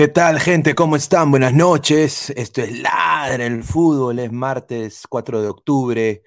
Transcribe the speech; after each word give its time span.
¿Qué 0.00 0.08
tal, 0.08 0.40
gente? 0.40 0.74
¿Cómo 0.74 0.96
están? 0.96 1.30
Buenas 1.30 1.52
noches. 1.52 2.30
Esto 2.30 2.62
es 2.62 2.80
Ladra 2.80 3.44
el 3.44 3.62
Fútbol. 3.62 4.18
Es 4.18 4.32
martes 4.32 5.04
4 5.06 5.42
de 5.42 5.48
octubre, 5.48 6.22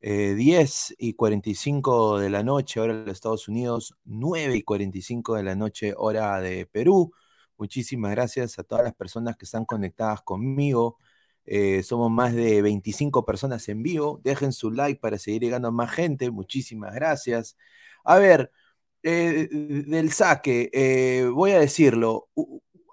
10 0.00 0.90
eh, 0.90 0.94
y 0.98 1.12
45 1.12 2.18
de 2.18 2.30
la 2.30 2.42
noche, 2.42 2.80
hora 2.80 2.94
de 2.94 3.04
los 3.04 3.12
Estados 3.12 3.46
Unidos, 3.46 3.94
9 4.06 4.56
y 4.56 4.62
45 4.62 5.34
de 5.34 5.42
la 5.42 5.54
noche, 5.54 5.92
hora 5.98 6.40
de 6.40 6.64
Perú. 6.64 7.12
Muchísimas 7.58 8.12
gracias 8.12 8.58
a 8.58 8.64
todas 8.64 8.84
las 8.84 8.94
personas 8.94 9.36
que 9.36 9.44
están 9.44 9.66
conectadas 9.66 10.22
conmigo. 10.22 10.96
Eh, 11.44 11.82
somos 11.82 12.10
más 12.10 12.32
de 12.34 12.62
25 12.62 13.26
personas 13.26 13.68
en 13.68 13.82
vivo. 13.82 14.18
Dejen 14.24 14.54
su 14.54 14.70
like 14.70 14.98
para 14.98 15.18
seguir 15.18 15.42
llegando 15.42 15.68
a 15.68 15.72
más 15.72 15.90
gente. 15.90 16.30
Muchísimas 16.30 16.94
gracias. 16.94 17.58
A 18.02 18.16
ver, 18.16 18.50
eh, 19.02 19.46
del 19.50 20.10
saque, 20.10 21.28
voy 21.34 21.50
a 21.50 21.60
decirlo 21.60 22.30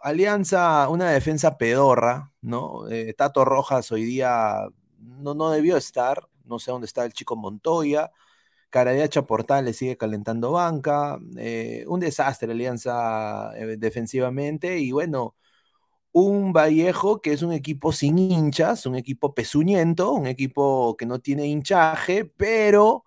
Alianza, 0.07 0.87
una 0.89 1.09
defensa 1.11 1.57
pedorra, 1.57 2.31
¿no? 2.41 2.87
Eh, 2.89 3.13
Tato 3.13 3.43
Rojas 3.45 3.91
hoy 3.91 4.05
día 4.05 4.67
no, 4.99 5.33
no 5.33 5.49
debió 5.51 5.77
estar, 5.77 6.27
no 6.45 6.59
sé 6.59 6.71
dónde 6.71 6.85
está 6.87 7.05
el 7.05 7.13
chico 7.13 7.35
Montoya. 7.35 8.11
Caradiacha 8.69 9.23
Portal 9.27 9.65
le 9.65 9.73
sigue 9.73 9.97
calentando 9.97 10.51
banca. 10.53 11.19
Eh, 11.37 11.85
un 11.87 11.99
desastre 11.99 12.51
Alianza 12.53 13.51
eh, 13.57 13.77
defensivamente. 13.77 14.79
Y 14.79 14.91
bueno, 14.93 15.35
un 16.13 16.53
Vallejo 16.53 17.21
que 17.21 17.33
es 17.33 17.43
un 17.43 17.53
equipo 17.53 17.91
sin 17.93 18.19
hinchas, 18.19 18.85
un 18.87 18.95
equipo 18.95 19.33
pezuñento, 19.35 20.13
un 20.13 20.27
equipo 20.27 20.97
que 20.97 21.05
no 21.07 21.19
tiene 21.19 21.47
hinchaje, 21.47 22.25
pero 22.25 23.05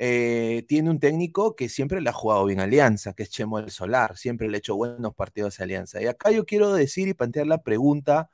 eh, 0.00 0.64
tiene 0.68 0.90
un 0.90 1.00
técnico 1.00 1.56
que 1.56 1.68
siempre 1.68 2.00
le 2.00 2.10
ha 2.10 2.12
jugado 2.12 2.44
bien 2.44 2.60
Alianza, 2.60 3.14
que 3.14 3.24
es 3.24 3.30
Chemo 3.30 3.60
del 3.60 3.70
Solar, 3.70 4.16
siempre 4.16 4.48
le 4.48 4.56
ha 4.56 4.60
hecho 4.60 4.76
buenos 4.76 5.14
partidos 5.14 5.58
a 5.60 5.64
Alianza. 5.64 6.00
Y 6.00 6.06
acá 6.06 6.30
yo 6.30 6.46
quiero 6.46 6.72
decir 6.72 7.08
y 7.08 7.14
plantear 7.14 7.48
la 7.48 7.62
pregunta, 7.64 8.30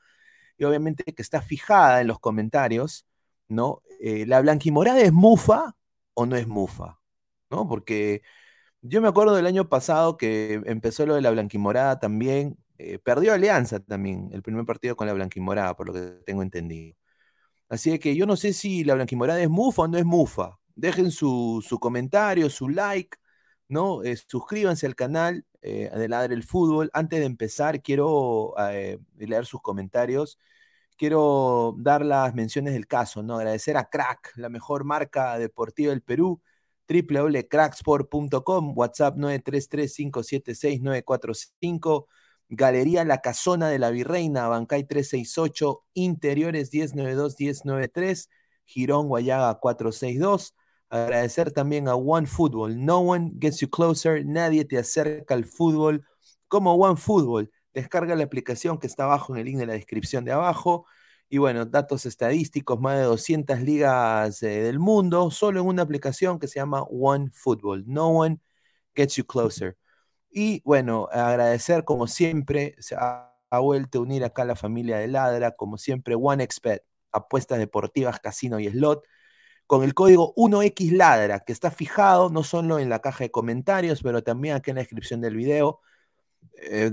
y 0.59 0.65
obviamente 0.65 1.05
que 1.05 1.23
está 1.23 1.43
fijada 1.43 2.01
en 2.03 2.09
los 2.09 2.21
comentarios, 2.21 3.07
¿no? 3.49 3.83
Eh, 4.01 4.27
¿La 4.27 4.41
blanquimorada 4.43 5.01
es 5.01 5.13
mufa 5.13 5.77
o 6.15 6.27
no 6.27 6.37
es 6.37 6.47
mufa? 6.47 7.01
¿No? 7.51 7.69
Porque 7.69 8.23
yo 8.83 9.01
me 9.01 9.09
acuerdo 9.09 9.35
del 9.35 9.47
año 9.47 9.69
pasado 9.69 10.17
que 10.19 10.61
empezó 10.67 11.07
lo 11.07 11.15
de 11.15 11.23
la 11.23 11.31
blanquimorada 11.31 11.99
también, 12.01 12.59
eh, 12.79 12.99
perdió 12.99 13.33
Alianza 13.35 13.81
también, 13.81 14.31
el 14.33 14.43
primer 14.43 14.67
partido 14.67 14.97
con 14.97 15.07
la 15.07 15.15
blanquimorada, 15.15 15.75
por 15.77 15.87
lo 15.89 15.95
que 15.95 16.01
tengo 16.27 16.43
entendido. 16.43 16.97
Así 17.69 17.99
que 17.99 18.17
yo 18.17 18.27
no 18.27 18.37
sé 18.37 18.53
si 18.53 18.85
la 18.85 18.95
blanquimorada 18.95 19.41
es 19.43 19.51
mufa 19.51 19.83
o 19.83 19.89
no 19.89 19.99
es 19.99 20.05
mufa. 20.05 20.59
Dejen 20.75 21.11
su, 21.11 21.63
comentario, 21.81 22.51
su 22.51 22.69
like, 22.69 23.17
¿no? 23.69 24.03
Eh, 24.03 24.17
suscríbanse 24.17 24.87
al 24.87 24.95
canal 24.95 25.45
eh, 25.63 25.91
de 25.95 26.09
Ladre 26.09 26.35
el 26.35 26.45
Fútbol. 26.45 26.91
Antes 26.93 27.21
de 27.21 27.27
empezar, 27.27 27.83
quiero 27.83 28.55
eh, 28.71 28.99
leer 29.17 29.47
sus 29.47 29.61
comentarios. 29.63 30.39
Quiero 30.97 31.75
dar 31.79 32.05
las 32.05 32.35
menciones 32.35 32.75
del 32.75 32.87
caso, 32.87 33.23
¿no? 33.23 33.37
Agradecer 33.37 33.77
a 33.77 33.89
Crack, 33.89 34.33
la 34.37 34.49
mejor 34.49 34.85
marca 34.85 35.39
deportiva 35.39 35.91
del 35.91 36.03
Perú, 36.03 36.41
www.cracksport.com, 36.89 38.73
WhatsApp 38.77 39.17
933-576-945, 39.17 42.07
Galería 42.49 43.05
La 43.05 43.21
Casona 43.21 43.69
de 43.69 43.79
la 43.79 43.91
Virreina, 43.91 44.49
Bancay 44.49 44.85
368, 44.85 45.85
Interiores 45.95 46.73
1092-1093, 46.73 48.29
Girón 48.67 49.09
Guayaga 49.09 49.59
462. 49.59 50.55
Agradecer 50.95 51.51
también 51.51 51.89
a 51.89 51.97
One 51.97 52.25
Football. 52.29 52.85
No 52.85 53.01
one 53.01 53.33
gets 53.41 53.59
you 53.59 53.69
closer. 53.69 54.25
Nadie 54.25 54.65
te 54.65 54.79
acerca 54.79 55.35
al 55.35 55.45
fútbol 55.45 56.07
como 56.47 56.75
One 56.77 56.97
Football. 56.97 57.51
Descarga 57.73 58.15
la 58.15 58.23
aplicación 58.23 58.79
que 58.79 58.87
está 58.87 59.03
abajo 59.03 59.35
en 59.35 59.41
el 59.41 59.47
link 59.47 59.59
de 59.59 59.67
la 59.67 59.73
descripción 59.73 60.25
de 60.25 60.31
abajo. 60.31 60.87
Y 61.29 61.39
bueno, 61.39 61.65
datos 61.67 62.07
estadísticos, 62.07 62.79
más 62.79 62.97
de 62.99 63.03
200 63.03 63.61
ligas 63.63 64.41
eh, 64.45 64.63
del 64.63 64.79
mundo, 64.79 65.33
solo 65.33 65.61
en 65.61 65.67
una 65.67 65.83
aplicación 65.83 66.39
que 66.39 66.47
se 66.47 66.61
llama 66.61 66.85
One 66.85 67.31
Football. 67.33 67.83
No 67.89 68.11
one 68.11 68.39
gets 68.95 69.17
you 69.17 69.27
closer. 69.27 69.77
Y 70.31 70.63
bueno, 70.65 71.09
agradecer 71.11 71.83
como 71.83 72.07
siempre, 72.07 72.77
se 72.79 72.95
ha, 72.95 73.33
vuelto 73.61 73.99
a 73.99 74.03
unir 74.03 74.25
acá 74.25 74.45
la 74.45 74.55
familia 74.55 74.99
de 74.99 75.09
Ladra, 75.09 75.57
como 75.57 75.77
siempre, 75.77 76.15
One 76.15 76.45
Expert, 76.45 76.85
apuestas 77.11 77.59
deportivas, 77.59 78.21
casino 78.21 78.61
y 78.61 78.69
slot 78.69 79.05
con 79.67 79.85
el 79.85 79.95
código 79.95 80.35
1XLadra, 80.37 81.45
que 81.45 81.53
está 81.53 81.71
fijado 81.71 82.31
no 82.31 82.45
solo 82.45 82.79
en 82.79 82.89
la 82.89 83.01
caja 83.01 83.25
de 83.25 83.31
comentarios, 83.31 84.03
pero 84.03 84.23
también 84.23 84.57
aquí 84.57 84.71
en 84.71 84.77
la 84.77 84.83
descripción 84.83 85.21
del 85.21 85.37
video. 85.37 85.81
Eh, 86.57 86.93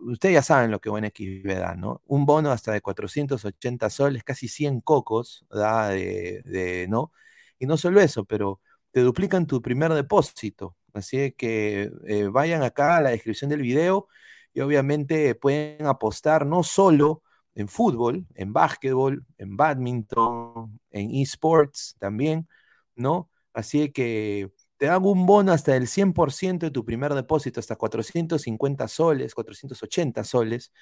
ustedes 0.00 0.34
ya 0.34 0.42
saben 0.42 0.70
lo 0.70 0.80
que 0.80 0.90
OneXB 0.90 1.46
da, 1.58 1.74
¿no? 1.76 2.02
Un 2.06 2.26
bono 2.26 2.50
hasta 2.50 2.72
de 2.72 2.80
480 2.80 3.90
soles, 3.90 4.24
casi 4.24 4.48
100 4.48 4.80
cocos, 4.80 5.46
da 5.50 5.88
de, 5.90 6.42
de, 6.44 6.86
¿no? 6.88 7.12
Y 7.58 7.66
no 7.66 7.76
solo 7.76 8.00
eso, 8.00 8.24
pero 8.24 8.60
te 8.90 9.00
duplican 9.00 9.46
tu 9.46 9.60
primer 9.60 9.92
depósito. 9.92 10.76
Así 10.92 11.32
que 11.32 11.90
eh, 12.06 12.28
vayan 12.28 12.62
acá 12.62 12.96
a 12.96 13.00
la 13.02 13.10
descripción 13.10 13.50
del 13.50 13.62
video 13.62 14.08
y 14.54 14.60
obviamente 14.60 15.34
pueden 15.34 15.86
apostar 15.86 16.46
no 16.46 16.62
solo 16.62 17.23
en 17.54 17.68
fútbol, 17.68 18.26
en 18.34 18.52
básquetbol, 18.52 19.24
en 19.38 19.56
badminton, 19.56 20.80
en 20.90 21.14
esports 21.14 21.96
también, 21.98 22.48
¿no? 22.96 23.30
Así 23.52 23.90
que 23.92 24.50
te 24.76 24.86
dan 24.86 25.04
un 25.04 25.26
bono 25.26 25.52
hasta 25.52 25.76
el 25.76 25.86
100% 25.88 26.66
de 26.66 26.70
tu 26.72 26.84
primer 26.84 27.14
depósito, 27.14 27.60
hasta 27.60 27.76
450 27.76 28.88
soles, 28.88 29.34
480 29.34 30.24
soles, 30.24 30.72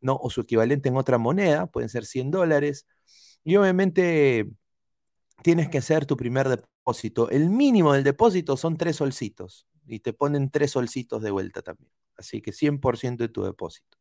¿no? 0.00 0.16
O 0.16 0.30
su 0.30 0.42
equivalente 0.42 0.88
en 0.88 0.96
otra 0.96 1.18
moneda, 1.18 1.66
pueden 1.66 1.88
ser 1.88 2.04
100 2.06 2.30
dólares. 2.30 2.86
Y 3.44 3.56
obviamente 3.56 4.48
tienes 5.42 5.68
que 5.68 5.78
hacer 5.78 6.06
tu 6.06 6.16
primer 6.16 6.48
depósito. 6.48 7.30
El 7.30 7.50
mínimo 7.50 7.92
del 7.92 8.04
depósito 8.04 8.56
son 8.56 8.76
tres 8.76 8.96
solcitos 8.96 9.66
y 9.86 10.00
te 10.00 10.12
ponen 10.12 10.50
tres 10.50 10.72
solcitos 10.72 11.22
de 11.22 11.30
vuelta 11.30 11.62
también. 11.62 11.90
Así 12.16 12.40
que 12.42 12.52
100% 12.52 13.24
de 13.24 13.28
tu 13.28 13.44
depósito. 13.44 13.95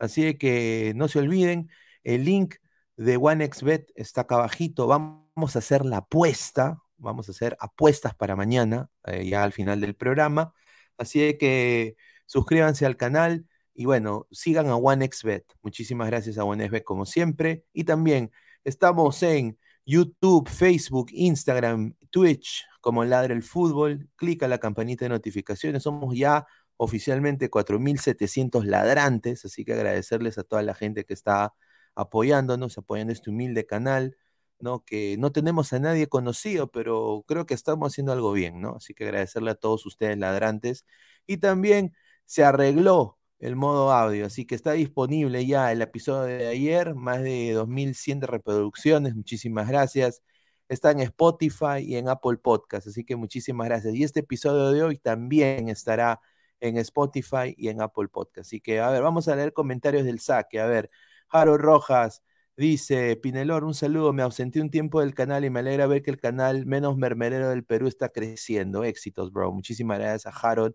Así 0.00 0.36
que 0.36 0.92
no 0.96 1.08
se 1.08 1.20
olviden, 1.20 1.70
el 2.04 2.24
link 2.24 2.56
de 2.96 3.16
OneXBet 3.16 3.92
está 3.94 4.22
acá 4.22 4.36
abajito. 4.36 4.86
Vamos 4.86 5.56
a 5.56 5.60
hacer 5.60 5.84
la 5.86 5.98
apuesta, 5.98 6.78
vamos 6.96 7.28
a 7.28 7.32
hacer 7.32 7.56
apuestas 7.60 8.14
para 8.14 8.36
mañana, 8.36 8.90
eh, 9.04 9.26
ya 9.28 9.44
al 9.44 9.52
final 9.52 9.80
del 9.80 9.94
programa. 9.94 10.52
Así 10.98 11.36
que 11.38 11.96
suscríbanse 12.26 12.86
al 12.86 12.96
canal 12.96 13.46
y 13.74 13.86
bueno, 13.86 14.26
sigan 14.30 14.68
a 14.68 14.76
OneXBet. 14.76 15.44
Muchísimas 15.62 16.08
gracias 16.08 16.38
a 16.38 16.44
OneXBet 16.44 16.84
como 16.84 17.06
siempre. 17.06 17.64
Y 17.72 17.84
también 17.84 18.30
estamos 18.64 19.22
en 19.22 19.58
YouTube, 19.86 20.48
Facebook, 20.48 21.08
Instagram, 21.12 21.94
Twitch, 22.10 22.66
como 22.80 23.04
Ladra 23.04 23.34
el 23.34 23.42
Fútbol. 23.42 24.08
Clica 24.16 24.48
la 24.48 24.58
campanita 24.58 25.04
de 25.04 25.10
notificaciones. 25.10 25.82
Somos 25.82 26.16
ya 26.16 26.46
oficialmente 26.80 27.50
4.700 27.50 28.64
ladrantes, 28.64 29.44
así 29.44 29.66
que 29.66 29.74
agradecerles 29.74 30.38
a 30.38 30.44
toda 30.44 30.62
la 30.62 30.74
gente 30.74 31.04
que 31.04 31.12
está 31.12 31.54
apoyándonos, 31.94 32.78
apoyando 32.78 33.12
este 33.12 33.28
humilde 33.28 33.66
canal, 33.66 34.16
¿no? 34.60 34.82
Que 34.86 35.16
no 35.18 35.30
tenemos 35.30 35.74
a 35.74 35.78
nadie 35.78 36.08
conocido, 36.08 36.70
pero 36.70 37.22
creo 37.28 37.44
que 37.44 37.52
estamos 37.52 37.92
haciendo 37.92 38.12
algo 38.12 38.32
bien, 38.32 38.62
¿no? 38.62 38.76
Así 38.76 38.94
que 38.94 39.04
agradecerle 39.04 39.50
a 39.50 39.56
todos 39.56 39.84
ustedes 39.84 40.16
ladrantes. 40.16 40.86
Y 41.26 41.36
también 41.36 41.94
se 42.24 42.44
arregló 42.44 43.18
el 43.40 43.56
modo 43.56 43.92
audio, 43.92 44.24
así 44.26 44.46
que 44.46 44.54
está 44.54 44.72
disponible 44.72 45.44
ya 45.46 45.72
el 45.72 45.82
episodio 45.82 46.22
de 46.38 46.48
ayer, 46.48 46.94
más 46.94 47.22
de 47.22 47.54
2.100 47.54 48.22
reproducciones, 48.22 49.14
muchísimas 49.14 49.68
gracias. 49.68 50.22
Está 50.68 50.92
en 50.92 51.00
Spotify 51.00 51.80
y 51.82 51.96
en 51.96 52.08
Apple 52.08 52.38
Podcast, 52.38 52.86
así 52.86 53.04
que 53.04 53.16
muchísimas 53.16 53.66
gracias. 53.68 53.94
Y 53.94 54.02
este 54.04 54.20
episodio 54.20 54.70
de 54.72 54.82
hoy 54.82 54.98
también 54.98 55.68
estará 55.68 56.20
en 56.60 56.76
Spotify 56.78 57.54
y 57.56 57.68
en 57.68 57.80
Apple 57.82 58.08
Podcast. 58.08 58.46
Así 58.48 58.60
que, 58.60 58.80
a 58.80 58.90
ver, 58.90 59.02
vamos 59.02 59.28
a 59.28 59.36
leer 59.36 59.52
comentarios 59.52 60.04
del 60.04 60.20
saque. 60.20 60.60
A 60.60 60.66
ver, 60.66 60.90
Jaro 61.28 61.58
Rojas 61.58 62.22
dice, 62.56 63.16
Pinelor, 63.16 63.64
un 63.64 63.74
saludo, 63.74 64.12
me 64.12 64.22
ausenté 64.22 64.60
un 64.60 64.70
tiempo 64.70 65.00
del 65.00 65.14
canal 65.14 65.44
y 65.44 65.50
me 65.50 65.60
alegra 65.60 65.86
ver 65.86 66.02
que 66.02 66.10
el 66.10 66.18
canal 66.18 66.66
menos 66.66 66.96
mermerero 66.96 67.48
del 67.50 67.64
Perú 67.64 67.88
está 67.88 68.10
creciendo. 68.10 68.84
Éxitos, 68.84 69.32
bro. 69.32 69.52
Muchísimas 69.52 69.98
gracias 69.98 70.26
a 70.26 70.38
Harold, 70.38 70.74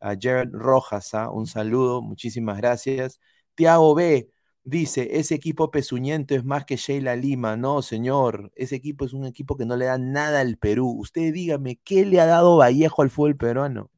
a 0.00 0.16
Jared 0.20 0.50
Rojas, 0.52 1.14
¿ah? 1.14 1.30
un 1.30 1.46
saludo, 1.46 2.02
muchísimas 2.02 2.58
gracias. 2.58 3.20
Tiago 3.54 3.94
B. 3.94 4.30
Dice, 4.62 5.18
ese 5.18 5.34
equipo 5.34 5.70
pezuñento 5.70 6.34
es 6.34 6.44
más 6.44 6.64
que 6.66 6.76
Sheila 6.76 7.16
Lima. 7.16 7.56
No, 7.56 7.82
señor, 7.82 8.52
ese 8.54 8.76
equipo 8.76 9.04
es 9.06 9.12
un 9.14 9.24
equipo 9.26 9.56
que 9.56 9.64
no 9.66 9.76
le 9.76 9.86
da 9.86 9.98
nada 9.98 10.40
al 10.40 10.58
Perú. 10.58 10.90
Usted 10.98 11.32
dígame, 11.32 11.80
¿qué 11.82 12.04
le 12.06 12.20
ha 12.20 12.26
dado 12.26 12.58
Vallejo 12.58 13.02
al 13.02 13.10
fútbol 13.10 13.36
peruano? 13.36 13.90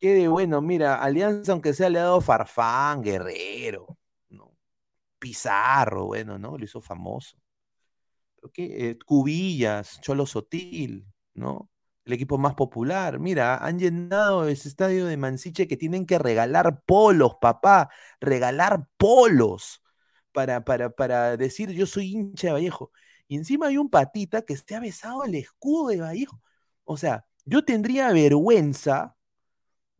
Qué 0.00 0.14
de 0.14 0.28
bueno, 0.28 0.60
mira, 0.60 1.02
Alianza, 1.02 1.52
aunque 1.52 1.72
sea 1.72 1.88
le 1.88 1.98
ha 1.98 2.04
dado 2.04 2.20
Farfán, 2.20 3.02
Guerrero, 3.02 3.98
¿no? 4.28 4.54
Pizarro, 5.18 6.06
bueno, 6.06 6.38
¿no? 6.38 6.58
Lo 6.58 6.64
hizo 6.64 6.80
famoso. 6.82 7.38
¿Qué? 8.52 8.90
Eh, 8.90 8.98
Cubillas, 9.06 10.00
Cholo 10.00 10.26
Sotil, 10.26 11.06
¿no? 11.34 11.70
El 12.04 12.12
equipo 12.12 12.36
más 12.38 12.54
popular. 12.54 13.18
Mira, 13.18 13.56
han 13.56 13.78
llenado 13.78 14.46
ese 14.48 14.68
estadio 14.68 15.06
de 15.06 15.16
Mansiche 15.16 15.66
que 15.66 15.76
tienen 15.76 16.04
que 16.06 16.18
regalar 16.18 16.82
polos, 16.84 17.36
papá. 17.40 17.88
Regalar 18.20 18.88
polos 18.98 19.82
para, 20.32 20.64
para, 20.64 20.90
para 20.90 21.36
decir 21.38 21.70
yo 21.70 21.86
soy 21.86 22.12
hincha 22.12 22.48
de 22.48 22.52
Vallejo. 22.54 22.92
Y 23.26 23.36
encima 23.36 23.68
hay 23.68 23.78
un 23.78 23.88
patita 23.88 24.42
que 24.42 24.56
se 24.56 24.74
ha 24.74 24.80
besado 24.80 25.24
el 25.24 25.34
escudo 25.34 25.88
de 25.88 26.00
Vallejo. 26.00 26.42
O 26.84 26.96
sea, 26.98 27.26
yo 27.46 27.64
tendría 27.64 28.12
vergüenza 28.12 29.16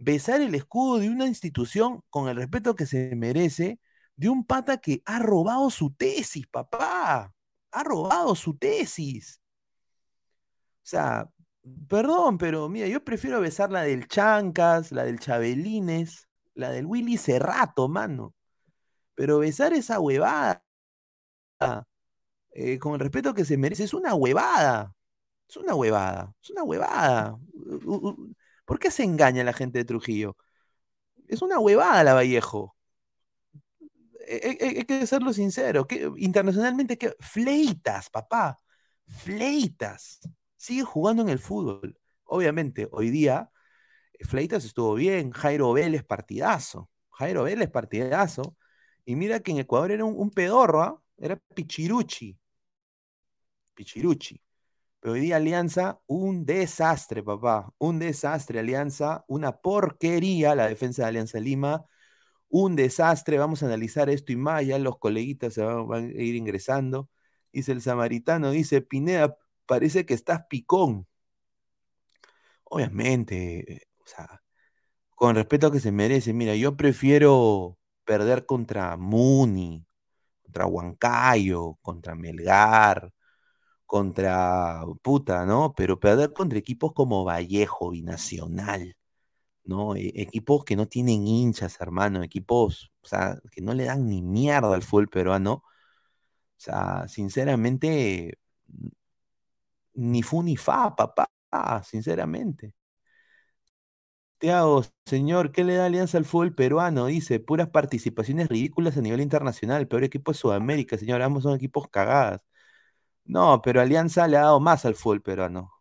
besar 0.05 0.43
el 0.43 0.55
escudo 0.55 0.99
de 0.99 1.09
una 1.09 1.27
institución 1.27 2.03
con 2.11 2.29
el 2.29 2.37
respeto 2.37 2.75
que 2.75 2.87
se 2.87 3.17
merece, 3.17 3.81
de 4.17 4.29
un 4.29 4.45
pata 4.45 4.79
que 4.79 5.03
ha 5.07 5.19
robado 5.19 5.71
su 5.71 5.93
tesis, 5.93 6.47
papá. 6.47 7.33
Ha 7.73 7.85
robado 7.85 8.35
su 8.35 8.57
tesis. 8.57 9.41
O 10.85 10.87
sea, 10.87 11.29
perdón, 11.89 12.39
pero 12.39 12.69
mira, 12.69 12.87
yo 12.89 13.03
prefiero 13.03 13.41
besar 13.41 13.71
la 13.73 13.83
del 13.83 14.07
Chancas, 14.07 14.93
la 14.93 15.05
del 15.05 15.19
Chabelines, 15.19 16.29
la 16.55 16.71
del 16.71 16.87
Willy 16.87 17.17
Cerrato, 17.17 17.89
mano. 17.89 18.35
Pero 19.15 19.39
besar 19.39 19.73
esa 19.73 20.01
huevada, 20.01 20.65
eh, 22.53 22.79
con 22.79 22.95
el 22.95 23.01
respeto 23.01 23.35
que 23.35 23.45
se 23.45 23.57
merece, 23.57 23.85
es 23.85 23.95
una 23.95 24.15
huevada. 24.15 24.95
Es 25.49 25.57
una 25.57 25.75
huevada. 25.75 26.35
Es 26.43 26.51
una 26.51 26.65
huevada. 26.65 27.39
¿Por 28.65 28.79
qué 28.79 28.91
se 28.91 29.05
engaña 29.05 29.45
la 29.45 29.53
gente 29.53 29.79
de 29.79 29.85
Trujillo? 29.85 30.37
Es 31.29 31.43
una 31.43 31.59
huevada 31.59 32.05
la 32.05 32.15
Vallejo. 32.15 32.77
E, 34.27 34.57
e, 34.61 34.67
hay, 34.79 34.85
que 34.85 35.07
serlo 35.07 35.33
sincero. 35.33 35.87
internacionalmente, 36.17 36.97
¿qué? 36.99 37.15
Fleitas, 37.21 38.11
papá. 38.11 38.59
Fleitas. 39.07 40.21
Sigue 40.57 40.83
jugando 40.83 41.23
en 41.23 41.29
el 41.29 41.39
fútbol. 41.39 41.99
Obviamente, 42.25 42.89
hoy 42.93 43.11
día, 43.11 43.51
eh, 44.15 44.25
Fleitas 44.25 44.65
estuvo 44.65 44.95
bien. 44.95 45.31
Jairo 45.33 45.73
Vélez, 45.73 46.05
partidazo. 46.05 46.91
Jairo 47.11 47.45
Vélez, 47.45 47.71
partidazo. 47.71 48.57
Y 49.05 49.17
mira 49.17 49.41
que 49.41 49.53
en 49.53 49.59
Ecuador 49.59 49.91
era 49.93 50.05
un, 50.05 50.31
pedorro, 50.31 50.83
¿ah? 50.83 51.03
era 51.19 51.37
Pichiruchi. 51.55 52.39
Pichiruchi. 53.75 54.41
Pero 55.05 55.15
hoy 55.15 55.21
día 55.21 55.37
Alianza, 55.37 56.01
un 56.07 56.47
desastre, 56.47 57.23
papá. 57.23 57.71
Un 57.77 57.99
desastre, 57.99 58.61
Alianza. 58.61 59.23
Una 59.29 59.59
porquería 59.61 60.55
la 60.55 60.67
defensa 60.67 61.03
de 61.03 61.09
Alianza 61.09 61.41
Lima. 61.41 61.85
Un 62.49 62.77
desastre. 62.77 63.39
Vamos 63.39 63.63
a 63.63 63.67
analizar 63.67 64.09
esto 64.11 64.33
y 64.33 64.37
más. 64.37 64.67
Ya 64.67 64.79
los 64.79 64.99
coleguitas 64.99 65.55
se 65.55 65.63
van, 65.63 66.07
a 66.07 66.23
ir 66.23 66.37
ingresando. 66.37 67.11
Dice 67.53 67.73
el 67.73 67.83
samaritano, 67.83 68.51
dice 68.51 68.81
Pineda, 68.81 69.37
parece 69.67 70.07
que 70.07 70.15
estás 70.15 70.47
picón. 70.49 71.07
Obviamente, 72.65 73.83
o 74.05 74.07
sea, 74.07 74.43
con 75.17 75.37
respeto 75.37 75.69
a 75.69 75.73
que 75.73 75.81
se 75.81 75.93
merece. 75.93 76.33
Mira, 76.35 76.57
yo 76.57 76.77
prefiero 76.77 77.79
perder 78.05 78.47
contra 78.47 78.97
Muni, 78.97 79.87
contra 80.43 80.67
Huancayo, 80.67 81.79
contra 81.83 82.15
Melgar 82.15 83.13
contra 83.95 84.83
puta, 85.03 85.47
¿no? 85.47 85.73
Pero 85.77 86.01
perder 86.01 86.33
contra 86.33 86.59
equipos 86.59 86.93
como 86.93 87.25
Vallejo, 87.25 87.91
Binacional, 87.91 88.97
¿no? 89.65 89.97
E, 89.97 90.13
equipos 90.17 90.65
que 90.65 90.77
no 90.77 90.89
tienen 90.89 91.27
hinchas, 91.29 91.81
hermano, 91.81 92.23
equipos, 92.23 92.93
o 93.03 93.07
sea, 93.09 93.41
que 93.53 93.63
no 93.63 93.75
le 93.75 93.85
dan 93.87 94.09
ni 94.09 94.23
mierda 94.23 94.75
al 94.75 94.83
fútbol 94.85 95.09
peruano. 95.09 95.55
O 95.55 95.65
sea, 96.59 97.09
sinceramente, 97.09 98.39
ni 100.13 100.23
fu 100.23 100.43
ni 100.43 100.57
fa, 100.57 100.95
papá, 100.97 101.27
sinceramente. 101.85 102.75
Tiago, 104.39 104.83
señor, 105.07 105.53
¿qué 105.53 105.65
le 105.65 105.75
da 105.77 105.87
alianza 105.87 106.19
al 106.19 106.25
fútbol 106.27 106.55
peruano? 106.55 107.07
Dice, 107.07 107.41
puras 107.41 107.69
participaciones 107.71 108.49
ridículas 108.49 108.97
a 108.97 109.01
nivel 109.01 109.21
internacional, 109.21 109.89
peor 109.89 110.05
equipo 110.05 110.33
de 110.33 110.39
Sudamérica, 110.39 110.99
señor, 110.99 111.23
ambos 111.23 111.45
son 111.45 111.55
equipos 111.55 111.89
cagadas. 111.89 112.43
No, 113.25 113.63
pero 113.63 113.81
Alianza 113.81 114.27
le 114.29 114.37
ha 114.37 114.43
dado 114.43 114.61
más 114.61 114.85
al 114.85 114.95
fútbol 114.95 115.23
peruano. 115.23 115.73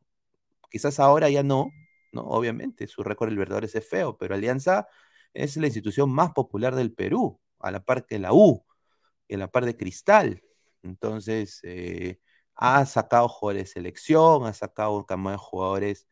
Quizás 0.72 1.00
ahora 1.00 1.30
ya 1.30 1.44
no, 1.44 1.72
¿no? 2.14 2.24
Obviamente, 2.24 2.88
su 2.88 3.04
récord 3.04 3.30
del 3.30 3.36
Libertadores 3.36 3.76
es 3.76 3.88
feo, 3.88 4.18
pero 4.18 4.36
Alianza 4.36 4.88
es 5.34 5.58
la 5.58 5.68
institución 5.68 6.12
más 6.12 6.32
popular 6.34 6.76
del 6.76 6.94
Perú, 6.94 7.40
a 7.60 7.72
la 7.72 7.82
par 7.86 8.06
que 8.06 8.20
la 8.20 8.34
U, 8.34 8.66
y 9.28 9.36
a 9.36 9.38
la 9.40 9.50
par 9.52 9.66
de 9.66 9.78
Cristal. 9.78 10.44
Entonces, 10.84 11.60
eh, 11.64 12.20
Ha 12.56 12.86
sacado 12.88 13.30
jugadores 13.30 13.66
de 13.70 13.74
selección, 13.74 14.46
ha 14.48 14.54
sacado 14.54 14.98
un 14.98 15.04
cambio 15.06 15.32
de 15.32 15.38
jugadores 15.38 16.08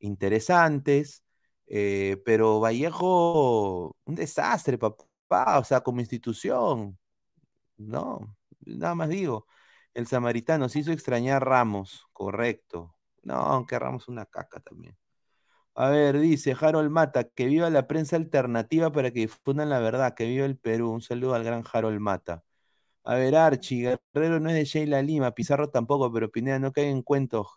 interesantes, 0.00 1.24
eh, 1.68 2.22
pero 2.24 2.60
Vallejo, 2.60 3.96
un 4.04 4.14
desastre, 4.16 4.78
papá, 4.78 5.58
o 5.60 5.64
sea, 5.64 5.80
como 5.82 6.00
institución, 6.00 6.98
no, 7.76 8.36
nada 8.60 8.94
más 8.94 9.08
digo. 9.08 9.46
El 9.94 10.06
samaritano 10.06 10.68
se 10.68 10.80
hizo 10.80 10.92
extrañar 10.92 11.44
Ramos, 11.44 12.06
correcto. 12.12 12.94
No, 13.22 13.34
aunque 13.34 13.78
Ramos 13.78 14.08
una 14.08 14.26
caca 14.26 14.60
también. 14.60 14.96
A 15.74 15.90
ver, 15.90 16.18
dice 16.20 16.56
Harold 16.60 16.90
Mata, 16.90 17.24
que 17.24 17.46
viva 17.46 17.70
la 17.70 17.86
prensa 17.86 18.16
alternativa 18.16 18.92
para 18.92 19.12
que 19.12 19.20
difundan 19.20 19.70
la 19.70 19.80
verdad, 19.80 20.14
que 20.14 20.26
viva 20.26 20.46
el 20.46 20.58
Perú. 20.58 20.90
Un 20.92 21.02
saludo 21.02 21.34
al 21.34 21.44
gran 21.44 21.64
Harold 21.72 22.00
Mata. 22.00 22.44
A 23.04 23.14
ver, 23.16 23.36
Archie, 23.36 23.98
Guerrero 24.14 24.40
no 24.40 24.50
es 24.50 24.56
de 24.56 24.64
Sheila 24.64 25.02
Lima, 25.02 25.32
Pizarro 25.32 25.70
tampoco, 25.70 26.12
pero 26.12 26.30
Pineda 26.30 26.58
no 26.58 26.72
cae 26.72 26.90
en 26.90 27.02
cuentos 27.02 27.48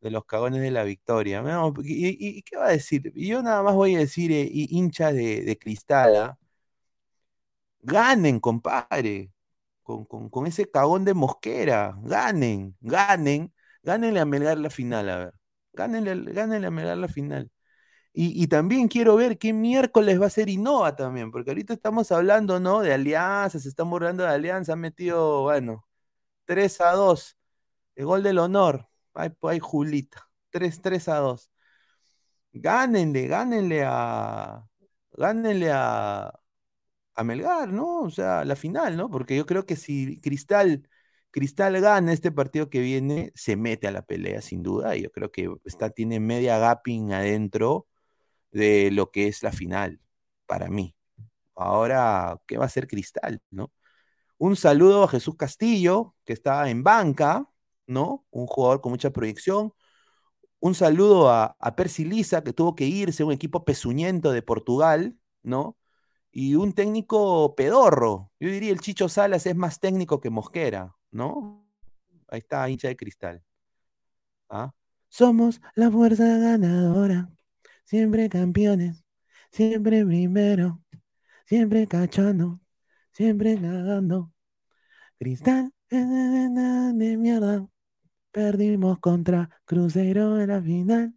de 0.00 0.10
los 0.10 0.24
cagones 0.26 0.62
de 0.62 0.70
la 0.70 0.84
victoria. 0.84 1.42
Y, 1.84 2.42
qué 2.42 2.56
va 2.56 2.68
a 2.68 2.70
decir? 2.70 3.12
Yo 3.14 3.42
nada 3.42 3.62
más 3.62 3.74
voy 3.74 3.96
a 3.96 4.00
decir, 4.00 4.32
eh, 4.32 4.48
hinchas 4.52 5.14
de, 5.14 5.42
de 5.42 5.56
ganen, 7.82 8.40
compadre, 8.40 9.30
con, 9.86 10.28
con, 10.30 10.46
ese 10.46 10.70
cagón 10.70 11.04
de 11.04 11.14
Mosquera, 11.14 11.96
ganen, 12.02 12.76
ganen, 12.80 13.54
gánenle 13.82 14.20
a 14.20 14.24
Melgar 14.26 14.58
la 14.58 14.70
final, 14.70 15.08
a 15.08 15.18
ver, 15.18 15.34
gánenle, 15.72 16.32
gánenle 16.32 16.66
a 16.68 16.70
Melgar 16.70 16.98
la 16.98 17.08
final. 17.08 17.50
Y, 18.18 18.46
también 18.48 18.88
quiero 18.88 19.16
ver 19.16 19.38
qué 19.38 19.52
miércoles 19.52 20.20
va 20.20 20.26
a 20.26 20.30
ser 20.30 20.48
Innova 20.48 20.96
también, 20.96 21.30
porque 21.30 21.50
ahorita 21.50 21.74
estamos 21.74 22.10
hablando, 22.12 22.58
¿no? 22.60 22.80
De 22.80 22.94
alianzas, 22.94 23.62
se 23.64 23.68
están 23.68 23.90
burlando 23.90 24.24
de 24.24 24.30
alianza, 24.30 24.72
han 24.72 24.80
metido, 24.80 25.42
bueno, 25.42 25.86
3 26.46 26.80
a 26.80 26.92
2, 26.92 27.36
el 27.96 28.06
gol 28.06 28.22
del 28.22 28.38
honor, 28.38 28.88
ay, 29.14 29.30
pues, 29.40 29.60
Julita, 29.62 30.28
3, 30.50 30.80
3 30.82 31.08
a 31.08 31.18
2. 31.18 31.50
Gánenle, 32.52 33.26
gánenle 33.28 33.84
a, 33.84 34.64
gánenle 35.12 35.70
a, 35.72 36.32
a 37.16 37.24
Melgar, 37.24 37.72
¿no? 37.72 38.02
O 38.02 38.10
sea, 38.10 38.44
la 38.44 38.56
final, 38.56 38.96
¿no? 38.96 39.10
Porque 39.10 39.36
yo 39.36 39.46
creo 39.46 39.66
que 39.66 39.76
si 39.76 40.20
Cristal, 40.20 40.88
Cristal 41.30 41.80
gana 41.80 42.12
este 42.12 42.32
partido 42.32 42.70
que 42.70 42.80
viene, 42.80 43.32
se 43.34 43.56
mete 43.56 43.88
a 43.88 43.92
la 43.92 44.02
pelea, 44.02 44.42
sin 44.42 44.62
duda, 44.62 44.96
y 44.96 45.02
yo 45.02 45.10
creo 45.12 45.30
que 45.32 45.50
está, 45.64 45.90
tiene 45.90 46.20
media 46.20 46.58
gapping 46.58 47.12
adentro 47.12 47.86
de 48.52 48.90
lo 48.92 49.10
que 49.10 49.28
es 49.28 49.42
la 49.42 49.52
final, 49.52 50.00
para 50.46 50.68
mí. 50.68 50.96
Ahora, 51.54 52.40
¿qué 52.46 52.58
va 52.58 52.66
a 52.66 52.68
ser 52.70 52.88
Cristal, 52.88 53.40
no? 53.50 53.72
Un 54.38 54.56
saludo 54.56 55.04
a 55.04 55.08
Jesús 55.08 55.36
Castillo, 55.36 56.14
que 56.24 56.32
está 56.34 56.68
en 56.70 56.82
banca, 56.84 57.48
¿no? 57.86 58.26
Un 58.30 58.46
jugador 58.46 58.80
con 58.82 58.92
mucha 58.92 59.10
proyección. 59.10 59.72
Un 60.60 60.74
saludo 60.74 61.30
a, 61.30 61.56
a 61.60 61.76
Percy 61.76 62.04
Lisa, 62.04 62.42
que 62.44 62.52
tuvo 62.52 62.74
que 62.74 62.86
irse, 62.86 63.24
un 63.24 63.32
equipo 63.32 63.64
pezuñento 63.64 64.32
de 64.32 64.42
Portugal, 64.42 65.16
¿no? 65.42 65.78
Y 66.38 66.54
un 66.54 66.74
técnico 66.74 67.54
pedorro. 67.54 68.30
Yo 68.38 68.50
diría 68.50 68.70
el 68.70 68.80
Chicho 68.80 69.08
Salas 69.08 69.46
es 69.46 69.56
más 69.56 69.80
técnico 69.80 70.20
que 70.20 70.28
Mosquera, 70.28 70.94
¿no? 71.10 71.66
Ahí 72.28 72.40
está, 72.40 72.68
hincha 72.68 72.88
de 72.88 72.96
cristal. 72.96 73.42
¿Ah? 74.50 74.70
Somos 75.08 75.62
la 75.74 75.90
fuerza 75.90 76.24
ganadora 76.36 77.30
siempre 77.84 78.28
campeones, 78.28 79.02
siempre 79.50 80.04
primero, 80.04 80.82
siempre 81.46 81.86
cachando, 81.86 82.60
siempre 83.12 83.58
cagando. 83.58 84.30
Cristal 85.18 85.72
de 85.88 87.16
mierda, 87.16 87.66
perdimos 88.30 88.98
contra 88.98 89.48
Cruzeiro 89.64 90.38
en 90.38 90.48
la 90.50 90.60
final. 90.60 91.14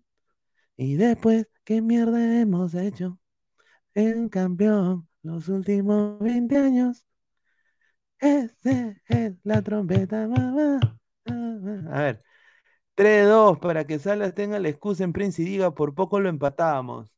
Y 0.78 0.96
después, 0.96 1.46
¿qué 1.66 1.82
mierda 1.82 2.40
hemos 2.40 2.74
hecho? 2.74 3.20
El 3.94 4.30
campeón 4.30 5.09
los 5.30 5.48
últimos 5.48 6.20
20 6.20 6.58
años. 6.58 7.06
Ese 8.20 9.02
es 9.08 9.34
la 9.44 9.62
trompeta, 9.62 10.28
mamá. 10.28 10.80
A 11.26 12.02
ver, 12.02 12.24
3-2 12.96 13.60
para 13.60 13.86
que 13.86 14.00
Salas 14.00 14.34
tenga 14.34 14.60
la 14.60 14.70
excusa 14.70 15.04
en 15.04 15.14
Prince 15.14 15.42
y 15.42 15.46
diga 15.46 15.74
por 15.74 15.96
poco 15.96 16.20
lo 16.20 16.30
empatábamos. 16.30 17.14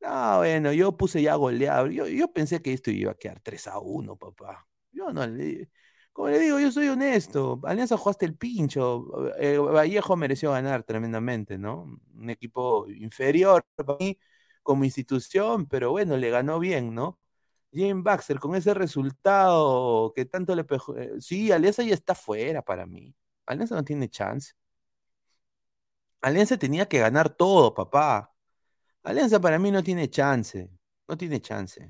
No, 0.00 0.38
bueno, 0.38 0.72
yo 0.72 0.96
puse 0.96 1.22
ya 1.22 1.34
goleado. 1.36 1.86
Yo, 1.86 2.06
yo 2.06 2.32
pensé 2.32 2.60
que 2.60 2.72
esto 2.72 2.90
iba 2.90 3.12
a 3.12 3.14
quedar 3.14 3.40
3 3.40 3.66
a 3.68 3.78
1, 3.78 4.16
papá. 4.16 4.66
Yo 4.92 5.10
no 5.12 5.26
le 5.26 5.70
como 6.14 6.28
le 6.28 6.38
digo, 6.38 6.60
yo 6.60 6.70
soy 6.70 6.86
honesto. 6.88 7.60
Alianza 7.64 7.96
jugaste 7.96 8.24
el 8.24 8.36
pincho. 8.36 9.04
Eh, 9.36 9.58
Vallejo 9.58 10.16
mereció 10.16 10.52
ganar 10.52 10.84
tremendamente, 10.84 11.58
¿no? 11.58 11.98
Un 12.14 12.30
equipo 12.30 12.88
inferior 12.88 13.64
para 13.74 13.96
mí 13.98 14.16
como 14.64 14.84
institución, 14.84 15.66
pero 15.66 15.92
bueno, 15.92 16.16
le 16.16 16.30
ganó 16.30 16.58
bien, 16.58 16.94
¿no? 16.94 17.20
Jim 17.72 18.02
Baxter, 18.04 18.38
con 18.40 18.54
ese 18.56 18.74
resultado 18.74 20.12
que 20.14 20.24
tanto 20.26 20.54
le. 20.56 20.64
Eh, 20.96 21.12
sí, 21.20 21.52
Alianza 21.52 21.82
ya 21.84 21.94
está 21.94 22.14
fuera 22.14 22.62
para 22.62 22.86
mí. 22.86 23.14
Alianza 23.46 23.76
no 23.76 23.84
tiene 23.84 24.08
chance. 24.10 24.54
Alianza 26.22 26.56
tenía 26.58 26.86
que 26.88 26.98
ganar 26.98 27.30
todo, 27.30 27.74
papá. 27.74 28.32
Alianza 29.04 29.40
para 29.40 29.58
mí 29.58 29.70
no 29.70 29.82
tiene 29.82 30.08
chance. 30.10 30.70
No 31.08 31.16
tiene 31.16 31.40
chance. 31.40 31.88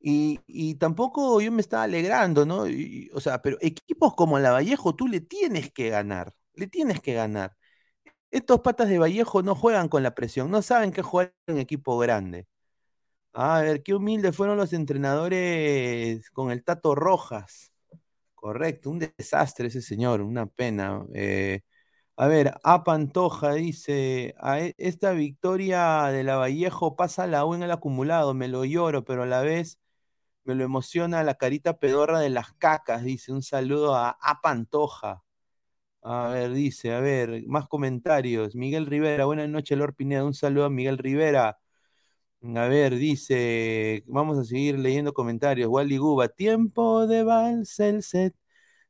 Y, 0.00 0.74
tampoco 0.76 1.40
yo 1.40 1.52
me 1.52 1.60
estaba 1.60 1.84
alegrando, 1.84 2.44
¿no? 2.44 2.64
o 3.14 3.20
sea, 3.20 3.40
pero 3.40 3.56
equipos 3.60 4.14
como 4.14 4.38
la 4.38 4.50
Vallejo, 4.50 4.94
tú 4.96 5.06
le 5.06 5.20
tienes 5.20 5.72
que 5.72 5.90
ganar. 5.90 6.34
Le 6.54 6.66
tienes 6.66 7.00
que 7.00 7.14
ganar. 7.14 7.56
Estos 8.32 8.60
patas 8.62 8.88
de 8.90 8.98
Vallejo 8.98 9.42
no 9.44 9.54
juegan 9.54 9.88
con 9.88 10.02
la 10.02 10.14
presión, 10.14 10.50
no 10.50 10.62
saben 10.62 10.92
que 10.92 11.02
jugar 11.02 11.34
en 11.48 11.58
equipo 11.58 11.98
grande. 11.98 12.48
A 13.34 13.60
ver, 13.62 13.82
qué 13.82 13.94
humildes 13.94 14.36
fueron 14.36 14.58
los 14.58 14.72
entrenadores 14.74 16.30
con 16.30 16.50
el 16.52 16.64
Tato 16.64 16.94
Rojas. 16.94 17.72
Correcto, 18.34 18.90
un 18.90 19.00
desastre 19.00 19.68
ese 19.68 19.82
señor, 19.82 20.22
una 20.22 20.46
pena. 20.46 21.04
Eh, 21.14 21.62
a 22.16 22.28
ver, 22.28 22.54
A 22.64 22.84
Pantoja 22.84 23.54
dice, 23.54 24.34
e, 24.44 24.74
esta 24.78 25.12
victoria 25.12 26.04
de 26.08 26.24
la 26.24 26.36
Vallejo 26.36 26.96
pasa 26.96 27.26
la 27.28 27.44
U 27.46 27.54
en 27.54 27.62
el 27.64 27.72
acumulado, 27.72 28.34
me 28.34 28.48
lo 28.48 28.64
lloro, 28.64 29.04
pero 29.04 29.24
a 29.24 29.26
la 29.26 29.42
vez 29.42 29.78
me 30.44 30.54
lo 30.56 30.64
emociona 30.64 31.24
la 31.24 31.36
carita 31.36 31.78
pedorra 31.78 32.20
de 32.20 32.30
las 32.30 32.52
cacas, 32.54 33.04
dice, 33.04 33.32
un 33.32 33.42
saludo 33.42 33.96
a 33.96 34.10
A 34.22 34.40
Pantoja. 34.42 35.24
A 36.04 36.28
ver, 36.28 36.52
dice, 36.52 36.92
a 36.92 37.00
ver, 37.00 37.46
más 37.46 37.68
comentarios. 37.68 38.54
Miguel 38.56 38.86
Rivera, 38.86 39.24
buenas 39.24 39.48
noches, 39.48 39.78
Lord 39.78 39.94
Pineda, 39.94 40.24
un 40.24 40.34
saludo 40.34 40.64
a 40.64 40.70
Miguel 40.70 40.98
Rivera. 40.98 41.58
A 42.56 42.68
ver, 42.68 42.96
dice, 42.96 44.04
vamos 44.06 44.38
a 44.38 44.44
seguir 44.44 44.78
leyendo 44.78 45.12
comentarios. 45.12 45.68
Wally 45.70 45.96
Guba, 45.98 46.28
tiempo 46.28 47.06
de 47.06 47.22
vals 47.24 47.78
el 47.80 48.02
set 48.02 48.34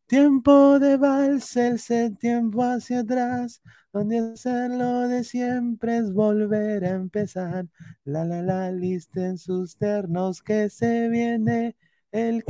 Tiempo 0.07 0.79
de 0.81 0.97
vals, 0.99 1.57
el 1.57 2.19
tiempo 2.19 2.63
hacia 2.65 3.01
atrás, 3.01 3.63
donde 3.93 4.19
hacerlo 4.21 5.09
de 5.09 5.25
siempre 5.25 5.99
es 5.99 6.13
volver 6.13 6.85
a 6.85 6.91
empezar. 6.91 7.67
La 8.05 8.25
la 8.25 8.43
la, 8.43 8.73
listen 8.73 9.39
sus 9.39 9.77
ternos 9.79 10.43
que 10.43 10.71
se 10.71 11.09
viene, 11.09 11.77
el 12.13 12.45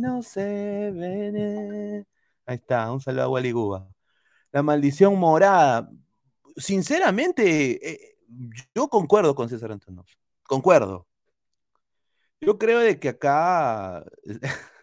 no 0.00 0.22
se 0.22 0.90
viene. 0.92 2.06
Ahí 2.46 2.56
está, 2.56 2.90
un 2.92 3.00
saludo 3.00 3.24
a 3.24 3.28
Waliguba. 3.28 3.88
La 4.52 4.62
maldición 4.62 5.18
morada. 5.18 5.90
Sinceramente, 6.56 7.90
eh, 7.92 8.18
yo 8.74 8.88
concuerdo 8.88 9.34
con 9.34 9.48
César 9.48 9.72
Antonov. 9.72 10.06
Concuerdo. 10.44 11.08
Yo 12.40 12.58
creo 12.58 12.80
de 12.80 12.98
que 12.98 13.08
acá 13.10 14.04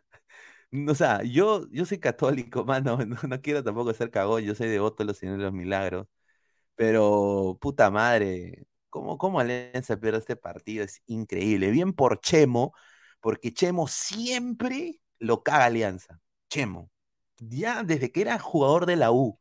O 0.90 0.96
sea, 0.96 1.22
yo, 1.24 1.70
yo 1.72 1.86
soy 1.86 2.00
católico, 2.00 2.66
mano, 2.66 2.98
no, 2.98 3.42
quiero 3.42 3.64
tampoco 3.64 3.94
ser 3.94 4.10
cagón, 4.12 4.44
yo 4.44 4.56
soy 4.56 4.70
devoto 4.70 5.04
de 5.04 5.08
los 5.08 5.18
Señores 5.18 5.40
de 5.40 5.46
los 5.46 5.54
Milagros, 5.54 6.08
pero 6.76 7.58
puta 7.62 7.92
madre, 7.92 8.68
¿cómo, 8.90 9.18
cómo 9.20 9.40
Alianza 9.42 9.98
pierde 10.00 10.20
este 10.20 10.38
partido? 10.38 10.86
Es 10.86 11.04
increíble. 11.08 11.72
Bien 11.72 11.94
por 11.94 12.22
Chemo, 12.22 12.74
porque 13.22 13.54
Chemo 13.54 13.88
siempre 13.90 15.02
lo 15.20 15.44
caga 15.44 15.66
Alianza. 15.68 16.22
Chemo. 16.50 16.92
Ya 17.50 17.84
desde 17.84 18.12
que 18.12 18.22
era 18.22 18.40
jugador 18.40 18.86
de 18.86 18.96
la 18.96 19.12
U, 19.12 19.40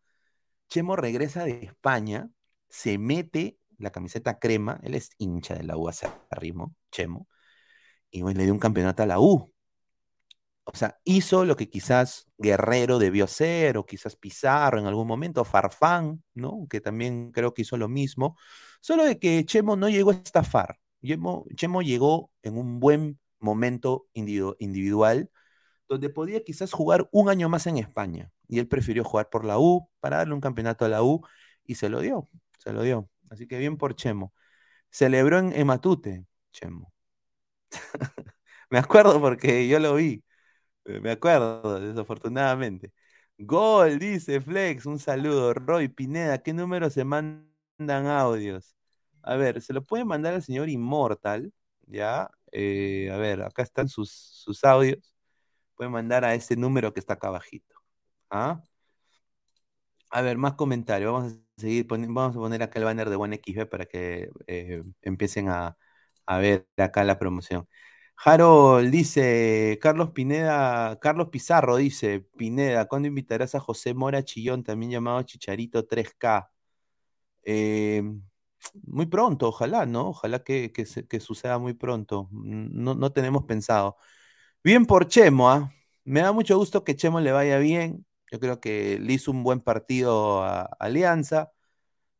Chemo 0.68 0.96
regresa 0.96 1.44
de 1.44 1.64
España, 1.64 2.30
se 2.68 2.98
mete 2.98 3.58
la 3.78 3.90
camiseta 3.92 4.38
crema, 4.38 4.80
él 4.82 4.94
es 4.94 5.10
hincha 5.18 5.54
de 5.54 5.64
la 5.64 5.76
U 5.76 5.88
hace 5.88 6.08
ritmo, 6.30 6.74
Chemo, 6.90 7.28
y 8.10 8.22
le 8.22 8.44
dio 8.44 8.52
un 8.52 8.58
campeonato 8.60 9.02
a 9.02 9.06
la 9.06 9.20
U 9.20 9.52
o 10.64 10.76
sea, 10.76 10.98
hizo 11.04 11.44
lo 11.44 11.56
que 11.56 11.68
quizás 11.68 12.26
Guerrero 12.38 12.98
debió 12.98 13.24
hacer, 13.24 13.76
o 13.76 13.86
quizás 13.86 14.16
Pizarro 14.16 14.78
en 14.78 14.86
algún 14.86 15.06
momento, 15.08 15.44
Farfán, 15.44 16.22
¿no? 16.34 16.66
Que 16.70 16.80
también 16.80 17.32
creo 17.32 17.52
que 17.52 17.62
hizo 17.62 17.76
lo 17.76 17.88
mismo, 17.88 18.36
solo 18.80 19.04
de 19.04 19.18
que 19.18 19.44
Chemo 19.44 19.76
no 19.76 19.88
llegó 19.88 20.12
a 20.12 20.14
estafar. 20.14 20.78
Chemo, 21.02 21.46
Chemo 21.56 21.82
llegó 21.82 22.30
en 22.42 22.58
un 22.58 22.78
buen 22.80 23.18
momento 23.40 24.06
individual, 24.12 25.30
donde 25.92 26.10
podía 26.10 26.42
quizás 26.44 26.72
jugar 26.72 27.08
un 27.12 27.28
año 27.30 27.48
más 27.48 27.66
en 27.66 27.78
España. 27.78 28.30
y 28.48 28.58
él 28.58 28.68
prefirió 28.68 29.04
jugar 29.04 29.30
por 29.30 29.44
la 29.44 29.58
U 29.58 29.88
para 30.00 30.18
darle 30.18 30.34
un 30.34 30.40
campeonato 30.40 30.84
a 30.84 30.88
la 30.88 31.02
U 31.02 31.22
y 31.64 31.76
se 31.76 31.88
lo 31.88 32.00
dio, 32.00 32.28
se 32.58 32.72
lo 32.72 32.82
dio. 32.82 33.08
Así 33.30 33.46
que 33.46 33.58
bien 33.58 33.76
por 33.78 33.94
Chemo. 33.96 34.34
Celebró 34.90 35.38
en, 35.40 35.52
en 35.54 35.66
Matute, 35.68 36.26
Chemo. 36.52 36.92
Me 38.70 38.78
acuerdo 38.78 39.20
porque 39.20 39.68
yo 39.68 39.78
lo 39.78 39.94
vi. 39.94 40.24
Eh, 40.86 41.00
Me 41.00 41.12
acuerdo, 41.12 41.80
desafortunadamente. 41.80 42.92
Gol, 43.38 43.98
dice 43.98 44.40
Flex, 44.42 44.86
un 44.86 44.98
saludo. 44.98 45.54
Roy 45.54 45.88
Pineda, 45.88 46.38
¿qué 46.42 46.52
número 46.54 46.90
se 46.90 47.04
mandan 47.04 48.06
audios? 48.08 48.76
A 49.22 49.36
ver, 49.36 49.60
se 49.62 49.72
lo 49.72 49.84
puede 49.84 50.04
mandar 50.06 50.34
al 50.34 50.42
señor 50.42 50.68
Immortal, 50.70 51.52
¿ya? 51.86 52.30
Eh, 52.52 53.10
a 53.12 53.18
ver, 53.18 53.42
acá 53.42 53.62
están 53.62 53.88
sus, 53.88 54.12
sus 54.12 54.64
audios. 54.64 55.11
Pueden 55.82 55.92
mandar 55.92 56.24
a 56.24 56.34
ese 56.34 56.56
número 56.56 56.92
que 56.94 57.00
está 57.00 57.14
acá 57.14 57.28
abajito. 57.28 57.74
¿Ah? 58.30 58.62
A 60.10 60.20
ver, 60.22 60.36
más 60.38 60.54
comentarios. 60.54 61.12
Vamos 61.12 61.32
a 61.32 61.60
seguir, 61.60 61.86
vamos 61.88 62.36
a 62.36 62.38
poner 62.38 62.62
acá 62.62 62.78
el 62.78 62.84
banner 62.84 63.08
de 63.10 63.16
Buen 63.16 63.32
XB 63.32 63.66
para 63.66 63.86
que 63.86 64.30
eh, 64.46 64.82
empiecen 65.02 65.48
a, 65.48 65.76
a 66.26 66.38
ver 66.38 66.66
acá 66.76 67.02
la 67.04 67.18
promoción. 67.18 67.66
Harold 68.24 68.90
dice, 68.90 69.78
Carlos 69.80 70.10
Pineda, 70.10 70.98
Carlos 71.00 71.28
Pizarro 71.30 71.76
dice, 71.76 72.20
Pineda, 72.36 72.86
¿cuándo 72.86 73.08
invitarás 73.08 73.54
a 73.54 73.60
José 73.60 73.94
Mora 73.94 74.22
Chillón, 74.24 74.62
también 74.62 74.92
llamado 74.92 75.22
Chicharito 75.22 75.86
3K? 75.86 76.50
Eh, 77.44 78.02
muy 78.84 79.06
pronto, 79.06 79.48
ojalá, 79.48 79.86
¿no? 79.86 80.10
Ojalá 80.10 80.42
que, 80.44 80.72
que 80.72 80.84
que 81.08 81.20
suceda 81.20 81.58
muy 81.58 81.74
pronto. 81.74 82.28
No, 82.32 82.94
no 82.94 83.12
tenemos 83.12 83.44
pensado. 83.44 83.96
Bien 84.64 84.86
por 84.86 85.08
Chemo, 85.08 85.50
¿ah? 85.50 85.72
Me 86.04 86.20
da 86.20 86.32
mucho 86.32 86.56
gusto 86.56 86.84
que 86.84 86.94
Chemo 86.96 87.20
le 87.20 87.32
vaya 87.32 87.58
bien. 87.58 88.06
Yo 88.30 88.38
creo 88.40 88.60
que 88.60 88.98
le 89.00 89.12
hizo 89.12 89.30
un 89.30 89.42
buen 89.42 89.60
partido 89.60 90.42
a 90.42 90.62
Alianza. 90.78 91.52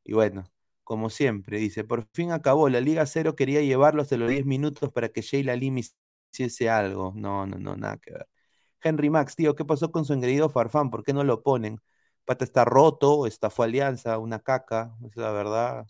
Y 0.05 0.15
bueno, 0.15 0.45
como 0.85 1.11
siempre, 1.11 1.59
dice, 1.59 1.85
por 1.85 2.09
fin 2.15 2.33
acabó. 2.33 2.69
La 2.69 2.81
Liga 2.81 3.07
Cero 3.07 3.37
quería 3.37 3.63
llevarlos 3.63 4.11
de 4.11 4.19
los 4.19 4.31
10 4.31 4.47
minutos 4.47 4.93
para 4.93 5.11
que 5.11 5.23
Sheila 5.23 5.57
Lim 5.57 5.79
hiciese 6.33 6.71
algo. 6.71 7.13
No, 7.17 7.47
no, 7.47 7.59
no, 7.59 7.77
nada 7.77 7.99
que 7.99 8.13
ver. 8.13 8.29
Henry 8.83 9.11
Max, 9.11 9.37
tío, 9.37 9.57
¿qué 9.57 9.65
pasó 9.65 9.93
con 9.93 10.05
su 10.05 10.13
engreído 10.15 10.51
Farfán? 10.51 10.91
¿Por 10.91 11.05
qué 11.05 11.13
no 11.15 11.25
lo 11.25 11.43
ponen? 11.43 11.81
Pata 12.25 12.45
está 12.45 12.65
roto, 12.65 13.27
esta 13.27 13.51
fue 13.51 13.67
Alianza, 13.67 14.19
una 14.19 14.41
caca, 14.41 14.97
es 15.07 15.17
la 15.17 15.33
verdad. 15.33 15.87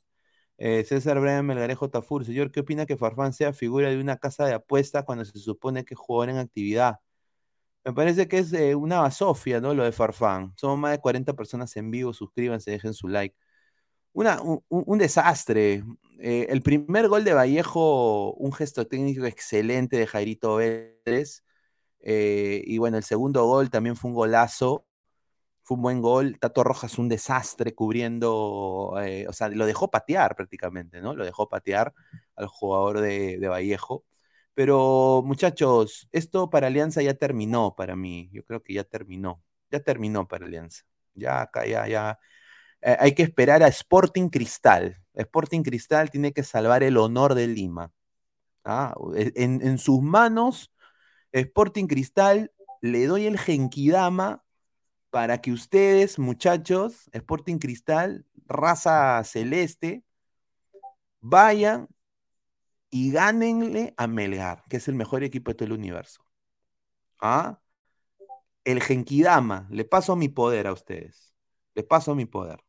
Eh, 0.64 0.84
César 0.84 1.18
Brian 1.20 1.44
Melgarejo 1.44 1.90
Tafur, 1.90 2.24
señor, 2.24 2.52
¿qué 2.52 2.60
opina 2.60 2.86
que 2.86 2.96
Farfán 2.96 3.32
sea 3.32 3.52
figura 3.52 3.90
de 3.90 3.98
una 3.98 4.18
casa 4.18 4.46
de 4.46 4.54
apuesta 4.54 5.04
cuando 5.04 5.24
se 5.24 5.36
supone 5.40 5.84
que 5.84 5.94
es 5.94 5.98
jugador 5.98 6.30
en 6.30 6.38
actividad? 6.38 7.00
Me 7.84 7.92
parece 7.94 8.28
que 8.28 8.38
es 8.38 8.52
eh, 8.52 8.76
una 8.76 9.00
basofia, 9.00 9.60
¿no? 9.60 9.74
Lo 9.74 9.84
de 9.84 9.92
Farfán. 9.92 10.54
Somos 10.56 10.78
más 10.78 10.92
de 10.92 11.00
40 11.00 11.34
personas 11.34 11.76
en 11.76 11.90
vivo, 11.90 12.12
suscríbanse, 12.14 12.70
dejen 12.72 12.94
su 12.94 13.08
like. 13.08 13.36
Un, 14.12 14.98
desastre. 14.98 15.84
Eh, 16.20 16.46
el 16.50 16.62
primer 16.62 17.08
gol 17.08 17.24
de 17.24 17.34
Vallejo, 17.34 18.34
un 18.34 18.52
gesto 18.52 18.86
técnico 18.86 19.26
excelente 19.26 19.96
de 19.98 20.06
Jairito 20.06 20.56
Vélez. 20.56 21.44
Y 22.00 22.78
bueno, 22.78 22.98
el 22.98 23.04
segundo 23.04 23.46
gol 23.46 23.70
también 23.70 23.96
fue 23.96 24.10
un 24.10 24.16
golazo. 24.16 24.86
Fue 25.62 25.76
un 25.76 25.82
buen 25.82 26.00
gol. 26.00 26.38
Tato 26.40 26.64
Rojas 26.64 26.98
un 26.98 27.08
desastre 27.08 27.74
cubriendo, 27.74 28.94
eh, 29.02 29.26
o 29.28 29.32
sea, 29.32 29.48
lo 29.48 29.66
dejó 29.66 29.90
patear 29.90 30.34
prácticamente, 30.36 31.00
¿no? 31.00 31.14
Lo 31.14 31.24
dejó 31.24 31.48
patear 31.48 31.94
al 32.36 32.46
jugador 32.48 33.00
de, 33.00 33.38
Vallejo. 33.48 34.04
Pero 34.54 35.22
muchachos, 35.24 36.08
esto 36.12 36.50
para 36.50 36.66
Alianza 36.68 37.02
ya 37.02 37.14
terminó 37.14 37.74
para 37.76 37.96
mí. 37.96 38.28
Yo 38.32 38.44
creo 38.44 38.62
que 38.62 38.74
ya 38.74 38.84
terminó. 38.84 39.42
Ya 39.70 39.80
terminó 39.80 40.28
para 40.28 40.46
Alianza. 40.46 40.84
Ya 41.14 41.42
acá, 41.42 41.66
ya, 41.66 41.86
ya. 41.88 42.18
Eh, 42.82 42.96
hay 43.00 43.14
que 43.14 43.22
esperar 43.22 43.62
a 43.62 43.68
Sporting 43.68 44.28
Cristal. 44.28 44.98
Sporting 45.14 45.62
Cristal 45.62 46.10
tiene 46.10 46.32
que 46.32 46.42
salvar 46.42 46.82
el 46.82 46.98
honor 46.98 47.34
de 47.34 47.46
Lima. 47.48 47.92
¿ah? 48.64 48.94
En, 49.34 49.62
en 49.62 49.78
sus 49.78 50.02
manos, 50.02 50.72
Sporting 51.32 51.86
Cristal, 51.86 52.52
le 52.80 53.06
doy 53.06 53.26
el 53.26 53.38
Genkidama 53.38 54.42
para 55.12 55.42
que 55.42 55.52
ustedes, 55.52 56.18
muchachos, 56.18 57.10
Sporting 57.12 57.58
Cristal, 57.58 58.24
raza 58.46 59.22
celeste, 59.24 60.02
vayan 61.20 61.86
y 62.88 63.12
gánenle 63.12 63.92
a 63.98 64.06
Melgar, 64.06 64.64
que 64.70 64.78
es 64.78 64.88
el 64.88 64.94
mejor 64.94 65.22
equipo 65.22 65.50
de 65.50 65.54
todo 65.54 65.66
el 65.66 65.74
universo. 65.74 66.24
¿Ah? 67.20 67.60
El 68.64 68.80
Genkidama, 68.80 69.68
le 69.70 69.84
paso 69.84 70.16
mi 70.16 70.30
poder 70.30 70.66
a 70.66 70.72
ustedes. 70.72 71.34
Le 71.74 71.82
paso 71.82 72.14
mi 72.14 72.24
poder. 72.24 72.60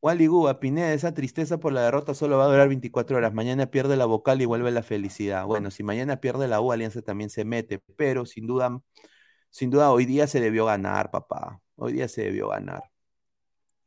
Wally 0.00 0.26
Guba, 0.26 0.58
Pineda, 0.58 0.94
esa 0.94 1.12
tristeza 1.12 1.60
por 1.60 1.74
la 1.74 1.82
derrota 1.82 2.14
solo 2.14 2.38
va 2.38 2.44
a 2.44 2.48
durar 2.48 2.68
24 2.68 3.18
horas. 3.18 3.34
Mañana 3.34 3.66
pierde 3.66 3.98
la 3.98 4.06
vocal 4.06 4.40
y 4.40 4.46
vuelve 4.46 4.70
la 4.70 4.82
felicidad. 4.82 5.44
Bueno, 5.44 5.70
si 5.70 5.82
mañana 5.82 6.18
pierde 6.18 6.48
la 6.48 6.62
U, 6.62 6.72
Alianza 6.72 7.02
también 7.02 7.28
se 7.28 7.44
mete, 7.44 7.78
pero 7.96 8.24
sin 8.24 8.46
duda, 8.46 8.80
sin 9.50 9.70
duda 9.70 9.90
hoy 9.92 10.06
día 10.06 10.26
se 10.26 10.40
debió 10.40 10.66
ganar, 10.66 11.10
papá. 11.10 11.60
Hoy 11.76 11.94
día 11.94 12.08
se 12.08 12.22
debió 12.22 12.48
ganar. 12.48 12.84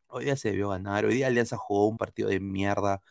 Hoy 0.07 0.25
día 0.25 0.35
se 0.37 0.51
debió 0.51 0.69
ganar. 0.69 1.05
Hoy 1.05 1.15
día 1.15 1.27
Alianza 1.27 1.57
jugó 1.57 1.87
un 1.87 1.97
partido 1.97 2.29
de 2.29 2.39
mierda. 2.39 3.01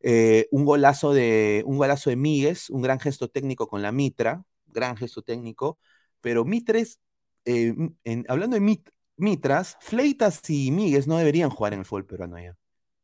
Eh, 0.00 0.48
un 0.50 0.64
golazo 0.64 1.12
de 1.14 1.62
un 1.66 1.78
golazo 1.78 2.10
de 2.10 2.16
Míguez, 2.16 2.70
un 2.70 2.82
gran 2.82 3.00
gesto 3.00 3.28
técnico 3.28 3.68
con 3.68 3.82
la 3.82 3.92
Mitra, 3.92 4.44
gran 4.66 4.96
gesto 4.96 5.22
técnico, 5.22 5.78
pero 6.20 6.44
Mitres, 6.44 7.00
eh, 7.44 7.74
en, 8.04 8.24
hablando 8.28 8.54
de 8.54 8.60
Mit, 8.60 8.90
Mitras, 9.16 9.76
Fleitas 9.80 10.48
y 10.50 10.70
Míguez 10.70 11.06
no 11.06 11.18
deberían 11.18 11.50
jugar 11.50 11.72
en 11.72 11.80
el 11.80 11.86
fútbol 11.86 12.06
peruano 12.06 12.38
ya. 12.38 12.56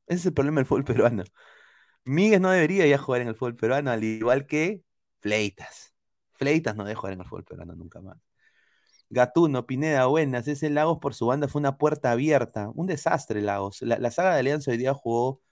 Ese 0.07 0.21
es 0.21 0.27
el 0.27 0.35
problema 0.35 0.61
del 0.61 0.67
fútbol 0.67 0.85
peruano. 0.85 1.25
Míguez 2.05 2.41
no 2.41 2.51
debería 2.51 2.87
ya 2.87 2.99
jugar 2.99 3.23
en 3.23 3.29
el 3.29 3.35
fútbol 3.37 3.57
peruano, 3.57 3.91
al 3.91 4.05
igual 4.05 4.47
que 4.47 4.85
Fleitas. 5.21 5.95
Fleitas 6.33 6.77
no 6.77 6.85
debe 6.85 6.97
jugar 6.97 7.15
en 7.15 7.21
el 7.21 7.27
fútbol 7.27 7.45
peruano 7.45 7.75
nunca 7.75 8.01
más. 8.01 8.19
Gatuno, 9.13 9.67
Pineda, 9.67 10.07
buenas. 10.07 10.49
Ese 10.49 10.71
Lagos 10.71 10.99
por 10.99 11.15
su 11.15 11.27
banda 11.27 11.47
fue 11.47 11.61
una 11.61 11.77
puerta 11.77 12.13
abierta. 12.13 12.71
Un 12.75 12.87
desastre, 12.87 13.43
Lagos. 13.43 13.83
La, 13.83 14.11
saga 14.11 14.33
de 14.33 14.41
Alianza 14.41 14.71
hoy 14.71 14.79
día 14.79 14.95
jugó 14.95 15.43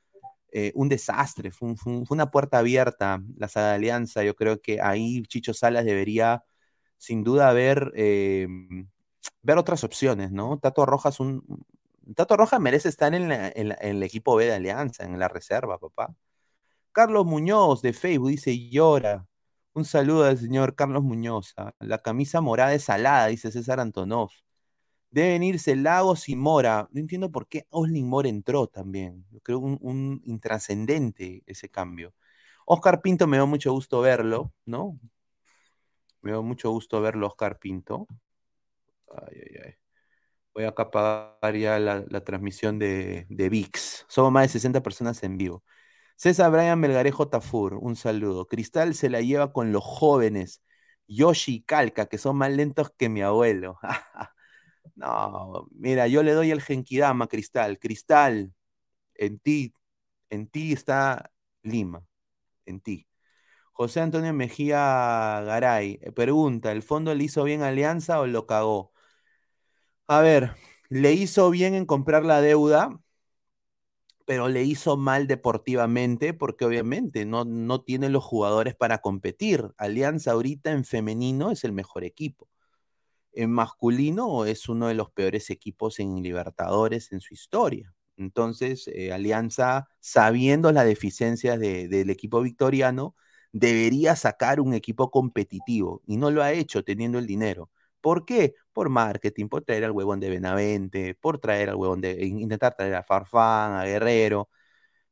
eh, 0.52 0.72
un 0.74 0.88
desastre. 0.88 1.50
Fue, 1.50 1.68
un, 1.68 1.76
fue, 1.76 1.92
un, 1.92 2.06
fue, 2.06 2.14
una 2.14 2.30
puerta 2.30 2.58
abierta 2.58 3.22
la 3.36 3.48
saga 3.48 3.68
de 3.70 3.74
Alianza. 3.74 4.24
Yo 4.24 4.34
creo 4.34 4.62
que 4.62 4.80
ahí 4.80 5.22
Chicho 5.24 5.52
Salas 5.52 5.84
debería, 5.84 6.42
sin 6.96 7.22
duda, 7.22 7.52
ver, 7.52 7.92
eh, 7.96 8.48
ver 9.42 9.58
otras 9.58 9.84
opciones, 9.84 10.32
¿no? 10.32 10.58
Tato 10.58 10.86
Rojas, 10.86 11.20
un. 11.20 11.44
Tato 12.16 12.36
Rojas 12.38 12.60
merece 12.60 12.88
estar 12.88 13.14
en, 13.14 13.28
la, 13.28 13.48
en, 13.54 13.68
la, 13.68 13.78
en, 13.80 13.96
el 13.96 14.02
equipo 14.02 14.36
B 14.36 14.46
de 14.46 14.54
Alianza, 14.54 15.04
en 15.04 15.18
la 15.18 15.28
reserva, 15.28 15.78
papá. 15.78 16.14
Carlos 16.92 17.26
Muñoz 17.26 17.82
de 17.82 17.92
Facebook 17.92 18.30
dice: 18.30 18.70
llora. 18.70 19.26
Un 19.72 19.84
saludo 19.84 20.24
al 20.24 20.38
señor 20.38 20.74
Carlos 20.74 21.02
Muñoz. 21.02 21.54
¿ah? 21.56 21.72
La 21.80 21.98
camisa 21.98 22.40
morada 22.40 22.74
es 22.74 22.84
salada, 22.84 23.26
dice 23.28 23.50
César 23.52 23.80
Antonov. 23.80 24.30
Deben 25.10 25.42
irse 25.42 25.76
Lagos 25.76 26.28
y 26.28 26.36
Mora. 26.36 26.88
No 26.92 27.00
entiendo 27.00 27.30
por 27.32 27.48
qué 27.48 27.66
Oslin 27.70 28.08
Mora 28.08 28.28
entró 28.28 28.66
también. 28.68 29.26
Yo 29.30 29.40
creo 29.40 29.58
un, 29.60 29.78
un 29.82 30.22
intrascendente 30.24 31.42
ese 31.46 31.68
cambio. 31.70 32.14
Oscar 32.66 33.02
Pinto 33.02 33.26
me 33.26 33.38
dio 33.38 33.46
mucho 33.46 33.72
gusto 33.72 34.00
verlo, 34.02 34.52
¿no? 34.66 34.98
Me 36.22 36.30
dio 36.30 36.42
mucho 36.42 36.70
gusto 36.70 37.00
verlo, 37.02 37.26
Oscar 37.26 37.58
Pinto. 37.58 38.06
Ay, 39.08 39.38
ay, 39.42 39.56
ay. 39.66 39.74
Voy 40.54 40.64
a 40.64 40.68
apagar 40.70 41.56
ya 41.56 41.78
la, 41.78 42.04
la 42.08 42.24
transmisión 42.24 42.78
de, 42.78 43.26
de 43.30 43.48
VIX. 43.50 44.06
Somos 44.08 44.32
más 44.32 44.44
de 44.44 44.48
60 44.50 44.82
personas 44.82 45.22
en 45.22 45.38
vivo. 45.38 45.64
César 46.20 46.52
Brian 46.52 46.78
Melgarejo 46.78 47.28
Tafur, 47.28 47.78
un 47.80 47.96
saludo. 47.96 48.46
Cristal 48.46 48.94
se 48.94 49.08
la 49.08 49.22
lleva 49.22 49.54
con 49.54 49.72
los 49.72 49.82
jóvenes. 49.82 50.62
Yoshi 51.08 51.54
y 51.54 51.62
Calca, 51.62 52.06
que 52.10 52.18
son 52.18 52.36
más 52.36 52.50
lentos 52.52 52.90
que 52.98 53.08
mi 53.08 53.22
abuelo. 53.22 53.78
no, 54.96 55.66
mira, 55.72 56.08
yo 56.08 56.22
le 56.22 56.32
doy 56.32 56.50
el 56.50 56.60
Genkidama, 56.60 57.26
Cristal. 57.26 57.78
Cristal, 57.78 58.52
en 59.14 59.38
ti, 59.40 59.74
en 60.30 60.48
ti 60.48 60.74
está 60.74 61.32
Lima, 61.62 62.04
en 62.66 62.80
ti. 62.80 63.08
José 63.72 64.00
Antonio 64.00 64.34
Mejía 64.34 65.42
Garay, 65.46 66.00
pregunta, 66.14 66.72
¿el 66.72 66.82
fondo 66.82 67.14
le 67.14 67.24
hizo 67.24 67.44
bien 67.44 67.62
Alianza 67.62 68.20
o 68.20 68.26
lo 68.26 68.46
cagó? 68.46 68.92
A 70.08 70.20
ver, 70.20 70.56
le 70.90 71.12
hizo 71.14 71.50
bien 71.50 71.74
en 71.74 71.86
comprar 71.86 72.24
la 72.24 72.40
deuda, 72.42 73.00
pero 74.30 74.48
le 74.48 74.62
hizo 74.62 74.96
mal 74.96 75.26
deportivamente 75.26 76.34
porque 76.34 76.64
obviamente 76.64 77.24
no, 77.26 77.44
no 77.44 77.82
tiene 77.82 78.08
los 78.08 78.22
jugadores 78.22 78.76
para 78.76 78.98
competir. 78.98 79.72
Alianza 79.76 80.30
ahorita 80.30 80.70
en 80.70 80.84
femenino 80.84 81.50
es 81.50 81.64
el 81.64 81.72
mejor 81.72 82.04
equipo. 82.04 82.48
En 83.32 83.50
masculino 83.50 84.44
es 84.44 84.68
uno 84.68 84.86
de 84.86 84.94
los 84.94 85.10
peores 85.10 85.50
equipos 85.50 85.98
en 85.98 86.22
Libertadores 86.22 87.10
en 87.10 87.20
su 87.20 87.34
historia. 87.34 87.92
Entonces, 88.16 88.86
eh, 88.94 89.12
Alianza, 89.12 89.88
sabiendo 89.98 90.70
las 90.70 90.84
deficiencias 90.84 91.58
de, 91.58 91.88
del 91.88 92.08
equipo 92.08 92.40
victoriano, 92.40 93.16
debería 93.50 94.14
sacar 94.14 94.60
un 94.60 94.74
equipo 94.74 95.10
competitivo 95.10 96.02
y 96.06 96.18
no 96.18 96.30
lo 96.30 96.44
ha 96.44 96.52
hecho 96.52 96.84
teniendo 96.84 97.18
el 97.18 97.26
dinero. 97.26 97.68
¿Por 98.00 98.24
qué? 98.26 98.54
Por 98.72 98.88
marketing, 98.88 99.48
por 99.48 99.62
traer 99.64 99.84
al 99.84 99.92
huevón 99.92 100.20
de 100.20 100.30
Benavente, 100.30 101.14
por 101.14 101.38
traer 101.38 101.70
al 101.70 101.76
huevón 101.76 102.00
de, 102.00 102.24
intentar 102.24 102.74
traer 102.76 102.94
a 102.94 103.02
Farfán, 103.02 103.74
a 103.74 103.84
Guerrero, 103.84 104.48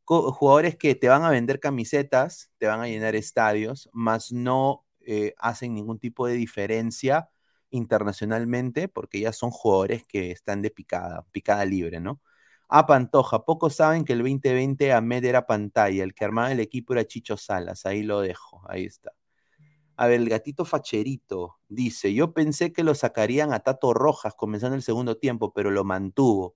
jugadores 0.05 0.77
que 0.77 0.95
te 0.95 1.09
van 1.09 1.25
a 1.25 1.31
vender 1.31 1.61
camisetas, 1.61 2.51
te 2.59 2.67
van 2.67 2.81
a 2.81 2.89
llenar 2.89 3.15
estadios, 3.17 3.91
más 3.93 4.33
no 4.33 4.87
eh, 5.07 5.35
hacen 5.39 5.75
ningún 5.75 5.99
tipo 5.99 6.27
de 6.27 6.35
diferencia 6.35 7.31
internacionalmente, 7.71 8.89
porque 8.89 9.21
ya 9.21 9.33
son 9.33 9.51
jugadores 9.51 10.05
que 10.07 10.31
están 10.31 10.63
de 10.63 10.71
picada, 10.71 11.27
picada 11.33 11.65
libre, 11.65 12.01
¿no? 12.01 12.21
A 12.69 12.87
Pantoja, 12.87 13.45
pocos 13.45 13.77
saben 13.77 14.05
que 14.05 14.13
el 14.15 14.21
2020 14.21 14.93
Ahmed 14.93 15.25
era 15.25 15.47
pantalla, 15.47 16.05
el 16.05 16.15
que 16.15 16.25
armaba 16.25 16.53
el 16.53 16.61
equipo 16.61 16.93
era 16.95 17.07
Chicho 17.07 17.37
Salas, 17.37 17.87
ahí 17.87 18.03
lo 18.03 18.21
dejo, 18.21 18.63
ahí 18.69 18.85
está. 18.87 19.13
A 19.99 20.07
ver, 20.07 20.21
el 20.21 20.29
gatito 20.29 20.65
facherito 20.65 21.59
dice, 21.69 22.15
yo 22.15 22.33
pensé 22.33 22.73
que 22.73 22.85
lo 22.85 22.95
sacarían 22.95 23.53
a 23.53 23.61
Tato 23.61 23.93
Rojas 23.95 24.35
comenzando 24.37 24.77
el 24.77 24.83
segundo 24.83 25.17
tiempo, 25.19 25.53
pero 25.53 25.73
lo 25.73 25.83
mantuvo. 25.85 26.55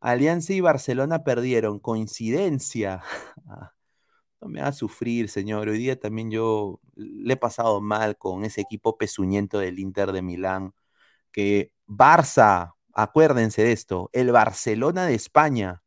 Alianza 0.00 0.52
y 0.52 0.60
Barcelona 0.60 1.24
perdieron. 1.24 1.80
Coincidencia. 1.80 3.02
Ah, 3.48 3.72
no 4.40 4.48
me 4.48 4.60
a 4.60 4.72
sufrir, 4.72 5.28
señor. 5.28 5.68
Hoy 5.68 5.78
día 5.78 6.00
también 6.00 6.30
yo 6.30 6.80
le 6.96 7.34
he 7.34 7.36
pasado 7.36 7.80
mal 7.80 8.18
con 8.18 8.44
ese 8.44 8.62
equipo 8.62 8.98
pesuñento 8.98 9.58
del 9.60 9.78
Inter 9.78 10.12
de 10.12 10.22
Milán. 10.22 10.74
Que 11.32 11.72
Barça, 11.86 12.74
acuérdense 12.94 13.62
de 13.64 13.72
esto, 13.72 14.10
el 14.12 14.32
Barcelona 14.32 15.06
de 15.06 15.14
España 15.14 15.82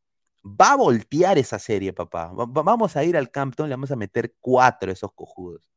va 0.46 0.74
a 0.74 0.78
voltear 0.78 1.38
esa 1.38 1.60
serie, 1.60 1.94
papá. 1.94 2.32
vamos 2.34 2.96
a 2.98 3.04
ir 3.04 3.18
al 3.18 3.32
Campton, 3.32 3.70
le 3.70 3.76
vamos 3.76 3.92
a 3.92 3.98
meter 3.98 4.36
cuatro 4.40 4.92
a 4.92 4.94
esos 4.94 5.14
cojudos. 5.14 5.70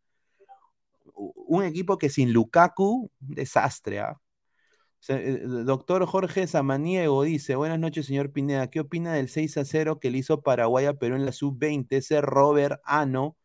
Un 1.34 1.64
equipo 1.64 1.98
que 1.98 2.08
sin 2.10 2.32
Lukaku, 2.32 3.10
desastre, 3.20 4.00
¿ah? 4.00 4.20
Eh, 5.08 5.42
doctor 5.44 6.06
Jorge 6.06 6.46
Samaniego 6.46 7.24
dice, 7.24 7.56
buenas 7.56 7.78
noches, 7.80 8.06
señor 8.06 8.32
Pineda. 8.32 8.70
¿Qué 8.70 8.80
opina 8.80 9.12
del 9.14 9.28
6 9.28 9.58
a 9.58 9.64
0 9.64 9.98
que 9.98 10.10
le 10.12 10.18
hizo 10.18 10.42
Paraguay 10.42 10.86
a 10.86 10.94
Perú 10.94 11.16
en 11.16 11.26
la 11.26 11.32
sub-20? 11.32 11.88
Ese 11.90 12.20
Robert 12.20 12.80
Ano 12.84 13.36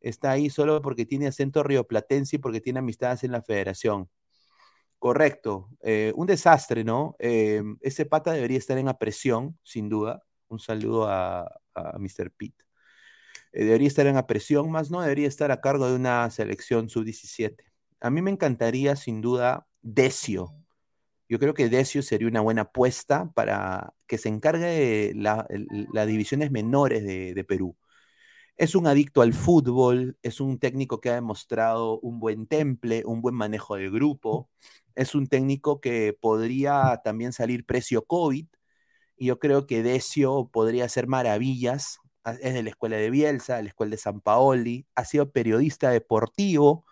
está 0.00 0.32
ahí 0.32 0.50
solo 0.50 0.82
porque 0.82 1.06
tiene 1.06 1.28
acento 1.28 1.62
rioplatense 1.62 2.36
y 2.36 2.38
porque 2.40 2.60
tiene 2.60 2.80
amistades 2.80 3.24
en 3.24 3.32
la 3.32 3.42
federación. 3.42 4.10
Correcto. 4.98 5.70
Eh, 5.82 6.12
un 6.16 6.26
desastre, 6.26 6.84
¿no? 6.84 7.16
Eh, 7.20 7.62
ese 7.82 8.06
pata 8.06 8.32
debería 8.32 8.58
estar 8.58 8.78
en 8.78 8.88
apresión, 8.88 9.58
sin 9.62 9.88
duda. 9.88 10.22
Un 10.48 10.58
saludo 10.58 11.06
a, 11.08 11.42
a 11.74 11.98
Mr. 11.98 12.32
Pete. 12.36 12.65
Debería 13.64 13.88
estar 13.88 14.06
en 14.06 14.16
apresión, 14.16 14.70
más 14.70 14.90
no 14.90 15.00
debería 15.00 15.28
estar 15.28 15.50
a 15.50 15.60
cargo 15.60 15.88
de 15.88 15.96
una 15.96 16.30
selección 16.30 16.88
sub-17. 16.88 17.64
A 18.00 18.10
mí 18.10 18.22
me 18.22 18.30
encantaría, 18.30 18.96
sin 18.96 19.20
duda, 19.20 19.66
Decio 19.82 20.54
yo 21.28 21.38
creo 21.38 21.54
que 21.54 21.68
Decio 21.68 22.02
sería 22.02 22.28
una 22.28 22.40
buena 22.40 22.62
apuesta 22.62 23.30
para 23.34 23.94
que 24.06 24.18
se 24.18 24.28
encargue 24.28 24.66
de 24.66 25.12
las 25.14 26.06
divisiones 26.06 26.50
menores 26.50 27.04
de, 27.04 27.44
Perú. 27.44 27.76
Es 28.56 28.74
un 28.74 28.86
adicto 28.86 29.22
al 29.22 29.34
fútbol, 29.34 30.18
es 30.22 30.40
un 30.40 30.58
técnico 30.58 31.00
que 31.00 31.10
ha 31.10 31.14
demostrado 31.14 32.00
un 32.00 32.20
buen 32.20 32.46
temple, 32.46 33.02
un 33.06 33.22
buen 33.22 33.34
manejo 33.34 33.76
del 33.76 33.90
grupo, 33.90 34.50
es 34.94 35.14
un 35.14 35.26
técnico 35.28 35.80
que 35.80 36.16
podría 36.20 37.00
también 37.04 37.32
salir 37.32 37.66
precio 37.66 38.06
COVID, 38.06 38.46
y 39.16 39.26
yo 39.26 39.38
creo 39.38 39.66
que 39.66 39.82
Decio 39.82 40.50
podría 40.52 40.86
hacer 40.86 41.06
maravillas. 41.08 41.98
Es 42.26 42.54
de 42.54 42.62
la 42.62 42.70
escuela 42.70 42.96
de 42.96 43.10
Bielsa, 43.10 43.56
de 43.56 43.62
la 43.64 43.68
escuela 43.68 43.92
de 43.92 43.98
San 43.98 44.20
Paoli, 44.20 44.86
ha 44.96 45.04
sido 45.04 45.30
periodista 45.30 45.90
deportivo, 45.90 46.84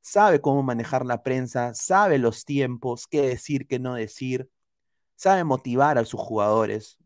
sabe 0.00 0.40
cómo 0.40 0.62
manejar 0.62 1.04
la 1.06 1.22
prensa, 1.22 1.74
sabe 1.74 2.18
los 2.18 2.44
tiempos, 2.46 3.06
qué 3.06 3.22
decir, 3.22 3.66
qué 3.68 3.78
no 3.78 3.94
decir, 3.94 4.50
sabe 5.16 5.44
motivar 5.44 5.98
a 5.98 6.04
sus 6.06 6.20
jugadores. 6.20 6.98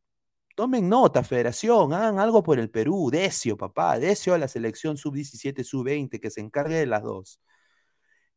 Tomen 0.57 0.89
nota, 0.89 1.25
federación, 1.25 1.93
hagan 1.95 2.19
algo 2.21 2.43
por 2.45 2.59
el 2.61 2.71
Perú, 2.71 3.11
Decio, 3.13 3.57
papá, 3.57 3.99
Decio 3.99 4.35
a 4.35 4.39
la 4.39 4.49
selección 4.49 4.97
sub-17, 4.97 5.65
sub-20, 5.65 6.21
que 6.21 6.31
se 6.31 6.41
encargue 6.41 6.77
de 6.77 6.87
las 6.87 7.03
dos. 7.03 7.41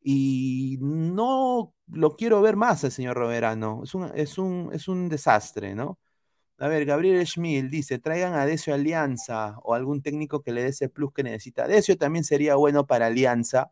Y 0.01 0.77
no 0.81 1.73
lo 1.87 2.15
quiero 2.15 2.41
ver 2.41 2.55
más 2.55 2.83
el 2.83 2.91
señor 2.91 3.17
Roberano, 3.17 3.81
es 3.83 3.93
un, 3.93 4.11
es 4.15 4.37
un, 4.37 4.69
es 4.73 4.87
un 4.87 5.09
desastre, 5.09 5.75
¿no? 5.75 5.99
A 6.59 6.67
ver, 6.67 6.85
Gabriel 6.85 7.25
Schmil 7.25 7.69
dice, 7.69 7.99
traigan 7.99 8.33
a 8.33 8.45
Decio 8.45 8.73
Alianza 8.73 9.57
o 9.63 9.75
algún 9.75 10.01
técnico 10.01 10.41
que 10.41 10.51
le 10.51 10.63
dé 10.63 10.69
ese 10.69 10.89
plus 10.89 11.13
que 11.13 11.23
necesita. 11.23 11.67
Decio 11.67 11.97
también 11.97 12.23
sería 12.23 12.55
bueno 12.55 12.87
para 12.87 13.07
Alianza, 13.07 13.71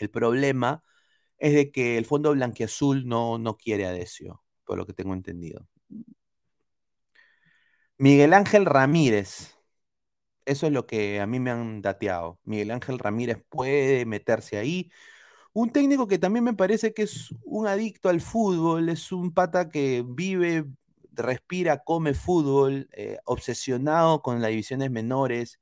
el 0.00 0.10
problema 0.10 0.82
es 1.38 1.54
de 1.54 1.70
que 1.72 1.98
el 1.98 2.06
fondo 2.06 2.32
blanquiazul 2.32 3.06
no, 3.06 3.38
no 3.38 3.56
quiere 3.56 3.86
a 3.86 3.92
Decio, 3.92 4.42
por 4.64 4.78
lo 4.78 4.86
que 4.86 4.94
tengo 4.94 5.14
entendido. 5.14 5.68
Miguel 7.98 8.32
Ángel 8.34 8.64
Ramírez. 8.66 9.56
Eso 10.46 10.66
es 10.66 10.72
lo 10.72 10.86
que 10.86 11.20
a 11.20 11.26
mí 11.26 11.38
me 11.40 11.50
han 11.50 11.82
dateado. 11.82 12.40
Miguel 12.44 12.70
Ángel 12.72 12.98
Ramírez 12.98 13.38
puede 13.48 14.06
meterse 14.06 14.56
ahí. 14.58 14.90
Un 15.52 15.70
técnico 15.72 16.08
que 16.08 16.18
también 16.18 16.44
me 16.44 16.54
parece 16.54 16.94
que 16.94 17.02
es 17.02 17.34
un 17.44 17.66
adicto 17.66 18.08
al 18.08 18.20
fútbol, 18.20 18.88
es 18.88 19.12
un 19.12 19.32
pata 19.34 19.68
que 19.68 20.04
vive, 20.06 20.64
respira, 21.12 21.82
come 21.84 22.14
fútbol, 22.14 22.88
eh, 22.92 23.18
obsesionado 23.24 24.22
con 24.22 24.40
las 24.40 24.50
divisiones 24.50 24.90
menores, 24.90 25.60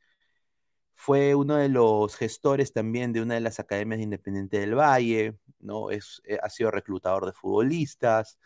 fue 0.95 1.35
uno 1.35 1.57
de 1.57 1.69
los 1.69 2.17
gestores 2.17 2.73
también 2.73 3.13
de 3.13 3.23
una 3.23 3.35
de 3.35 3.41
las 3.41 3.61
academias 3.61 3.99
de 3.99 4.05
Independiente 4.05 4.59
del 4.59 4.75
Valle, 4.75 5.39
¿no? 5.61 5.91
Es, 5.91 6.21
eh, 6.25 6.39
ha 6.43 6.51
sido 6.51 6.71
reclutador 6.71 7.27
de 7.27 7.33
futbolistas, 7.33 8.39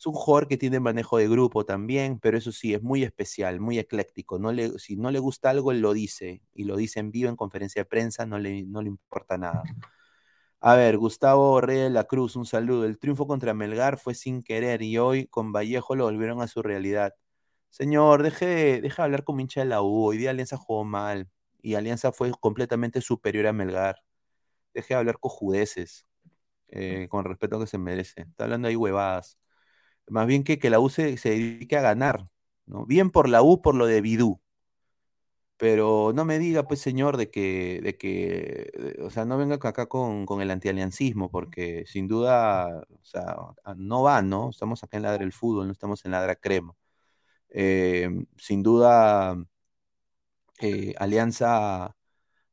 es 0.00 0.06
un 0.06 0.14
jugador 0.14 0.48
que 0.48 0.56
tiene 0.56 0.80
manejo 0.80 1.18
de 1.18 1.28
grupo 1.28 1.66
también, 1.66 2.18
pero 2.18 2.38
eso 2.38 2.52
sí, 2.52 2.72
es 2.72 2.82
muy 2.82 3.02
especial, 3.04 3.60
muy 3.60 3.78
ecléctico. 3.78 4.38
No 4.38 4.50
le, 4.50 4.78
si 4.78 4.96
no 4.96 5.10
le 5.10 5.18
gusta 5.18 5.50
algo, 5.50 5.72
él 5.72 5.80
lo 5.80 5.92
dice, 5.92 6.40
y 6.54 6.64
lo 6.64 6.76
dice 6.76 7.00
en 7.00 7.10
vivo 7.10 7.28
en 7.28 7.36
conferencia 7.36 7.82
de 7.82 7.86
prensa, 7.86 8.24
no 8.24 8.38
le, 8.38 8.62
no 8.62 8.80
le 8.80 8.88
importa 8.88 9.36
nada. 9.36 9.62
A 10.62 10.74
ver, 10.76 10.98
Gustavo 10.98 11.60
Rey 11.62 11.78
de 11.78 11.90
la 11.90 12.04
Cruz, 12.04 12.36
un 12.36 12.44
saludo. 12.44 12.84
El 12.84 12.98
triunfo 12.98 13.26
contra 13.26 13.54
Melgar 13.54 13.98
fue 13.98 14.14
sin 14.14 14.42
querer 14.42 14.82
y 14.82 14.98
hoy 14.98 15.26
con 15.26 15.52
Vallejo 15.52 15.94
lo 15.96 16.04
volvieron 16.04 16.42
a 16.42 16.48
su 16.48 16.62
realidad. 16.62 17.14
Señor, 17.70 18.22
deje, 18.22 18.80
deje 18.82 18.96
de 18.96 19.02
hablar 19.02 19.24
con 19.24 19.40
hincha 19.40 19.60
de 19.60 19.66
la 19.66 19.82
U. 19.82 20.06
Hoy 20.06 20.18
día 20.18 20.30
Alianza 20.30 20.56
jugó 20.58 20.84
mal 20.84 21.30
y 21.62 21.74
Alianza 21.76 22.12
fue 22.12 22.32
completamente 22.40 23.00
superior 23.00 23.46
a 23.46 23.52
Melgar. 23.54 24.02
Deje 24.74 24.94
de 24.94 25.00
hablar 25.00 25.18
eh, 26.68 27.08
con 27.10 27.24
respeto 27.24 27.58
que 27.60 27.66
se 27.66 27.78
merece. 27.78 28.22
Está 28.22 28.44
hablando 28.44 28.68
ahí 28.68 28.76
huevadas. 28.76 29.38
Más 30.08 30.26
bien 30.26 30.44
que, 30.44 30.58
que 30.58 30.70
la 30.70 30.80
U 30.80 30.90
se, 30.90 31.16
dedique 31.16 31.76
a 31.76 31.82
ganar, 31.82 32.28
¿no? 32.66 32.86
Bien 32.86 33.10
por 33.10 33.28
la 33.28 33.42
U, 33.42 33.62
por 33.62 33.74
lo 33.74 33.86
de 33.86 34.00
Bidú. 34.00 34.40
Pero 35.60 36.12
no 36.14 36.24
me 36.24 36.38
diga, 36.38 36.66
pues, 36.66 36.80
señor, 36.80 37.18
de 37.18 37.30
que, 37.30 37.80
de 37.82 37.98
que, 37.98 38.96
o 39.02 39.10
sea, 39.10 39.26
no 39.26 39.36
venga 39.36 39.56
acá 39.56 39.86
con, 39.88 40.24
con 40.24 40.40
el 40.40 40.50
antialiancismo, 40.50 41.30
porque 41.30 41.84
sin 41.86 42.08
duda, 42.08 42.80
o 42.90 43.04
sea, 43.04 43.36
no 43.76 44.02
va, 44.02 44.22
¿no? 44.22 44.48
Estamos 44.50 44.82
acá 44.82 44.96
en 44.96 45.02
Ladra 45.04 45.22
el 45.24 45.32
Fútbol, 45.34 45.66
no 45.66 45.72
estamos 45.72 46.02
en 46.06 46.12
Ladra 46.12 46.36
Crema. 46.36 46.74
Eh, 47.50 48.08
sin 48.38 48.62
duda, 48.62 49.36
eh, 50.60 50.94
Alianza, 50.98 51.96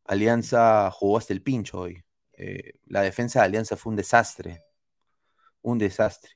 Alianza 0.06 0.92
jugó 0.92 1.18
hasta 1.18 1.34
el 1.34 1.44
pincho 1.44 1.80
hoy. 1.82 2.04
Eh, 2.34 2.74
la 2.88 3.02
defensa 3.02 3.40
de 3.42 3.46
Alianza 3.48 3.78
fue 3.78 3.92
un 3.92 3.98
desastre. 3.98 4.64
Un 5.62 5.78
desastre. 5.78 6.32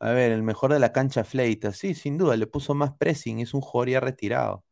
A 0.00 0.12
ver, 0.12 0.32
el 0.32 0.42
mejor 0.44 0.72
de 0.72 0.80
la 0.80 0.92
cancha 0.92 1.24
Fleita. 1.24 1.72
Sí, 1.72 1.94
sin 1.94 2.18
duda, 2.18 2.36
le 2.36 2.46
puso 2.48 2.74
más 2.74 2.94
pressing. 2.98 3.40
Es 3.40 3.54
un 3.54 3.62
jugador 3.62 3.90
ya 3.90 4.00
retirado. 4.00 4.64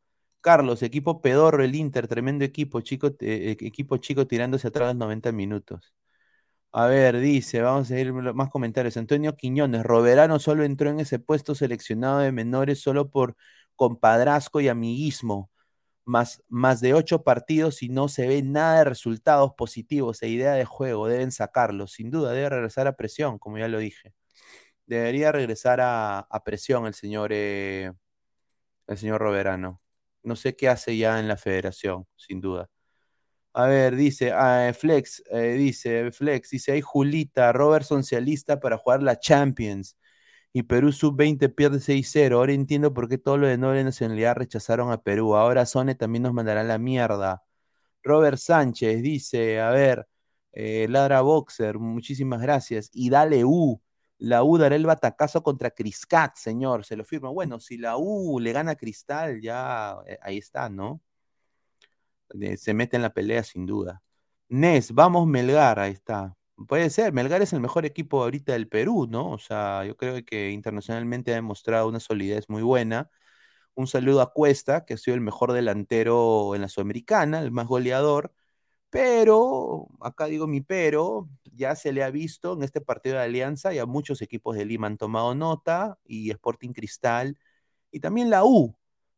Carlos, 0.46 0.82
equipo 0.84 1.20
pedorro, 1.20 1.64
el 1.64 1.74
Inter, 1.74 2.06
tremendo 2.06 2.44
equipo, 2.44 2.80
chico, 2.80 3.08
eh, 3.18 3.56
equipo 3.60 3.96
chico 3.96 4.28
tirándose 4.28 4.68
atrás 4.68 4.90
los 4.90 4.96
90 4.96 5.32
minutos. 5.32 5.92
A 6.72 6.86
ver, 6.86 7.18
dice, 7.20 7.62
vamos 7.62 7.90
a 7.90 7.98
ir 8.00 8.12
más 8.12 8.50
comentarios. 8.50 8.96
Antonio 8.96 9.36
Quiñones, 9.36 9.84
Roberano 9.84 10.38
solo 10.38 10.64
entró 10.64 10.90
en 10.90 11.00
ese 11.00 11.18
puesto 11.18 11.54
seleccionado 11.56 12.20
de 12.20 12.32
menores 12.32 12.80
solo 12.80 13.10
por 13.10 13.36
compadrazgo 13.76 14.60
y 14.60 14.68
amiguismo 14.68 15.50
más, 16.04 16.42
más 16.48 16.80
de 16.80 16.94
ocho 16.94 17.24
partidos 17.24 17.82
y 17.82 17.88
no 17.90 18.08
se 18.08 18.28
ve 18.28 18.42
nada 18.42 18.78
de 18.80 18.84
resultados 18.86 19.54
positivos 19.56 20.22
e 20.22 20.28
idea 20.28 20.54
de 20.54 20.64
juego, 20.66 21.08
deben 21.08 21.32
sacarlo. 21.32 21.88
Sin 21.88 22.10
duda, 22.10 22.32
debe 22.32 22.50
regresar 22.50 22.86
a 22.88 22.96
presión, 22.96 23.38
como 23.38 23.58
ya 23.58 23.68
lo 23.68 23.78
dije. 23.78 24.14
Debería 24.86 25.32
regresar 25.32 25.80
a, 25.82 26.28
presión 26.44 26.86
el 26.86 26.94
señor, 26.94 27.30
eh, 27.32 27.92
el 28.88 28.98
señor 28.98 29.20
Roberano. 29.20 29.80
No 30.26 30.36
sé 30.36 30.56
qué 30.56 30.68
hace 30.68 30.96
ya 30.96 31.20
en 31.20 31.28
la 31.28 31.36
federación, 31.36 32.06
sin 32.16 32.40
duda. 32.40 32.68
A 33.54 33.66
ver, 33.66 33.96
dice, 33.96 34.32
ah, 34.32 34.72
Flex, 34.78 35.22
eh, 35.30 35.52
dice, 35.54 36.12
Flex, 36.12 36.50
dice, 36.50 36.72
hay 36.72 36.82
Julita, 36.82 37.52
Robertson 37.52 38.04
se 38.04 38.16
alista 38.16 38.60
para 38.60 38.76
jugar 38.78 39.02
la 39.02 39.18
Champions 39.18 39.96
y 40.52 40.64
Perú 40.64 40.92
sub-20 40.92 41.48
pierde 41.54 41.80
6-0. 41.80 42.38
Ahora 42.38 42.52
entiendo 42.52 42.94
por 42.94 43.08
qué 43.08 43.18
todos 43.18 43.38
los 43.38 43.48
de 43.50 43.58
noble 43.58 43.84
nacionalidad 43.84 44.36
rechazaron 44.36 44.92
a 44.92 45.02
Perú. 45.02 45.36
Ahora 45.36 45.66
Sone 45.66 45.94
también 45.94 46.22
nos 46.24 46.32
mandará 46.34 46.64
la 46.64 46.78
mierda. 46.78 47.44
Robert 48.02 48.38
Sánchez 48.38 49.02
dice, 49.02 49.60
a 49.60 49.70
ver, 49.70 50.08
eh, 50.52 50.86
Ladra 50.90 51.22
Boxer, 51.22 51.78
muchísimas 51.78 52.42
gracias. 52.42 52.90
Y 52.94 53.10
dale 53.10 53.44
U. 53.44 53.82
La 54.18 54.42
U 54.44 54.58
dará 54.58 54.76
el 54.76 54.86
batacazo 54.86 55.42
contra 55.42 55.70
Criscat, 55.70 56.36
señor, 56.36 56.84
se 56.84 56.96
lo 56.96 57.04
firmo. 57.04 57.32
Bueno, 57.34 57.60
si 57.60 57.76
la 57.78 57.96
U 57.98 58.40
le 58.40 58.52
gana 58.52 58.72
a 58.72 58.76
Cristal, 58.76 59.40
ya 59.40 59.96
eh, 60.06 60.18
ahí 60.22 60.38
está, 60.38 60.68
¿no? 60.70 61.02
Eh, 62.40 62.56
se 62.56 62.74
mete 62.74 62.96
en 62.96 63.02
la 63.02 63.12
pelea 63.12 63.42
sin 63.44 63.66
duda. 63.66 64.02
Nes, 64.48 64.92
vamos 64.92 65.26
Melgar, 65.26 65.78
ahí 65.78 65.92
está. 65.92 66.36
Puede 66.68 66.90
ser, 66.90 67.12
Melgar 67.12 67.42
es 67.42 67.52
el 67.52 67.60
mejor 67.60 67.84
equipo 67.86 68.22
ahorita 68.22 68.52
del 68.52 68.68
Perú, 68.68 69.06
¿no? 69.08 69.30
O 69.32 69.38
sea, 69.38 69.84
yo 69.84 69.96
creo 69.96 70.24
que 70.24 70.50
internacionalmente 70.50 71.32
ha 71.32 71.34
demostrado 71.36 71.88
una 71.88 72.00
solidez 72.00 72.48
muy 72.48 72.62
buena. 72.62 73.10
Un 73.74 73.86
saludo 73.88 74.22
a 74.22 74.32
Cuesta, 74.32 74.84
que 74.86 74.94
ha 74.94 74.98
sido 74.98 75.14
el 75.16 75.20
mejor 75.22 75.52
delantero 75.52 76.54
en 76.54 76.62
la 76.62 76.68
Sudamericana, 76.68 77.40
el 77.40 77.52
más 77.52 77.66
goleador. 77.66 78.34
Pero, 78.96 79.88
acá 80.00 80.24
digo 80.24 80.46
mi 80.46 80.62
pero, 80.62 81.28
ya 81.52 81.76
se 81.76 81.92
le 81.92 82.02
ha 82.02 82.10
visto 82.10 82.54
en 82.54 82.62
este 82.62 82.80
partido 82.80 83.16
de 83.16 83.24
Alianza, 83.24 83.74
ya 83.74 83.84
muchos 83.84 84.22
equipos 84.22 84.56
de 84.56 84.64
Lima 84.64 84.86
han 84.86 84.96
tomado 84.96 85.34
nota, 85.34 85.98
y 86.06 86.30
Sporting 86.30 86.72
Cristal, 86.72 87.38
y 87.90 88.00
también 88.00 88.30
la 88.30 88.44
U. 88.44 88.74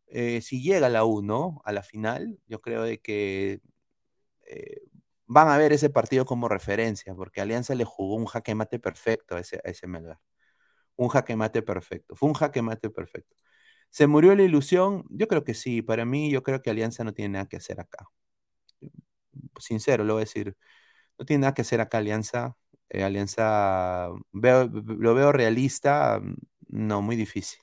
Eh, 0.09 0.41
si 0.43 0.63
llega 0.63 0.89
la 0.89 1.05
U, 1.05 1.23
¿no? 1.23 1.63
A 1.65 1.71
la 1.73 1.85
final, 1.85 2.41
yo 2.49 2.61
creo 2.61 2.83
de 2.83 2.99
que 3.01 3.61
eh, 4.47 4.83
van 5.27 5.49
a 5.49 5.59
ver 5.59 5.73
ese 5.73 5.91
partido 5.91 6.25
como 6.27 6.49
referencia, 6.49 7.15
porque 7.15 7.41
Alianza 7.41 7.75
le 7.77 7.85
jugó 7.85 8.17
un 8.17 8.27
jaque 8.27 8.55
mate 8.57 8.81
perfecto 8.81 9.37
a 9.37 9.41
ese, 9.41 9.59
a 9.65 9.71
ese 9.71 9.87
Melgar. 9.87 10.19
Un 10.97 11.09
jaque 11.09 11.37
mate 11.37 11.63
perfecto. 11.63 12.17
Fue 12.17 12.29
un 12.29 12.35
jaque 12.35 12.63
mate 12.63 12.91
perfecto. 12.91 13.37
¿Se 13.91 14.07
murió 14.09 14.35
la 14.37 14.43
ilusión? 14.45 15.05
Yo 15.11 15.29
creo 15.29 15.45
que 15.45 15.55
sí. 15.55 15.83
Para 15.83 16.05
mí, 16.05 16.31
yo 16.31 16.43
creo 16.43 16.63
que 16.63 16.71
Alianza 16.71 17.05
no 17.05 17.15
tiene 17.15 17.35
nada 17.35 17.47
que 17.49 17.59
hacer 17.59 17.81
acá. 17.81 18.09
Sincero, 19.59 20.05
lo 20.05 20.15
voy 20.15 20.23
a 20.23 20.25
decir. 20.25 20.57
No 21.19 21.25
tiene 21.27 21.43
nada 21.43 21.55
que 21.55 21.63
hacer 21.63 21.81
acá 21.81 21.99
Alianza. 21.99 22.57
Eh, 22.89 23.03
Alianza 23.03 24.11
veo, 24.33 24.67
lo 24.67 25.15
veo 25.15 25.33
realista. 25.33 26.21
No, 26.69 27.03
muy 27.03 27.17
difícil. 27.17 27.61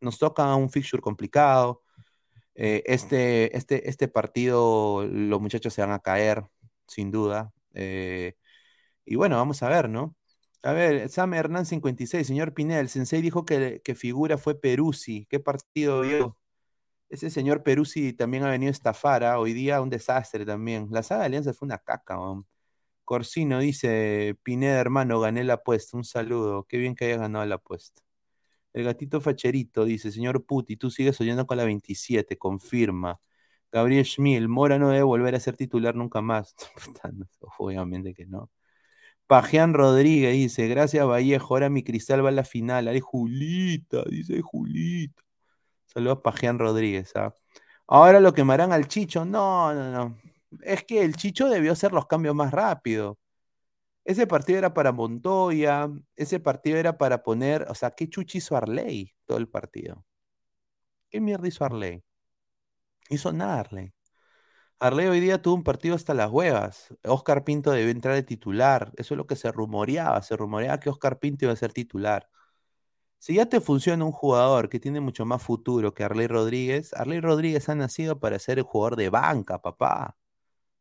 Nos 0.00 0.18
toca 0.18 0.54
un 0.54 0.70
fixture 0.70 1.02
complicado. 1.02 1.82
Eh, 2.54 2.82
este, 2.86 3.56
este, 3.56 3.88
este 3.88 4.08
partido, 4.08 5.06
los 5.06 5.40
muchachos 5.40 5.74
se 5.74 5.82
van 5.82 5.92
a 5.92 6.00
caer 6.00 6.44
sin 6.86 7.10
duda. 7.10 7.52
Eh, 7.74 8.34
y 9.04 9.16
bueno, 9.16 9.36
vamos 9.36 9.62
a 9.62 9.68
ver, 9.68 9.88
¿no? 9.88 10.16
A 10.62 10.72
ver, 10.72 11.08
Sam 11.08 11.34
Hernán 11.34 11.66
56, 11.66 12.26
señor 12.26 12.54
Pineda, 12.54 12.80
el 12.80 12.88
sensei 12.88 13.22
dijo 13.22 13.44
que, 13.44 13.80
que 13.84 13.94
figura 13.94 14.38
fue 14.38 14.58
Peruzzi. 14.60 15.26
¿Qué 15.30 15.38
partido 15.38 16.00
vio? 16.00 16.36
Ese 17.08 17.30
señor 17.30 17.62
Peruzzi 17.62 18.12
también 18.12 18.44
ha 18.44 18.50
venido 18.50 18.70
a 18.70 18.72
estafar, 18.72 19.24
¿ah? 19.24 19.38
hoy 19.38 19.52
día 19.52 19.80
un 19.80 19.90
desastre 19.90 20.44
también. 20.44 20.88
La 20.90 21.02
saga 21.02 21.20
de 21.20 21.26
Alianza 21.26 21.52
fue 21.54 21.66
una 21.66 21.78
caca, 21.78 22.14
¿no? 22.16 22.46
Corsino 23.04 23.60
dice, 23.60 24.36
Pineda 24.42 24.80
hermano, 24.80 25.20
gané 25.20 25.44
la 25.44 25.54
apuesta, 25.54 25.96
un 25.96 26.04
saludo, 26.04 26.64
qué 26.68 26.78
bien 26.78 26.96
que 26.96 27.06
haya 27.06 27.18
ganado 27.18 27.46
la 27.46 27.56
apuesta. 27.56 28.02
El 28.72 28.84
gatito 28.84 29.20
facherito 29.20 29.84
dice, 29.84 30.12
señor 30.12 30.44
Puti, 30.46 30.76
tú 30.76 30.90
sigues 30.90 31.20
oyendo 31.20 31.46
con 31.46 31.56
la 31.58 31.64
27, 31.64 32.38
confirma. 32.38 33.20
Gabriel 33.72 34.04
Schmil, 34.06 34.48
Mora 34.48 34.78
no 34.78 34.90
debe 34.90 35.02
volver 35.04 35.34
a 35.34 35.40
ser 35.40 35.56
titular 35.56 35.94
nunca 35.96 36.20
más. 36.22 36.54
Obviamente 37.58 38.14
que 38.14 38.26
no. 38.26 38.50
Pajean 39.26 39.74
Rodríguez 39.74 40.34
dice, 40.34 40.68
gracias 40.68 41.06
Vallejo, 41.06 41.54
ahora 41.54 41.70
mi 41.70 41.82
cristal 41.84 42.24
va 42.24 42.30
a 42.30 42.32
la 42.32 42.44
final. 42.44 42.88
Ay, 42.88 43.00
Julita, 43.00 44.04
dice 44.10 44.40
Julita. 44.42 45.25
Saludos 45.86 46.18
a 46.18 46.22
Pajean 46.22 46.58
Rodríguez. 46.58 47.12
¿ah? 47.16 47.34
Ahora 47.86 48.20
lo 48.20 48.32
quemarán 48.34 48.72
al 48.72 48.88
Chicho. 48.88 49.24
No, 49.24 49.72
no, 49.74 49.90
no. 49.90 50.18
Es 50.62 50.84
que 50.84 51.02
el 51.02 51.16
Chicho 51.16 51.48
debió 51.48 51.72
hacer 51.72 51.92
los 51.92 52.06
cambios 52.06 52.34
más 52.34 52.52
rápido. 52.52 53.18
Ese 54.06 54.26
partido 54.26 54.58
era 54.58 54.72
para 54.72 54.92
Montoya, 54.92 55.88
ese 56.14 56.38
partido 56.40 56.78
era 56.78 56.96
para 56.96 57.24
poner, 57.24 57.66
o 57.68 57.74
sea, 57.74 57.90
¿qué 57.90 58.08
chuchi 58.08 58.38
hizo 58.38 58.56
Arley 58.56 59.12
todo 59.26 59.38
el 59.38 59.48
partido? 59.48 60.04
¿Qué 61.10 61.20
mierda 61.20 61.48
hizo 61.48 61.64
Arley? 61.64 62.02
Hizo 63.10 63.32
nada 63.32 63.60
Arley. 63.60 63.92
Arley 64.80 65.06
hoy 65.08 65.20
día 65.20 65.42
tuvo 65.42 65.54
un 65.56 65.64
partido 65.64 65.94
hasta 65.96 66.14
las 66.14 66.30
huevas. 66.30 66.88
Oscar 67.04 67.44
Pinto 67.44 67.70
debió 67.72 67.90
entrar 67.90 68.14
de 68.14 68.22
titular. 68.22 68.92
Eso 68.96 69.14
es 69.14 69.18
lo 69.18 69.26
que 69.26 69.36
se 69.36 69.50
rumoreaba. 69.52 70.22
Se 70.22 70.36
rumoreaba 70.36 70.80
que 70.80 70.90
Oscar 70.90 71.18
Pinto 71.18 71.46
iba 71.46 71.52
a 71.54 71.56
ser 71.56 71.72
titular. 71.72 72.28
Si 73.18 73.34
ya 73.34 73.46
te 73.46 73.60
funciona 73.60 74.04
un 74.04 74.12
jugador 74.12 74.68
que 74.68 74.78
tiene 74.80 75.00
mucho 75.00 75.24
más 75.26 75.42
futuro 75.42 75.94
que 75.94 76.04
Arley 76.04 76.26
Rodríguez, 76.28 76.92
Arley 76.94 77.20
Rodríguez 77.20 77.68
ha 77.68 77.74
nacido 77.74 78.20
para 78.20 78.38
ser 78.38 78.58
el 78.58 78.64
jugador 78.64 78.96
de 78.96 79.10
banca, 79.10 79.60
papá. 79.60 80.16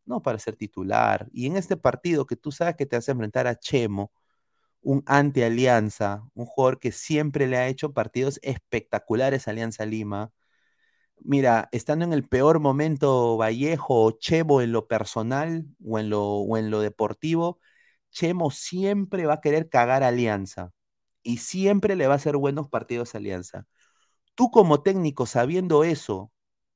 No 0.06 0.22
para 0.22 0.40
ser 0.40 0.56
titular. 0.56 1.30
Y 1.34 1.48
en 1.48 1.58
este 1.58 1.78
partido 1.78 2.26
que 2.28 2.36
tú 2.38 2.52
sabes 2.52 2.76
que 2.76 2.86
te 2.86 2.96
hace 2.98 3.12
enfrentar 3.12 3.48
a 3.48 3.56
Chemo, 3.60 4.12
un 4.82 5.04
anti-alianza, 5.08 6.24
un 6.36 6.46
jugador 6.46 6.80
que 6.80 6.92
siempre 6.92 7.48
le 7.48 7.58
ha 7.58 7.68
hecho 7.68 7.94
partidos 7.94 8.40
espectaculares 8.44 9.48
a 9.48 9.52
Alianza 9.52 9.86
Lima 9.86 10.32
Mira, 11.20 11.70
estando 11.72 12.06
en 12.06 12.14
el 12.14 12.28
peor 12.28 12.60
momento 12.60 13.38
Vallejo 13.38 14.06
o 14.06 14.12
Chemo 14.12 14.62
en 14.62 14.72
lo 14.72 14.88
personal 14.88 15.66
o 15.84 15.98
en 16.00 16.10
lo, 16.10 16.24
o 16.24 16.58
en 16.58 16.70
lo 16.70 16.82
deportivo, 16.82 17.60
Chemo 18.12 18.52
siempre 18.52 19.26
va 19.26 19.36
a 19.36 19.42
querer 19.42 19.70
cagar 19.70 20.04
a 20.04 20.10
Alianza 20.10 20.72
y 21.26 21.38
siempre 21.40 21.98
le 21.98 22.08
va 22.08 22.14
a 22.14 22.18
hacer 22.18 22.38
buenos 22.38 22.70
partidos 22.70 23.16
a 23.16 23.18
Alianza. 23.18 23.68
Tú 24.36 24.52
como 24.52 24.84
técnico, 24.84 25.26
sabiendo 25.28 25.84
eso, 25.84 26.32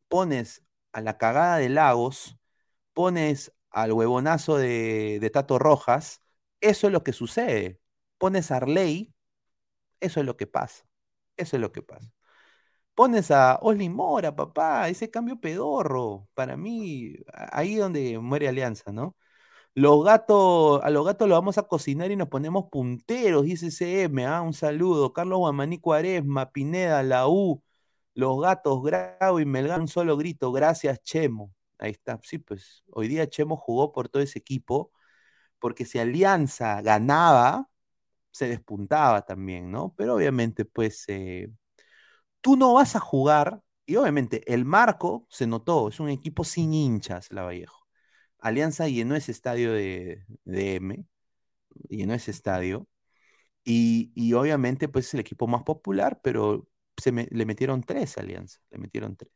pones 0.10 0.64
a 0.94 1.02
la 1.02 1.18
cagada 1.18 1.58
de 1.58 1.70
Lagos, 1.70 2.38
pones 2.94 3.54
al 3.72 3.94
huevonazo 3.94 4.58
de, 4.58 5.30
Tato 5.34 5.60
Rojas, 5.60 6.22
eso 6.62 6.88
es 6.88 6.94
lo 6.94 7.04
que 7.04 7.14
sucede. 7.14 7.80
Pones 8.18 8.52
a 8.52 8.58
Arley, 8.58 9.14
eso 10.02 10.20
es 10.22 10.26
lo 10.26 10.38
que 10.38 10.48
pasa. 10.48 10.86
Eso 11.38 11.58
es 11.58 11.62
lo 11.62 11.72
que 11.72 11.82
pasa. 11.84 12.12
Pones 12.96 13.32
a 13.32 13.60
Osli 13.62 13.90
Mora, 13.90 14.36
papá, 14.36 14.90
ese 14.90 15.10
cambio 15.12 15.40
pedorro. 15.40 16.30
Para 16.34 16.58
mí, 16.58 17.16
ahí 17.34 17.76
donde 17.76 18.20
muere 18.20 18.50
Alianza, 18.50 18.92
¿no? 18.92 19.16
Los 19.80 20.04
gatos, 20.04 20.82
a 20.84 20.90
los 20.90 21.06
gatos 21.06 21.30
los 21.30 21.38
vamos 21.38 21.58
a 21.58 21.64
cocinar 21.64 22.12
y 22.12 22.16
nos 22.18 22.28
ponemos 22.28 22.66
punteros, 22.70 23.46
dice 23.46 23.72
CM, 23.72 24.26
ah, 24.26 24.42
un 24.42 24.54
saludo. 24.54 25.14
Carlos 25.14 25.40
Guamaní 25.40 25.80
Cuaresma, 25.80 26.52
Pineda, 26.52 27.02
la 27.04 27.28
U, 27.30 27.64
los 28.14 28.42
gatos, 28.42 28.84
Grau 28.84 29.40
y 29.40 29.46
Melgar, 29.46 29.80
un 29.80 29.88
solo 29.88 30.18
grito, 30.18 30.52
gracias 30.52 31.02
Chemo. 31.04 31.54
Ahí 31.78 31.92
está, 31.92 32.20
sí, 32.24 32.40
pues 32.40 32.84
hoy 32.92 33.08
día 33.08 33.30
Chemo 33.30 33.56
jugó 33.56 33.94
por 33.94 34.10
todo 34.10 34.22
ese 34.22 34.40
equipo, 34.40 34.92
porque 35.60 35.86
si 35.86 36.00
Alianza 36.00 36.82
ganaba, 36.82 37.70
se 38.32 38.48
despuntaba 38.50 39.24
también, 39.24 39.72
¿no? 39.72 39.94
Pero 39.98 40.16
obviamente, 40.16 40.66
pues, 40.66 41.06
eh, 41.10 41.50
tú 42.42 42.58
no 42.58 42.74
vas 42.76 42.96
a 42.96 43.00
jugar, 43.02 43.62
y 43.86 43.96
obviamente 43.98 44.44
el 44.54 44.66
marco 44.66 45.28
se 45.30 45.48
notó, 45.48 45.90
es 45.90 46.00
un 46.00 46.10
equipo 46.10 46.44
sin 46.46 46.74
hinchas, 46.74 47.32
la 47.32 47.44
Vallejo. 47.44 47.79
Alianza 48.40 48.88
llenó 48.88 49.16
ese 49.16 49.32
estadio 49.32 49.74
de, 49.74 50.24
de 50.46 50.76
M, 50.76 51.06
llenó 51.90 52.14
ese 52.14 52.32
estadio, 52.32 52.88
y, 53.64 54.12
y, 54.16 54.34
obviamente 54.34 54.88
pues 54.88 55.08
es 55.08 55.14
el 55.16 55.20
equipo 55.22 55.48
más 55.48 55.64
popular, 55.64 56.22
pero 56.24 56.68
se 56.98 57.12
me, 57.12 57.28
le 57.32 57.46
metieron 57.46 57.84
tres 57.84 58.18
Alianza, 58.18 58.60
le 58.72 58.80
metieron 58.80 59.16
tres. 59.16 59.32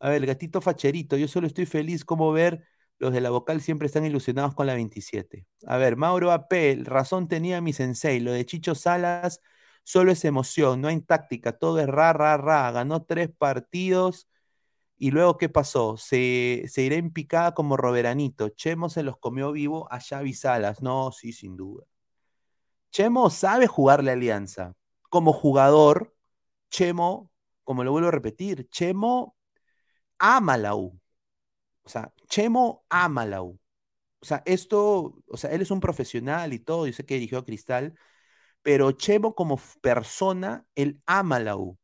A 0.00 0.10
ver, 0.10 0.26
gatito 0.26 0.60
facherito, 0.60 1.16
yo 1.16 1.28
solo 1.28 1.46
estoy 1.46 1.66
feliz 1.66 2.04
como 2.04 2.32
ver 2.32 2.64
los 2.98 3.12
de 3.12 3.20
la 3.20 3.30
vocal 3.30 3.60
siempre 3.60 3.86
están 3.86 4.06
ilusionados 4.06 4.54
con 4.54 4.66
la 4.66 4.74
27. 4.74 5.46
A 5.66 5.76
ver, 5.76 5.96
Mauro 5.96 6.32
AP, 6.32 6.78
razón 6.84 7.28
tenía 7.28 7.60
mi 7.60 7.72
sensei, 7.72 8.20
lo 8.20 8.32
de 8.32 8.46
Chicho 8.46 8.74
Salas 8.74 9.40
Solo 9.88 10.10
es 10.10 10.24
emoción, 10.24 10.80
no 10.80 10.88
hay 10.88 11.00
táctica, 11.00 11.52
todo 11.58 11.78
es 11.78 11.86
ra, 11.86 12.12
ra, 12.12 12.36
ra. 12.36 12.72
Ganó 12.72 13.04
tres 13.04 13.30
partidos 13.30 14.28
y 14.98 15.10
luego, 15.10 15.38
¿qué 15.38 15.48
pasó? 15.48 15.96
Se, 15.96 16.64
se 16.68 16.82
irá 16.82 16.96
en 16.96 17.12
picada 17.12 17.54
como 17.54 17.76
Roberanito. 17.76 18.48
Chemo 18.50 18.88
se 18.88 19.02
los 19.02 19.18
comió 19.18 19.52
vivo 19.52 19.92
a 19.92 20.00
Xavi 20.00 20.32
Salas. 20.34 20.82
No, 20.82 21.12
sí, 21.12 21.32
sin 21.32 21.56
duda. 21.56 21.84
Chemo 22.90 23.30
sabe 23.30 23.66
jugarle 23.66 24.12
Alianza. 24.12 24.74
Como 25.10 25.32
jugador, 25.32 26.14
Chemo, 26.70 27.30
como 27.64 27.84
lo 27.84 27.92
vuelvo 27.92 28.08
a 28.08 28.12
repetir, 28.12 28.68
Chemo 28.70 29.36
ama 30.18 30.56
la 30.58 30.74
U. 30.74 31.00
O 31.84 31.88
sea, 31.88 32.12
Chemo 32.28 32.84
ama 32.88 33.26
la 33.26 33.42
U. 33.42 33.60
O 34.20 34.26
sea, 34.26 34.42
esto, 34.46 35.22
o 35.28 35.36
sea, 35.36 35.50
él 35.52 35.62
es 35.62 35.70
un 35.70 35.80
profesional 35.80 36.52
y 36.52 36.58
todo, 36.58 36.86
yo 36.86 36.92
sé 36.92 37.06
que 37.06 37.14
dirigió 37.14 37.38
a 37.38 37.44
Cristal, 37.44 37.94
pero 38.62 38.92
Chemo 38.92 39.34
como 39.34 39.60
persona, 39.82 40.66
él 40.74 41.02
ama 41.06 41.38
la 41.40 41.56
U, 41.56 41.78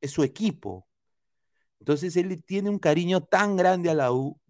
es 0.00 0.12
su 0.12 0.22
equipo. 0.24 0.88
Entonces 1.82 2.16
él 2.16 2.44
tiene 2.44 2.70
un 2.70 2.78
cariño 2.78 3.24
tan 3.24 3.56
grande 3.56 3.90
a 3.90 3.94
la 3.94 4.12
U, 4.12 4.40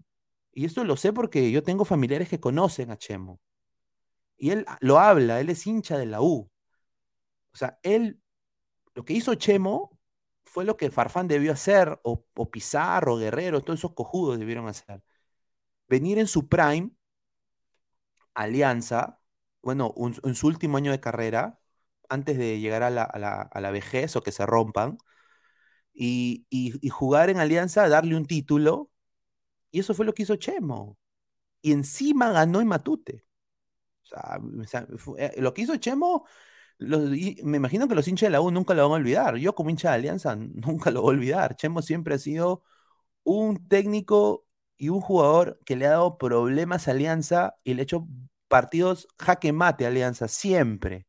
y 0.53 0.67
esto 0.67 0.85
lo 0.85 0.99
sé 0.99 1.15
porque 1.15 1.51
yo 1.51 1.63
tengo 1.63 1.87
familiares 1.87 2.29
que 2.29 2.41
conocen 2.41 2.91
a 2.91 2.99
Chemo. 2.99 3.41
Y 4.37 4.51
él 4.51 4.67
lo 4.81 4.99
habla, 4.99 5.41
él 5.41 5.49
es 5.49 5.67
hincha 5.67 5.97
de 5.97 6.05
la 6.05 6.21
U. 6.21 6.51
O 7.55 7.57
sea, 7.57 7.79
él, 7.83 8.21
lo 8.95 9.07
que 9.07 9.15
hizo 9.15 9.35
Chemo 9.35 9.99
fue 10.45 10.67
lo 10.67 10.77
que 10.77 10.91
Farfán 10.91 11.27
debió 11.27 11.53
hacer, 11.53 11.99
o, 12.03 12.27
Pizarro, 12.51 13.17
Guerrero, 13.17 13.63
todos 13.63 13.81
esos 13.81 13.95
cojudos 13.95 14.39
debieron 14.39 14.69
hacer. 14.69 15.03
Venir 15.89 16.19
en 16.19 16.27
su 16.27 16.51
prime, 16.51 16.91
Alianza, 18.35 19.21
bueno, 19.63 19.95
en 20.23 20.35
su 20.35 20.49
último 20.49 20.77
año 20.77 20.91
de 20.93 21.01
carrera, 21.01 21.59
antes 22.11 22.37
de 22.37 22.61
llegar 22.61 22.83
a 22.83 22.91
la- 22.91 23.05
a 23.05 23.61
la 23.63 23.71
vejez 23.71 24.17
o 24.17 24.23
que 24.23 24.33
se 24.33 24.45
rompan, 24.45 24.99
y, 25.95 26.45
jugar 26.91 27.31
en 27.31 27.39
Alianza, 27.39 27.89
darle 27.89 28.17
un 28.17 28.27
título, 28.27 28.91
y 29.71 29.81
eso 29.81 29.95
fue 29.95 30.07
lo 30.07 30.15
que 30.15 30.25
hizo 30.25 30.37
Chemo. 30.37 30.99
Y 31.63 31.73
encima 31.73 32.33
ganó 32.33 32.61
en 32.61 32.69
Matute. 32.69 33.25
Eh, 35.19 35.35
lo 35.39 35.55
que 35.55 35.63
hizo 35.63 35.77
Chemo, 35.77 36.27
me 36.79 37.57
imagino 37.57 37.89
que 37.89 37.95
los 37.95 38.09
hinchas 38.09 38.29
de 38.29 38.33
la 38.33 38.41
U 38.41 38.51
nunca 38.51 38.75
lo 38.75 38.89
van 38.89 38.93
a 38.93 39.03
olvidar. 39.03 39.37
Yo 39.37 39.55
como 39.55 39.71
hincha 39.71 39.91
de 39.91 39.97
Alianza 39.97 40.37
nunca 40.37 40.91
lo 40.91 41.03
voy 41.03 41.15
a 41.15 41.19
olvidar. 41.19 41.57
Chemo 41.57 41.83
siempre 41.83 42.15
ha 42.17 42.19
sido 42.19 42.63
un 43.25 43.69
técnico 43.69 44.47
y 44.77 44.89
un 44.91 45.01
jugador 45.01 45.61
que 45.67 45.77
le 45.77 45.87
ha 45.87 45.91
dado 45.93 46.19
problemas 46.19 46.89
a 46.89 46.93
Alianza 46.93 47.57
y 47.65 47.75
le 47.75 47.83
ha 47.83 47.85
hecho 47.85 48.09
partidos 48.49 49.09
jaque 49.19 49.53
mate 49.53 49.85
a 49.87 49.89
Alianza, 49.89 50.29
siempre. 50.29 51.07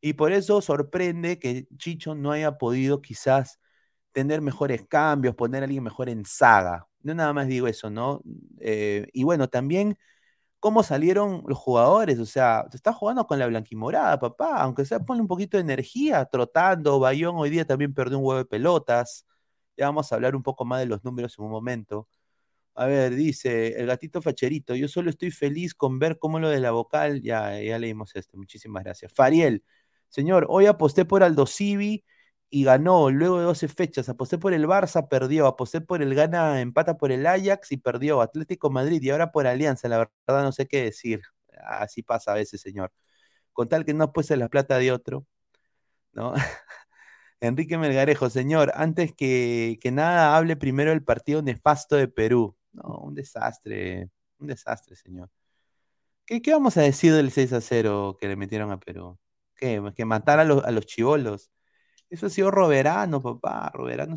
Y 0.00 0.14
por 0.14 0.32
eso 0.32 0.60
sorprende 0.62 1.38
que 1.38 1.68
Chicho 1.78 2.14
no 2.14 2.32
haya 2.32 2.58
podido 2.58 3.02
quizás 3.02 3.60
tener 4.16 4.40
mejores 4.40 4.82
cambios, 4.88 5.34
poner 5.34 5.62
a 5.62 5.66
alguien 5.66 5.84
mejor 5.84 6.08
en 6.08 6.24
saga. 6.24 6.88
No 7.02 7.12
nada 7.12 7.34
más 7.34 7.48
digo 7.48 7.68
eso, 7.68 7.90
¿no? 7.90 8.22
Eh, 8.60 9.06
y 9.12 9.24
bueno, 9.24 9.50
también 9.50 9.98
cómo 10.58 10.82
salieron 10.82 11.44
los 11.46 11.58
jugadores, 11.58 12.18
o 12.18 12.24
sea, 12.24 12.64
te 12.70 12.78
estás 12.78 12.96
jugando 12.96 13.26
con 13.26 13.38
la 13.38 13.46
blanquimorada, 13.46 14.18
papá, 14.18 14.56
aunque 14.62 14.86
sea 14.86 15.00
ponle 15.00 15.20
un 15.20 15.28
poquito 15.28 15.58
de 15.58 15.62
energía, 15.64 16.24
trotando, 16.24 16.98
Bayón 16.98 17.36
hoy 17.36 17.50
día 17.50 17.66
también 17.66 17.92
perdió 17.92 18.18
un 18.18 18.24
huevo 18.24 18.38
de 18.38 18.46
pelotas, 18.46 19.26
ya 19.76 19.84
vamos 19.86 20.10
a 20.10 20.14
hablar 20.14 20.34
un 20.34 20.42
poco 20.42 20.64
más 20.64 20.80
de 20.80 20.86
los 20.86 21.04
números 21.04 21.38
en 21.38 21.44
un 21.44 21.50
momento. 21.50 22.08
A 22.74 22.86
ver, 22.86 23.14
dice 23.14 23.78
el 23.78 23.86
gatito 23.86 24.22
facherito, 24.22 24.74
yo 24.74 24.88
solo 24.88 25.10
estoy 25.10 25.30
feliz 25.30 25.74
con 25.74 25.98
ver 25.98 26.18
cómo 26.18 26.38
lo 26.38 26.48
de 26.48 26.60
la 26.60 26.70
vocal, 26.70 27.22
ya, 27.22 27.60
ya 27.60 27.78
leímos 27.78 28.16
esto, 28.16 28.38
muchísimas 28.38 28.82
gracias. 28.84 29.12
Fariel, 29.12 29.62
señor, 30.08 30.46
hoy 30.48 30.66
aposté 30.66 31.04
por 31.04 31.22
Aldo 31.22 31.46
Civi 31.46 32.04
y 32.50 32.64
ganó 32.64 33.10
luego 33.10 33.38
de 33.38 33.44
12 33.44 33.68
fechas, 33.68 34.08
aposté 34.08 34.38
por 34.38 34.52
el 34.54 34.66
Barça, 34.66 35.08
perdió, 35.08 35.46
aposté 35.46 35.80
por 35.80 36.02
el 36.02 36.14
Gana, 36.14 36.60
empata 36.60 36.96
por 36.96 37.12
el 37.12 37.26
Ajax 37.26 37.72
y 37.72 37.76
perdió, 37.78 38.20
Atlético 38.20 38.70
Madrid 38.70 39.02
y 39.02 39.10
ahora 39.10 39.32
por 39.32 39.46
Alianza, 39.46 39.88
la 39.88 39.98
verdad 39.98 40.44
no 40.44 40.52
sé 40.52 40.66
qué 40.66 40.84
decir, 40.84 41.22
así 41.64 42.02
pasa 42.02 42.32
a 42.32 42.34
veces, 42.34 42.60
señor. 42.60 42.92
Con 43.52 43.68
tal 43.68 43.84
que 43.84 43.94
no 43.94 44.04
apueste 44.04 44.36
la 44.36 44.48
plata 44.48 44.78
de 44.78 44.92
otro, 44.92 45.26
¿no? 46.12 46.34
Enrique 47.40 47.78
Melgarejo, 47.78 48.30
señor, 48.30 48.72
antes 48.74 49.14
que, 49.14 49.78
que 49.80 49.92
nada 49.92 50.36
hable 50.36 50.56
primero 50.56 50.90
del 50.90 51.04
partido 51.04 51.42
nefasto 51.42 51.96
de 51.96 52.08
Perú. 52.08 52.56
No, 52.72 52.98
un 53.00 53.14
desastre, 53.14 54.10
un 54.38 54.48
desastre, 54.48 54.96
señor. 54.96 55.30
¿Qué, 56.26 56.42
qué 56.42 56.52
vamos 56.52 56.76
a 56.76 56.82
decir 56.82 57.12
del 57.14 57.30
6 57.30 57.52
a 57.52 57.60
0 57.60 58.16
que 58.20 58.28
le 58.28 58.36
metieron 58.36 58.72
a 58.72 58.80
Perú? 58.80 59.18
¿Qué? 59.54 59.82
Que 59.94 60.04
matar 60.04 60.40
a 60.40 60.44
los, 60.44 60.64
a 60.64 60.70
los 60.72 60.86
chivolos. 60.86 61.50
Eso 62.10 62.26
ha 62.26 62.30
sido 62.30 62.50
Roberano, 62.50 63.22
papá. 63.22 63.70
Roberano 63.74 64.16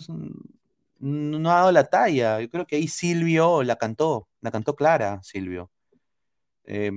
no 0.99 1.51
ha 1.51 1.55
dado 1.55 1.71
la 1.71 1.85
talla. 1.85 2.41
Yo 2.41 2.49
creo 2.49 2.67
que 2.67 2.75
ahí 2.77 2.87
Silvio 2.87 3.63
la 3.63 3.77
cantó, 3.77 4.29
la 4.41 4.51
cantó 4.51 4.75
clara, 4.75 5.21
Silvio. 5.23 5.71
Eh, 6.65 6.91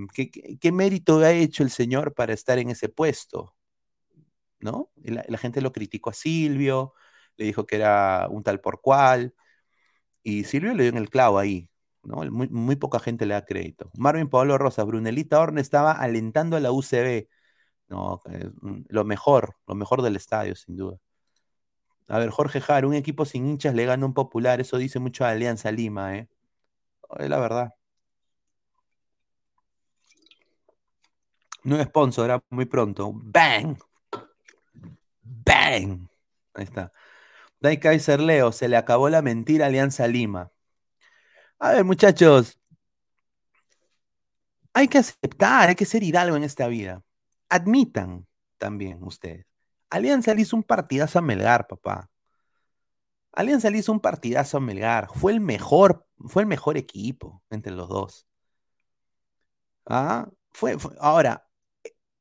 ¿qué, 0.61 0.73
mérito 0.73 1.19
ha 1.21 1.33
hecho 1.33 1.63
el 1.63 1.71
señor 1.71 2.15
para 2.15 2.35
estar 2.35 2.59
en 2.59 2.71
ese 2.71 2.89
puesto? 2.89 3.55
¿No? 4.61 4.91
La, 5.03 5.39
gente 5.39 5.61
lo 5.61 5.73
criticó 5.73 6.11
a 6.11 6.13
Silvio, 6.13 6.95
le 7.37 7.47
dijo 7.47 7.67
que 7.67 7.77
era 7.77 8.29
un 8.31 8.43
tal 8.43 8.61
por 8.61 8.81
cual, 8.81 9.35
y 10.23 10.45
Silvio 10.45 10.75
le 10.75 10.85
dio 10.85 10.93
en 10.93 10.99
el 10.99 11.11
clavo 11.11 11.39
ahí, 11.39 11.69
¿no? 12.05 12.19
Muy, 12.31 12.49
muy 12.49 12.77
poca 12.77 13.01
gente 13.01 13.27
le 13.27 13.35
da 13.35 13.45
crédito. 13.45 13.91
Marvin 13.97 14.29
Pablo 14.29 14.59
Rosas, 14.59 14.87
Brunelita 14.87 15.41
Horne 15.41 15.61
estaba 15.61 15.93
alentando 15.93 16.57
a 16.57 16.61
la 16.61 16.73
UCB. 16.73 17.29
No, 17.93 18.23
mm, 18.63 18.85
lo 18.89 19.05
mejor, 19.05 19.57
lo 19.67 19.75
mejor 19.75 20.01
del 20.01 20.17
estadio, 20.17 20.57
sin 20.57 20.77
duda. 20.77 20.99
A 22.09 22.19
ver, 22.19 22.31
Jorge 22.31 22.61
Jar, 22.63 22.87
un 22.87 22.95
equipo 22.95 23.25
sin 23.27 23.47
hinchas 23.47 23.75
le 23.75 23.85
gana 23.85 24.07
un 24.07 24.15
popular, 24.15 24.61
eso 24.63 24.79
dice 24.79 24.99
mucho 24.99 25.25
a 25.25 25.31
Alianza 25.31 25.71
Lima, 25.71 26.17
¿eh? 26.17 26.29
Es 27.19 27.29
la 27.29 27.39
verdad. 27.41 27.75
Nuevo 31.65 31.85
sponsor, 31.85 32.31
ah, 32.31 32.43
muy 32.51 32.65
pronto. 32.67 33.13
¡Bang! 33.15 33.77
¡Bang! 35.23 36.09
Ahí 36.55 36.65
está. 36.65 36.93
Dai 37.61 37.79
Kaiser 37.81 38.21
Leo, 38.21 38.53
se 38.53 38.69
le 38.69 38.77
acabó 38.77 39.09
la 39.11 39.23
mentira 39.23 39.67
a 39.67 39.69
Alianza 39.69 40.07
Lima. 40.09 40.51
A 41.59 41.73
ver, 41.73 41.85
muchachos, 41.85 42.59
hay 44.75 44.89
que 44.89 44.99
aceptar, 44.99 45.69
hay 45.69 45.75
que 45.75 45.87
ser 45.87 46.03
hidalgo 46.03 46.37
en 46.37 46.45
esta 46.45 46.69
vida. 46.69 47.03
Admitan 47.53 48.27
también 48.59 49.03
ustedes. 49.03 49.47
Alianza 49.91 50.35
le 50.35 50.43
hizo 50.43 50.57
un 50.57 50.63
partidazo 50.63 51.19
a 51.19 51.23
Melgar, 51.23 51.67
papá. 51.67 52.11
Alianza 53.33 53.69
le 53.71 53.79
hizo 53.79 53.93
un 53.93 54.01
partidazo 54.01 54.57
a 54.57 54.61
Melgar. 54.61 55.09
Fue 55.15 55.33
el 55.33 55.41
mejor, 55.41 56.07
fue 56.29 56.43
el 56.43 56.49
mejor 56.49 56.77
equipo 56.79 57.43
entre 57.51 57.73
los 57.73 57.89
dos. 57.89 58.27
¿Ah? 59.87 60.29
Fue, 60.53 60.77
Ahora, 61.01 61.47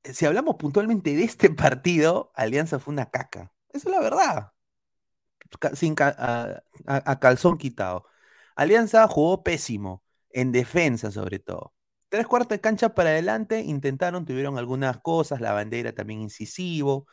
eh, 0.03 0.13
si 0.13 0.25
hablamos 0.25 0.55
puntualmente 0.57 1.15
de 1.15 1.23
este 1.23 1.49
partido, 1.51 2.31
Alianza 2.35 2.79
fue 2.79 2.93
una 2.93 3.09
caca. 3.11 3.53
Esa 3.69 3.89
es 3.89 3.95
la 3.95 4.01
verdad. 4.01 4.51
Sin 5.75 5.95
ca- 5.95 6.15
a- 6.17 7.11
a 7.11 7.19
calzón 7.19 7.57
quitado. 7.57 8.05
Alianza 8.55 9.07
jugó 9.07 9.43
pésimo, 9.43 10.03
en 10.29 10.51
defensa 10.51 11.11
sobre 11.11 11.39
todo. 11.39 11.73
Tres 12.11 12.27
cuartos 12.27 12.49
de 12.57 12.59
cancha 12.61 12.93
para 12.93 13.11
adelante, 13.11 13.61
intentaron, 13.61 14.25
tuvieron 14.25 14.57
algunas 14.57 14.99
cosas, 14.99 15.39
la 15.39 15.53
bandera 15.53 15.93
también 15.93 16.19
incisivo, 16.21 17.07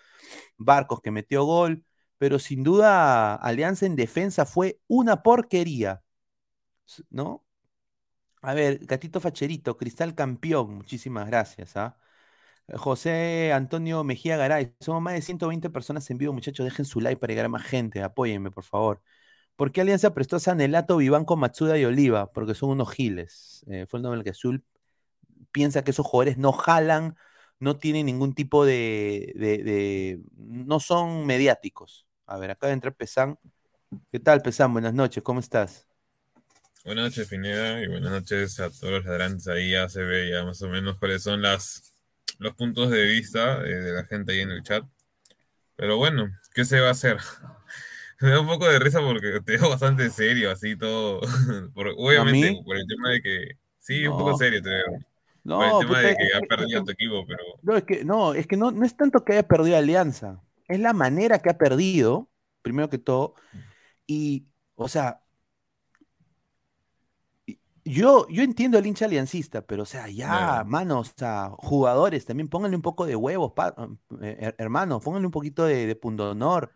Barcos 0.59 1.01
que 1.03 1.13
metió 1.13 1.45
gol, 1.45 1.85
pero 2.19 2.41
sin 2.41 2.65
duda 2.65 3.37
Alianza 3.37 3.87
en 3.87 3.97
defensa 3.97 4.45
fue 4.45 4.81
una 4.89 5.23
porquería, 5.23 6.03
¿no? 7.11 7.45
A 8.43 8.55
ver, 8.55 8.81
Gatito 8.87 9.21
Facherito, 9.21 9.77
Cristal 9.77 10.15
campeón, 10.15 10.75
muchísimas 10.77 11.27
gracias, 11.29 11.77
¿ah? 11.77 11.97
José 12.77 13.53
Antonio 13.53 14.05
Mejía 14.05 14.37
Garay, 14.37 14.75
somos 14.81 15.03
más 15.03 15.15
de 15.15 15.23
120 15.23 15.71
personas 15.71 16.11
en 16.11 16.19
vivo, 16.19 16.33
muchachos, 16.33 16.65
dejen 16.67 16.87
su 16.87 17.01
like 17.01 17.21
para 17.21 17.33
llegar 17.33 17.47
a 17.47 17.51
más 17.51 17.65
gente, 17.65 18.03
apóyenme, 18.03 18.51
por 18.51 18.65
favor. 18.65 19.03
¿Por 19.57 19.73
qué 19.73 19.83
Alianza 19.83 20.15
prestó 20.15 20.37
a 20.37 20.41
Sanelato, 20.41 20.99
Vivanco, 20.99 21.37
Matsuda 21.37 21.79
y 21.79 21.85
Oliva? 21.85 22.33
Porque 22.33 22.55
son 22.55 22.71
unos 22.71 22.93
giles. 22.93 23.65
Eh, 23.69 23.87
fue 23.89 23.99
el 24.01 24.05
nombre 24.05 24.25
que 24.25 24.31
Azul 24.31 24.65
piensa 25.59 25.83
que 25.85 25.91
esos 25.93 26.07
jugadores 26.07 26.39
no 26.39 26.53
jalan, 26.53 27.17
no 27.61 27.79
tienen 27.79 28.07
ningún 28.07 28.35
tipo 28.35 28.65
de, 28.65 29.33
de- 29.37 29.59
de- 29.65 30.21
no 30.37 30.81
son 30.81 31.27
mediáticos. 31.27 32.07
A 32.27 32.39
ver, 32.39 32.51
acá 32.53 32.71
entra 32.73 32.91
Pesán. 32.93 33.39
¿Qué 34.13 34.21
tal, 34.21 34.43
Pesán? 34.43 34.73
Buenas 34.73 34.95
noches, 34.95 35.23
¿cómo 35.25 35.41
estás? 35.41 35.89
Buenas 36.85 37.05
noches, 37.07 37.29
Pineda, 37.29 37.83
y 37.83 37.89
buenas 37.89 38.11
noches 38.11 38.59
a 38.61 38.71
todos 38.71 38.93
los 38.95 39.05
ladrantes. 39.05 39.47
Ahí 39.49 39.73
ya 39.73 39.89
se 39.89 40.03
ve 40.03 40.31
ya 40.31 40.45
más 40.45 40.63
o 40.63 40.69
menos 40.69 40.99
cuáles 40.99 41.23
son 41.23 41.43
las, 41.43 41.93
los 42.39 42.55
puntos 42.55 42.91
de 42.91 43.05
vista 43.05 43.61
eh, 43.65 43.75
de 43.77 43.93
la 43.93 44.05
gente 44.05 44.33
ahí 44.33 44.41
en 44.41 44.51
el 44.53 44.63
chat. 44.63 44.85
Pero 45.77 45.99
bueno, 45.99 46.31
¿qué 46.55 46.65
se 46.65 46.81
va 46.81 46.89
a 46.89 46.93
hacer? 46.93 47.19
Me 48.21 48.31
da 48.31 48.41
un 48.41 48.47
poco 48.49 48.69
de 48.69 48.79
risa 48.81 49.01
porque 49.01 49.41
te 49.45 49.59
veo 49.59 49.71
bastante 49.71 50.11
serio, 50.11 50.51
así 50.53 50.77
todo. 50.77 51.21
Por- 51.75 51.95
obviamente, 51.99 52.53
por 52.65 52.77
el 52.77 52.87
tema 52.89 53.11
de 53.13 53.23
que. 53.23 53.49
Sí, 53.81 54.07
un 54.09 54.17
poco 54.17 54.35
serio 54.35 54.63
te 54.63 54.71
veo. 54.71 54.85
No, 55.49 55.63
el 55.65 55.71
tema 55.87 55.89
puta, 55.89 56.01
de 56.01 56.17
que 56.17 56.23
es 56.25 56.35
ha 56.37 56.41
que- 56.41 56.47
perdido 56.47 56.79
es 56.81 56.85
tu 56.85 56.91
equipo, 56.93 57.25
pero. 57.27 57.43
No, 57.63 57.77
es 57.77 57.85
que 57.85 58.05
no, 58.05 58.35
es 58.35 58.47
que 58.47 58.57
no, 58.57 58.71
no 58.71 58.85
es 58.85 58.97
tanto 58.97 59.25
que 59.25 59.33
haya 59.33 59.49
perdido 59.49 59.77
Alianza, 59.77 60.43
es 60.69 60.79
la 60.81 60.93
manera 60.93 61.39
que 61.39 61.51
ha 61.51 61.57
perdido, 61.59 62.29
primero 62.63 62.89
que 62.91 62.99
todo, 62.99 63.35
y, 64.07 64.47
o 64.75 64.89
sea, 64.89 65.21
yo, 67.85 68.29
yo 68.29 68.43
entiendo 68.43 68.77
al 68.77 68.85
hincha 68.87 69.07
aliancista, 69.07 69.63
pero, 69.63 69.85
o 69.85 69.87
sea, 69.87 70.09
ya, 70.09 70.27
Claro. 70.29 70.65
mano, 70.69 71.01
o 71.01 71.05
sea, 71.05 71.51
jugadores, 71.57 72.27
también 72.27 72.49
pónganle 72.49 72.77
un 72.77 72.83
poco 72.83 73.07
de 73.07 73.17
huevos, 73.17 73.53
pa- 73.53 73.75
eh, 74.21 74.37
her- 74.41 74.55
hermano, 74.59 75.01
pónganle 75.01 75.27
un 75.27 75.33
poquito 75.33 75.65
de, 75.65 75.87
de 75.87 75.97
pundonor. 75.97 76.71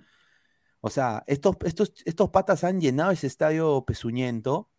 O 0.80 0.88
sea, 0.90 1.22
estos, 1.26 1.56
estos, 1.64 1.92
estos 2.06 2.30
patas 2.30 2.64
han 2.64 2.80
llenado 2.80 3.10
ese 3.10 3.26
estadio 3.26 3.84
pezuñento. 3.84 4.70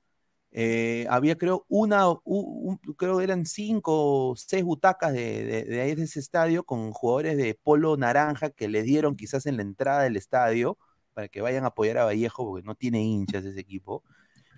Eh, 0.56 1.08
había, 1.10 1.36
creo, 1.38 1.66
una, 1.68 2.08
un- 2.26 2.78
creo 2.98 3.22
eran 3.22 3.46
cinco 3.46 4.30
o 4.32 4.36
seis 4.36 4.64
butacas 4.64 5.12
de, 5.14 5.82
ahí 5.82 5.96
de 5.96 6.04
ese 6.04 6.20
estadio 6.20 6.64
con 6.64 6.92
jugadores 6.92 7.38
de 7.38 7.56
polo 7.64 7.98
naranja 7.98 8.52
que 8.52 8.68
le 8.68 8.84
dieron 8.84 9.16
quizás 9.16 9.46
en 9.48 9.58
la 9.58 9.64
entrada 9.64 10.04
del 10.04 10.16
estadio 10.18 10.78
para 11.14 11.28
que 11.28 11.42
vayan 11.42 11.64
a 11.64 11.68
apoyar 11.68 11.98
a 11.98 12.06
Vallejo 12.06 12.46
porque 12.46 12.66
no 12.66 12.76
tiene 12.76 13.02
hinchas 13.04 13.46
ese 13.46 13.60
equipo. 13.60 14.04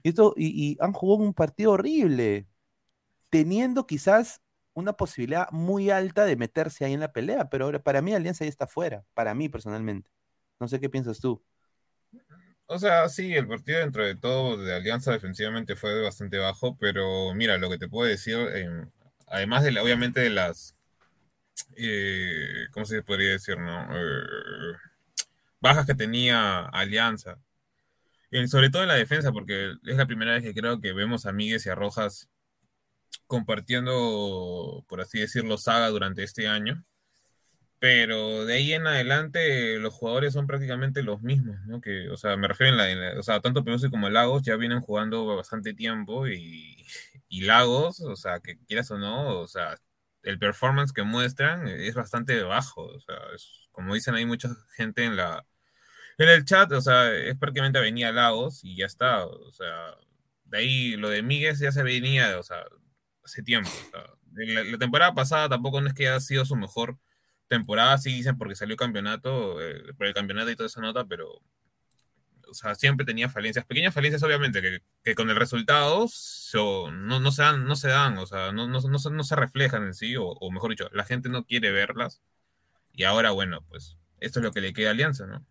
Y, 0.03 0.09
esto, 0.09 0.33
y 0.37 0.77
han 0.81 0.93
jugado 0.93 1.23
un 1.25 1.33
partido 1.35 1.73
horrible, 1.73 2.47
teniendo 3.29 3.87
quizás 3.87 4.41
una 4.73 4.93
posibilidad 4.93 5.49
muy 5.51 5.89
alta 5.89 6.25
de 6.25 6.35
meterse 6.35 6.85
ahí 6.85 6.93
en 6.93 6.99
la 6.99 7.11
pelea, 7.13 7.49
pero 7.49 7.65
ahora 7.65 7.79
para 7.83 8.01
mí 8.01 8.13
Alianza 8.13 8.45
ya 8.45 8.49
está 8.49 8.67
fuera, 8.67 9.05
para 9.13 9.33
mí 9.35 9.49
personalmente. 9.49 10.09
No 10.59 10.67
sé 10.67 10.79
qué 10.79 10.89
piensas 10.89 11.19
tú. 11.19 11.43
O 12.67 12.79
sea, 12.79 13.07
sí, 13.09 13.33
el 13.35 13.47
partido 13.47 13.79
dentro 13.79 14.03
de 14.05 14.15
todo 14.15 14.57
de 14.57 14.73
Alianza 14.75 15.11
defensivamente 15.11 15.75
fue 15.75 16.01
bastante 16.01 16.37
bajo, 16.37 16.77
pero 16.79 17.33
mira, 17.35 17.57
lo 17.57 17.69
que 17.69 17.77
te 17.77 17.87
puedo 17.87 18.09
decir, 18.09 18.37
eh, 18.53 18.67
además 19.27 19.63
de 19.63 19.71
la- 19.71 19.83
obviamente 19.83 20.19
de 20.21 20.29
las 20.31 20.75
eh, 21.77 22.67
¿cómo 22.71 22.85
se 22.85 23.03
podría 23.03 23.31
decir, 23.31 23.57
no? 23.59 23.87
Eh, 23.95 24.75
bajas 25.61 25.85
que 25.85 25.95
tenía 25.95 26.65
Alianza. 26.67 27.39
Sobre 28.47 28.69
todo 28.69 28.83
en 28.83 28.89
la 28.89 28.95
defensa, 28.95 29.31
porque 29.31 29.71
es 29.83 29.97
la 29.97 30.05
primera 30.05 30.33
vez 30.33 30.43
que 30.43 30.53
creo 30.53 30.79
que 30.81 30.93
vemos 30.93 31.25
a 31.25 31.31
Míguez 31.31 31.65
y 31.65 31.69
a 31.69 31.75
Rojas 31.75 32.29
compartiendo, 33.27 34.83
por 34.87 35.01
así 35.01 35.19
decirlo, 35.19 35.57
saga 35.57 35.89
durante 35.89 36.23
este 36.23 36.47
año. 36.47 36.83
Pero 37.85 38.45
de 38.45 38.55
ahí 38.55 38.73
en 38.73 38.87
adelante 38.87 39.77
los 39.77 39.93
jugadores 39.93 40.33
son 40.33 40.47
prácticamente 40.47 41.03
los 41.03 41.21
mismos, 41.21 41.55
¿no? 41.67 41.81
Que, 41.81 42.09
o 42.09 42.17
sea, 42.17 42.35
me 42.35 42.47
refiero 42.47 42.71
en 42.81 42.99
la, 42.99 43.19
o 43.19 43.21
sea, 43.21 43.41
tanto 43.41 43.63
Peluso 43.63 43.91
como 43.91 44.09
Lagos 44.09 44.41
ya 44.41 44.55
vienen 44.55 44.81
jugando 44.81 45.27
bastante 45.35 45.75
tiempo 45.75 46.27
y, 46.27 46.83
y 47.29 47.41
Lagos, 47.41 48.01
o 48.01 48.15
sea, 48.15 48.39
que 48.39 48.57
quieras 48.65 48.89
o 48.89 48.97
no, 48.97 49.39
o 49.39 49.47
sea, 49.47 49.77
el 50.23 50.39
performance 50.39 50.93
que 50.93 51.03
muestran 51.03 51.67
es 51.67 51.93
bastante 51.93 52.41
bajo, 52.41 52.85
o 52.87 52.99
sea, 53.01 53.17
es, 53.35 53.69
como 53.71 53.93
dicen 53.93 54.15
hay 54.15 54.25
mucha 54.25 54.49
gente 54.75 55.03
en 55.03 55.15
la 55.15 55.45
en 56.17 56.29
el 56.29 56.45
chat, 56.45 56.71
o 56.71 56.81
sea, 56.81 57.13
es 57.13 57.37
prácticamente 57.37 57.79
venía 57.79 58.11
Lagos 58.11 58.63
y 58.63 58.77
ya 58.77 58.87
está, 58.87 59.27
o 59.27 59.51
sea, 59.51 59.95
de 60.45 60.57
ahí 60.57 60.95
lo 60.97 61.09
de 61.09 61.21
Míguez 61.21 61.59
ya 61.59 61.71
se 61.71 61.83
venía, 61.83 62.39
o 62.39 62.43
sea, 62.43 62.63
hace 63.23 63.43
tiempo, 63.43 63.69
la, 64.33 64.63
la 64.63 64.77
temporada 64.79 65.13
pasada 65.13 65.49
tampoco 65.49 65.81
no 65.81 65.87
es 65.89 65.93
que 65.93 66.07
haya 66.07 66.19
sido 66.19 66.45
su 66.45 66.55
mejor 66.55 66.97
temporada, 67.47 67.97
sí 67.97 68.11
dicen 68.13 68.37
porque 68.37 68.55
salió 68.55 68.75
campeonato, 68.75 69.61
eh, 69.61 69.93
por 69.97 70.07
el 70.07 70.13
campeonato 70.13 70.51
y 70.51 70.55
toda 70.55 70.67
esa 70.67 70.81
nota, 70.81 71.05
pero 71.05 71.41
o 72.49 72.53
sea, 72.53 72.75
siempre 72.75 73.05
tenía 73.05 73.29
falencias, 73.29 73.65
pequeñas 73.65 73.93
falencias 73.93 74.23
obviamente, 74.23 74.61
que, 75.03 75.15
con 75.15 75.29
el 75.29 75.35
resultado 75.35 76.07
no, 76.91 77.19
no, 77.19 77.31
se 77.31 77.41
dan, 77.41 77.65
no 77.65 77.75
se 77.75 77.89
dan, 77.89 78.17
o 78.17 78.25
sea, 78.25 78.51
no, 78.51 78.67
no, 78.67 78.79
no, 78.81 78.97
no 79.11 79.23
se 79.23 79.35
reflejan 79.35 79.83
en 79.83 79.93
sí, 79.93 80.15
o, 80.17 80.35
mejor 80.51 80.71
dicho, 80.71 80.89
la 80.93 81.05
gente 81.05 81.29
no 81.29 81.45
quiere 81.45 81.71
verlas, 81.71 82.21
y 82.93 83.03
ahora, 83.03 83.31
bueno, 83.31 83.65
pues 83.69 83.97
esto 84.19 84.39
es 84.39 84.45
lo 84.45 84.51
que 84.51 84.61
le 84.61 84.73
queda 84.73 84.89
a 84.89 84.91
Alianza, 84.91 85.27
¿no? 85.27 85.45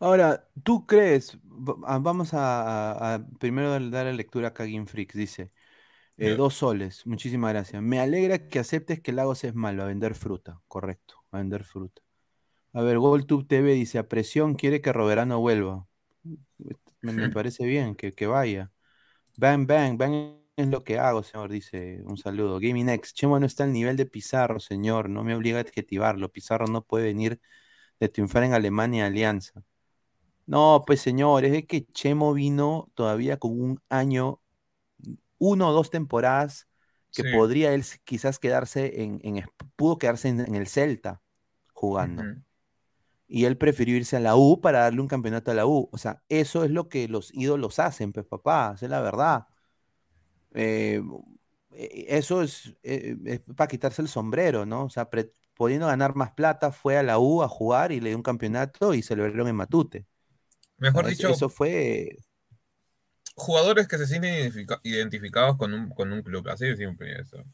Ahora, 0.00 0.48
¿tú 0.64 0.86
crees? 0.86 1.38
ah, 1.86 1.98
Vamos 1.98 2.30
a, 2.32 3.24
primero 3.38 3.70
dar 3.70 4.06
la 4.06 4.12
lectura 4.12 4.48
a 4.48 4.52
Game 4.52 4.86
Freaks. 4.86 5.14
Dice, 5.14 5.50
eh, 6.30 6.34
dos 6.36 6.54
soles, 6.54 7.06
muchísimas 7.06 7.52
gracias. 7.52 7.82
Me 7.82 8.00
alegra 8.00 8.48
que 8.48 8.58
aceptes 8.58 9.00
que 9.00 9.12
Lagos 9.12 9.44
es 9.44 9.54
malo, 9.54 9.82
a 9.82 9.86
vender 9.86 10.14
fruta. 10.14 10.60
Correcto, 10.68 11.16
a 11.30 11.38
vender 11.38 11.64
fruta. 11.64 12.02
A 12.72 12.82
ver, 12.82 12.98
GolTube 12.98 13.46
TV 13.46 13.72
dice, 13.74 13.98
a 13.98 14.08
presión 14.08 14.54
quiere 14.54 14.80
que 14.80 14.92
Roberano 14.92 15.40
vuelva. 15.40 15.86
Me, 17.00 17.12
me 17.12 17.28
parece 17.30 17.66
bien, 17.66 17.94
que, 17.94 18.12
que 18.12 18.26
vaya. 18.26 18.70
Bang, 19.36 19.66
bang, 19.66 19.96
bang 19.98 20.42
es 20.56 20.68
lo 20.68 20.84
que 20.84 20.98
hago, 20.98 21.22
señor, 21.22 21.50
dice. 21.50 22.02
Un 22.04 22.16
saludo. 22.18 22.58
Gaming 22.60 22.88
X, 22.90 23.14
Chemo 23.14 23.38
no 23.40 23.46
está 23.46 23.64
al 23.64 23.72
nivel 23.72 23.96
de 23.96 24.06
Pizarro, 24.06 24.60
señor. 24.60 25.08
No 25.08 25.24
me 25.24 25.34
obliga 25.34 25.58
a 25.58 25.62
adjetivarlo. 25.62 26.30
Pizarro 26.30 26.66
no 26.66 26.84
puede 26.84 27.06
venir 27.06 27.40
de 28.00 28.08
triunfar 28.08 28.44
en 28.44 28.54
Alemania 28.54 29.06
Alianza. 29.06 29.64
No, 30.46 30.84
pues 30.86 31.00
señor, 31.00 31.44
es 31.44 31.52
de 31.52 31.66
que 31.66 31.86
Chemo 31.86 32.34
vino 32.34 32.90
todavía 32.94 33.38
con 33.38 33.52
un 33.60 33.80
año, 33.88 34.41
uno 35.42 35.68
o 35.68 35.72
dos 35.72 35.90
temporadas 35.90 36.68
que 37.14 37.24
Sí. 37.24 37.30
podría 37.34 37.74
él 37.74 37.84
quizás 38.04 38.38
quedarse 38.38 39.02
en, 39.02 39.20
pudo 39.76 39.98
quedarse 39.98 40.28
en, 40.28 40.40
en 40.40 40.54
el 40.54 40.66
Celta 40.66 41.20
jugando. 41.74 42.22
Y 43.26 43.44
él 43.46 43.56
prefirió 43.56 43.96
irse 43.96 44.16
a 44.16 44.20
la 44.20 44.36
U 44.36 44.60
para 44.60 44.80
darle 44.80 45.00
un 45.00 45.08
campeonato 45.08 45.50
a 45.50 45.54
la 45.54 45.66
U. 45.66 45.88
O 45.92 45.98
sea, 45.98 46.22
eso 46.28 46.64
es 46.64 46.70
lo 46.70 46.88
que 46.88 47.08
los 47.08 47.32
ídolos 47.34 47.78
hacen, 47.78 48.12
pues 48.12 48.26
papá, 48.26 48.74
es 48.80 48.88
la 48.88 49.00
verdad. 49.00 49.46
Eh, 50.54 51.02
eh, 51.72 52.04
eso 52.08 52.42
es, 52.42 52.74
eh, 52.82 53.16
es 53.24 53.40
para 53.56 53.68
quitarse 53.68 54.02
el 54.02 54.08
sombrero, 54.08 54.66
¿no? 54.66 54.84
O 54.84 54.90
sea, 54.90 55.08
pudiendo 55.54 55.86
ganar 55.86 56.14
más 56.14 56.32
plata, 56.32 56.72
fue 56.72 56.98
a 56.98 57.02
la 57.02 57.18
U 57.18 57.42
a 57.42 57.48
jugar 57.48 57.92
y 57.92 58.00
le 58.00 58.10
dio 58.10 58.16
un 58.18 58.22
campeonato 58.22 58.94
y 58.94 59.02
celebraron 59.02 59.48
en 59.48 59.56
Matute. 59.56 60.06
Mejor 60.78 61.06
dicho, 61.06 61.28
eso 61.28 61.48
fue 61.48 62.16
jugadores 63.34 63.88
que 63.88 63.98
se 63.98 64.06
sienten 64.06 64.34
identifica- 64.34 64.80
identificados 64.82 65.56
con 65.56 65.74
un, 65.74 65.90
con 65.90 66.12
un 66.12 66.22
club, 66.22 66.48
así 66.48 66.66
de 66.66 66.76
simple 66.76 67.20
eso. 67.20 67.44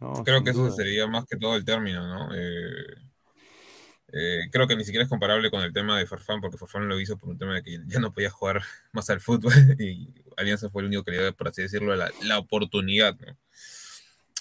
No, 0.00 0.12
Creo 0.24 0.44
que 0.44 0.50
eso 0.50 0.70
sería 0.70 1.06
más 1.06 1.24
que 1.26 1.36
todo 1.36 1.56
el 1.56 1.64
término, 1.64 2.06
¿no? 2.06 2.34
Eh, 2.34 2.94
eh, 4.12 4.48
creo 4.50 4.66
que 4.66 4.76
ni 4.76 4.84
siquiera 4.84 5.02
es 5.04 5.08
comparable 5.10 5.50
con 5.50 5.62
el 5.62 5.72
tema 5.72 5.98
de 5.98 6.06
Farfán, 6.06 6.40
porque 6.40 6.56
Farfán 6.56 6.88
lo 6.88 6.98
hizo 6.98 7.18
por 7.18 7.28
un 7.28 7.38
tema 7.38 7.54
de 7.54 7.62
que 7.62 7.78
ya 7.86 8.00
no 8.00 8.12
podía 8.12 8.30
jugar 8.30 8.62
más 8.92 9.10
al 9.10 9.20
fútbol 9.20 9.52
y 9.78 10.14
Alianza 10.36 10.70
fue 10.70 10.82
el 10.82 10.88
único 10.88 11.04
que 11.04 11.10
le 11.12 11.18
dio, 11.18 11.36
por 11.36 11.48
así 11.48 11.62
decirlo, 11.62 11.94
la, 11.96 12.10
la 12.22 12.38
oportunidad, 12.38 13.16
¿no? 13.18 13.36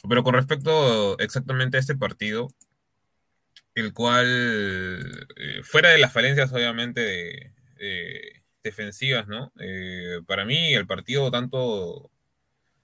Pero 0.07 0.23
con 0.23 0.35
respecto 0.35 1.17
exactamente 1.19 1.77
a 1.77 1.79
este 1.79 1.95
partido, 1.97 2.49
el 3.75 3.93
cual, 3.93 5.27
eh, 5.35 5.61
fuera 5.63 5.89
de 5.89 5.97
las 5.97 6.13
falencias 6.13 6.51
obviamente 6.53 7.01
de, 7.01 7.51
defensivas, 8.67 9.27
¿no? 9.27 9.51
Eh, 9.59 10.21
para 10.27 10.45
mí 10.45 10.73
el 10.73 10.85
partido 10.87 11.29
tanto, 11.31 11.59
o 11.59 12.11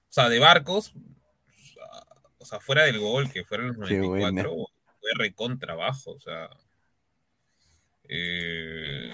sea, 0.08 0.28
de 0.28 0.38
Barcos, 0.38 0.92
o 2.38 2.44
sea, 2.44 2.60
fuera 2.60 2.82
del 2.84 2.98
gol, 2.98 3.30
que 3.30 3.44
fueron 3.44 3.68
los 3.78 3.88
Qué 3.88 3.98
94, 3.98 4.50
buena. 4.50 4.66
fue 5.00 5.10
recontra 5.16 5.74
bajo, 5.74 6.12
o 6.12 6.20
sea, 6.20 6.50
eh, 8.08 9.10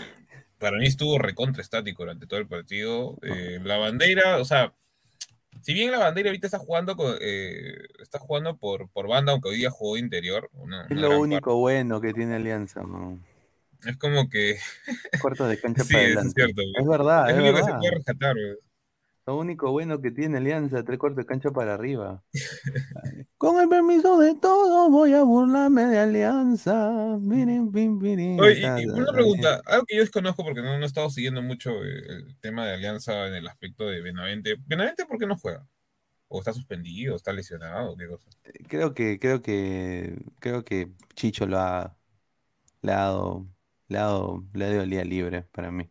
para 0.59 0.79
mí 0.79 0.87
estuvo 0.87 1.19
recontra 1.19 1.63
estático 1.63 2.03
durante 2.03 2.27
todo 2.27 2.41
el 2.41 2.47
partido. 2.49 3.17
Eh, 3.23 3.61
la 3.63 3.79
bandera, 3.79 4.39
o 4.39 4.45
sea, 4.45 4.73
si 5.63 5.75
bien 5.75 5.91
la 5.93 5.99
bandera 5.99 6.29
ahorita 6.31 6.47
está 6.47 6.59
jugando, 6.59 6.97
con- 6.97 7.17
eh, 7.21 7.77
está 8.01 8.19
jugando 8.19 8.57
por, 8.57 8.89
por 8.91 9.09
banda, 9.09 9.33
aunque 9.33 9.49
hoy 9.51 9.57
día 9.59 9.71
jugó 9.71 9.97
interior, 9.97 10.51
una- 10.55 10.85
Es 10.87 10.91
una 10.91 11.01
lo 11.03 11.21
único 11.21 11.57
bueno 11.57 12.01
que 12.01 12.13
tiene 12.13 12.37
Alianza, 12.37 12.83
man. 12.83 13.25
Es 13.85 13.97
como 13.97 14.29
que 14.29 14.59
Cuartos 15.21 15.49
de 15.49 15.59
cancha 15.61 15.85
sí, 15.85 15.93
para 15.93 16.05
eso 16.05 16.21
es 16.21 16.27
adelante. 16.27 16.35
cierto. 16.35 16.63
Es 16.79 16.87
verdad, 16.87 17.31
es 17.31 17.37
es 17.37 17.37
lo 17.37 17.43
único 17.43 17.59
que 17.59 17.65
se 17.65 17.75
puede 17.79 17.91
rescatar. 17.93 18.35
güey. 18.35 18.57
Lo 19.27 19.39
único 19.39 19.71
bueno 19.71 20.01
que 20.01 20.11
tiene 20.11 20.39
Alianza, 20.39 20.83
tres 20.83 20.99
cuartos 20.99 21.19
de 21.19 21.27
cancha 21.27 21.51
para 21.51 21.75
arriba. 21.75 22.25
Con 23.39 23.61
el 23.61 23.69
permiso 23.69 24.19
de 24.19 24.35
todos 24.35 24.91
voy 24.91 25.13
a 25.15 25.23
burlarme 25.23 25.85
de 25.87 25.99
Alianza. 25.99 27.17
Miren, 27.21 27.71
pin, 27.71 27.99
pirin, 27.99 28.41
Oye, 28.41 28.61
y, 28.77 28.83
y 28.83 28.87
una 28.87 29.07
ta, 29.07 29.13
pregunta, 29.13 29.61
algo 29.67 29.85
que 29.87 29.97
yo 29.97 30.01
desconozco 30.03 30.43
porque 30.45 30.63
no, 30.63 30.77
no 30.77 30.83
he 30.83 30.87
estado 30.87 31.11
siguiendo 31.11 31.43
mucho 31.43 31.71
el 31.85 32.37
tema 32.41 32.67
de 32.67 32.75
Alianza 32.75 33.27
en 33.29 33.35
el 33.35 33.47
aspecto 33.47 33.87
de 33.87 34.01
Benavente. 34.03 34.57
¿Benavente 34.67 35.07
por 35.07 35.19
qué 35.19 35.27
no 35.27 35.37
juega? 35.37 35.67
¿O 36.29 36.39
está 36.41 36.53
suspendido? 36.53 37.17
¿Está 37.17 37.33
lesionado? 37.33 37.97
¿Qué 37.97 38.09
cosa? 38.09 38.31
Creo 38.69 38.95
que, 38.95 39.19
creo 39.19 39.43
que, 39.43 40.17
creo 40.41 40.65
que 40.65 40.91
Chicho 41.15 41.47
lo 41.47 41.59
ha, 41.59 41.97
le 42.83 42.93
ha 42.93 42.97
dado, 42.97 43.47
dado, 43.99 44.45
le 44.55 44.77
el 44.83 44.91
día 44.91 45.05
libre 45.05 45.43
para 45.53 45.71
mí. 45.71 45.91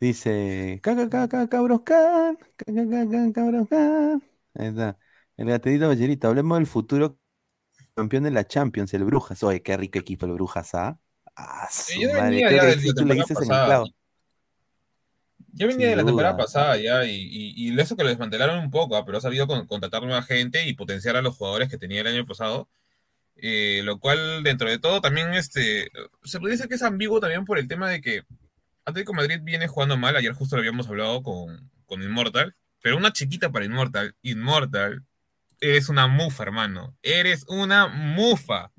Dice, 0.00 0.80
caca. 0.82 1.10
Ahí 4.54 4.68
está. 4.68 4.98
El 5.36 5.48
gatito 5.48 5.88
ballerito, 5.88 6.28
hablemos 6.28 6.58
del 6.58 6.66
futuro 6.66 7.18
campeón 7.94 8.24
de 8.24 8.30
la 8.32 8.46
Champions, 8.46 8.94
el 8.94 9.04
Brujas. 9.04 9.42
Oye, 9.44 9.62
qué 9.62 9.76
rico 9.76 9.98
equipo 9.98 10.26
el 10.26 10.32
Brujas, 10.34 10.74
¿ah? 10.74 11.00
Su 11.76 12.04
madre, 12.04 12.42
venía 12.42 12.52
ya 12.52 12.64
de 12.66 12.76
la 12.76 12.92
temporada 12.94 13.28
pasada. 13.32 13.84
Ya 15.52 15.66
venía 15.66 15.86
Sin 15.86 15.90
de 15.90 15.96
la 15.96 16.04
temporada 16.04 16.36
pasada 16.36 16.76
ya, 16.76 17.04
y, 17.04 17.12
y, 17.14 17.68
y 17.70 17.80
eso 17.80 17.96
que 17.96 18.02
lo 18.02 18.08
desmantelaron 18.08 18.58
un 18.58 18.70
poco, 18.70 18.96
ah, 18.96 19.04
pero 19.04 19.18
ha 19.18 19.20
sabido 19.20 19.46
con- 19.46 19.66
contratar 19.66 20.02
nueva 20.02 20.22
gente 20.22 20.66
y 20.66 20.74
potenciar 20.74 21.16
a 21.16 21.22
los 21.22 21.36
jugadores 21.36 21.68
que 21.68 21.78
tenía 21.78 22.00
el 22.00 22.08
año 22.08 22.26
pasado. 22.26 22.68
Eh, 23.36 23.82
lo 23.84 23.98
cual, 23.98 24.42
dentro 24.42 24.68
de 24.68 24.78
todo, 24.78 25.00
también 25.00 25.34
este, 25.34 25.90
se 26.24 26.40
puede 26.40 26.52
decir 26.52 26.68
que 26.68 26.76
es 26.76 26.82
ambiguo 26.82 27.20
también 27.20 27.44
por 27.44 27.58
el 27.58 27.68
tema 27.68 27.88
de 27.88 28.00
que 28.00 28.22
Atlético 28.84 29.14
Madrid 29.14 29.40
viene 29.42 29.68
jugando 29.68 29.96
mal. 29.96 30.16
Ayer 30.16 30.32
justo 30.32 30.56
lo 30.56 30.60
habíamos 30.60 30.88
hablado 30.88 31.22
con, 31.22 31.70
con 31.86 32.02
Immortal, 32.02 32.54
pero 32.82 32.96
una 32.96 33.12
chiquita 33.12 33.50
para 33.50 33.64
Immortal. 33.64 34.14
Immortal, 34.22 35.04
eres 35.60 35.88
una 35.88 36.06
mufa, 36.06 36.42
hermano. 36.44 36.96
Eres 37.02 37.44
una 37.48 37.88
mufa. 37.88 38.70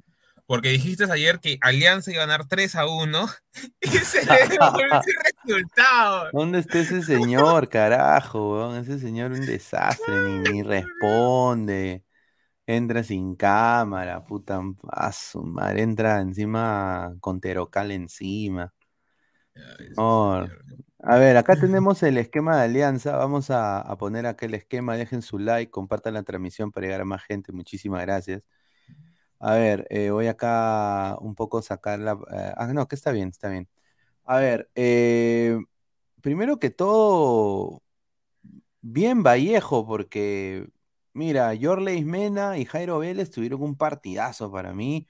Porque 0.48 0.70
dijiste 0.70 1.12
ayer 1.12 1.40
que 1.40 1.58
Alianza 1.62 2.12
iba 2.12 2.22
a 2.22 2.28
ganar 2.28 2.48
3 2.48 2.76
a 2.76 2.86
1 2.86 3.30
y 3.82 3.88
se 3.88 4.26
le 4.26 4.48
devolvió 4.48 4.86
el 4.86 5.02
resultado. 5.44 6.30
¿Dónde 6.32 6.60
está 6.60 6.80
ese 6.80 7.02
señor, 7.02 7.68
carajo, 7.68 8.54
weón? 8.54 8.78
Ese 8.78 9.00
señor 9.00 9.32
un 9.32 9.46
desastre, 9.46 10.14
ni, 10.14 10.52
ni 10.52 10.64
responde. 10.64 12.05
Entra 12.68 13.04
sin 13.04 13.36
cámara, 13.36 14.24
puta, 14.24 14.60
a 14.92 15.12
su 15.12 15.44
madre, 15.44 15.84
entra 15.84 16.20
encima 16.22 17.16
con 17.22 17.40
Terocal 17.40 17.92
encima. 17.92 18.74
Ay. 19.98 20.48
A 21.00 21.18
ver, 21.18 21.38
acá 21.38 21.56
tenemos 21.60 22.02
el 22.04 22.18
esquema 22.18 22.58
de 22.58 22.64
alianza. 22.66 23.16
Vamos 23.18 23.50
a, 23.52 23.80
a 23.82 23.98
poner 23.98 24.26
acá 24.26 24.46
el 24.48 24.56
esquema. 24.56 24.98
Dejen 24.98 25.22
su 25.22 25.38
like, 25.40 25.72
compartan 25.72 26.16
la 26.16 26.24
transmisión 26.24 26.72
para 26.72 26.86
llegar 26.88 27.02
a 27.02 27.06
más 27.06 27.24
gente. 27.24 27.52
Muchísimas 27.52 28.02
gracias. 28.02 28.44
A 29.40 29.56
ver, 29.56 29.86
eh, 29.90 30.10
voy 30.12 30.28
acá 30.28 31.18
un 31.22 31.36
poco 31.36 31.62
sacar 31.62 32.00
la. 32.00 32.14
eh, 32.34 32.54
ah, 32.58 32.68
no, 32.74 32.88
que 32.88 32.96
está 32.96 33.12
bien, 33.12 33.30
está 33.30 33.50
bien. 33.50 33.70
A 34.26 34.40
ver, 34.40 34.70
eh, 34.76 35.60
primero 36.22 36.60
que 36.60 36.72
todo, 36.72 37.84
bien 38.82 39.24
Vallejo, 39.24 39.86
porque 39.86 40.68
Mira, 41.16 41.54
Yorley 41.54 42.04
Mena 42.04 42.58
y 42.58 42.66
Jairo 42.66 43.00
Vélez 43.00 43.32
tuvieron 43.32 43.64
un 43.64 43.78
partidazo 43.78 44.52
para 44.52 44.74
mí. 44.74 45.08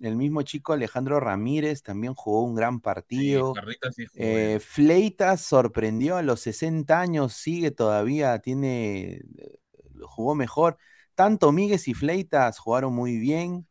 El 0.00 0.16
mismo 0.16 0.40
chico 0.40 0.72
Alejandro 0.72 1.20
Ramírez 1.20 1.82
también 1.82 2.14
jugó 2.14 2.44
un 2.44 2.54
gran 2.54 2.80
partido. 2.80 3.52
Sí 3.94 4.06
Eh. 4.14 4.58
Fleitas 4.58 5.42
sorprendió 5.42 6.16
a 6.16 6.22
los 6.22 6.40
60 6.40 6.98
años, 6.98 7.34
sigue 7.34 7.70
todavía, 7.70 8.38
tiene, 8.38 9.20
eh, 9.36 9.58
jugó 10.00 10.34
mejor. 10.34 10.78
Tanto 11.14 11.52
Míguez 11.52 11.88
y 11.88 11.92
Fleitas 11.94 12.58
jugaron 12.58 12.94
muy 12.94 13.18
bien. 13.18 13.68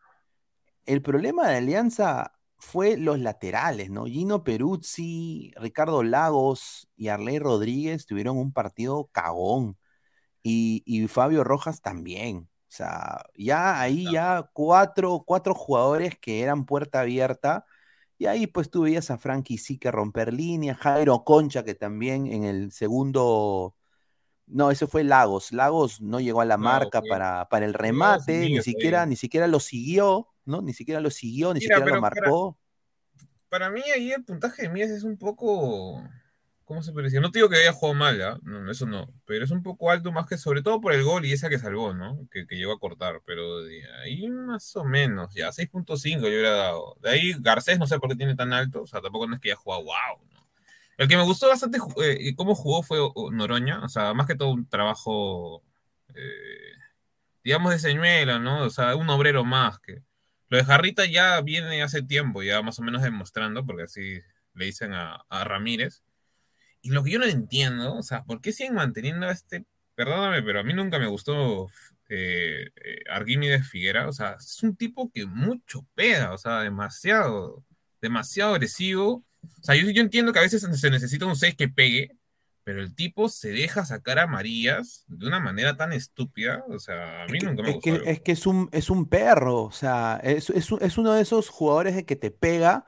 El 0.85 1.01
problema 1.01 1.49
de 1.49 1.57
Alianza 1.57 2.33
fue 2.59 2.97
los 2.97 3.17
laterales, 3.17 3.89
¿no? 3.89 4.05
Gino 4.05 4.43
Peruzzi, 4.43 5.53
Ricardo 5.55 6.03
Lagos 6.03 6.87
y 6.95 7.07
Arley 7.07 7.39
Rodríguez 7.39 8.05
tuvieron 8.05 8.37
un 8.37 8.53
partido 8.53 9.09
cagón. 9.11 9.75
Y, 10.47 10.83
y 10.85 11.07
Fabio 11.07 11.43
Rojas 11.43 11.81
también. 11.81 12.47
O 12.69 12.71
sea, 12.77 13.25
ya 13.35 13.79
ahí 13.81 14.11
ya 14.11 14.49
cuatro, 14.53 15.23
cuatro 15.25 15.53
jugadores 15.53 16.17
que 16.19 16.41
eran 16.41 16.65
puerta 16.65 17.01
abierta. 17.01 17.65
Y 18.17 18.25
ahí 18.27 18.47
pues 18.47 18.69
tú 18.69 18.81
veías 18.83 19.11
a 19.11 19.17
Frankie 19.17 19.57
sí 19.57 19.77
que 19.77 19.91
romper 19.91 20.33
línea, 20.33 20.73
Jairo 20.75 21.23
Concha 21.23 21.63
que 21.63 21.75
también 21.75 22.27
en 22.27 22.43
el 22.45 22.71
segundo, 22.71 23.75
no, 24.47 24.71
ese 24.71 24.87
fue 24.87 25.03
Lagos, 25.03 25.51
Lagos 25.51 26.01
no 26.01 26.19
llegó 26.19 26.41
a 26.41 26.45
la 26.45 26.57
No, 26.57 26.63
marca 26.63 27.01
para, 27.01 27.47
para 27.49 27.65
el 27.65 27.73
remate, 27.73 28.49
ni 28.49 28.61
siquiera, 28.61 29.05
ni 29.05 29.15
siquiera 29.15 29.47
lo 29.47 29.59
siguió, 29.59 30.29
¿no? 30.45 30.61
Ni 30.61 30.73
siquiera 30.73 30.99
lo 31.01 31.11
siguió, 31.11 31.53
ni 31.53 31.59
Mira, 31.59 31.75
siquiera 31.75 31.79
lo 31.79 31.85
pero 31.85 32.01
para- 32.01 32.21
marcó. 32.21 32.57
Para 33.49 33.69
mí 33.69 33.81
ahí 33.93 34.11
el 34.11 34.23
puntaje 34.25 34.63
de 34.63 34.69
Mías 34.69 34.89
es 34.89 35.03
un 35.03 35.17
poco, 35.17 36.03
¿cómo 36.67 36.83
se 36.83 36.91
decir? 36.91 37.21
No 37.21 37.31
te 37.31 37.39
digo 37.39 37.49
que 37.49 37.55
haya 37.55 37.71
jugado 37.71 37.93
mal, 37.97 38.21
¿ah? 38.21 38.39
No, 38.43 38.69
eso 38.69 38.85
no, 38.85 39.09
pero 39.25 39.45
es 39.45 39.51
un 39.51 39.63
poco 39.63 39.89
alto 39.89 40.11
más 40.11 40.27
que 40.27 40.37
sobre 40.37 40.61
todo 40.61 40.81
por 40.81 40.91
el 40.93 41.01
gol 41.01 41.25
y 41.25 41.31
esa 41.31 41.49
que 41.49 41.59
salvó, 41.59 41.93
¿no? 41.93 42.27
Que, 42.29 42.45
que 42.45 42.57
llegó 42.57 42.73
a 42.73 42.79
cortar, 42.79 43.21
pero 43.25 43.61
de 43.63 43.83
ahí 44.03 44.29
más 44.29 44.75
o 44.75 44.83
menos, 44.83 45.33
ya 45.33 45.51
6.5 45.51 46.19
yo 46.19 46.27
hubiera 46.27 46.51
dado. 46.51 46.97
De 47.01 47.09
ahí 47.09 47.33
Garcés 47.39 47.79
no 47.79 47.87
sé 47.87 47.99
por 47.99 48.09
qué 48.09 48.17
tiene 48.17 48.35
tan 48.35 48.51
alto, 48.51 48.81
o 48.83 48.87
sea, 48.87 49.01
tampoco 49.01 49.27
no 49.27 49.35
es 49.35 49.39
que 49.41 49.49
haya 49.51 49.55
jugado 49.55 49.85
wow, 49.85 50.27
¿no? 50.33 50.47
El 50.97 51.07
que 51.07 51.15
me 51.15 51.23
gustó 51.23 51.47
bastante 51.47 51.79
eh, 52.03 52.35
cómo 52.35 52.53
jugó 52.53 52.83
fue 52.83 52.99
Noroña, 53.31 53.83
o 53.83 53.89
sea, 53.89 54.13
más 54.13 54.27
que 54.27 54.35
todo 54.35 54.49
un 54.49 54.67
trabajo, 54.67 55.63
eh, 56.15 56.73
digamos, 57.43 57.71
de 57.71 57.79
señuela, 57.79 58.39
¿no? 58.39 58.63
O 58.65 58.69
sea, 58.69 58.95
un 58.95 59.09
obrero 59.09 59.45
más 59.45 59.79
que... 59.79 60.01
Lo 60.49 60.57
de 60.57 60.65
Jarrita 60.65 61.05
ya 61.05 61.39
viene 61.41 61.83
hace 61.83 62.01
tiempo, 62.03 62.43
ya 62.43 62.61
más 62.61 62.79
o 62.79 62.83
menos 62.83 63.03
demostrando, 63.03 63.65
porque 63.65 63.83
así 63.83 64.21
le 64.53 64.65
dicen 64.65 64.93
a, 64.93 65.25
a 65.29 65.43
Ramírez. 65.43 66.03
Y 66.87 66.91
lo 66.91 67.03
que 67.03 67.11
yo 67.11 67.19
no 67.19 67.25
entiendo, 67.25 67.95
o 67.95 68.03
sea, 68.03 68.23
¿por 68.23 68.41
qué 68.41 68.51
siguen 68.53 68.75
manteniendo 68.75 69.27
a 69.27 69.31
este? 69.31 69.65
Perdóname, 69.95 70.41
pero 70.43 70.59
a 70.61 70.63
mí 70.63 70.73
nunca 70.73 70.99
me 70.99 71.07
gustó 71.07 71.67
eh, 72.09 72.69
eh, 72.75 72.99
Arquímedes 73.09 73.67
Figuera. 73.69 74.07
O 74.07 74.13
sea, 74.13 74.37
es 74.39 74.63
un 74.63 74.75
tipo 74.75 75.11
que 75.11 75.25
mucho 75.25 75.85
pega, 75.95 76.33
o 76.33 76.37
sea, 76.37 76.61
demasiado, 76.61 77.65
demasiado 78.01 78.53
agresivo. 78.55 79.25
O 79.43 79.63
sea, 79.63 79.75
yo, 79.75 79.89
yo 79.91 80.01
entiendo 80.01 80.31
que 80.33 80.39
a 80.39 80.43
veces 80.43 80.61
se 80.79 80.89
necesita 80.89 81.25
un 81.25 81.35
6 81.35 81.55
que 81.57 81.67
pegue, 81.69 82.11
pero 82.63 82.81
el 82.81 82.95
tipo 82.95 83.29
se 83.29 83.49
deja 83.51 83.85
sacar 83.85 84.19
a 84.19 84.27
Marías 84.27 85.03
de 85.07 85.27
una 85.27 85.39
manera 85.39 85.75
tan 85.77 85.93
estúpida. 85.93 86.63
O 86.69 86.79
sea, 86.79 87.23
a 87.23 87.27
mí 87.27 87.41
nunca 87.41 87.63
me 87.63 87.69
es 87.69 87.73
gustó. 87.73 87.95
que- 87.95 88.01
es 88.05 88.21
que 88.21 88.31
es 88.33 88.45
un, 88.47 88.69
es 88.71 88.89
un 88.89 89.07
perro, 89.09 89.63
o 89.63 89.71
sea, 89.71 90.19
es, 90.23 90.49
es, 90.51 90.71
es 90.81 90.97
uno 90.97 91.13
de 91.13 91.21
esos 91.21 91.49
jugadores 91.49 91.95
de 91.95 92.05
que 92.05 92.15
te 92.15 92.31
pega 92.31 92.85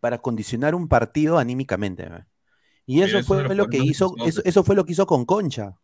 para 0.00 0.18
condicionar 0.18 0.74
un 0.74 0.88
partido 0.88 1.38
anímicamente. 1.38 2.08
¿ve? 2.08 2.24
Y 2.88 3.02
eso 3.02 3.20
es 3.20 3.24
fue 3.24 3.54
lo 3.54 3.68
que 3.68 3.78
hizo, 3.78 4.18
eso, 4.24 4.42
eso 4.44 4.64
fue 4.64 4.74
lo 4.74 4.84
que 4.84 4.92
hizo 4.92 5.06
con 5.06 5.24
Concha. 5.24 5.78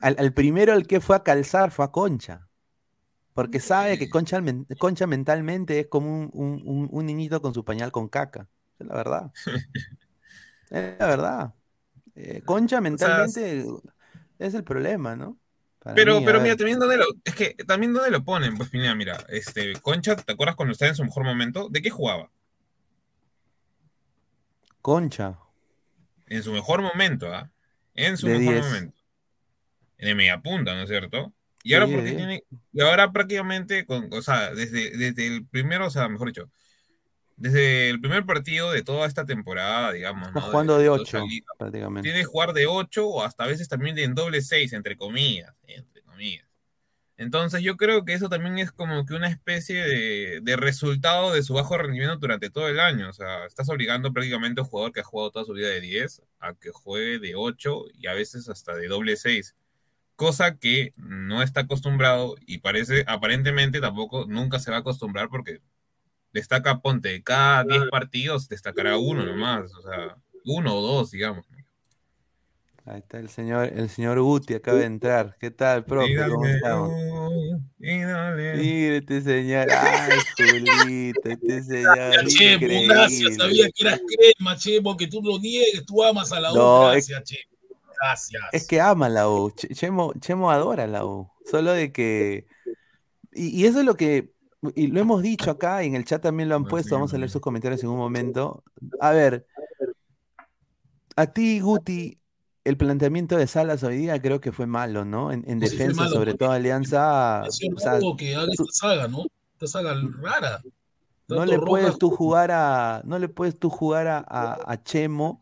Al, 0.00 0.16
al 0.18 0.32
primero 0.32 0.72
el 0.74 0.86
que 0.86 1.00
fue 1.00 1.16
a 1.16 1.22
calzar 1.24 1.70
fue 1.70 1.84
a 1.84 1.90
Concha. 1.90 2.48
Porque 3.34 3.60
sabe 3.60 3.98
que 3.98 4.10
Concha, 4.10 4.42
Concha 4.78 5.06
mentalmente 5.08 5.80
es 5.80 5.88
como 5.88 6.08
un, 6.10 6.30
un- 6.34 6.62
un- 6.66 6.88
un 6.92 7.06
niñito 7.06 7.42
con 7.42 7.54
su 7.54 7.64
pañal 7.64 7.92
con 7.92 8.08
caca. 8.08 8.48
Es 8.78 8.86
la 8.86 8.94
verdad. 8.96 9.32
Es 10.70 10.98
la 10.98 11.06
verdad. 11.06 11.54
Eh, 12.14 12.42
Concha 12.44 12.80
mentalmente 12.80 13.66
es 14.38 14.54
el 14.54 14.64
problema, 14.64 15.16
¿no? 15.16 15.38
Para 15.80 15.96
Pero, 15.96 16.12
mí, 16.12 16.24
pero 16.24 16.40
mira, 16.40 16.56
también 16.56 16.78
dónde 16.78 16.96
lo, 16.98 17.06
es 17.24 17.34
que 17.34 17.54
también 17.66 17.92
dónde 17.94 18.10
lo 18.10 18.24
ponen, 18.24 18.56
pues 18.56 18.72
mira, 18.72 18.94
mira, 18.94 19.24
este, 19.28 19.72
Concha, 19.80 20.16
¿te 20.16 20.32
acuerdas 20.32 20.56
cuando 20.56 20.72
estaba 20.72 20.90
en 20.90 20.96
su 20.96 21.04
mejor 21.04 21.24
momento? 21.24 21.68
¿De 21.70 21.82
qué 21.82 21.90
jugaba? 21.90 22.30
Concha. 24.82 25.36
En 26.34 26.42
su 26.42 26.52
mejor 26.52 26.82
momento, 26.82 27.32
¿ah? 27.32 27.50
En 27.94 28.16
su 28.16 28.26
De 28.26 28.38
mejor 28.38 28.54
10. 28.54 28.66
momento. 28.66 28.98
En 29.98 30.08
el 30.08 30.16
media 30.16 30.40
punta, 30.40 30.74
¿no 30.74 30.82
es 30.82 30.88
cierto? 30.88 31.32
Y 31.62 31.74
ahora 31.74 31.86
porque 31.86 32.02
de 32.02 32.10
10. 32.10 32.16
tiene, 32.16 32.44
y 32.72 32.80
ahora 32.82 33.12
prácticamente, 33.12 33.86
con, 33.86 34.08
o 34.12 34.20
sea, 34.22 34.52
desde, 34.52 34.90
desde 34.96 35.26
el 35.28 35.46
primero, 35.46 35.86
o 35.86 35.90
sea, 35.90 36.08
mejor 36.08 36.28
dicho, 36.28 36.50
desde 37.36 37.90
el 37.90 38.00
primer 38.00 38.24
partido 38.26 38.70
de 38.72 38.82
toda 38.82 39.06
esta 39.06 39.24
temporada, 39.24 39.92
digamos, 39.92 40.28
Está 40.28 40.40
¿no? 40.40 40.46
jugando 40.46 40.78
de 40.78 40.86
toda 40.86 41.00
8, 41.00 41.04
esta 41.04 41.24
liga, 41.24 41.46
prácticamente. 41.58 42.06
tiene 42.08 42.20
que 42.20 42.24
jugar 42.26 42.52
de 42.52 42.66
8 42.66 43.06
o 43.08 43.22
hasta 43.22 43.44
a 43.44 43.46
veces 43.46 43.68
también 43.68 43.96
de 43.96 44.04
en 44.04 44.14
doble 44.14 44.42
6, 44.42 44.72
entre 44.72 44.96
comillas, 44.96 45.52
entre 45.66 46.02
comillas. 46.02 46.46
Entonces 47.24 47.62
yo 47.62 47.78
creo 47.78 48.04
que 48.04 48.12
eso 48.12 48.28
también 48.28 48.58
es 48.58 48.70
como 48.70 49.06
que 49.06 49.14
una 49.14 49.28
especie 49.28 49.82
de, 49.82 50.40
de 50.42 50.56
resultado 50.56 51.32
de 51.32 51.42
su 51.42 51.54
bajo 51.54 51.78
rendimiento 51.78 52.16
durante 52.18 52.50
todo 52.50 52.68
el 52.68 52.78
año. 52.78 53.08
O 53.08 53.12
sea, 53.14 53.46
estás 53.46 53.70
obligando 53.70 54.12
prácticamente 54.12 54.60
a 54.60 54.64
un 54.64 54.68
jugador 54.68 54.92
que 54.92 55.00
ha 55.00 55.04
jugado 55.04 55.30
toda 55.30 55.46
su 55.46 55.54
vida 55.54 55.68
de 55.68 55.80
10 55.80 56.22
a 56.40 56.52
que 56.54 56.70
juegue 56.70 57.18
de 57.18 57.34
8 57.34 57.86
y 57.94 58.06
a 58.08 58.12
veces 58.12 58.50
hasta 58.50 58.74
de 58.76 58.88
doble 58.88 59.16
6. 59.16 59.54
Cosa 60.16 60.58
que 60.58 60.92
no 60.96 61.42
está 61.42 61.62
acostumbrado 61.62 62.36
y 62.46 62.58
parece, 62.58 63.04
aparentemente 63.06 63.80
tampoco 63.80 64.26
nunca 64.26 64.58
se 64.58 64.70
va 64.70 64.76
a 64.76 64.80
acostumbrar 64.80 65.30
porque 65.30 65.60
destaca, 66.32 66.80
ponte, 66.82 67.22
cada 67.22 67.64
10 67.64 67.84
partidos 67.90 68.48
destacará 68.48 68.98
uno 68.98 69.24
nomás. 69.24 69.74
O 69.74 69.80
sea, 69.80 70.16
uno 70.44 70.76
o 70.76 70.82
dos, 70.82 71.10
digamos. 71.10 71.46
Ahí 72.86 72.98
está 72.98 73.18
el 73.18 73.30
señor, 73.30 73.72
el 73.74 73.88
señor 73.88 74.20
Guti, 74.20 74.52
acaba 74.54 74.78
de 74.78 74.84
entrar. 74.84 75.36
¿Qué 75.40 75.50
tal, 75.50 75.86
profe? 75.86 76.12
Y 76.12 76.28
¿Cómo 76.28 76.46
estamos? 76.46 76.92
Mire 77.80 78.98
este 78.98 79.22
señor, 79.22 79.68
ay, 79.70 80.18
Julito, 80.36 81.28
este 81.30 81.62
señor, 81.62 82.26
Chemo, 82.28 82.82
gracias, 82.86 83.36
sabía 83.36 83.70
que 83.70 83.86
eras 83.86 84.00
crema, 84.06 84.56
Chemo, 84.56 84.96
que 84.98 85.06
tú 85.06 85.22
lo 85.22 85.38
niegues, 85.38 85.84
tú 85.86 86.04
amas 86.04 86.30
a 86.32 86.40
la 86.40 86.52
U, 86.52 86.56
No, 86.56 86.92
es- 86.92 87.08
gracias, 87.08 87.24
Chemo, 87.30 87.56
gracias. 87.98 88.42
Es 88.52 88.66
que 88.66 88.80
ama 88.82 89.08
la 89.08 89.28
U, 89.30 89.50
Ch- 89.50 89.74
Chemo, 89.74 90.12
Chemo 90.20 90.50
adora 90.50 90.86
la 90.86 91.06
U, 91.06 91.30
solo 91.50 91.72
de 91.72 91.90
que... 91.90 92.46
Y, 93.32 93.62
y 93.62 93.66
eso 93.66 93.80
es 93.80 93.86
lo 93.86 93.96
que, 93.96 94.30
y 94.74 94.88
lo 94.88 95.00
hemos 95.00 95.22
dicho 95.22 95.50
acá, 95.50 95.82
y 95.82 95.86
en 95.88 95.96
el 95.96 96.04
chat 96.04 96.22
también 96.22 96.50
lo 96.50 96.56
han 96.56 96.64
Ah, 96.66 96.68
puesto, 96.68 96.94
vamos 96.94 97.14
a 97.14 97.18
leer 97.18 97.30
sus 97.30 97.40
comentarios 97.40 97.82
en 97.82 97.88
un 97.88 97.96
momento. 97.96 98.62
A 99.00 99.10
ver, 99.10 99.46
a 101.16 101.26
ti, 101.26 101.60
Guti, 101.60 102.20
el 102.64 102.76
planteamiento 102.76 103.36
de 103.36 103.46
Salas 103.46 103.82
hoy 103.82 103.96
día 103.98 104.20
creo 104.20 104.40
que 104.40 104.52
fue 104.52 104.66
malo, 104.66 105.04
¿no? 105.04 105.30
En, 105.32 105.44
en 105.48 105.60
Sí, 105.60 105.66
fue 105.66 105.68
defensa, 105.68 106.02
malo, 106.02 106.14
sobre 106.16 106.34
todo 106.34 106.50
Alianza, 106.50 107.44
Es 107.46 107.60
o 107.74 107.78
sea, 107.78 108.00
que 108.16 108.34
haga 108.34 108.50
esta 108.50 108.64
saga, 108.72 109.08
¿no? 109.08 109.24
Esta 109.54 109.66
saga 109.66 109.94
rara. 110.20 110.62
no 111.28 111.44
le 111.44 111.58
puedes 111.58 111.98
tú 111.98 112.10
jugar 112.10 112.50
a, 112.50 113.02
no 113.04 113.18
le 113.18 113.28
puedes 113.28 113.58
tú 113.58 113.70
jugar 113.70 114.06
a, 114.08 114.18
a- 114.18 114.58
a 114.72 114.82
Chemo, 114.82 115.40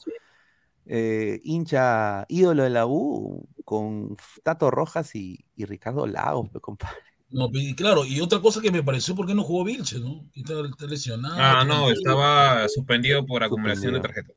eh, 0.87 1.41
hincha 1.45 2.25
ídolo 2.29 2.65
de 2.65 2.71
la 2.71 2.87
U, 2.87 3.49
con 3.65 4.17
Tato 4.43 4.71
Rojas 4.71 5.15
y, 5.15 5.45
y 5.55 5.65
Ricardo 5.65 6.07
Lagos, 6.07 6.51
compadre. 6.61 6.97
No, 7.31 7.49
y 7.53 7.75
claro, 7.75 8.05
y 8.05 8.21
otra 8.21 8.41
cosa 8.41 8.61
que 8.61 8.71
me 8.71 8.83
pareció, 8.83 9.15
¿por 9.15 9.27
qué 9.27 9.35
no 9.35 9.43
jugó 9.43 9.65
Vilche, 9.65 9.99
no? 9.99 10.27
Está, 10.35 10.55
está 10.69 10.87
lesionado. 10.87 11.37
Ah, 11.39 11.65
no, 11.65 11.89
estaba 11.91 12.69
suspendido 12.69 13.25
por 13.25 13.43
acumulación 13.43 13.95
de 13.95 14.01
tarjetas. 14.01 14.37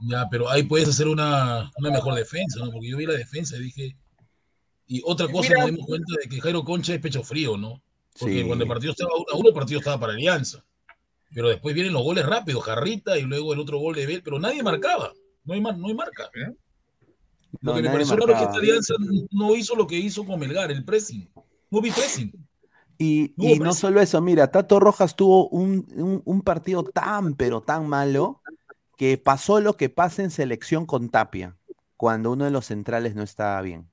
Ya, 0.00 0.26
pero 0.30 0.48
ahí 0.48 0.62
puedes 0.62 0.88
hacer 0.88 1.08
una, 1.08 1.70
una 1.78 1.90
mejor 1.90 2.14
defensa, 2.14 2.60
¿no? 2.64 2.70
Porque 2.70 2.88
yo 2.90 2.96
vi 2.96 3.06
la 3.06 3.14
defensa 3.14 3.56
y 3.56 3.60
dije. 3.60 3.96
Y 4.88 5.02
otra 5.04 5.26
cosa, 5.28 5.48
Mira. 5.48 5.60
nos 5.62 5.70
dimos 5.72 5.86
cuenta 5.86 6.12
de 6.22 6.28
que 6.28 6.40
Jairo 6.40 6.62
Concha 6.64 6.94
es 6.94 7.00
pecho 7.00 7.22
frío, 7.22 7.56
¿no? 7.56 7.82
Porque 8.18 8.40
Sí. 8.42 8.46
cuando 8.46 8.64
el 8.64 8.68
partido 8.68 8.92
estaba 8.92 9.10
1 9.16 9.24
a 9.32 9.36
1, 9.36 9.48
el 9.48 9.54
partido 9.54 9.80
estaba 9.80 9.98
para 9.98 10.12
Alianza. 10.12 10.64
Pero 11.34 11.48
después 11.48 11.74
vienen 11.74 11.92
los 11.92 12.02
goles 12.02 12.24
rápidos, 12.24 12.62
Jarrita 12.64 13.18
y 13.18 13.22
luego 13.22 13.52
el 13.52 13.58
otro 13.60 13.78
gol 13.78 13.96
de 13.96 14.06
Bel, 14.06 14.22
pero 14.22 14.38
nadie 14.38 14.62
marcaba. 14.62 15.12
No 15.44 15.54
hay, 15.54 15.60
mar- 15.60 15.76
no 15.76 15.88
hay 15.88 15.94
marca. 15.94 16.30
¿Eh? 16.34 16.54
Lo 17.60 17.72
No, 17.72 17.74
que 17.76 17.82
me 17.82 17.90
pareció 17.90 18.16
raro 18.16 18.32
es 18.32 18.38
que 18.38 18.44
esta 18.44 18.58
Alianza 18.58 18.94
no 19.32 19.54
hizo 19.56 19.74
lo 19.74 19.86
que 19.86 19.96
hizo 19.98 20.24
con 20.24 20.38
Melgar, 20.38 20.70
el 20.70 20.84
pressing. 20.84 21.28
No 21.70 21.80
vi 21.80 21.90
pressing. 21.90 22.32
Y, 22.98 23.34
No, 23.36 23.44
y 23.48 23.58
no 23.58 23.74
solo 23.74 24.00
eso, 24.00 24.20
mira, 24.22 24.50
Tato 24.50 24.78
Rojas 24.80 25.16
tuvo 25.16 25.48
un, 25.48 25.86
un- 25.96 26.22
un 26.24 26.42
partido 26.42 26.84
tan, 26.84 27.34
pero 27.34 27.60
tan 27.60 27.88
malo, 27.88 28.40
que 28.96 29.18
pasó 29.18 29.60
lo 29.60 29.76
que 29.76 29.88
pasa 29.90 30.22
en 30.22 30.30
selección 30.30 30.86
con 30.86 31.10
Tapia, 31.10 31.56
cuando 31.96 32.32
uno 32.32 32.44
de 32.44 32.50
los 32.50 32.66
centrales 32.66 33.14
no 33.14 33.22
estaba 33.22 33.60
bien. 33.62 33.90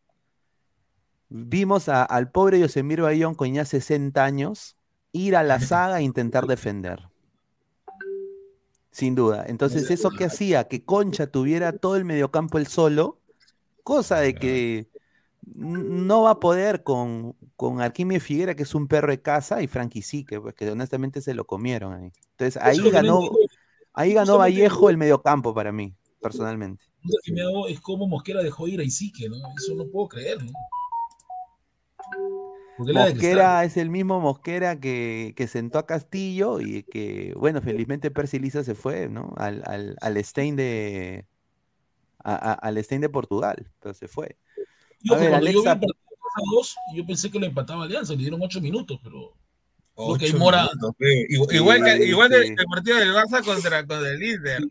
Vimos 1.30 1.89
a- 1.89 2.04
al 2.04 2.32
pobre 2.32 2.60
Yosemir 2.60 3.01
Bayón 3.01 3.36
con 3.36 3.51
ya 3.54 3.66
60 3.66 4.24
años 4.24 4.78
ir 5.12 5.36
a 5.36 5.43
la 5.43 5.60
saga 5.60 5.99
e 5.99 6.04
intentar 6.04 6.47
defender. 6.47 7.10
Sin 8.91 9.16
duda. 9.16 9.45
Entonces, 9.47 9.89
eso 9.89 10.12
que 10.12 10.26
hacía 10.26 10.68
que 10.68 10.86
Concha 10.86 11.26
tuviera 11.28 11.72
todo 11.74 11.95
el 11.95 12.06
mediocampo 12.06 12.60
él 12.60 12.68
solo, 12.68 13.20
cosa 13.84 14.20
de 14.20 14.36
que 14.36 14.88
no 15.56 16.24
va 16.24 16.32
a 16.32 16.39
poder 16.39 16.84
con, 16.84 17.36
con 17.56 17.82
Arquimio 17.82 18.20
Figuera, 18.22 18.56
que 18.56 18.64
es 18.64 18.76
un 18.76 18.88
perro 18.88 19.10
de 19.12 19.22
casa, 19.22 19.62
y 19.64 19.68
Frankie 19.68 20.04
Sique, 20.04 20.39
pues 20.39 20.54
que 20.54 20.70
honestamente 20.70 21.22
se 21.22 21.34
lo 21.34 21.45
comieron 21.45 21.93
ahí. 21.93 22.12
Entonces 22.32 22.62
ahí 22.62 22.78
no 22.80 22.91
ganó. 22.91 23.30
Ahí 23.94 24.14
ganó 24.14 24.38
Vallejo 24.38 24.89
el 24.89 24.98
mediocampo 24.98 25.54
para 25.54 25.72
mí, 25.72 25.94
personalmente. 26.22 26.84
Lo 27.04 27.16
que 27.24 27.32
me 27.34 27.41
hago 27.41 27.68
es 27.68 27.80
como 27.82 28.08
Mosquera 28.08 28.41
dejó 28.41 28.68
ir 28.68 28.80
a 28.80 28.84
Isique, 28.84 29.28
¿no? 29.30 29.36
Eso 29.58 29.76
no 29.76 29.86
puedo 29.88 30.08
creer, 30.10 30.44
¿no? 30.44 30.52
Mosquera 32.80 33.64
es 33.64 33.78
el 33.78 33.89
mismo 33.89 34.20
Mosquera 34.20 34.80
que, 34.80 35.34
que 35.38 35.48
sentó 35.48 35.78
a 35.80 35.86
Castillo 35.86 36.60
y 36.60 36.84
que, 36.84 37.34
bueno, 37.38 37.62
felizmente 37.62 38.10
Percy 38.12 38.39
Lisa 38.39 38.64
se 38.64 38.74
fue, 38.76 39.08
¿no? 39.10 39.34
Al, 39.38 39.62
al, 39.66 39.96
al 40.02 40.24
Stein 40.24 40.56
de 40.56 41.26
a- 42.24 42.36
a- 42.36 42.54
al 42.54 42.84
Stein 42.84 43.02
de 43.02 43.10
Portugal, 43.10 43.72
pero 43.80 43.94
se 43.94 44.08
fue. 44.08 44.38
Y 45.02 45.12
ojo, 45.12 45.18
A 45.18 45.22
ver, 45.22 45.30
cuando 45.30 45.48
yo 45.52 45.62
vi 45.62 45.68
Alexa, 45.68 45.72
el 45.74 45.80
partido 45.80 46.56
2, 46.56 46.76
yo 46.96 47.06
pensé 47.06 47.30
que 47.32 47.39
lo 47.39 47.46
empataba 47.46 47.84
Alianza, 47.84 48.14
le 48.14 48.20
dieron 48.20 48.41
8 48.41 48.60
minutos, 48.60 49.00
pero 49.04 49.34
Porque 49.96 50.26
Ocho 50.26 50.38
Mora- 50.39 50.64
minutos. 50.74 50.96
Igual, 51.30 51.56
igual 51.56 51.84
que, 51.84 51.98
Sí, 51.98 52.04
igual 52.10 52.32
sí. 52.32 52.48
el 52.58 52.66
partido 52.66 52.98
del 52.98 53.14
Barça 53.14 53.44
contra, 53.46 53.86
contra 53.86 54.10
el 54.10 54.20
líder. 54.20 54.64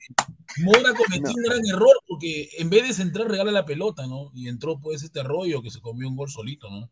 Mora 0.59 0.93
cometió 0.95 1.31
un 1.35 1.43
gran 1.45 1.65
error 1.67 1.95
porque 2.09 2.49
en 2.59 2.69
vez 2.71 2.89
de 2.89 2.95
centrar 2.95 3.29
regala 3.29 3.53
la 3.53 3.65
pelota, 3.65 4.07
¿no? 4.07 4.31
Y 4.35 4.49
entró 4.49 4.81
pues 4.81 5.03
este 5.05 5.23
rollo 5.23 5.63
que 5.63 5.71
se 5.71 5.81
comió 5.81 6.09
un 6.09 6.17
gol 6.17 6.29
solito, 6.29 6.69
¿no? 6.71 6.91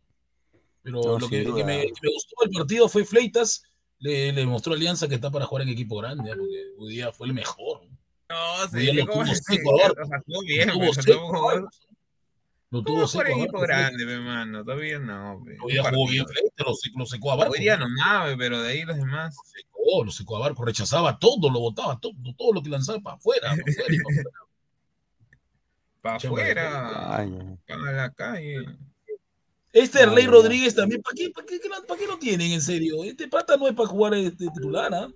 Pero 0.83 1.01
No, 1.03 1.19
lo 1.19 1.29
que, 1.29 1.43
me, 1.45 1.53
que 1.87 1.93
me 2.03 2.13
gustó 2.13 2.37
del 2.43 2.51
partido 2.53 2.89
fue 2.89 3.05
Fleitas, 3.05 3.63
le, 3.99 4.33
le 4.33 4.47
mostró 4.47 4.73
a 4.73 4.77
Alianza 4.77 5.09
que 5.09 5.17
está 5.17 5.31
para 5.31 5.45
jugar 5.47 5.63
en 5.65 5.71
equipo 5.71 5.99
grande, 5.99 6.31
¿eh? 6.31 6.35
porque 6.39 6.57
hoy 6.79 6.93
día 6.93 7.13
fue 7.13 7.27
el 7.27 7.35
mejor. 7.35 7.83
¿no? 7.85 7.99
No, 8.31 8.63
Hoy 8.63 8.81
día 8.81 8.93
sí, 8.95 9.09
lo 12.71 12.83
¿cómo 12.83 12.85
tuvo 12.85 12.97
Lo. 12.97 13.01
Lo 13.01 13.01
¿Cómo 13.01 13.05
tuvo 13.07 13.07
jugar 13.07 13.09
seco 13.09 13.21
a 13.27 13.31
en 13.31 13.39
equipo 13.41 13.61
grande, 13.61 14.07
pe, 14.07 14.19
mano? 14.19 14.65
Todavía 14.65 14.99
no, 14.99 15.43
pe. 15.45 15.57
Hoy 15.63 15.73
día 15.73 15.83
Un 15.83 15.91
jugó 15.91 16.11
bien 16.11 16.27
Fleitas, 16.27 16.67
lo, 16.67 16.75
secó- 16.75 16.99
lo 16.99 17.07
secó 17.07 17.33
a 17.33 17.37
Barco. 17.37 17.53
Hoy 17.53 17.61
día 17.61 17.77
no 17.77 17.89
mames, 17.89 18.37
pero 18.39 18.63
de 18.63 18.69
ahí 18.71 18.83
los 18.85 18.97
demás. 18.97 19.37
secó, 19.45 20.05
lo 20.05 20.11
secó 20.11 20.37
a 20.37 20.41
Barco, 20.41 20.65
rechazaba 20.65 21.19
todo, 21.19 21.51
lo 21.51 21.61
botaba, 21.61 21.99
todo, 21.99 22.13
todo 22.37 22.53
lo 22.53 22.63
que 22.63 22.71
lanzaba 22.71 23.01
para 23.01 23.17
afuera, 23.17 23.49
para 23.51 23.61
afuera 23.63 23.95
y 23.95 23.99
para 26.01 26.17
afuera. 26.17 27.57
Para 27.67 27.93
la 27.93 28.11
calle. 28.13 28.65
Este 29.73 30.03
ay. 30.03 30.27
Rodríguez 30.27 30.75
también, 30.75 31.01
¿para 31.03 31.15
qué, 31.15 31.31
para, 31.31 31.47
qué, 31.47 31.61
para 31.87 32.01
qué 32.01 32.07
lo 32.07 32.19
tienen 32.19 32.53
en 32.53 32.61
serio? 32.63 33.05
Este 33.05 33.29
pata 33.29 33.57
no 33.57 33.69
es 33.69 33.75
para 33.75 33.89
jugar 33.89 34.15
este 34.15 34.47
titular, 34.49 34.93
¿ah? 34.93 35.09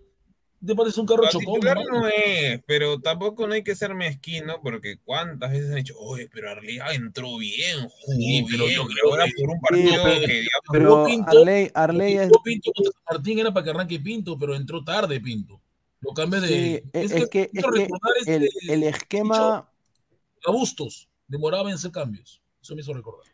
Pata 0.75 0.89
es 0.89 0.99
un 0.99 1.07
carro 1.07 1.25
chocón. 1.29 1.55
titular 1.57 1.77
¿no? 1.85 2.01
no 2.01 2.09
es, 2.09 2.62
pero 2.67 3.01
tampoco 3.01 3.47
no 3.47 3.55
hay 3.55 3.62
que 3.65 3.75
ser 3.75 3.95
mezquino, 3.95 4.61
porque 4.62 4.99
cuántas 5.05 5.51
veces 5.51 5.71
han 5.71 5.77
dicho, 5.77 5.95
oye, 5.99 6.29
pero 6.33 6.51
Arlea 6.51 6.93
entró 6.95 7.37
bien, 7.39 7.81
jugó 7.89 8.12
Sí, 8.17 8.47
pero 8.51 8.65
bien, 8.67 8.77
yo 8.77 8.87
creo 8.87 9.25
que- 9.27 9.33
por 9.43 9.51
un 9.51 9.61
partido 9.61 10.03
pero- 10.05 10.21
que 10.27 10.33
digamos, 10.33 10.62
Pero 10.73 11.05
Pinto, 11.05 11.31
Arley, 11.31 11.71
Arley 11.75 12.12
es, 12.15 12.31
Pinto 12.45 12.71
contra 12.73 12.93
San 12.93 13.03
Martín 13.17 13.39
era 13.41 13.53
para 13.53 13.65
que 13.65 13.71
arranque 13.71 13.99
Pinto, 14.01 14.39
pero 14.39 14.55
entró 14.55 14.83
tarde 14.85 15.21
Pinto. 15.21 15.61
Lo 16.01 16.12
cambié 16.12 16.41
de. 16.41 16.49
sí, 16.49 16.91
es, 16.93 17.12
es 17.12 17.29
que, 17.29 17.51
es 17.53 17.65
este 17.65 17.89
el, 18.37 18.49
el 18.69 18.83
esquema, 18.85 19.69
a 20.47 20.51
Bustos 20.51 21.09
demoraba 21.27 21.71
en 21.71 21.77
hacer 21.77 21.91
cambios. 21.91 22.43
Eso 22.62 22.75
me 22.75 22.83
hizo 22.83 22.93
recordar. 22.93 23.25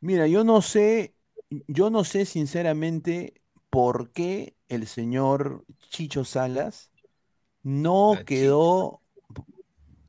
mira, 0.00 0.26
yo 0.26 0.42
no 0.44 0.60
sé, 0.60 1.14
yo 1.68 1.88
no 1.90 2.02
sé 2.04 2.24
sinceramente 2.24 3.34
por 3.70 4.12
qué 4.12 4.56
el 4.68 4.86
señor 4.86 5.64
Chicho 5.90 6.24
Salas 6.24 6.92
no 7.62 8.16
La 8.16 8.24
quedó, 8.26 9.02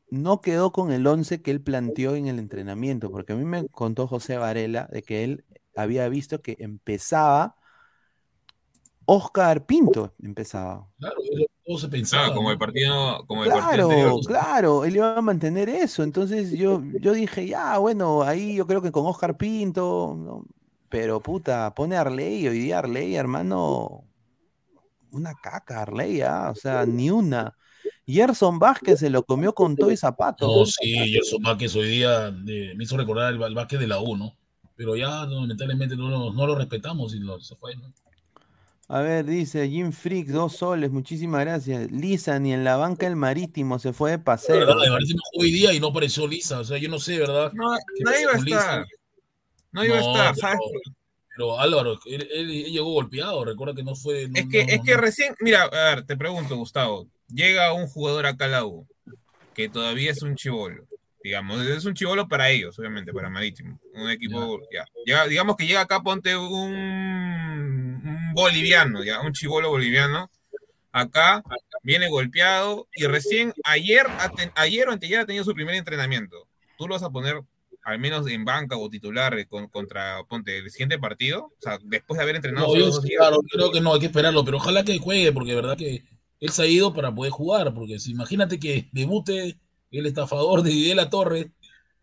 no 0.10 0.42
quedó 0.42 0.72
con 0.72 0.92
el 0.92 1.06
11 1.08 1.42
que 1.42 1.52
él 1.52 1.62
planteó 1.62 2.16
en 2.16 2.28
el 2.28 2.40
entrenamiento, 2.40 3.12
porque 3.12 3.34
a 3.34 3.36
mí 3.36 3.46
me 3.46 3.68
contó 3.70 4.08
José 4.08 4.38
Varela 4.38 4.88
de 4.92 5.04
que 5.04 5.24
él 5.24 5.46
había 5.76 6.10
visto 6.10 6.42
que 6.42 6.56
empezaba 6.60 7.56
Oscar 9.08 9.66
Pinto, 9.66 10.14
empezaba. 10.24 10.88
Claro, 10.98 11.16
todo 11.66 11.78
se 11.78 11.88
pensaba. 11.90 12.24
claro, 12.26 12.36
como 12.36 12.52
el 12.52 12.58
partido, 12.58 13.26
como 13.28 13.44
el 13.44 13.52
partido 13.52 13.82
Claro, 13.82 13.84
anterior. 13.84 14.22
claro, 14.26 14.84
él 14.84 14.98
iba 14.98 15.18
a 15.18 15.22
mantener 15.22 15.70
eso. 15.70 16.04
Entonces 16.04 16.52
yo, 16.52 16.82
yo 17.00 17.14
dije, 17.14 17.48
ya, 17.48 17.78
bueno, 17.78 18.22
ahí 18.24 18.56
yo 18.56 18.68
creo 18.68 18.82
que 18.82 18.92
con 18.92 19.06
Oscar 19.06 19.38
Pinto, 19.38 20.14
¿no? 20.18 20.46
Pero 20.90 21.20
puta, 21.22 21.74
pone 21.76 21.96
a 21.96 22.02
Arley, 22.02 22.48
hoy 22.48 22.60
día 22.60 22.80
Arley, 22.80 23.16
hermano, 23.16 24.04
una 25.12 25.34
caca 25.36 25.82
Arley, 25.84 26.22
¿ah? 26.22 26.50
O 26.52 26.56
sea, 26.56 26.86
ni 26.86 27.10
una. 27.10 27.56
Gerson 28.06 28.58
Vázquez 28.60 29.00
se 29.00 29.10
lo 29.10 29.24
comió 29.24 29.54
con 29.54 29.76
todo 29.76 29.92
y 29.92 29.98
zapato. 29.98 30.48
No, 30.48 30.66
sí, 30.66 30.94
Gerson 31.12 31.42
Vázquez 31.44 31.76
hoy 31.76 31.88
día 31.90 32.28
eh, 32.48 32.74
me 32.76 32.84
hizo 32.84 32.98
recordar 32.98 33.34
el, 33.34 33.42
el 33.42 33.56
Vázquez 33.56 33.80
de 33.80 33.88
la 33.88 34.00
U, 34.02 34.18
¿no? 34.18 34.36
Pero 34.76 34.96
ya 34.96 35.26
no, 35.26 35.42
lamentablemente 35.42 35.96
no, 35.96 36.10
lo- 36.10 36.34
no 36.34 36.48
lo 36.48 36.56
respetamos 36.56 37.14
y 37.14 37.20
lo, 37.20 37.40
se 37.40 37.56
fue, 37.56 37.76
¿no? 37.76 37.94
A 38.92 39.02
ver, 39.02 39.24
dice 39.26 39.70
Jim 39.70 39.92
Freak, 39.92 40.30
dos 40.30 40.56
soles, 40.56 40.90
muchísimas 40.90 41.42
gracias. 41.42 41.92
Lisa, 41.92 42.40
ni 42.40 42.54
en 42.54 42.64
la 42.64 42.76
banca 42.76 43.06
el 43.06 43.16
marítimo, 43.16 43.78
se 43.78 43.94
fue 43.94 44.12
de 44.12 44.18
La 44.18 44.24
paseo. 44.24 44.60
verdad, 44.66 44.84
el 44.84 44.92
Marítimo 44.92 45.20
jugó 45.32 45.44
hoy 45.44 45.52
día 45.52 45.74
y 45.74 45.80
no 45.80 45.88
apareció 45.90 46.26
Lisa. 46.28 46.60
O 46.60 46.64
sea, 46.64 46.80
yo 46.80 46.90
no 46.90 46.98
sé, 46.98 47.20
¿verdad? 47.20 47.52
No, 47.54 47.66
¿Qué 47.96 48.04
no 48.04 48.20
iba 48.20 48.32
a 48.32 48.38
Lisa? 48.42 48.86
No 49.72 49.86
iba 49.86 49.98
a 49.98 50.02
estar, 50.02 50.36
¿sabes? 50.36 50.60
Pero 51.36 51.60
Álvaro, 51.60 52.00
él, 52.06 52.28
él- 52.32 52.52
él 52.52 52.72
llegó 52.72 52.92
golpeado, 52.92 53.46
recuerda 53.46 53.74
que 53.76 53.84
no 53.84 53.96
fue. 53.96 54.28
no- 54.28 54.40
Es 54.40 54.48
que, 54.50 54.66
no- 54.66 54.74
es 54.74 54.82
que 54.84 54.98
recién, 54.98 55.36
mira, 55.40 55.64
a 55.64 55.96
ver, 55.96 56.06
te 56.06 56.18
pregunto, 56.18 56.56
Gustavo, 56.58 57.08
llega 57.28 57.72
un 57.74 57.88
jugador 57.88 58.26
acá 58.26 58.46
a 58.46 58.50
la 58.50 58.66
U, 58.66 58.88
que 59.54 59.70
todavía 59.70 60.12
es 60.12 60.22
un 60.22 60.36
chivolo, 60.36 60.86
digamos, 61.24 61.62
es 61.62 61.86
un 61.86 61.94
chivolo 61.94 62.28
para 62.28 62.50
ellos, 62.50 62.78
obviamente, 62.80 63.14
para 63.14 63.30
Marítimo, 63.30 63.80
un 63.94 64.10
equipo, 64.10 64.60
ya, 64.74 64.86
ya, 65.06 65.28
digamos 65.28 65.56
que 65.56 65.66
llega 65.68 65.82
acá, 65.82 66.02
ponte 66.02 66.36
un, 66.36 66.74
un 66.74 68.34
boliviano, 68.34 69.04
ya, 69.04 69.22
un 69.22 69.32
chivolo 69.34 69.70
boliviano, 69.70 70.30
acá 70.92 71.44
viene 71.84 72.10
golpeado 72.10 72.88
y 72.96 73.06
recién 73.06 73.54
ayer, 73.64 74.08
ayer 74.56 74.90
o 74.90 74.92
anteayer 74.92 75.20
ha 75.20 75.26
tenido 75.26 75.46
su 75.46 75.54
primer 75.54 75.76
entrenamiento, 75.76 76.48
tú 76.78 76.88
lo 76.88 76.96
vas 76.96 77.04
a 77.04 77.10
poner 77.12 77.40
al 77.90 78.00
menos 78.00 78.28
en 78.28 78.46
banca 78.46 78.78
o 78.78 78.90
titular 78.90 79.48
con- 79.48 79.68
contra, 79.68 80.24
ponte, 80.28 80.58
el 80.58 80.70
siguiente 80.72 81.00
partido, 81.00 81.46
o 81.46 81.56
sea, 81.60 81.78
después 81.84 82.18
de 82.18 82.24
haber 82.24 82.36
entrenado 82.38 82.68
No, 82.68 82.76
yo 82.76 82.86
dos 82.88 83.02
sí, 83.02 83.10
días. 83.10 83.20
claro, 83.20 83.42
creo 83.52 83.72
que 83.72 83.82
no, 83.82 83.94
hay 83.94 84.00
que 84.00 84.06
esperarlo, 84.08 84.44
pero 84.46 84.58
ojalá 84.58 84.84
que 84.84 84.98
juegue, 85.00 85.32
porque 85.32 85.52
de 85.52 85.56
verdad 85.56 85.78
que 85.78 86.04
él 86.40 86.50
se 86.52 86.64
ha 86.64 86.68
ido 86.68 86.94
para 86.94 87.14
poder 87.14 87.32
jugar, 87.32 87.74
porque 87.74 88.00
si 88.00 88.12
imagínate 88.12 88.60
que 88.60 88.90
debute 88.92 89.60
el 89.92 90.06
estafador 90.06 90.62
de 90.64 90.70
Videla 90.72 91.10
Torre 91.10 91.52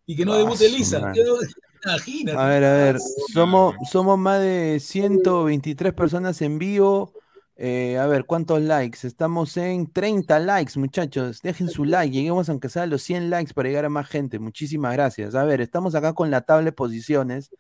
y 0.07 0.17
que 0.17 0.25
no 0.25 0.35
Ah, 0.35 0.39
debute 0.39 0.69
Lisa. 0.69 1.13
Imagínate. 1.85 2.39
A 2.39 2.47
ver, 2.49 2.65
a 2.65 2.73
ver, 2.75 2.99
somos, 3.33 3.75
somos 3.91 4.19
más 4.19 4.41
de 4.41 4.79
123 4.81 5.93
personas 5.93 6.41
en 6.43 6.59
vivo. 6.59 7.13
Eh, 7.59 7.97
a 7.99 8.07
ver, 8.07 8.27
¿cuántos 8.27 8.61
likes? 8.61 9.07
Estamos 9.07 9.57
en 9.57 9.91
30 9.91 10.39
likes, 10.41 10.79
muchachos. 10.79 11.41
Dejen 11.43 11.71
su 11.71 11.85
like, 11.87 12.15
lleguemos 12.15 12.49
aunque 12.51 12.69
sea 12.69 12.83
a 12.83 12.87
los 12.87 13.03
100 13.03 13.31
likes 13.31 13.55
para 13.55 13.69
llegar 13.69 13.87
a 13.87 13.89
más 13.89 14.09
gente. 14.09 14.39
Muchísimas 14.39 14.93
gracias. 14.93 15.35
A 15.35 15.45
ver, 15.45 15.63
estamos 15.63 15.95
acá 15.95 16.13
con 16.13 16.31
la 16.31 16.43
tabla 16.43 16.67
de 16.67 16.73
posiciones, 16.73 17.51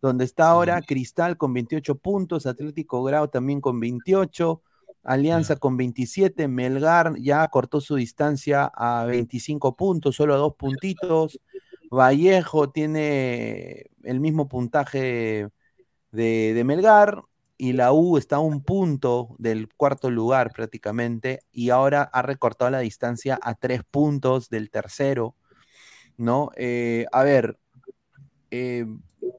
donde 0.00 0.24
está 0.24 0.48
ahora 0.48 0.80
Cristal 0.82 1.36
con 1.36 1.52
28 1.54 1.96
puntos, 1.98 2.46
Atlético 2.46 3.02
Grau 3.02 3.28
también 3.28 3.60
con 3.60 3.80
28, 3.80 4.62
Alianza 5.04 5.56
con 5.56 5.76
27, 5.76 6.46
Melgar 6.48 7.16
ya 7.18 7.46
cortó 7.48 7.80
su 7.80 7.96
distancia 7.96 8.70
a 8.74 9.04
25 9.06 9.76
puntos, 9.76 10.16
solo 10.16 10.34
a 10.34 10.38
dos 10.38 10.54
puntitos. 10.56 11.40
Vallejo 11.90 12.70
tiene 12.70 13.90
el 14.04 14.20
mismo 14.20 14.48
puntaje 14.48 15.48
de, 16.12 16.54
de 16.54 16.64
Melgar 16.64 17.22
y 17.62 17.74
la 17.74 17.92
U 17.92 18.18
está 18.18 18.36
a 18.36 18.40
un 18.40 18.64
punto 18.64 19.36
del 19.38 19.68
cuarto 19.76 20.10
lugar 20.10 20.50
prácticamente 20.52 21.44
y 21.52 21.70
ahora 21.70 22.02
ha 22.02 22.20
recortado 22.20 22.72
la 22.72 22.80
distancia 22.80 23.38
a 23.40 23.54
tres 23.54 23.82
puntos 23.88 24.48
del 24.48 24.68
tercero, 24.68 25.36
¿no? 26.16 26.50
Eh, 26.56 27.06
a 27.12 27.22
ver, 27.22 27.60
eh, 28.50 28.84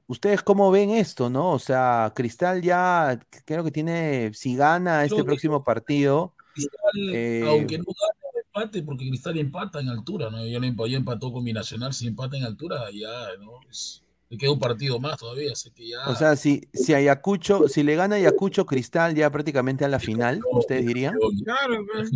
¿ustedes 0.06 0.42
cómo 0.42 0.70
ven 0.70 0.88
esto, 0.88 1.28
no? 1.28 1.50
O 1.50 1.58
sea, 1.58 2.14
Cristal 2.16 2.62
ya 2.62 3.20
creo 3.44 3.62
que 3.62 3.70
tiene, 3.70 4.32
si 4.32 4.56
gana 4.56 5.04
este 5.04 5.22
próximo 5.22 5.62
partido, 5.62 6.34
Cristal, 6.54 7.10
eh, 7.12 7.42
aunque 7.46 7.76
no 7.76 7.84
gane 7.84 8.42
empate, 8.46 8.82
porque 8.84 9.06
Cristal 9.06 9.36
empata 9.36 9.80
en 9.80 9.90
altura, 9.90 10.30
¿no? 10.30 10.46
Ya 10.46 10.96
empató 10.96 11.30
con 11.30 11.44
Binacional, 11.44 11.92
si 11.92 12.06
empata 12.06 12.38
en 12.38 12.44
altura, 12.44 12.86
ya, 12.90 13.36
¿no? 13.38 13.60
Es- 13.68 14.03
le 14.34 14.38
queda 14.38 14.52
un 14.52 14.58
partido 14.58 14.98
más 15.00 15.18
todavía, 15.18 15.52
así 15.52 15.70
que 15.70 15.88
ya. 15.88 16.06
o 16.08 16.14
sea, 16.14 16.36
si, 16.36 16.68
si 16.72 16.94
Ayacucho, 16.94 17.68
si 17.68 17.82
le 17.82 17.94
gana 17.96 18.16
Ayacucho 18.16 18.66
Cristal 18.66 19.14
ya 19.14 19.30
prácticamente 19.30 19.84
a 19.84 19.88
la 19.88 19.98
final, 19.98 20.40
¿ustedes 20.52 20.86
dirían? 20.86 21.14
Claro, 21.44 21.84
pues, 21.92 22.10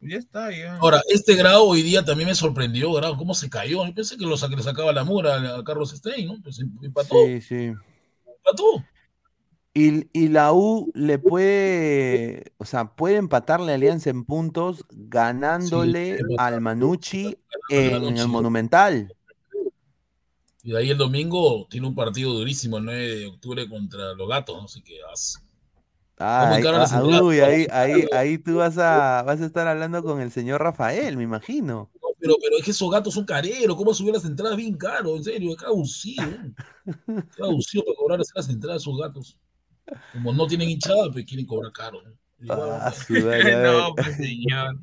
ya 0.00 0.16
está, 0.16 0.50
ya. 0.50 0.76
Ahora, 0.76 1.00
este 1.08 1.34
grado 1.36 1.64
hoy 1.64 1.82
día 1.82 2.04
también 2.04 2.28
me 2.28 2.34
sorprendió, 2.34 2.92
grado, 2.92 3.16
cómo 3.16 3.34
se 3.34 3.48
cayó. 3.48 3.86
Yo 3.86 3.94
pensé 3.94 4.16
que 4.16 4.24
lo 4.26 4.36
sac- 4.36 4.56
le 4.56 4.62
sacaba 4.62 4.92
la 4.92 5.04
mura 5.04 5.56
a, 5.58 5.64
Carlos 5.64 5.90
Stein, 5.90 6.26
¿no? 6.26 6.38
Pues 6.42 6.58
em- 6.60 6.72
empató, 6.82 7.14
Sí, 7.26 7.40
sí. 7.40 7.72
empató. 8.26 8.84
Y, 9.74 10.06
y 10.12 10.28
la 10.28 10.52
U 10.52 10.90
le 10.94 11.18
puede, 11.18 12.52
o 12.58 12.64
sea, 12.66 12.94
puede 12.94 13.16
empatarle 13.16 13.72
a 13.72 13.76
Alianza 13.76 14.10
en 14.10 14.24
puntos 14.24 14.84
ganándole 14.90 16.16
Sí, 16.16 16.20
empatar. 16.20 16.52
al 16.54 16.60
Manucci 16.60 17.38
en 17.70 18.18
el. 18.18 18.28
Monumental. 18.28 19.14
Y 20.62 20.72
de 20.72 20.78
ahí 20.78 20.90
el 20.90 20.98
domingo 20.98 21.66
tiene 21.68 21.88
un 21.88 21.94
partido 21.94 22.32
durísimo 22.32 22.78
el 22.78 22.84
9 22.84 23.16
de 23.16 23.26
octubre 23.26 23.68
contra 23.68 24.14
los 24.14 24.28
gatos, 24.28 24.62
no 24.62 24.68
sé 24.68 24.82
qué 24.82 24.98
hace. 25.12 25.38
Ah, 26.18 26.54
ahí, 26.54 26.62
ah, 26.64 27.22
uy, 27.22 27.40
ahí, 27.40 27.66
ahí, 27.70 28.06
ahí 28.12 28.38
tú 28.38 28.56
vas 28.56 28.78
a, 28.78 29.22
vas 29.22 29.40
a 29.40 29.46
estar 29.46 29.66
hablando 29.66 30.04
con 30.04 30.20
el 30.20 30.30
señor 30.30 30.62
Rafael, 30.62 31.16
me 31.16 31.24
imagino. 31.24 31.90
No, 32.00 32.08
pero, 32.20 32.36
pero 32.40 32.58
es 32.58 32.64
que 32.64 32.70
esos 32.70 32.88
gatos 32.90 33.14
son 33.14 33.24
careros, 33.24 33.76
¿cómo 33.76 33.92
subir 33.92 34.12
las 34.14 34.24
entradas 34.24 34.56
bien 34.56 34.76
caro? 34.76 35.16
En 35.16 35.24
serio, 35.24 35.56
es 35.56 35.62
abusivo. 35.64 36.30
Es 36.86 37.40
abusivo 37.40 37.84
para 37.84 37.96
cobrar 37.96 38.18
las 38.18 38.48
entradas 38.48 38.82
esos 38.82 38.98
gatos. 38.98 39.36
Como 40.12 40.32
no 40.32 40.46
tienen 40.46 40.70
hinchada, 40.70 41.10
pues 41.10 41.24
quieren 41.24 41.46
cobrar 41.46 41.72
caro. 41.72 42.00
Ah, 42.48 42.92
pues, 43.08 43.24
no, 43.62 43.94
pues 43.96 44.16
señor. 44.16 44.78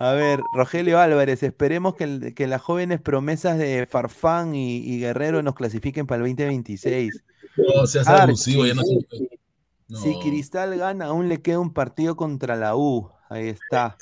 A 0.00 0.12
ver, 0.12 0.40
Rogelio 0.54 0.98
Álvarez, 0.98 1.42
esperemos 1.42 1.94
que, 1.94 2.46
las 2.46 2.62
jóvenes 2.62 3.02
promesas 3.02 3.58
de 3.58 3.86
Farfán 3.86 4.54
y, 4.54 4.78
y 4.78 4.98
Guerrero 4.98 5.42
nos 5.42 5.54
clasifiquen 5.54 6.06
para 6.06 6.24
el 6.24 6.30
2026. 6.30 7.22
no 7.58 7.86
seas 7.86 8.08
Archie, 8.08 8.22
abusivo, 8.22 8.66
ya 8.66 8.72
no 8.72 8.82
se. 8.82 9.38
No. 9.88 10.00
Si 10.00 10.18
Cristal 10.20 10.78
gana, 10.78 11.06
aún 11.06 11.28
le 11.28 11.42
queda 11.42 11.58
un 11.58 11.74
partido 11.74 12.16
contra 12.16 12.56
la 12.56 12.76
U. 12.76 13.10
Ahí 13.28 13.48
está. 13.48 13.98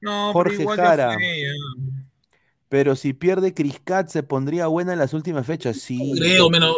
No, 0.00 0.32
Jorge 0.32 0.64
Jara. 0.64 1.16
Pero 2.68 2.94
si 2.94 3.12
pierde 3.12 3.52
Criscat, 3.52 4.08
se 4.08 4.22
pondría 4.22 4.68
buena 4.68 4.92
en 4.92 5.00
las 5.00 5.14
últimas 5.14 5.44
fechas. 5.44 5.78
Sí. 5.78 6.12
Creo, 6.16 6.48
menos. 6.48 6.76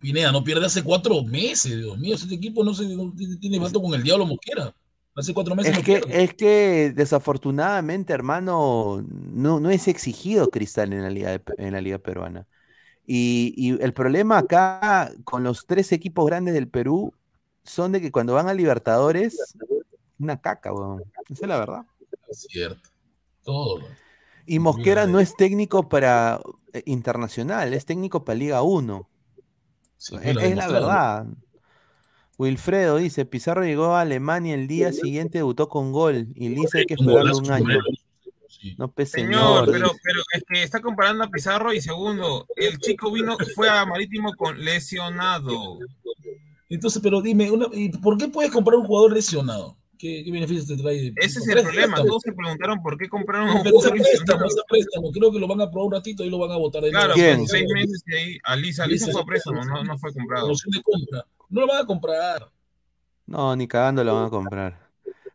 Pineda, 0.00 0.32
no 0.32 0.42
pierde 0.42 0.64
hace 0.64 0.82
cuatro 0.82 1.22
meses, 1.24 1.76
Dios 1.76 1.98
mío. 1.98 2.14
Este 2.14 2.34
equipo 2.34 2.64
no, 2.64 2.72
se, 2.72 2.86
no 2.88 3.12
tiene 3.38 3.60
falta 3.60 3.78
con 3.78 3.92
el 3.92 4.02
diablo 4.02 4.24
Mosquera. 4.24 4.74
Hace 5.16 5.32
cuatro 5.32 5.54
meses 5.54 5.76
Es 5.78 5.84
que, 5.84 6.00
pierde. 6.00 6.24
es 6.24 6.34
que 6.34 6.92
desafortunadamente, 6.94 8.12
hermano, 8.12 9.04
no, 9.08 9.60
no 9.60 9.70
es 9.70 9.88
exigido 9.88 10.50
Cristal 10.50 10.92
en 10.92 11.02
la 11.02 11.10
liga, 11.10 11.30
de- 11.30 11.42
en 11.58 11.72
la 11.72 11.80
liga 11.80 11.98
peruana. 11.98 12.46
Y, 13.06 13.54
y 13.56 13.82
el 13.82 13.94
problema 13.94 14.38
acá 14.38 15.12
con 15.24 15.44
los 15.44 15.66
tres 15.66 15.92
equipos 15.92 16.26
grandes 16.26 16.54
del 16.54 16.68
Perú 16.68 17.14
son 17.64 17.92
de 17.92 18.00
que 18.00 18.12
cuando 18.12 18.34
van 18.34 18.48
a 18.48 18.54
Libertadores, 18.54 19.56
una 20.18 20.40
caca, 20.40 20.72
weón. 20.72 21.02
Esa 21.28 21.44
es 21.44 21.48
la 21.48 21.58
verdad. 21.58 21.86
Es 22.28 22.46
cierto. 22.50 22.90
Todo. 23.42 23.80
Y 24.46 24.58
Mosquera 24.58 25.06
no 25.06 25.20
es 25.20 25.36
técnico 25.36 25.88
para 25.88 26.40
eh, 26.72 26.82
internacional, 26.86 27.72
es 27.74 27.86
técnico 27.86 28.24
para 28.24 28.38
Liga 28.38 28.62
1. 28.62 29.08
Sí, 29.96 30.16
Es, 30.22 30.34
lo 30.34 30.40
ha 30.40 30.44
es 30.44 30.56
la 30.56 30.68
verdad. 30.68 31.26
Wilfredo 32.38 32.96
dice, 32.96 33.24
Pizarro 33.24 33.64
llegó 33.64 33.94
a 33.94 34.00
Alemania 34.00 34.54
el 34.54 34.66
día 34.66 34.92
siguiente, 34.92 35.38
debutó 35.38 35.68
con 35.68 35.92
gol 35.92 36.28
y 36.34 36.48
Lisa 36.48 36.78
hay 36.78 36.86
que 36.86 36.94
esperarle 36.94 37.32
un 37.34 37.50
año. 37.50 37.78
No, 38.78 38.88
pues, 38.90 39.10
Señor, 39.10 39.66
señor. 39.66 39.70
pero, 39.72 39.92
pero 40.02 40.20
es 40.32 40.42
que 40.48 40.62
está 40.62 40.80
comparando 40.80 41.22
a 41.24 41.28
Pizarro 41.30 41.72
y 41.72 41.80
segundo, 41.80 42.46
el 42.56 42.78
chico 42.78 43.12
vino, 43.12 43.36
fue 43.54 43.68
a 43.68 43.84
Marítimo 43.84 44.34
con 44.36 44.58
lesionado. 44.64 45.78
Entonces, 46.70 47.00
pero 47.02 47.20
dime, 47.20 47.50
una- 47.50 47.68
¿y 47.72 47.90
¿por 47.90 48.16
qué 48.16 48.28
puedes 48.28 48.50
comprar 48.50 48.78
un 48.78 48.86
jugador 48.86 49.12
lesionado? 49.12 49.76
¿Qué, 49.98 50.22
qué 50.24 50.30
beneficios 50.32 50.66
te 50.66 50.76
trae? 50.76 51.12
Ese 51.16 51.38
es 51.38 51.46
el 51.48 51.62
problema. 51.62 51.98
Todos 51.98 52.22
se 52.22 52.32
preguntaron 52.32 52.82
por 52.82 52.96
qué 52.98 53.08
compraron 53.08 53.50
un 53.50 53.56
jugador 53.58 53.92
préstamo, 53.92 53.96
lesionado. 54.20 54.46
ese 54.46 54.60
préstamo, 54.68 55.12
creo 55.12 55.30
que 55.32 55.38
lo 55.38 55.46
van 55.46 55.60
a 55.60 55.70
probar 55.70 55.86
un 55.86 55.92
ratito 55.92 56.24
y 56.24 56.30
lo 56.30 56.38
van 56.38 56.50
a 56.50 56.56
votar. 56.56 56.82
Claro, 56.90 57.14
seis 57.14 57.66
meses 57.72 58.02
y 58.06 58.14
ahí 58.14 58.38
a 58.44 58.56
Lisa, 58.56 58.86
Lisa 58.86 59.12
fue 59.12 59.20
a 59.20 59.24
préstamo, 59.24 59.64
no, 59.64 59.84
no 59.84 59.98
fue 59.98 60.12
comprado. 60.12 60.48
De 60.48 60.82
compra. 60.82 61.24
No 61.48 61.60
lo 61.62 61.66
van 61.66 61.82
a 61.82 61.86
comprar. 61.86 62.50
No, 63.26 63.56
ni 63.56 63.66
cagando 63.66 64.04
lo 64.04 64.14
van 64.14 64.26
a 64.26 64.30
comprar. 64.30 64.90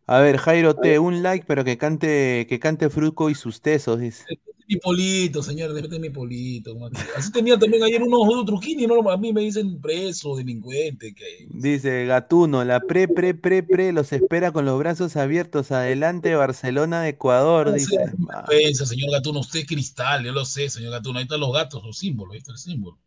A 0.05 0.20
ver, 0.20 0.38
Jairo 0.38 0.76
T, 0.76 0.97
un 0.99 1.22
like, 1.22 1.45
pero 1.47 1.64
que 1.64 1.78
cante, 1.78 2.47
que 2.49 2.60
cante 2.60 2.89
Fruco 2.89 3.30
y 3.30 3.36
sus 3.36 3.62
tesos, 3.62 3.99
dice. 3.99 4.26
Mi 4.68 4.76
polito, 4.76 5.41
señor, 5.41 5.72
respete 5.72 5.97
mi 5.97 6.12
polito. 6.12 6.76
Así 7.18 7.32
tenía 7.32 7.57
también 7.57 7.82
ayer 7.82 8.03
unos 8.03 8.39
de 8.39 8.45
Truquini, 8.45 8.86
no, 8.86 9.10
a 9.10 9.18
mí 9.18 9.34
me 9.34 9.41
dicen 9.41 9.82
preso, 9.82 10.36
delincuente. 10.36 11.14
Que... 11.16 11.47
Dice 11.49 12.05
Gatuno, 12.05 12.64
la 12.64 12.80
pre, 12.80 13.07
pre, 13.07 13.34
pre, 13.34 13.64
pre 13.64 13.91
los 13.91 14.14
espera 14.14 14.51
con 14.51 14.66
los 14.66 14.78
brazos 14.78 15.16
abiertos. 15.16 15.72
Adelante, 15.72 16.36
Barcelona 16.36 17.01
de 17.01 17.10
Ecuador, 17.10 17.74
dice. 17.74 17.97
Ah, 18.32 18.45
Pensa, 18.47 18.86
señor 18.86 19.10
Gatuno, 19.12 19.39
usted 19.39 19.62
es 19.62 19.66
cristal, 19.66 20.24
yo 20.24 20.32
lo 20.32 20.45
sé, 20.45 20.70
señor 20.70 20.91
Gatuno. 20.91 21.18
Ahí 21.18 21.24
están 21.24 21.39
los 21.39 21.51
gatos, 21.51 21.84
los 21.84 21.97
símbolos, 21.97 22.34
ahí 22.34 22.39
está 22.39 22.51
el 22.51 22.60
símbolo. 22.60 22.99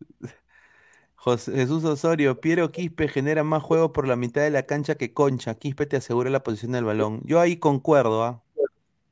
José- 1.23 1.53
Jesús 1.55 1.83
Osorio, 1.85 2.41
Piero 2.41 2.71
Quispe 2.71 3.07
genera 3.07 3.43
más 3.45 3.63
juego 3.63 3.93
por 3.93 4.07
la 4.07 4.17
mitad 4.17 4.41
de 4.41 4.49
la 4.49 4.63
cancha 4.63 4.95
que 4.95 5.13
Concha. 5.13 5.55
Quispe 5.55 5.85
te 5.85 5.95
asegura 5.95 6.29
la 6.29 6.43
posición 6.43 6.73
del 6.73 6.83
balón. 6.83 7.21
Yo 7.23 7.39
ahí 7.39 7.55
concuerdo, 7.57 8.23
¿ah? 8.23 8.43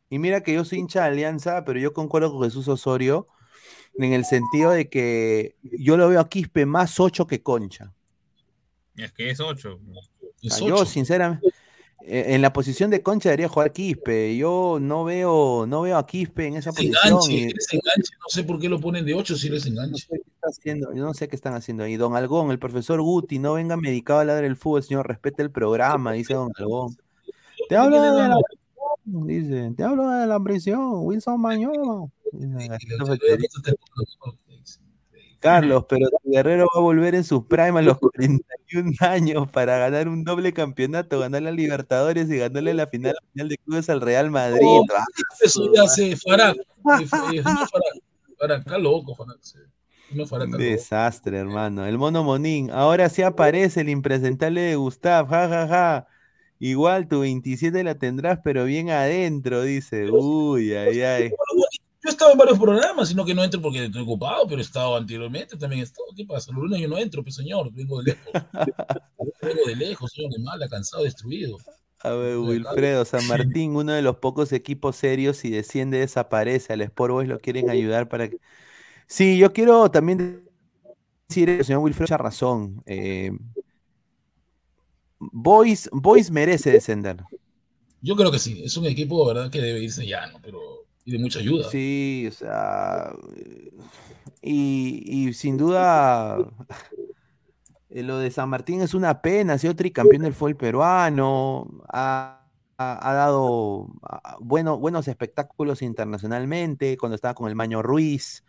Y 0.10 0.20
mira 0.20 0.44
que 0.44 0.54
yo 0.54 0.66
soy 0.66 0.80
hincha 0.80 1.04
de 1.04 1.08
Alianza, 1.08 1.64
pero 1.64 1.80
yo 1.80 1.94
concuerdo 1.94 2.34
con 2.34 2.44
Jesús 2.44 2.68
Osorio 2.68 3.28
en 3.98 4.12
el 4.12 4.26
sentido 4.26 4.72
de 4.72 4.90
que 4.90 5.56
yo 5.64 5.96
lo 5.96 6.10
veo 6.10 6.20
a 6.20 6.28
Quispe 6.28 6.66
más 6.66 7.00
8 7.00 7.28
que 7.28 7.42
Concha. 7.42 7.94
Es 8.98 9.14
que 9.14 9.30
es 9.30 9.40
ocho. 9.40 9.80
Es 10.42 10.54
Ah, 10.56 10.60
yo, 10.68 10.76
ocho. 10.76 10.86
sinceramente, 10.86 11.48
en 12.06 12.42
la 12.42 12.52
posición 12.52 12.90
de 12.90 13.02
Concha 13.02 13.30
debería 13.30 13.48
jugar 13.48 13.72
Quispe. 13.72 14.36
Yo 14.36 14.80
no 14.82 15.04
veo, 15.04 15.66
no 15.68 15.82
veo 15.82 15.98
a 15.98 16.06
Quispe 16.06 16.48
en 16.48 16.56
esa 16.56 16.72
Ese 16.72 16.90
posición. 16.90 17.00
enganche, 17.06 17.48
ese 17.48 17.76
enganche, 17.78 18.12
no 18.20 18.30
sé 18.30 18.44
por 18.44 18.60
qué 18.60 18.70
lo 18.70 18.80
ponen 18.80 19.06
de 19.06 19.14
8 19.14 19.36
si 19.36 19.50
no 19.50 19.56
enganche. 19.58 20.02
sé 20.02 20.08
qué 20.10 20.30
está 20.34 20.48
haciendo, 20.50 20.94
yo 20.94 21.04
no 21.04 21.14
sé 21.14 21.28
qué 21.28 21.36
están 21.36 21.54
haciendo 21.54 21.84
ahí. 21.84 21.96
Don 21.98 22.16
Algón, 22.16 22.52
el 22.52 22.60
profesor 22.60 23.02
Guti, 23.02 23.40
no 23.40 23.54
venga 23.54 23.78
medicado 23.78 24.20
a 24.20 24.26
ladrar 24.26 24.46
el 24.46 24.58
fútbol, 24.58 24.84
señor, 24.84 25.08
respete 25.08 25.44
el 25.44 25.52
programa, 25.52 26.14
dice 26.14 26.34
Don 26.34 26.52
Algón. 26.58 26.98
Te 27.70 27.78
hablo 27.78 28.02
de 28.02 28.28
la 28.28 28.38
prisión, 28.38 29.28
dice, 29.28 29.74
te 29.78 29.84
hablo 29.84 30.10
de 30.10 30.28
la 30.28 30.40
prisión, 30.40 31.06
Wilson 31.06 31.40
Mañola. 31.40 32.08
Carlos, 35.42 35.86
pero 35.90 36.08
Guerrero 36.24 36.68
va 36.74 36.80
a 36.80 36.84
volver 36.84 37.16
en 37.16 37.24
su 37.24 37.48
prime 37.48 37.80
a 37.80 37.82
los 37.82 37.98
41 37.98 38.92
años 39.02 39.50
para 39.52 39.78
ganar 39.78 40.08
un 40.08 40.24
doble 40.24 40.54
campeonato, 40.54 41.20
ganar 41.20 41.42
la 41.42 41.52
Libertadores 41.52 42.30
y 42.30 42.38
ganarle 42.38 42.74
la 42.74 42.88
final, 42.88 43.14
la 43.20 43.32
final 43.34 43.50
de 43.50 43.58
clubes 43.58 43.90
al 43.90 44.02
Real 44.02 44.32
Madrid. 44.32 44.62
Oh, 44.64 44.86
Ah, 44.96 45.04
Eso 45.44 45.72
ya 45.74 45.88
se. 45.88 46.16
Farag, 46.16 46.56
está 48.60 48.78
loco, 48.78 49.16
loco. 49.18 50.58
Desastre, 50.58 51.38
hermano. 51.38 51.86
El 51.86 51.98
mono 51.98 52.24
Monín. 52.24 52.70
Ahora 52.72 53.10
sí 53.10 53.22
aparece 53.22 53.82
el 53.82 53.90
impresentable 53.90 54.62
de 54.62 54.76
Gustav. 54.76 55.28
Ja, 55.28 55.48
ja, 55.48 55.68
ja. 55.68 56.08
Igual 56.60 57.08
tu 57.08 57.22
27 57.22 57.84
la 57.84 57.96
tendrás, 57.96 58.40
pero 58.44 58.66
bien 58.66 58.90
adentro, 58.92 59.64
dice. 59.64 60.12
Uy, 60.12 60.74
ay, 60.76 61.02
ay. 61.02 61.32
Yo 62.04 62.10
he 62.10 62.12
estado 62.12 62.32
en 62.32 62.38
varios 62.38 62.58
programas, 62.58 63.10
sino 63.10 63.24
que 63.24 63.36
no 63.36 63.44
entro 63.44 63.62
porque 63.62 63.86
estoy 63.86 64.02
ocupado, 64.02 64.48
pero 64.48 64.60
he 64.60 64.64
estado 64.64 64.96
anteriormente, 64.96 65.56
también 65.56 65.82
he 65.82 65.84
estado. 65.84 66.08
¿Qué 66.16 66.26
pasa? 66.26 66.52
Los 66.52 66.64
lunes 66.64 66.82
yo 66.82 66.88
no 66.88 66.98
entro, 66.98 67.22
pues 67.22 67.36
señor, 67.36 67.72
vengo 67.72 68.02
de 68.02 68.14
lejos. 68.14 68.32
vengo 69.42 69.62
de 69.68 69.76
lejos, 69.76 70.12
señor, 70.12 70.32
de 70.32 70.40
mala, 70.40 70.68
cansado, 70.68 71.04
destruido. 71.04 71.58
A 72.00 72.10
ver, 72.14 72.38
Wilfredo, 72.38 73.06
San 73.06 73.28
Martín, 73.28 73.76
uno 73.76 73.94
de 73.94 74.02
los 74.02 74.18
pocos 74.18 74.52
equipos 74.52 74.96
serios, 74.96 75.38
si 75.38 75.52
desciende, 75.52 76.00
desaparece. 76.00 76.74
Al 76.74 76.82
Sport 76.82 77.12
Boys 77.12 77.30
lo 77.30 77.40
quieren 77.40 77.70
ayudar 77.70 78.10
para 78.10 78.28
que. 78.28 78.38
Sí, 79.06 79.38
yo 79.38 79.54
quiero 79.54 79.92
también 79.92 80.50
decir, 81.28 81.50
el 81.50 81.64
señor 81.64 81.84
Wilfredo, 81.84 82.06
mucha 82.06 82.18
razón. 82.18 82.82
Eh, 82.88 83.32
Boys, 85.20 85.88
Boys 85.94 86.32
merece 86.32 86.72
descender. 86.72 87.18
Yo 88.02 88.16
creo 88.16 88.32
que 88.32 88.40
sí, 88.40 88.64
es 88.64 88.76
un 88.78 88.88
equipo, 88.88 89.24
¿verdad?, 89.28 89.52
que 89.52 89.62
debe 89.62 89.84
irse 89.84 90.08
ya, 90.08 90.26
¿no? 90.26 90.40
Pero, 90.42 90.88
y 91.06 91.12
de 91.12 91.20
mucha 91.20 91.40
ayuda. 91.40 91.70
Sí, 91.70 92.26
o 92.28 92.32
sea, 92.32 93.14
y, 94.42 95.28
y 95.28 95.34
sin 95.34 95.58
duda 95.58 96.38
eh, 97.90 98.04
lo 98.04 98.18
de 98.18 98.32
San 98.32 98.50
Martín 98.50 98.82
es 98.82 98.94
una 98.94 99.22
pena, 99.22 99.54
ha 99.54 99.58
sido 99.58 99.76
tricampeón 99.76 100.24
del 100.24 100.34
fútbol 100.34 100.56
peruano, 100.56 101.68
ha, 101.92 102.48
ha- 102.78 103.10
ha 103.10 103.14
dado 103.14 103.88
ah, 104.04 104.38
bueno, 104.40 104.78
buenos 104.78 105.08
espectáculos 105.08 105.82
internacionalmente, 105.82 106.98
cuando 106.98 107.16
estaba 107.16 107.34
con 107.34 107.50
el 107.50 107.56
Maño 107.56 107.82
Ruiz, 107.82 108.44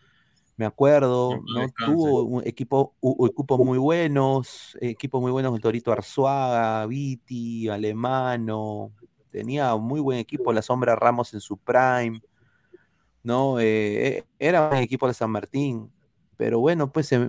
me 0.56 0.66
acuerdo, 0.66 1.42
¿no? 1.48 1.74
Tuvo 1.84 2.22
un 2.24 2.46
equipo, 2.46 2.94
u- 3.00 3.26
equipos 3.26 3.60
muy 3.60 3.78
buenos, 3.78 4.76
equipos 4.80 5.20
muy 5.20 5.32
buenos 5.32 5.50
con 5.52 5.60
Torito 5.60 5.92
Arzuaga, 5.92 6.86
Viti, 6.86 7.68
Alemano, 7.68 8.92
tenía 9.30 9.74
muy 9.76 10.00
buen 10.00 10.18
equipo, 10.18 10.52
la 10.52 10.62
Sombra 10.62 10.94
Ramos 10.96 11.34
en 11.34 11.40
su 11.40 11.58
prime. 11.58 12.22
¿No? 13.22 13.60
Eh, 13.60 14.06
eh, 14.18 14.24
era 14.38 14.68
un 14.70 14.76
equipo 14.78 15.06
de 15.08 15.14
San 15.14 15.30
Martín, 15.30 15.90
pero 16.36 16.58
bueno, 16.60 16.92
pues 16.92 17.06
se, 17.06 17.28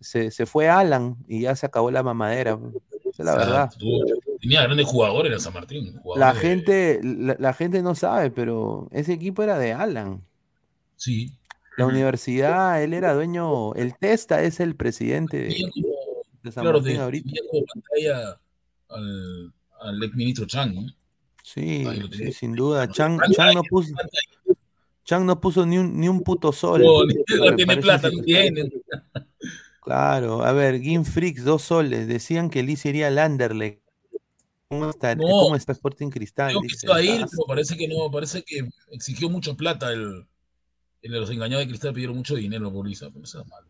se- 0.00 0.30
se 0.30 0.46
fue 0.46 0.68
Alan 0.68 1.16
y 1.28 1.42
ya 1.42 1.54
se 1.56 1.66
acabó 1.66 1.90
la 1.90 2.02
mamadera, 2.02 2.58
pues, 2.58 3.18
la 3.18 3.36
verdad. 3.36 3.70
tenía 4.40 4.62
grandes 4.62 4.86
jugadores 4.86 5.32
en 5.32 5.40
San 5.40 5.52
Martín. 5.54 6.00
La 6.16 6.34
gente, 6.34 7.00
la, 7.02 7.36
la 7.38 7.52
gente 7.52 7.82
no 7.82 7.94
sabe, 7.94 8.30
pero 8.30 8.88
ese 8.90 9.12
equipo 9.12 9.42
era 9.42 9.58
de 9.58 9.72
Alan. 9.72 10.20
Sí. 10.96 11.32
La 11.76 11.86
universidad, 11.86 12.82
él 12.82 12.92
era 12.94 13.14
dueño, 13.14 13.74
el 13.74 13.96
Testa 13.96 14.42
es 14.42 14.60
el 14.60 14.74
presidente 14.76 15.38
de, 15.38 15.48
de 16.42 16.52
San 16.52 16.64
claro, 16.64 16.78
Martín 16.80 16.96
de- 16.96 17.02
ahorita. 17.02 17.30
como 17.50 17.64
pantalla 17.64 18.40
al, 18.88 19.52
al 19.80 20.02
ex 20.02 20.14
ministro 20.14 20.46
Chang, 20.46 20.74
¿no? 20.74 20.82
Sí, 21.44 21.84
sí, 22.12 22.32
sin 22.32 22.54
duda. 22.54 22.88
Chan, 22.88 23.16
Frank 23.18 23.32
Chan 23.34 23.54
no 23.54 23.62
puso, 23.64 23.92
Frank 25.04 25.20
Gayer. 25.20 25.20
Chan 25.20 25.26
no 25.26 25.40
puso 25.40 25.66
ni 25.66 25.78
un, 25.78 25.98
ni 26.00 26.08
un 26.08 26.22
puto 26.22 26.52
sol. 26.52 26.82
No, 26.82 27.04
ni 27.04 27.14
Pero 27.26 27.50
no 27.50 27.56
tiene 27.56 27.76
plata, 27.76 28.10
no 28.10 28.22
tiene. 28.22 28.70
Claro, 29.80 30.44
a 30.44 30.52
ver, 30.52 30.78
Game 30.78 31.04
Freaks, 31.04 31.44
dos 31.44 31.62
soles. 31.62 32.06
Decían 32.06 32.50
que 32.50 32.62
Lee 32.62 32.76
sería 32.76 33.08
el 33.08 33.18
Anderlecht. 33.18 33.82
¿Cómo 34.68 34.90
está, 34.90 35.14
No. 35.14 35.26
¿Cómo 35.26 35.56
está 35.56 35.72
Sporting 35.72 36.08
Cristal? 36.08 36.54
Dice, 36.62 36.86
a 36.90 37.02
ir, 37.02 37.20
ah, 37.22 37.26
pero 37.30 37.44
parece 37.46 37.76
que 37.76 37.88
no, 37.88 38.10
parece 38.10 38.42
que 38.42 38.68
exigió 38.90 39.28
mucha 39.28 39.54
plata 39.54 39.92
el, 39.92 40.24
el 41.02 41.12
de 41.12 41.20
los 41.20 41.30
engañados 41.30 41.64
de 41.64 41.68
cristal 41.68 41.92
pidieron 41.92 42.16
mucho 42.16 42.36
dinero 42.36 42.72
por 42.72 42.86
Lisa, 42.86 43.10
pero 43.12 43.24
eso 43.24 43.42
es 43.42 43.48
malo. 43.48 43.66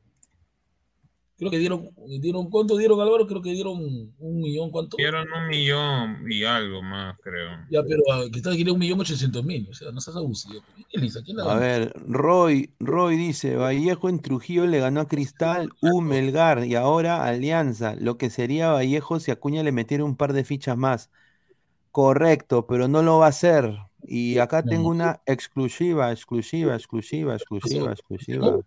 Creo 1.42 1.50
que 1.50 1.58
dieron, 1.58 1.90
dieron 2.20 2.48
¿cuánto 2.50 2.76
dieron 2.76 3.00
Álvaro? 3.00 3.26
Creo 3.26 3.42
que 3.42 3.50
dieron 3.50 3.76
un 4.16 4.40
millón, 4.40 4.70
¿cuánto? 4.70 4.96
Dieron 4.96 5.26
un 5.26 5.48
millón 5.48 6.30
y 6.30 6.44
algo 6.44 6.82
más, 6.82 7.18
creo. 7.20 7.50
Ya, 7.68 7.82
pero 7.82 8.00
ah, 8.12 8.22
Cristal 8.30 8.54
quiere 8.54 8.70
un 8.70 8.78
millón 8.78 9.00
ochocientos 9.00 9.44
mil, 9.44 9.66
o 9.68 9.74
sea, 9.74 9.90
no 9.90 10.00
seas 10.00 10.18
abusivo. 10.18 10.62
¿Qué 10.88 11.00
Lisa? 11.00 11.20
¿Quién 11.24 11.38
la 11.38 11.52
A 11.52 11.58
ver, 11.58 11.92
Roy, 12.06 12.70
Roy 12.78 13.16
dice, 13.16 13.56
Vallejo 13.56 14.08
en 14.08 14.20
Trujillo 14.20 14.68
le 14.68 14.78
ganó 14.78 15.00
a 15.00 15.08
Cristal, 15.08 15.70
U 15.80 16.00
Melgar 16.00 16.64
y 16.64 16.76
ahora 16.76 17.24
Alianza, 17.24 17.96
lo 17.96 18.18
que 18.18 18.30
sería 18.30 18.70
Vallejo 18.70 19.18
si 19.18 19.32
Acuña 19.32 19.64
le 19.64 19.72
metiera 19.72 20.04
un 20.04 20.14
par 20.14 20.34
de 20.34 20.44
fichas 20.44 20.76
más. 20.76 21.10
Correcto, 21.90 22.68
pero 22.68 22.86
no 22.86 23.02
lo 23.02 23.18
va 23.18 23.26
a 23.26 23.30
hacer. 23.30 23.78
Y 24.04 24.38
acá 24.38 24.62
tengo 24.62 24.88
una 24.88 25.22
exclusiva, 25.26 26.12
exclusiva, 26.12 26.76
exclusiva, 26.76 27.34
exclusiva, 27.34 27.90
exclusiva. 27.90 28.60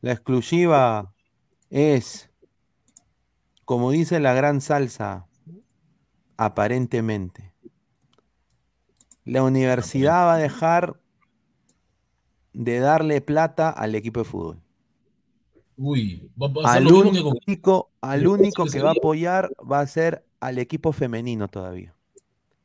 La 0.00 0.12
exclusiva 0.12 1.12
es, 1.70 2.30
como 3.64 3.90
dice 3.90 4.20
la 4.20 4.34
gran 4.34 4.60
salsa, 4.60 5.26
aparentemente. 6.36 7.54
La 9.24 9.42
universidad 9.42 10.26
va 10.26 10.34
a 10.34 10.38
dejar 10.38 11.00
de 12.52 12.80
darle 12.80 13.20
plata 13.20 13.70
al 13.70 13.94
equipo 13.94 14.20
de 14.20 14.24
fútbol. 14.24 14.62
Uy, 15.76 16.30
va 16.40 16.48
a 16.64 16.74
Al 16.74 16.84
lo 16.84 16.90
mismo 16.90 17.12
que 17.12 17.40
único, 17.46 17.90
al 18.00 18.26
único 18.26 18.66
que 18.66 18.80
va 18.82 18.90
a 18.90 18.92
apoyar 18.92 19.50
va 19.60 19.80
a 19.80 19.86
ser 19.86 20.26
al 20.40 20.58
equipo 20.58 20.92
femenino 20.92 21.48
todavía, 21.48 21.94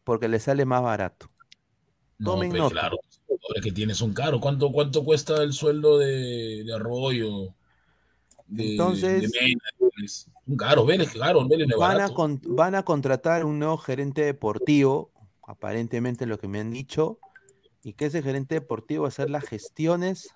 porque 0.03 0.28
le 0.28 0.39
sale 0.39 0.66
más 0.66 0.82
barato. 0.82 1.30
No, 2.18 2.32
Tomen 2.32 2.49
pues, 2.49 2.62
nota. 2.62 2.72
claro, 2.72 2.97
los 3.28 3.64
que 3.64 3.72
tiene 3.72 3.93
son 3.93 4.14
caros. 4.14 4.41
¿Cuánto, 4.41 4.72
cuánto 4.72 5.03
cuesta 5.03 5.43
el 5.43 5.53
sueldo 5.53 5.97
de, 5.99 6.64
de 6.66 6.74
Arroyo? 6.74 7.53
De, 8.48 8.72
Entonces- 8.72 9.32
de 9.32 10.56
caro, 10.58 10.86
Vélez, 10.86 11.14
Vélez 11.48 11.68
no 11.68 11.78
Van 11.80 11.91
a, 11.91 11.96
barato. 11.96 12.14
con- 12.14 12.41
van 12.46 12.76
a 12.76 12.84
contratar 12.84 13.43
un 13.46 13.58
nuevo 13.60 13.78
gerente 13.78 14.22
deportivo, 14.24 15.12
aparentemente 15.48 16.26
lo 16.26 16.38
que 16.38 16.48
me 16.48 16.60
han 16.60 16.72
dicho, 16.72 17.20
y 17.84 17.93
que 17.93 18.06
ese 18.06 18.22
gerente 18.22 18.56
deportivo 18.56 19.04
va 19.04 19.08
a 19.08 19.10
hacer 19.10 19.30
las 19.30 19.46
gestiones 19.46 20.30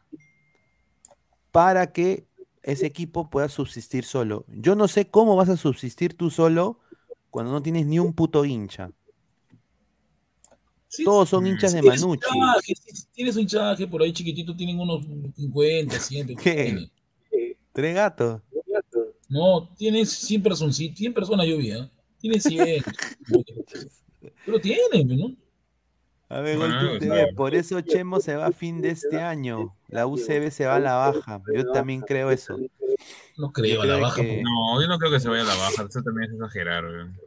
para 1.51 1.91
que 1.91 2.25
ese 2.63 2.85
equipo 2.85 3.29
pueda 3.29 3.49
subsistir 3.49 4.03
solo. 4.05 4.45
Yo 4.47 4.75
no 4.75 4.87
sé 4.87 5.07
cómo 5.09 5.35
vas 5.35 5.49
a 5.49 5.57
subsistir 5.57 6.15
tú 6.15 6.29
solo 6.29 6.79
cuando 7.29 7.51
no 7.51 7.61
tienes 7.61 7.85
ni 7.85 7.99
un 7.99 8.13
puto 8.13 8.45
hincha. 8.45 8.91
Sí, 10.87 11.03
Todos 11.03 11.29
son 11.29 11.45
hinchas 11.45 11.73
de 11.73 11.81
Tienes 11.81 12.01
un 12.01 12.17
Manucci. 12.19 12.73
tienes 13.13 13.35
un 13.35 13.41
hinchaje, 13.43 13.85
por 13.87 14.01
ahí 14.01 14.11
chiquitito 14.11 14.55
tienen 14.55 14.79
unos 14.79 15.03
50, 15.35 15.99
100. 15.99 16.35
¿Qué? 16.37 16.89
Tiene. 17.95 18.41
Tres 18.49 18.65
gatos. 18.67 19.05
No, 19.27 19.69
tienes 19.77 20.09
100 20.11 20.43
personas, 20.43 20.75
100 20.75 21.13
personas 21.13 21.45
yo 21.47 21.57
vi, 21.57 21.71
¿eh? 21.71 21.89
Tienen 22.19 22.41
100. 22.41 22.83
pero 24.45 24.59
tienen, 24.59 25.19
¿no? 25.19 25.35
A 26.31 26.41
ver, 26.41 26.59
sabe. 26.59 27.33
por 27.33 27.55
eso 27.55 27.81
Chemo 27.81 28.19
se 28.19 28.35
va 28.35 28.47
a 28.47 28.51
fin 28.51 28.81
de 28.81 28.89
este 28.89 29.19
año. 29.19 29.75
La 29.87 30.05
UCB 30.05 30.51
se 30.51 30.65
va 30.67 30.75
a 30.75 30.79
la 30.79 30.93
baja. 30.95 31.41
Yo 31.55 31.71
también 31.71 32.01
creo 32.01 32.29
eso. 32.29 32.55
No 33.37 33.51
creo, 33.51 33.81
a 33.81 33.85
la 33.85 33.97
baja. 33.97 34.21
que- 34.21 34.43
No, 34.43 34.79
yo 34.79 34.87
no 34.87 34.99
creo 34.99 35.11
que 35.11 35.19
se 35.19 35.27
vaya 35.27 35.41
a 35.41 35.45
la 35.45 35.55
baja, 35.55 35.87
eso 35.89 36.01
también 36.03 36.29
es 36.29 36.35
exagerar. 36.35 36.85
weón. 36.85 37.17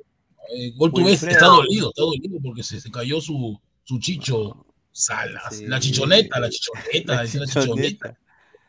Eh, 0.54 0.72
está 0.76 1.46
dolido, 1.46 1.88
está 1.88 2.02
dolido 2.02 2.38
porque 2.42 2.62
se, 2.62 2.80
se 2.80 2.90
cayó 2.90 3.20
su, 3.20 3.58
su 3.84 3.98
chicho 3.98 4.66
Salas. 4.92 5.56
Sí. 5.56 5.66
La 5.66 5.80
chichoneta, 5.80 6.38
la 6.38 6.50
chichoneta, 6.50 7.14
La 7.14 7.22
dice 7.22 7.38
la 7.40 7.46
chichoneta. 7.46 8.18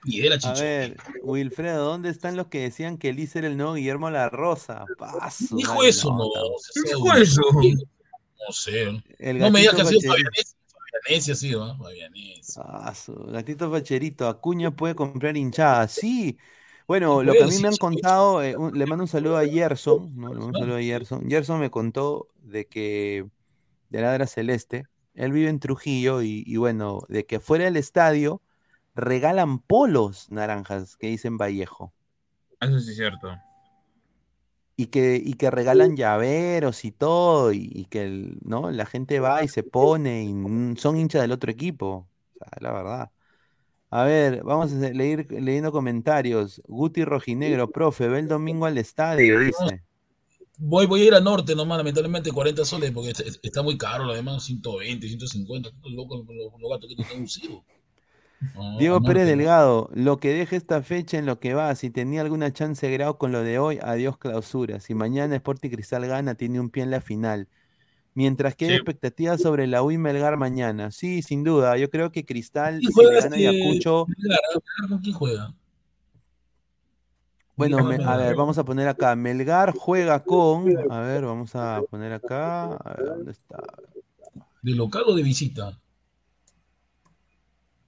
La 0.05 0.35
A 0.49 0.53
ver, 0.53 0.97
Wilfredo, 1.21 1.85
¿dónde 1.85 2.09
están 2.09 2.35
los 2.35 2.47
que 2.47 2.61
decían 2.61 2.97
que 2.97 3.13
Liz 3.13 3.35
era 3.35 3.47
el 3.47 3.57
nuevo 3.57 3.73
Guillermo 3.73 4.09
La 4.09 4.29
Rosa? 4.29 4.85
Paso. 4.97 5.55
Dijo 5.55 5.83
eso, 5.83 6.11
no. 6.15 6.29
Dijo 6.85 7.13
eso. 7.13 7.41
No 8.45 8.51
sé. 8.51 9.03
El 9.19 9.39
No 9.39 9.49
me 9.51 9.61
digas 9.61 9.75
que 9.75 9.81
ha 9.81 9.85
sido 9.85 10.01
Facherito. 10.01 10.29
Fabianesi. 10.31 10.53
Fabianesi 11.03 11.31
ha 11.31 11.35
sido, 11.35 11.63
¿ah? 11.63 11.77
Fabianesi. 11.77 12.53
Paso, 12.59 13.25
Gatito 13.27 13.71
Facherito, 13.71 14.27
Acuña 14.27 14.71
puede 14.71 14.95
comprar 14.95 15.37
hinchada. 15.37 15.87
Sí. 15.87 16.37
Bueno, 16.85 17.23
lo 17.23 17.31
que 17.31 17.43
a 17.43 17.47
mí 17.47 17.57
me 17.59 17.69
han 17.69 17.77
contado, 17.77 18.43
eh, 18.43 18.57
un- 18.57 18.77
le 18.77 18.85
mando 18.85 19.03
un 19.05 19.07
saludo 19.07 19.37
a 19.37 19.45
Gerson, 19.47 20.13
¿no? 20.17 20.27
Le 20.33 20.39
mando 20.39 20.47
un 20.47 20.53
saludo 20.53 20.75
a 20.75 20.81
Gerson. 20.81 21.29
Gerson 21.29 21.59
me 21.61 21.71
contó 21.71 22.27
de 22.41 22.67
que 22.67 23.25
de 23.89 24.01
Ladra 24.01 24.27
Celeste, 24.27 24.85
él 25.15 25.31
vive 25.31 25.49
en 25.49 25.59
Trujillo 25.59 26.21
y, 26.21 26.43
y 26.45 26.57
bueno, 26.57 27.03
de 27.07 27.25
que 27.25 27.39
fuera 27.39 27.63
del 27.65 27.77
estadio 27.77 28.41
regalan 28.95 29.59
polos 29.59 30.31
naranjas 30.31 30.97
que 30.97 31.07
dicen 31.07 31.37
Vallejo. 31.37 31.93
Eso 32.59 32.79
sí 32.79 32.89
es 32.91 32.95
cierto. 32.97 33.27
y 34.75 34.87
que, 34.87 35.21
y 35.23 35.33
que 35.35 35.51
regalan 35.51 35.95
llaveros 35.95 36.83
y 36.85 36.91
todo, 36.91 37.51
y, 37.53 37.69
y 37.73 37.85
que 37.85 38.03
el- 38.03 38.37
¿no? 38.43 38.71
la 38.71 38.85
gente 38.85 39.19
va 39.19 39.43
y 39.43 39.47
se 39.47 39.63
pone, 39.63 40.23
y 40.25 40.77
son 40.79 40.97
hinchas 40.97 41.21
del 41.21 41.31
otro 41.31 41.51
equipo, 41.51 42.07
o 42.35 42.37
sea, 42.39 42.47
la 42.61 42.71
verdad. 42.71 43.11
A 43.91 44.05
ver, 44.05 44.43
vamos 44.43 44.73
a 44.73 44.77
leer 44.91 45.27
leyendo 45.31 45.71
comentarios. 45.71 46.61
Guti 46.67 47.05
Rojinegro, 47.05 47.71
profe, 47.71 48.07
ve 48.09 48.19
el 48.19 48.27
domingo 48.29 48.65
al 48.67 48.77
estadio, 48.79 49.39
dice. 49.39 49.83
Voy, 50.57 50.87
voy 50.87 51.01
a 51.01 51.05
ir 51.05 51.13
a 51.13 51.19
norte 51.19 51.55
nomás, 51.55 51.77
lamentablemente 51.77 52.31
40 52.31 52.65
soles, 52.65 52.91
porque 52.91 53.11
está, 53.11 53.23
está 53.43 53.61
muy 53.61 53.77
caro, 53.77 54.03
lo 54.05 54.13
demás 54.15 54.43
120, 54.43 55.07
150, 55.07 55.69
estoy 55.69 55.93
loco 55.93 56.17
los, 56.17 56.25
los 56.59 56.71
gatos 56.71 56.89
que 56.89 56.95
te 56.95 57.01
están 57.03 57.17
abusivos. 57.17 57.63
No, 58.55 58.77
Diego 58.77 59.01
Pérez 59.01 59.25
Delgado, 59.27 59.89
lo 59.93 60.17
que 60.17 60.33
deje 60.33 60.55
esta 60.55 60.81
fecha 60.81 61.17
en 61.17 61.25
lo 61.25 61.39
que 61.39 61.53
va, 61.53 61.73
si 61.75 61.89
tenía 61.89 62.21
alguna 62.21 62.51
chance 62.51 62.85
de 62.85 62.93
grado 62.93 63.17
con 63.17 63.31
lo 63.31 63.41
de 63.41 63.59
hoy, 63.59 63.79
adiós 63.81 64.17
clausura. 64.17 64.79
Si 64.79 64.93
mañana 64.95 65.35
Sporting 65.35 65.69
Cristal 65.69 66.05
gana, 66.07 66.35
tiene 66.35 66.59
un 66.59 66.69
pie 66.69 66.83
en 66.83 66.91
la 66.91 67.01
final. 67.01 67.47
Mientras 68.15 68.55
que 68.55 68.65
hay 68.65 68.71
Sí. 68.71 68.77
expectativas 68.77 69.41
sobre 69.41 69.65
la 69.65 69.81
U 69.81 69.89
y 69.91 69.97
Melgar 69.97 70.37
mañana. 70.37 70.91
Sí, 70.91 71.21
sin 71.23 71.43
duda. 71.43 71.77
Yo 71.77 71.89
creo 71.89 72.11
que 72.11 72.25
Cristal, 72.25 72.79
¿Quién 72.79 72.91
si 72.91 73.01
le 73.03 73.09
gana 73.21 73.35
este- 73.35 73.47
Ayacucho. 73.47 74.05
Melgar, 74.07 74.39
Melgar, 74.53 74.89
¿Con 74.89 74.99
quién 74.99 75.15
juega? 75.15 75.53
Bueno, 77.55 77.83
me- 77.83 78.03
a 78.03 78.17
ver, 78.17 78.35
vamos 78.35 78.57
a 78.57 78.63
poner 78.65 78.87
acá. 78.87 79.15
Melgar 79.15 79.73
juega 79.77 80.23
con. 80.23 80.73
A 80.91 80.99
ver, 81.01 81.23
vamos 81.23 81.55
a 81.55 81.81
poner 81.89 82.11
acá. 82.13 82.73
A 82.73 82.93
ver, 82.97 83.05
¿dónde 83.09 83.31
está? 83.31 83.57
¿De 84.61 84.71
local 84.71 85.03
o 85.07 85.15
de 85.15 85.23
visita? 85.23 85.79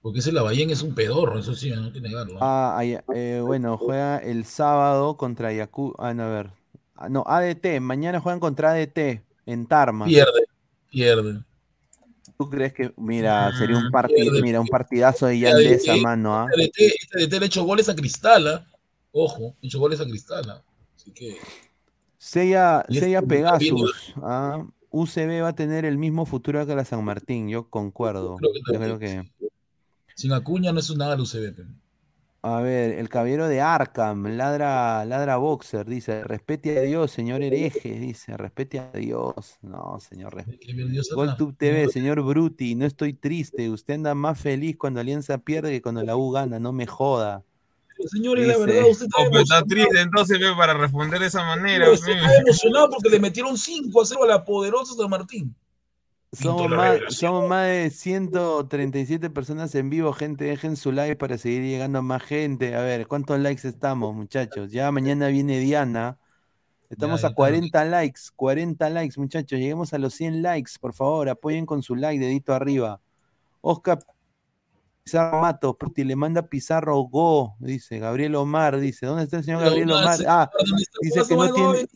Porque 0.06 0.20
ese 0.20 0.32
Lavallén 0.32 0.70
es 0.70 0.84
un 0.84 0.94
pedorro, 0.94 1.40
eso 1.40 1.56
sí, 1.56 1.72
no 1.72 1.86
hay 1.86 1.92
que 1.92 2.00
negarlo. 2.00 2.38
Ah, 2.40 2.80
eh, 2.84 3.42
bueno, 3.44 3.76
juega 3.76 4.20
el 4.20 4.46
sábado 4.46 5.18
contra 5.18 5.48
Ayacucho. 5.48 5.96
Ah, 5.98 6.14
no, 6.14 6.26
a 6.26 6.30
ver. 6.30 6.52
Ah, 6.94 7.10
no, 7.10 7.24
ADT. 7.26 7.80
Mañana 7.80 8.20
juegan 8.20 8.40
contra 8.40 8.74
ADT 8.74 9.24
en 9.48 9.66
Tarma. 9.66 10.06
Pierde, 10.06 10.46
pierde. 10.92 11.44
¿Tú 12.38 12.48
crees 12.52 12.72
que, 12.74 12.94
mira, 12.98 13.52
sería 13.58 13.78
un 13.78 13.88
Mm, 13.88 13.92
partido, 13.92 14.22
pierde, 14.26 14.42
mira, 14.44 14.62
un 14.62 14.68
partidazo 14.68 15.26
de 15.26 15.40
Ya, 15.40 15.50
Yandesa, 15.50 15.96
eh, 15.96 16.02
mano, 16.02 16.36
¿ah? 16.36 16.50
Este 16.56 16.84
DT, 16.84 16.96
este 17.24 17.40
le 17.40 17.44
ha 17.44 17.48
hecho 17.48 17.64
goles 17.64 17.90
a 17.90 17.96
Cristala. 17.96 18.68
Ojo, 19.12 19.56
ha 19.60 19.66
hecho 19.66 19.80
goles 19.80 20.00
a 20.02 20.06
Cristala. 20.06 20.64
Así 20.96 21.12
que 21.14 21.40
Sella, 22.20 22.86
este 22.90 23.00
Sella 23.00 23.24
Pegasus, 23.24 24.14
¿ah? 24.18 24.68
UCB 24.92 25.42
va 25.42 25.48
a 25.48 25.56
tener 25.56 25.84
el 25.84 25.98
mismo 25.98 26.28
futuro 26.28 26.64
que 26.68 26.76
la 26.76 26.86
San 26.86 27.04
Martín, 27.04 27.50
yo 27.50 27.72
concuerdo. 27.72 28.36
creo 28.36 28.54
que, 28.54 28.72
Yo 28.72 28.80
creo 28.80 29.00
que. 29.00 29.36
Sin 30.16 30.34
Acuña 30.34 30.72
no 30.72 30.80
es 30.80 30.96
nada 30.96 31.14
el 31.14 31.22
UCB. 31.22 31.66
A 32.42 32.62
ver, 32.62 33.00
el 33.00 33.10
caballero 33.10 33.48
de 33.48 33.60
Arkham, 33.60 34.38
ladra, 34.38 35.04
ladra 35.04 35.38
Boxer, 35.38 35.84
dice, 35.84 36.24
respete 36.24 36.78
a 36.78 36.82
Dios, 36.84 37.10
señor 37.10 37.42
hereje, 37.42 38.00
dice, 38.00 38.38
respete 38.38 38.78
a 38.78 38.92
Dios. 38.92 39.58
No, 39.64 40.00
señor. 40.00 40.46
GolTube 41.16 41.56
TV, 41.58 41.90
señor 41.90 42.22
Bruti, 42.22 42.76
no 42.76 42.86
estoy 42.86 43.14
triste, 43.14 43.72
usted 43.72 43.96
anda 43.96 44.14
más 44.14 44.40
feliz 44.40 44.78
cuando 44.78 45.00
Alianza 45.00 45.40
pierde 45.40 45.72
que 45.72 45.82
cuando 45.82 46.04
la 46.04 46.16
U 46.16 46.30
gana, 46.30 46.60
no 46.60 46.72
me 46.72 46.86
joda. 46.86 47.44
Pero, 47.98 48.10
Señores, 48.10 48.48
la 48.48 48.58
verdad, 48.60 48.90
usted 48.92 49.06
está 49.06 49.24
pero 49.32 49.42
está 49.42 49.64
triste 49.64 50.02
entonces 50.02 50.40
ve, 50.40 50.54
para 50.56 50.76
responder 50.76 51.20
de 51.20 51.26
esa 51.26 51.44
manera. 51.44 51.90
Usted 51.90 52.12
está 52.12 52.36
emocionado 52.42 52.90
porque 52.92 53.10
le 53.10 53.20
metieron 53.20 53.58
5 53.58 54.02
a 54.02 54.06
0 54.06 54.24
a 54.24 54.28
la 54.28 54.46
poderosa 54.46 54.94
San 54.94 55.10
Martín. 55.10 55.56
Somos 56.32 56.70
más, 56.70 57.00
somos 57.10 57.48
más 57.48 57.68
de 57.68 57.90
137 57.90 59.30
personas 59.30 59.74
en 59.76 59.90
vivo, 59.90 60.12
gente, 60.12 60.44
dejen 60.46 60.76
su 60.76 60.92
like 60.92 61.16
para 61.16 61.38
seguir 61.38 61.64
llegando 61.64 62.00
a 62.00 62.02
más 62.02 62.24
gente. 62.24 62.76
A 62.76 62.82
ver, 62.82 63.08
¿cuántos 63.08 63.40
likes 63.40 63.68
estamos, 63.68 64.14
muchachos? 64.14 64.72
Ya 64.72 64.92
mañana 64.92 65.28
viene 65.28 65.60
Diana. 65.60 66.18
Estamos 66.90 67.22
Ya, 67.22 67.28
a 67.28 67.30
ya 67.32 67.36
40 67.36 67.86
likes, 67.86 68.22
40 68.36 68.90
likes, 68.90 69.20
muchachos. 69.20 69.58
Lleguemos 69.60 69.94
a 69.94 69.98
los 69.98 70.14
100 70.14 70.42
likes, 70.42 70.74
por 70.80 70.94
favor, 70.94 71.30
apoyen 71.30 71.66
con 71.66 71.82
su 71.82 71.96
like, 71.96 72.24
dedito 72.24 72.54
arriba. 72.54 73.00
Oscar 73.62 74.00
Pizarro 75.04 75.40
Matos, 75.40 75.76
Puti, 75.78 76.04
le 76.04 76.16
manda 76.16 76.48
Pizarro 76.48 76.98
Go, 77.04 77.56
dice 77.60 78.00
Gabriel 78.00 78.36
Omar, 78.36 78.80
dice, 78.80 79.06
¿dónde 79.06 79.24
está 79.24 79.38
el 79.38 79.44
señor 79.44 79.64
Gabriel 79.64 79.92
Omar? 79.92 80.20
Ah, 80.28 80.50
dice 81.02 81.22
¿Cómo 81.30 81.44
que 81.44 81.62
no 81.62 81.74
tiene, 81.74 81.88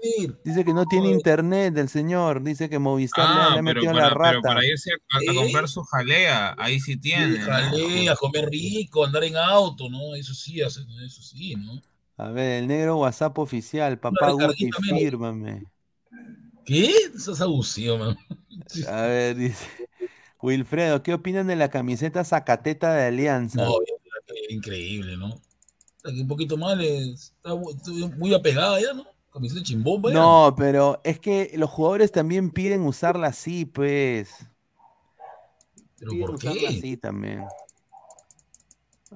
venir. 0.00 0.38
dice 0.44 0.64
que 0.64 0.72
no 0.74 0.84
tiene 0.86 1.08
internet 1.10 1.76
el 1.76 1.88
señor, 1.88 2.42
dice 2.42 2.68
que 2.70 2.78
Movistar 2.78 3.24
le- 3.28 3.40
Ah, 3.42 3.48
le 3.54 3.58
ha 3.58 3.62
pero 3.62 3.64
metido 3.74 3.92
para, 3.92 4.04
la 4.04 4.08
pero 4.10 4.20
rata. 4.20 4.40
para 4.42 4.66
irse 4.66 4.90
a, 4.92 4.94
a 5.18 5.20
¿Eh? 5.22 5.34
comprar 5.34 5.68
su 5.68 5.82
jalea, 5.84 6.54
ahí 6.58 6.80
sí 6.80 6.96
tiene. 6.96 7.38
¿no? 7.38 7.44
Jale, 7.44 8.08
a 8.10 8.16
comer 8.16 8.48
rico, 8.50 9.04
andar 9.04 9.24
en 9.24 9.36
auto, 9.36 9.88
¿no? 9.90 10.14
Eso 10.14 10.34
sí, 10.34 10.60
eso 10.60 10.80
sí, 11.22 11.54
¿no? 11.56 11.80
A 12.18 12.28
ver, 12.30 12.62
el 12.62 12.68
negro 12.68 12.98
WhatsApp 12.98 13.38
oficial, 13.38 13.98
papá 13.98 14.30
Guti, 14.32 14.70
fírmame. 14.72 15.64
¿Qué? 16.64 16.92
Eso 17.14 17.32
es 17.32 17.40
abusivo, 17.40 17.98
man. 17.98 18.16
A 18.88 19.02
ver, 19.02 19.34
dice 19.36 19.66
Wilfredo, 20.40 21.02
¿qué 21.02 21.14
opinan 21.14 21.46
de 21.46 21.56
la 21.56 21.68
camiseta 21.70 22.24
Zacateta 22.24 22.92
de 22.94 23.06
Alianza? 23.06 23.62
No, 23.64 23.74
increíble, 24.50 25.16
¿no? 25.16 25.30
Que 26.04 26.10
un 26.20 26.28
poquito 26.28 26.56
mal, 26.56 26.80
es- 26.80 27.32
está 27.36 27.50
bu- 27.54 27.74
está 27.76 27.90
muy 28.16 28.34
apegada 28.34 28.80
ya, 28.80 28.92
¿no? 28.92 29.06
Camiseta 29.32 29.62
chimbomba 29.62 30.10
ya. 30.10 30.16
No, 30.16 30.54
pero 30.56 31.00
es 31.04 31.18
que 31.18 31.52
los 31.56 31.70
jugadores 31.70 32.12
también 32.12 32.50
piden 32.50 32.82
usarla 32.82 33.28
así, 33.28 33.64
pues. 33.64 34.46
¿Pero 35.98 36.10
Piden 36.10 36.26
por 36.26 36.34
usarla 36.34 36.60
qué? 36.60 36.66
así 36.66 36.96
también. 36.96 37.44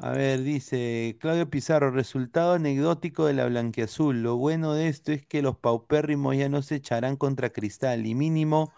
A 0.00 0.10
ver, 0.10 0.42
dice 0.42 1.16
Claudio 1.20 1.48
Pizarro, 1.48 1.90
resultado 1.90 2.54
anecdótico 2.54 3.26
de 3.26 3.34
la 3.34 3.46
blanquiazul. 3.46 4.22
Lo 4.22 4.36
bueno 4.36 4.74
de 4.74 4.88
esto 4.88 5.12
es 5.12 5.26
que 5.26 5.42
los 5.42 5.56
paupérrimos 5.56 6.36
ya 6.36 6.48
no 6.48 6.62
se 6.62 6.76
echarán 6.76 7.16
contra 7.16 7.50
Cristal 7.50 8.06
y 8.06 8.14
mínimo 8.14 8.72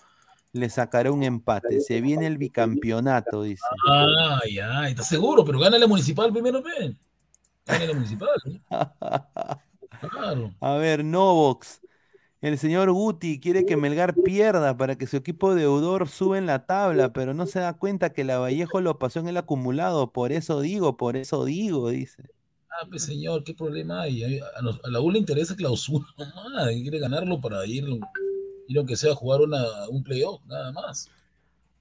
le 0.53 0.71
sacará 0.71 1.13
un 1.13 1.23
empate. 1.23 1.81
Se 1.81 2.01
viene 2.01 2.27
el 2.27 2.39
bicampeonato, 2.39 3.43
dice. 3.43 3.63
Ah, 3.89 4.41
ya, 4.51 4.89
¿estás 4.89 5.09
seguro? 5.09 5.45
Pero 5.45 5.59
gana 5.59 5.79
la 5.79 5.87
municipal 5.87 6.33
primero, 6.33 6.63
¿ven? 6.63 6.99
Gana 7.67 7.85
la 7.85 7.95
municipal, 7.95 8.29
¿eh? 8.47 8.61
Claro. 10.11 10.55
A 10.61 10.75
ver, 10.77 11.05
Novox. 11.05 11.81
El 12.41 12.59
señor 12.59 12.93
Guti 12.93 13.41
quiere 13.41 13.67
que 13.67 13.77
Melgar 13.77 14.23
pierda 14.23 14.77
para 14.77 14.97
que 14.97 15.07
su 15.09 15.17
equipo 15.17 15.55
deudor 15.55 16.09
sube 16.09 16.39
en 16.39 16.47
la 16.47 16.67
tabla, 16.67 17.13
pero 17.13 17.35
no 17.35 17.47
se 17.47 17.61
da 17.61 17.75
cuenta 17.79 18.13
que 18.13 18.25
la 18.25 18.39
Vallejo 18.39 18.81
lo 18.81 18.99
pasó 18.99 19.21
en 19.21 19.29
el 19.29 19.37
acumulado. 19.39 20.13
Por 20.13 20.33
eso 20.33 20.61
digo, 20.61 20.97
por 20.97 21.17
eso 21.17 21.45
digo, 21.45 21.91
dice. 21.91 22.31
Ah, 22.71 22.87
pues 22.89 23.03
señor, 23.05 23.45
¿qué 23.45 23.55
problema 23.55 24.03
hay? 24.03 24.23
A, 24.41 24.59
a 24.85 24.91
la 24.91 25.01
U 25.01 25.11
le 25.11 25.19
interesa 25.19 25.57
clausura 25.57 26.07
quiere 26.83 26.99
ganarlo 26.99 27.41
para 27.41 27.65
ir, 27.67 27.85
ir 28.67 28.79
aunque 28.79 28.97
sea 28.97 29.13
a 29.13 29.15
jugar 29.17 29.41
una, 29.41 29.89
un 29.89 30.03
playoff, 30.05 30.45
nada 30.47 30.73
más. 30.73 31.11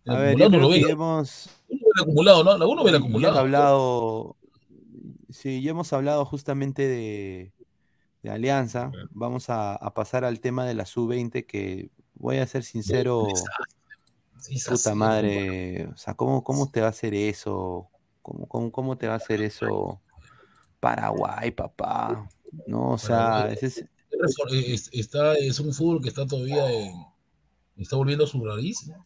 El 0.05 0.15
A 0.15 0.19
ver, 0.19 0.37
yo 0.37 0.49
no 0.49 0.59
lo 0.59 0.69
que 0.71 0.79
ve. 0.81 0.81
ya 0.81 0.93
hemos, 0.93 1.49
Uno 1.69 1.81
ve 1.85 1.91
el 1.95 2.03
acumulado, 2.03 2.43
¿no? 2.43 2.57
La 2.57 2.67
uno 2.67 2.83
ve 2.83 2.91
el 2.91 2.97
ya 3.19 3.27
hemos 3.27 3.35
acumulado. 3.35 3.35
hablado, 3.35 4.37
sí, 5.29 5.61
ya 5.61 5.71
hemos 5.71 5.93
hablado 5.93 6.25
justamente 6.25 6.87
de, 6.87 7.53
de 8.23 8.29
Alianza. 8.29 8.91
Vamos 9.11 9.49
a, 9.49 9.75
a 9.75 9.93
pasar 9.93 10.25
al 10.25 10.39
tema 10.39 10.65
de 10.65 10.73
la 10.73 10.85
sub-20 10.85 11.45
que 11.45 11.89
voy 12.15 12.37
a 12.37 12.47
ser 12.47 12.63
sincero, 12.63 13.27
Sí, 14.39 14.57
puta 14.69 14.93
madre, 14.93 15.87
o 15.87 15.97
sea, 15.97 16.13
¿cómo, 16.13 16.43
cómo 16.43 16.69
te 16.69 16.79
va 16.79 16.87
a 16.87 16.91
hacer 16.91 17.13
eso? 17.13 17.89
¿Cómo, 18.21 18.47
cómo, 18.47 18.71
cómo 18.71 18.97
te 18.97 19.07
va 19.07 19.13
a 19.13 19.17
hacer 19.17 19.41
eso 19.41 19.99
Paraguay, 20.79 21.51
papá? 21.51 22.29
No, 22.67 22.91
o 22.91 22.97
sea, 22.97 23.49
ese 23.51 23.65
es, 23.67 23.85
es, 24.51 24.89
está, 24.93 25.33
es 25.35 25.59
un 25.59 25.73
fútbol 25.73 26.01
que 26.01 26.09
está 26.09 26.25
todavía 26.25 26.71
en, 26.71 26.93
está 27.77 27.95
volviendo 27.95 28.25
a 28.25 28.27
su 28.27 28.43
raíz. 28.45 28.87
¿no? 28.87 29.05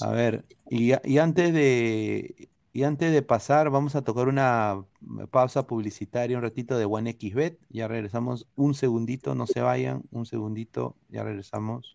A 0.00 0.10
ver, 0.12 0.44
y 0.70 1.18
antes 1.18 1.52
de 1.52 2.48
y 2.74 2.82
antes 2.82 3.10
de 3.12 3.22
pasar, 3.22 3.70
vamos 3.70 3.94
a 3.94 4.02
tocar 4.02 4.26
una 4.26 4.84
pausa 5.30 5.64
publicitaria, 5.64 6.36
un 6.36 6.42
ratito 6.42 6.76
de 6.76 6.84
OneXBet. 6.84 7.56
Ya 7.70 7.86
regresamos 7.86 8.48
un 8.56 8.74
segundito, 8.74 9.36
no 9.36 9.46
se 9.46 9.60
vayan, 9.60 10.02
un 10.10 10.26
segundito, 10.26 10.96
ya 11.08 11.22
regresamos. 11.22 11.94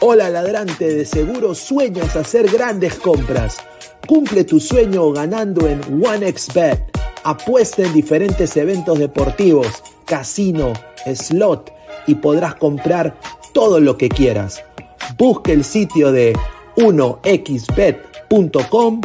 Hola 0.00 0.28
ladrante, 0.28 0.92
de 0.92 1.04
seguro 1.04 1.54
sueñas 1.54 2.16
hacer 2.16 2.50
grandes 2.50 2.96
compras. 2.96 3.58
Cumple 4.08 4.42
tu 4.42 4.58
sueño 4.58 5.12
ganando 5.12 5.68
en 5.68 5.80
OneXBet. 6.04 6.98
Apuesta 7.22 7.84
en 7.84 7.92
diferentes 7.92 8.56
eventos 8.56 8.98
deportivos, 8.98 9.84
casino, 10.04 10.72
slot 11.14 11.72
y 12.08 12.16
podrás 12.16 12.56
comprar 12.56 13.16
todo 13.52 13.78
lo 13.78 13.96
que 13.96 14.08
quieras. 14.08 14.64
Busca 15.16 15.52
el 15.52 15.62
sitio 15.62 16.10
de 16.10 16.36
1xbet.com, 16.76 19.00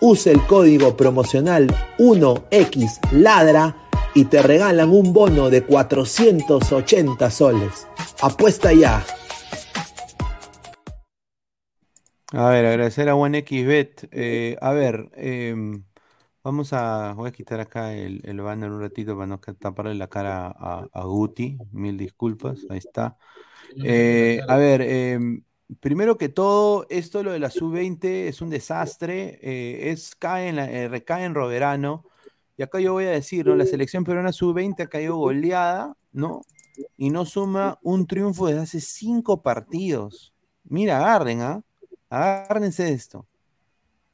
usa 0.00 0.32
el 0.32 0.44
código 0.46 0.96
promocional 0.96 1.66
1xladra 1.98 3.76
y 4.14 4.24
te 4.24 4.42
regalan 4.42 4.90
un 4.90 5.12
bono 5.12 5.50
de 5.50 5.62
480 5.62 7.30
soles. 7.30 7.86
Apuesta 8.20 8.72
ya. 8.72 9.04
A 12.32 12.50
ver, 12.50 12.64
agradecer 12.66 13.08
a 13.08 13.16
OneXBet. 13.16 14.08
Eh, 14.12 14.56
a 14.60 14.72
ver, 14.72 15.10
em, 15.14 15.84
vamos 16.44 16.72
a. 16.72 17.12
Voy 17.14 17.28
a 17.28 17.32
quitar 17.32 17.60
acá 17.60 17.92
el, 17.94 18.20
el 18.24 18.40
banner 18.40 18.70
un 18.70 18.80
ratito 18.80 19.14
para 19.16 19.26
no 19.26 19.38
taparle 19.38 19.94
la 19.94 20.08
cara 20.08 20.46
a, 20.46 20.86
a 20.92 21.04
Guti. 21.04 21.58
Mil 21.72 21.96
disculpas, 21.96 22.60
ahí 22.70 22.78
está. 22.78 23.16
Eh, 23.84 24.40
a 24.48 24.56
ver, 24.56 24.82
em, 24.82 25.42
primero 25.78 26.18
que 26.18 26.28
todo, 26.28 26.86
esto 26.90 27.22
lo 27.22 27.32
de 27.32 27.38
la 27.38 27.50
sub-20 27.50 28.28
es 28.28 28.40
un 28.40 28.50
desastre. 28.50 29.38
eh, 29.42 29.90
es, 29.90 30.14
cae 30.16 30.48
en 30.48 30.56
la- 30.56 30.70
eh, 30.70 30.88
recae 30.88 31.24
en 31.24 31.34
Roverano. 31.34 32.04
Y 32.56 32.62
acá 32.62 32.80
yo 32.80 32.92
voy 32.92 33.04
a 33.06 33.10
decir, 33.10 33.46
¿no? 33.46 33.54
La 33.56 33.64
selección 33.66 34.04
peruana 34.04 34.32
sub-20 34.32 34.82
ha 34.82 34.86
caído 34.88 35.16
goleada, 35.16 35.96
¿no? 36.12 36.42
Y 36.96 37.10
no 37.10 37.24
suma 37.24 37.78
un 37.82 38.06
triunfo 38.06 38.46
desde 38.46 38.60
hace 38.62 38.80
cinco 38.80 39.42
partidos. 39.42 40.32
Mira, 40.64 40.98
agarren, 40.98 41.40
¿ah? 41.42 41.62
Agárrense 42.10 42.84
de 42.84 42.92
esto. 42.92 43.26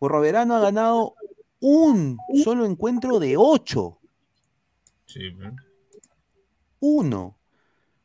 Roverano 0.00 0.54
ha 0.54 0.60
ganado 0.60 1.14
un 1.60 2.18
solo 2.44 2.66
encuentro 2.66 3.18
de 3.18 3.36
ocho. 3.36 3.98
Sí. 5.06 5.32
Uno. 6.80 7.36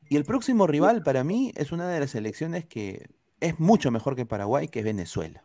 Y 0.10 0.18
el 0.18 0.26
próximo 0.26 0.66
rival 0.68 1.04
para 1.04 1.24
mí 1.24 1.52
es 1.56 1.72
una 1.72 1.88
de 1.88 2.00
las 2.00 2.12
selecciones 2.12 2.66
que 2.66 3.10
es 3.42 3.60
mucho 3.60 3.92
mejor 3.92 4.16
que 4.16 4.26
Paraguay, 4.26 4.70
que 4.70 4.80
es 4.80 4.86
Venezuela. 4.86 5.44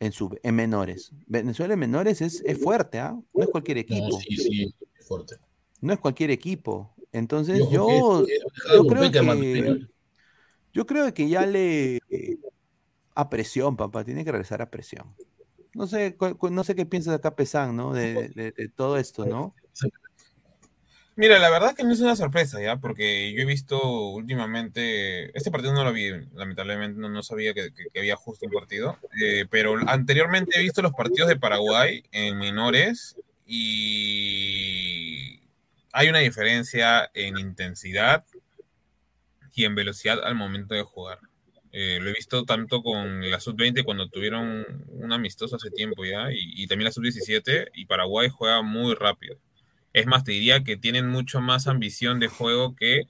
En, 0.00 0.12
sub, 0.12 0.38
en 0.42 0.54
menores. 0.54 1.12
Venezuela 1.26 1.74
en 1.74 1.80
menores 1.80 2.20
es, 2.20 2.42
es 2.44 2.58
fuerte, 2.62 2.98
¿ah? 2.98 3.18
No 3.32 3.42
es 3.44 3.48
cualquier 3.50 3.78
equipo. 3.78 4.08
No, 4.10 4.18
sí, 4.18 4.36
sí, 4.36 4.74
es 4.98 5.06
fuerte. 5.06 5.36
No 5.80 5.92
es 5.92 5.98
cualquier 6.00 6.30
equipo. 6.30 6.92
Entonces 7.12 7.60
yo, 7.70 8.26
yo 8.74 8.86
creo 8.86 9.10
que 9.10 9.86
yo 10.72 10.86
creo 10.86 11.14
que 11.14 11.28
ya 11.28 11.46
le 11.46 11.96
eh, 12.10 12.38
a 13.14 13.30
presión, 13.30 13.76
papá, 13.76 14.04
tiene 14.04 14.24
que 14.24 14.32
regresar 14.32 14.60
a 14.60 14.70
presión. 14.70 15.14
No 15.72 15.86
sé, 15.86 16.16
no 16.50 16.64
sé 16.64 16.74
qué 16.74 16.84
piensas 16.84 17.14
acá, 17.14 17.34
Pesán, 17.34 17.76
¿no? 17.76 17.92
De, 17.94 18.28
de- 18.28 18.52
de 18.52 18.68
todo 18.68 18.98
esto, 18.98 19.24
¿no? 19.24 19.54
Mira, 21.18 21.38
la 21.38 21.48
verdad 21.48 21.74
que 21.74 21.82
no 21.82 21.92
es 21.94 22.00
una 22.00 22.14
sorpresa, 22.14 22.60
¿ya? 22.60 22.76
Porque 22.76 23.32
yo 23.32 23.40
he 23.40 23.46
visto 23.46 23.80
últimamente, 24.10 25.36
este 25.36 25.50
partido 25.50 25.72
no 25.72 25.82
lo 25.82 25.90
vi, 25.90 26.10
lamentablemente 26.34 27.00
no, 27.00 27.08
no 27.08 27.22
sabía 27.22 27.54
que, 27.54 27.70
había 27.98 28.16
justo 28.16 28.44
un 28.44 28.52
partido, 28.52 28.98
eh, 29.22 29.46
pero 29.50 29.76
anteriormente 29.88 30.58
he 30.58 30.62
visto 30.62 30.82
los 30.82 30.92
partidos 30.92 31.30
de 31.30 31.36
Paraguay 31.38 32.02
en 32.12 32.38
menores 32.38 33.16
y 33.46 35.40
hay 35.90 36.08
una 36.10 36.18
diferencia 36.18 37.10
en 37.14 37.38
intensidad 37.38 38.26
y 39.54 39.64
en 39.64 39.74
velocidad 39.74 40.22
al 40.22 40.34
momento 40.34 40.74
de 40.74 40.82
jugar. 40.82 41.20
Eh, 41.72 41.98
lo 41.98 42.10
he 42.10 42.12
visto 42.12 42.44
tanto 42.44 42.82
con 42.82 43.30
la 43.30 43.40
sub-20 43.40 43.84
cuando 43.84 44.10
tuvieron 44.10 44.66
un 44.88 45.12
amistoso 45.12 45.56
hace 45.56 45.70
tiempo 45.70 46.04
ya, 46.04 46.28
y 46.30 46.66
también 46.66 46.86
la 46.86 46.92
sub-17, 46.92 47.70
y 47.74 47.86
Paraguay 47.86 48.28
juega 48.28 48.60
muy 48.60 48.94
rápido. 48.94 49.38
Es 49.96 50.06
más, 50.06 50.24
te 50.24 50.32
diría 50.32 50.62
que 50.62 50.76
tienen 50.76 51.08
mucho 51.08 51.40
más 51.40 51.66
ambición 51.66 52.20
de 52.20 52.28
juego 52.28 52.76
que 52.76 53.04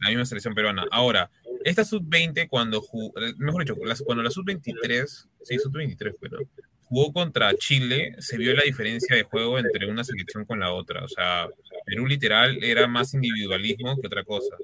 la 0.00 0.08
misma 0.08 0.24
selección 0.24 0.54
peruana. 0.54 0.86
Ahora, 0.90 1.30
esta 1.62 1.84
sub-20, 1.84 2.48
cuando 2.48 2.80
jugó, 2.80 3.12
mejor 3.36 3.62
dicho, 3.62 3.76
cuando 4.06 4.22
la 4.22 4.30
sub-23, 4.30 5.28
sí, 5.42 5.58
sub-23 5.58 6.16
fue, 6.18 6.30
¿no? 6.30 6.38
Jugó 6.84 7.12
contra 7.12 7.54
Chile, 7.56 8.14
se 8.18 8.38
vio 8.38 8.54
la 8.54 8.62
diferencia 8.62 9.14
de 9.14 9.24
juego 9.24 9.58
entre 9.58 9.90
una 9.90 10.04
selección 10.04 10.46
con 10.46 10.58
la 10.58 10.72
otra. 10.72 11.04
O 11.04 11.08
sea, 11.08 11.48
Perú 11.84 12.06
literal 12.06 12.64
era 12.64 12.86
más 12.86 13.12
individualismo 13.12 14.00
que 14.00 14.06
otra 14.06 14.24
cosa. 14.24 14.56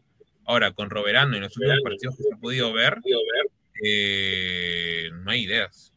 Ahora, 0.47 0.73
con 0.73 0.89
Roberano 0.89 1.37
en 1.37 1.43
los 1.43 1.55
últimos 1.59 1.83
partidos 1.85 2.17
que 2.17 2.23
se 2.23 2.35
ha 2.35 2.39
podido 2.39 2.73
ver, 2.73 2.97
eh, 3.85 5.11
no 5.13 5.31
hay 5.31 5.43
ideas. 5.45 5.93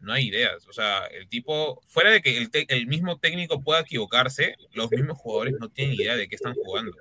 No 0.00 0.12
hay 0.12 0.28
ideas. 0.28 0.66
O 0.68 0.72
sea, 0.72 1.06
el 1.06 1.28
tipo, 1.28 1.80
fuera 1.86 2.10
de 2.10 2.22
que 2.22 2.48
el, 2.68 2.86
mismo 2.86 3.18
técnico 3.18 3.62
pueda 3.62 3.80
equivocarse, 3.80 4.56
los 4.72 4.90
mismos 4.90 5.18
jugadores 5.18 5.54
no 5.60 5.68
tienen 5.68 5.94
idea 5.94 6.16
de 6.16 6.28
qué 6.28 6.36
están 6.36 6.54
jugando. 6.54 6.96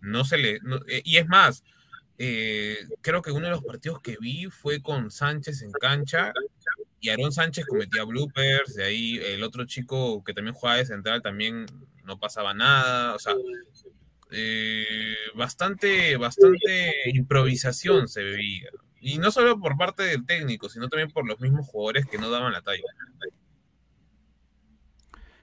No 0.00 0.24
se 0.24 0.38
le. 0.38 0.60
eh, 0.88 1.02
y 1.04 1.16
es 1.16 1.26
más, 1.26 1.64
eh, 2.18 2.78
creo 3.00 3.22
que 3.22 3.32
uno 3.32 3.46
de 3.46 3.52
los 3.52 3.64
partidos 3.64 4.00
que 4.00 4.16
vi 4.20 4.46
fue 4.46 4.82
con 4.82 5.10
Sánchez 5.10 5.62
en 5.62 5.72
cancha 5.72 6.32
y 7.00 7.08
Aarón 7.08 7.32
Sánchez 7.32 7.66
cometía 7.66 8.04
bloopers, 8.04 8.74
de 8.74 8.84
ahí 8.84 9.16
el 9.16 9.42
otro 9.42 9.66
chico 9.66 10.22
que 10.22 10.32
también 10.32 10.54
jugaba 10.54 10.78
de 10.78 10.86
central 10.86 11.20
también 11.20 11.66
no 12.04 12.18
pasaba 12.18 12.54
nada, 12.54 13.14
o 13.16 13.18
sea, 13.18 13.34
eh, 14.30 15.16
bastante, 15.34 16.16
bastante 16.16 16.92
improvisación 17.12 18.08
se 18.08 18.22
veía. 18.22 18.70
Y 19.04 19.18
no 19.18 19.32
solo 19.32 19.58
por 19.58 19.76
parte 19.76 20.04
del 20.04 20.24
técnico, 20.24 20.68
sino 20.68 20.88
también 20.88 21.10
por 21.10 21.26
los 21.26 21.40
mismos 21.40 21.66
jugadores 21.66 22.06
que 22.06 22.18
no 22.18 22.30
daban 22.30 22.52
la 22.52 22.62
talla. 22.62 22.84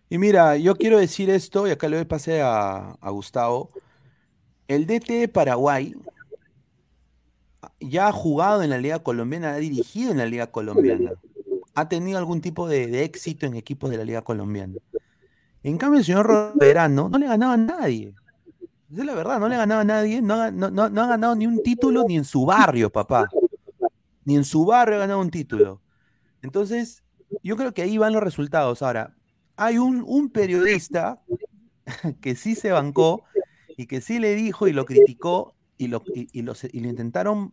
Y 0.10 0.18
mira, 0.18 0.56
yo 0.58 0.76
quiero 0.76 0.98
decir 0.98 1.30
esto, 1.30 1.68
y 1.68 1.72
acá 1.72 1.88
le 1.90 1.98
doy 1.98 2.06
pase 2.06 2.42
a, 2.42 2.94
a 3.00 3.10
Gustavo. 3.12 3.70
El 4.68 4.88
DT 4.88 5.10
de 5.20 5.28
Paraguay 5.28 5.94
ya 7.82 8.08
ha 8.08 8.12
jugado 8.14 8.64
en 8.64 8.70
la 8.70 8.78
Liga 8.78 9.00
Colombiana, 9.00 9.52
ha 9.54 9.58
dirigido 9.58 10.12
en 10.12 10.18
la 10.20 10.26
Liga 10.26 10.48
Colombiana. 10.48 11.12
Ha 11.76 11.90
tenido 11.90 12.18
algún 12.18 12.42
tipo 12.42 12.68
de, 12.68 13.04
éxito 13.04 13.46
en 13.46 13.56
equipos 13.56 13.90
de 13.90 13.98
la 13.98 14.04
Liga 14.06 14.22
Colombiana. 14.22 14.76
En 15.64 15.78
cambio, 15.78 16.00
el 16.00 16.06
señor 16.06 16.54
Verano 16.56 17.10
no 17.10 17.18
le 17.18 17.28
ganaba 17.28 17.54
a 17.54 17.58
nadie. 17.58 18.16
Es 18.92 19.06
la 19.06 19.14
verdad, 19.14 19.38
no 19.40 19.48
le 19.50 19.58
ganaba 19.58 19.82
a 19.82 19.86
nadie, 19.86 20.22
no- 20.22 20.50
no- 20.50 20.72
no 20.90 21.02
ha 21.04 21.08
ganado 21.08 21.36
ni 21.36 21.46
un 21.46 21.62
título 21.62 22.06
ni 22.08 22.16
en 22.18 22.26
su 22.26 22.46
barrio, 22.46 22.90
papá. 22.90 23.30
Ni 24.30 24.36
en 24.36 24.46
su 24.46 24.64
barrio 24.64 24.98
ha 24.98 25.00
ganado 25.00 25.22
un 25.22 25.32
título. 25.32 25.82
Entonces, 26.44 27.04
yo 27.42 27.58
creo 27.58 27.74
que 27.74 27.82
ahí 27.82 27.98
van 27.98 28.14
los 28.14 28.22
resultados. 28.22 28.84
Ahora, 28.84 29.16
hay 29.56 29.80
un, 29.80 30.30
periodista 30.30 31.20
que 32.22 32.36
sí 32.36 32.54
se 32.54 32.72
bancó 32.72 33.24
y 33.76 33.88
que 33.88 34.02
sí 34.02 34.20
le 34.20 34.36
dijo 34.36 34.68
y 34.68 34.72
lo 34.72 34.86
criticó 34.86 35.56
y 35.80 35.88
lo, 35.88 36.04
y, 36.14 36.44
lo, 36.44 36.54
intentaron 36.74 37.52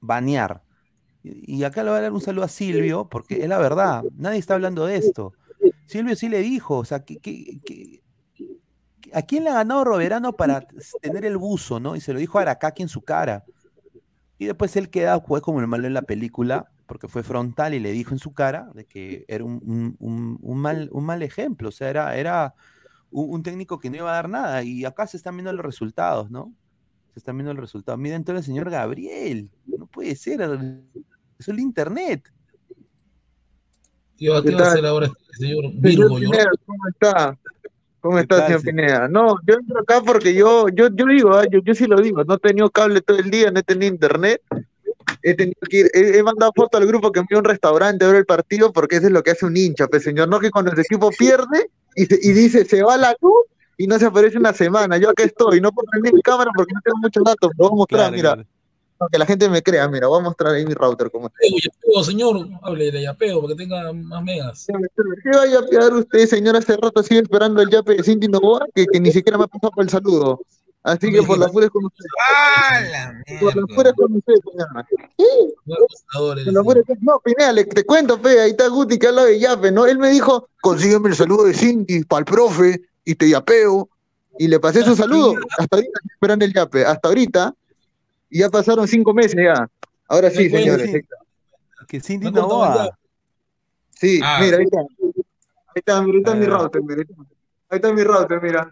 banear. 0.00 0.62
Y, 1.22 1.62
acá 1.64 1.82
le 1.82 1.90
voy 1.90 1.98
a 1.98 2.02
dar 2.02 2.12
un 2.14 2.22
saludo 2.22 2.46
a 2.46 2.48
Silvio, 2.48 3.06
porque 3.10 3.42
es 3.42 3.48
la 3.50 3.58
verdad, 3.58 4.02
nadie 4.16 4.38
está 4.38 4.54
hablando 4.54 4.86
de 4.86 4.96
esto. 4.96 5.34
Silvio 5.84 6.16
sí 6.16 6.30
le 6.30 6.40
dijo, 6.40 6.78
o 6.78 6.84
sea, 6.86 7.04
que- 7.04 8.00
¿a 9.12 9.20
quién 9.20 9.44
le 9.44 9.50
ha 9.50 9.56
ganado 9.56 9.84
Roberano 9.84 10.32
para 10.32 10.66
tener 11.02 11.26
el 11.26 11.36
buzo, 11.36 11.80
no? 11.80 11.96
Y 11.96 12.00
se 12.00 12.14
lo 12.14 12.18
dijo 12.18 12.38
a 12.38 12.42
Aracaki 12.42 12.80
en 12.80 12.88
su 12.88 13.02
cara. 13.02 13.44
Y 14.38 14.46
después 14.46 14.76
él 14.76 14.88
queda 14.88 15.22
pues, 15.22 15.42
como 15.42 15.60
el 15.60 15.66
malo 15.66 15.86
en 15.86 15.94
la 15.94 16.02
película, 16.02 16.70
porque 16.86 17.08
fue 17.08 17.22
frontal 17.22 17.74
y 17.74 17.80
le 17.80 17.90
dijo 17.92 18.12
en 18.12 18.18
su 18.20 18.32
cara 18.32 18.70
de 18.74 18.84
que 18.86 19.24
era 19.28 19.44
un, 19.44 19.60
un- 19.64 19.96
un- 19.98 20.38
un 20.40 20.58
mal, 20.58 20.88
un 20.92 21.04
mal 21.04 21.22
ejemplo, 21.22 21.68
o 21.68 21.72
sea, 21.72 21.90
era, 21.90 22.16
era 22.16 22.54
un, 23.10 23.34
un 23.34 23.42
técnico 23.42 23.78
que 23.80 23.90
no 23.90 23.96
iba 23.96 24.10
a 24.10 24.14
dar 24.14 24.28
nada. 24.28 24.62
Y 24.62 24.84
acá 24.84 25.06
se 25.06 25.16
están 25.16 25.36
viendo 25.36 25.52
los 25.52 25.64
resultados, 25.64 26.30
¿no? 26.30 26.52
Se 27.14 27.18
están 27.18 27.36
viendo 27.36 27.52
los 27.52 27.60
resultados. 27.60 27.98
Miren 28.00 28.22
todo 28.24 28.36
el 28.36 28.44
señor 28.44 28.70
Gabriel, 28.70 29.50
no 29.66 29.86
puede 29.86 30.14
ser, 30.14 30.40
eso 30.40 30.54
es 31.38 31.48
el 31.48 31.58
internet. 31.58 32.32
¿Qué 34.16 34.28
va, 34.30 34.42
¿Qué 34.42 34.48
qué 34.50 34.54
va 34.56 34.62
a 34.66 34.72
hacer 34.72 34.86
ahora 34.86 35.06
este 35.06 35.36
señor 35.36 35.72
Virgo? 35.74 36.08
¿cómo 36.08 36.88
está? 36.88 37.38
¿Cómo 38.00 38.16
¿Qué 38.16 38.22
está, 38.22 38.36
tal, 38.36 38.46
señor? 38.46 38.62
Pineda? 38.64 39.08
No, 39.08 39.36
yo 39.46 39.54
entro 39.54 39.80
acá 39.80 40.00
porque 40.04 40.34
yo, 40.34 40.68
yo, 40.68 40.88
yo 40.94 41.04
digo, 41.06 41.34
ah, 41.34 41.44
yo, 41.50 41.60
yo 41.64 41.74
sí 41.74 41.86
lo 41.86 42.00
digo, 42.00 42.22
no 42.24 42.34
he 42.34 42.38
tenido 42.38 42.70
cable 42.70 43.00
todo 43.00 43.18
el 43.18 43.30
día, 43.30 43.50
no 43.50 43.58
he 43.60 43.62
tenido 43.62 43.92
internet, 43.92 44.40
he 45.22 45.34
tenido 45.34 45.58
que 45.68 45.80
ir, 45.80 45.90
he, 45.92 46.18
he 46.18 46.22
mandado 46.22 46.52
foto 46.54 46.78
al 46.78 46.86
grupo 46.86 47.10
que 47.10 47.20
me 47.20 47.26
a 47.34 47.38
un 47.38 47.44
restaurante 47.44 48.04
a 48.04 48.08
ver 48.08 48.16
el 48.18 48.26
partido 48.26 48.72
porque 48.72 48.96
eso 48.96 49.06
es 49.06 49.12
lo 49.12 49.22
que 49.22 49.32
hace 49.32 49.46
un 49.46 49.56
hincha, 49.56 49.88
pues 49.88 50.04
señor, 50.04 50.28
no 50.28 50.38
que 50.38 50.50
cuando 50.50 50.70
el 50.72 50.78
equipo 50.78 51.10
pierde 51.10 51.70
y, 51.96 52.06
se- 52.06 52.18
y 52.22 52.32
dice 52.32 52.64
se 52.64 52.82
va 52.82 52.96
la 52.96 53.14
luz 53.20 53.46
y 53.76 53.86
no 53.86 53.98
se 53.98 54.06
aparece 54.06 54.38
una 54.38 54.52
semana, 54.52 54.96
yo 54.98 55.10
acá 55.10 55.24
estoy, 55.24 55.60
no 55.60 55.72
puedo 55.72 55.88
prender 55.90 56.14
mi 56.14 56.22
cámara 56.22 56.50
porque 56.54 56.72
no 56.74 56.80
tengo 56.84 56.98
muchos 56.98 57.24
datos, 57.24 57.50
pero 57.56 57.68
voy 57.70 57.76
a 57.76 57.76
mostrar, 57.76 58.00
Claro, 58.00 58.16
mira, 58.16 58.32
claro. 58.34 58.48
Para 58.98 59.08
que 59.10 59.18
la 59.18 59.26
gente 59.26 59.48
me 59.48 59.62
crea, 59.62 59.88
mira, 59.88 60.08
voy 60.08 60.18
a 60.20 60.22
mostrar 60.24 60.54
ahí 60.54 60.66
mi 60.66 60.74
router 60.74 61.10
como 61.10 61.28
está. 61.28 61.38
yapeo, 61.42 62.04
señor, 62.04 62.48
hable 62.62 62.90
de 62.90 63.02
yapeo 63.02 63.40
para 63.40 63.54
que 63.54 63.62
tenga 63.64 63.92
más 63.92 64.22
megas. 64.24 64.66
¿Qué 64.66 65.30
va 65.36 65.42
a 65.42 65.46
yapear 65.46 65.92
usted, 65.94 66.26
señor? 66.26 66.56
Hace 66.56 66.76
rato 66.76 67.02
sigue 67.02 67.20
esperando 67.20 67.62
el 67.62 67.70
yape 67.70 67.94
de 67.96 68.02
Cindy 68.02 68.28
Novoa, 68.28 68.66
que, 68.74 68.86
que 68.86 69.00
ni 69.00 69.12
siquiera 69.12 69.38
me 69.38 69.44
ha 69.44 69.46
pasado 69.46 69.70
por 69.70 69.84
el 69.84 69.90
saludo. 69.90 70.40
Así 70.82 71.10
que 71.12 71.22
por 71.22 71.38
la 71.38 71.48
pura 71.48 71.66
es 71.66 71.70
con 71.70 71.84
usted. 71.84 72.04
¡Ah, 72.32 72.80
la 72.80 73.12
Por 73.40 73.54
la 73.56 73.62
mierda! 73.62 73.74
pura 73.76 73.90
es 73.90 73.96
con 73.96 74.12
usted, 74.16 74.34
señor. 74.50 74.86
Sí, 75.18 75.54
Abusadores, 75.66 76.44
por 76.44 76.54
la 76.54 76.62
pura 76.62 76.80
es- 76.80 77.02
No, 77.02 77.20
Pineda, 77.20 77.52
le- 77.52 77.64
te 77.64 77.84
cuento, 77.84 78.18
fe, 78.18 78.40
ahí 78.40 78.50
está 78.50 78.68
Guti 78.68 78.98
que 78.98 79.08
habla 79.08 79.24
de 79.24 79.38
yape, 79.38 79.70
¿no? 79.70 79.86
Él 79.86 79.98
me 79.98 80.08
dijo, 80.10 80.48
consígueme 80.62 81.08
el 81.10 81.16
saludo 81.16 81.44
de 81.44 81.52
Cindy 81.54 82.04
para 82.04 82.20
el 82.20 82.24
profe 82.24 82.80
y 83.04 83.14
te 83.14 83.28
yapeo. 83.28 83.88
Y 84.38 84.46
le 84.48 84.60
pasé 84.60 84.82
su 84.84 84.94
saludo. 84.96 85.34
Hasta 85.58 85.76
ahorita 85.76 85.92
estoy 85.98 86.10
esperando 86.14 86.44
el 86.44 86.54
yape. 86.54 86.84
Hasta 86.86 87.08
ahorita. 87.08 87.54
Y 88.30 88.40
ya 88.40 88.48
pasaron 88.48 88.86
cinco 88.88 89.12
meses 89.14 89.34
ya. 89.36 89.68
Ahora 90.08 90.30
sí, 90.30 90.48
señores. 90.50 90.90
sí. 90.90 91.00
Que 91.86 92.00
Cindy 92.00 92.26
el 92.28 92.34
Novoa. 92.34 92.98
Sí, 93.94 94.20
Ah. 94.22 94.38
mira, 94.40 94.58
ahí 94.58 94.64
está. 94.64 94.78
Ahí 94.80 94.86
está, 95.74 96.02
mira, 96.02 96.12
ahí 96.14 96.18
está 96.20 96.34
mi 96.34 96.46
router, 96.46 96.82
mira. 96.82 97.02
Ahí 97.70 97.76
está 97.76 97.92
mi 97.92 98.02
router, 98.04 98.42
mira. 98.42 98.70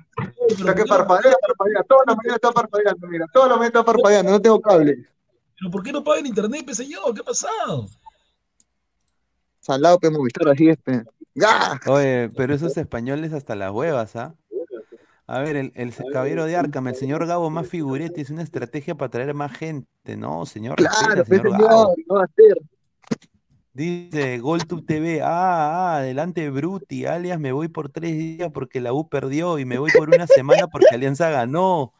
Está 0.49 0.57
que 0.57 0.63
¿por 0.65 0.75
qué 0.75 0.81
no- 0.83 0.87
parpadea, 0.87 1.35
parpadea. 1.47 1.83
Toda 1.85 2.05
la 2.07 2.15
mañana 2.15 2.35
está 2.37 2.53
parpadeando, 2.53 3.07
mira. 3.09 3.27
Toda 3.33 3.47
la 3.49 3.55
mañana 3.55 3.67
está 3.69 3.85
parpadeando, 3.85 4.33
no 4.33 4.41
tengo 4.43 4.61
cable. 4.61 5.07
pero 5.59 5.71
¿por 5.71 5.83
qué 5.83 5.93
no 5.93 6.05
paga 6.05 6.21
el 6.21 6.27
internet, 6.27 6.65
pe, 6.67 6.75
señor? 6.75 7.15
¿Qué 7.15 7.21
ha 7.21 7.25
pasado? 7.25 7.87
Salado, 9.61 9.99
pe, 9.99 10.11
Movistar, 10.11 10.49
así 10.49 10.69
es, 10.69 10.77
pe. 10.79 11.03
Oye, 11.87 12.31
pero 12.37 12.55
esos 12.55 12.77
españoles 12.77 13.33
hasta 13.33 13.55
las 13.57 13.71
huevas, 13.73 14.17
¿ah? 14.17 14.35
A 15.29 15.41
ver, 15.41 15.57
el, 15.57 15.73
el 15.75 15.93
caballero 16.13 16.45
de 16.45 16.57
Arkham, 16.57 16.87
el 16.89 16.95
señor 16.95 17.27
Gabo 17.27 17.51
más 17.51 17.69
figurete, 17.69 18.21
es 18.21 18.31
una 18.31 18.43
estrategia 18.43 18.95
para 18.95 19.11
traer 19.11 19.35
más 19.35 19.57
gente. 19.57 20.17
No, 20.17 20.47
señor, 20.47 20.77
Claro, 20.77 21.25
señor 21.25 21.51
Gabo. 21.51 21.95
no 22.07 22.15
va 22.15 22.25
a 22.25 22.29
ser. 22.37 22.59
Dice 23.73 24.39
GolTube 24.39 24.87
TV, 24.87 25.21
ah, 25.21 25.27
ah, 25.29 25.97
adelante 25.99 26.49
Bruti, 26.49 27.05
alias 27.05 27.39
me 27.39 27.53
voy 27.53 27.69
por 27.69 27.91
tres 27.91 28.17
días 28.17 28.51
porque 28.51 28.81
la 28.81 28.95
U 28.95 29.07
perdió 29.07 29.59
y 29.59 29.67
me 29.67 29.77
voy 29.77 29.91
por 29.93 30.09
una 30.09 30.27
semana 30.27 30.67
porque 30.69 30.95
Alianza 30.95 31.29
ganó. 31.29 31.93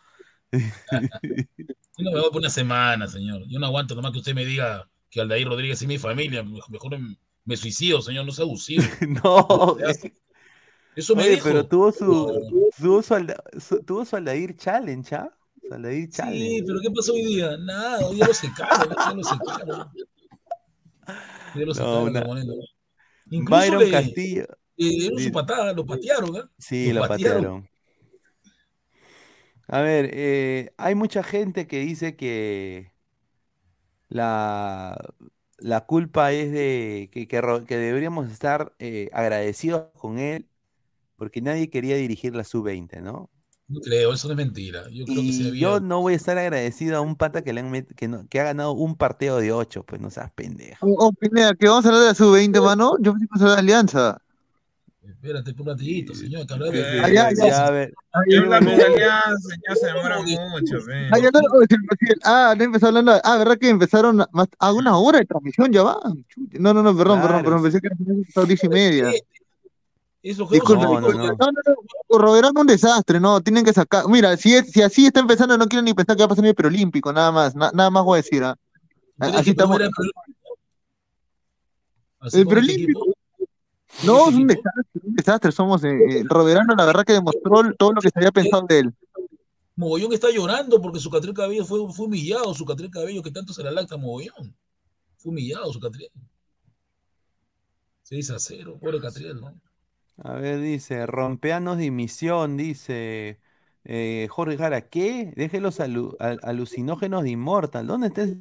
Yo 0.53 2.05
no 2.05 2.13
me 2.13 2.21
voy 2.21 2.31
por 2.31 2.39
una 2.39 2.49
semana, 2.49 3.07
señor. 3.09 3.43
Yo 3.49 3.59
no 3.59 3.67
aguanto 3.67 3.95
nomás 3.95 4.13
que 4.13 4.19
usted 4.19 4.35
me 4.35 4.47
diga 4.47 4.89
que 5.11 5.21
Aldair 5.21 5.47
Rodríguez 5.49 5.83
es 5.83 5.89
mi 5.89 5.99
familia. 5.99 6.43
Mejor 6.43 6.99
me, 6.99 7.17
me 7.45 7.57
suicido, 7.59 8.01
señor, 8.01 8.25
no 8.25 8.33
sea 8.33 8.45
abusivo. 8.45 8.83
No, 9.23 9.77
Eso 10.97 11.15
me 11.15 11.23
oye, 11.23 11.31
dijo. 11.33 11.45
pero 11.45 11.67
tuvo 11.69 11.93
su, 11.93 12.73
tuvo 12.79 13.03
su, 13.03 13.15
Alda- 13.15 13.43
su- 13.61 13.83
tuvo 13.83 14.05
su 14.05 14.17
Aldair 14.17 14.57
Challenge, 14.57 15.15
¿ah? 15.15 15.31
Aldair 15.71 16.05
Sí, 16.05 16.11
Challenge. 16.11 16.63
pero 16.67 16.81
¿qué 16.81 16.91
pasó 16.91 17.13
hoy 17.13 17.25
día? 17.25 17.57
Nada, 17.59 18.07
hoy 18.07 18.17
ya 18.19 18.27
lo 18.27 18.35
secaron, 18.35 18.89
ya 18.97 19.15
lo 19.15 19.23
secaron. 19.23 19.91
Ya 21.55 21.61
lo 21.67 21.75
No, 21.75 21.75
secaron, 21.75 22.09
una- 22.09 22.25
Monelo. 22.25 22.55
Incluso 23.31 23.61
Byron 23.61 23.79
le, 23.79 23.91
Castillo, 23.91 24.47
le 24.77 24.89
dieron 24.89 25.19
su 25.19 25.33
patada, 25.33 25.73
lo 25.73 25.85
patearon, 25.87 26.37
¿ah? 26.37 26.51
sí, 26.59 26.93
Lo 26.93 27.01
lo 27.01 27.09
patearon. 27.09 27.43
patearon. 27.43 27.69
A 29.69 29.81
ver, 29.81 30.11
eh, 30.13 30.73
hay 30.77 30.95
mucha 30.95 31.23
gente 31.23 31.67
que 31.67 31.81
dice 31.81 32.17
que 32.17 32.93
la, 34.09 34.97
la 35.59 35.87
culpa 35.87 36.33
es 36.33 36.53
de 36.53 37.11
que, 37.13 37.27
que, 37.29 37.41
que 37.67 37.77
deberíamos 37.79 38.31
estar 38.31 38.75
eh, 38.79 39.11
agradecidos 39.13 39.89
con 39.99 40.19
él 40.19 40.49
porque 41.17 41.41
nadie 41.41 41.71
quería 41.71 41.97
dirigir 41.97 42.35
la 42.35 42.45
sub-20, 42.45 43.01
¿no? 43.03 43.31
No 43.69 43.81
creo, 43.81 44.13
eso 44.13 44.29
no 44.29 44.35
es 44.35 44.39
mentira. 44.39 44.85
Yo 44.91 45.05
creo 45.07 45.17
que 45.23 45.33
se 45.33 45.43
Y 45.43 45.49
había. 45.49 45.61
yo 45.61 45.81
no 45.81 46.01
voy 46.01 46.13
a 46.13 46.17
estar 46.17 46.39
agradecido 46.39 46.97
a 46.97 47.01
un 47.01 47.17
pata 47.17 47.43
que, 47.43 47.53
le 47.53 47.61
han 47.61 47.73
met- 47.73 47.93
que, 47.97 48.07
no- 48.07 48.25
que 48.29 48.39
ha 48.39 48.45
ganado 48.45 48.73
un 48.73 48.95
partido 48.95 49.39
de 49.39 49.53
ocho, 49.53 49.83
pues 49.83 50.01
no 50.01 50.09
seas 50.11 50.31
pendejo. 50.31 50.87
Oh, 50.87 51.07
oh, 51.09 51.13
Pineda, 51.13 51.55
que 51.55 51.67
vamos 51.67 51.85
a 51.85 51.89
hablar 51.89 52.03
de 52.03 52.09
la 52.09 52.15
sub-20, 52.15 52.63
mano. 52.63 52.97
Yo 53.01 53.13
pensé 53.13 53.27
que 53.27 53.33
a 53.33 53.43
hablar 53.43 53.57
de 53.57 53.61
Alianza. 53.61 54.23
Espérate 55.03 55.55
por 55.55 55.63
un 55.69 55.79
ratito, 55.79 56.15
señor, 56.15 56.47
que 56.47 56.55
hablar 56.55 56.71
de. 56.73 57.01
Ah, 57.01 57.09
ya, 57.09 57.31
ya, 57.33 57.49
ya. 57.49 57.67
a 57.67 57.71
ver, 57.71 57.89
de 57.91 57.95
ay. 58.13 58.37
alianza, 58.37 59.57
ya 59.69 59.75
se 59.75 59.87
demora 59.87 60.19
mucho, 60.21 60.85
ve. 60.87 61.11
Ah, 61.13 61.19
ya 61.19 61.31
no, 61.31 61.41
ah, 62.25 62.55
no 62.57 62.65
empezó 62.65 62.87
hablando. 62.89 63.13
Ah, 63.25 63.39
¿verdad 63.39 63.59
que 63.59 63.69
empezaron 63.69 64.21
a- 64.21 64.29
más, 64.33 64.49
a 64.59 64.73
una 64.73 64.97
hora 64.99 65.19
de 65.19 65.25
transmisión 65.25 65.73
ya 65.73 65.83
va? 65.83 66.01
No, 66.53 66.75
no, 66.75 66.83
no, 66.83 66.97
perdón, 66.97 67.21
perdón, 67.21 67.43
Claro, 67.43 67.45
perdón. 67.45 67.63
Pensé 67.63 67.81
que 67.81 67.87
era 67.87 67.97
a 67.97 68.41
las 68.41 68.49
diez 68.49 68.65
y 68.65 68.69
media. 68.69 69.11
Es 69.11 69.15
lo 69.15 69.19
que 69.19 69.21
vamos 69.21 69.23
a 69.23 70.13
Disculpe, 70.35 70.59
No, 70.59 70.91
disculpe. 71.01 71.19
no. 71.19 71.25
No, 71.27 71.35
no, 71.37 71.75
no. 72.11 72.19
Roberano 72.19 72.61
un 72.61 72.67
desastre, 72.67 73.21
no, 73.21 73.41
tienen 73.41 73.65
que 73.65 73.73
sacar. 73.73 74.09
Mira, 74.09 74.37
si, 74.37 74.55
es, 74.55 74.71
si 74.73 74.83
así 74.83 75.07
está 75.07 75.21
empezando, 75.21 75.57
no 75.57 75.67
quiero 75.67 75.83
ni 75.83 75.95
pensar 75.95 76.17
que 76.17 76.23
va 76.23 76.27
a 76.27 76.29
pasar 76.31 76.45
en 76.45 76.49
el 76.49 76.55
preolímpico, 76.55 77.13
nada 77.13 77.31
más, 77.31 77.55
na- 77.55 77.71
nada 77.73 77.91
más 77.91 78.05
voy 78.05 78.19
a 78.19 78.23
decir. 78.23 78.43
¿ah? 78.43 78.57
¿Tú 78.57 79.21
crees 79.21 79.35
Así 79.37 79.51
estamos. 79.51 79.77
Preolímpico? 79.77 80.11
El 82.33 82.47
preolímpico. 82.47 83.07
No, 84.05 84.29
es 84.29 84.35
un 84.35 84.47
desastre, 84.47 85.01
un 85.05 85.15
desastre. 85.15 85.53
Somos. 85.53 85.85
Eh, 85.85 85.89
eh, 86.11 86.25
Roberano, 86.27 86.75
la 86.75 86.85
verdad 86.85 87.05
que 87.05 87.13
demostró 87.13 87.63
todo 87.79 87.93
lo 87.93 88.01
que 88.01 88.11
se 88.11 88.19
había 88.19 88.33
pensado 88.33 88.67
de 88.69 88.81
él. 88.81 88.95
Mogollón 89.77 90.13
está 90.13 90.31
llorando 90.31 90.81
porque 90.81 90.99
su 90.99 91.11
Catriel 91.11 91.35
Cabello 91.37 91.65
fue, 91.65 91.79
fue 91.93 92.07
humillado, 92.07 92.53
su 92.55 92.65
Catriel 92.65 92.91
Cabello 92.91 93.23
que 93.23 93.31
tanto 93.31 93.53
se 93.53 93.63
la 93.63 93.71
lacta 93.71 93.97
Mogollón. 93.97 94.57
Fue 95.19 95.31
humillado 95.31 95.73
su 95.73 95.79
Catriel. 95.79 96.11
6 98.03 98.31
a 98.31 98.39
0, 98.39 98.79
pobre 98.81 99.01
Catriel, 99.01 99.41
¿no? 99.41 99.55
A 100.19 100.35
ver, 100.35 100.61
dice, 100.61 101.07
rompeanos 101.07 101.79
dimisión, 101.79 102.57
dice 102.57 103.41
eh, 103.85 104.27
Jorge 104.31 104.57
Jara, 104.57 104.89
¿qué? 104.89 105.33
Deje 105.37 105.61
los 105.61 105.81
alu- 105.81 106.17
al- 106.21 106.41
alucinógenos 106.43 107.23
de 107.23 107.31
Immortal. 107.31 107.87
¿Dónde 107.87 108.09
está 108.09 108.23
ese 108.23 108.39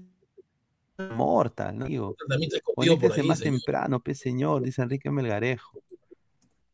mortal, 1.12 1.78
¿no? 1.78 1.86
Digo, 1.88 2.16
También 2.28 2.50
conéctese 2.76 3.22
ahí, 3.22 3.28
más 3.28 3.40
señor. 3.40 3.54
temprano, 3.54 4.00
pe 4.02 4.16
señor, 4.16 4.62
dice 4.64 4.82
Enrique 4.82 5.12
Melgarejo. 5.12 5.82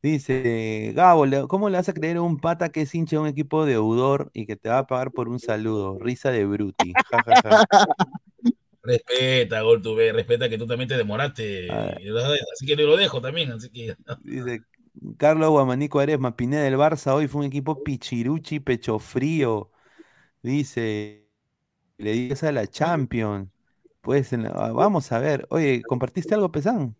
Dice, 0.03 0.93
Gabo, 0.95 1.25
le- 1.27 1.47
¿cómo 1.47 1.69
le 1.69 1.77
vas 1.77 1.89
a 1.89 1.93
creer 1.93 2.17
a 2.17 2.21
un 2.23 2.39
pata 2.39 2.69
que 2.69 2.81
es 2.81 2.95
hincha 2.95 3.17
de 3.17 3.21
un 3.21 3.27
equipo 3.27 3.65
deudor 3.65 4.31
y 4.33 4.47
que 4.47 4.55
te 4.55 4.69
va 4.69 4.79
a 4.79 4.87
pagar 4.87 5.13
por 5.13 5.29
un 5.29 5.39
saludo? 5.39 5.99
Risa 5.99 6.31
de 6.31 6.45
Bruti. 6.45 6.99
Ja, 7.11 7.21
ja, 7.23 7.37
ja. 7.43 7.63
Respeta, 8.83 9.61
Gol 9.61 9.81
TV, 9.81 10.11
respeta 10.11 10.49
que 10.49 10.57
tú 10.57 10.65
también 10.65 10.87
te 10.89 10.97
demoraste. 10.97 11.69
Así 12.53 12.65
que 12.65 12.75
lo 12.75 12.97
dejo 12.97 13.21
también, 13.21 13.51
así 13.51 13.69
que. 13.69 13.95
Dice 14.23 14.63
Carlos 15.17 15.49
Guamanico 15.49 15.99
Aresma, 15.99 16.35
Pineda 16.35 16.63
del 16.63 16.75
Barça 16.77 17.13
hoy 17.13 17.27
fue 17.27 17.41
un 17.41 17.47
equipo 17.47 17.83
pichiruchi, 17.83 18.59
pecho 18.59 18.99
frío. 18.99 19.71
Dice, 20.43 21.27
le 21.97 22.11
dices 22.11 22.43
a 22.43 22.51
la 22.51 22.67
Champions. 22.67 23.49
Pues 24.01 24.33
en 24.33 24.43
la- 24.43 24.49
ah, 24.49 24.71
vamos 24.71 25.11
a 25.11 25.19
ver. 25.19 25.47
Oye, 25.49 25.81
¿compartiste 25.83 26.33
algo, 26.33 26.51
Pesán? 26.51 26.95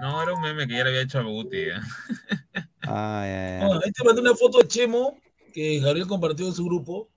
No, 0.00 0.22
era 0.22 0.34
un 0.34 0.42
meme 0.42 0.66
que 0.66 0.74
ya 0.74 0.84
le 0.84 0.90
había 0.90 1.02
hecho 1.02 1.18
a 1.18 1.22
Guti. 1.22 1.56
¿eh? 1.56 1.72
Ay, 2.82 3.30
ay, 3.30 3.30
ay. 3.30 3.60
Ah, 3.62 3.80
ahí 3.84 3.92
te 3.92 4.04
mandé 4.04 4.20
una 4.20 4.34
foto 4.34 4.58
de 4.58 4.68
Chemo 4.68 5.16
que 5.52 5.78
Gabriel 5.80 6.06
compartió 6.08 6.46
en 6.46 6.52
su 6.52 6.64
grupo. 6.64 7.08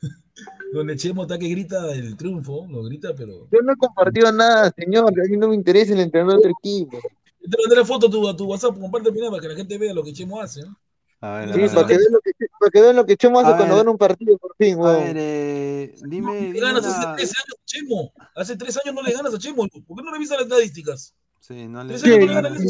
Donde 0.72 0.96
Chemo 0.96 1.22
está 1.22 1.38
que 1.38 1.48
grita 1.48 1.92
el 1.92 2.16
triunfo, 2.16 2.66
lo 2.68 2.82
grita, 2.82 3.14
pero. 3.16 3.46
Yo 3.52 3.60
no 3.62 3.72
he 3.72 3.76
compartido 3.76 4.32
nada, 4.32 4.72
señor. 4.76 5.12
A 5.20 5.28
mí 5.28 5.36
no 5.36 5.48
me 5.48 5.54
interesa 5.54 5.92
el 5.92 6.00
entrenador 6.00 6.40
de 6.42 6.48
otro 6.48 6.50
equipo. 6.58 6.98
Yo 7.44 7.50
te 7.50 7.62
mandé 7.62 7.76
la 7.76 7.84
foto 7.84 8.06
a 8.06 8.10
tu, 8.10 8.28
a 8.28 8.34
tu 8.34 8.46
WhatsApp, 8.46 8.78
comparte 8.80 9.10
primero 9.12 9.30
para 9.30 9.42
que 9.42 9.48
la 9.48 9.54
gente 9.54 9.76
vea 9.76 9.92
lo 9.92 10.02
que 10.02 10.14
Chemo 10.14 10.40
hace. 10.40 10.62
¿no? 10.62 10.78
A 11.20 11.38
ver, 11.38 11.52
a 11.52 11.54
Sí, 11.54 11.60
ver, 11.60 11.70
para 11.70 11.80
a 11.82 11.86
que 11.86 11.92
ver. 11.92 12.00
vean 12.00 12.12
lo 12.12 12.20
que, 12.20 12.32
para 12.58 12.70
que 12.70 12.80
vean 12.80 12.96
lo 12.96 13.06
que 13.06 13.16
Chemo 13.18 13.40
hace 13.40 13.50
A 13.50 13.56
cuando 13.56 13.74
ver. 13.74 13.82
gana 13.84 13.90
un 13.90 13.98
partido, 13.98 14.38
por 14.38 14.56
fin, 14.56 14.78
A 14.78 14.82
weón. 14.82 15.04
ver, 15.04 15.16
eh, 15.18 15.94
dime, 16.06 16.52
No 16.54 16.60
ganas 16.60 16.86
hace 16.86 16.98
una- 16.98 17.16
13 17.16 17.34
años 17.36 17.56
a 17.60 17.64
Chemo. 17.66 18.12
Hace 18.34 18.56
3 18.56 18.78
años 18.82 18.94
no 18.94 19.02
le 19.02 19.12
ganas 19.12 19.34
a 19.34 19.38
Chemo. 19.38 19.68
¿Por 19.68 19.96
qué 19.98 20.02
no 20.02 20.10
revisas 20.10 20.38
las 20.38 20.46
estadísticas? 20.46 21.14
Sí, 21.40 21.68
no 21.68 21.84
le 21.84 21.98
Tres 21.98 22.04
años 22.04 22.18
no 22.20 22.26
le 22.26 22.32
¿Qué? 22.32 22.42
ganas 22.42 22.52
a 22.52 22.64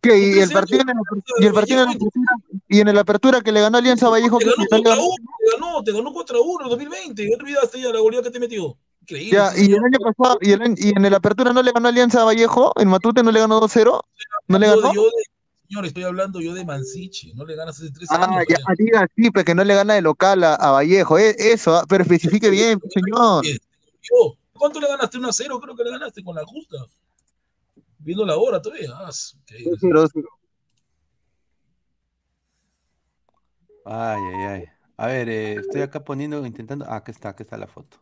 ¿Qué? 0.00 0.18
¿Y 0.18 0.38
el 0.40 0.50
partido 0.50 0.80
en 0.82 0.88
el, 0.90 0.96
y 1.40 1.46
el 1.46 1.52
partido 1.52 1.82
en 1.82 1.88
el 1.88 1.96
apertura, 1.96 2.32
y 2.68 2.80
en 2.80 2.88
el 2.88 2.98
apertura 2.98 3.40
que 3.42 3.52
le 3.52 3.60
ganó 3.60 3.78
Alianza 3.78 4.08
Vallejo 4.08 4.38
Te 4.38 4.44
ganó 4.44 4.56
no 4.56 4.62
le 4.64 4.68
contra 4.68 4.90
ganó? 4.94 5.04
uno, 5.04 5.16
te 5.38 5.52
ganó, 5.52 5.82
te 5.84 5.92
ganó 5.92 6.12
contra 6.12 6.40
uno 6.40 6.64
en 6.64 6.70
2020. 6.70 7.22
Ya 7.30 7.36
te 7.36 7.42
olvidaste 7.44 7.80
ya 7.80 7.92
la 7.92 8.00
goleada 8.00 8.24
que 8.24 8.30
te 8.30 8.40
metió. 8.40 8.76
Increíble. 9.08 9.38
Ya, 9.38 9.52
y 9.56 9.66
el 9.72 9.84
año 9.84 9.98
pasado, 10.00 10.38
y, 10.40 10.50
el 10.50 10.74
y 10.76 10.88
en 10.90 11.04
el 11.04 11.14
apertura 11.14 11.52
no 11.52 11.62
le 11.62 11.70
ganó 11.70 11.86
Alianza 11.88 12.24
Vallejo, 12.24 12.72
en 12.74 12.88
Matute 12.88 13.22
no 13.22 13.30
le 13.30 13.38
ganó 13.38 13.60
2-0, 13.60 14.02
no 14.48 14.58
le 14.58 14.66
ganó. 14.66 14.92
yo 14.92 15.02
de- 15.04 15.10
señor, 15.68 15.86
estoy 15.86 16.02
hablando 16.02 16.40
yo 16.40 16.54
de 16.54 16.64
Mansichi. 16.64 17.32
No 17.34 17.44
le 17.44 17.54
ganas 17.54 17.76
hace 17.80 17.92
3 17.92 18.08
Ah, 18.10 18.24
años. 18.24 18.44
ya, 18.48 18.58
diga 18.76 19.06
sí, 19.14 19.30
pues 19.30 19.44
que 19.44 19.54
no 19.54 19.62
le 19.62 19.74
gana 19.76 19.94
de 19.94 20.02
local 20.02 20.42
a, 20.42 20.54
a 20.56 20.72
Vallejo, 20.72 21.18
e- 21.18 21.36
eso, 21.38 21.76
ah, 21.76 21.84
pero 21.88 22.02
especifique 22.02 22.50
bien, 22.50 22.80
pues, 22.80 22.92
señor. 22.92 23.44
Yo, 23.44 24.36
¿Cuánto 24.52 24.80
le 24.80 24.88
ganaste? 24.88 25.18
1 25.18 25.28
a 25.28 25.32
0, 25.32 25.60
creo 25.60 25.76
que 25.76 25.84
le 25.84 25.90
ganaste 25.90 26.24
con 26.24 26.34
la 26.34 26.44
justa. 26.44 26.76
Viendo 27.98 28.24
la 28.24 28.36
hora 28.36 28.60
todavía. 28.60 28.90
Ah, 28.94 29.10
increíble. 29.40 29.76
2-0. 29.82 30.28
Ay, 33.84 34.20
ay, 34.34 34.44
ay. 34.44 34.64
A 34.96 35.06
ver, 35.08 35.28
eh, 35.28 35.54
estoy 35.60 35.82
acá 35.82 36.02
poniendo, 36.02 36.44
intentando. 36.44 36.86
Ah, 36.88 36.96
aquí 36.96 37.10
está, 37.12 37.28
aquí 37.28 37.42
está 37.42 37.56
la 37.56 37.66
foto. 37.66 37.98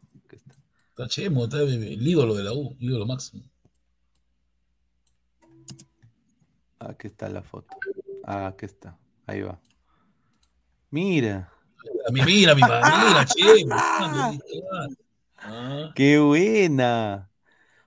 Está. 0.94 1.08
Chemo, 1.08 1.44
está 1.44 1.60
el 1.60 2.06
ídolo 2.06 2.34
de 2.36 2.44
la 2.44 2.52
U, 2.52 2.76
ídolo 2.78 3.04
máximo. 3.04 3.42
Aquí 6.78 7.08
está 7.08 7.28
la 7.28 7.42
foto. 7.42 7.76
Ah, 8.22 8.46
aquí 8.46 8.66
está. 8.66 8.96
Ahí 9.26 9.42
va. 9.42 9.58
Mira. 10.90 11.50
A 12.08 12.12
mí, 12.12 12.20
mira, 12.24 12.54
mi 12.54 12.62
mira, 12.62 13.26
Chemo. 13.26 13.76
Ah. 15.46 15.92
¡Qué 15.94 16.18
buena! 16.18 17.30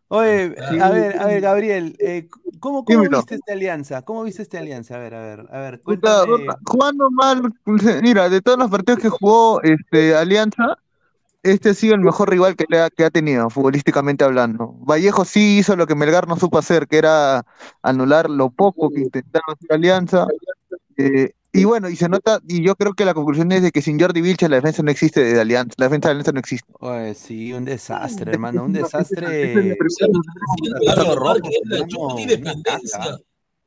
Oye, 0.09 0.55
a 0.79 0.89
ver, 0.91 1.19
a 1.19 1.25
ver, 1.25 1.41
Gabriel, 1.41 1.95
eh, 1.97 2.29
¿cómo, 2.59 2.85
cómo 2.85 3.09
viste 3.09 3.33
esta 3.33 3.53
alianza? 3.53 4.03
¿Cómo 4.03 4.23
viste 4.23 4.43
esta 4.43 4.59
alianza? 4.59 4.95
A 4.95 4.99
ver, 4.99 5.15
a 5.15 5.21
ver, 5.21 5.47
a 5.49 5.59
ver, 5.61 5.81
cuéntame. 5.81 6.45
jugando 6.63 7.09
mal, 7.09 7.51
mira, 8.03 8.29
de 8.29 8.41
todos 8.43 8.59
los 8.59 8.69
partidos 8.69 8.99
que 8.99 9.09
jugó 9.09 9.59
este, 9.63 10.15
Alianza, 10.15 10.77
este 11.43 11.69
ha 11.69 11.73
sido 11.73 11.95
el 11.95 12.01
mejor 12.01 12.29
rival 12.29 12.55
que, 12.55 12.65
le 12.69 12.79
ha, 12.81 12.89
que 12.89 13.05
ha 13.05 13.09
tenido, 13.09 13.49
futbolísticamente 13.49 14.23
hablando. 14.23 14.73
Vallejo 14.79 15.25
sí 15.25 15.59
hizo 15.59 15.75
lo 15.75 15.87
que 15.87 15.95
Melgar 15.95 16.27
no 16.27 16.35
supo 16.37 16.57
hacer, 16.57 16.87
que 16.87 16.97
era 16.97 17.45
anular 17.81 18.29
lo 18.29 18.49
poco 18.49 18.89
que 18.89 19.01
intentaba 19.01 19.45
hacer 19.53 19.73
Alianza. 19.73 20.27
eh, 20.97 21.31
y 21.53 21.63
bueno, 21.63 21.89
y 21.89 21.95
se 21.95 22.07
nota, 22.09 22.39
y 22.47 22.63
yo 22.63 22.75
creo 22.75 22.93
que 22.93 23.05
la 23.05 23.13
conclusión 23.13 23.51
es 23.51 23.63
de 23.63 23.71
que 23.71 23.81
sin 23.81 23.99
Jordi 23.99 24.21
Vilches 24.21 24.49
la 24.49 24.57
defensa 24.57 24.83
no 24.83 24.91
existe 24.91 25.23
de 25.23 25.39
Alianza, 25.39 25.73
la 25.77 25.85
defensa 25.85 26.09
de 26.09 26.11
Alianza 26.11 26.31
no 26.33 26.39
existe. 26.39 26.71
Oye, 26.79 27.15
sí, 27.15 27.53
un 27.53 27.65
desastre, 27.65 28.31
hermano, 28.33 28.65
un 28.65 28.75
Esa 28.75 28.99
desastre. 28.99 29.53
es 29.53 29.77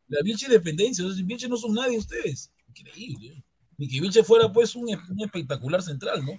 la 0.08 0.18
Vilche 0.22 0.48
dependencia. 0.48 1.04
Los 1.04 1.24
Vilche 1.24 1.48
no 1.48 1.56
son 1.56 1.74
nadie 1.74 1.98
ustedes. 1.98 2.52
Increíble. 2.68 3.42
Ni 3.78 3.88
que 3.88 4.00
Vilche 4.00 4.22
fuera 4.22 4.52
pues 4.52 4.76
un, 4.76 4.84
un 4.84 5.20
espectacular 5.20 5.82
central, 5.82 6.24
¿no? 6.24 6.32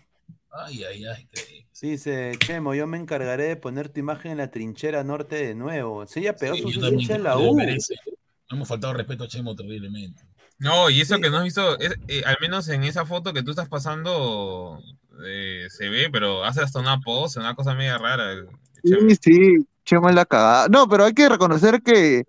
Ay, 0.52 0.84
ay, 0.84 1.06
ay. 1.06 1.22
increíble. 1.24 1.68
Dice, 1.82 2.34
Chemo, 2.40 2.76
yo 2.76 2.86
me 2.86 2.98
encargaré 2.98 3.46
de 3.46 3.56
poner 3.56 3.90
tu 3.90 4.00
imagen 4.00 4.32
en 4.34 4.38
la 4.38 4.52
trinchera 4.52 5.04
norte 5.04 5.36
de 5.48 5.56
nuevo. 5.56 6.06
Pegó 6.40 6.56
Sí, 6.56 6.62
sus 6.62 6.76
yo 6.76 6.82
también 6.82 7.00
hinchas 7.02 7.18
en 7.18 7.24
la 7.24 7.38
U. 7.38 7.56
No 7.58 8.58
hemos 8.58 8.68
faltado 8.68 8.94
respeto 8.94 9.24
a 9.24 9.28
Chemo 9.28 9.56
terriblemente. 9.56 10.22
No, 10.60 10.90
y 10.92 11.02
eso 11.02 11.18
que 11.20 11.30
no 11.32 11.38
has 11.38 11.44
visto, 11.44 11.80
es- 11.80 11.96
eh, 12.08 12.22
al 12.26 12.38
menos 12.40 12.68
en 12.70 12.84
esa 12.84 13.04
foto 13.06 13.34
que 13.34 13.42
tú 13.42 13.50
estás 13.52 13.68
pasando, 13.68 14.80
eh, 15.26 15.66
se 15.70 15.90
ve, 15.90 16.10
pero 16.12 16.44
hace 16.44 16.62
hasta 16.62 16.80
una 16.80 17.00
pose, 17.00 17.40
una 17.40 17.56
cosa 17.56 17.74
media 17.74 17.98
rara. 17.98 18.32
el 18.34 18.46
Chemo. 18.86 19.10
Sí, 19.10 19.16
sí, 19.22 19.68
Chemo 19.86 20.10
es 20.10 20.16
la 20.16 20.26
cagada. 20.26 20.68
No, 20.68 20.88
pero 20.88 21.06
hay 21.06 21.14
que 21.14 21.28
reconocer 21.30 21.82
que, 21.82 22.26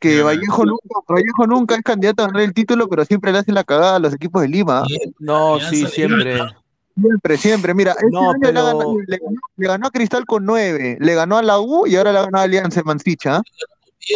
que 0.00 0.22
Vallejo 0.22 0.64
nunca, 0.64 1.00
Vallejo 1.08 1.46
nunca 1.46 1.74
es 1.76 1.82
candidato 1.82 2.24
a 2.24 2.26
ganar 2.26 2.42
el 2.42 2.54
título, 2.54 2.88
pero 2.88 3.04
siempre 3.04 3.30
le 3.30 3.38
hace 3.38 3.52
la 3.52 3.62
cagada 3.62 3.96
a 3.96 4.00
los 4.00 4.14
equipos 4.14 4.42
de 4.42 4.48
Lima. 4.48 4.84
No, 5.20 5.60
sí, 5.60 5.86
siempre. 5.86 6.40
Siempre, 7.00 7.36
siempre. 7.36 7.74
Mira, 7.74 7.92
este 7.92 8.06
No, 8.10 8.30
año 8.30 8.38
le, 8.40 8.48
ha 8.48 8.52
pero- 8.52 8.96
le, 9.06 9.16
ganó, 9.18 9.40
le 9.56 9.66
ganó 9.68 9.86
a 9.86 9.90
Cristal 9.90 10.24
con 10.24 10.44
9, 10.46 10.96
le 11.00 11.14
ganó 11.14 11.36
a 11.36 11.42
la 11.42 11.60
U 11.60 11.86
y 11.86 11.96
ahora 11.96 12.12
le 12.12 12.18
ha 12.18 12.22
ganado 12.22 12.42
a 12.42 12.44
Alianza 12.44 12.80
en 12.80 12.86
Mansicha. 12.86 13.42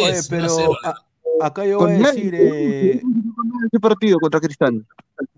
Oye, 0.03 0.19
pero 0.29 0.47
a- 0.83 0.95
acá 1.45 1.65
yo 1.65 1.79
voy 1.79 1.91
a 1.93 1.97
decir, 2.11 2.33
eh, 2.35 3.01
ese 3.67 3.79
partido 3.79 4.19
contra 4.19 4.39
Cristal. 4.39 4.85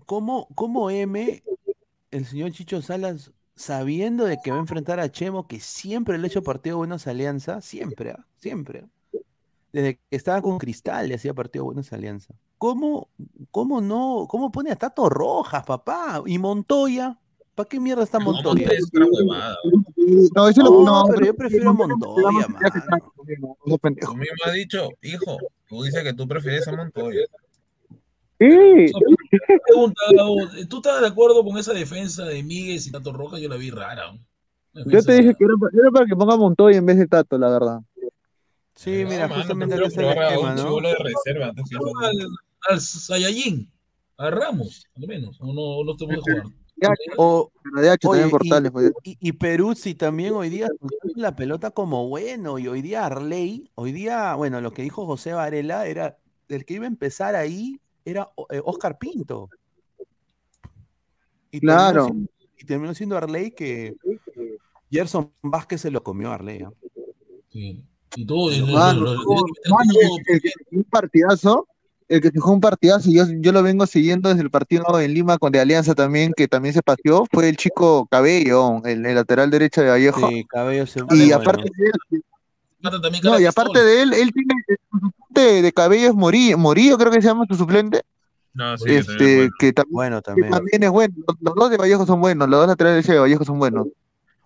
¿cómo, 0.06 0.48
cómo 0.54 0.90
M, 0.90 1.42
el 2.10 2.24
señor 2.26 2.52
Chicho 2.52 2.80
Salas, 2.80 3.30
sabiendo 3.56 4.24
de 4.24 4.38
que 4.42 4.50
va 4.50 4.56
a 4.56 4.60
enfrentar 4.60 4.98
a 5.00 5.10
Chemo, 5.10 5.46
que 5.46 5.60
siempre 5.60 6.16
le 6.18 6.24
ha 6.24 6.28
hecho 6.28 6.42
partido 6.42 6.78
buenos 6.78 7.06
a 7.06 7.10
Alianza, 7.10 7.60
siempre, 7.60 8.12
¿ah? 8.12 8.24
siempre. 8.38 8.84
Desde 9.72 9.96
que 9.96 10.16
estaba 10.16 10.40
con 10.40 10.58
Cristal 10.58 11.08
le 11.08 11.16
hacía 11.16 11.34
partido 11.34 11.64
buenos 11.64 11.92
a 11.92 11.96
Alianza. 11.96 12.32
¿Cómo, 12.58 13.08
cómo 13.50 13.80
no, 13.80 14.26
cómo 14.28 14.50
pone 14.52 14.70
a 14.70 14.76
Tato 14.76 15.08
Rojas, 15.10 15.64
papá? 15.64 16.22
Y 16.26 16.38
Montoya, 16.38 17.18
¿para 17.54 17.68
qué 17.68 17.80
mierda 17.80 18.02
está 18.02 18.18
Montoya? 18.18 18.68
Es 18.68 18.86
otra 18.86 19.06
huevada. 19.10 19.56
No, 20.34 20.48
eso 20.48 20.62
No, 20.62 20.70
lo 20.70 20.84
no, 20.84 21.04
pero 21.08 21.26
yo 21.26 21.34
prefiero 21.34 21.70
a 21.70 21.72
Montoya, 21.72 22.46
pendejo. 22.46 23.12
Tú 23.16 23.24
mismo 24.16 24.34
has 24.44 24.52
dicho, 24.52 24.88
hijo, 25.02 25.38
tú 25.68 25.82
dices 25.82 26.02
que 26.02 26.12
tú 26.12 26.26
prefieres 26.26 26.66
a 26.68 26.72
Montoya. 26.76 27.20
Sí, 28.38 28.92
Pregunta, 29.66 30.00
¿tú 30.68 30.76
estás 30.78 31.00
de 31.00 31.06
acuerdo 31.06 31.44
con 31.44 31.56
esa 31.56 31.72
defensa 31.72 32.24
de 32.24 32.42
Miguel 32.42 32.80
y 32.84 32.90
Tato 32.90 33.12
Roja? 33.12 33.38
Yo 33.38 33.48
la 33.48 33.56
vi 33.56 33.70
rara. 33.70 34.12
¿no? 34.12 34.18
Una 34.74 34.92
yo 34.92 35.02
te 35.02 35.12
dije 35.14 35.34
que 35.38 35.44
era, 35.44 35.54
para- 35.58 35.72
era 35.80 35.90
para 35.90 36.06
que 36.06 36.16
ponga 36.16 36.36
Montoya 36.36 36.76
en 36.78 36.86
vez 36.86 36.98
de 36.98 37.06
Tato, 37.06 37.38
la 37.38 37.48
verdad. 37.48 37.80
Sí, 38.74 38.90
mira, 39.08 39.28
mano, 39.28 39.34
justamente 39.36 39.76
está 39.76 40.00
el 40.02 40.08
esquema, 40.08 40.54
¿no? 40.54 40.80
de 40.80 40.94
reserva 40.96 41.52
al, 42.02 42.26
al 42.68 43.68
a 44.16 44.30
Ramos, 44.30 44.86
al 44.96 45.06
menos, 45.06 45.40
o 45.40 45.46
no, 45.52 45.84
no 45.84 45.96
te 45.96 46.04
puede 46.06 46.20
jugar. 46.20 46.46
O, 47.16 47.50
Oye, 48.04 48.28
y, 49.04 49.16
y 49.28 49.32
Peruzzi 49.32 49.94
también 49.94 50.34
hoy 50.34 50.48
día 50.50 50.68
la 51.14 51.34
pelota 51.34 51.70
como 51.70 52.08
bueno, 52.08 52.58
y 52.58 52.66
hoy 52.68 52.82
día 52.82 53.06
Arley, 53.06 53.70
hoy 53.76 53.92
día, 53.92 54.34
bueno, 54.34 54.60
lo 54.60 54.72
que 54.72 54.82
dijo 54.82 55.06
José 55.06 55.32
Varela 55.32 55.86
era, 55.86 56.18
el 56.48 56.64
que 56.64 56.74
iba 56.74 56.84
a 56.84 56.88
empezar 56.88 57.36
ahí 57.36 57.80
era 58.04 58.28
eh, 58.50 58.60
Oscar 58.64 58.98
Pinto. 58.98 59.48
Y 61.50 61.60
terminó 61.60 61.74
Claro. 61.76 62.04
siendo- 62.06 62.30
y 62.58 62.64
terminó 62.66 62.94
siendo 62.94 63.16
Arley 63.16 63.50
que 63.52 63.94
Gerson 64.90 65.30
Vázquez 65.42 65.80
se 65.80 65.90
lo 65.90 66.02
comió 66.02 66.30
a 66.30 66.34
Arley. 66.34 66.64
Sí. 67.50 67.82
Y 68.16 68.26
todo, 68.26 68.50
el, 68.50 68.58
el 68.58 69.16
jugó 69.18 69.44
un 70.72 70.84
partidazo, 70.84 71.66
el 72.08 72.20
que 72.20 72.28
se 72.28 72.38
jugó 72.38 72.54
un 72.54 72.60
partidazo, 72.60 73.10
yo, 73.10 73.24
yo 73.40 73.52
lo 73.52 73.62
vengo 73.62 73.86
siguiendo 73.86 74.28
desde 74.28 74.42
el 74.42 74.50
partido 74.50 75.00
en 75.00 75.14
Lima 75.14 75.38
con 75.38 75.52
de 75.52 75.60
Alianza 75.60 75.94
también, 75.94 76.32
que 76.36 76.48
también 76.48 76.74
se 76.74 76.82
paseó, 76.82 77.24
fue 77.32 77.48
el 77.48 77.56
chico 77.56 78.06
Cabello, 78.10 78.82
el, 78.84 79.04
el 79.06 79.14
lateral 79.14 79.50
derecho 79.50 79.82
de 79.82 79.88
Vallejo. 79.88 80.28
Sí, 80.28 80.44
Cabello 80.48 80.86
se 80.86 81.00
Y 81.00 81.04
bueno. 81.04 81.36
aparte 81.36 81.70
de 81.76 81.86
él, 81.86 82.22
no, 83.22 83.40
y 83.40 83.46
aparte 83.46 83.82
de 83.82 84.02
él, 84.02 84.12
él 84.12 84.30
tiene 84.32 84.54
su 84.90 84.98
suplente 84.98 85.62
de 85.62 85.72
Cabello 85.72 86.08
es 86.08 86.14
Morillo, 86.14 86.58
Morillo 86.58 86.98
creo 86.98 87.10
que 87.10 87.22
se 87.22 87.28
llama 87.28 87.46
su 87.48 87.54
suplente, 87.54 88.02
No, 88.52 88.76
sí, 88.76 88.84
también, 88.84 89.00
este, 89.00 89.36
bueno. 89.36 89.50
que 89.58 89.72
también, 89.72 89.94
Bueno, 89.94 90.16
que 90.18 90.22
también. 90.22 90.50
también 90.50 90.82
es 90.82 90.90
bueno. 90.90 91.14
Los, 91.26 91.36
los 91.40 91.54
dos 91.54 91.70
de 91.70 91.76
Vallejo 91.78 92.04
son 92.04 92.20
buenos, 92.20 92.48
los 92.48 92.60
dos 92.60 92.68
laterales 92.68 93.06
de 93.06 93.18
Vallejo 93.18 93.44
son 93.44 93.58
buenos. 93.58 93.86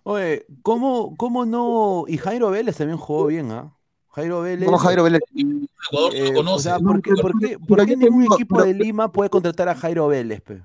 Oye, 0.03 0.45
¿cómo, 0.61 1.15
cómo 1.17 1.45
no? 1.45 2.05
Y 2.07 2.17
Jairo 2.17 2.49
Vélez 2.49 2.77
también 2.77 2.97
jugó 2.97 3.27
bien, 3.27 3.51
¿ah? 3.51 3.73
Jairo 4.11 4.41
Vélez. 4.41 4.65
Como 4.65 4.77
Jairo 4.77 5.03
Vélez. 5.03 5.21
Ecuador 5.35 6.13
no 6.13 6.17
eh, 6.17 6.43
lo 6.43 6.53
o 6.53 6.59
sea, 6.59 6.79
¿por 6.79 7.01
qué, 7.01 7.11
por 7.21 7.37
qué- 7.39 7.57
por 7.59 7.85
ningún 7.87 8.21
digo, 8.21 8.35
equipo 8.35 8.55
pero- 8.57 8.67
de 8.67 8.73
Lima 8.73 9.11
puede 9.11 9.29
contratar 9.29 9.69
a 9.69 9.75
Jairo 9.75 10.07
Vélez, 10.07 10.41
pe? 10.41 10.61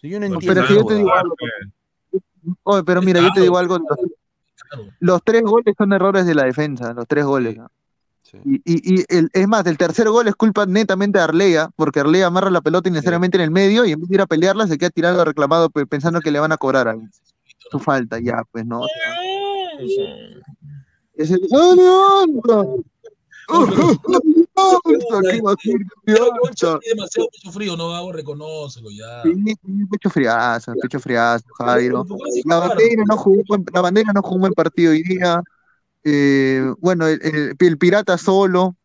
Si 0.00 0.08
yo 0.08 0.18
no 0.20 0.26
entiendo. 0.26 0.54
Pero 0.54 0.66
si 0.66 0.74
yo 0.74 0.84
te 0.84 0.94
digo 0.94 1.12
algo, 1.14 1.34
Oye, 2.64 2.82
pero 2.84 3.02
mira, 3.02 3.20
yo 3.20 3.28
te 3.34 3.40
digo 3.42 3.58
algo. 3.58 3.78
Los, 3.78 3.98
los 4.98 5.22
tres 5.24 5.42
goles 5.42 5.74
son 5.76 5.92
errores 5.92 6.26
de 6.26 6.34
la 6.34 6.44
defensa, 6.44 6.92
los 6.94 7.06
tres 7.06 7.24
goles. 7.24 7.56
¿no? 7.56 7.70
Sí. 8.22 8.38
Y, 8.44 8.54
y, 8.64 9.00
y 9.00 9.04
el, 9.08 9.28
es 9.32 9.46
más, 9.48 9.66
el 9.66 9.76
tercer 9.76 10.08
gol 10.08 10.26
es 10.28 10.34
culpa 10.36 10.64
netamente 10.64 11.18
de 11.18 11.24
Arlea, 11.24 11.70
porque 11.76 12.00
Arlea 12.00 12.26
amarra 12.28 12.48
la 12.50 12.60
pelota 12.60 12.88
innecesariamente 12.88 13.36
en 13.36 13.42
el 13.44 13.50
medio 13.50 13.84
y 13.84 13.92
en 13.92 14.00
vez 14.00 14.08
de 14.08 14.14
ir 14.14 14.20
a 14.20 14.26
pelearla 14.26 14.66
se 14.68 14.78
queda 14.78 14.90
tirando 14.90 15.24
reclamado 15.24 15.68
pe- 15.70 15.86
pensando 15.86 16.20
que 16.20 16.30
le 16.30 16.40
van 16.40 16.52
a 16.52 16.56
cobrar 16.56 16.88
a 16.88 16.92
él. 16.92 17.10
Su 17.70 17.78
falta, 17.78 18.18
ya, 18.20 18.42
pues 18.50 18.64
no. 18.64 18.82
sea, 18.82 20.39
es 21.20 21.30
el- 21.30 21.48
demasiado 26.88 27.28
pecho 27.32 27.52
frío, 27.52 27.76
no 27.76 27.94
hago, 27.94 28.12
reconócelo 28.12 28.90
ya. 28.90 29.22
Sí, 29.22 29.54
pecho 29.90 30.10
friazo, 30.10 30.72
pecho 30.80 31.00
friazo, 31.00 31.44
Jairo. 31.58 32.04
¿Por 32.04 32.18
qué 32.18 32.42
no 32.44 32.60
La 32.60 32.68
bandera 32.68 33.02
no 33.06 33.16
jugó, 33.16 33.42
buen- 33.48 33.64
la 33.72 33.80
bandera 33.80 34.12
no 34.12 34.22
jugó 34.22 34.34
un 34.36 34.40
buen 34.42 34.52
partido 34.54 34.92
hoy 34.92 35.02
día. 35.02 35.42
Eh, 36.04 36.62
bueno, 36.78 37.06
el, 37.06 37.20
el- 37.22 37.56
el 37.58 37.78
pirata 37.78 38.16
solo, 38.18 38.76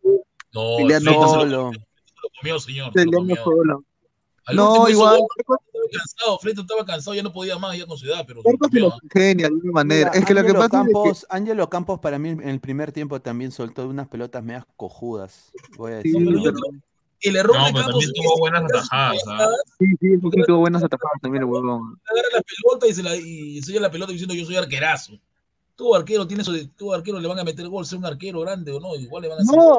No, 0.54 0.78
Solo. 0.80 1.72
se 1.72 1.78
lo 1.82 2.30
comió, 2.40 2.60
señor. 2.60 2.92
Se 2.94 3.06
lo 3.06 3.12
peleando 3.12 3.36
comió. 3.36 3.44
solo. 3.44 3.84
Al 4.48 4.56
No, 4.56 4.90
igual. 4.90 5.20
Cansado, 5.92 6.40
Fleita 6.40 6.62
estaba 6.62 6.86
cansado, 6.86 7.16
ya 7.16 7.24
no 7.24 7.32
podía 7.32 7.58
más 7.58 7.78
ya 7.78 7.86
con 7.86 7.98
su 7.98 8.06
edad, 8.06 8.24
pero 8.28 8.42
se 8.42 8.48
lo 8.50 8.52
Marcos 8.58 8.70
se 8.72 8.80
comió. 8.80 8.90
lo 9.02 9.10
genia 9.12 9.48
de 9.48 9.54
alguna 9.54 9.72
manera. 9.72 10.10
Mira, 10.12 10.20
es 10.20 10.26
que 10.26 10.34
lo 10.34 10.42
que 10.42 10.48
Ángelo 10.50 10.60
pasa 10.60 10.66
es 10.66 10.84
Campos, 10.86 11.26
Ángelo 11.30 11.70
Campos 11.70 12.00
para 12.00 12.20
mí 12.20 12.30
en 12.30 12.48
el 12.50 12.60
primer 12.60 12.92
tiempo 12.92 13.22
también 13.22 13.52
soltó 13.52 13.88
unas 13.88 14.08
pelotas 14.08 14.44
medias 14.44 14.66
cojudas, 14.76 15.52
voy 15.78 15.94
a 15.94 16.02
Sí, 16.02 16.12
decir. 16.12 16.26
pero 16.28 16.38
yo 16.44 16.52
creo 16.52 16.72
que 17.20 17.30
el 17.30 17.36
error 17.38 17.56
No, 17.58 17.66
de 17.66 17.74
Campos 17.74 17.86
también 17.92 18.10
es 18.10 18.14
tuvo 18.14 18.38
buenas 18.40 18.64
atajadas, 18.64 19.24
¿ah? 19.28 19.34
agarra 19.36 19.54
sí, 19.80 19.86
sí, 20.00 20.08
sí, 20.22 20.42
tuvo 20.46 20.58
buenas 20.60 20.84
atajadas 20.84 21.22
también 21.22 21.44
el 21.44 21.50
huevón. 21.50 22.00
la 22.34 22.42
pelota 22.42 22.88
y 22.88 22.94
se 22.94 23.04
la 23.04 23.16
y 23.16 23.58
enseña 23.58 23.80
la 23.82 23.92
pelota 23.92 24.12
diciendo 24.12 24.34
yo 24.36 24.46
soy 24.46 24.56
arquerazo. 24.58 25.14
Todo 25.78 25.96
arquero 25.96 26.26
tiene 26.26 26.42
eso 26.42 26.54
de, 26.54 26.68
todo 26.70 26.94
arquero 26.94 27.20
le 27.20 27.28
van 27.28 27.38
a 27.40 27.44
meter 27.44 27.68
gol, 27.68 27.86
sea 27.86 27.98
un 27.98 28.06
arquero 28.06 28.40
grande 28.40 28.72
o 28.72 28.80
no, 28.80 28.96
igual 28.96 29.24
le 29.24 29.28
van 29.28 29.40
a 29.40 29.42
hacer 29.42 29.58
No, 29.58 29.78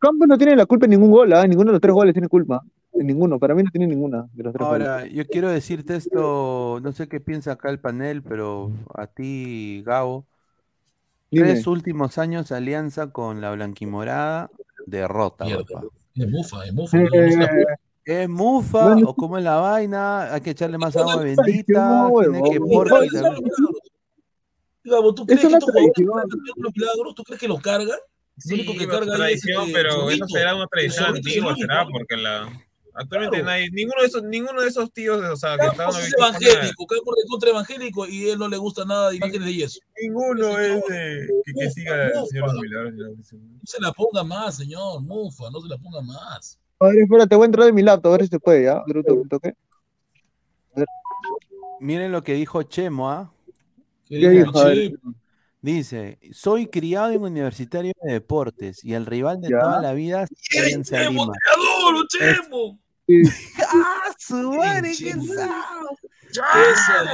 Campos 0.00 0.28
no 0.28 0.38
tiene 0.38 0.54
la 0.54 0.66
culpa 0.66 0.86
en 0.86 0.90
ningún 0.90 1.10
gol, 1.10 1.32
¿ah? 1.32 1.44
ninguno 1.48 1.70
de 1.70 1.72
los 1.72 1.80
tres 1.80 1.92
goles 1.92 2.12
tiene 2.14 2.28
culpa. 2.28 2.62
Ninguno, 2.94 3.38
para 3.38 3.54
mí 3.54 3.62
no 3.62 3.70
tiene 3.70 3.86
ninguna 3.86 4.28
de 4.32 4.42
los 4.42 4.52
tres 4.52 4.66
goles. 4.68 4.88
Ahora, 4.88 5.06
yo 5.06 5.26
quiero 5.26 5.48
decirte 5.48 5.96
esto, 5.96 6.78
no 6.82 6.92
sé 6.92 7.08
qué 7.08 7.20
piensa 7.20 7.52
acá 7.52 7.70
el 7.70 7.80
panel, 7.80 8.22
pero 8.22 8.70
a 8.94 9.06
ti, 9.06 9.82
Gabo, 9.84 10.26
Dime. 11.30 11.46
tres 11.48 11.66
últimos 11.66 12.18
años 12.18 12.52
alianza 12.52 13.10
con 13.10 13.40
la 13.40 13.52
Blanquimorada, 13.52 14.50
derrota, 14.86 15.44
Mierda. 15.46 15.64
papá. 15.64 15.86
Es 16.14 16.28
mufa, 16.28 16.66
es 16.66 16.74
mufa. 16.74 16.98
Eh, 16.98 17.64
¿Es 18.04 18.28
mufa 18.28 18.92
Bueno. 18.92 19.08
o 19.08 19.14
cómo 19.14 19.38
es 19.38 19.44
la 19.44 19.56
vaina? 19.56 20.34
Hay 20.34 20.40
que 20.40 20.50
echarle 20.50 20.76
más 20.76 20.94
agua 20.96 21.16
no, 21.16 21.22
bendita, 21.22 22.08
tiene 22.20 22.42
que 22.50 22.58
¿tú 25.14 25.22
Es 25.22 25.26
crees 25.26 25.40
que 25.40 25.46
estos 25.46 25.70
jugadores 25.70 25.92
tradición. 25.94 26.10
los 26.56 26.72
milagros? 26.76 27.14
¿Tú 27.14 27.22
crees 27.22 27.40
que 27.40 27.48
los 27.48 27.60
cargan? 27.60 27.88
Lo 27.88 27.96
Sí, 28.36 28.54
único 28.54 28.72
que 28.76 28.88
carga 28.88 29.14
ahí 29.24 29.34
es 29.34 29.40
tradición, 29.42 29.62
este, 29.66 29.72
pero 29.74 30.10
eso 30.10 30.26
será 30.26 30.56
una 30.56 30.66
tradición 30.66 31.04
antigua, 31.14 31.54
será, 31.54 31.86
porque 31.90 32.16
la 32.16 32.48
actualmente 32.94 33.38
Claro. 33.38 33.50
nadie, 33.50 33.70
ninguno 33.70 34.00
de 34.02 34.06
esos, 34.06 34.22
ninguno 34.22 34.60
de 34.62 34.68
esos 34.68 34.92
tíos, 34.92 35.20
o 35.22 35.36
sea, 35.36 35.56
que 35.58 35.66
estaban 35.66 35.94
es 36.00 36.12
evangélico, 36.16 36.86
Campos 36.86 37.14
es 37.22 37.30
contra 37.30 37.50
evangélico 37.50 38.06
y 38.06 38.28
él 38.30 38.38
no 38.38 38.48
le 38.48 38.56
gusta 38.56 38.84
nada 38.84 39.10
de 39.10 39.16
imágenes 39.16 39.46
de 39.46 39.54
yeso. 39.54 39.80
ninguno 40.02 40.58
es 40.58 40.74
de 40.88 41.26
que, 41.44 41.52
que 41.52 41.52
Mufa, 41.54 41.70
siga 41.70 42.04
el. 42.06 42.12
Señor 42.26 42.52
los 42.54 42.62
Milagros. 42.62 42.94
No 43.32 43.60
se 43.64 43.80
la 43.80 43.92
ponga 43.92 44.24
más, 44.24 44.56
señor, 44.56 45.00
mufa, 45.02 45.50
no 45.50 45.60
se 45.60 45.68
la 45.68 45.78
ponga 45.78 46.00
más. 46.02 46.58
A 46.80 46.86
ver, 46.86 46.96
espérate, 46.98 47.36
voy 47.36 47.44
a 47.44 47.46
entrar 47.46 47.68
en 47.68 47.74
mi 47.74 47.82
laptop, 47.82 48.12
a 48.12 48.16
ver 48.16 48.26
si 48.26 48.30
se 48.30 48.40
puede, 48.40 48.64
¿ya? 48.64 48.82
Un 48.86 49.28
toque, 49.28 49.54
un. 50.74 50.84
Miren 51.80 52.12
lo 52.12 52.22
que 52.22 52.34
dijo 52.34 52.62
Chemo, 52.62 53.10
¿ah? 53.10 53.32
¿Qué 54.08 54.20
¿Qué 54.20 54.28
dijo? 54.30 54.52
Dice, 55.60 56.18
soy 56.32 56.66
criado 56.66 57.12
en 57.12 57.22
Universitario 57.22 57.92
de 58.02 58.14
Deportes 58.14 58.84
y 58.84 58.94
el 58.94 59.06
rival 59.06 59.40
de 59.40 59.50
Ya. 59.50 59.60
toda 59.60 59.80
la 59.80 59.92
vida 59.92 60.24
es 60.24 60.30
¡Eres 60.50 60.64
Alianza 60.66 60.96
Chemo, 61.04 61.22
Lima. 61.24 61.32
te 61.34 61.50
adoro, 61.60 62.06
Chemo! 62.08 62.78
¡Ah, 63.68 64.14
su 64.18 64.52
madre, 64.52 64.92
qué! 64.96 65.10
Esa 65.10 67.04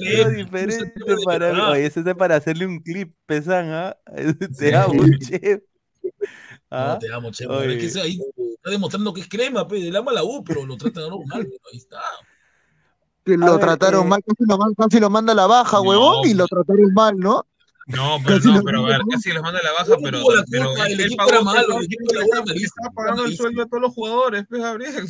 es, 0.00 0.36
diferente 0.36 0.92
para 1.24 1.52
mí. 1.52 1.60
Oye, 1.60 1.86
ese 1.86 2.00
es 2.00 2.14
para 2.14 2.36
hacerle 2.36 2.66
un 2.66 2.80
clip, 2.80 3.14
pesan, 3.26 3.70
¿ah? 3.70 3.96
Te 4.58 4.68
Sí. 4.70 4.74
amo, 4.74 4.92
che. 5.20 5.62
No, 6.02 6.10
¿Ah? 6.70 6.98
te 7.00 7.12
amo, 7.12 7.30
Chemo. 7.30 7.54
Oye. 7.54 7.74
Es 7.74 7.80
que 7.80 7.86
ese 7.86 8.00
ahí 8.02 8.20
está 8.56 8.70
demostrando 8.70 9.14
que 9.14 9.22
es 9.22 9.28
crema, 9.28 9.66
pe. 9.66 9.88
Él 9.88 9.96
ama 9.96 10.12
la 10.12 10.24
U, 10.24 10.44
pero 10.44 10.66
lo 10.66 10.76
tratan 10.76 11.04
pero 11.04 11.24
Ahí 11.72 11.78
está. 11.78 12.00
Que 13.24 13.36
lo 13.36 13.52
ver, 13.52 13.60
trataron 13.60 14.06
eh, 14.06 14.10
mal, 14.10 14.22
casi 14.24 14.44
lo, 14.46 14.58
casi 14.76 15.00
lo 15.00 15.10
manda 15.10 15.32
a 15.32 15.36
la 15.36 15.46
baja, 15.46 15.78
No, 15.78 15.82
huevón, 15.84 16.18
y 16.26 16.34
pues. 16.34 16.36
lo 16.36 16.46
trataron 16.46 16.92
mal, 16.92 17.16
¿no? 17.18 17.46
No, 17.88 18.18
pero 18.24 18.36
Casi 18.36 18.48
no, 18.52 18.62
pero 18.62 18.84
a 18.86 18.88
ver, 18.88 19.00
casi 19.10 19.32
los 19.32 19.42
manda 19.42 19.58
a 19.60 19.62
la 19.62 19.72
baja, 19.72 19.96
pero, 20.02 20.18
la 20.34 20.44
pero 20.50 20.66
culpa, 20.68 20.86
el 20.86 20.92
él 20.92 21.06
equipo 21.06 21.28
era 21.28 21.40
malo, 21.42 21.78
el 21.78 21.84
equipo 21.84 22.04
era 22.12 22.24
era 22.24 22.90
pagando 22.94 23.24
el 23.24 23.36
sueldo 23.36 23.62
a 23.62 23.66
todos 23.66 23.82
los 23.82 23.92
jugadores, 23.94 24.44
pues 24.48 24.60
Gabriel. 24.62 25.06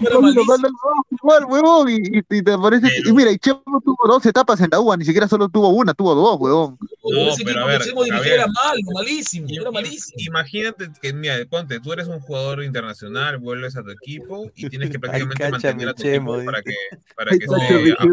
A 0.00 0.04
baja 0.18 0.68
igual, 1.10 1.44
huevón, 1.44 1.88
y, 1.90 1.96
y, 2.18 2.22
te 2.42 2.58
parece 2.58 2.88
que- 2.88 2.98
y 2.98 3.02
Pero- 3.02 3.14
mira, 3.14 3.30
y 3.30 3.38
Chemo 3.38 3.62
tuvo 3.84 3.98
dos 4.08 4.24
etapas 4.26 4.60
en 4.60 4.68
la 4.72 4.80
UA, 4.80 4.96
ni 4.96 5.04
siquiera 5.04 5.28
solo 5.28 5.48
tuvo 5.48 5.68
una, 5.68 5.94
tuvo 5.94 6.14
dos, 6.14 6.36
huevón. 6.40 6.78
No, 7.04 7.28
ese 7.28 7.44
pero 7.44 7.50
equipo 7.50 7.60
a 7.60 7.66
ver, 7.66 7.78
que 7.80 7.84
Chemo 7.88 8.04
dirigía 8.04 8.16
Gabriel. 8.18 8.38
era 8.40 8.46
malo, 8.46 8.80
malísimo, 8.94 9.46
Im- 9.48 9.60
era 9.60 9.70
im- 9.70 9.72
malísimo. 9.74 10.14
Imagínate 10.18 10.90
que, 11.00 11.12
mira, 11.12 11.34
ponte, 11.50 11.78
tú 11.80 11.92
eres 11.92 12.06
un 12.08 12.20
jugador 12.20 12.62
internacional, 12.64 13.38
vuelves 13.38 13.76
a 13.76 13.82
tu 13.82 13.90
equipo 13.90 14.50
y 14.54 14.68
tienes 14.68 14.90
que 14.90 14.96
Ay, 15.02 15.24
prácticamente 15.26 15.50
mantener 15.50 15.88
a 15.88 15.94
tu 15.94 16.02
cáchame, 16.02 16.16
equipo 16.16 16.32
Chemo, 16.36 16.44
para 16.46 16.62
que, 16.62 16.74
para 17.14 17.30
Ay, 17.32 17.38
que 17.38 17.46
Chemo. 17.46 17.94
apto. 17.98 18.08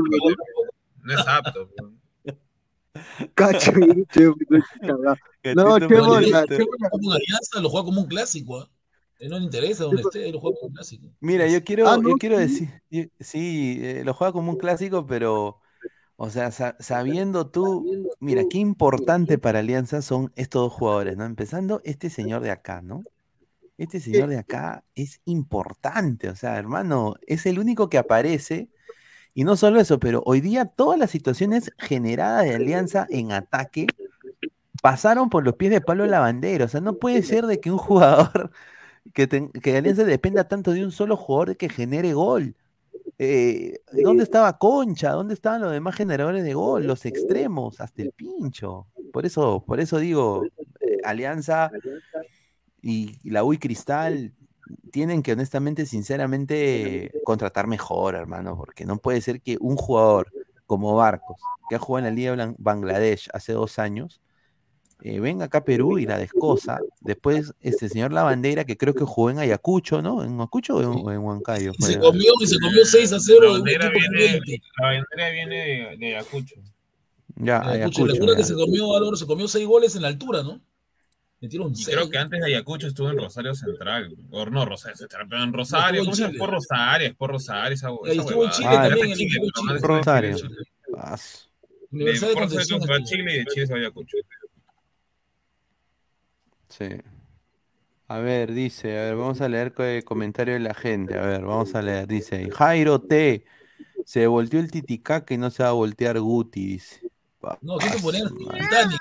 No 1.04 1.14
es 1.14 1.28
apto. 1.28 1.70
Cacho, 3.34 3.72
y 3.80 4.06
Chemo, 4.08 4.36
cagado. 4.82 5.16
No, 5.56 5.64
Gatito 5.66 5.80
Chemo, 5.80 5.88
Pero 5.90 6.02
la- 6.02 6.10
maldito. 6.10 6.56
Chemo, 6.58 6.70
la- 6.80 6.90
Como 6.90 7.12
alianza 7.12 7.62
lo 7.62 7.70
juega 7.70 7.86
como 7.86 8.02
un 8.02 8.08
clásico, 8.08 8.60
¿ah? 8.60 8.70
Él 9.20 9.30
no 9.30 9.38
le 9.40 9.46
interesa 9.46 9.84
donde 9.84 10.02
esté, 10.02 10.26
él 10.28 10.32
lo 10.34 10.40
juega 10.40 10.56
como 10.60 10.68
un 10.70 10.74
clásico. 10.76 11.08
Mira, 11.20 11.48
yo 11.48 11.62
quiero, 11.64 11.88
Ah, 11.90 11.98
no, 11.98 12.08
yo 12.10 12.16
quiero 12.16 12.38
sí. 12.38 12.42
decir, 12.44 12.70
yo- 12.90 13.04
sí, 13.20 13.80
eh, 13.82 14.04
lo 14.06 14.14
juega 14.14 14.32
como 14.32 14.52
un 14.52 14.58
clásico, 14.58 15.06
pero, 15.06 15.60
o 16.16 16.30
sea, 16.30 16.52
sa- 16.52 16.78
sabiendo 16.80 17.48
tú, 17.50 17.86
mira, 18.20 18.44
qué 18.50 18.60
importante 18.60 19.38
para 19.38 19.60
Alianza 19.60 20.02
son 20.02 20.32
estos 20.36 20.62
dos 20.64 20.74
jugadores, 20.74 21.18
¿no? 21.18 21.26
Empezando 21.26 21.82
este 21.84 22.10
señor 22.10 22.42
de 22.44 22.52
acá, 22.52 22.82
¿no? 22.82 23.04
Este 23.78 24.00
señor 24.00 24.30
de 24.30 24.38
acá 24.38 24.84
es 24.96 25.22
importante, 25.26 26.30
o 26.30 26.36
sea, 26.36 26.58
hermano, 26.58 27.16
es 27.28 27.46
el 27.46 27.60
único 27.60 27.90
que 27.90 27.98
aparece, 27.98 28.70
y 29.40 29.46
no 29.46 29.56
solo 29.56 29.80
eso, 29.80 30.00
pero 30.00 30.22
hoy 30.26 30.42
día 30.42 30.66
todas 30.66 31.00
las 31.00 31.12
situaciones 31.12 31.72
generadas 31.78 32.44
de 32.44 32.56
Alianza 32.56 33.08
en 33.10 33.32
ataque 33.32 33.88
pasaron 34.82 35.30
por 35.30 35.44
los 35.46 35.56
pies 35.56 35.72
de 35.72 35.82
Pablo 35.82 36.06
Lavandero, 36.06 36.66
o 36.66 36.68
sea, 36.68 36.82
no 36.82 36.96
puede 36.96 37.24
ser 37.24 37.46
de 37.46 37.60
que 37.60 37.72
un 37.72 37.78
jugador 37.80 38.52
que, 39.14 39.28
ten- 39.28 39.52
que 39.52 39.78
Alianza 39.78 40.06
dependa 40.06 40.48
tanto 40.48 40.72
de 40.74 40.84
un 40.86 40.92
solo 40.92 41.18
jugador 41.18 41.58
que 41.58 41.70
genere 41.70 42.14
gol. 42.14 42.56
Eh, 43.20 43.82
¿Dónde 44.04 44.24
estaba 44.24 44.58
Concha? 44.58 45.12
¿Dónde 45.12 45.34
estaban 45.36 45.62
los 45.62 45.72
demás 45.72 45.96
generadores 45.96 46.44
de 46.44 46.54
gol? 46.56 46.88
Los 46.88 47.06
extremos, 47.06 47.82
hasta 47.82 48.04
el 48.04 48.12
pincho. 48.14 48.88
Por 49.14 49.26
eso, 49.26 49.64
por 49.68 49.80
eso 49.80 50.00
digo, 50.00 50.44
eh, 50.82 51.00
Alianza 51.04 51.72
y 52.82 53.20
la 53.30 53.44
UI 53.44 53.58
Cristal 53.58 54.34
tienen 54.92 55.24
que 55.24 55.34
honestamente, 55.34 55.86
sinceramente, 55.86 57.12
contratar 57.24 57.68
mejor, 57.68 58.16
hermano, 58.16 58.56
porque 58.58 58.86
no 58.86 58.98
puede 58.98 59.22
ser 59.22 59.42
que 59.42 59.58
un 59.60 59.76
jugador 59.76 60.32
como 60.66 60.96
Barcos, 60.96 61.38
que 61.70 61.76
ha 61.76 61.80
jugado 61.80 62.08
en 62.08 62.14
la 62.14 62.16
Liga 62.16 62.34
Blan- 62.34 62.56
Bangladesh 62.58 63.30
hace 63.34 63.54
dos 63.54 63.80
años, 63.80 64.22
eh, 65.02 65.20
venga 65.20 65.46
acá 65.46 65.60
a 65.60 65.64
Perú 65.64 65.98
y 65.98 66.06
la 66.06 66.18
descosa. 66.18 66.80
Después, 67.00 67.54
este 67.62 67.88
señor 67.88 68.12
Lavandera, 68.12 68.66
que 68.66 68.78
creo 68.78 68.94
que 68.94 69.06
jugó 69.06 69.30
en 69.30 69.40
Ayacucho, 69.40 70.02
¿no? 70.02 70.24
¿En 70.24 70.36
Ayacucho 70.36 70.76
o 70.76 71.12
en, 71.12 71.20
Huancayo? 71.20 71.72
Y 71.78 71.84
se 71.84 72.00
comió, 72.00 72.32
y 72.42 72.48
se 72.48 72.60
comió 72.60 72.86
6 72.86 73.14
a 73.14 73.20
0 73.20 73.40
La 73.40 73.46
de 73.48 73.54
un 73.54 73.60
bandera 73.62 73.88
equipo 73.88 74.00
viene, 74.18 74.62
la 74.78 74.86
bandera 74.86 75.32
viene 75.32 75.56
de, 75.56 75.98
de 75.98 76.16
Ayacucho. 76.16 76.56
Ya, 77.36 77.62
Ayacucho, 77.62 77.72
Ayacucho. 77.72 78.06
recuerda 78.08 78.36
que 78.36 78.44
se 78.44 78.54
comió, 78.56 78.94
Álvaro, 78.96 79.16
se 79.16 79.26
comió 79.26 79.48
6 79.48 79.66
goles 79.66 79.96
en 79.96 80.02
la 80.02 80.10
altura, 80.10 80.44
¿no? 80.44 80.60
Y 81.42 81.50
6. 81.50 81.88
creo 81.96 82.10
que 82.10 82.18
antes 82.18 82.40
de 82.40 82.46
Ayacucho 82.48 82.88
estuvo 82.88 83.10
en 83.10 83.18
Rosario 83.18 83.54
Central. 83.56 84.14
O 84.32 84.46
no, 84.48 84.66
Rosario 84.66 84.98
Central, 84.98 85.26
pero 85.30 85.44
en 85.44 85.54
Rosario. 85.54 86.02
¿Cómo 86.04 86.14
se 86.16 86.22
llama? 86.22 86.32
Chile. 86.32 86.40
Por 86.40 86.50
Rosario, 86.52 87.16
por 87.16 87.32
Rosario, 87.32 87.74
esa, 87.76 87.90
esa 88.06 88.22
estuvo 88.22 88.44
en. 88.46 88.52
Chile 88.52 88.68
Ah, 88.70 88.74
también, 88.90 88.98
Era 88.98 89.08
en 89.08 89.14
Chile, 89.16 89.40
de 89.40 89.80
Rosario. 89.88 90.36
Chile. 90.36 90.50
De 90.50 91.96
Universidad 91.96 92.28
de 92.30 92.34
Rosario 92.36 92.36
Concepción. 92.36 92.82
fue 92.84 92.94
a 92.96 92.98
estuvo. 92.98 93.10
Chile 93.18 93.34
y 93.34 93.38
de 93.40 93.46
Chile 93.46 93.68
se 93.68 93.74
va 93.74 93.78
a 93.78 93.82
Ayacucho. 93.82 94.18
Sí. 96.68 96.90
A 98.08 98.18
ver, 98.20 98.54
dice, 98.54 98.98
a 99.00 99.04
ver, 99.04 99.16
vamos 99.16 99.40
a 99.42 99.48
leer 99.50 99.74
el 99.78 100.04
comentario 100.04 100.56
de 100.56 100.60
la 100.60 100.74
gente. 100.74 101.18
A 101.18 101.22
ver, 101.26 101.42
vamos 101.46 101.74
a 101.76 101.82
leer. 101.82 102.08
Dice, 102.08 102.50
Jairo 102.52 103.00
T. 103.02 103.46
Se 104.06 104.26
volteó 104.26 104.60
el 104.60 104.72
titicaca 104.72 105.34
y 105.34 105.38
no 105.38 105.52
se 105.52 105.62
va 105.62 105.70
a 105.70 105.74
voltear 105.74 106.20
Guti, 106.20 106.66
dice. 106.66 107.02
No, 107.62 107.78
quiso 107.78 108.00
poner 108.02 108.24
Titanic. 108.30 109.00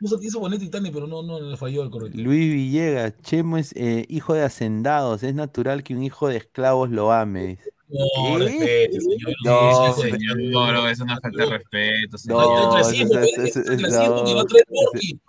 Quiso, 0.00 0.18
quiso 0.18 0.40
poner 0.40 0.58
Titanic, 0.58 0.94
pero 0.94 1.06
no, 1.06 1.22
no 1.22 1.38
le 1.38 1.56
falló 1.58 1.82
el 1.82 1.90
correcto. 1.90 2.16
Luis 2.18 2.50
Villegas, 2.50 3.14
Chemo 3.20 3.58
es 3.58 3.72
eh, 3.76 4.06
hijo 4.08 4.32
de 4.32 4.42
hacendados, 4.42 5.22
es 5.22 5.34
natural 5.34 5.82
que 5.82 5.94
un 5.94 6.02
hijo 6.02 6.26
de 6.28 6.38
esclavos 6.38 6.88
lo 6.88 7.12
ame. 7.12 7.58
No, 7.88 8.06
¿Qué? 8.38 8.38
respete, 8.38 9.00
señor. 9.00 9.34
No, 9.44 9.94
Sí, 9.94 10.02
Señor, 10.02 10.38
no, 10.38 10.88
es 10.88 11.00
una 11.00 11.18
falta 11.20 11.44
de 11.44 11.50
respeto, 11.50 12.16
señor. 12.16 12.38
No, 12.46 12.70
No, 12.70 12.78
ese- 12.78 13.04
clasismo, 13.04 13.76
clasismo 13.76 14.24
que 14.24 14.34
va 14.34 14.40
a 14.40 14.44
no, 14.44 14.46
traer 14.46 14.64
ese- 14.70 14.84
Porky. 14.84 15.20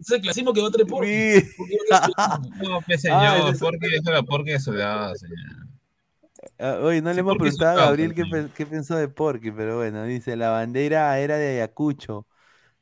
Es 0.00 0.10
el 0.10 0.20
clasismo 0.20 0.52
que 0.52 0.60
va 0.60 0.68
a 0.68 0.70
traer 0.70 0.86
Porky. 0.88 1.08
No, 2.62 2.80
pues, 2.86 3.04
Ah, 3.10 3.32
señor, 3.34 3.54
ese- 3.54 3.64
porque 3.64 3.86
es 3.96 4.04
la 4.04 4.22
porque 4.22 4.52
de 4.52 4.60
soldado, 4.60 5.14
señor. 5.14 5.38
Ah, 6.58 6.78
Oye, 6.82 7.00
no 7.02 7.10
Sí, 7.10 7.14
le 7.16 7.20
hemos 7.20 7.34
es 7.34 7.38
preguntado 7.40 7.80
a 7.80 7.84
Gabriel 7.86 8.14
qué, 8.14 8.24
qué 8.54 8.66
pensó 8.66 8.96
de 8.96 9.08
Porky, 9.08 9.50
pero 9.52 9.76
bueno, 9.76 10.04
dice, 10.04 10.36
la 10.36 10.50
bandera 10.50 11.18
era 11.18 11.36
de 11.36 11.48
Ayacucho, 11.60 12.26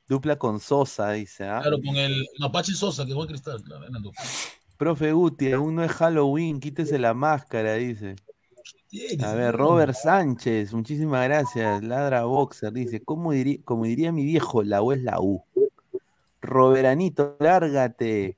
dupla 0.09 0.37
con 0.37 0.61
Sosa, 0.61 1.13
dice, 1.13 1.45
¿ah? 1.45 1.61
Claro, 1.63 1.79
con 1.85 1.97
el 1.97 2.27
Mapache 2.39 2.73
Sosa, 2.73 3.05
que 3.07 3.15
fue 3.15 3.27
Cristal. 3.27 3.63
Claro, 3.63 3.85
eran 3.87 4.03
dos. 4.03 4.15
Profe 4.77 5.13
Guti, 5.13 5.53
aún 5.53 5.75
no 5.77 5.85
es 5.85 5.93
Halloween, 5.93 6.61
quítese 6.61 6.99
la 6.99 7.15
máscara, 7.15 7.75
dice. 7.75 8.17
A 9.23 9.35
ver, 9.35 9.55
Robert 9.55 9.95
Sánchez, 9.95 10.73
muchísimas 10.73 11.25
gracias. 11.25 11.83
Ladra 11.83 12.25
Boxer, 12.25 12.73
dice, 12.73 13.03
¿cómo 13.03 13.33
diría, 13.33 13.59
como 13.65 13.85
diría 13.85 14.13
mi 14.13 14.25
viejo, 14.25 14.63
la 14.63 14.83
U 14.83 14.93
es 14.93 15.03
la 15.03 15.21
U. 15.21 15.43
Roberanito, 16.41 17.37
lárgate. 17.41 18.37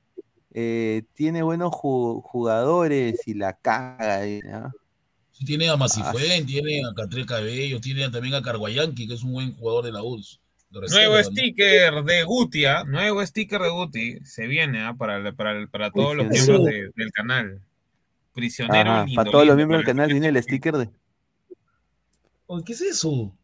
Eh, 0.52 1.02
tiene 1.14 1.42
buenos 1.42 1.70
ju- 1.72 2.22
jugadores 2.22 3.20
y 3.26 3.34
la 3.34 3.52
caga. 3.54 4.22
dice, 4.22 4.50
¿ah? 4.52 4.72
Sí, 5.32 5.44
tiene 5.44 5.68
a 5.68 5.76
Macifuen, 5.76 6.46
tiene 6.46 6.82
a 6.84 6.94
Catriel 6.94 7.26
Cabello, 7.26 7.80
tiene 7.80 8.08
también 8.10 8.34
a 8.34 8.42
Carguayanqui, 8.42 9.06
que 9.06 9.14
es 9.14 9.22
un 9.22 9.32
buen 9.34 9.54
jugador 9.54 9.84
de 9.84 9.92
la 9.92 10.02
URSS. 10.02 10.40
Nuevo 10.70 11.22
sticker 11.22 12.04
de 12.04 12.24
Guti, 12.24 12.64
¿ah? 12.66 12.84
Nuevo 12.86 13.24
sticker 13.24 13.60
de 13.60 13.70
Guti. 13.70 14.18
Se 14.24 14.46
viene, 14.46 14.82
¿ah? 14.82 14.94
Para, 14.94 15.32
para, 15.32 15.52
el- 15.52 15.68
para 15.68 15.90
todos 15.90 16.14
los 16.16 16.26
miembros 16.28 16.64
de- 16.64 16.90
del 16.94 17.10
canal. 17.12 17.60
Prisionero 18.34 18.90
Ajá, 18.92 19.04
lindo, 19.04 19.16
para 19.16 19.30
todos 19.30 19.46
los 19.46 19.56
miembros 19.56 19.78
del 19.78 19.86
canal 19.86 20.10
viene 20.12 20.28
el 20.28 20.42
sticker 20.42 20.76
de... 20.76 20.90
Oye, 22.46 22.64
¿Qué 22.64 22.72
es 22.74 22.80
eso? 22.82 23.34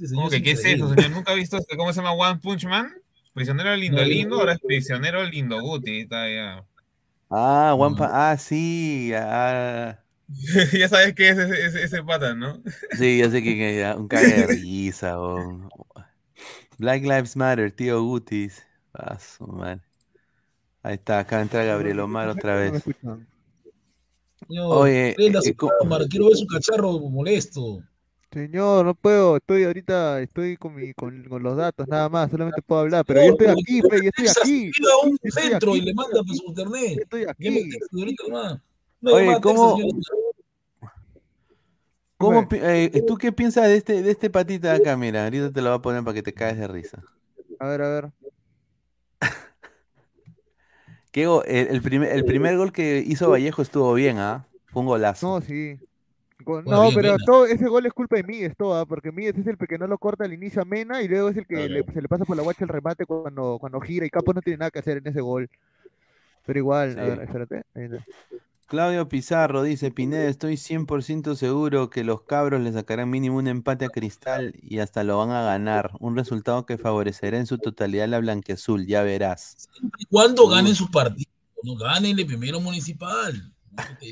Este 0.00 0.14
¿Cómo 0.14 0.28
que 0.28 0.42
qué 0.42 0.50
es 0.52 0.64
eso, 0.64 0.88
señor? 0.94 1.10
¿Nunca 1.10 1.32
ha 1.32 1.34
visto 1.34 1.56
este- 1.58 1.76
cómo 1.76 1.92
se 1.92 2.00
llama 2.00 2.12
One 2.12 2.40
Punch 2.42 2.64
Man? 2.64 2.92
Prisionero 3.34 3.76
lindo, 3.76 3.98
No, 4.00 4.04
lindo, 4.04 4.36
ahora 4.40 4.54
es 4.54 4.60
prisionero 4.60 5.22
lindo 5.24 5.60
Guti. 5.60 6.00
Está 6.00 6.28
ya. 6.28 6.64
Ah, 7.30 7.72
Juanpa, 7.76 8.08
ah, 8.30 8.36
sí, 8.38 9.12
ah, 9.14 9.98
ya 10.72 10.88
sabes 10.88 11.14
qué 11.14 11.28
es 11.30 11.38
ese, 11.38 11.66
ese, 11.66 11.82
ese 11.84 12.02
pata, 12.02 12.34
¿no? 12.34 12.62
sí, 12.98 13.18
yo 13.18 13.30
sé 13.30 13.42
que, 13.42 13.56
que 13.56 13.78
ya, 13.78 13.96
un 13.96 14.08
cague 14.08 14.26
de 14.34 14.46
risa, 14.48 15.20
o- 15.20 15.68
Black 16.78 17.02
Lives 17.02 17.36
Matter, 17.36 17.72
tío 17.72 18.02
Gutis. 18.02 18.62
Ah, 18.92 19.18
su 19.18 19.46
madre. 19.46 19.80
Ahí 20.82 20.94
está, 20.94 21.18
acá 21.18 21.40
entra 21.42 21.64
Gabriel 21.64 22.00
Omar 22.00 22.28
otra 22.28 22.56
vez. 22.56 22.82
Señor, 24.46 24.76
Oye, 24.76 25.14
prenda 25.16 25.42
su 25.42 25.48
eh, 25.48 25.56
cámara, 25.80 26.04
quiero 26.08 26.26
ver 26.26 26.36
su 26.36 26.46
cacharro 26.46 26.98
molesto. 27.00 27.82
Señor, 28.32 28.84
no 28.84 28.94
puedo, 28.94 29.36
estoy 29.36 29.64
ahorita, 29.64 30.20
estoy 30.20 30.56
con, 30.56 30.74
mi, 30.74 30.92
con, 30.94 31.24
con 31.24 31.42
los 31.42 31.56
datos, 31.56 31.88
nada 31.88 32.08
más, 32.08 32.30
solamente 32.30 32.60
puedo 32.60 32.82
hablar, 32.82 33.04
pero 33.06 33.22
yo 33.24 33.32
estoy 33.32 33.46
aquí, 33.48 33.80
fe, 33.80 34.02
yo 34.02 34.10
estoy 34.14 34.28
aquí, 34.28 34.70
a 34.84 35.06
un 35.06 35.18
estoy 35.22 35.42
centro 35.42 35.70
aquí, 35.72 35.78
y 35.80 35.84
le 35.86 35.94
manda 35.94 36.22
por 36.22 36.36
su 36.36 36.44
internet. 36.46 36.98
estoy 37.02 37.24
aquí. 37.26 37.70
Nomás. 38.28 38.60
No 39.00 39.12
Oye, 39.12 39.40
¿cómo- 39.40 39.76
Texas. 39.76 40.16
¿Cómo, 42.18 42.48
eh, 42.52 43.02
¿Tú 43.06 43.16
qué 43.18 43.30
piensas 43.32 43.64
de 43.68 43.76
este, 43.76 44.02
de 44.02 44.10
este 44.10 44.30
patita 44.30 44.70
de 44.70 44.76
acá? 44.76 44.96
Mira, 44.96 45.24
ahorita 45.24 45.52
te 45.52 45.60
lo 45.60 45.70
voy 45.70 45.78
a 45.78 45.82
poner 45.82 46.02
para 46.02 46.14
que 46.14 46.22
te 46.22 46.32
caes 46.32 46.58
de 46.58 46.66
risa. 46.66 47.02
A 47.58 47.66
ver, 47.66 47.82
a 47.82 47.88
ver. 47.88 48.12
¿Qué 51.12 51.26
go- 51.26 51.44
el, 51.44 51.68
el 51.68 51.82
primer, 51.82 52.12
el 52.12 52.24
primer 52.24 52.56
gol 52.56 52.72
que 52.72 53.02
hizo 53.06 53.30
Vallejo 53.30 53.62
estuvo 53.62 53.94
bien, 53.94 54.18
¿ah? 54.18 54.46
Fue 54.66 54.80
un 54.82 54.86
golazo. 54.88 55.26
No, 55.28 55.40
sí. 55.40 55.78
Go- 56.40 56.62
No, 56.62 56.82
bien, 56.82 56.94
pero 56.94 57.16
todo 57.18 57.46
ese 57.46 57.66
gol 57.68 57.86
es 57.86 57.92
culpa 57.92 58.16
de 58.16 58.24
Míguez, 58.24 58.54
todo, 58.56 58.74
¿ah? 58.76 58.86
porque 58.86 59.12
Míguez 59.12 59.36
es 59.38 59.46
el 59.46 59.56
que 59.58 59.78
no 59.78 59.86
lo 59.86 59.98
corta 59.98 60.24
al 60.24 60.32
inicio 60.34 60.62
a 60.62 60.64
Mena 60.64 61.02
y 61.02 61.08
luego 61.08 61.28
es 61.30 61.36
el 61.36 61.46
que 61.46 61.68
le- 61.68 61.84
se 61.92 62.02
le 62.02 62.08
pasa 62.08 62.24
por 62.26 62.36
la 62.36 62.42
guacha 62.42 62.64
el 62.64 62.68
remate 62.70 63.06
cuando, 63.06 63.58
cuando 63.60 63.80
gira 63.80 64.06
y 64.06 64.10
Campos 64.10 64.34
no 64.34 64.42
tiene 64.42 64.58
nada 64.58 64.70
que 64.70 64.80
hacer 64.80 64.98
en 64.98 65.06
ese 65.08 65.20
gol. 65.22 65.48
Pero 66.46 66.58
igual, 66.58 66.98
a 66.98 67.04
ver, 67.06 67.20
espérate. 67.22 67.62
Claudio 68.66 69.08
Pizarro 69.08 69.62
dice, 69.62 69.92
Pineda, 69.92 70.28
estoy 70.28 70.54
100% 70.54 71.36
seguro 71.36 71.88
que 71.88 72.02
los 72.02 72.22
cabros 72.22 72.60
le 72.60 72.72
sacarán 72.72 73.08
mínimo 73.08 73.36
un 73.36 73.46
empate 73.46 73.84
a 73.84 73.90
Cristal 73.90 74.54
y 74.60 74.80
hasta 74.80 75.04
lo 75.04 75.18
van 75.18 75.30
a 75.30 75.42
ganar. 75.42 75.92
Un 76.00 76.16
resultado 76.16 76.66
que 76.66 76.76
favorecerá 76.76 77.38
en 77.38 77.46
su 77.46 77.58
totalidad 77.58 78.08
la 78.08 78.18
blanqueazul, 78.18 78.84
ya 78.88 79.04
verás. 79.04 79.68
Siempre 79.72 80.00
y 80.02 80.06
cuando 80.06 80.48
ganen 80.48 80.74
sus 80.74 80.90
partidos, 80.90 81.32
no 81.62 81.76
ganen 81.76 82.18
el 82.18 82.26
primero 82.26 82.60
municipal. 82.60 83.52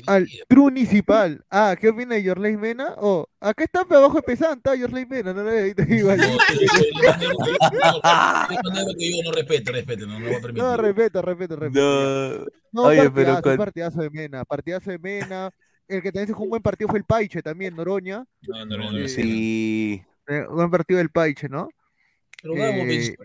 Al. 0.07 0.27
Municipal. 0.49 1.43
Ah, 1.49 1.75
¿qué 1.79 1.89
opina 1.89 2.15
de 2.15 2.23
Yorley 2.23 2.57
Mena? 2.57 2.95
Oh, 2.97 3.27
acá 3.39 3.63
está 3.63 3.81
abajo 3.81 4.15
de 4.17 4.21
Pesanta, 4.23 4.75
Yorley 4.75 5.05
Mena, 5.05 5.33
no 5.33 5.43
le 5.43 5.73
igual. 5.89 6.17
No, 6.17 6.37
que 8.97 9.11
yo- 9.11 9.23
no 9.23 9.31
respeto, 9.31 9.71
respeto, 9.71 10.05
no 10.07 10.19
lo 10.19 10.25
voy 10.25 10.35
a 10.35 10.39
permitir. 10.41 10.63
No, 10.63 10.77
respeto, 10.77 11.21
respeto, 11.21 11.55
respeto. 11.55 11.79
No. 11.81 12.45
No, 12.71 12.83
Oye, 12.89 12.97
pero 12.97 13.13
partidazo, 13.13 13.41
con- 13.43 13.57
partidazo 13.57 14.01
de 14.01 14.09
Mena, 14.09 14.45
partidazo 14.45 14.91
de 14.91 14.99
Mena. 14.99 15.49
El 15.87 16.01
que 16.01 16.11
también 16.11 16.27
se 16.27 16.33
jugó 16.33 16.45
un 16.45 16.49
buen 16.49 16.61
partido 16.63 16.89
fue 16.89 16.97
el 16.97 17.05
Paiche 17.05 17.43
también, 17.43 17.75
Noroña. 17.75 18.25
No, 18.47 18.65
no, 18.65 18.77
no, 18.77 18.91
No, 18.91 18.99
no. 18.99 19.07
Sí. 19.07 20.01
Eh, 20.27 20.45
buen 20.49 20.71
partido 20.71 20.97
del 20.97 21.09
Paiche, 21.11 21.47
¿no? 21.47 21.69
Pero 22.41 22.55
vamos, 22.55 22.85
Eh, 22.87 23.15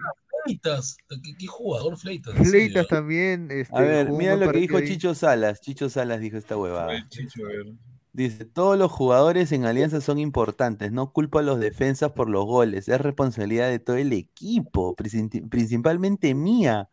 Fleitas. 0.50 0.96
¿Qué, 1.08 1.34
qué 1.38 1.46
jugador 1.46 1.96
Fleitas? 1.98 2.34
Fleitas 2.34 2.86
también. 2.88 3.48
Este, 3.50 3.76
A 3.76 3.82
ver, 3.82 4.06
jugó 4.06 4.16
un 4.16 4.18
mira 4.18 4.36
lo 4.36 4.50
que 4.52 4.58
dijo 4.58 4.76
ahí. 4.76 4.84
Chicho 4.88 5.14
Salas. 5.14 5.60
Chicho 5.60 5.88
Salas 5.88 6.20
dijo 6.20 6.36
esta 6.36 6.56
huevada. 6.56 6.92
El 6.96 7.08
Chicho, 7.08 7.44
a 7.44 7.48
ver. 7.48 7.66
Dice, 8.12 8.44
todos 8.44 8.76
los 8.76 8.90
jugadores 8.90 9.52
en 9.52 9.64
Alianza 9.64 10.00
son 10.00 10.18
importantes, 10.18 10.90
no 10.90 11.12
culpo 11.12 11.38
a 11.38 11.42
los 11.42 11.60
defensas 11.60 12.10
por 12.12 12.28
los 12.28 12.44
goles, 12.44 12.88
es 12.88 13.00
responsabilidad 13.00 13.68
de 13.68 13.78
todo 13.78 13.96
el 13.96 14.12
equipo, 14.12 14.96
princi- 14.96 15.48
principalmente 15.48 16.34
mía. 16.34 16.88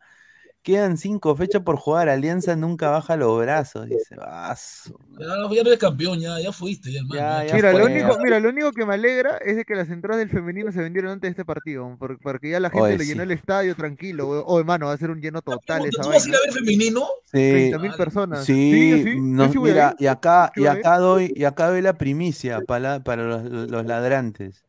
Quedan 0.62 0.96
cinco 0.98 1.34
fechas 1.34 1.62
por 1.62 1.76
jugar, 1.76 2.08
Alianza 2.08 2.54
nunca 2.56 2.90
baja 2.90 3.16
los 3.16 3.38
brazos, 3.40 3.86
dice, 3.88 4.16
"Ah, 4.20 4.54
su 4.56 4.98
Ya, 5.18 5.26
ya 5.54 5.60
eres 5.62 5.78
campeón, 5.78 6.20
ya, 6.20 6.38
ya 6.40 6.52
fuiste, 6.52 6.92
ya, 6.92 7.00
hermano. 7.00 7.20
Ya, 7.20 7.44
ya 7.46 7.54
Mira, 7.54 7.72
lo 7.72 7.86
único, 7.86 8.18
mira, 8.22 8.40
lo 8.40 8.48
único 8.50 8.72
que 8.72 8.84
me 8.84 8.94
alegra 8.94 9.38
es 9.38 9.56
de 9.56 9.64
que 9.64 9.74
las 9.74 9.88
entradas 9.88 10.18
del 10.18 10.30
femenino 10.30 10.70
se 10.70 10.80
vendieron 10.80 11.10
antes 11.12 11.28
de 11.28 11.30
este 11.30 11.44
partido, 11.44 11.96
por- 11.98 12.18
porque 12.20 12.50
ya 12.50 12.60
la 12.60 12.70
gente 12.70 12.82
Oye, 12.82 12.98
le 12.98 13.04
sí. 13.04 13.10
llenó 13.10 13.22
el 13.22 13.30
estadio 13.32 13.74
tranquilo. 13.74 14.28
Oh, 14.28 14.58
hermano, 14.58 14.86
va 14.86 14.92
a 14.92 14.98
ser 14.98 15.10
un 15.10 15.20
lleno 15.20 15.40
total 15.42 15.86
esa 15.86 16.02
¿Tú 16.02 16.08
vas 16.10 16.24
a 16.26 16.28
ir 16.28 16.34
a 16.34 16.38
ver 16.44 16.52
femenino? 16.52 17.06
Sí, 17.24 17.38
30.000 17.50 17.92
personas. 17.94 18.44
sí, 18.44 19.04
no, 19.20 19.48
mira, 19.54 19.94
ir. 19.98 20.04
y 20.04 20.06
acá, 20.06 20.52
y 20.54 20.66
acá 20.66 20.98
doy, 20.98 21.32
y 21.34 21.44
acá 21.44 21.68
doy 21.68 21.82
la 21.82 21.98
primicia 21.98 22.60
para, 22.60 23.02
para 23.02 23.24
los, 23.24 23.44
los 23.70 23.86
ladrantes. 23.86 24.64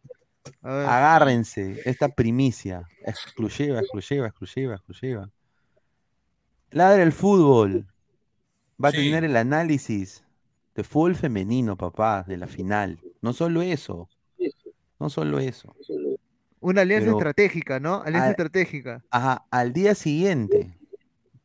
Agárrense, 0.62 1.82
esta 1.86 2.10
primicia, 2.10 2.90
exclusiva, 3.06 3.80
exclusiva, 3.80 4.28
exclusiva, 4.28 4.76
exclusiva. 4.76 5.30
Ladra 6.72 7.04
el 7.04 7.12
fútbol. 7.12 7.86
Va 8.84 8.90
a 8.90 8.92
tener 8.92 9.24
el 9.24 9.36
análisis 9.36 10.24
de 10.76 10.84
fútbol 10.84 11.16
femenino, 11.16 11.76
papá, 11.76 12.24
de 12.28 12.38
la 12.38 12.48
final. 12.48 13.00
No 13.22 13.34
solo 13.34 13.62
eso. 13.62 14.08
No 15.00 15.10
solo 15.10 15.40
eso. 15.40 15.76
una 16.62 16.82
alianza 16.82 17.06
pero- 17.08 17.18
estratégica, 17.18 17.80
¿no? 17.80 18.02
Alianza 18.04 18.32
estratégica. 18.32 19.04
Ajá, 19.10 19.46
al 19.50 19.72
día 19.74 19.96
siguiente. 19.96 20.76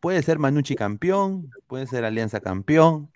Puede 0.00 0.22
ser 0.22 0.38
Manucci 0.38 0.74
campeón, 0.74 1.50
puede 1.66 1.86
ser 1.86 2.04
Alianza 2.04 2.40
campeón. 2.40 3.10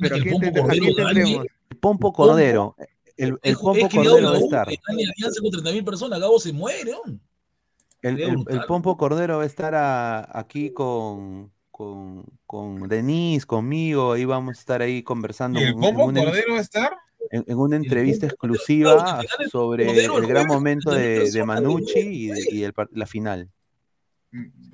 Pero 0.00 0.16
aquí 0.16 0.28
el 0.28 0.32
Pompo 0.32 0.48
aquí 0.48 0.80
Cordero 0.80 0.94
gane. 0.96 1.14
tendremos. 1.20 1.46
El 1.70 1.76
Pompo 1.76 2.12
Cordero. 2.12 2.76
El, 3.16 3.38
Pompo 3.60 3.88
Cordero 3.88 4.30
va 4.30 4.36
a 4.36 4.40
estar. 4.40 4.68
Alianza 4.68 5.40
con 5.40 5.50
30.000 5.52 5.84
personas, 5.84 6.18
Gabo 6.18 6.40
se 6.40 6.52
muere. 6.52 6.92
El. 8.00 8.44
Pompo 8.66 8.96
Cordero 8.96 9.36
va 9.36 9.42
a 9.44 9.46
estar 9.46 9.74
a- 9.76 10.36
aquí 10.36 10.70
con, 10.70 11.51
con, 11.72 12.24
con 12.46 12.86
Denise, 12.88 13.44
conmigo, 13.46 14.12
ahí 14.12 14.24
vamos 14.24 14.56
a 14.56 14.60
estar 14.60 14.82
ahí 14.82 15.02
conversando 15.02 15.58
¿Y 15.58 15.64
el 15.64 15.68
en, 15.70 15.74
un- 15.78 15.84
en 15.84 15.90
Pompo 15.94 16.04
una, 16.06 16.24
Cordero 16.24 16.52
va 16.52 16.58
a 16.58 16.62
estar? 16.62 16.92
en- 17.30 17.44
en 17.48 17.58
una 17.58 17.76
entrevista 17.76 18.26
exclusiva 18.26 19.20
sobre 19.50 19.86
Cordero, 19.86 20.18
el 20.18 20.26
gran 20.26 20.46
momento 20.46 20.90
de, 20.92 21.22
30.000 21.24 21.32
de 21.32 21.44
Manucci 21.44 21.98
y, 21.98 22.26
de- 22.28 22.44
y 22.52 22.62
el 22.62 22.72
la 22.92 23.06
final. 23.06 23.50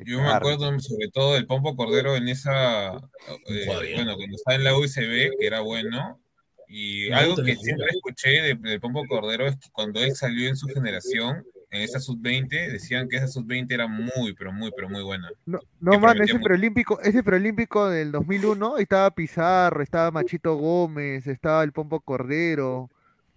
Yo 0.05 0.21
me 0.21 0.29
acuerdo 0.29 0.79
sobre 0.81 1.09
todo 1.13 1.35
del 1.35 1.47
Pompo 1.47 1.75
Cordero 1.75 2.15
en 2.17 2.29
esa, 2.29 2.95
eh, 2.97 3.65
bueno, 3.95 4.17
cuando 4.17 4.37
estaba 4.37 4.55
en 4.57 4.65
la 4.65 4.77
UCB, 4.77 5.37
que 5.39 5.47
era 5.47 5.61
bueno, 5.61 6.21
y 6.69 7.11
algo 7.13 7.37
que 7.37 7.57
siempre 7.57 7.87
escuché 7.91 8.29
de- 8.43 8.55
del 8.55 8.81
Pompo 8.81 9.05
Cordero 9.09 9.47
es 9.47 9.57
que 9.57 9.69
cuando 9.73 10.01
él 10.01 10.15
salió 10.15 10.49
en 10.49 10.57
su 10.57 10.67
generación, 10.69 11.45
en 11.71 11.83
esa 11.83 12.01
sub-20, 12.01 12.49
decían 12.73 13.09
que 13.09 13.17
esa 13.17 13.29
sub-20 13.29 13.73
era 13.73 13.87
muy, 13.87 14.33
pero 14.37 14.53
muy, 14.53 14.71
pero 14.75 14.89
muy 14.89 15.03
buena. 15.03 15.29
No, 15.45 15.59
no 15.81 15.93
prometía 16.01 16.25
ese 16.25 16.39
preolímpico, 16.39 17.01
ese 17.03 17.23
preolímpico 17.23 17.89
del 17.91 18.11
2001 18.13 18.79
estaba 18.79 19.11
Pizarro, 19.11 19.83
estaba 19.83 20.11
Machito 20.11 20.55
Gómez, 20.57 21.27
estaba 21.27 21.63
el 21.65 21.73
Pompo 21.73 22.01
Cordero, 22.01 22.91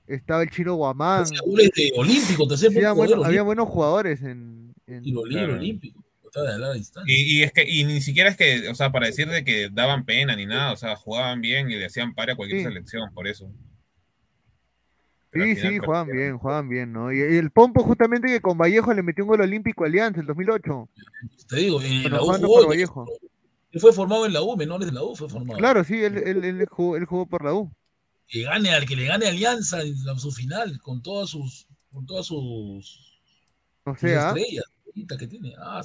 estaba 0.07 0.43
el 0.43 0.49
chino 0.49 0.75
Guamán. 0.75 1.25
De 1.25 1.91
olímpico, 1.95 2.47
te 2.47 2.55
Sí, 2.57 2.67
había, 2.67 2.93
bueno- 2.93 3.43
buenos 3.43 3.67
jugadores 3.67 4.21
en, 4.21 4.73
en- 4.87 5.03
Tiro 5.03 5.25
libre 5.25 5.45
Claro. 5.45 5.59
olímpico. 5.59 6.03
Estaba 6.25 6.49
de 6.53 6.59
larga 6.59 6.75
distancia. 6.75 7.13
Y, 7.13 7.39
y 7.39 7.43
es 7.43 7.51
que, 7.51 7.65
y 7.69 7.83
ni 7.83 7.99
siquiera 7.99 8.29
es 8.29 8.37
que, 8.37 8.69
o 8.69 8.75
sea, 8.75 8.89
para 8.93 9.07
decir 9.07 9.27
de 9.27 9.43
que 9.43 9.67
daban 9.69 10.05
pena 10.05 10.33
ni 10.37 10.45
nada, 10.45 10.71
o 10.71 10.77
sea, 10.77 10.95
jugaban 10.95 11.41
bien 11.41 11.69
y 11.69 11.75
le 11.75 11.85
hacían 11.87 12.13
par 12.13 12.29
a 12.31 12.35
cualquier 12.37 12.61
Sí. 12.61 12.67
selección, 12.67 13.13
por 13.13 13.27
eso. 13.27 13.51
Sí, 15.33 15.55
sí, 15.55 15.79
jugaban 15.79 16.07
perdieron. 16.07 16.31
bien, 16.31 16.37
jugaban 16.39 16.69
bien, 16.69 16.93
¿no? 16.93 17.11
Y, 17.13 17.19
y 17.19 17.37
el 17.37 17.51
Pompo 17.51 17.83
justamente 17.83 18.27
que 18.27 18.41
con 18.41 18.57
Vallejo 18.57 18.93
le 18.93 19.03
metió 19.03 19.23
un 19.23 19.29
gol 19.29 19.41
olímpico 19.41 19.83
a 19.83 19.87
Alianza 19.87 20.19
en 20.19 20.25
2008. 20.25 20.89
Te 21.47 21.55
digo, 21.55 21.81
en 21.81 22.11
la 22.11 22.21
U 22.21 22.33
jugó, 22.33 22.55
por 22.55 22.69
Vallejo. 22.69 23.05
Él 23.71 23.79
fue 23.79 23.93
formado 23.93 24.25
en 24.25 24.33
la 24.33 24.41
U, 24.41 24.57
menores 24.57 24.87
de 24.87 24.93
la 24.93 25.03
U 25.03 25.15
fue 25.15 25.29
formado. 25.29 25.57
Claro, 25.57 25.83
sí, 25.83 26.03
él, 26.03 26.17
él, 26.17 26.43
él 26.43 26.67
jugó, 26.69 26.97
él 26.97 27.05
jugó 27.05 27.25
por 27.25 27.43
la 27.45 27.53
U. 27.53 27.71
Que 28.27 28.43
gane 28.43 28.73
al 28.73 28.85
que 28.85 28.95
le 28.95 29.05
gane 29.05 29.27
Alianza 29.27 29.81
en 29.81 29.93
la- 30.05 30.17
su 30.17 30.31
final, 30.31 30.79
con 30.81 31.01
todas 31.01 31.29
sus, 31.29 31.67
con 31.93 32.05
todas 32.05 32.25
sus, 32.25 33.19
O 33.85 33.91
sus 33.91 33.99
sea, 34.01 34.27
estrellas 34.29 34.65
bonitas 34.85 35.17
que 35.17 35.27
tiene. 35.27 35.53
Ah, 35.57 35.81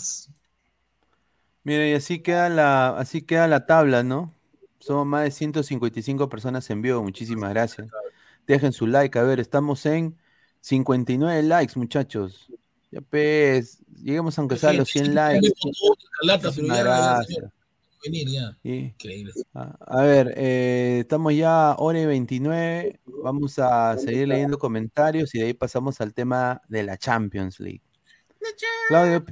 Mira, 1.64 1.88
y 1.88 1.94
así 1.94 2.20
queda 2.20 2.48
la, 2.48 2.96
así 2.98 3.22
queda 3.22 3.48
la 3.48 3.66
tabla, 3.66 4.02
¿no? 4.02 4.32
Somos 4.78 5.06
más 5.06 5.24
de 5.24 5.30
155 5.32 6.28
personas 6.28 6.68
en 6.70 6.82
vivo, 6.82 7.02
muchísimas 7.02 7.50
gracias. 7.50 7.88
Dejen 8.46 8.72
su 8.72 8.86
like, 8.86 9.18
a 9.18 9.22
ver, 9.22 9.40
estamos 9.40 9.84
en 9.86 10.16
59 10.60 11.42
likes, 11.42 11.72
muchachos. 11.76 12.46
Ya 12.90 13.00
pues, 13.00 13.78
lleguemos 14.02 14.38
aunque 14.38 14.56
sea 14.56 14.70
a 14.70 14.72
los 14.72 14.88
100 14.88 15.14
likes. 15.14 15.52
Increíble. 18.62 19.32
A, 19.54 19.76
a 19.80 20.02
ver, 20.02 20.32
eh, 20.36 20.98
estamos 21.00 21.34
ya 21.34 21.74
hora 21.78 22.00
y 22.00 22.06
29. 22.06 23.00
Vamos 23.24 23.58
a 23.58 23.96
seguir 23.98 24.28
leyendo 24.28 24.58
comentarios 24.58 25.34
y 25.34 25.40
de 25.40 25.46
ahí 25.46 25.54
pasamos 25.54 26.00
al 26.00 26.14
tema 26.14 26.62
de 26.68 26.84
la 26.84 26.96
Champions 26.96 27.58
League. 27.58 27.82
Claudio, 28.88 29.24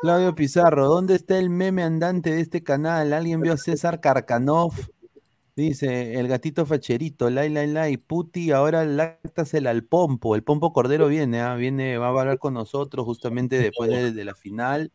Claudio 0.00 0.34
Pizarro, 0.34 0.88
¿dónde 0.88 1.14
está 1.14 1.38
el 1.38 1.50
meme 1.50 1.84
andante 1.84 2.30
de 2.30 2.40
este 2.40 2.62
canal? 2.62 3.12
¿Alguien 3.12 3.40
vio 3.40 3.52
a 3.52 3.56
César 3.56 4.00
Karkanov? 4.00 4.72
Dice 5.58 6.20
el 6.20 6.28
gatito 6.28 6.64
facherito, 6.66 7.30
lai, 7.30 7.50
lai, 7.50 7.66
lai, 7.66 7.96
puti, 7.96 8.52
ahora 8.52 8.84
láctasela 8.84 9.70
al 9.70 9.82
pompo. 9.82 10.36
El 10.36 10.44
pompo 10.44 10.72
cordero 10.72 11.08
viene, 11.08 11.40
ah, 11.40 11.56
viene, 11.56 11.98
va 11.98 12.06
a 12.06 12.10
hablar 12.10 12.38
con 12.38 12.54
nosotros 12.54 13.04
justamente 13.04 13.58
después 13.58 13.90
de, 13.90 14.12
de 14.12 14.24
la 14.24 14.36
final. 14.36 14.92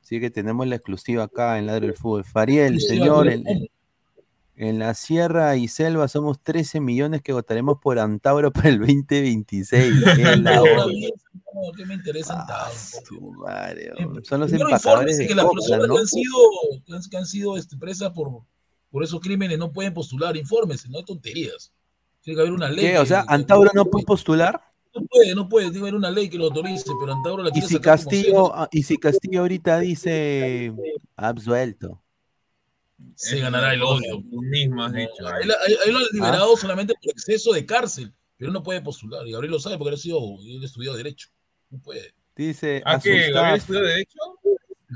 Así 0.00 0.18
que 0.18 0.30
tenemos 0.30 0.66
la 0.66 0.76
exclusiva 0.76 1.24
acá 1.24 1.58
en 1.58 1.66
Ladro 1.66 1.86
del 1.86 1.96
Fútbol. 1.96 2.24
Fariel, 2.24 2.80
señor, 2.80 3.28
en, 3.28 4.78
la 4.78 4.94
Sierra 4.94 5.54
y 5.56 5.68
Selva 5.68 6.08
somos 6.08 6.40
13 6.40 6.80
millones 6.80 7.20
que 7.20 7.34
votaremos 7.34 7.78
por 7.78 7.98
Antauro 7.98 8.50
para 8.52 8.70
el 8.70 8.78
2026. 8.78 9.92
Qué 10.16 10.22
la 10.22 10.56
No, 10.56 10.62
hora. 10.62 10.76
no, 10.86 11.72
¿qué 11.76 11.84
me 11.84 11.92
interesa 11.92 12.46
Ah, 12.48 12.70
madre. 13.36 13.92
Son 14.22 14.40
los 14.40 14.50
empacadores 14.50 15.18
de 15.18 15.26
que 15.26 15.34
las 15.34 15.44
personas 15.44 15.88
¿no? 15.88 15.94
que 15.94 16.00
han 16.00 16.06
sido, 16.06 16.38
que 16.86 16.94
han, 16.94 17.02
que 17.02 17.16
han 17.18 17.26
sido 17.26 17.58
este, 17.58 17.76
presas 17.76 18.12
por, 18.12 18.44
por 18.90 19.04
esos 19.04 19.20
crímenes 19.20 19.58
no 19.58 19.72
pueden 19.72 19.94
postular, 19.94 20.36
infórmese, 20.36 20.88
no 20.88 20.98
hay 20.98 21.04
tonterías. 21.04 21.72
Tiene 22.22 22.36
que 22.36 22.40
haber 22.42 22.52
una 22.52 22.68
ley. 22.68 22.84
¿Qué? 22.86 22.98
O 22.98 23.06
sea, 23.06 23.24
¿Antauro 23.28 23.70
no 23.74 23.84
puede 23.86 24.04
postular? 24.04 24.60
No 24.94 25.02
puede, 25.06 25.34
no 25.34 25.48
puede, 25.48 25.66
tiene 25.66 25.78
que 25.78 25.82
haber 25.82 25.94
una 25.94 26.10
ley 26.10 26.28
que 26.28 26.36
lo 26.36 26.46
autorice, 26.46 26.90
pero 27.00 27.12
Antauro 27.12 27.42
la 27.44 27.50
Y 27.50 27.52
quiere 27.52 27.66
si 27.68 27.74
sacar 27.74 27.98
como 27.98 28.10
Castillo, 28.10 28.54
ah, 28.54 28.68
y 28.72 28.82
si 28.82 28.98
Castillo 28.98 29.40
ahorita 29.40 29.78
dice 29.80 30.72
absuelto. 31.16 32.02
se 33.14 33.38
ganará 33.38 33.72
el 33.72 33.82
odio. 33.82 34.22
Tú 34.30 34.42
mismo 34.42 34.84
has 34.84 34.92
dicho. 34.92 35.26
A 35.26 35.30
a 35.30 35.34
a 35.36 35.40
él 35.40 35.48
lo 35.92 35.98
han 35.98 36.04
Ah. 36.04 36.08
liberado 36.12 36.56
solamente 36.56 36.92
por 37.00 37.12
exceso 37.12 37.52
de 37.52 37.64
cárcel, 37.64 38.12
pero 38.36 38.50
no 38.52 38.62
puede 38.62 38.80
postular. 38.82 39.26
Y 39.26 39.32
Gabriel 39.32 39.52
lo 39.52 39.60
sabe 39.60 39.78
porque 39.78 39.90
él, 39.90 39.94
ha 39.94 39.98
sido, 39.98 40.18
él 40.44 40.64
estudió 40.64 40.92
Derecho. 40.94 41.28
No 41.70 41.78
puede. 41.78 42.12
Dice 42.34 42.82
¿Ah, 42.84 42.98
qué? 43.00 43.30
¿Gabriel 43.30 43.56
estudió 43.58 43.80
Derecho? 43.82 44.18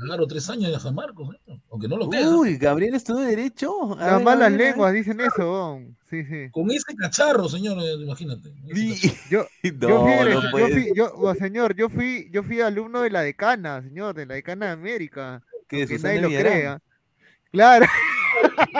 Claro, 0.03 0.27
tres 0.27 0.49
años 0.49 0.73
en 0.73 0.79
San 0.79 0.93
Marcos, 0.93 1.29
¿eh? 1.47 1.59
aunque 1.71 1.87
no 1.87 1.97
lo 1.97 2.09
creas. 2.09 2.27
Uy, 2.27 2.57
Gabriel 2.57 2.95
estudió 2.95 3.21
derecho. 3.25 3.93
A 3.97 4.05
las 4.05 4.15
ver, 4.17 4.25
malas 4.25 4.51
ver. 4.51 4.59
lenguas 4.59 4.93
dicen 4.93 5.19
eso, 5.21 5.39
weón. 5.51 5.97
Sí, 6.09 6.23
sí. 6.25 6.49
Con 6.51 6.69
ese 6.71 6.95
cacharro, 6.95 7.47
señor, 7.49 7.77
eh, 7.79 7.93
imagínate. 8.03 8.51
Yo, 9.29 9.45
No, 9.63 9.71
yo 9.89 10.03
fui, 10.05 10.15
no 10.33 10.41
yo 10.41 10.51
puede 10.51 10.71
fui- 10.73 10.91
yo- 10.95 11.13
oh, 11.15 11.33
señor, 11.35 11.75
yo 11.75 11.89
fui, 11.89 12.29
yo 12.31 12.43
fui 12.43 12.61
alumno 12.61 13.01
de 13.01 13.09
la 13.09 13.21
decana, 13.21 13.81
señor, 13.81 14.15
de 14.15 14.25
la 14.25 14.35
decana 14.35 14.67
de 14.67 14.71
América. 14.73 15.41
¿Qué, 15.67 15.77
aunque 15.81 15.95
Susana 15.95 16.09
nadie 16.13 16.21
lo 16.21 16.27
Villarán? 16.29 16.51
crea. 16.53 16.81
Claro. 17.51 17.85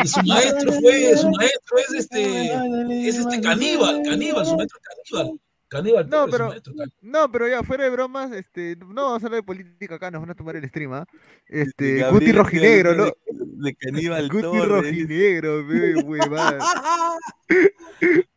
Y 0.04 0.08
su 0.08 0.22
maestro 0.24 0.72
fue, 0.74 1.18
su 1.18 1.30
maestro 1.32 1.78
es 1.78 1.94
este, 1.94 3.08
es 3.08 3.16
este 3.18 3.42
caníbal, 3.42 4.02
caníbal, 4.04 4.46
su 4.46 4.56
maestro 4.58 4.80
es 4.80 5.10
caníbal. 5.12 5.40
Caníbal, 5.68 6.08
No, 6.10 6.28
pero, 6.28 6.50
maestro, 6.50 6.74
no, 7.02 7.32
pero 7.32 7.48
ya 7.48 7.64
fuera 7.64 7.86
de 7.86 7.90
bromas, 7.90 8.32
este, 8.32 8.76
no 8.78 9.04
vamos 9.06 9.24
a 9.24 9.26
hablar 9.26 9.42
de 9.42 9.44
política 9.44 9.96
acá, 9.96 10.12
nos 10.12 10.22
van 10.22 10.30
a 10.32 10.36
tomar 10.36 10.56
el 10.56 10.68
stream, 10.70 10.94
¿ah? 10.94 11.06
Este, 11.48 11.96
Gabriel 11.98 12.14
Guti 12.14 12.32
Rojinegro, 12.32 12.96
¿no? 12.96 13.06
de, 13.06 13.14
de 13.32 13.76
Caníbal 13.76 14.30
Guti 14.30 14.42
Torres. 14.44 14.68
Rojinegro, 14.68 15.66
huevada. 16.06 16.60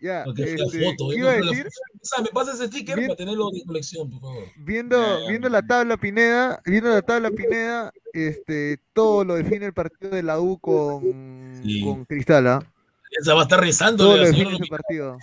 Ya, 0.00 0.24
la 0.26 0.44
este, 0.44 0.84
foto, 0.84 1.08
Me 1.08 2.28
pasa 2.32 2.52
ese 2.52 2.68
sticker 2.68 2.94
Bien. 2.94 3.08
para 3.08 3.16
tenerlo 3.16 3.50
de 3.50 3.64
colección, 3.64 4.08
por 4.10 4.20
favor. 4.20 4.44
Viendo, 4.58 4.96
Ya, 4.96 5.20
ya. 5.24 5.28
viendo 5.28 5.48
la 5.48 5.62
tabla 5.66 5.96
Pineda, 5.96 6.62
viendo 6.64 6.90
la 6.90 7.02
tabla 7.02 7.30
Pineda, 7.32 7.92
este, 8.12 8.78
todo 8.92 9.24
lo 9.24 9.34
define 9.34 9.66
el 9.66 9.72
partido 9.72 10.10
de 10.12 10.22
la 10.22 10.38
U 10.38 10.58
con, 10.60 11.60
Sí. 11.64 11.82
con 11.82 12.04
Cristal, 12.04 12.46
¿ah? 12.46 12.72
Esa 13.20 13.34
va 13.34 13.40
a 13.40 13.42
estar 13.42 13.60
rezando 13.60 14.04
Todo 14.04 14.18
lo 14.18 14.26
define 14.26 14.54
ese 14.54 14.66
partido. 14.66 15.18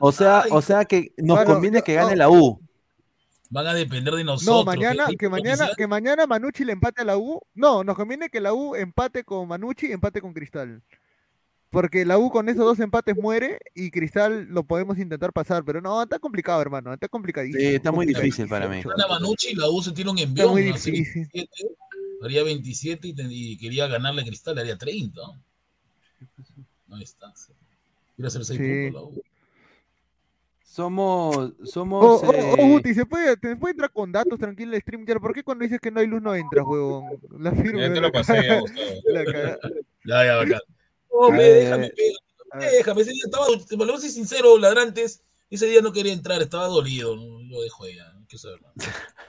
O 0.00 0.12
sea, 0.12 0.44
o 0.50 0.60
sea 0.62 0.84
que 0.84 1.12
nos 1.16 1.36
Bueno, 1.38 1.54
conviene 1.54 1.82
que 1.82 1.94
gane 1.94 2.10
no. 2.12 2.16
la 2.16 2.30
U. 2.30 2.60
Van 3.48 3.66
a 3.66 3.74
depender 3.74 4.12
de 4.14 4.24
nosotros. 4.24 4.56
No, 4.56 4.64
mañana, 4.64 5.06
que 5.18 5.28
mañana, 5.28 5.68
que 5.76 5.86
mañana 5.86 6.26
Manucci 6.26 6.64
le 6.64 6.72
empate 6.72 7.02
a 7.02 7.04
la 7.04 7.16
U. 7.16 7.40
No, 7.54 7.84
nos 7.84 7.94
conviene 7.96 8.28
que 8.28 8.40
la 8.40 8.52
U 8.52 8.74
empate 8.74 9.22
con 9.24 9.46
Manucci 9.46 9.86
y 9.86 9.92
empate 9.92 10.20
con 10.20 10.32
Cristal. 10.32 10.82
Porque 11.70 12.04
la 12.04 12.18
U 12.18 12.30
con 12.30 12.48
esos 12.48 12.64
dos 12.64 12.80
empates 12.80 13.16
muere 13.16 13.58
y 13.74 13.90
Cristal 13.90 14.46
lo 14.48 14.64
podemos 14.64 14.98
intentar 14.98 15.32
pasar, 15.32 15.64
pero 15.64 15.80
no, 15.80 16.02
está 16.02 16.18
complicado, 16.18 16.60
hermano, 16.62 16.92
está 16.92 17.06
complicadísimo. 17.08 17.60
Sí, 17.60 17.74
está 17.76 17.92
muy 17.92 18.06
difícil 18.06 18.48
para 18.48 18.68
mí. 18.68 18.82
Gana 18.82 19.06
Manucci, 19.08 19.54
la 19.54 19.68
U 19.68 19.82
se 19.82 19.92
tiene 19.92 20.10
un 20.10 20.18
Está 20.18 20.28
envión. 20.28 20.50
muy 20.52 20.62
difícil. 20.62 20.92
27, 21.32 21.48
haría 22.22 22.42
27 22.44 23.08
y, 23.08 23.12
ten- 23.14 23.28
y 23.30 23.56
quería 23.58 23.86
ganarle 23.86 24.22
a 24.22 24.24
Cristal, 24.24 24.54
le 24.56 24.62
haría 24.62 24.76
30. 24.78 25.20
Ahí 26.90 27.02
está. 27.02 27.32
Quiere 28.16 28.28
hacer 28.28 28.44
6 28.44 28.58
Sí. 28.58 28.90
puntos 28.90 28.94
la 28.94 29.08
U. 29.08 29.22
Somos, 30.76 31.54
somos. 31.64 32.04
Oh, 32.04 32.26
oh, 32.26 32.28
oh, 32.28 32.34
eh, 32.34 32.68
Guti, 32.68 32.92
¿se 32.92 33.06
puede, 33.06 33.34
te 33.38 33.56
puede 33.56 33.70
entrar 33.72 33.90
con 33.90 34.12
datos 34.12 34.38
tranquilo 34.38 34.74
el 34.74 34.82
stream? 34.82 35.06
Ya, 35.06 35.18
¿Por 35.18 35.32
qué 35.32 35.42
cuando 35.42 35.62
dices 35.62 35.80
que 35.80 35.90
no 35.90 36.00
hay 36.00 36.06
luz 36.06 36.20
no 36.20 36.34
entras, 36.34 36.66
huevón? 36.66 37.18
La 37.38 37.50
firma. 37.52 37.80
Ya 37.80 37.88
te 37.88 37.94
la 37.94 38.00
lo 38.08 38.12
pasé, 38.12 38.46
ya, 38.46 38.60
Gustavo. 38.60 38.86
la. 39.06 39.58
Ya, 40.04 40.26
ya, 40.26 40.36
bacán. 40.36 40.60
No, 41.10 41.30
me, 41.30 41.42
Eh, 41.46 41.52
déjame, 41.54 41.88
pega, 41.96 42.70
déjame. 42.76 43.00
Ese 43.00 43.10
día 43.12 43.22
estaba, 43.24 43.46
te 43.66 43.74
voy 43.74 43.90
a 43.90 43.96
ser 43.96 44.10
sincero, 44.10 44.58
ladrantes. 44.58 45.22
Ese 45.48 45.64
día 45.64 45.80
no 45.80 45.94
quería 45.94 46.12
entrar, 46.12 46.42
estaba 46.42 46.66
dolido. 46.66 47.16
Lo 47.16 47.62
dejo 47.62 47.84
ahí, 47.84 47.96
ya, 47.96 48.12
saber 48.36 48.60
nada. 48.60 48.74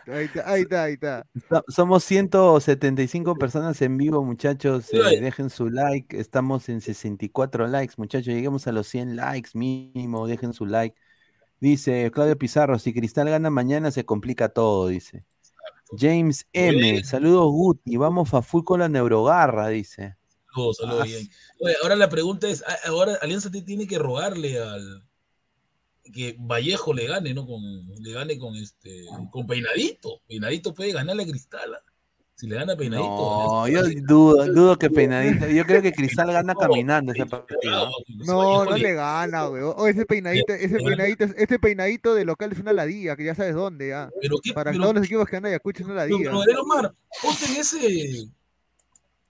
Ahí 0.08 0.26
está, 0.26 0.52
ahí 0.52 0.62
está, 0.64 0.84
ahí 0.84 0.94
está. 0.96 1.26
so- 1.50 1.64
somos 1.70 2.04
175 2.04 3.36
personas 3.36 3.82
en 3.82 3.96
vivo, 3.96 4.22
muchachos. 4.22 4.94
Eh, 4.94 5.22
dejen 5.22 5.50
su 5.50 5.70
like. 5.70 6.20
Estamos 6.20 6.68
en 6.68 6.82
64 6.82 7.68
likes, 7.68 7.94
muchachos. 7.96 8.34
Lleguemos 8.34 8.68
a 8.68 8.74
los 8.74 8.88
100 8.88 9.16
likes 9.16 9.52
mínimo. 9.54 10.28
Dejen 10.28 10.52
su 10.52 10.66
like. 10.66 10.94
Dice 11.60 12.12
Claudio 12.12 12.38
Pizarro: 12.38 12.78
si 12.80 12.94
Cristal 12.94 13.30
gana 13.30 13.50
mañana, 13.50 13.92
se 13.92 14.06
complica 14.06 14.50
todo. 14.50 14.88
Dice 14.88 15.26
James 15.98 16.48
M. 16.54 17.04
Saludos, 17.04 17.52
Guti. 17.52 17.98
Vamos 17.98 18.34
a 18.34 18.42
full 18.42 18.64
con 18.64 18.80
la 18.80 18.90
neurogarra. 18.90 19.70
Dice. 19.70 20.18
Saludos, 20.54 20.78
saludos, 20.78 21.08
Ah. 21.10 21.56
Oye, 21.60 21.76
ahora 21.82 21.96
la 21.96 22.10
pregunta 22.10 22.48
es, 22.48 22.64
ahora 22.86 23.18
Alianza 23.22 23.52
te 23.52 23.62
tiene 23.62 23.88
que 23.88 23.98
rogarle 23.98 24.60
al 24.60 25.04
que 26.14 26.36
Vallejo 26.40 26.94
le 26.94 27.08
gane, 27.08 27.34
¿no? 27.34 27.46
Con, 27.46 27.62
le 28.00 28.12
gane 28.12 28.38
con 28.38 28.56
este, 28.56 29.06
con 29.32 29.46
Peinadito. 29.46 30.22
Peinadito 30.28 30.74
puede 30.74 30.94
ganarle 30.94 31.24
a 31.24 31.28
Cristal. 31.28 31.78
Si 32.40 32.46
le 32.46 32.56
gana 32.56 32.76
Peinadito. 32.76 33.08
No, 33.10 33.68
yo 33.68 33.82
dudo, 34.08 34.46
dudo 34.54 34.78
que 34.78 34.92
Peinadito. 34.92 35.48
Yo 35.48 35.66
creo 35.66 35.82
que 35.82 35.92
Cristal 35.92 36.32
gana 36.32 36.54
caminando 36.54 37.12
ese 37.12 37.26
partido. 37.26 37.90
¿no? 38.28 38.64
No, 38.64 38.78
le- 38.78 38.94
gana, 38.94 39.50
weón. 39.50 39.74
O 39.76 39.88
ese 39.88 40.06
peinadito, 40.06 40.54
ese 40.54 40.78
peinadito, 40.78 41.24
ese 41.24 41.58
peinadito 41.58 42.14
de 42.14 42.26
local 42.26 42.52
es 42.52 42.60
una 42.60 42.74
ladilla, 42.74 43.16
que 43.16 43.26
ya 43.26 43.34
sabes 43.34 43.56
dónde, 43.56 43.88
ya. 43.90 44.12
Pero 44.22 44.38
qué, 44.38 44.54
Para 44.54 44.70
pero- 44.72 44.84
todos 44.84 44.96
los 44.98 45.06
equipos 45.06 45.28
que 45.28 45.36
andan 45.36 45.50
Ayacucho 45.50 45.82
es 45.82 45.86
una 45.88 45.96
ladilla. 45.96 46.32
pero, 46.46 46.62
Omar, 46.62 46.94
ponte 47.24 47.46
en 47.46 47.56
ese. 47.60 48.28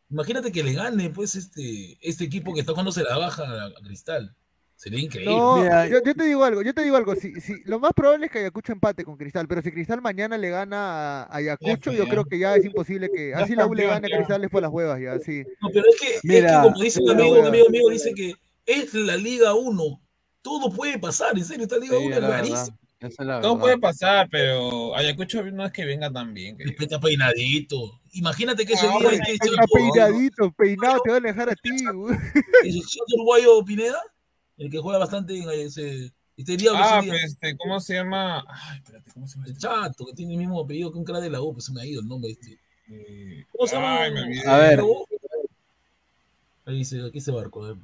Imagínate 0.10 0.52
que 0.52 0.64
le 0.64 0.74
gane, 0.74 1.10
pues, 1.10 1.36
este, 1.36 1.98
este 2.02 2.26
equipo 2.26 2.54
que 2.54 2.60
está 2.60 2.74
jugando 2.74 2.92
se 2.92 3.04
la 3.04 3.18
baja 3.18 3.44
a 3.44 3.72
Cristal. 3.86 4.36
Sería 4.78 5.00
increíble. 5.00 5.36
No, 5.36 5.56
Mira, 5.64 5.88
yo, 5.88 6.04
yo 6.06 6.14
te 6.14 6.24
digo 6.24 6.44
algo, 6.44 6.62
yo 6.62 6.72
te 6.72 6.84
digo 6.84 6.96
algo, 6.96 7.16
si, 7.16 7.34
si, 7.42 7.64
lo 7.66 7.80
más 7.80 7.94
probable 7.94 8.28
es 8.28 8.32
que 8.32 8.38
Ayacucho 8.38 8.72
empate 8.72 9.04
con 9.04 9.18
Cristal, 9.18 9.48
pero 9.48 9.64
si 9.64 9.72
Cristal 9.72 10.04
mañana 10.04 10.38
le 10.38 10.52
gana 10.52 11.24
a 11.24 11.36
Ayacucho, 11.36 11.92
yo 11.92 12.08
creo 12.08 12.26
que 12.26 12.38
ya 12.38 12.56
es 12.56 12.64
imposible 12.64 13.10
que, 13.10 13.34
así 13.34 13.56
la 13.56 13.66
U 13.66 13.74
le 13.74 13.88
gane 13.88 14.08
a. 14.08 14.16
Cristal 14.16 14.44
es 14.44 14.52
por 14.52 14.62
las 14.62 14.72
huevas, 14.72 15.02
ya, 15.02 15.18
sí. 15.20 15.44
No, 15.62 15.70
pero 15.74 15.86
es 15.90 16.00
que, 16.00 16.16
es 16.16 16.22
que 16.22 16.54
como 16.62 16.80
dice 16.80 17.02
un 17.02 17.10
amigo, 17.10 17.40
un 17.40 17.48
amigo, 17.48 17.68
amigo, 17.68 17.90
dice 17.90 18.14
que 18.14 18.36
es 18.68 18.94
la 18.94 19.18
Liga 19.18 19.56
1. 19.56 20.02
Todo 20.44 20.72
puede 20.72 21.00
pasar, 21.00 21.36
en 21.36 21.44
serio, 21.44 21.64
esta 21.64 21.78
liga 21.80 21.98
Sí, 21.98 22.06
uno 22.06 22.12
es 22.12 22.18
es 22.18 22.22
la 22.22 22.30
verdad. 22.30 22.44
rarísima. 22.44 22.78
Es 23.00 23.16
Todo 23.16 23.60
puede 23.60 23.78
pasar, 23.80 24.28
pero 24.32 24.96
Ayacucho 24.96 25.44
no 25.44 25.66
es 25.66 25.72
que 25.72 25.86
venga 25.86 26.12
tan 26.12 26.34
bien. 26.34 26.56
que- 26.56 26.66
Respeta 26.66 27.00
peinadito. 27.00 28.00
Imagínate 28.14 28.66
que 28.66 28.74
ese 28.74 28.88
Ah, 28.88 28.98
día 29.00 29.10
Está 29.34 29.64
peinadito, 29.74 30.52
peinado, 30.54 31.02
te 31.04 31.12
van 31.12 31.26
a 31.26 31.28
dejar 31.28 31.50
a 31.50 31.56
ti, 31.56 31.86
güey. 31.94 32.16
el 32.64 32.82
uruguayo 33.16 33.64
Pineda, 33.66 34.02
el 34.58 34.70
que 34.72 34.80
juega 34.80 35.00
bastante 35.00 35.38
en 35.38 35.50
ese. 35.50 36.12
Este 36.36 36.56
diablo 36.56 36.80
Ah, 36.84 36.98
ese 37.00 37.06
día. 37.06 37.12
pues, 37.14 37.24
este, 37.24 37.58
¿cómo 37.58 37.80
se 37.80 37.96
llama? 37.96 38.46
Ay, 38.48 38.78
espérate, 38.78 39.12
¿cómo 39.12 39.28
se 39.28 39.36
llama? 39.36 39.48
El 39.48 39.58
chato, 39.58 40.06
que 40.06 40.14
tiene 40.14 40.34
el 40.34 40.40
mismo 40.40 40.62
apellido 40.62 40.92
que 40.92 41.00
un 41.00 41.04
crack 41.04 41.22
de 41.22 41.30
la 41.32 41.42
U, 41.42 41.54
pues 41.54 41.66
se 41.66 41.74
me 41.74 41.82
ha 41.82 41.86
ido 41.86 42.02
el 42.02 42.08
nombre 42.08 42.32
este. 42.32 42.60
Eh, 42.90 43.44
¿Cómo 43.52 43.68
se 43.68 43.76
llama? 43.76 44.02
Ay, 44.04 44.14
me 44.14 44.22
olvidé. 44.22 44.48
A 44.48 44.58
ver. 44.58 44.82
Ahí 46.66 46.78
dice, 46.80 47.04
aquí 47.06 47.22
se 47.22 47.32
barco. 47.32 47.64
a 47.64 47.70
ver. 47.70 47.78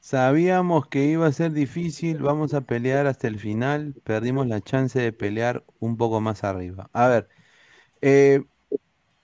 Sabíamos 0.00 0.86
que 0.86 1.04
iba 1.06 1.26
a 1.26 1.32
ser 1.32 1.50
difícil, 1.52 2.18
vamos 2.18 2.54
a 2.54 2.60
pelear 2.60 3.06
hasta 3.08 3.26
el 3.26 3.40
final, 3.40 3.94
perdimos 4.04 4.46
la 4.46 4.60
chance 4.60 5.00
de 5.00 5.12
pelear 5.12 5.64
un 5.80 5.96
poco 5.96 6.20
más 6.20 6.44
arriba. 6.44 6.88
A 6.92 7.08
ver, 7.08 7.28
eh, 8.02 8.44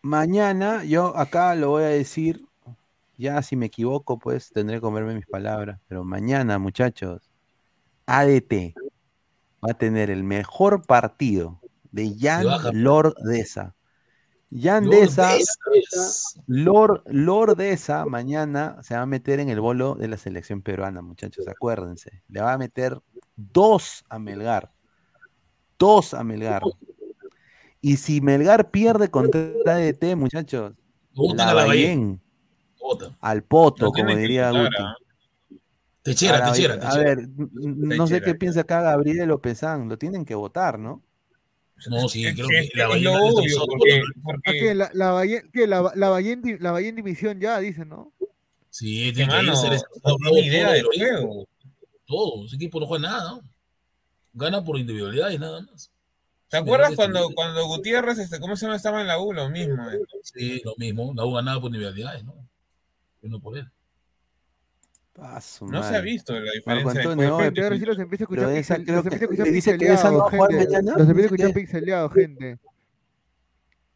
mañana 0.01 0.85
yo 0.85 1.17
acá 1.17 1.55
lo 1.55 1.71
voy 1.71 1.85
a 1.85 1.89
decir, 1.89 2.45
ya 3.17 3.43
si 3.43 3.57
me 3.57 3.67
equivoco 3.67 4.19
pues 4.19 4.51
tendré 4.51 4.77
que 4.77 4.81
comerme 4.81 5.15
mis 5.15 5.27
palabras, 5.27 5.81
pero 5.89 6.05
mañana 6.05 6.59
muchachos, 6.59 7.31
ADT 8.07 8.75
va 9.65 9.73
a 9.73 9.79
tener 9.79 10.11
el 10.11 10.25
mejor 10.25 10.85
partido 10.87 11.61
de 11.91 12.15
Jan 12.19 12.45
baja. 12.45 12.71
Lordesa. 12.73 13.75
Jan 14.55 14.91
Deza, 14.91 15.33
Deza. 15.33 16.41
Lord, 16.47 17.05
Lordesa 17.07 18.05
mañana 18.05 18.77
se 18.83 18.95
va 18.95 19.03
a 19.03 19.07
meter 19.07 19.41
en 19.41 19.49
el 19.49 19.61
bolo 19.61 19.95
de 19.95 20.09
la 20.09 20.19
selección 20.19 20.61
peruana, 20.61 21.01
muchachos, 21.01 21.49
acuérdense. 21.49 22.23
Le 22.29 22.43
va 22.43 22.53
a 22.53 22.59
meter 22.59 23.01
dos 23.37 24.05
a 24.11 24.19
Melgar. 24.19 24.71
Dos 25.79 26.13
a 26.13 26.23
Melgar. 26.23 26.63
Y 27.81 27.97
si 27.97 28.21
Melgar 28.21 28.71
pierde 28.71 29.11
contra 29.11 29.41
ADT, 29.41 30.17
muchachos, 30.17 30.75
la 31.15 31.47
la 31.47 31.55
Bahía. 31.55 31.97
Bahía 31.97 32.19
Al 33.21 33.43
poto, 33.43 33.91
como 33.93 34.15
diría 34.17 34.51
Guti. 34.51 35.59
Techera, 36.03 36.53
techera. 36.53 36.75
A 36.91 36.99
ver, 36.99 37.29
no 37.37 38.07
sé 38.07 38.21
qué 38.21 38.35
piensa 38.35 38.61
acá 38.63 38.81
Gabriel 38.83 39.29
Lopezán, 39.29 39.89
lo 39.89 39.97
tienen 39.99 40.25
que 40.25 40.35
votar, 40.35 40.79
¿no? 40.79 41.03
No, 41.89 42.09
sí, 42.09 42.23
creo 42.35 42.47
que- 42.49 42.71
la 42.75 42.87
lo 42.89 42.95
la 42.97 43.11
obvio, 43.23 43.41
destrozó 43.41 43.67
porque, 43.67 43.91
todo. 44.01 44.03
¿A 44.03 44.23
porque 44.23 44.53
qué? 44.53 44.75
La, 44.75 44.91
la, 44.95 45.11
Bahía- 45.13 45.43
qué? 45.53 45.67
La, 45.67 45.93
la, 45.95 46.09
Bahía 46.11 46.33
en, 46.33 46.43
di- 46.43 46.59
la 46.59 46.71
Bahía 46.71 46.89
en 46.91 46.97
división 46.97 47.41
ya, 47.41 47.59
dicen, 47.59 47.89
¿no? 47.89 48.13
Sí, 48.71 49.13
tiene 49.13 49.33
que 49.33 49.67
eres- 49.67 49.85
no 50.05 50.17
tiene 50.17 50.47
idea 50.47 50.81
todo, 50.81 50.91
juego. 50.97 51.49
Todo, 52.07 52.45
ese 52.47 52.57
equipo 52.57 52.79
no 52.81 52.87
juega 52.87 53.09
nada, 53.09 53.31
¿no? 53.33 53.41
Gana 54.35 54.63
por 54.65 54.79
individualidades 54.79 55.39
nada 55.41 55.61
más. 55.63 55.91
¿Te 56.49 56.57
acuerdas 56.59 56.95
cuando, 56.95 57.31
cuando 57.35 57.67
Gutiérrez, 57.67 58.19
este, 58.19 58.39
¿cómo 58.39 58.57
se 58.57 58.67
llama? 58.67 58.77
Estaba 58.77 59.01
en 59.01 59.07
la 59.07 59.19
U, 59.19 59.33
lo 59.33 59.49
mismo. 59.51 59.91
eh. 59.91 59.99
Sí, 60.23 60.61
lo 60.65 60.75
mismo. 60.77 61.13
La 61.17 61.25
U 61.25 61.33
ganaba 61.33 61.61
por 61.61 61.69
individualidades, 61.69 62.25
¿no? 62.25 62.35
Yo 63.23 63.29
no 63.29 63.41
por 63.41 63.57
él. 63.57 63.71
Su 65.41 65.67
No 65.67 65.83
se 65.83 65.95
ha 65.95 66.01
visto 66.01 66.33
la 66.39 66.53
diferencia. 66.53 67.03
Antonio. 67.03 67.39
Gente, 67.39 67.63
ahora 67.63 67.77
sí 67.79 67.85
los 67.85 67.99
empiezo 67.99 68.23
a 68.23 68.25
escuchar, 68.25 68.51
esa 68.51 68.77
pixel- 68.79 68.93
los 68.95 69.05
empiezo 69.07 69.23
a 69.23 69.75
escuchar 69.75 70.13
no 70.13 70.25
pixeleados, 70.25 70.31
gente. 70.31 70.83
Los 70.83 71.09
empiezo 71.09 71.21
a 71.21 71.25
escuchar 71.25 71.53
pixeleados, 71.53 72.13
gente. 72.15 72.59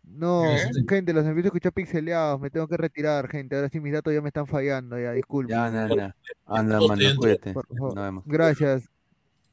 No, 0.04 0.42
¿Qué? 0.42 0.94
gente, 0.94 1.12
los 1.12 1.26
empiezo 1.26 1.46
a 1.46 1.48
escuchar 1.48 1.72
pixeleados, 1.72 2.40
me 2.40 2.50
tengo 2.50 2.68
que 2.68 2.76
retirar, 2.76 3.28
gente. 3.28 3.56
Ahora 3.56 3.68
sí 3.70 3.80
mis 3.80 3.92
datos 3.92 4.12
ya 4.12 4.20
me 4.20 4.28
están 4.28 4.46
fallando, 4.46 4.98
ya, 5.00 5.12
disculpen. 5.12 5.56
Ya, 5.56 5.66
anda, 5.66 5.82
anda. 5.84 6.16
Anda, 6.44 6.80
mano, 6.86 7.02
cuídate. 7.16 7.52
Por 7.54 7.66
favor. 7.66 7.94
Nos 7.94 8.04
vemos. 8.04 8.24
Gracias, 8.26 8.84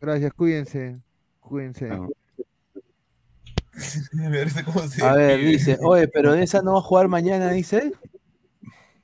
gracias, 0.01 0.33
cuídense, 0.33 0.99
cuídense. 1.39 1.89
A 5.01 5.13
ver, 5.15 5.39
dice, 5.45 5.77
oye, 5.81 6.07
pero 6.07 6.33
de 6.33 6.43
esa 6.43 6.61
no 6.61 6.73
va 6.73 6.79
a 6.79 6.83
jugar 6.83 7.07
mañana, 7.07 7.51
dice. 7.51 7.93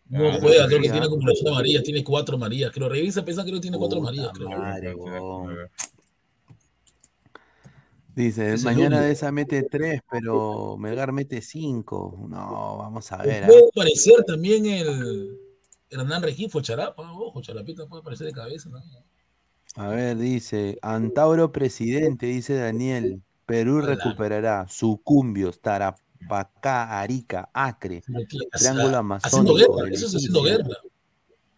No 0.10 0.28
Ah, 0.28 0.38
juega, 0.42 0.64
no 0.64 0.68
creo 0.68 0.82
que 0.82 0.90
tiene 0.90 1.06
acumulación 1.06 1.48
amarilla, 1.50 1.84
tiene 1.84 2.04
cuatro 2.04 2.36
amarillas. 2.36 2.72
Creo, 2.74 2.90
revisa, 2.90 3.24
piensa 3.24 3.46
que 3.46 3.52
no 3.52 3.62
tiene 3.62 3.78
cuatro 3.78 4.00
amarillas, 4.00 4.32
creo. 4.34 4.50
madre. 4.50 4.96
Dice, 8.16 8.54
Es 8.54 8.64
mañana 8.64 9.02
de 9.02 9.12
esa 9.12 9.32
mete 9.32 9.64
tres, 9.64 10.02
pero 10.10 10.78
Melgar 10.78 11.12
mete 11.14 11.42
cinco. 11.42 12.18
No, 12.28 12.78
vamos 12.78 13.12
a 13.12 13.18
ver. 13.24 13.44
¿ah? 13.44 13.48
Puede 13.48 13.70
aparecer 13.70 14.24
también 14.26 14.66
el 14.66 15.38
Hernán 15.90 16.24
Regifo, 16.24 16.60
Charapa. 16.60 17.10
Ojo, 17.14 17.42
Charapita 17.42 17.86
puede 17.86 18.02
aparecer 18.02 18.28
de 18.28 18.34
cabeza. 18.34 18.70
¿no? 18.70 18.82
A 19.76 19.88
ver, 19.90 20.18
dice, 20.18 20.78
Antauro 20.82 21.52
presidente, 21.52 22.26
dice 22.26 22.56
Daniel. 22.56 23.22
Perú 23.46 23.82
recuperará 23.82 24.68
Sucumbios, 24.68 25.60
Tarapacá, 26.20 27.00
Arica, 27.00 27.50
Acre, 27.54 28.02
Triángulo 28.02 28.48
Haciendo 28.52 28.98
Amazónico. 28.98 29.56
guerra, 29.56 29.90
eso 29.92 30.06
es 30.08 30.16
haciendo 30.16 30.44
guerra. 30.44 30.78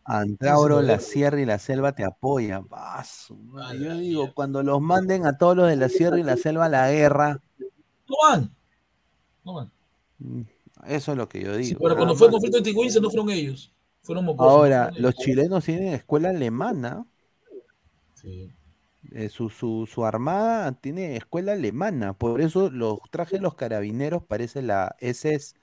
Haciendo 0.03 0.81
la. 0.81 0.99
Sierra 0.99 1.41
y 1.41 1.45
la 1.45 1.59
Selva 1.59 1.93
te 1.93 2.03
apoyan. 2.03 2.67
Ah. 2.71 3.03
Yo 3.79 3.95
digo, 3.97 4.33
cuando 4.33 4.63
los 4.63 4.81
manden 4.81 5.25
a 5.25 5.37
todos 5.37 5.55
los 5.55 5.67
de 5.69 5.75
la 5.75 5.89
Sierra 5.89 6.19
y 6.19 6.23
la 6.23 6.37
Selva 6.37 6.65
a 6.65 6.69
la 6.69 6.91
guerra, 6.91 7.39
No 8.07 8.15
van. 8.23 8.55
No 9.43 9.53
van. 9.53 9.71
mm, 10.19 10.41
eso 10.87 11.11
es 11.11 11.17
lo 11.17 11.29
que 11.29 11.41
yo 11.41 11.55
digo. 11.55 11.69
Sí, 11.69 11.75
pero 11.81 11.95
cuando 11.95 12.15
fue 12.15 12.27
el 12.27 12.31
conflicto 12.33 12.57
de 12.57 12.63
Tigüense 12.63 12.99
no 12.99 13.09
fueron 13.09 13.29
ellos. 13.29 13.71
Fueron 14.01 14.25
mocosos. 14.25 14.51
Ahora, 14.51 14.85
fueron 14.85 15.01
los 15.03 15.15
chilenos 15.15 15.63
tienen 15.63 15.93
escuela 15.93 16.29
alemana. 16.29 17.05
Sí. 18.15 18.51
Eh, 19.11 19.29
su, 19.29 19.49
su, 19.49 19.87
su 19.91 20.05
armada 20.05 20.71
tiene 20.73 21.15
escuela 21.17 21.53
alemana. 21.53 22.13
Por 22.13 22.41
eso 22.41 22.69
los 22.69 22.99
trajes 23.09 23.39
de 23.39 23.43
los 23.43 23.55
carabineros 23.55 24.23
parece 24.23 24.61
la 24.61 24.95
SS, 24.99 25.55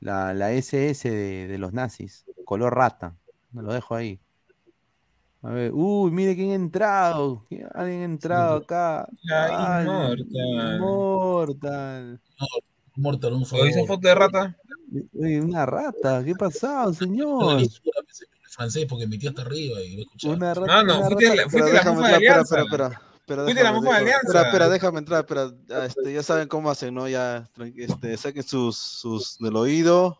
la, 0.00 0.32
la 0.34 0.52
SS 0.52 1.10
de, 1.10 1.48
de 1.48 1.58
los 1.58 1.72
nazis. 1.72 2.24
Color 2.44 2.74
rata. 2.74 3.16
Me 3.52 3.62
lo 3.62 3.72
dejo 3.72 3.94
ahí. 3.94 4.20
A 5.42 5.50
ver, 5.50 5.72
uy, 5.74 6.10
mire 6.12 6.36
quién 6.36 6.52
ha 6.52 6.54
entrado. 6.54 7.44
¿Quién- 7.48 7.66
Alguien 7.74 8.00
ha 8.02 8.04
entrado 8.04 8.56
acá. 8.58 9.08
La 9.22 9.78
Ay, 9.78 9.86
Inmortal. 9.86 10.76
Inmortal. 10.76 12.20
Mortal, 12.94 13.32
un 13.32 13.42
¿O 13.42 13.46
favor. 13.46 13.66
dice 13.66 13.84
foto 13.86 14.06
de 14.06 14.14
rata? 14.14 14.56
Uy, 15.14 15.36
una 15.38 15.66
rata. 15.66 16.22
¿Qué 16.24 16.30
ha 16.32 16.34
pasado, 16.34 16.92
señor? 16.92 17.62
Francés 18.54 18.86
porque 18.88 19.06
metí 19.06 19.26
hasta 19.26 19.42
arriba 19.42 19.80
y 19.82 19.96
me 19.96 20.02
escuchaba. 20.02 20.34
Una 20.34 20.54
rata. 20.54 20.66
No, 20.66 20.82
no, 20.84 20.98
una 20.98 21.06
fuiste, 21.06 21.24
rata- 21.28 21.34
la- 21.36 21.42
Pero 21.42 21.50
fuiste 21.50 21.72
la 21.72 21.78
déjame 21.78 21.96
mufa 21.96 22.08
de 22.08 22.14
entrar, 22.14 22.32
Alianza. 22.32 22.54
espera, 22.60 22.62
espera, 22.62 22.86
espera. 22.86 23.12
espera, 23.20 23.42
Fuiste 23.44 23.54
la 23.62 23.70
déjame, 23.70 23.80
mufa 23.80 23.88
de 23.88 23.94
déjame- 23.94 24.02
Alianza. 24.02 24.26
Espera, 24.28 24.46
espera, 24.48 24.68
déjame 24.68 24.98
entrar, 24.98 25.20
espera. 25.20 25.80
ah, 25.80 25.86
Este, 25.86 26.12
ya 26.12 26.22
saben 26.22 26.48
cómo 26.48 26.70
hacen, 26.70 26.94
¿no? 26.94 27.08
Ya, 27.08 27.50
este, 27.76 28.16
saquen 28.16 28.42
sus, 28.42 28.76
sus 28.76 29.38
del 29.38 29.56
oído. 29.56 30.18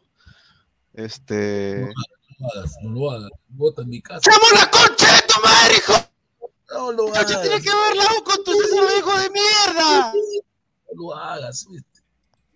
Este. 0.95 1.89
No 2.39 2.49
lo 2.49 2.51
hagas, 2.61 2.77
no 2.83 2.91
lo 2.91 3.11
hagas. 3.11 3.31
Bota 3.49 3.83
en 3.83 3.89
mi 3.89 4.03
casa. 4.03 4.21
¡Chamo 4.21 4.47
la 4.55 4.71
concha 4.71 5.15
de 5.15 5.23
tu 5.23 5.41
madre, 5.43 5.75
hijo! 5.77 5.93
No 6.71 6.93
lo 6.93 7.13
¿Qué 7.13 7.19
hagas. 7.19 7.27
tiene 7.43 7.61
que 7.63 7.71
ver 7.71 7.97
la 7.97 8.05
U 8.19 8.25
con 8.25 8.45
tu 8.45 8.53
César, 8.53 8.85
hijo 8.99 9.19
de 9.19 9.31
mierda? 9.31 10.13
No 10.13 11.03
lo 11.03 11.15
hagas. 11.15 11.67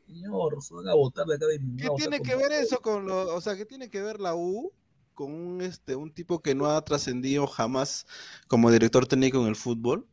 Señor, 0.06 0.62
se 0.62 0.74
van 0.74 0.88
a 0.88 0.94
botar 0.94 1.26
de 1.26 1.34
acá 1.34 1.46
de 1.46 1.58
mi 1.58 1.76
¿Qué 1.76 1.88
tiene 1.96 2.20
que 2.20 2.34
ver 2.36 2.52
eso 2.52 2.80
con 2.80 3.06
lo, 3.06 3.34
o 3.34 3.40
sea, 3.40 3.56
qué 3.56 3.66
tiene 3.66 3.90
que 3.90 4.00
ver 4.00 4.20
la 4.20 4.34
U 4.34 4.72
con 5.16 5.32
un 5.32 5.62
este 5.62 5.96
un 5.96 6.12
tipo 6.12 6.42
que 6.42 6.54
no 6.54 6.66
ha 6.68 6.84
trascendido 6.84 7.48
jamás 7.48 8.06
como 8.48 8.70
director 8.70 9.06
técnico 9.08 9.40
en 9.42 9.48
el 9.48 9.56
fútbol? 9.56 10.06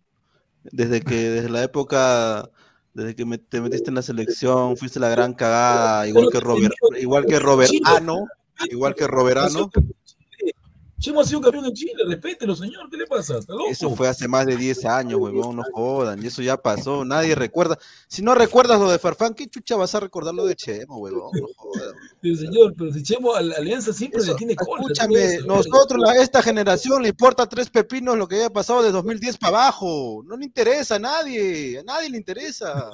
Desde 0.63 1.01
que 1.01 1.15
desde 1.29 1.49
la 1.49 1.63
época 1.63 2.49
desde 2.95 3.15
que 3.15 3.25
me- 3.25 3.37
te 3.39 3.61
metiste 3.61 3.89
en 3.91 3.95
la 3.95 4.01
selección, 4.03 4.77
fuiste 4.77 4.99
la 4.99 5.09
gran 5.09 5.33
cagada, 5.33 6.07
igual 6.07 6.29
que 6.31 6.39
Robert, 6.39 6.73
igual 7.01 7.25
que 7.25 7.39
Roberano, 7.39 8.27
igual 8.71 8.95
que 8.95 9.07
Roberano. 9.07 9.69
Chemo 11.03 11.19
ha 11.19 11.25
sido 11.25 11.41
campeón 11.41 11.65
en 11.65 11.73
Chile, 11.73 12.01
respételo, 12.07 12.55
señor. 12.55 12.89
¿Qué 12.89 12.95
le 12.95 13.05
pasa? 13.05 13.37
Eso 13.69 13.89
fue 13.93 14.07
hace 14.07 14.25
más 14.25 14.45
de 14.45 14.55
10 14.55 14.85
años, 14.85 15.19
huevón, 15.19 15.57
no 15.57 15.63
jodan, 15.73 16.23
y 16.23 16.27
eso 16.27 16.41
ya 16.41 16.55
pasó, 16.55 17.03
nadie 17.03 17.35
recuerda. 17.35 17.77
Si 18.07 18.21
no 18.21 18.33
recuerdas 18.33 18.79
lo 18.79 18.89
de 18.89 18.99
Farfán, 18.99 19.33
¿qué 19.33 19.45
chucha 19.47 19.75
vas 19.75 19.93
a 19.95 19.99
recordar 19.99 20.33
lo 20.33 20.45
de 20.45 20.55
Chemo, 20.55 20.99
huevón? 20.99 21.29
No 21.33 21.47
jodan. 21.57 21.93
Sí, 22.21 22.35
señor, 22.37 22.73
pero 22.77 22.93
si 22.93 23.03
Chemo 23.03 23.35
a 23.35 23.41
la 23.41 23.57
Alianza 23.57 23.91
siempre 23.91 24.23
le 24.23 24.33
tiene 24.35 24.55
cola. 24.55 24.81
Escúchame, 24.81 25.25
eso. 25.25 25.45
nosotros, 25.45 25.99
la- 26.01 26.21
esta 26.21 26.41
generación, 26.41 27.03
le 27.03 27.09
importa 27.09 27.49
tres 27.49 27.69
pepinos 27.69 28.17
lo 28.17 28.25
que 28.25 28.35
haya 28.37 28.49
pasado 28.49 28.81
de 28.81 28.91
2010 28.93 29.37
para 29.37 29.57
abajo. 29.57 30.23
No 30.25 30.37
le 30.37 30.45
interesa 30.45 30.95
a 30.95 30.99
nadie, 30.99 31.79
a 31.79 31.83
nadie 31.83 32.09
le 32.11 32.17
interesa. 32.17 32.89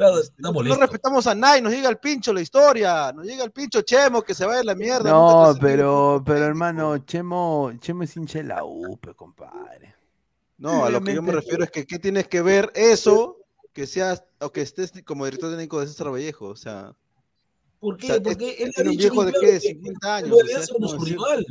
Está 0.00 0.50
No 0.50 0.76
respetamos 0.76 1.26
a 1.26 1.34
nadie, 1.34 1.60
nos 1.60 1.72
llega 1.72 1.88
el 1.90 1.98
pincho 1.98 2.32
la 2.32 2.40
historia, 2.40 3.12
nos 3.12 3.26
llega 3.26 3.44
el 3.44 3.50
pincho 3.50 3.82
Chemo, 3.82 4.22
que 4.22 4.34
se 4.34 4.46
vaya 4.46 4.60
a 4.60 4.64
la 4.64 4.74
mierda. 4.74 5.10
No, 5.10 5.54
pero, 5.60 6.22
pero 6.24 6.44
hermano, 6.46 6.98
Chemo, 7.04 7.70
Chemo 7.80 8.02
es 8.04 8.16
hincha 8.16 8.38
de 8.38 8.44
la 8.44 8.64
U, 8.64 8.96
pe, 8.98 9.14
compadre. 9.14 9.94
No, 10.56 10.84
a 10.84 10.90
lo 10.90 11.02
que 11.02 11.14
yo 11.14 11.22
me 11.22 11.32
refiero 11.32 11.64
es 11.64 11.70
que 11.70 11.86
¿qué 11.86 11.98
tienes 11.98 12.28
que 12.28 12.40
ver 12.42 12.70
eso 12.74 13.36
que 13.72 13.86
seas 13.86 14.24
o 14.40 14.50
que 14.52 14.62
estés 14.62 14.92
como 15.04 15.24
director 15.24 15.50
técnico 15.50 15.80
de 15.80 15.86
César 15.86 16.10
Vallejo? 16.10 16.46
O 16.48 16.56
sea, 16.56 16.94
¿Por 17.78 17.96
qué? 17.96 18.06
o 18.06 18.14
sea, 18.14 18.22
Porque 18.22 18.50
es- 18.50 18.60
él 18.60 18.72
tiene 18.74 18.90
un 18.90 18.96
viejo 18.96 19.24
de 19.24 19.32
qué, 19.32 19.40
que 19.40 19.60
50 19.60 20.16
años. 20.16 20.28
lo 20.30 20.36
o 20.36 20.38
de 20.38 20.44
sea, 20.44 20.56
Alianza 20.56 20.64
es 20.64 20.72
como 20.72 20.88
su 20.88 21.04
rival. 21.04 21.46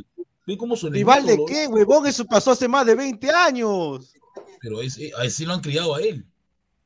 Ve 0.46 0.56
cómo 0.56 0.74
su 0.76 0.90
¿Rival 0.90 1.26
de 1.26 1.38
qué, 1.46 1.66
huevón? 1.68 2.06
Eso 2.06 2.24
pasó 2.24 2.50
hace 2.52 2.66
más 2.66 2.84
de 2.86 2.94
20 2.94 3.30
años. 3.30 4.14
Pero 4.60 4.80
eh, 4.82 4.88
así 5.18 5.44
lo 5.44 5.54
han 5.54 5.60
criado 5.60 5.94
a 5.94 6.00
él. 6.00 6.24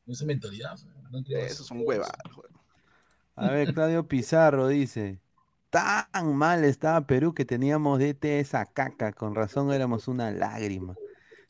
Esa 0.07 0.25
mentalidad. 0.27 0.79
lo 0.79 0.94
Esos 1.29 1.67
son 1.67 1.83
huevas. 1.85 2.11
A 3.37 3.51
ver, 3.51 3.75
Claudio 3.75 4.07
Pizarro 4.07 4.69
dice: 4.69 5.21
Tan 5.71 6.37
mal 6.37 6.65
estaba 6.65 7.07
Perú 7.07 7.35
que 7.35 7.45
teníamos 7.45 7.99
DT 7.99 8.41
esa 8.41 8.65
caca, 8.67 9.13
con 9.13 9.35
razón 9.35 9.73
éramos 9.73 10.09
una 10.09 10.31
lágrima. 10.31 10.95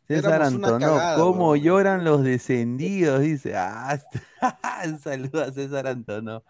César 0.07 0.43
Antonov, 0.43 1.17
¿cómo 1.17 1.57
lloran 1.57 2.05
los 2.05 2.23
descendidos? 2.23 3.21
Dice, 3.21 3.57
ah, 3.57 3.99
un 4.87 4.99
saludo 4.99 5.43
a 5.43 5.51
César 5.51 5.87
Antonov. 5.87 6.43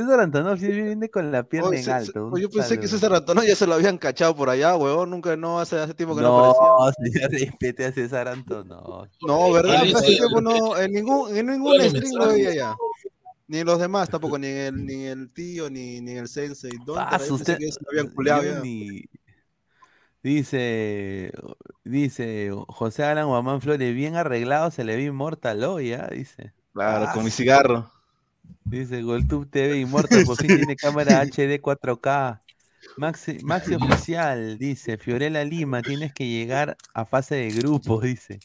César 0.00 0.20
Antonov 0.20 0.58
sí 0.58 0.68
viene 0.68 1.08
con 1.08 1.30
la 1.32 1.42
pierna 1.44 1.70
Oye, 1.70 1.80
en 1.80 1.90
alto. 1.90 2.28
oye, 2.32 2.42
yo 2.42 2.50
pensé 2.50 2.78
que 2.78 2.86
saludo. 2.86 2.98
César 3.00 3.14
Antonio 3.14 3.44
ya 3.44 3.56
se 3.56 3.66
lo 3.66 3.74
habían 3.74 3.98
cachado 3.98 4.34
por 4.36 4.48
allá, 4.50 4.76
huevón. 4.76 5.10
Nunca, 5.10 5.36
no, 5.36 5.58
hace, 5.60 5.78
hace 5.78 5.94
tiempo 5.94 6.14
que 6.16 6.22
no, 6.22 6.28
No, 6.52 6.84
aparecía. 6.84 7.28
señor, 7.28 7.30
respete 7.32 7.84
a 7.86 7.92
César 7.92 8.28
Antonov. 8.28 9.08
No, 9.26 9.52
¿verdad? 9.52 9.82
Hace 9.94 10.16
tiempo 10.16 10.40
no, 10.40 10.76
en 10.78 10.92
ningún, 10.92 11.36
en 11.36 11.46
ningún 11.46 11.80
stream 11.80 12.12
lo 12.16 12.28
veía 12.28 12.54
ya. 12.54 12.76
Ni 13.48 13.62
los 13.62 13.78
demás 13.78 14.08
tampoco, 14.10 14.38
ni 14.38 14.48
el, 14.48 14.84
ni 14.84 15.04
el 15.04 15.30
tío, 15.32 15.70
ni, 15.70 16.00
ni 16.00 16.12
el 16.12 16.26
sensei. 16.28 16.72
¿Dónde 16.84 17.02
Ah, 17.08 17.18
usted- 17.30 17.58
que 17.58 17.70
se 17.70 17.78
lo 17.80 17.90
habían 17.90 18.08
culeado 18.14 18.42
ya. 18.42 18.60
ni- 18.60 19.02
Dice, 20.22 21.30
dice 21.84 22.50
José 22.68 23.04
Alan 23.04 23.28
Guamán 23.28 23.60
Flores, 23.60 23.94
bien 23.94 24.16
arreglado, 24.16 24.72
se 24.72 24.82
le 24.82 24.96
ve 24.96 25.04
Immortal 25.04 25.62
hoy, 25.62 25.92
¿ah? 25.92 26.08
Dice. 26.10 26.52
Claro, 26.72 27.06
Ah, 27.08 27.12
con 27.12 27.22
mi 27.24 27.30
cigarro. 27.30 27.90
Dice 28.64 29.02
GolTube 29.02 29.48
TV 29.48 29.80
Immortal, 29.80 30.24
por 30.24 30.36
fin 30.36 30.46
tiene 30.56 30.76
cámara 30.76 31.22
HD 31.22 31.60
4K. 31.60 32.40
Maxi, 32.96 33.38
Maxi 33.42 33.74
Oficial, 33.74 34.58
dice, 34.58 34.96
Fiorella 34.96 35.44
Lima, 35.44 35.82
tienes 35.82 36.12
que 36.12 36.28
llegar 36.28 36.76
a 36.94 37.04
fase 37.04 37.34
de 37.34 37.50
grupo, 37.50 38.00
dice. 38.00 38.38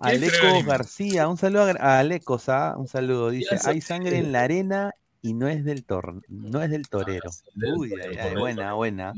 ¿Quién 0.00 0.22
es 0.22 0.30
Fiorella 0.32 0.56
Aleco? 0.56 0.70
García, 0.70 1.28
un 1.28 1.36
saludo 1.36 1.64
a, 1.64 1.96
a 1.96 1.98
Alecos, 1.98 2.48
¿ah? 2.48 2.74
Un 2.76 2.86
saludo, 2.86 3.30
dice, 3.30 3.58
hay 3.64 3.80
sangre 3.80 4.18
en 4.18 4.32
la 4.32 4.42
arena 4.42 4.94
y 5.22 5.34
no 5.34 5.48
es 5.48 5.64
del 5.64 5.84
tor 5.84 6.22
no 6.28 6.62
es 6.62 6.70
del 6.70 6.88
torero. 6.88 7.30
del 7.54 7.74
Uy, 7.74 7.92
ay, 8.00 8.16
ay, 8.16 8.36
buena, 8.36 8.74
buena. 8.74 9.12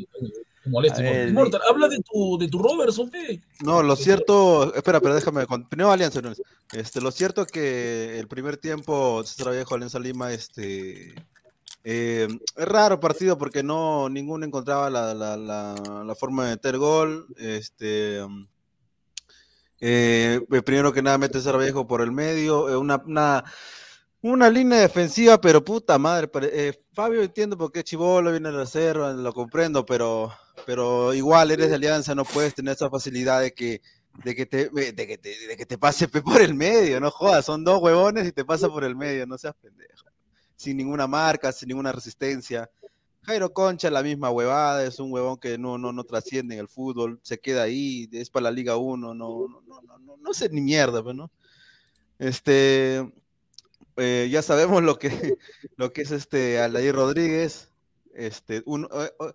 A 0.67 1.01
ver, 1.01 1.29
Immortal, 1.31 1.61
habla 1.69 1.89
de 1.89 1.99
tu, 2.01 2.37
de 2.39 2.47
tu 2.49 2.59
Robertson, 2.59 3.11
fe. 3.11 3.41
No, 3.63 3.83
lo 3.83 3.97
cierto, 3.97 4.75
espera, 4.75 5.01
pero 5.01 5.15
déjame, 5.15 5.47
con- 5.47 5.67
primero 5.69 5.91
Alianza, 5.91 6.21
no, 6.21 6.33
este, 6.73 7.01
lo 7.01 7.11
cierto 7.11 7.47
que 7.47 8.19
el 8.19 8.29
primer 8.29 8.59
tiempo 8.59 9.23
César 9.25 9.55
Viejo 9.55 9.75
Alianza 9.75 9.99
Lima, 9.99 10.33
este, 10.33 11.15
eh, 11.83 12.29
es 12.57 12.65
raro 12.67 13.01
partido 13.01 13.39
porque 13.39 13.63
no, 13.63 14.11
ninguno 14.11 14.45
encontraba 14.45 14.91
la, 14.91 15.15
la, 15.15 15.37
la, 15.39 16.05
la 16.05 16.15
forma 16.15 16.45
de 16.45 16.51
meter 16.51 16.77
gol, 16.77 17.27
este, 17.39 18.23
um, 18.23 18.47
eh, 19.81 20.41
primero 20.65 20.93
que 20.93 21.01
nada 21.03 21.17
mete 21.17 21.39
César 21.39 21.59
Viejo 21.59 21.87
por 21.87 22.03
el 22.03 22.13
medio, 22.13 22.69
eh, 22.69 22.77
una, 22.77 23.03
una, 23.07 23.45
una 24.21 24.51
línea 24.51 24.79
defensiva, 24.81 25.41
pero 25.41 25.65
puta 25.65 25.99
madre, 25.99 26.31
eh, 26.53 26.85
Fabio 26.93 27.23
entiendo 27.23 27.57
por 27.57 27.73
qué 27.73 27.83
Chivolo 27.83 28.31
viene 28.31 28.53
la 28.53 28.59
reserva, 28.59 29.13
lo 29.15 29.33
comprendo, 29.33 29.87
pero, 29.87 30.31
pero 30.67 31.15
igual 31.15 31.51
eres 31.51 31.69
de 31.71 31.77
Alianza, 31.77 32.15
no 32.15 32.25
puedes 32.25 32.55
tener 32.55 32.75
esa 32.75 32.91
facilidad 32.91 33.41
de 33.41 33.53
que, 33.53 33.81
de 34.25 34.35
que 34.35 34.47
te, 34.47 34.69
de 34.69 35.07
que 35.07 35.19
te, 35.19 35.47
de 35.49 35.57
que 35.57 35.67
te 35.67 35.79
pase 35.79 36.09
por 36.09 36.41
el 36.41 36.55
medio, 36.55 37.01
no 37.01 37.11
jodas, 37.11 37.45
son 37.45 37.65
dos 37.65 37.81
huevones 37.81 38.27
y 38.29 38.33
te 38.33 38.45
pasa 38.45 38.69
por 38.69 38.85
el 38.85 38.97
medio, 38.97 39.27
no 39.27 39.39
seas 39.39 39.55
pendejo. 39.61 40.07
Sin 40.57 40.77
ninguna 40.77 41.07
marca, 41.07 41.53
sin 41.53 41.69
ninguna 41.69 41.93
resistencia. 41.93 42.71
Jairo 43.23 43.53
Concha, 43.53 43.91
la 43.91 44.03
misma 44.03 44.31
huevada, 44.31 44.85
es 44.85 44.99
un 44.99 45.13
huevón 45.13 45.39
que 45.39 45.59
no, 45.59 45.79
no, 45.79 45.93
no 45.93 46.05
trasciende 46.05 46.55
en 46.55 46.61
el 46.61 46.69
fútbol, 46.69 47.21
se 47.23 47.39
queda 47.39 47.63
ahí, 47.63 48.09
es 48.13 48.31
para 48.31 48.45
la 48.45 48.51
Liga 48.51 48.77
1, 48.77 49.15
no, 49.15 49.47
no, 49.49 49.61
no, 49.67 49.83
no, 49.83 49.99
no, 49.99 50.17
no 50.17 50.35
sé 50.35 50.49
ni 50.51 50.61
mierda, 50.61 51.03
pues, 51.03 51.15
¿no? 51.15 51.31
Este, 52.19 53.11
eh, 53.97 54.29
ya 54.31 54.43
sabemos 54.43 54.83
lo 54.83 54.99
que, 54.99 55.09
lo 55.77 55.93
que 55.93 56.03
es 56.03 56.11
este 56.11 56.59
Rodríguez. 56.93 57.71
Este, 58.15 58.63
un- 58.67 58.89
eh, 58.93 59.11
eh, 59.21 59.33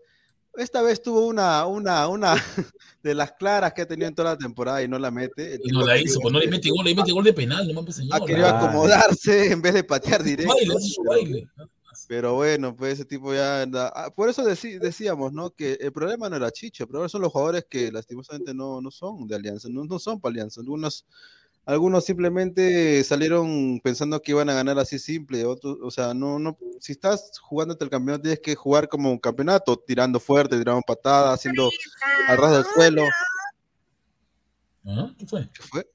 esta 0.58 0.82
vez 0.82 1.02
tuvo 1.02 1.26
una, 1.28 1.66
una, 1.66 2.08
una 2.08 2.36
de 3.04 3.16
las 3.16 3.32
claras 3.34 3.74
que 3.74 3.82
ha 3.84 3.88
tenido 3.88 4.08
en 4.08 4.16
toda 4.16 4.32
la 4.32 4.38
temporada 4.38 4.82
y 4.84 4.88
no 4.88 4.98
la 5.00 5.12
mete. 5.12 5.60
Y 5.64 5.72
no 5.72 5.86
la 5.86 5.98
hizo, 5.98 6.20
pues 6.20 6.34
no 6.34 6.40
le 6.40 6.48
mete 6.48 6.70
gol, 6.70 6.86
le 6.86 6.96
mete 6.96 7.12
gol 7.12 7.24
de 7.24 7.34
penal, 7.34 7.68
no 7.68 7.74
mames, 7.74 7.96
señor. 7.96 8.16
ha 8.22 8.26
querido 8.26 8.48
Ah. 8.48 8.60
acomodarse 8.66 9.52
en 9.52 9.62
vez 9.62 9.74
de 9.74 9.84
patear 9.84 10.24
directo. 10.24 10.54
Baile, 10.54 10.74
pero- 10.96 11.10
baile. 11.10 11.48
pero 12.08 12.34
bueno, 12.36 12.76
pues 12.76 12.94
ese 12.94 13.06
tipo 13.06 13.34
ya 13.34 13.62
anda- 13.64 13.92
ah, 13.96 14.10
Por 14.14 14.30
eso 14.30 14.44
decíamos, 14.44 15.32
¿no? 15.34 15.50
Que 15.52 15.74
el 15.80 15.92
problema 15.92 16.30
no 16.30 16.36
era 16.36 16.52
Chicho, 16.52 16.84
el 16.84 16.90
problema 16.90 17.10
son 17.10 17.22
los 17.22 17.32
jugadores 17.32 17.66
que 17.70 17.92
lastimosamente 17.92 18.54
no, 18.54 18.82
no 18.82 18.92
son 18.92 19.28
de 19.28 19.36
Alianza, 19.36 19.70
no, 19.70 19.84
no 19.86 19.98
son 20.00 20.20
para 20.20 20.32
Alianza. 20.34 20.62
Algunos, 20.62 21.06
algunos 21.66 22.06
simplemente 22.06 23.04
salieron 23.04 23.80
pensando 23.84 24.22
que 24.22 24.32
iban 24.32 24.50
a 24.50 24.54
ganar 24.54 24.78
así 24.78 25.00
simple, 25.00 25.46
otros, 25.46 25.78
o 25.82 25.90
sea, 25.90 26.14
no, 26.14 26.38
no, 26.38 26.58
si 26.80 26.92
estás 26.92 27.40
jugando 27.40 27.76
el 27.80 27.90
campeonato 27.90 28.22
tienes 28.24 28.40
que 28.40 28.56
jugar 28.56 28.88
como 28.88 29.12
un 29.12 29.18
campeonato, 29.18 29.76
tirando 29.78 30.20
fuerte, 30.20 30.58
tirando 30.58 30.82
patadas, 30.82 31.40
haciendo 31.40 31.70
al 32.28 32.38
ras 32.38 32.52
del 32.52 32.66
suelo. 32.66 33.04
¿Ah? 34.86 35.12
¿Qué 35.18 35.26
fue? 35.26 35.50
¿Qué 35.52 35.64
fue? 35.64 35.90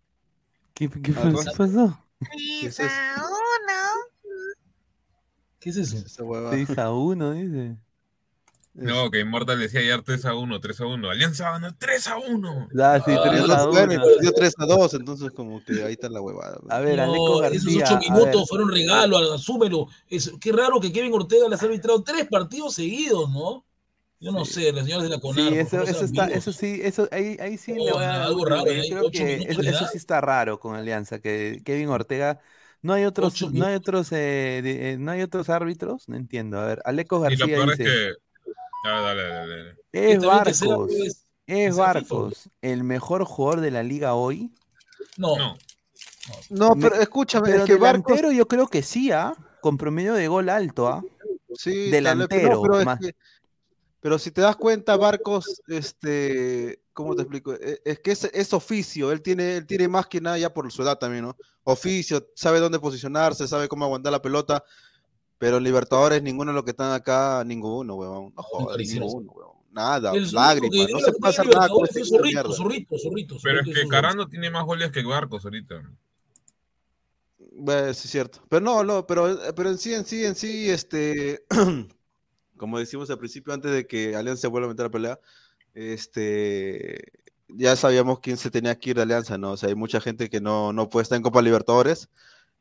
¿Qué, 0.75 0.89
qué 0.89 1.13
Algo. 1.13 1.39
fue- 1.43 1.53
qué 1.53 1.57
pasó? 1.57 2.05
¿Qué 2.61 2.67
es 2.67 2.81
eso? 2.81 2.95
¿Qué 5.61 5.71
es 5.71 5.77
eso? 5.77 5.99
Esa 5.99 6.25
huevada. 6.25 6.57
6 6.57 6.79
a 6.79 6.91
1, 6.91 7.33
dice. 7.33 7.77
No, 8.83 9.11
que 9.11 9.21
Immortal 9.21 9.59
decía 9.59 9.81
ayer 9.81 10.03
3 10.03 10.25
a 10.25 10.35
1, 10.35 10.61
3 10.61 10.81
a 10.81 10.87
1. 10.87 11.11
Alianza 11.11 11.51
gana 11.51 11.77
3 11.79 12.07
a 12.09 12.17
1. 12.19 12.69
Ah, 12.79 13.01
sí, 13.05 13.13
Ah, 13.13 13.23
3 13.23 13.41
Bueno, 13.41 13.55
a 13.55 13.67
bueno, 13.71 13.93
y 13.95 13.97
1. 13.97 14.05
perdió 14.15 14.33
3 14.33 14.55
a 14.59 14.67
2, 14.67 14.95
entonces 14.95 15.31
como 15.33 15.63
que 15.65 15.83
ahí 15.85 15.93
está 15.93 16.09
la 16.09 16.21
huevada. 16.21 16.59
A 16.69 16.81
ver, 16.81 17.01
Aleco 17.01 17.35
No, 17.35 17.41
García. 17.41 17.59
esos 17.59 17.77
ocho 17.77 17.95
a 17.95 17.99
ver. 17.99 18.11
minutos 18.25 18.49
fueron 18.49 18.71
regalo, 18.71 19.19
asúmelo. 19.35 19.87
Es, 20.09 20.33
qué 20.41 20.53
raro 20.53 20.81
que 20.81 20.93
Kevin 20.93 21.13
Ortega 21.13 21.49
les 21.49 21.63
ha 21.63 21.67
arbitrado 21.67 22.03
tres 22.03 22.27
partidos 22.29 22.75
seguidos, 22.75 23.31
¿no? 23.31 23.65
Yo 24.21 24.33
no 24.33 24.45
sé, 24.45 24.71
los 24.73 24.85
señores 24.85 25.05
de 25.05 25.09
la 25.11 25.21
CONAR. 25.21 25.53
Sí, 25.53 25.59
eso, 25.59 25.83
eso 25.83 26.05
está, 26.05 26.27
eso 26.27 26.53
sí, 26.53 26.81
eso 26.83 27.09
ahí, 27.11 27.37
ahí 27.41 27.57
sí 27.57 27.73
le 27.73 27.91
Oh, 27.91 27.95
voy 27.95 28.05
a 28.05 28.07
dar 28.09 28.23
algo 28.23 28.41
un- 28.43 28.49
raro, 28.51 28.67
yo 28.67 28.73
¿eh? 28.83 28.89
creo 28.89 29.11
que 29.11 29.35
eso, 29.49 29.63
le 29.63 29.71
eso 29.71 29.87
sí 29.87 29.97
está 29.99 30.21
raro 30.21 30.59
con 30.61 30.75
Alianza, 30.77 31.21
que 31.21 31.63
Kevin 31.65 31.89
Ortega, 31.89 32.39
no 32.83 32.93
hay 32.93 33.05
otros, 33.05 33.41
no 33.53 33.65
hay 33.67 33.75
otros, 33.77 34.13
eh, 34.13 34.61
de- 34.63 34.93
eh, 34.93 34.99
no 34.99 35.11
hay 35.13 35.23
otros 35.23 35.49
árbitros, 35.49 36.09
no 36.09 36.17
entiendo. 36.17 36.59
A 36.59 36.67
ver, 36.67 36.83
Aleco 36.85 37.19
Y 37.27 37.37
lo 37.37 37.47
García 37.47 37.55
peor 37.55 37.73
es 37.73 37.79
dice, 37.79 37.85
que. 37.85 38.15
Dale, 38.83 39.03
dale, 39.03 39.29
dale. 39.29 39.77
es 39.93 40.25
Barcos, 40.25 40.91
es. 41.47 41.77
Barcos, 41.77 42.51
el 42.63 42.85
mejor 42.85 43.25
jugador 43.25 43.61
de 43.61 43.71
la 43.71 43.83
liga 43.83 44.15
hoy. 44.15 44.51
No, 45.17 45.37
No, 46.49 46.75
pero 46.77 46.95
escúchame, 46.97 47.51
Pero 47.51 47.65
es 47.65 47.67
que 47.67 47.75
Barcos 47.77 48.17
delantero 48.17 48.33
yo 48.33 48.47
creo 48.49 48.69
que 48.69 48.83
sí, 48.83 49.11
¿ah? 49.13 49.35
Con 49.61 49.77
promedio 49.77 50.15
de 50.15 50.29
gol 50.29 50.49
alto, 50.49 50.89
¿ah? 50.89 51.05
Sí, 51.55 51.91
delantero, 51.91 52.63
pero, 52.63 52.79
es 52.81 52.87
más. 52.87 53.01
que- 53.01 53.15
pero 54.01 54.19
si 54.19 54.31
te 54.31 54.41
das 54.41 54.57
cuenta, 54.57 54.97
Barcos, 54.97 55.61
este, 55.69 56.81
¿cómo 56.95 57.15
te 57.15 57.23
explico? 57.23 57.53
E- 57.55 57.83
Es 57.85 57.99
que 57.99 58.13
es, 58.13 58.25
es 58.25 58.53
oficio, 58.55 59.13
él 59.13 59.21
tiene, 59.21 59.57
él 59.57 59.67
tiene 59.67 59.89
más 59.89 60.07
que 60.07 60.21
nada 60.21 60.39
ya 60.39 60.55
por 60.55 60.71
su 60.73 60.83
edad 60.83 60.99
también, 60.99 61.25
¿no? 61.25 61.37
Oficio, 61.65 62.27
sabe 62.35 62.61
dónde 62.61 62.79
posicionarse, 62.79 63.47
sabe 63.47 63.69
cómo 63.69 63.85
aguantar 63.85 64.13
la 64.13 64.23
pelota, 64.23 64.65
pero 65.41 65.57
en 65.57 65.65
Libertadores 65.65 66.23
ninguno 66.23 66.51
de 66.51 66.55
los 66.55 66.65
que 66.65 66.73
están 66.73 66.93
acá, 66.93 67.43
ninguno, 67.47 67.95
huevón. 67.95 68.35
No 68.37 68.67
carísimos. 68.67 69.07
ninguno, 69.07 69.33
huevón. 69.33 69.57
Nada, 69.71 70.13
lágrimas, 70.13 70.91
no 70.93 70.99
se 70.99 71.13
Copa 71.13 71.45
nada 71.45 71.69
con 71.71 71.87
este. 71.87 72.05
Zorrito, 72.05 72.53
Zorrito, 72.99 73.37
pero 73.43 73.61
es 73.61 73.65
que 73.65 73.71
hizo 73.71 73.89
Carando 73.89 74.29
tiene 74.29 74.51
más 74.51 74.67
goles 74.67 74.93
que 74.93 75.03
Barcos 75.03 75.43
ahorita. 75.47 75.83
Bueno, 77.53 77.95
sí 77.95 78.03
es 78.05 78.11
cierto. 78.11 78.43
Pero 78.51 78.61
no, 78.61 78.85
no, 78.85 79.07
pero, 79.07 79.39
pero 79.57 79.71
en 79.71 79.79
sí, 79.79 79.95
en 79.95 80.05
sí, 80.05 80.27
en 80.27 80.35
sí, 80.35 80.69
este, 80.69 81.47
como 82.59 82.79
decimos 82.79 83.09
al 83.09 83.19
principio, 83.19 83.55
antes 83.55 83.73
de 83.73 83.87
que 83.87 84.15
Alianza 84.17 84.49
vuelva 84.49 84.67
a 84.67 84.71
meter 84.71 84.85
a 84.85 84.89
la 84.89 84.93
pelea, 84.93 85.21
este, 85.73 87.01
ya 87.49 87.77
sabíamos 87.77 88.21
quién 88.21 88.37
se 88.37 88.51
tenía 88.51 88.79
que 88.79 88.91
ir 88.91 88.97
de 88.97 89.03
Alianza, 89.03 89.39
¿no? 89.39 89.53
O 89.53 89.57
sea, 89.57 89.71
hay 89.71 89.75
mucha 89.75 90.03
gente 90.03 90.29
que 90.29 90.43
no, 90.43 90.75
no 90.75 90.91
puede 90.91 91.05
estar 91.05 91.17
en 91.17 91.23
Copa 91.23 91.41
Libertadores. 91.41 92.11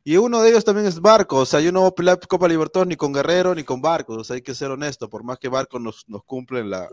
Y 0.09 0.17
uno 0.17 0.41
de 0.41 0.49
ellos 0.49 0.65
también 0.65 0.87
es 0.87 0.99
Barcos. 1.01 1.39
O 1.41 1.45
sea, 1.45 1.59
yo 1.59 1.71
no 1.71 1.81
voy 1.81 1.89
a 1.89 1.95
pelear 1.95 2.19
Copa 2.27 2.47
Libertadores 2.47 2.89
ni 2.89 2.95
con 2.95 3.13
Guerrero 3.13 3.53
ni 3.53 3.63
con 3.63 3.81
Barcos. 3.81 4.17
O 4.17 4.23
sea, 4.23 4.35
hay 4.37 4.41
que 4.41 4.55
ser 4.55 4.71
honesto. 4.71 5.07
Por 5.09 5.23
más 5.23 5.37
que 5.37 5.49
Barcos 5.49 5.79
nos, 5.81 6.03
nos 6.07 6.23
cumple 6.23 6.61
en 6.61 6.69
la, 6.71 6.89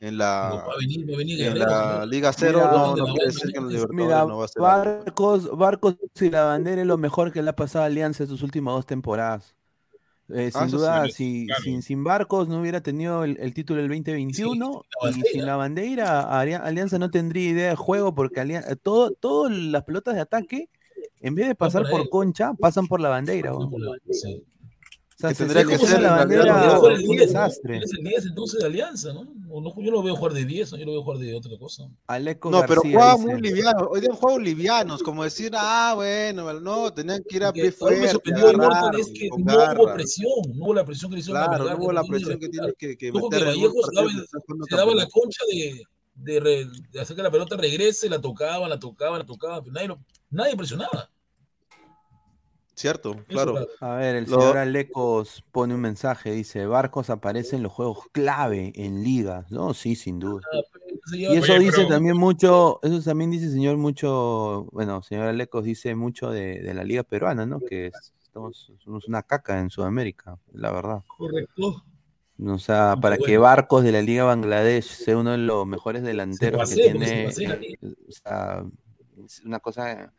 en 0.00 0.18
la, 0.18 0.64
va 0.66 0.72
a 0.74 0.76
venir, 0.80 1.08
va 1.08 1.14
a 1.14 1.18
venir 1.18 1.40
en 1.40 1.54
Guerrero, 1.54 1.70
la 1.70 1.90
señor. 1.92 2.08
Liga 2.08 2.32
Cero, 2.32 2.58
Mira, 2.64 2.72
no, 2.72 2.96
no 2.96 3.04
quiere 3.14 3.26
decir 3.26 3.52
que 3.52 3.58
en 3.58 3.68
Libertadores 3.68 4.06
Mira, 4.06 4.24
no 4.24 4.38
va 4.38 4.44
a 4.44 4.48
ser. 4.48 4.62
Barcos, 4.62 5.56
Barcos 5.56 5.96
y 6.20 6.30
la 6.30 6.44
bandera 6.44 6.80
es 6.80 6.86
lo 6.88 6.98
mejor 6.98 7.32
que 7.32 7.42
le 7.42 7.50
ha 7.50 7.54
pasado 7.56 7.84
a 7.84 7.86
Alianza 7.86 8.24
en 8.24 8.28
sus 8.28 8.42
últimas 8.42 8.74
dos 8.74 8.86
temporadas. 8.86 9.54
Eh, 10.30 10.50
Ah, 10.54 10.62
sin 10.68 10.70
duda, 10.76 11.04
sí, 11.06 11.12
si, 11.12 11.46
claro. 11.46 11.62
sin, 11.62 11.82
sin 11.82 12.04
Barcos 12.04 12.48
no 12.48 12.60
hubiera 12.60 12.82
tenido 12.82 13.24
el, 13.24 13.38
el 13.40 13.54
título 13.54 13.80
del 13.80 13.88
2021 13.88 14.82
la 15.02 15.10
y 15.10 15.14
sin 15.22 15.46
la 15.46 15.56
bandera 15.56 16.20
Alia- 16.38 16.58
Alianza 16.58 16.98
no 16.98 17.10
tendría 17.10 17.48
idea 17.48 17.70
de 17.70 17.76
juego 17.76 18.14
porque 18.14 18.40
Alianza, 18.40 18.76
todo, 18.76 19.12
todas 19.12 19.52
las 19.56 19.84
pelotas 19.84 20.16
de 20.16 20.20
ataque, 20.20 20.68
en 21.20 21.34
vez 21.34 21.48
de 21.48 21.54
pasar 21.54 21.88
por 21.90 22.00
él. 22.02 22.08
concha, 22.10 22.52
pasan 22.54 22.86
por 22.86 23.00
la 23.00 23.08
bandera. 23.08 23.52
Por 23.52 23.80
la- 23.80 23.92
sí. 24.10 24.44
sea, 25.20 25.30
Que 25.30 25.34
se- 25.34 25.44
tendría 25.46 25.62
se 25.64 25.68
que 25.68 25.78
ser 25.90 26.00
la 26.00 26.12
bandera 26.12 26.42
el 26.44 26.92
un 26.92 27.00
10, 27.00 27.06
¿no? 27.08 27.40
desastre. 27.40 27.78
Es 27.78 27.92
el 27.92 28.04
10 28.04 28.26
entonces 28.26 28.60
de 28.60 28.66
Alianza, 28.66 29.12
¿no? 29.12 29.22
O 29.50 29.82
Yo 29.82 29.90
lo 29.90 30.00
veo 30.00 30.14
jugar 30.14 30.32
de 30.32 30.44
10, 30.44 30.70
¿no? 30.70 30.78
yo 30.78 30.84
lo 30.86 30.92
veo 30.92 31.02
jugar 31.02 31.18
de 31.18 31.34
otra 31.34 31.58
cosa. 31.58 31.88
Aleco 32.06 32.50
No, 32.52 32.60
pero 32.68 32.82
García 32.82 33.14
dice- 33.16 33.26
muy 33.26 33.40
liviano. 33.40 33.88
Hoy 33.90 34.00
día 34.00 34.14
juegos 34.14 34.40
livianos, 34.42 35.02
como 35.02 35.24
decir, 35.24 35.50
ah, 35.56 35.94
bueno, 35.96 36.52
no, 36.60 36.92
tenían 36.94 37.24
que 37.28 37.34
ir 37.36 37.42
a 37.42 37.46
Lo 37.48 37.52
que 37.54 37.62
pie 37.62 37.72
a 37.80 37.90
mí 37.90 37.96
me 38.00 38.08
sorprendió 38.08 38.46
agarrar, 38.48 38.82
Mortal 38.82 39.00
es 39.00 39.08
que 39.08 39.28
no 39.36 39.54
hubo 39.82 39.92
presión, 39.92 40.30
no 40.54 40.64
hubo 40.66 40.74
la 40.74 40.84
presión 40.84 41.10
que 41.10 41.14
le 41.16 41.20
hicieron 41.22 41.42
a 41.42 41.46
Claro, 41.48 41.64
no 41.64 41.76
hubo 41.78 41.92
la 41.92 42.04
presión 42.04 42.38
que 42.38 42.48
tiene 42.48 42.68
que, 42.78 42.88
que 42.96 42.96
que 42.96 43.12
meter 43.12 43.44
Vallejo 43.44 43.74
se 43.82 43.94
daba, 43.96 44.08
que 44.08 44.14
se 44.14 44.94
la 44.94 45.08
concha 45.08 45.44
de, 45.50 45.82
de, 46.18 46.40
re- 46.40 46.66
de 46.90 47.00
hacer 47.00 47.16
que 47.16 47.22
la 47.22 47.30
pelota 47.30 47.56
regrese, 47.56 48.08
la 48.08 48.20
tocaba, 48.20 48.68
la 48.68 48.78
tocaba, 48.78 49.18
la 49.18 49.26
tocaba, 49.26 49.60
pero 49.62 49.72
nadie, 49.72 49.88
lo- 49.88 50.00
nadie 50.30 50.56
presionaba. 50.56 51.10
Cierto, 52.74 53.10
Eso, 53.12 53.24
claro. 53.26 53.66
A 53.80 53.94
ver, 53.96 54.14
el 54.16 54.24
Lo- 54.30 54.40
señor 54.40 54.56
Alecos 54.58 55.42
pone 55.50 55.74
un 55.74 55.80
mensaje, 55.80 56.30
dice, 56.30 56.64
Barcos 56.66 57.10
aparece 57.10 57.56
en 57.56 57.64
los 57.64 57.72
juegos 57.72 57.98
clave 58.12 58.72
en 58.76 59.02
ligas. 59.02 59.50
No, 59.50 59.74
sí, 59.74 59.96
sin 59.96 60.20
duda. 60.20 60.42
Se 61.06 61.16
Y 61.18 61.24
eso 61.26 61.52
Oye, 61.54 61.58
dice 61.58 61.76
pero- 61.78 61.88
también 61.88 62.16
mucho, 62.16 62.78
eso 62.84 63.02
también 63.02 63.32
dice 63.32 63.50
señor 63.50 63.78
mucho, 63.78 64.68
bueno, 64.70 65.02
señor 65.02 65.26
Alecos 65.26 65.64
dice 65.64 65.96
mucho 65.96 66.30
de, 66.30 66.60
de 66.60 66.72
la 66.74 66.84
liga 66.84 67.02
peruana, 67.02 67.46
¿no? 67.46 67.58
Que 67.58 67.86
es- 67.88 68.12
estamos, 68.22 68.70
somos 68.84 69.08
una 69.08 69.22
caca 69.24 69.58
en 69.58 69.70
Sudamérica, 69.70 70.38
la 70.52 70.70
verdad. 70.70 71.02
Correcto. 71.16 71.82
O 72.44 72.58
sea, 72.58 72.92
Muy 72.94 73.02
para 73.02 73.18
que. 73.18 73.36
Barcos 73.38 73.82
de 73.82 73.92
la 73.92 74.00
Liga 74.02 74.24
Bangladesh 74.24 74.84
sea 74.84 75.16
uno 75.18 75.32
de 75.32 75.38
los 75.38 75.66
mejores 75.66 76.02
delanteros 76.02 76.60
que 76.60 76.66
se 76.76 76.82
tiene, 76.82 77.24
eh, 77.28 77.78
o 78.08 78.12
sea, 78.12 78.64
es 79.24 79.40
una 79.44 79.58
cosa 79.60 80.12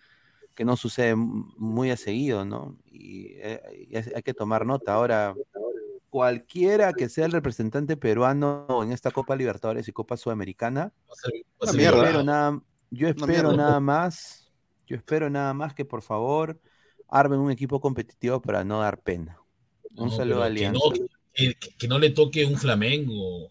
que 0.56 0.66
no 0.66 0.76
sucede 0.76 1.16
muy 1.16 1.90
a 1.92 1.96
seguido, 1.98 2.44
¿no? 2.44 2.76
Y, 2.86 3.28
eh, 3.38 3.62
y 3.90 3.96
hay 3.96 4.22
que 4.24 4.34
tomar 4.34 4.66
nota. 4.66 4.94
Ahora, 4.96 5.34
cualquiera 6.10 6.92
que 6.94 7.08
sea 7.08 7.26
el 7.26 7.32
representante 7.32 7.96
peruano 7.96 8.68
en 8.84 8.92
esta 8.92 9.12
Copa 9.12 9.36
Libertadores 9.36 9.88
y 9.88 9.92
Copa 9.94 10.18
Sudamericana, 10.18 10.92
Va 11.08 11.14
a 11.14 11.16
ser- 11.16 11.32
va 11.34 11.40
a 11.40 11.64
Una 11.64 11.72
ser 11.72 11.80
mierda. 11.80 11.98
espero 11.98 12.20
violado. 12.20 12.52
nada, 12.52 12.64
yo 12.92 13.08
espero 13.08 13.54
nada 13.54 13.80
más, 13.80 14.52
yo 14.88 14.96
espero 14.98 15.30
nada 15.30 15.54
más 15.54 15.74
que 15.74 15.86
por 15.86 16.02
favor 16.02 16.60
armen 17.08 17.40
un 17.40 17.52
equipo 17.52 17.80
competitivo 17.80 18.42
para 18.42 18.64
no 18.64 18.82
dar 18.82 19.00
pena. 19.00 19.38
Un 19.96 20.10
No, 20.10 20.12
saludo 20.16 20.44
a 20.44 20.48
Alianza. 20.48 20.80
no, 20.84 21.06
que, 21.34 21.88
no 21.88 22.00
le 22.00 22.10
toque 22.12 22.46
un 22.46 22.58
Flamengo. 22.58 23.50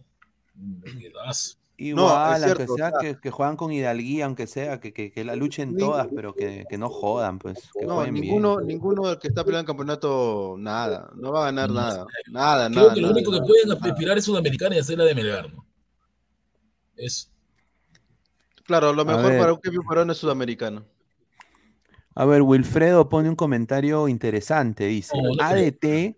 Igual, 1.80 2.38
es 2.42 2.42
aunque 2.42 2.56
cierto, 2.56 2.74
sea 2.74 2.88
o 2.88 2.90
sea- 2.90 2.98
que, 3.00 3.20
que 3.20 3.30
juegan 3.30 3.56
con 3.56 3.70
hidalguía, 3.70 4.24
aunque 4.24 4.48
sea, 4.48 4.80
que, 4.80 4.92
que, 4.92 5.12
que 5.12 5.22
la 5.24 5.36
luchen 5.36 5.74
Ni- 5.74 5.78
todas, 5.80 6.08
pero 6.12 6.34
que, 6.34 6.64
que 6.68 6.76
no 6.76 6.88
jodan, 6.88 7.38
pues, 7.38 7.70
que 7.78 7.86
No, 7.86 8.04
ninguno, 8.04 8.56
bien. 8.56 8.66
ninguno 8.66 9.06
del 9.08 9.18
que 9.20 9.28
está 9.28 9.44
peleando 9.44 9.60
el 9.62 9.66
campeonato, 9.76 10.56
nada. 10.58 11.08
No 11.14 11.30
va 11.32 11.42
a 11.42 11.44
ganar 11.46 11.68
No, 11.68 11.74
nada. 11.76 12.06
Nada, 12.32 12.68
Creo 12.68 12.82
nada. 12.82 12.94
que 12.94 13.00
lo 13.00 13.06
nada, 13.08 13.16
único 13.18 13.30
que 13.32 13.40
pueden 13.46 13.68
nada. 13.68 13.80
aspirar 13.92 14.18
es 14.18 14.24
Sudamericana 14.24 14.74
y 14.74 14.78
hacer 14.80 14.98
la 14.98 15.04
de 15.04 15.14
Melgar, 15.14 15.52
¿no? 15.54 15.64
Es 16.96 17.30
Claro, 18.64 18.92
lo 18.92 19.04
mejor 19.04 19.38
para 19.38 19.52
un 19.54 19.60
equipo 19.64 19.82
peruano 19.88 20.12
es 20.12 20.18
sudamericano. 20.18 20.84
A 22.14 22.24
ver, 22.26 22.42
Wilfredo 22.42 23.08
pone 23.08 23.28
un 23.30 23.36
comentario 23.36 24.08
interesante, 24.08 24.84
dice, 24.86 25.16
No, 25.16 25.28
no 25.28 25.34
creo. 25.36 25.46
ADT 25.46 26.16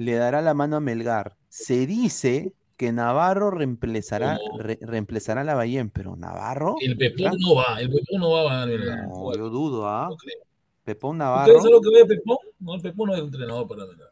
le 0.00 0.14
dará 0.14 0.40
la 0.42 0.54
mano 0.54 0.76
a 0.76 0.80
Melgar. 0.80 1.36
Se 1.48 1.86
dice 1.86 2.54
que 2.76 2.92
Navarro 2.92 3.50
reemplazará, 3.50 4.34
No. 4.52 4.58
re- 4.58 4.78
reemplazará 4.80 5.42
a 5.42 5.44
la 5.44 5.54
Bayén, 5.54 5.90
pero 5.90 6.16
Navarro, 6.16 6.76
el 6.80 6.96
Pepón 6.96 7.24
¿verdad? 7.24 7.38
no 7.38 7.54
va, 7.54 7.80
el 7.80 7.90
Pepón 7.90 8.20
no 8.20 8.30
va 8.30 8.40
a 8.40 8.44
ganar 8.44 8.68
Melgar. 8.68 9.08
No, 9.08 9.34
yo 9.36 9.50
dudo, 9.50 9.88
¿ah? 9.88 10.06
No 10.08 10.16
creo. 10.16 10.36
Pepón 10.84 11.16
¿Ustedes 11.16 11.18
Navarro. 11.18 11.56
saben 11.58 11.72
lo 11.72 11.80
que 11.82 11.90
ve 11.90 12.06
Pepón? 12.06 12.36
No, 12.60 12.74
el 12.76 12.80
Pepón 12.80 13.08
no 13.10 13.14
es 13.16 13.20
entrenador 13.22 13.68
para 13.68 13.86
Melgar. 13.86 14.08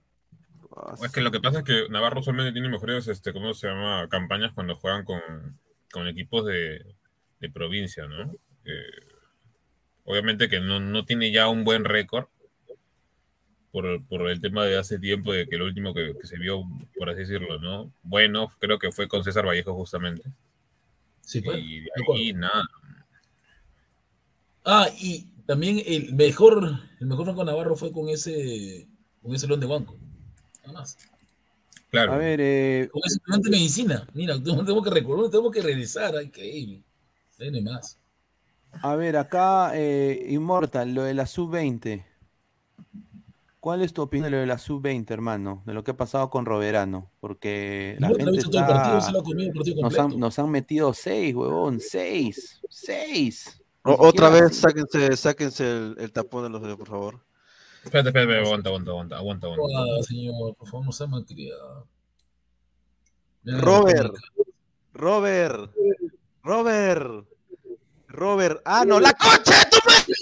Es 1.02 1.10
que 1.10 1.20
lo 1.22 1.30
que 1.32 1.40
pasa 1.40 1.58
es 1.60 1.64
que 1.64 1.88
Navarro 1.90 2.22
solamente 2.22 2.52
tiene 2.52 2.68
mejores, 2.68 3.08
este, 3.08 3.32
¿cómo 3.32 3.52
se 3.54 3.66
llama? 3.68 4.06
Campañas 4.10 4.52
cuando 4.54 4.76
juegan 4.76 5.04
con, 5.04 5.20
con 5.90 6.06
equipos 6.06 6.44
de, 6.46 6.84
de 7.40 7.50
provincia, 7.50 8.06
¿no? 8.06 8.30
Eh, 8.64 9.00
obviamente 10.04 10.48
que 10.48 10.60
no, 10.60 10.78
no 10.78 11.04
tiene 11.04 11.32
ya 11.32 11.48
un 11.48 11.64
buen 11.64 11.84
récord 11.84 12.26
por, 13.70 14.04
por 14.06 14.28
el 14.28 14.40
tema 14.40 14.64
de 14.64 14.78
hace 14.78 14.98
tiempo, 14.98 15.32
de 15.32 15.46
que 15.48 15.56
lo 15.56 15.66
último 15.66 15.94
que, 15.94 16.14
que 16.18 16.26
se 16.26 16.38
vio, 16.38 16.62
por 16.96 17.10
así 17.10 17.20
decirlo, 17.20 17.58
¿no? 17.58 17.92
Bueno, 18.02 18.50
creo 18.58 18.78
que 18.78 18.90
fue 18.90 19.08
con 19.08 19.22
César 19.22 19.46
Vallejo 19.46 19.74
justamente. 19.74 20.22
Sí, 21.20 21.42
pues. 21.42 21.58
Y 21.58 21.80
de 21.80 21.90
ahí 22.14 22.32
nada. 22.32 22.64
Ah, 24.64 24.88
y 24.98 25.26
también 25.46 25.82
el 25.86 26.14
mejor, 26.14 26.62
el 27.00 27.06
mejor 27.06 27.26
Franco 27.26 27.44
Navarro 27.44 27.76
fue 27.76 27.92
con 27.92 28.08
ese, 28.08 28.88
con 29.22 29.34
ese 29.34 29.46
león 29.46 29.60
de 29.60 29.66
banco. 29.66 29.96
Nada 30.62 30.80
más. 30.80 30.96
Claro. 31.90 32.12
A 32.12 32.18
ver, 32.18 32.40
eh, 32.42 32.88
Con 32.92 33.02
ese 33.04 33.16
estudiante 33.16 33.50
de 33.50 33.56
medicina. 33.56 34.06
Mira, 34.12 34.34
tenemos 34.42 34.84
que 34.84 34.90
recordar, 34.90 35.30
tenemos 35.30 35.52
que 35.52 35.62
regresar. 35.62 36.16
Ay, 36.16 36.26
increíble. 36.26 36.82
Hay 37.40 37.62
más. 37.62 37.98
a 38.72 38.96
ver, 38.96 39.16
acá, 39.16 39.72
eh, 39.74 40.26
Immortal, 40.30 40.94
lo 40.94 41.04
de 41.04 41.14
la 41.14 41.26
sub-20. 41.26 42.04
¿Cuál 43.60 43.82
es 43.82 43.92
tu 43.92 44.02
opinión 44.02 44.24
de 44.24 44.30
lo 44.30 44.36
de 44.38 44.46
la 44.46 44.58
sub-20, 44.58 45.10
hermano? 45.10 45.62
De 45.66 45.74
lo 45.74 45.82
que 45.82 45.90
ha 45.90 45.96
pasado 45.96 46.30
con 46.30 46.46
Roberano. 46.46 47.10
Porque 47.20 47.96
la 47.98 48.08
gente 48.08 48.24
partido, 48.24 48.48
está... 48.50 49.00
se 49.00 49.12
lo 49.12 49.20
ha 49.20 49.22
comido 49.24 49.50
el 49.50 49.54
partido 49.54 49.82
Nos 49.82 49.98
han, 49.98 50.18
nos 50.20 50.38
han 50.38 50.50
metido 50.50 50.94
seis, 50.94 51.34
huevón, 51.34 51.80
seis, 51.80 52.60
seis. 52.68 53.60
O- 53.82 53.96
otra 54.06 54.28
vez, 54.28 54.56
sáquense, 54.56 55.16
sáquense 55.16 55.68
el, 55.70 55.96
el 55.98 56.12
tapón 56.12 56.44
de 56.44 56.50
los 56.50 56.62
dedos, 56.62 56.76
por 56.78 56.88
favor. 56.88 57.20
Espérate, 57.82 58.10
espérate, 58.10 58.46
aguanta, 58.46 58.68
aguanta, 58.70 58.90
aguanta, 58.90 59.16
aguanta, 59.16 59.46
aguanta. 59.46 59.78
Ah, 59.78 60.02
señor, 60.02 60.54
por 60.56 60.68
favor, 60.68 60.86
no 60.86 60.92
sea 60.92 61.06
malcriado. 61.06 61.86
Robert, 63.44 64.14
Robert, 64.92 65.72
Robert, 66.42 67.26
Robert. 68.08 68.60
Ah, 68.64 68.84
no, 68.84 69.00
la 69.00 69.12
concha 69.14 69.58
de 69.58 69.70
tu 69.70 69.78
madre. 69.86 70.14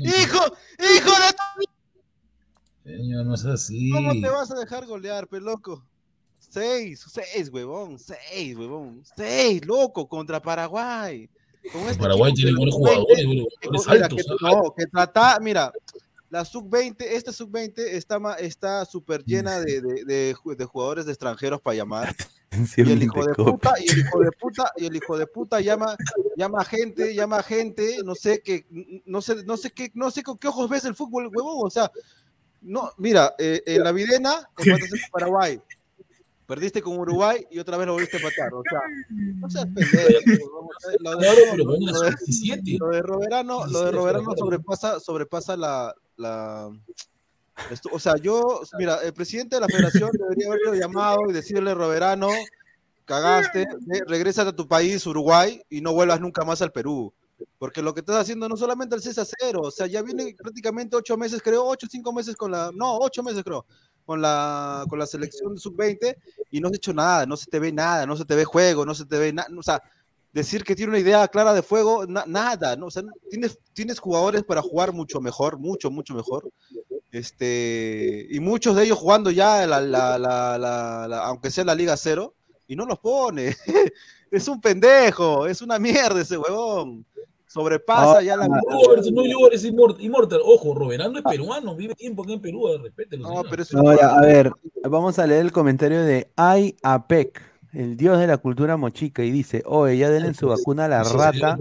Hijo, 0.00 0.44
hijo 0.78 1.10
de 1.10 1.32
tu... 1.32 2.90
Señor, 2.90 3.26
no 3.26 3.34
es 3.34 3.44
así. 3.44 3.90
¿Cómo 3.90 4.12
te 4.12 4.28
vas 4.28 4.50
a 4.50 4.58
dejar 4.58 4.86
golear, 4.86 5.26
pe 5.26 5.40
loco? 5.40 5.84
Seis, 6.38 7.04
seis, 7.08 7.48
huevón, 7.50 7.98
seis, 7.98 8.56
huevón, 8.56 9.02
seis, 9.16 9.64
loco, 9.66 10.06
contra 10.06 10.40
Paraguay. 10.40 11.28
Con 11.72 11.82
este 11.82 12.00
Paraguay 12.02 12.32
tiene 12.34 12.52
buenos 12.54 12.74
los 12.74 12.84
20, 12.84 13.00
jugadores, 13.00 13.26
buenos 13.62 13.86
mira, 13.88 14.04
altos, 14.04 14.26
no, 14.42 14.74
que 14.76 14.86
trata, 14.86 15.40
mira, 15.40 15.72
la 16.34 16.44
sub-20, 16.44 16.96
esta 17.00 17.32
sub-20 17.32 17.78
está 17.78 18.18
está 18.40 18.84
súper 18.84 19.24
llena 19.24 19.60
de, 19.60 19.80
de, 19.80 20.04
de 20.04 20.34
ju- 20.34 20.56
de 20.56 20.64
jugadores 20.64 21.06
de 21.06 21.12
extranjeros 21.12 21.60
para 21.60 21.76
llamar. 21.76 22.14
Y 22.76 22.82
el 22.82 23.02
hijo 23.02 23.24
de 23.26 23.34
puta, 23.34 23.74
y 23.80 23.90
el 23.90 23.98
hijo 23.98 24.20
de 24.20 24.30
puta, 24.30 24.70
y 24.76 24.86
el 24.86 24.94
hijo 24.94 25.18
de 25.18 25.26
puta 25.26 25.60
llama, 25.60 25.96
llama 26.36 26.60
a 26.60 26.64
gente, 26.64 27.12
llama 27.12 27.38
a 27.38 27.42
gente, 27.42 27.96
no 28.04 28.14
sé 28.14 28.42
qué, 28.44 28.64
no 29.06 29.20
sé, 29.20 29.42
no 29.44 29.56
sé 29.56 29.72
qué, 29.72 29.90
no 29.94 30.08
sé 30.12 30.22
con 30.22 30.38
qué 30.38 30.46
ojos 30.46 30.68
ves 30.70 30.84
el 30.84 30.94
fútbol, 30.94 31.26
huevón. 31.34 31.66
O 31.66 31.70
sea, 31.70 31.90
no, 32.62 32.90
mira, 32.98 33.34
eh, 33.38 33.60
en 33.66 33.82
la 33.82 33.90
Videna, 33.90 34.48
empataste 34.56 35.00
con 35.00 35.10
Paraguay, 35.10 35.60
perdiste 36.46 36.80
con 36.80 36.96
Uruguay 36.96 37.44
y 37.50 37.58
otra 37.58 37.76
vez 37.76 37.88
lo 37.88 37.94
volviste 37.94 38.18
a 38.18 38.20
empatar. 38.20 38.54
O 38.54 38.62
sea, 38.70 38.80
no 39.10 39.50
seas 39.50 39.66
pendejo. 39.66 40.68
Lo 41.00 41.10
de, 41.10 41.18
Claro, 41.18 41.38
pero 41.50 41.64
con 41.64 41.82
una 41.82 41.90
lo 41.92 42.00
de- 42.02 42.10
sub-17. 42.18 42.78
lo 42.78 42.88
de 42.90 43.02
Roberano, 43.02 43.66
lo 43.66 43.80
de 43.80 43.90
17, 43.90 43.96
Roberano 43.96 44.24
claro. 44.26 44.38
sobrepasa, 44.38 45.00
sobrepasa 45.00 45.56
la, 45.56 45.92
la 46.16 46.70
esto- 47.70 47.90
o 47.92 47.98
sea, 47.98 48.16
yo, 48.16 48.62
mira, 48.78 48.96
el 49.02 49.12
presidente 49.12 49.56
de 49.56 49.60
la 49.60 49.68
federación 49.68 50.10
debería 50.12 50.48
haberlo 50.48 50.74
llamado 50.74 51.18
y 51.28 51.32
decirle, 51.32 51.74
Roberano, 51.74 52.28
cagaste, 53.04 53.66
regrésate 54.06 54.50
a 54.50 54.56
tu 54.56 54.66
país, 54.66 55.06
Uruguay, 55.06 55.62
y 55.70 55.80
no 55.80 55.92
vuelvas 55.92 56.20
nunca 56.20 56.44
más 56.44 56.62
al 56.62 56.72
Perú. 56.72 57.12
Porque 57.58 57.82
lo 57.82 57.92
que 57.94 58.00
estás 58.00 58.16
haciendo 58.16 58.48
no 58.48 58.56
solamente 58.56 58.94
el 58.94 59.02
6 59.02 59.18
a 59.18 59.24
0, 59.24 59.60
o 59.62 59.70
sea, 59.70 59.86
ya 59.86 60.02
viene 60.02 60.34
prácticamente 60.40 60.96
ocho 60.96 61.16
meses, 61.16 61.42
creo, 61.42 61.64
ocho, 61.64 61.86
cinco 61.90 62.12
meses 62.12 62.36
con 62.36 62.50
la, 62.50 62.70
no, 62.74 62.98
ocho 62.98 63.22
meses 63.22 63.42
creo, 63.42 63.66
con 64.06 64.20
la, 64.22 64.84
con 64.88 64.98
la 64.98 65.06
selección 65.06 65.58
sub-20 65.58 66.16
y 66.50 66.60
no 66.60 66.68
has 66.68 66.74
hecho 66.74 66.92
nada, 66.92 67.26
no 67.26 67.36
se 67.36 67.46
te 67.46 67.58
ve 67.58 67.72
nada, 67.72 68.06
no 68.06 68.16
se 68.16 68.24
te 68.24 68.34
ve 68.34 68.44
juego, 68.44 68.86
no 68.86 68.94
se 68.94 69.04
te 69.04 69.18
ve 69.18 69.32
nada, 69.32 69.48
o 69.56 69.62
sea, 69.62 69.82
decir 70.34 70.64
que 70.64 70.74
tiene 70.76 70.90
una 70.90 70.98
idea 70.98 71.26
clara 71.28 71.54
de 71.54 71.62
fuego, 71.62 72.04
na- 72.06 72.24
nada, 72.26 72.76
¿no? 72.76 72.86
O 72.86 72.90
sea, 72.90 73.04
tienes, 73.30 73.58
tienes 73.72 73.98
jugadores 74.00 74.42
para 74.42 74.60
jugar 74.60 74.92
mucho 74.92 75.20
mejor, 75.20 75.58
mucho, 75.58 75.90
mucho 75.90 76.12
mejor. 76.14 76.50
Este, 77.12 78.26
y 78.28 78.40
muchos 78.40 78.74
de 78.76 78.84
ellos 78.84 78.98
jugando 78.98 79.30
ya, 79.30 79.66
la, 79.66 79.80
la- 79.80 80.18
la- 80.18 80.58
la- 80.58 81.06
la- 81.08 81.24
aunque 81.26 81.50
sea 81.50 81.64
la 81.64 81.74
Liga 81.74 81.96
Cero, 81.96 82.34
y 82.66 82.74
no 82.76 82.84
los 82.86 82.98
pone. 82.98 83.54
es 84.30 84.48
un 84.48 84.60
pendejo, 84.60 85.46
es 85.46 85.62
una 85.62 85.78
mierda 85.78 86.20
ese 86.20 86.36
huevón. 86.36 87.04
Sobrepasa 87.46 88.20
ya 88.20 88.36
la. 88.36 88.48
Robert, 88.48 89.04
no 89.12 89.22
llores, 89.24 89.64
Immort- 89.64 90.00
Immortal. 90.00 90.40
Ojo, 90.44 90.74
Roberano 90.74 91.18
es 91.18 91.22
peruano, 91.24 91.76
vive 91.76 91.94
tiempo 91.94 92.24
aquí 92.24 92.32
en 92.32 92.40
Perú, 92.40 92.66
respételo. 92.82 93.22
No, 93.22 93.28
señor. 93.28 93.46
pero 93.48 93.62
es 93.62 93.74
Ahora, 93.74 94.16
a 94.16 94.20
ver, 94.22 94.50
vamos 94.82 95.20
a 95.20 95.26
leer 95.28 95.42
el 95.42 95.52
comentario 95.52 96.02
de 96.02 96.32
Ay 96.34 96.74
Apec, 96.82 97.40
el 97.74 97.96
dios 97.96 98.18
de 98.18 98.26
la 98.26 98.38
cultura 98.38 98.76
mochica, 98.76 99.24
y 99.24 99.30
dice, 99.30 99.62
oye, 99.66 99.98
ya 99.98 100.10
denle 100.10 100.34
su 100.34 100.48
vacuna 100.48 100.86
a 100.86 100.88
la 100.88 101.02
rata. 101.04 101.58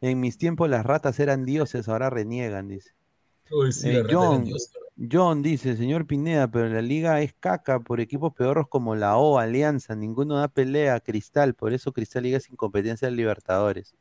En 0.00 0.20
mis 0.20 0.38
tiempos 0.38 0.68
las 0.70 0.84
ratas 0.84 1.18
eran 1.20 1.44
dioses, 1.44 1.88
ahora 1.88 2.10
reniegan, 2.10 2.68
dice. 2.68 2.90
Uy, 3.50 3.72
sí, 3.72 3.90
Eh, 3.90 4.04
John. 4.10 4.46
John 5.10 5.42
dice, 5.42 5.76
señor 5.76 6.06
Pineda, 6.06 6.50
pero 6.50 6.68
la 6.68 6.82
liga 6.82 7.22
es 7.22 7.32
caca 7.32 7.80
por 7.80 8.00
equipos 8.00 8.34
peorros 8.34 8.68
como 8.68 8.94
la 8.96 9.16
O, 9.16 9.38
Alianza, 9.38 9.94
ninguno 9.94 10.36
da 10.36 10.48
pelea 10.48 10.94
a 10.94 11.00
Cristal, 11.00 11.54
por 11.54 11.72
eso 11.72 11.92
Cristal 11.92 12.24
liga 12.24 12.38
sin 12.38 12.54
competencia 12.54 13.08
de 13.08 13.16
Libertadores. 13.16 13.94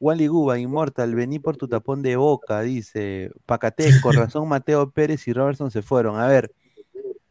Wally 0.00 0.26
Guba, 0.26 0.58
Inmortal, 0.58 1.14
vení 1.14 1.38
por 1.38 1.56
tu 1.56 1.68
tapón 1.68 2.02
de 2.02 2.16
boca, 2.16 2.60
dice 2.62 3.30
Pacatés, 3.46 4.00
con 4.00 4.12
razón 4.34 4.48
Mateo 4.48 4.90
Pérez 4.90 5.26
y 5.28 5.32
Robertson 5.32 5.70
se 5.70 5.82
fueron. 5.82 6.18
A 6.18 6.26
ver, 6.26 6.52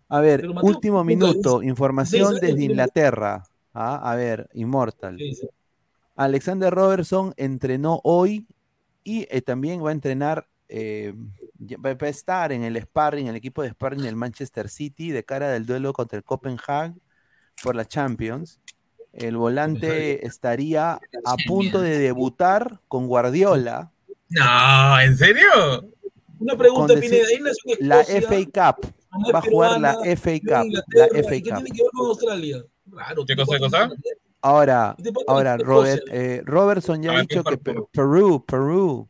a 0.07 0.19
ver, 0.21 0.47
último 0.61 1.03
minuto, 1.03 1.63
información 1.63 2.35
desde 2.39 2.63
Inglaterra. 2.63 3.43
Ah, 3.73 4.11
a 4.11 4.15
ver, 4.15 4.49
Inmortal. 4.53 5.17
¿Qué 5.17 5.23
dice? 5.23 5.49
Alexander 6.15 6.73
Robertson 6.73 7.33
entrenó 7.35 7.99
hoy 8.03 8.47
y 9.03 9.27
eh, 9.29 9.41
también 9.41 9.83
va 9.83 9.89
a 9.89 9.93
entrenar, 9.93 10.47
eh, 10.69 11.13
va 11.85 11.89
a 11.99 12.09
estar 12.09 12.51
en 12.51 12.63
el 12.63 12.81
sparring, 12.81 13.25
en 13.25 13.31
el 13.31 13.35
equipo 13.35 13.63
de 13.63 13.71
sparring 13.71 14.01
del 14.01 14.15
Manchester 14.15 14.69
City 14.69 15.11
de 15.11 15.25
cara 15.25 15.49
del 15.49 15.65
duelo 15.65 15.91
contra 15.91 16.17
el 16.17 16.23
Copenhagen 16.23 17.01
por 17.63 17.75
la 17.75 17.85
Champions. 17.85 18.59
El 19.11 19.37
volante 19.37 20.25
estaría 20.25 20.93
a 20.93 21.35
punto 21.47 21.81
de 21.81 21.99
debutar 21.99 22.81
con 22.87 23.07
Guardiola. 23.07 23.91
No, 24.29 24.99
¿en 24.99 25.17
serio? 25.17 25.89
Una 26.39 26.57
pregunta, 26.57 26.93
Pineda. 26.99 27.27
en 27.79 27.87
la 27.87 28.03
FA 28.03 28.75
Cup. 28.75 28.93
Va 29.33 29.39
a 29.39 29.41
jugar 29.41 29.79
la 29.79 29.93
FA 30.15 30.31
Cup. 30.39 30.83
La 30.93 31.07
FA 31.23 31.35
¿y 31.35 31.41
¿Qué 31.41 31.49
Cup. 31.49 31.57
tiene 31.63 31.71
que 31.71 31.83
ver 31.83 31.91
con 31.93 32.07
Australia? 32.07 32.63
¿Qué 33.27 33.35
cosa, 33.35 33.53
qué 33.53 33.59
cosa? 33.59 33.89
Ahora, 34.41 34.95
ahora 35.27 35.57
Robert, 35.57 36.03
eh, 36.11 36.41
Robertson 36.45 37.01
ya 37.01 37.11
ha 37.11 37.17
Ah, 37.17 37.21
dicho 37.21 37.43
¿qué 37.43 37.57
que 37.57 37.57
Perú, 37.91 38.45
Perú, 38.45 39.09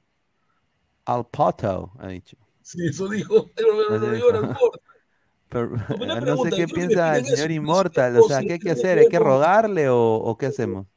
al 1.05 1.25
Poto, 1.27 1.91
ha 1.99 2.07
dicho. 2.07 2.37
Sí, 2.61 2.87
eso 2.87 3.07
dijo. 3.09 3.49
Pero 3.55 3.99
No 3.99 4.11
dijo 4.11 4.29
en 4.29 4.35
el 4.37 4.41
corte. 4.55 4.79
Pero, 5.49 5.69
una 6.01 6.19
no 6.21 6.37
sé 6.43 6.49
qué 6.51 6.67
piensa 6.67 7.17
el 7.17 7.25
señor 7.25 7.51
Inmortal, 7.51 8.17
o 8.17 8.27
sea, 8.27 8.41
¿qué 8.41 8.53
hay 8.53 8.59
que 8.59 8.71
hacer? 8.71 8.97
¿Hay 8.97 9.07
que 9.07 9.19
rogarle 9.19 9.89
o, 9.89 10.15
o 10.15 10.37
qué 10.37 10.47
hacemos? 10.47 10.87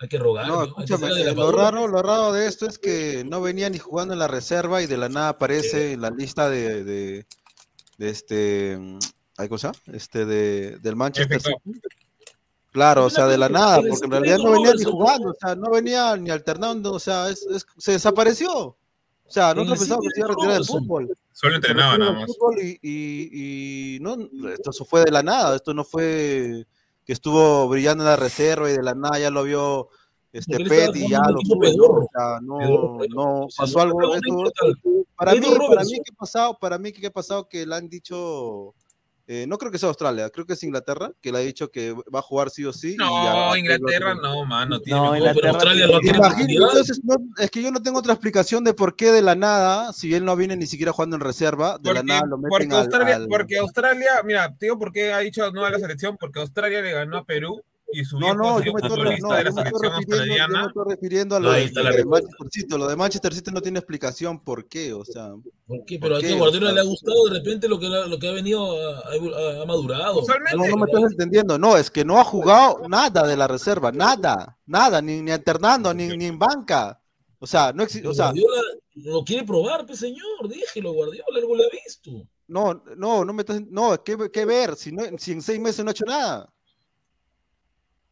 Hay 0.00 0.08
que 0.08 0.18
rogar. 0.18 0.46
No, 0.46 0.62
escúchame, 0.64 1.08
eh, 1.08 1.34
lo 1.34 1.50
raro, 1.50 1.88
lo 1.88 2.02
raro 2.02 2.32
de 2.32 2.46
esto 2.46 2.66
es 2.66 2.78
que 2.78 3.24
no 3.24 3.40
venía 3.40 3.68
ni 3.70 3.78
jugando 3.78 4.12
en 4.12 4.20
la 4.20 4.28
reserva 4.28 4.82
y 4.82 4.86
de 4.86 4.96
la 4.98 5.08
nada 5.08 5.30
aparece 5.30 5.92
en 5.92 6.02
la 6.02 6.10
lista 6.10 6.48
de, 6.50 6.84
de, 6.84 7.26
de 7.98 8.08
este, 8.08 8.78
¿hay 9.36 9.48
cosa? 9.48 9.72
Este 9.92 10.24
de, 10.24 10.78
del 10.78 10.96
Manchester. 10.96 11.40
City. 11.42 11.80
Claro, 12.70 13.06
o 13.06 13.10
sea, 13.10 13.26
de 13.26 13.36
la 13.38 13.48
nada, 13.48 13.80
porque 13.88 14.04
en 14.04 14.10
realidad 14.10 14.38
no 14.38 14.52
venía 14.52 14.72
ni 14.74 14.84
jugando, 14.84 15.30
o 15.30 15.34
sea, 15.34 15.54
no 15.56 15.70
venía 15.70 16.16
ni 16.16 16.30
alternando, 16.30 16.92
o 16.92 16.98
sea, 17.00 17.28
es- 17.28 17.46
es- 17.50 17.66
se 17.76 17.92
desapareció. 17.92 18.50
O 18.56 18.76
sea, 19.30 19.52
nosotros 19.54 19.72
el 19.74 19.78
pensamos 19.80 20.04
que 20.06 20.10
se 20.14 20.20
iba 20.20 20.26
a 20.26 20.30
retirar 20.30 20.54
del 20.54 20.64
fútbol. 20.64 21.18
Solo 21.32 21.56
entrenaba 21.56 21.98
nada 21.98 22.12
más. 22.12 22.26
fútbol 22.26 22.58
y, 22.62 22.78
y- 22.82 23.96
y 23.96 24.00
no, 24.00 24.16
esto 24.52 24.72
se 24.72 24.84
fue 24.84 25.04
de 25.04 25.10
la 25.10 25.22
nada, 25.22 25.56
esto 25.56 25.74
no 25.74 25.84
fue 25.84 26.66
que 27.04 27.12
estuvo 27.12 27.68
brillando 27.68 28.04
en 28.04 28.10
la 28.10 28.16
reserva 28.16 28.70
y 28.70 28.74
de 28.76 28.82
la 28.82 28.94
nada 28.94 29.18
ya 29.18 29.30
lo 29.30 29.42
vio 29.44 29.88
este 30.32 30.56
Porque 30.56 30.68
Pet 30.68 30.96
y 30.96 31.08
ya 31.08 31.20
lo 31.30 31.40
sube. 31.40 31.74
O 31.78 32.08
sea, 32.12 32.38
no, 32.42 32.58
Pedorro, 32.58 32.98
no 33.10 33.40
O 33.44 33.50
sea, 33.50 33.64
pasó 33.64 33.80
algo, 33.80 34.14
esto- 34.14 34.52
para 35.16 35.32
mí, 35.34 35.40
para 35.68 35.84
mí 35.84 35.92
que 36.04 36.12
ha 36.12 36.16
pasado, 36.16 36.58
para 36.60 36.78
mí 36.78 36.92
que 36.92 37.06
ha 37.06 37.10
pasado 37.10 37.48
que 37.48 37.66
le 37.66 37.74
han 37.74 37.88
dicho, 37.88 38.74
eh, 39.26 39.46
no 39.48 39.58
creo 39.58 39.70
que 39.72 39.78
sea 39.78 39.88
Australia, 39.88 40.30
creo 40.30 40.46
que 40.46 40.52
es 40.52 40.62
Inglaterra, 40.62 41.10
que 41.20 41.32
le 41.32 41.38
ha 41.38 41.40
dicho 41.40 41.70
que 41.70 41.92
va 41.92 42.20
a 42.20 42.22
jugar 42.22 42.50
sí 42.50 42.64
o 42.64 42.72
sí. 42.72 42.92
y 42.94 42.96
ya- 42.98 43.04
No, 43.32 43.56
Inglaterra 43.56 44.14
no, 44.14 44.44
mano. 44.44 44.80
Tiene 44.80 45.00
No, 45.00 45.16
Inglaterra 45.16 45.50
Australia 45.50 45.86
no 45.86 46.00
tiene 46.00 46.18
oportunidad. 46.18 46.68
entonces, 46.70 47.00
no, 47.04 47.16
es 47.38 47.50
que 47.50 47.62
yo 47.62 47.70
no 47.70 47.82
tengo 47.82 47.98
otra 47.98 48.12
explicación 48.12 48.64
de 48.64 48.74
por 48.74 48.96
qué 48.96 49.10
de 49.12 49.22
la 49.22 49.34
nada, 49.34 49.92
si 49.92 50.14
él 50.14 50.24
no 50.24 50.36
viene 50.36 50.56
ni 50.56 50.66
siquiera 50.66 50.92
jugando 50.92 51.16
en 51.16 51.20
reserva, 51.20 51.78
de 51.78 51.92
la 51.92 52.00
Porque, 52.00 52.06
nada 52.06 52.22
lo 52.26 52.38
porque 52.40 52.66
meten 52.66 52.72
al, 52.72 52.78
Australia, 52.80 53.16
al- 53.16 53.28
porque 53.28 53.58
Australia, 53.58 54.10
mira, 54.24 54.54
te 54.56 54.66
digo 54.66 54.78
por 54.78 54.92
qué 54.92 55.12
ha 55.12 55.18
dicho 55.18 55.50
no 55.52 55.64
a 55.64 55.70
la 55.70 55.78
selección, 55.78 56.16
porque 56.18 56.40
Australia 56.40 56.80
le 56.80 56.92
ganó 56.92 57.18
a 57.18 57.24
Perú 57.24 57.60
y 57.92 58.04
su 58.04 58.18
No, 58.18 58.34
no, 58.34 58.62
yo 58.62 58.72
me 58.72 58.80
estoy, 58.82 59.18
no, 59.20 59.42
yo 59.42 59.52
me 59.52 59.62
estoy 59.62 59.88
refiriendo, 59.88 60.36
yo 60.36 60.48
me 60.48 60.66
estoy 60.66 60.84
refiriendo 60.88 61.36
a 61.36 61.40
lo 61.40 61.52
de, 61.52 61.68
de. 61.68 62.04
Manchester 62.04 62.48
City. 62.50 62.78
Lo 62.78 62.86
de 62.86 62.96
Manchester 62.96 63.34
City 63.34 63.50
no 63.52 63.62
tiene 63.62 63.78
explicación 63.78 64.42
por 64.42 64.68
qué, 64.68 64.92
o 64.92 65.04
sea. 65.04 65.30
¿Por 65.66 65.84
qué? 65.86 65.98
¿Por 65.98 66.08
Pero 66.08 66.16
a 66.16 66.20
qué? 66.20 66.26
que 66.28 66.34
O 66.34 66.38
Guardiola 66.38 66.66
sea, 66.66 66.74
le 66.74 66.80
ha 66.80 66.84
gustado 66.84 67.24
de 67.24 67.38
repente 67.38 67.68
lo 67.68 67.78
que, 67.78 67.88
lo 67.88 68.18
que 68.18 68.28
ha 68.28 68.32
venido, 68.32 68.76
ha, 68.76 69.66
madurado. 69.66 70.22
No, 70.56 70.66
no 70.68 70.76
me 70.76 70.86
estás 70.86 71.10
entendiendo. 71.10 71.58
No, 71.58 71.76
es 71.76 71.90
que 71.90 72.04
no 72.04 72.20
ha 72.20 72.24
jugado 72.24 72.82
nada 72.88 73.26
de 73.26 73.36
la 73.36 73.48
reserva, 73.48 73.90
nada, 73.90 74.58
nada, 74.66 75.00
ni, 75.00 75.22
ni 75.22 75.30
alternando, 75.30 75.94
ni, 75.94 76.08
ni 76.08 76.26
en 76.26 76.38
banca. 76.38 77.00
O 77.40 77.46
sea, 77.46 77.72
no 77.72 77.84
existe, 77.84 78.08
o 78.08 78.14
sea, 78.14 78.26
Guardiola 78.26 78.62
lo 78.96 79.24
quiere 79.24 79.44
probar, 79.44 79.86
pues 79.86 80.00
señor, 80.00 80.48
déjelo, 80.48 80.92
Guardiola, 80.92 81.24
algo 81.36 81.56
le 81.56 81.64
ha 81.64 81.68
visto. 81.84 82.10
no, 82.48 82.82
no, 82.96 83.24
no 83.24 83.32
me 83.32 83.42
estás, 83.42 83.62
no, 83.68 84.02
¿qué, 84.02 84.16
qué 84.32 84.44
ver? 84.44 84.74
Si, 84.74 84.90
no, 84.90 85.04
si 85.18 85.32
en 85.32 85.42
seis 85.42 85.60
meses 85.60 85.84
no 85.84 85.90
ha 85.90 85.92
hecho 85.92 86.04
nada. 86.04 86.52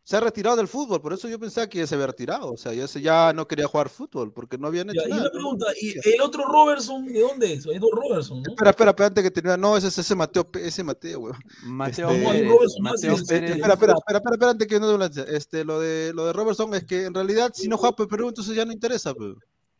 Se 0.07 0.17
ha 0.17 0.21
retirado 0.21 0.55
del 0.57 0.69
fútbol, 0.69 1.01
por 1.03 1.13
eso 1.13 1.29
yo 1.29 1.37
pensaba 1.37 1.67
que 1.67 1.79
ya 1.79 1.87
se 1.89 1.97
había 1.97 2.07
retirado. 2.07 2.53
O 2.53 2.57
sea, 2.57 2.73
ya, 2.73 2.87
se, 2.87 3.01
ya 3.01 3.33
no 3.33 3.49
quería 3.49 3.67
jugar 3.67 3.89
fútbol, 3.89 4.33
porque 4.33 4.57
no 4.57 4.69
habían 4.69 4.87
Ya, 4.87 5.01
hecho 5.01 5.09
y 5.09 5.11
nada. 5.11 5.23
una 5.23 5.31
pregunta, 5.33 5.67
¿y 5.81 6.15
el 6.15 6.21
otro 6.21 6.45
Robertson, 6.47 7.07
de 7.07 7.19
dónde 7.23 7.55
es? 7.55 7.67
Robertson, 7.67 8.41
¿no? 8.41 8.51
Espera, 8.53 8.71
espera, 8.71 8.91
espera, 8.91 9.07
antes 9.09 9.25
que 9.25 9.31
termine. 9.33 9.59
No, 9.59 9.77
ese 9.77 9.89
es 9.89 9.99
ese 9.99 10.15
Mateo, 10.15 10.49
ese 10.55 10.85
Mateo, 10.85 11.19
weón. 11.19 11.37
Mateo 11.65 12.09
Este, 12.09 12.25
Pérez, 12.25 12.49
Robertson, 12.49 12.83
Mateo 12.85 13.15
este, 13.15 13.35
Pérez. 13.35 13.51
Espera, 13.57 13.73
espera, 13.75 13.93
espera, 13.95 14.19
espera, 14.19 14.35
espera, 14.37 14.51
antes 14.53 14.69
que 14.69 14.79
no 14.79 14.97
lance. 14.97 15.25
Este, 15.29 15.65
lo 15.65 15.81
de 15.81 16.13
lo 16.15 16.27
de 16.27 16.33
Robertson 16.33 16.73
es 16.75 16.85
que 16.85 17.07
en 17.07 17.13
realidad 17.15 17.51
si 17.53 17.67
no 17.67 17.77
juega 17.77 17.97
por 17.97 18.07
Perú, 18.07 18.29
entonces 18.29 18.55
ya 18.55 18.65
no 18.65 18.71
interesa, 18.71 19.13
pues. 19.13 19.35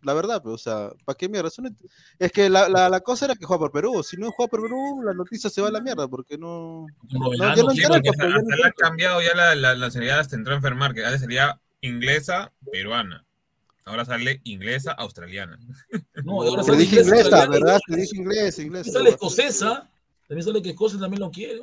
La 0.07 0.15
verdad, 0.15 0.41
pues, 0.41 0.55
o 0.55 0.59
sea, 0.59 0.91
¿para 1.05 1.17
qué 1.19 1.29
mierda? 1.29 1.51
No 1.59 1.69
Es 2.21 2.31
que 2.31 2.49
la, 2.49 2.69
la, 2.69 2.89
la 2.89 3.01
cosa 3.01 3.25
era 3.25 3.35
que 3.35 3.45
juega 3.45 3.59
por 3.59 3.73
Perú. 3.73 4.05
Si 4.05 4.17
no 4.17 4.31
juega 4.31 4.49
por 4.49 4.63
Perú, 4.63 5.03
la 5.05 5.13
noticia 5.13 5.51
se 5.51 5.61
va 5.61 5.67
a 5.67 5.73
la 5.73 5.81
mierda, 5.81 6.07
porque 6.07 6.39
no. 6.39 6.87
No, 7.11 7.35
ya 7.35 7.61
no 7.61 7.71
Sí, 7.71 7.81
interesa, 7.81 7.89
porque 7.89 8.11
pues, 8.15 8.21
hasta, 8.21 8.57
ya 8.63 8.69
ha 8.69 8.73
cambiado 8.73 9.21
ya 9.21 9.35
la, 9.35 9.57
la, 9.57 9.75
la 9.75 9.91
seriedad, 9.91 10.21
hasta 10.21 10.37
entró 10.37 10.53
a 10.53 10.59
enfermar, 10.59 10.95
que 10.95 11.05
antes 11.05 11.23
sería 11.23 11.61
inglesa, 11.81 12.53
peruana. 12.71 13.27
Ahora 13.85 14.05
sale 14.05 14.41
inglesa, 14.45 14.93
australiana. 14.93 15.59
No, 16.25 16.43
ahora 16.43 16.63
sale 16.63 16.79
dije 16.79 17.01
inglesa, 17.01 17.17
australiano, 17.17 17.51
¿verdad? 17.51 17.81
Te 17.85 17.97
dije 17.97 18.17
inglés, 18.17 18.59
inglés. 18.61 18.93
sale 18.93 19.11
escocesa, 19.11 19.91
también 20.29 20.47
sale 20.47 20.63
que 20.63 20.71
Escocia 20.71 21.01
también 21.01 21.21
lo 21.21 21.33
quiere. 21.33 21.63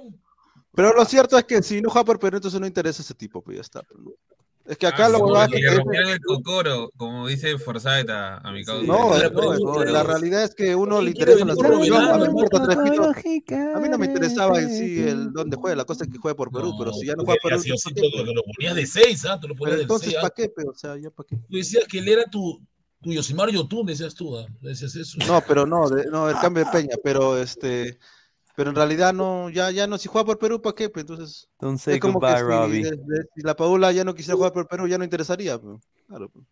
Pero 0.76 0.94
lo 0.94 1.06
cierto 1.06 1.38
es 1.38 1.46
que 1.46 1.64
si 1.64 1.80
no 1.82 1.90
juega 1.90 2.04
por 2.04 2.20
Perú, 2.20 2.36
entonces 2.36 2.60
no 2.60 2.68
interesa 2.68 3.02
ese 3.04 3.14
tipo, 3.14 3.42
pues 3.42 3.56
ya 3.56 3.62
está. 3.62 3.82
¿No? 4.66 4.72
Es 4.72 4.78
que 4.78 4.88
acá 4.88 5.06
Ah, 5.06 5.10
lo 5.10 5.18
sí, 5.18 5.24
huevada 5.24 5.48
que 5.50 5.60
le 5.60 5.70
rompieron 5.76 6.10
el 6.10 6.20
cocoro, 6.22 6.90
como 6.96 7.28
dice 7.28 7.58
Forzata 7.58 8.38
a 8.38 8.52
mi 8.52 8.64
causa. 8.64 8.86
No, 8.88 9.18
la 9.18 9.30
no, 9.30 9.84
la 9.84 10.04
realidad 10.04 10.44
es 10.44 10.56
que 10.56 10.74
uno 10.76 11.02
le 11.02 11.12
¿quién 11.14 11.26
quiere 11.26 11.42
interesa 11.42 11.46
la 11.46 11.70
venir 11.70 11.70
con 11.70 11.84
selección. 11.84 12.04
A 12.10 12.18
mí 12.18 12.24
me 12.24 12.42
importa 12.42 12.66
tres 12.66 12.78
pitos. 12.90 13.76
A 13.76 13.80
mí 13.80 13.90
no 13.90 13.98
me 13.98 14.06
interesaba 14.06 14.60
en 14.62 14.70
sí 14.70 15.02
el 15.08 15.34
dónde 15.34 15.58
juega, 15.58 15.76
la 15.76 15.86
cosa 15.86 16.06
es 16.06 16.10
que 16.12 16.18
juegue 16.18 16.36
por 16.36 16.50
Perú, 16.52 16.74
pero 16.78 16.94
si 16.94 17.06
ya 17.08 17.16
no 17.16 17.24
juega 17.26 17.40
por 17.42 17.52
Perú, 17.52 17.62
sido 17.64 17.76
¿para 17.76 17.90
así 17.90 17.94
qué, 17.94 18.02
todo, 18.02 18.12
pues? 18.12 18.24
que 18.30 18.34
lo 18.34 18.44
ponías 18.56 18.76
de 18.76 18.86
6, 18.86 19.26
¿ah? 19.26 19.40
Te 19.40 19.48
lo 19.48 19.56
ponías 19.56 19.82
entonces, 19.82 20.10
6. 20.12 20.22
¿para 20.22 20.34
qué? 20.36 20.50
Pero, 20.56 20.72
o 20.72 20.76
sea, 20.76 20.98
ya 20.98 21.10
para 21.10 21.28
qué. 21.28 21.36
Tú 21.36 21.58
decías 21.58 21.84
que 21.88 22.00
él 22.00 22.08
era 22.08 22.24
tu, 22.26 22.62
tu 23.02 23.12
Yosimar 23.12 23.50
Yotun, 23.50 23.86
decías 23.86 24.16
tú, 24.16 24.38
¿ah? 24.38 24.46
Decías 24.62 24.96
eso. 24.96 25.18
No, 25.28 25.42
pero 25.46 25.66
no, 25.66 25.90
de- 25.90 26.06
no, 26.06 26.30
el 26.30 26.38
cambio 26.40 26.64
de 26.64 26.72
Peña, 26.72 26.96
pero 27.04 27.38
este, 27.38 27.98
pero 28.56 28.70
en 28.70 28.76
realidad 28.76 29.14
no, 29.14 29.50
ya, 29.50 29.72
ya 29.72 29.88
no, 29.88 29.98
si 29.98 30.08
juega 30.08 30.26
por 30.26 30.40
Perú, 30.40 30.62
¿para 30.62 30.76
qué? 30.76 30.90
Pues 30.90 31.04
entonces, 31.04 31.50
Don't 31.60 31.80
say 31.80 31.96
es 31.96 32.00
como 32.00 32.20
que 32.20 32.28
si, 32.28 32.42
Robbie. 32.42 32.84
de- 32.84 32.92
de- 32.92 33.26
si 33.36 33.42
la 33.42 33.56
Paula 33.56 33.92
ya 33.92 34.04
no 34.04 34.14
quisiera 34.14 34.36
jugar 34.36 34.52
por 34.54 34.68
Perú, 34.68 34.88
ya 34.88 34.98
no 34.98 35.04
interesaría, 35.04 35.60
pues. 35.60 35.82
Claro, 36.08 36.30
pues. 36.30 36.46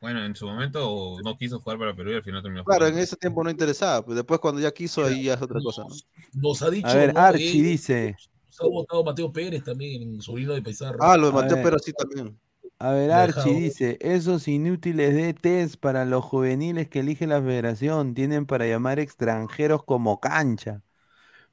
Bueno, 0.00 0.24
en 0.24 0.34
su 0.34 0.46
momento 0.46 1.16
no 1.22 1.36
quiso 1.36 1.60
jugar 1.60 1.78
para 1.78 1.94
Perú 1.94 2.12
y 2.12 2.14
al 2.14 2.22
final 2.22 2.42
terminó 2.42 2.64
Claro, 2.64 2.86
en 2.86 2.98
ese 2.98 3.16
tiempo 3.16 3.44
no 3.44 3.50
interesaba, 3.50 4.02
pues 4.04 4.16
después 4.16 4.40
cuando 4.40 4.60
ya 4.60 4.72
quiso, 4.72 5.04
ahí 5.04 5.24
ya 5.24 5.34
es 5.34 5.42
otra 5.42 5.60
cosa, 5.60 5.82
¿no? 5.82 5.94
Nos 6.32 6.62
ha 6.62 6.70
dicho, 6.70 6.88
A 6.88 6.94
ver, 6.94 7.12
¿no? 7.14 7.20
Archie 7.20 7.60
Eh, 7.60 7.62
dice. 7.62 8.16
Nos 8.46 8.60
ha 8.60 8.66
votado 8.66 9.04
Mateo 9.04 9.30
Pérez 9.30 9.62
también, 9.62 10.20
sobrino 10.22 10.54
de 10.54 10.62
Pizarro. 10.62 10.98
Ah, 11.02 11.16
lo 11.18 11.26
de 11.26 11.32
A 11.32 11.34
Mateo 11.42 11.56
ver. 11.56 11.64
Pero 11.64 11.78
sí 11.78 11.92
también. 11.92 12.40
A 12.78 12.92
ver, 12.92 13.10
Archie 13.12 13.54
dice, 13.60 13.98
esos 14.00 14.48
inútiles 14.48 15.14
DTs 15.14 15.76
para 15.76 16.06
los 16.06 16.24
juveniles 16.24 16.88
que 16.88 17.00
elige 17.00 17.26
la 17.26 17.42
federación 17.42 18.14
tienen 18.14 18.46
para 18.46 18.66
llamar 18.66 18.98
extranjeros 18.98 19.84
como 19.84 20.18
cancha, 20.18 20.82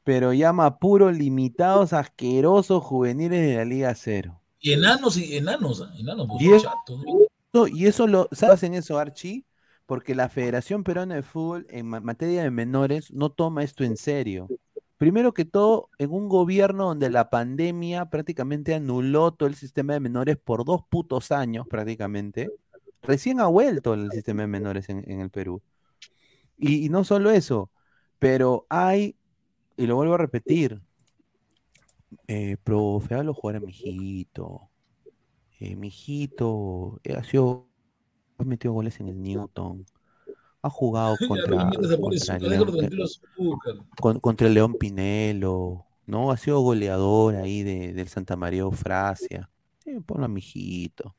pero 0.08 0.32
llama 0.32 0.80
puro 0.80 1.12
limitados 1.12 1.92
asquerosos 1.92 2.82
juveniles 2.82 3.42
de 3.46 3.58
la 3.58 3.66
Liga 3.66 3.94
Cero. 3.94 4.40
Y 4.62 4.72
enanos, 4.72 5.18
y 5.18 5.36
enanos, 5.36 5.82
¿ah? 5.82 5.94
enanos, 6.00 6.30
Y. 6.40 6.54
Eso- 6.54 7.68
y 7.68 7.88
eso 7.88 8.08
lo, 8.08 8.30
¿sabes 8.32 8.64
en 8.64 8.74
eso, 8.74 8.98
Archie? 9.00 9.44
Porque 9.86 10.16
la 10.16 10.30
Federación 10.30 10.86
Peruana 10.86 11.16
de 11.16 11.24
Fútbol 11.24 11.68
en 11.70 11.88
ma- 11.88 12.00
materia 12.00 12.42
de 12.42 12.52
menores 12.52 13.12
no 13.12 13.32
toma 13.32 13.64
esto 13.64 13.84
en 13.84 13.98
serio. 13.98 14.48
Primero 14.96 15.34
que 15.34 15.44
todo, 15.44 15.90
en 15.98 16.10
un 16.14 16.30
gobierno 16.30 16.86
donde 16.86 17.10
la 17.10 17.30
pandemia 17.30 18.06
prácticamente 18.06 18.76
anuló 18.76 19.34
todo 19.34 19.50
el 19.50 19.56
sistema 19.56 19.92
de 19.92 20.00
menores 20.00 20.38
por 20.38 20.64
dos 20.64 20.84
putos 20.90 21.34
años 21.34 21.68
prácticamente, 21.68 22.50
recién 23.02 23.42
ha 23.42 23.48
vuelto 23.48 23.94
el 23.94 24.10
sistema 24.12 24.44
de 24.44 24.48
menores 24.48 24.88
en, 24.88 25.04
en 25.12 25.20
el 25.20 25.30
Perú. 25.32 25.62
Y, 26.58 26.86
y 26.86 26.90
no 26.90 27.04
solo 27.04 27.30
eso, 27.30 27.72
pero 28.20 28.66
hay, 28.70 29.17
y 29.78 29.86
lo 29.88 29.96
vuelvo 29.96 30.16
a 30.16 30.18
repetir, 30.18 30.82
eh, 32.28 32.58
profe, 32.64 33.14
hágalo 33.14 33.34
jugar 33.34 33.58
a 33.58 33.60
mi 33.60 33.70
hijito. 33.72 34.70
Eh, 35.60 35.76
mi 35.76 35.88
hijito 35.88 37.00
eh, 37.04 37.14
ha 37.14 37.24
sido, 37.24 37.68
ha 38.38 38.44
metido 38.44 38.74
goles 38.74 39.00
en 39.00 39.08
el 39.08 39.22
Newton. 39.22 39.86
Ha 40.62 40.70
jugado 40.70 41.16
contra, 41.28 41.70
contra, 42.00 42.36
el 42.38 42.50
León, 42.50 42.90
con- 44.00 44.20
contra 44.20 44.48
el 44.48 44.54
León 44.54 44.74
Pinelo, 44.76 45.86
¿no? 46.06 46.32
Ha 46.32 46.38
sido 46.38 46.60
goleador 46.62 47.36
ahí 47.36 47.64
de, 47.64 47.94
del 47.94 48.08
Santa 48.08 48.36
María 48.36 48.62
Eufrasia. 48.62 49.50
Sí, 49.84 49.92
ponlo 50.06 50.26
a 50.26 50.28
mijito. 50.28 51.16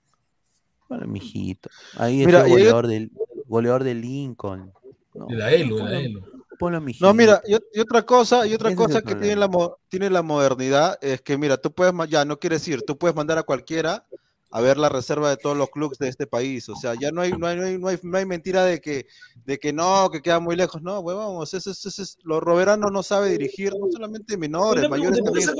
Ponlo 0.88 1.04
a 1.04 1.08
mijito. 1.08 1.70
Ahí 1.96 2.22
es 2.22 2.28
el 2.28 2.48
goleador 2.48 2.86
del, 2.86 3.10
goleador 3.46 3.84
de 3.84 3.94
Lincoln. 3.94 4.72
¿no? 5.14 5.26
De 5.26 5.36
la 5.36 5.52
Elo, 5.52 5.76
de 5.76 5.82
la 5.84 6.00
Elo. 6.00 6.37
Ponlo 6.58 6.78
a 6.78 6.80
mijito. 6.80 7.06
No, 7.06 7.14
mira, 7.14 7.40
y, 7.46 7.54
y 7.54 7.80
otra 7.80 8.04
cosa, 8.04 8.46
y 8.46 8.54
otra 8.54 8.70
es 8.70 8.76
cosa 8.76 9.02
que 9.02 9.14
tiene 9.14 9.36
la, 9.36 9.48
tiene 9.88 10.10
la 10.10 10.22
modernidad 10.22 10.98
es 11.00 11.20
que, 11.20 11.38
mira, 11.38 11.56
tú 11.56 11.72
puedes, 11.72 11.94
ya 12.08 12.24
no 12.24 12.38
quiere 12.38 12.56
decir, 12.56 12.82
tú 12.82 12.98
puedes 12.98 13.16
mandar 13.16 13.38
a 13.38 13.44
cualquiera 13.44 14.04
a 14.50 14.62
ver 14.62 14.78
la 14.78 14.88
reserva 14.88 15.28
de 15.28 15.36
todos 15.36 15.56
los 15.56 15.68
clubes 15.70 15.98
de 15.98 16.08
este 16.08 16.26
país. 16.26 16.68
O 16.68 16.74
sea, 16.74 16.94
ya 16.98 17.12
no 17.12 17.20
hay, 17.20 17.32
no 17.32 17.46
hay, 17.46 17.56
no 17.56 17.66
hay, 17.66 17.78
no 17.78 17.88
hay, 17.88 17.98
no 18.02 18.18
hay 18.18 18.24
mentira 18.24 18.64
de 18.64 18.80
que, 18.80 19.06
de 19.44 19.58
que 19.58 19.72
no, 19.72 20.10
que 20.10 20.22
queda 20.22 20.40
muy 20.40 20.56
lejos. 20.56 20.82
No, 20.82 21.00
huevón, 21.00 21.42
eso 21.42 21.58
es- 21.58 22.16
los 22.22 22.42
Roberano 22.42 22.90
no 22.90 23.02
sabe 23.02 23.30
dirigir, 23.30 23.72
no 23.78 23.86
solamente 23.92 24.36
menores, 24.36 24.88
mayores 24.88 25.22
también 25.22 25.44
es 25.44 25.50
es 25.50 25.54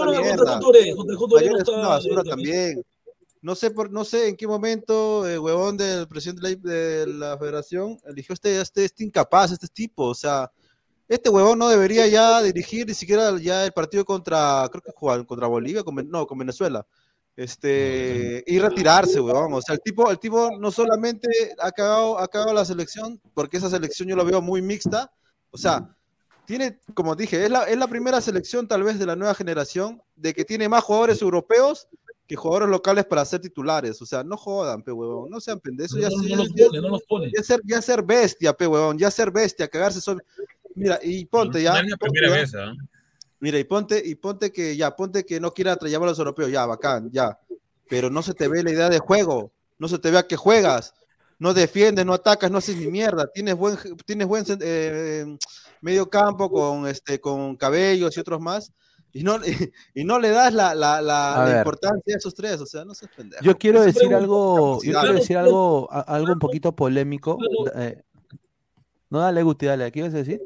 también. 2.29 2.83
No 3.41 3.55
sé, 3.55 3.71
por, 3.71 3.93
no 3.93 4.05
sé 4.05 4.29
en 4.29 4.37
qué 4.37 4.49
momento 4.49 5.29
el 5.29 5.39
huevón 5.39 5.77
del 5.77 6.09
presidente 6.09 6.43
de 6.43 6.57
la, 6.57 6.71
de 6.71 7.07
la 7.07 7.39
federación 7.39 7.97
eligió 8.05 8.33
este, 8.33 8.61
este, 8.61 8.85
este 8.85 9.05
incapaz, 9.05 9.53
este 9.53 9.69
tipo. 9.69 10.07
O 10.07 10.15
sea, 10.15 10.51
este 11.09 11.31
huevón 11.31 11.59
no 11.59 11.69
debería 11.69 12.07
ya 12.07 12.43
dirigir 12.43 12.87
ni 12.87 12.95
siquiera 12.95 13.37
ya 13.41 13.65
el 13.65 13.73
partido 13.73 14.05
contra, 14.05 14.69
creo 14.71 14.83
que 14.83 14.93
jugaban 14.95 15.25
contra 15.25 15.47
Bolivia, 15.47 15.83
con, 15.83 15.95
no, 16.09 16.27
con 16.27 16.39
Venezuela. 16.39 16.87
Este, 17.35 18.43
y 18.47 18.59
retirarse, 18.59 19.21
huevón. 19.21 19.53
O 19.55 19.63
sea, 19.63 19.75
el 19.75 19.81
tipo, 19.81 20.11
el 20.11 20.19
tipo 20.19 20.51
no 20.59 20.71
solamente 20.73 21.29
ha 21.61 21.71
cagado, 21.71 22.19
ha 22.19 22.27
cagado 22.27 22.53
la 22.53 22.65
selección, 22.65 23.21
porque 23.33 23.57
esa 23.59 23.71
selección 23.71 24.09
yo 24.09 24.17
la 24.17 24.25
veo 24.25 24.43
muy 24.43 24.61
mixta. 24.61 25.11
O 25.51 25.57
sea, 25.57 25.89
tiene, 26.47 26.81
como 26.95 27.15
dije, 27.15 27.45
es 27.45 27.51
la, 27.51 27.65
es 27.65 27.79
la 27.79 27.87
primera 27.87 28.21
selección 28.21 28.67
tal 28.67 28.83
vez 28.83 28.99
de 28.99 29.07
la 29.07 29.15
nueva 29.17 29.35
generación 29.35 30.03
de 30.17 30.35
que 30.35 30.45
tiene 30.45 30.69
más 30.69 30.83
jugadores 30.83 31.23
europeos 31.23 31.87
que 32.27 32.37
jugadores 32.37 32.69
locales 32.69 33.07
para 33.07 33.25
ser 33.25 33.41
titulares. 33.41 34.03
O 34.03 34.07
sea, 34.07 34.23
no 34.25 34.37
jodan, 34.37 34.83
pe 34.83 34.93
huevón, 34.93 35.31
no 35.31 35.41
sean 35.41 35.61
pendejos. 35.61 35.95
No, 35.97 36.01
ya, 36.03 36.09
no, 36.11 36.17
no 36.23 36.37
los 36.37 36.55
ya- 36.55 36.67
pone, 36.67 36.81
no 36.83 36.89
los 36.89 37.03
pone. 37.05 37.33
ya 37.35 37.43
ser, 37.43 37.61
ya 37.65 37.81
ser 37.81 38.03
bestia, 38.03 38.53
pe 38.53 38.67
huevón, 38.67 38.99
ya 38.99 39.11
ser 39.11 39.31
bestia, 39.31 39.69
cagarse 39.69 40.01
solo. 40.01 40.21
Mira, 40.79 40.99
y 41.03 41.25
ponte 41.27 41.63
ya. 41.63 41.73
No 41.75 41.79
es 41.81 41.91
la 41.91 41.97
ponte 41.97 42.13
primera 42.13 42.35
ya. 42.35 42.41
vez, 42.41 42.55
¿ah? 42.55 42.73
Mira, 43.41 43.59
y 43.59 43.65
ponte, 43.65 44.03
y 44.05 44.15
ponte 44.17 44.51
que 44.53 44.77
ya, 44.77 44.95
ponte 44.97 45.25
que 45.25 45.39
no 45.41 45.53
quiera 45.53 45.79
tra- 45.79 45.89
llamar 45.89 46.09
a 46.09 46.13
los 46.13 46.19
europeos, 46.19 46.51
ya, 46.51 46.67
bacán, 46.67 47.11
ya. 47.13 47.39
Pero 47.89 48.11
no 48.11 48.23
se 48.23 48.35
te 48.35 48.49
ve 48.49 48.63
la 48.63 48.71
idea 48.73 48.89
de 48.89 48.99
juego, 48.99 49.53
no 49.79 49.87
se 49.89 49.99
te 49.99 50.11
ve 50.11 50.19
a 50.19 50.27
qué 50.27 50.37
juegas, 50.37 50.93
no 51.39 51.55
defiendes, 51.55 52.05
no 52.05 52.15
atacas, 52.15 52.51
no 52.51 52.59
haces 52.59 52.77
ni 52.77 52.89
mierda, 52.89 53.27
tienes 53.33 53.55
buen, 53.55 53.77
tienes 54.05 54.27
buen 54.27 54.45
eh, 54.61 55.25
medio 55.81 56.11
campo 56.11 56.51
con 56.51 56.89
este, 56.89 57.21
con 57.21 57.55
cabellos 57.57 58.17
y 58.17 58.21
otros 58.21 58.41
más, 58.41 58.73
y 59.13 59.23
no, 59.23 59.37
y, 59.95 60.05
no 60.05 60.19
le 60.19 60.31
das 60.31 60.53
la, 60.53 60.75
la, 60.75 61.01
la- 61.01 61.35
A 61.37 61.39
la 61.39 61.45
ver. 61.45 61.57
importancia 61.59 62.15
a 62.15 62.19
esos 62.19 62.35
tres, 62.35 62.61
o 62.61 62.67
sea, 62.67 62.85
no 62.85 62.93
seas 62.95 63.11
pendejo. 63.17 63.45
Yo 63.45 63.57
quiero 63.57 63.83
decir 63.83 64.13
algo, 64.13 64.83
yo 64.83 64.99
quiero 64.99 65.15
decir 65.15 65.37
algo, 65.37 65.89
a- 65.93 66.01
algo 66.01 66.33
un 66.33 66.39
poquito 66.41 66.75
polémico. 66.75 67.39
eh, 67.77 68.03
no, 69.11 69.21
dale, 69.21 69.43
Guti, 69.45 69.67
dale, 69.67 69.91
¿qué 69.93 70.01
ibas 70.01 70.13
a 70.15 70.19
decir? 70.19 70.41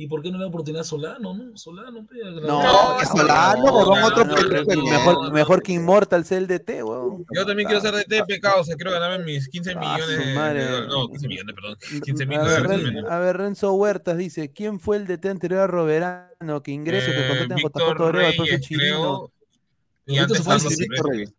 ¿Y 0.00 0.06
por 0.06 0.22
qué 0.22 0.30
no 0.30 0.38
le 0.38 0.44
da 0.44 0.48
oportunidad 0.48 0.80
a 0.80 0.84
Solano, 0.84 1.34
no? 1.34 1.54
Solano, 1.58 2.06
pe, 2.06 2.26
a 2.26 2.30
No, 2.30 2.40
grabar. 2.60 3.00
que 3.00 3.06
Solano, 3.06 3.64
huevón, 3.64 4.02
otro 4.02 4.24
no, 4.24 4.82
mejor, 4.90 5.32
mejor 5.34 5.62
que 5.62 5.72
Immortal 5.72 6.24
sea 6.24 6.38
el 6.38 6.46
DT, 6.46 6.82
weón. 6.82 7.26
Yo 7.36 7.44
también 7.44 7.68
quiero 7.68 7.82
ser 7.82 7.94
de 7.94 8.04
TP, 8.04 8.40
causa, 8.40 8.74
quiero 8.76 8.92
ganarme 8.92 9.22
mis 9.26 9.46
15 9.50 9.74
Ah, 9.76 9.78
millones. 9.98 10.34
madre. 10.34 10.64
de- 10.64 10.86
no, 10.88 11.06
15 11.08 11.28
millones, 11.28 11.54
perdón. 11.54 11.76
15 12.02 12.24
mil 12.24 12.38
A 12.38 12.44
ver, 12.44 12.62
Ren- 12.66 13.06
a 13.10 13.18
ver, 13.18 13.36
Renzo 13.36 13.74
Huertas 13.74 14.16
dice, 14.16 14.50
¿quién 14.54 14.80
fue 14.80 14.96
el 14.96 15.06
DT 15.06 15.28
anterior 15.28 15.60
a 15.60 15.66
Roberano 15.66 16.62
que 16.62 16.70
ingrese, 16.70 17.12
que 17.12 17.18
Eh, 17.22 17.28
contraten 17.28 17.52
a 17.52 17.56
Víctor 17.56 17.98
JJ 17.98 18.12
Reyes, 18.12 18.60
Chirino? 18.62 18.80
creo. 18.80 19.32
Y 20.06 20.12
Víctor 20.12 20.22
antes 20.38 20.42
fue 20.44 20.54
Víctor 20.54 20.72
Silvestre. 20.72 21.12
Reyes. 21.12 21.34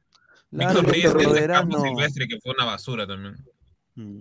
Víctor 0.52 0.86
Reyes 0.86 1.06
y 1.06 1.08
Roberano. 1.26 1.82
Silvestre, 1.82 2.28
que 2.28 2.40
fue 2.40 2.54
una 2.54 2.66
basura 2.66 3.08
también. 3.08 3.38
Mm. 3.96 4.20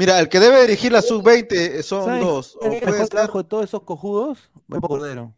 Mira, 0.00 0.18
el 0.18 0.30
que 0.30 0.40
debe 0.40 0.62
dirigir 0.62 0.90
la 0.92 1.02
sub-20 1.02 1.82
son 1.82 2.06
¿Sabes 2.06 2.24
dos. 2.24 2.56
O 2.56 2.64
es 2.64 2.72
el 2.72 2.88
puede 2.88 3.02
de 3.04 3.44
todos 3.44 3.64
esos 3.64 3.82
cojudos? 3.82 4.38
Cordero. 4.80 5.34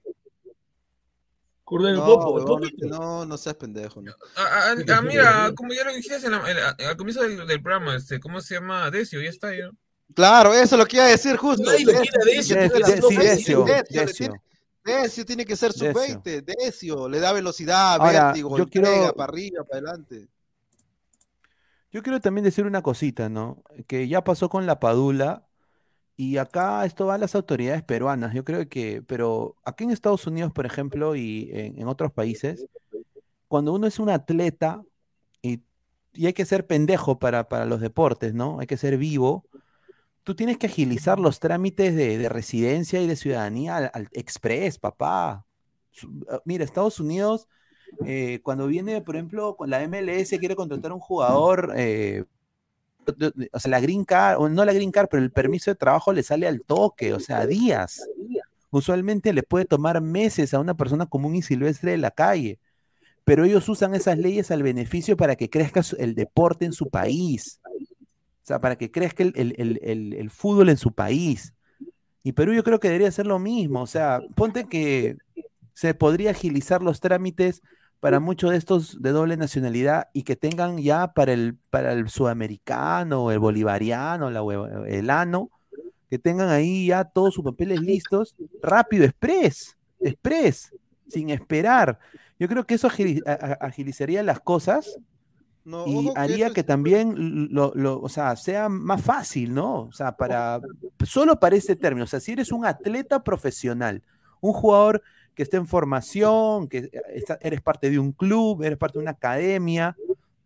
Cordero, 1.64 1.96
No, 1.96 2.04
Popo, 2.06 2.44
Popito. 2.44 2.86
no, 2.86 3.24
no 3.26 3.36
seas 3.36 3.56
pendejo. 3.56 4.00
No. 4.00 4.12
Ah, 4.36 4.72
ah, 4.72 4.74
ah, 4.88 5.02
mira, 5.02 5.52
como 5.56 5.72
ya 5.72 5.82
lo 5.82 5.92
dijiste 5.92 6.24
en 6.26 6.30
la- 6.30 6.48
en 6.48 6.56
la- 6.56 6.76
al 6.90 6.96
comienzo 6.96 7.22
del, 7.24 7.44
del 7.44 7.60
programa, 7.60 7.96
este, 7.96 8.20
¿cómo 8.20 8.40
se 8.40 8.54
llama? 8.54 8.88
Decio, 8.92 9.20
ya 9.20 9.30
está 9.30 9.52
ya. 9.52 9.68
Claro, 10.14 10.54
eso 10.54 10.76
es 10.76 10.78
lo 10.78 10.86
que 10.86 10.96
iba 10.98 11.06
a 11.06 11.08
decir 11.08 11.36
justo. 11.36 11.64
Nadie 11.64 11.84
lo 11.84 11.92
quiere 12.00 12.18
Decio, 12.36 12.54
tiene 12.54 12.68
que 12.68 12.68
De- 12.68 12.68
ser 12.68 12.72
de- 12.72 12.78
la 12.80 12.86
sí, 12.86 13.02
sub-20, 13.02 13.18
Decio, 13.18 13.64
Decio, 13.64 13.64
le 13.90 14.00
Decio. 14.06 14.14
tiene- 14.16 14.42
Decio 15.02 15.24
tiene 15.26 15.44
que 15.44 15.56
ser 15.56 15.72
Decio. 15.72 15.92
sub-20, 15.92 16.40
Decio, 16.44 17.08
le 17.08 17.18
da 17.18 17.32
velocidad, 17.32 17.96
Ahora, 18.00 18.26
vértigo, 18.26 18.58
yo 18.58 18.68
quiero- 18.68 19.12
para 19.16 19.32
arriba, 19.32 19.64
para 19.64 19.78
adelante. 19.90 20.28
Yo 21.92 22.02
quiero 22.02 22.20
también 22.20 22.44
decir 22.44 22.66
una 22.66 22.82
cosita, 22.82 23.28
¿no? 23.28 23.62
Que 23.86 24.08
ya 24.08 24.24
pasó 24.24 24.48
con 24.48 24.66
la 24.66 24.80
Padula 24.80 25.46
y 26.16 26.38
acá 26.38 26.84
esto 26.86 27.06
va 27.06 27.14
a 27.14 27.18
las 27.18 27.34
autoridades 27.34 27.82
peruanas. 27.82 28.34
Yo 28.34 28.44
creo 28.44 28.68
que, 28.68 29.02
pero 29.02 29.56
aquí 29.64 29.84
en 29.84 29.90
Estados 29.90 30.26
Unidos, 30.26 30.52
por 30.52 30.66
ejemplo, 30.66 31.16
y 31.16 31.50
en, 31.52 31.86
otros 31.88 32.12
países, 32.12 32.66
cuando 33.48 33.74
uno 33.74 33.86
es 33.86 33.98
un 33.98 34.08
atleta 34.10 34.82
y, 35.42 35.62
y 36.14 36.26
hay 36.26 36.32
que 36.32 36.46
ser 36.46 36.66
pendejo 36.66 37.18
para, 37.18 37.48
para 37.48 37.66
los 37.66 37.80
deportes, 37.80 38.34
¿no? 38.34 38.60
Hay 38.60 38.66
que 38.66 38.76
ser 38.78 38.96
vivo. 38.96 39.44
Tú 40.24 40.34
tienes 40.34 40.58
que 40.58 40.66
agilizar 40.66 41.18
los 41.20 41.40
trámites 41.40 41.94
de, 41.96 42.18
de 42.18 42.28
residencia 42.30 43.02
y 43.02 43.06
de 43.06 43.16
ciudadanía 43.16 43.76
al, 43.76 43.90
al 43.94 44.08
express, 44.12 44.78
papá. 44.78 45.46
Ah, 46.30 46.40
Mira, 46.44 46.64
Estados 46.64 47.00
Unidos, 47.00 47.48
eh, 48.04 48.40
cuando 48.42 48.66
viene, 48.66 49.00
por 49.00 49.16
ejemplo, 49.16 49.56
con 49.56 49.70
la 49.70 49.82
MLS, 49.82 50.38
quiere 50.38 50.56
contratar 50.56 50.90
a 50.90 50.94
un 50.94 51.00
jugador, 51.00 51.72
eh, 51.76 52.24
o 53.52 53.58
sea, 53.58 53.70
la 53.70 53.80
green 53.80 54.04
card, 54.04 54.40
o 54.40 54.48
no 54.48 54.64
la 54.64 54.72
green 54.72 54.90
card, 54.92 55.08
pero 55.10 55.22
el 55.22 55.30
permiso 55.32 55.70
de 55.70 55.74
trabajo 55.76 56.12
le 56.12 56.22
sale 56.22 56.46
al 56.46 56.62
toque, 56.62 57.12
o 57.14 57.20
sea, 57.20 57.46
días. 57.46 58.00
Usualmente 58.70 59.32
le 59.32 59.42
puede 59.42 59.64
tomar 59.64 60.00
meses 60.00 60.54
a 60.54 60.60
una 60.60 60.74
persona 60.74 61.06
común 61.06 61.34
y 61.34 61.42
silvestre 61.42 61.90
de 61.92 61.98
la 61.98 62.10
calle, 62.10 62.58
pero 63.24 63.44
ellos 63.44 63.68
usan 63.68 63.94
esas 63.94 64.18
leyes 64.18 64.50
al 64.50 64.62
beneficio 64.62 65.16
para 65.16 65.36
que 65.36 65.50
crezca 65.50 65.82
el 65.98 66.14
deporte 66.14 66.64
en 66.64 66.72
su 66.72 66.88
país, 66.88 67.60
o 67.64 68.44
sea, 68.44 68.60
para 68.60 68.76
que 68.76 68.90
crezca 68.90 69.22
el- 69.22 69.34
el 69.36 70.30
fútbol 70.30 70.70
en 70.70 70.76
su 70.76 70.92
país. 70.92 71.52
Y 72.24 72.32
Perú 72.32 72.54
yo 72.54 72.62
creo 72.62 72.78
que 72.80 72.88
debería 72.88 73.08
hacer 73.08 73.26
lo 73.26 73.38
mismo, 73.38 73.82
o 73.82 73.86
sea, 73.86 74.20
ponte 74.36 74.68
que 74.68 75.16
se 75.74 75.92
podría 75.94 76.30
agilizar 76.30 76.82
los 76.82 77.00
trámites 77.00 77.62
para 78.02 78.20
muchos 78.20 78.52
de 78.52 78.58
estos 78.58 79.02
de 79.02 79.12
doble 79.12 79.38
nacionalidad 79.38 80.08
y 80.14 80.24
que 80.24 80.36
tengan 80.36 80.78
ya 80.78 81.14
para 81.14 81.32
el, 81.34 81.56
para 81.70 81.94
el 81.94 82.10
sudamericano, 82.10 83.32
el 83.32 83.40
bolivariano, 83.40 84.30
la 84.30 84.42
el 84.88 85.10
ano, 85.10 85.50
que 86.10 86.18
tengan 86.18 86.50
ahí 86.50 86.88
ya 86.88 87.04
todos 87.04 87.34
sus 87.34 87.44
papeles 87.44 87.80
listos, 87.80 88.36
rápido, 88.62 89.04
express, 89.06 89.76
express, 90.00 90.74
sin 91.08 91.30
esperar. 91.30 91.98
Yo 92.38 92.48
creo 92.48 92.66
que 92.66 92.74
eso 92.74 92.88
agilizaría 93.60 94.22
las 94.24 94.40
cosas 94.40 95.00
No, 95.64 95.86
y 95.86 96.12
que 96.12 96.12
haría 96.14 96.52
que 96.52 96.62
también 96.64 97.14
lo, 97.52 97.72
lo- 97.74 98.00
o 98.00 98.08
sea, 98.08 98.36
sea 98.36 98.68
más 98.68 99.02
fácil, 99.02 99.54
¿no? 99.54 99.82
O 99.84 99.92
sea, 99.92 100.12
para 100.16 100.60
solo 101.04 101.40
para 101.40 101.56
ese 101.56 101.76
término, 101.76 102.04
o 102.04 102.06
sea, 102.08 102.20
si 102.20 102.32
eres 102.32 102.52
un 102.52 102.64
atleta 102.66 103.22
profesional, 103.24 104.02
un 104.40 104.52
jugador 104.52 105.02
que 105.34 105.42
está 105.42 105.56
en 105.56 105.66
formación, 105.66 106.68
que 106.68 106.90
está- 107.14 107.38
eres 107.40 107.60
parte 107.60 107.90
de 107.90 107.98
un 107.98 108.12
club, 108.12 108.62
eres 108.62 108.78
parte 108.78 108.98
de 108.98 109.02
una 109.02 109.12
academia, 109.12 109.96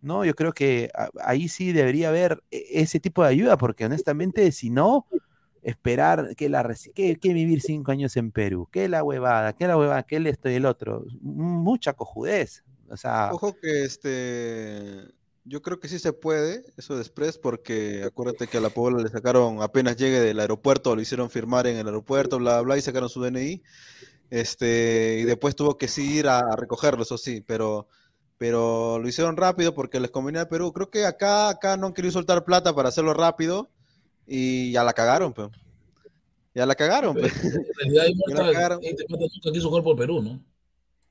¿no? 0.01 0.25
Yo 0.25 0.35
creo 0.35 0.53
que 0.53 0.91
a- 0.95 1.11
ahí 1.25 1.49
sí 1.49 1.73
debería 1.73 2.09
haber 2.09 2.43
e- 2.51 2.67
ese 2.83 3.01
tipo 3.01 3.23
de 3.23 3.29
ayuda, 3.31 3.57
porque 3.59 3.85
honestamente, 3.85 4.51
si 4.53 4.71
no, 4.71 5.07
esperar 5.63 6.37
que 6.37 6.49
la 6.49 6.77
que, 6.95 7.17
que 7.17 7.35
vivir 7.35 7.61
cinco 7.61 7.91
años 7.91 8.17
en 8.17 8.31
Perú, 8.31 8.69
que 8.71 8.89
la 8.89 9.03
huevada, 9.03 9.53
que 9.53 9.67
la 9.67 9.77
huevada, 9.77 10.05
que 10.05 10.17
el 10.17 10.29
esto 10.29 10.49
y 10.49 10.55
el 10.55 10.65
otro, 10.65 11.05
mucha 11.21 11.93
cojudez. 11.93 12.63
O 12.89 12.97
sea, 12.97 13.31
Ojo 13.33 13.57
que 13.61 13.83
este, 13.85 15.09
yo 15.45 15.61
creo 15.63 15.81
que 15.81 15.89
sí 15.89 15.99
se 15.99 16.13
puede 16.13 16.65
eso 16.77 16.95
de 16.95 17.01
Express 17.03 17.37
porque 17.37 18.05
acuérdate 18.05 18.47
que 18.47 18.59
a 18.59 18.61
la 18.61 18.71
Puebla 18.71 19.03
le 19.03 19.09
sacaron 19.09 19.61
apenas 19.61 19.97
llegue 19.97 20.21
del 20.21 20.39
aeropuerto, 20.39 20.95
lo 20.95 21.03
hicieron 21.03 21.31
firmar 21.31 21.67
en 21.67 21.77
el 21.79 21.87
aeropuerto, 21.87 22.39
bla, 22.39 22.61
bla, 22.61 22.79
y 22.79 22.81
sacaron 22.81 23.09
su 23.09 23.21
DNI. 23.21 23.61
Este, 24.31 25.19
y 25.21 25.25
después 25.25 25.55
tuvo 25.55 25.79
que 25.79 25.89
sí 25.89 26.19
ir 26.19 26.29
a, 26.29 26.39
a 26.41 26.57
recogerlo, 26.57 27.03
eso 27.03 27.17
sí, 27.17 27.43
pero, 27.47 27.89
pero 28.39 28.99
lo 28.99 29.09
hicieron 29.09 29.37
rápido 29.37 29.75
porque 29.75 30.01
les 30.01 30.11
convenía 30.11 30.43
a 30.43 30.49
Perú. 30.49 30.73
Creo 30.73 30.91
que 30.91 31.05
acá, 31.05 31.49
acá 31.49 31.77
no 31.77 31.87
han 31.87 31.93
querido 31.93 32.13
soltar 32.13 32.45
plata 32.45 32.75
para 32.75 32.89
hacerlo 32.89 33.15
rápido 33.15 33.71
y 34.27 34.73
ya 34.73 34.85
la 34.85 34.93
cagaron, 34.93 35.33
pues. 35.33 35.51
Ya 36.55 36.67
la 36.67 36.75
cagaron, 36.75 37.15
pues. 37.15 37.33
En 37.45 37.95
realidad, 37.95 38.07
muerta, 38.27 38.53
cagaron. 38.53 38.81
este 38.83 39.05
nunca 39.09 39.53
quiso 39.53 39.69
jugar 39.69 39.85
por 39.85 39.97
Perú, 39.97 40.23
¿no? 40.23 40.43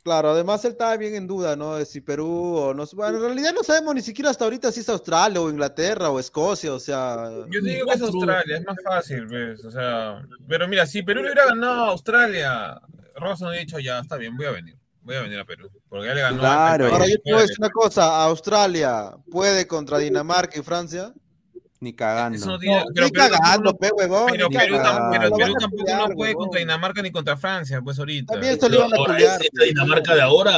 Claro, 0.06 0.30
además 0.30 0.64
él 0.66 0.74
estaba 0.74 0.96
bien 0.98 1.16
en 1.16 1.26
duda, 1.26 1.56
¿no? 1.56 1.78
De 1.78 1.86
si 1.88 2.00
Perú 2.00 2.28
o 2.58 2.74
no. 2.76 2.86
Bueno, 2.94 3.18
en 3.18 3.24
realidad 3.24 3.54
no 3.56 3.64
sabemos 3.64 3.96
ni 3.96 4.04
siquiera 4.04 4.30
hasta 4.30 4.44
ahorita 4.44 4.72
si 4.72 4.82
es 4.82 4.90
Australia 4.90 5.42
o 5.42 5.50
Inglaterra 5.50 6.12
o 6.12 6.20
Escocia, 6.20 6.76
o 6.76 6.80
sea. 6.80 7.28
Yo 7.50 7.60
te 7.60 7.70
digo 7.70 7.88
que 7.88 7.94
es 7.96 8.02
Australia, 8.04 8.58
es 8.58 8.66
más 8.68 8.78
fácil, 8.84 9.26
¿ves? 9.26 9.66
O 9.66 9.72
sea, 9.72 10.24
pero 10.48 10.68
mira, 10.68 10.86
si 10.86 11.02
Perú 11.02 11.22
le 11.24 11.32
hubiera 11.32 11.48
ganado 11.48 11.86
a 11.86 11.90
Australia, 11.90 12.80
Robson 13.16 13.48
había 13.48 13.62
dicho, 13.62 13.80
ya, 13.80 13.98
está 13.98 14.16
bien, 14.18 14.38
voy 14.38 14.46
a 14.46 14.52
venir. 14.52 14.78
Voy 15.02 15.16
a 15.16 15.22
venir 15.22 15.40
a 15.40 15.46
Perú. 15.46 15.72
Porque 15.90 16.06
ya 16.06 16.14
le 16.14 16.22
ganó 16.22 16.44
a- 16.44 16.74
al 16.74 16.82
Ahora 16.84 17.08
yo 17.08 17.16
te 17.24 17.32
voy 17.32 17.40
a 17.40 17.42
decir 17.42 17.58
una 17.58 17.72
cosa, 17.72 18.24
¿Australia 18.26 19.12
puede 19.32 19.66
contra 19.66 19.98
Dinamarca 19.98 20.60
y 20.60 20.62
Francia? 20.62 21.16
Ni 21.82 21.94
cagando. 21.94 22.38
Eso 22.38 22.48
no 22.48 22.58
tiene- 22.58 22.78
No, 22.78 22.86
pero 22.94 23.06
ni 23.08 23.12
Perú 23.12 23.24
tampoco 23.28 23.42
cagando, 23.44 23.72
no- 23.72 23.78
pe, 23.78 23.90
huevón, 23.92 24.26
Pero 24.32 24.50
Perú, 24.50 24.76
cagando. 24.78 25.08
pero 25.12 25.36
Perú 25.36 25.54
tampoco 25.60 25.84
no 25.92 26.06
puede 26.16 26.16
huevón. 26.32 26.36
contra 26.46 26.60
Dinamarca 26.60 27.02
ni 27.02 27.12
contra 27.12 27.38
Francia, 27.38 27.82
pues 27.82 28.00
ahorita. 28.00 28.34
También 28.34 28.58
lo 28.62 28.68
iban 28.68 28.94
a 28.94 28.96
Ahora, 28.98 29.14
culiar. 29.14 29.42
esta 29.42 29.64
Dinamarca 29.66 30.16
de 30.16 30.22
ahora 30.22 30.54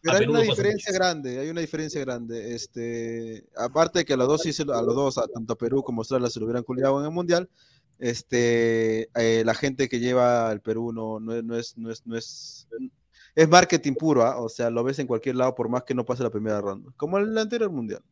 Pero 0.00 0.12
a 0.12 0.16
hay 0.16 0.20
Perú 0.20 0.32
una 0.32 0.40
diferencia 0.42 0.92
grande, 0.92 1.38
hay 1.40 1.50
una 1.50 1.60
diferencia 1.60 2.00
grande. 2.00 2.54
Este, 2.54 3.44
aparte 3.56 4.00
de 4.00 4.04
que 4.06 4.14
a 4.14 4.16
los 4.16 4.28
dos 4.28 4.42
sí 4.42 4.52
se 4.54 4.64
lo- 4.64 4.74
a 4.74 4.82
los 4.82 4.94
dos, 4.94 5.18
a 5.18 5.26
tanto 5.28 5.52
a 5.52 5.58
Perú 5.58 5.82
como 5.82 6.00
a 6.00 6.02
Australia 6.02 6.30
se 6.30 6.40
lo 6.40 6.46
hubieran 6.46 6.62
culiado 6.64 6.98
en 7.00 7.04
el 7.04 7.12
mundial, 7.12 7.48
este, 7.98 9.08
eh, 9.14 9.42
la 9.44 9.54
gente 9.54 9.88
que 9.88 10.00
lleva 10.00 10.48
al 10.50 10.60
Perú 10.60 10.92
no, 10.92 11.20
no, 11.20 11.34
es- 11.34 11.44
no 11.44 11.56
es, 11.56 11.76
no 11.76 11.90
es, 11.90 12.06
no 12.06 12.16
es, 12.16 12.66
es 13.34 13.48
marketing 13.48 13.94
puro, 13.94 14.22
¿ah? 14.24 14.38
o 14.40 14.48
sea, 14.48 14.70
lo 14.70 14.82
ves 14.84 14.98
en 14.98 15.06
cualquier 15.06 15.36
lado 15.36 15.54
por 15.54 15.68
más 15.68 15.84
que 15.84 15.94
no 15.94 16.04
pase 16.04 16.22
la 16.22 16.30
primera 16.30 16.60
ronda, 16.60 16.90
como 16.96 17.18
el 17.18 17.36
anterior 17.38 17.70
mundial. 17.70 18.02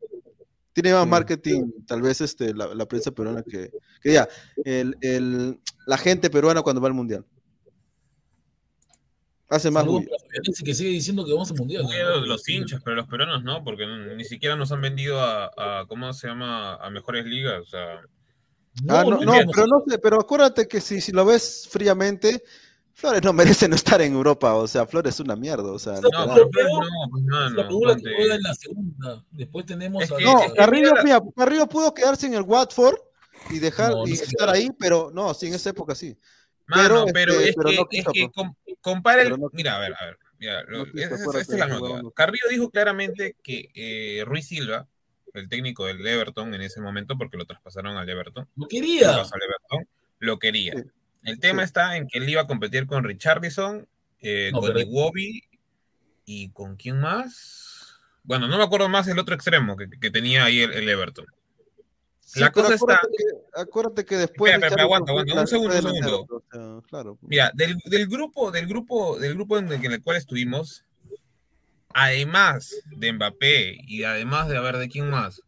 Tiene 0.72 0.92
más 0.92 1.06
marketing, 1.06 1.70
tal 1.86 2.00
vez 2.02 2.20
este, 2.20 2.54
la, 2.54 2.74
la 2.74 2.86
prensa 2.86 3.10
peruana 3.10 3.42
que, 3.42 3.70
que 4.00 4.12
ya, 4.12 4.28
el, 4.64 4.96
el- 5.00 5.60
la 5.86 5.98
gente 5.98 6.30
peruana 6.30 6.62
cuando 6.62 6.80
va 6.80 6.88
al 6.88 6.94
mundial. 6.94 7.24
Hace 9.48 9.68
más 9.70 9.84
bulla. 9.84 10.06
que 10.64 10.74
sigue 10.74 10.90
diciendo 10.90 11.24
que 11.24 11.32
vamos 11.32 11.50
al 11.50 11.56
mundial. 11.56 11.84
Los, 12.24 12.48
hinchas, 12.48 12.80
pero 12.84 12.94
los 12.96 13.08
peruanos 13.08 13.42
no, 13.42 13.64
porque 13.64 13.84
ni 14.16 14.24
siquiera 14.24 14.54
nos 14.54 14.70
han 14.70 14.80
vendido 14.80 15.20
a, 15.20 15.50
a- 15.56 15.86
¿cómo 15.88 16.12
se 16.12 16.28
llama? 16.28 16.76
A 16.76 16.88
mejores 16.90 17.24
ligas, 17.26 17.60
o 17.62 17.66
sea... 17.66 18.00
Ah, 18.88 19.02
no, 19.04 19.20
no, 19.20 19.32
pero 19.52 19.66
no 19.66 19.82
sé, 19.84 19.98
pero 19.98 20.20
acuérdate 20.20 20.68
que 20.68 20.80
si, 20.80 21.00
si 21.00 21.10
lo 21.10 21.24
ves 21.24 21.68
fríamente, 21.68 22.44
Flores 23.00 23.22
no 23.22 23.32
merece 23.32 23.66
no 23.68 23.74
estar 23.76 24.00
en 24.02 24.12
Europa, 24.12 24.54
o 24.54 24.66
sea, 24.66 24.86
Flores 24.86 25.14
es 25.14 25.20
una 25.20 25.34
mierda, 25.34 25.72
o 25.72 25.78
sea, 25.78 25.94
No, 25.94 26.10
pero 26.52 26.68
no, 26.68 27.18
no, 27.22 27.40
La 27.40 27.48
no, 27.50 27.56
Padula 27.56 27.96
que 27.96 28.02
ponte- 28.02 28.14
juega 28.16 28.34
en 28.34 28.42
la 28.42 28.54
segunda. 28.54 29.24
Después 29.30 29.64
tenemos 29.66 30.10
a. 30.10 30.18
No, 30.20 30.54
Carrillo, 30.54 30.92
mira, 31.02 31.20
Carrillo 31.34 31.66
pudo 31.66 31.94
quedarse 31.94 32.26
en 32.26 32.34
el 32.34 32.42
Watford 32.42 32.96
y 33.48 33.58
dejar 33.58 33.94
y 34.06 34.12
estar 34.12 34.50
ahí, 34.50 34.70
pero 34.78 35.10
no, 35.14 35.32
sí, 35.32 35.46
en 35.46 35.54
esa 35.54 35.70
época 35.70 35.94
sí. 35.94 36.14
Mano, 36.66 37.06
pero, 37.12 37.32
este, 37.32 37.48
es 37.50 37.56
pero 37.56 37.68
que, 37.70 37.76
no 37.76 37.82
es 37.82 37.88
quiso, 37.88 38.12
que 38.12 38.20
pues. 38.26 38.32
com- 38.34 38.54
compara 38.80 39.22
el... 39.22 39.34
Mira, 39.52 39.76
a 39.76 39.78
ver, 39.80 39.94
a 39.98 40.04
ver. 40.04 40.18
Mira, 40.38 40.62
lo- 40.68 40.84
quiso, 40.84 41.38
esta 41.38 41.56
la. 41.66 42.02
Carrillo 42.14 42.44
dijo 42.50 42.70
claramente 42.70 43.36
que 43.42 43.70
eh, 43.74 44.24
Ruiz 44.26 44.46
Silva, 44.46 44.86
el 45.32 45.48
técnico 45.48 45.86
del 45.86 46.06
Everton 46.06 46.54
en 46.54 46.60
ese 46.60 46.80
momento, 46.80 47.16
porque 47.16 47.36
lo 47.38 47.46
traspasaron 47.46 47.96
al 47.96 48.08
Everton, 48.08 48.46
Lo 48.56 48.68
quería. 48.68 49.12
lo 49.12 49.20
al 49.22 49.42
Everton, 49.42 49.88
lo 50.18 50.38
quería. 50.38 50.74
El 51.24 51.38
tema 51.38 51.62
está 51.62 51.96
en 51.96 52.06
que 52.08 52.18
él 52.18 52.28
iba 52.28 52.42
a 52.42 52.46
competir 52.46 52.86
con 52.86 53.04
Richardson, 53.04 53.86
eh, 54.20 54.50
No, 54.52 54.60
con 54.60 54.68
pero- 54.68 54.80
Iwobi 54.80 55.42
y 56.24 56.48
con 56.50 56.76
quién 56.76 57.00
más. 57.00 57.98
Bueno, 58.22 58.48
no 58.48 58.58
me 58.58 58.64
acuerdo 58.64 58.88
más 58.88 59.08
el 59.08 59.18
otro 59.18 59.34
extremo 59.34 59.76
que, 59.76 59.88
que 59.88 60.10
tenía 60.10 60.44
ahí 60.44 60.60
el, 60.60 60.72
el 60.72 60.88
Everton. 60.88 61.26
Sí, 62.20 62.38
la 62.38 62.52
cosa 62.52 62.74
está. 62.74 62.94
acuérdate 62.94 63.16
que, 63.16 63.60
acuérdate 63.60 64.04
que 64.04 64.16
después 64.16 64.52
Espera, 64.52 64.66
espera, 64.68 64.82
aguanta, 64.84 65.10
aguanta, 65.10 65.40
un 65.40 65.46
segundo, 65.48 65.74
un 65.74 65.82
segundo. 65.82 66.82
claro. 66.88 67.18
Mira, 67.22 67.50
del, 67.54 67.76
del 67.86 68.06
grupo, 68.06 68.52
del 68.52 68.66
grupo, 68.68 69.18
del 69.18 69.34
grupo 69.34 69.58
en 69.58 69.66
el, 69.72 69.84
en 69.84 69.92
el 69.92 70.02
cual 70.02 70.16
estuvimos, 70.16 70.84
además 71.92 72.72
de 72.96 73.12
Mbappé 73.12 73.78
y 73.86 74.04
además 74.04 74.48
de 74.48 74.56
a 74.56 74.60
ver 74.60 74.76
de 74.76 74.88
quién 74.88 75.10
más. 75.10 75.42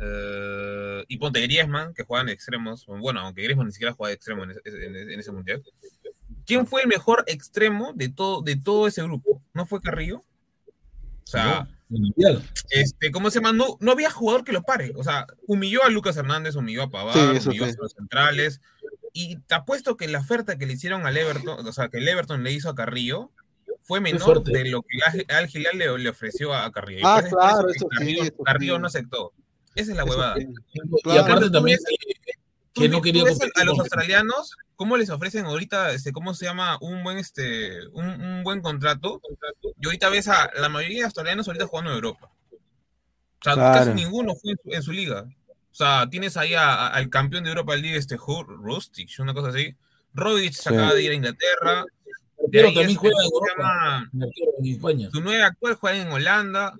Eh, 0.00 1.04
y 1.08 1.16
ponte 1.18 1.40
Griezmann, 1.40 1.94
que 1.94 2.04
juega 2.04 2.22
en 2.22 2.28
extremos. 2.30 2.84
Bueno, 2.86 3.20
aunque 3.20 3.42
Griezmann 3.42 3.66
ni 3.66 3.72
siquiera 3.72 3.92
juega 3.94 4.08
de 4.10 4.14
extremo 4.14 4.44
en 4.44 4.50
ese, 4.52 4.60
en 4.64 4.96
ese- 4.96 5.12
en 5.14 5.20
ese 5.20 5.32
mundial. 5.32 5.62
¿Quién 6.46 6.66
fue 6.66 6.82
el 6.82 6.88
mejor 6.88 7.24
extremo 7.26 7.92
de 7.94 8.08
todo, 8.08 8.42
de 8.42 8.56
todo 8.56 8.86
ese 8.86 9.02
grupo? 9.02 9.42
¿No 9.54 9.66
fue 9.66 9.80
Carrillo? 9.80 10.18
O 10.18 11.28
sea, 11.28 11.66
este, 12.70 13.10
¿cómo 13.10 13.30
se 13.30 13.40
llama? 13.40 13.52
No, 13.52 13.76
no 13.80 13.92
había 13.92 14.10
jugador 14.10 14.44
que 14.44 14.52
lo 14.52 14.62
pare. 14.62 14.92
O 14.96 15.02
sea, 15.02 15.26
humilló 15.48 15.82
a 15.84 15.90
Lucas 15.90 16.16
Hernández, 16.16 16.54
humilló 16.54 16.84
a 16.84 16.90
Pavar, 16.90 17.14
Sí, 17.14 17.48
humilló 17.48 17.64
sí. 17.66 17.72
a 17.78 17.82
los 17.82 17.92
centrales. 17.92 18.60
Y 19.12 19.36
te 19.38 19.54
apuesto 19.56 19.96
que 19.96 20.06
la 20.08 20.20
oferta 20.20 20.56
que 20.58 20.66
le 20.66 20.74
hicieron 20.74 21.06
al 21.06 21.16
Everton, 21.16 21.66
o 21.66 21.72
sea, 21.72 21.88
que 21.88 21.98
el 21.98 22.08
Everton 22.08 22.44
le 22.44 22.52
hizo 22.52 22.68
a 22.68 22.74
Carrillo, 22.74 23.30
fue 23.82 24.00
menor 24.00 24.42
de 24.44 24.68
lo 24.68 24.82
que 24.82 24.98
Al- 25.04 25.36
Al 25.36 25.50
Hilal 25.52 25.78
le, 25.78 25.98
le 25.98 26.08
ofreció 26.10 26.52
a 26.54 26.70
Carrillo. 26.70 27.06
Ah, 27.06 27.22
claro, 27.28 27.68
eso 27.70 27.78
sí, 27.90 27.96
Carrillo, 27.98 28.22
eso 28.24 28.42
Carrillo 28.44 28.78
no 28.78 28.86
aceptó. 28.86 29.32
Esa 29.76 29.90
es 29.92 29.96
la 29.96 30.04
huevada. 30.04 30.34
Y 31.04 31.16
aparte 31.16 31.50
también 31.50 31.78
que, 32.74 32.88
no 32.88 33.00
quería 33.00 33.22
a 33.22 33.64
los 33.64 33.78
australianos, 33.78 34.56
¿cómo 34.74 34.96
les 34.96 35.08
ofrecen 35.10 35.46
ahorita, 35.46 35.92
este, 35.92 36.12
cómo 36.12 36.34
se 36.34 36.44
llama, 36.46 36.76
un 36.80 37.02
buen, 37.04 37.16
este, 37.18 37.86
un, 37.88 38.06
un 38.20 38.42
buen 38.44 38.60
contrato? 38.60 39.20
Y 39.80 39.86
ahorita 39.86 40.08
ves 40.10 40.28
a 40.28 40.50
la 40.58 40.68
mayoría 40.68 40.98
de 40.98 41.04
australianos 41.04 41.46
ahorita 41.46 41.66
jugando 41.66 41.90
en 41.90 41.96
Europa. 41.96 42.30
O 42.52 43.44
sea, 43.44 43.54
Claro. 43.54 43.74
casi 43.78 43.94
ninguno 43.94 44.34
fue 44.34 44.52
en 44.52 44.58
su, 44.62 44.72
en 44.72 44.82
su 44.82 44.92
liga. 44.92 45.22
O 45.48 45.74
sea, 45.74 46.08
tienes 46.10 46.36
ahí 46.36 46.54
a- 46.54 46.72
a- 46.74 46.88
al 46.88 47.08
campeón 47.10 47.44
de 47.44 47.50
Europa 47.50 47.76
League, 47.76 47.96
este 47.96 48.16
Rustic, 48.16 49.08
una 49.20 49.34
cosa 49.34 49.48
así. 49.50 49.74
Rogic 50.14 50.52
se 50.54 50.62
Sí. 50.70 50.74
acaba 50.74 50.94
de 50.94 51.02
ir 51.02 51.10
a 51.10 51.14
Inglaterra. 51.14 51.84
De 52.38 52.48
Pero 52.50 52.68
ahí, 52.68 52.74
también 52.74 52.90
este, 52.90 53.00
juega 53.00 53.16
en 53.22 53.30
¿cómo 53.30 53.46
se 53.46 53.52
Europa. 53.52 53.62
llama? 53.62 54.10
en 54.14 54.22
arquero 54.22 54.50
en 54.58 54.66
España. 54.66 55.10
Su 55.12 55.20
nueve 55.20 55.42
actual 55.42 55.74
juega 55.74 55.98
en 56.02 56.12
Holanda. 56.12 56.78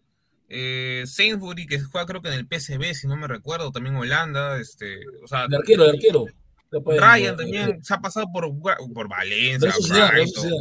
Eh, 0.48 1.04
Sainsbury, 1.06 1.66
que 1.66 1.80
juega 1.80 2.06
creo 2.06 2.22
que 2.22 2.28
en 2.28 2.34
el 2.34 2.46
PSV, 2.46 2.94
si 2.94 3.06
no 3.06 3.16
me 3.16 3.26
recuerdo, 3.26 3.72
también 3.72 3.96
Holanda. 3.96 4.60
Este, 4.60 5.00
o 5.22 5.26
sea, 5.26 5.44
El 5.46 5.54
arquero, 5.54 5.84
el 5.84 5.90
arquero. 5.90 6.26
Ryan 6.70 7.36
también 7.36 7.82
se 7.82 7.94
ha 7.94 8.00
pasado 8.00 8.26
por, 8.32 8.48
por 8.92 9.08
Valencia, 9.08 9.72
Brighton. 9.88 10.52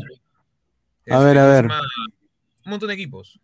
A 1.09 1.19
ver, 1.19 1.37
a 1.37 1.41
¿cómo 1.41 1.53
se 1.53 1.61
ver. 1.61 1.65
Un 2.65 2.71
montón 2.71 2.87
de 2.87 2.93
equipos. 2.93 3.39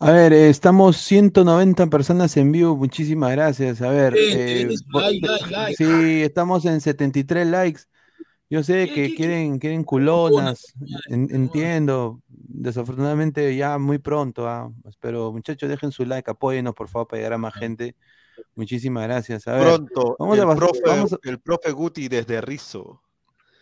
A 0.00 0.12
ver, 0.12 0.32
eh, 0.32 0.48
estamos 0.48 0.96
190 0.98 1.88
personas 1.88 2.36
en 2.36 2.52
vivo, 2.52 2.76
muchísimas 2.76 3.32
gracias. 3.32 3.82
A 3.82 3.90
ver, 3.90 4.14
eh, 4.16 4.68
like, 4.92 5.26
like, 5.26 5.50
like. 5.50 5.76
sí, 5.76 6.22
estamos 6.22 6.64
en 6.66 6.80
73 6.80 7.46
likes. 7.48 7.80
Yo 8.50 8.62
sé 8.62 8.90
que 8.94 9.14
quieren, 9.14 9.58
quieren 9.58 9.84
culonas, 9.84 10.72
en- 11.10 11.28
entiendo. 11.34 12.20
Desafortunadamente 12.28 13.54
ya 13.56 13.78
muy 13.78 13.98
pronto, 13.98 14.48
ah, 14.48 14.70
pero 15.00 15.32
muchachos 15.32 15.68
dejen 15.68 15.92
su 15.92 16.04
like, 16.06 16.30
apóyennos 16.30 16.74
por 16.74 16.88
favor 16.88 17.08
para 17.08 17.18
llegar 17.18 17.34
a 17.34 17.38
más 17.38 17.54
gente. 17.54 17.94
Muchísimas 18.54 19.04
gracias. 19.04 19.46
A 19.48 19.52
ver, 19.54 19.64
Pronto, 19.64 20.16
vamos 20.18 20.38
el, 20.38 20.44
a, 20.44 20.54
profe, 20.54 20.80
vamos 20.84 21.12
a- 21.12 21.18
el 21.24 21.38
profe 21.40 21.72
Guti 21.72 22.08
desde 22.08 22.40
Rizo. 22.40 23.02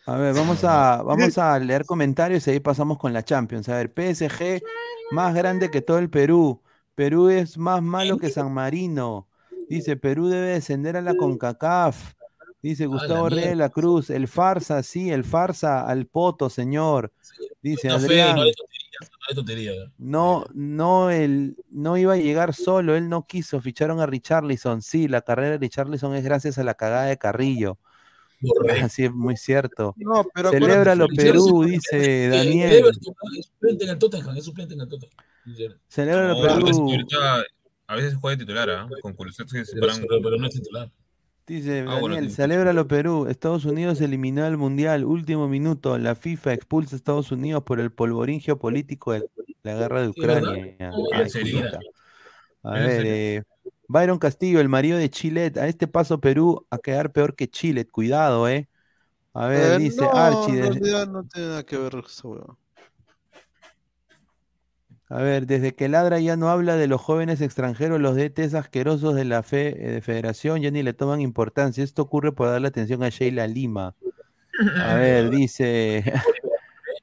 A 0.07 0.17
ver, 0.17 0.35
vamos 0.35 0.63
a, 0.63 1.03
vamos 1.03 1.37
a 1.39 1.59
leer 1.59 1.85
comentarios 1.85 2.47
y 2.47 2.51
ahí 2.53 2.61
pasamos 2.61 2.97
con 2.99 3.13
la 3.13 3.25
Champions. 3.25 3.69
A 3.69 3.77
ver, 3.77 3.93
PSG 3.93 4.63
más 5.11 5.35
grande 5.35 5.71
que 5.71 5.83
todo 5.83 5.99
el 5.99 6.11
Perú. 6.11 6.63
Perú 6.95 7.29
es 7.29 7.59
más 7.59 7.83
malo 7.83 8.19
que 8.19 8.31
San 8.31 8.53
Marino. 8.55 9.27
Dice, 9.69 9.97
Perú 9.97 10.29
debe 10.29 10.49
descender 10.49 10.97
a 10.97 11.03
la 11.03 11.15
CONCACAF. 11.17 12.15
Dice 12.67 12.87
Gustavo 12.87 13.29
Reyes 13.29 13.51
de 13.51 13.55
la 13.55 13.69
Cruz, 13.71 14.11
el 14.11 14.27
farsa, 14.27 14.83
sí, 14.83 15.11
el 15.13 15.23
farsa 15.23 15.87
al 15.87 16.07
poto, 16.07 16.51
señor. 16.51 17.13
Dice 17.63 17.89
fe, 17.89 17.95
Adrián, 17.95 18.35
no 18.35 18.43
hay 18.43 18.53
no 18.57 19.09
hay 19.29 19.89
no, 19.99 20.45
no, 20.53 21.11
él 21.11 21.57
no 21.71 21.97
iba 21.97 22.15
a 22.15 22.17
llegar 22.17 22.55
solo, 22.55 22.97
él 22.97 23.09
no 23.09 23.25
quiso, 23.25 23.61
ficharon 23.61 24.01
a 24.01 24.07
Richarlison. 24.07 24.83
Sí, 24.83 25.07
la 25.07 25.23
carrera 25.23 25.51
de 25.51 25.59
Richarlison 25.59 26.17
es 26.17 26.25
gracias 26.25 26.59
a 26.59 26.65
la 26.65 26.75
cagada 26.75 27.05
de 27.05 27.17
Carrillo. 27.19 27.79
Así 28.83 29.05
es 29.05 29.13
muy 29.13 29.37
cierto. 29.37 29.95
No, 29.97 30.27
pero 30.35 30.51
Celébralo 30.51 31.07
Perú, 31.07 31.67
dice 31.67 32.25
Eh, 32.25 32.29
Daniel. 32.31 32.73
Everton, 32.73 33.15
es 33.39 33.47
suplente 33.47 33.85
en 33.85 33.91
el 33.91 33.99
Tottenham, 33.99 34.37
es 34.37 34.45
suplente 34.45 34.75
en 34.75 34.81
el 34.81 34.89
Tottenham. 34.89 35.17
Celébralo 35.89 36.43
Perú. 36.43 36.91
a 37.87 37.95
veces 37.95 38.17
juega 38.17 38.37
de 38.37 38.45
titular, 38.45 38.71
¿ah? 38.71 38.89
Con 39.03 39.15
se 39.33 39.65
separan. 39.65 39.99
pero- 40.09 40.21
pero 40.21 40.37
no 40.37 40.49
es 40.49 40.55
titular. 40.55 40.91
Dice 41.47 41.85
Ah, 41.87 42.01
bueno, 42.01 42.17
Daniel, 42.17 42.31
sí. 42.31 42.37
celébralo 42.37 42.89
Perú. 42.89 43.27
Estados 43.29 43.65
Unidos 43.65 44.01
eliminó 44.01 44.45
el 44.47 44.57
Mundial. 44.57 45.05
Último 45.05 45.47
minuto. 45.49 45.97
La 45.99 46.15
FIFA 46.17 46.53
expulsa 46.55 46.97
a 46.97 46.99
Estados 46.99 47.31
Unidos 47.31 47.63
por 47.63 47.79
el 47.79 47.93
polvorín 47.93 48.41
geopolítico 48.41 49.13
de 49.13 49.29
la 49.63 49.75
guerra 49.75 50.01
de 50.03 50.13
Sí. 50.13 50.21
Ucrania. 50.21 50.91
No, 50.91 50.97
puta. 50.97 51.79
A 52.65 52.79
¿En 52.81 52.87
ver, 52.87 53.03
eh, 53.07 53.43
Byron 53.87 54.19
Castillo, 54.19 54.59
el 54.61 54.69
marido 54.69 54.99
de 54.99 55.09
Chile. 55.09 55.53
A 55.57 55.69
este 55.69 55.87
paso 55.87 56.21
Perú 56.21 56.67
a 56.71 56.79
quedar 56.79 57.13
peor 57.13 57.37
que 57.37 57.49
Chile. 57.49 57.87
Cuidado, 57.87 58.49
eh. 58.49 58.69
A 59.35 59.47
ver, 59.47 59.75
Eh, 59.75 59.79
dice 59.85 60.03
no, 60.03 60.11
Archie. 60.13 60.63
realidad 60.63 61.07
no 61.09 61.25
tiene 61.29 61.49
nada 61.49 61.63
que 61.65 61.77
ver 61.77 61.95
esa 62.05 62.27
hueva. 62.29 62.57
A 65.09 65.23
ver, 65.23 65.47
desde 65.47 65.75
que 65.75 65.89
Ladra 65.89 66.19
ya 66.19 66.37
no 66.37 66.49
habla 66.49 66.77
de 66.77 66.89
los 66.89 67.01
jóvenes 67.01 67.41
extranjeros, 67.41 68.01
los 68.01 68.17
DTs 68.17 68.55
asquerosos 68.55 69.15
de 69.15 69.25
la 69.25 69.43
fe, 69.45 69.69
eh, 69.69 69.93
de 69.93 70.01
federación 70.01 70.63
ya 70.63 70.71
ni 70.71 70.83
le 70.83 70.95
toman 70.95 71.21
importancia. 71.21 71.85
Esto 71.85 72.03
ocurre 72.03 72.33
por 72.33 72.49
darle 72.49 72.69
atención 72.69 73.03
a 73.05 73.09
Sheila 73.09 73.47
Lima. 73.47 73.95
A 74.83 74.95
ver, 74.97 75.31
dice 75.31 76.03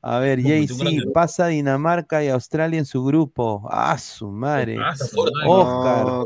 A 0.05 0.19
ver, 0.19 0.41
grande. 0.41 1.11
pasa 1.13 1.47
Dinamarca 1.47 2.21
y 2.21 2.27
Australia 2.27 2.77
en 2.77 2.85
su 2.85 3.05
grupo. 3.05 3.65
Ah, 3.71 3.97
su 3.97 4.29
madre. 4.29 4.77
Ah, 4.77 4.93
su 4.97 5.15
madre. 5.15 5.47
Oscar. 5.47 6.25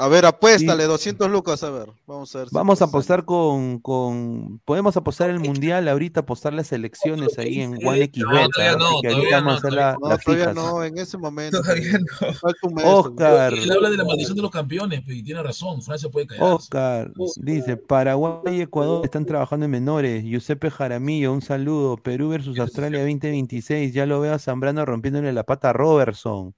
A 0.00 0.06
ver, 0.06 0.26
apuéstale, 0.26 0.84
200 0.84 1.28
lucas, 1.28 1.64
a 1.64 1.70
ver. 1.70 1.88
Vamos 2.06 2.32
a 2.36 2.38
ver. 2.38 2.48
si 2.48 2.54
Vamos 2.54 2.80
a 2.80 2.84
apostar 2.84 3.24
con, 3.24 3.80
con. 3.80 4.60
Podemos 4.64 4.96
apostar 4.96 5.28
el 5.28 5.40
mundial 5.40 5.88
ahorita, 5.88 6.20
apostar 6.20 6.54
las 6.54 6.70
elecciones 6.70 7.36
ahí 7.36 7.62
en. 7.62 7.72
No, 7.72 7.80
todavía 7.80 8.04
¿ah? 8.06 8.76
no, 8.78 8.86
Así 8.86 9.00
que 9.02 9.08
ahorita 9.08 9.10
todavía 9.10 9.36
vamos 9.40 9.40
a 9.40 9.42
no, 9.42 9.56
hacer 9.58 9.72
la- 9.72 9.96
No, 10.00 10.08
las 10.08 10.24
todavía 10.24 10.44
fijas. 10.50 10.54
no, 10.54 10.84
en 10.84 10.98
ese 10.98 11.18
momento. 11.18 11.60
Todavía 11.60 11.98
no. 11.98 12.98
Oscar. 12.98 13.52
Él 13.54 13.72
habla 13.72 13.90
de 13.90 13.96
la 13.96 14.04
maldición 14.04 14.36
de 14.36 14.42
los 14.42 14.50
campeones, 14.52 15.02
pe, 15.02 15.14
y 15.16 15.22
tiene 15.24 15.42
razón. 15.42 15.82
Francia 15.82 16.08
puede 16.08 16.28
caer. 16.28 16.42
Oscar 16.44 17.10
dice, 17.36 17.76
Paraguay 17.76 18.56
y 18.58 18.60
Ecuador 18.60 19.04
están 19.04 19.26
trabajando 19.26 19.64
en 19.64 19.72
menores. 19.72 20.22
Giuseppe 20.22 20.70
Jaramillo, 20.70 21.32
un 21.32 21.42
saludo. 21.42 21.96
Perú 21.96 22.28
versus 22.28 22.56
Australia 22.60 23.00
2026. 23.00 23.92
Ya 23.92 24.06
lo 24.06 24.20
veo 24.20 24.32
a 24.32 24.38
Zambrano 24.38 24.84
rompiéndole 24.84 25.32
la 25.32 25.42
pata 25.42 25.70
a 25.70 25.72
Robertson. 25.72 26.54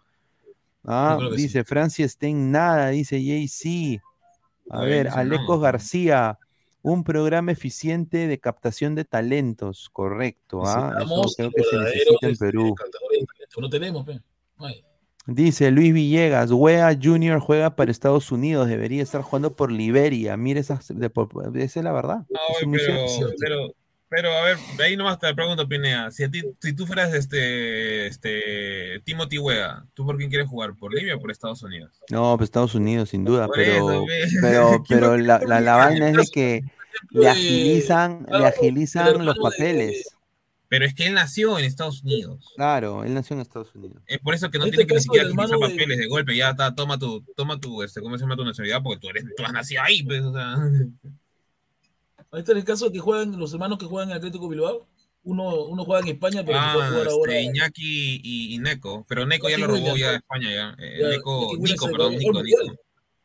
Ah, 0.84 1.18
que 1.20 1.36
sí. 1.36 1.42
dice 1.42 1.64
Francia 1.64 2.04
está 2.06 2.26
en 2.26 2.50
nada, 2.50 2.88
dice 2.88 3.22
JC. 3.22 4.00
A 4.70 4.82
ver, 4.82 5.08
Alecos. 5.08 5.60
García, 5.60 6.38
un 6.82 7.04
programa 7.04 7.52
eficiente 7.52 8.26
de 8.28 8.38
captación 8.38 8.94
de 8.94 9.04
talentos, 9.04 9.90
correcto. 9.92 10.62
Ah, 10.64 10.96
eso 11.02 11.22
creo 11.36 11.50
que 11.50 11.62
se 11.64 11.76
necesita 11.76 12.26
en 12.26 12.30
este, 12.32 12.44
Perú. 12.46 12.74
No 13.60 13.68
tenemos, 13.68 14.06
pe. 14.06 14.20
Dice 15.26 15.70
Luis 15.70 15.92
Villegas, 15.92 16.50
Wea 16.50 16.96
Junior 17.00 17.40
juega 17.40 17.76
para 17.76 17.90
Estados 17.90 18.32
Unidos, 18.32 18.68
debería 18.68 19.02
estar 19.02 19.20
jugando 19.22 19.54
por 19.54 19.70
Liberia. 19.70 20.36
Mire, 20.36 20.60
esa, 20.60 20.80
de- 20.88 21.10
por- 21.10 21.56
esa 21.58 21.80
es 21.80 21.84
la 21.84 21.92
verdad. 21.92 22.24
Es 22.30 22.38
pero, 22.58 22.68
misil. 22.70 23.26
pero, 23.38 23.74
pero, 24.10 24.30
a 24.36 24.42
ver, 24.44 24.58
de 24.76 24.84
ahí 24.84 24.96
nomás 24.96 25.18
te 25.18 25.32
pregunto, 25.34 25.66
Pinea. 25.66 26.10
Si, 26.10 26.24
a 26.24 26.30
ti, 26.30 26.42
si 26.60 26.72
tú 26.74 26.84
fueras 26.86 27.14
este, 27.14 28.06
este 28.08 29.00
Timothy 29.04 29.38
Wea, 29.38 29.84
¿tú 29.94 30.04
por 30.04 30.16
quién 30.18 30.28
quieres 30.28 30.48
jugar? 30.48 30.74
¿Por 30.74 30.92
Libia 30.92 31.14
o 31.16 31.20
por 31.20 31.30
Estados 31.30 31.62
Unidos? 31.62 31.92
No, 32.10 32.36
pues 32.36 32.48
Estados 32.48 32.74
Unidos, 32.74 33.08
sin 33.08 33.24
duda, 33.24 33.46
Por 33.46 33.56
pero, 33.56 33.72
eso, 33.72 34.06
pero, 34.42 34.82
¿Quién 34.86 34.98
va 35.02 35.08
pero 35.12 35.16
la, 35.16 35.38
la, 35.38 35.60
la 35.60 35.76
vaina 35.76 36.10
es 36.10 36.16
de 36.16 36.26
que 36.32 36.62
le 37.10 37.28
agilizan, 37.28 38.26
le 38.28 38.46
agilizan 38.46 39.24
los 39.24 39.38
papeles. 39.38 40.08
Pero 40.68 40.84
es 40.86 40.94
que 40.94 41.06
él 41.08 41.14
nació 41.14 41.58
en 41.58 41.64
Estados 41.64 42.02
Unidos. 42.04 42.52
Claro, 42.54 43.02
él 43.04 43.12
nació 43.12 43.34
en 43.34 43.40
Estados 43.40 43.74
Unidos. 43.74 44.02
Es 44.06 44.18
por 44.20 44.34
eso 44.34 44.50
que 44.50 44.58
no 44.58 44.66
Este 44.66 44.76
tiene 44.76 44.88
que 44.88 44.94
ni 44.94 45.00
siquiera 45.00 45.26
agilizar 45.26 45.46
hermano 45.48 45.66
de- 45.66 45.72
papeles 45.74 45.98
de 45.98 46.06
golpe. 46.06 46.36
Ya 46.36 46.50
está, 46.50 46.74
toma 46.74 46.96
tu, 46.98 47.24
toma 47.34 47.58
tu, 47.58 47.82
este, 47.82 48.00
¿cómo 48.00 48.16
se 48.16 48.22
llama 48.22 48.36
tu 48.36 48.44
nacionalidad? 48.44 48.80
Porque 48.82 49.00
tú 49.00 49.08
eres, 49.08 49.24
tú 49.36 49.44
has 49.44 49.52
nacido 49.52 49.82
ahí, 49.82 50.02
pues, 50.04 50.22
o 50.22 50.32
sea. 50.32 50.56
Ahí 52.32 52.40
está 52.40 52.52
el 52.52 52.64
caso 52.64 52.86
de 52.86 52.92
que 52.92 52.98
juegan 53.00 53.38
los 53.38 53.52
hermanos 53.52 53.78
que 53.78 53.86
juegan 53.86 54.10
en 54.10 54.16
Atlético 54.16 54.48
Bilbao. 54.48 54.86
Uno, 55.22 55.64
uno 55.66 55.84
juega 55.84 56.00
en 56.06 56.14
España, 56.14 56.42
pero 56.44 56.58
Ah, 56.58 56.72
jugar 56.72 57.08
ahora. 57.08 57.32
este, 57.38 57.42
Iñaki 57.42 58.20
y, 58.22 58.54
y 58.54 58.58
Neko. 58.58 59.04
Pero 59.08 59.26
Neko 59.26 59.50
ya 59.50 59.58
lo 59.58 59.66
robó 59.66 59.94
ya 59.96 60.10
de. 60.12 60.16
España 60.16 60.50
ya. 60.50 60.76
Eh, 60.78 60.98
Ya, 61.02 61.08
Neko, 61.10 61.52
Nico, 61.58 61.86
se 61.86 61.92
perdón, 61.92 62.16
Nico, 62.16 62.42
Nico. 62.42 62.58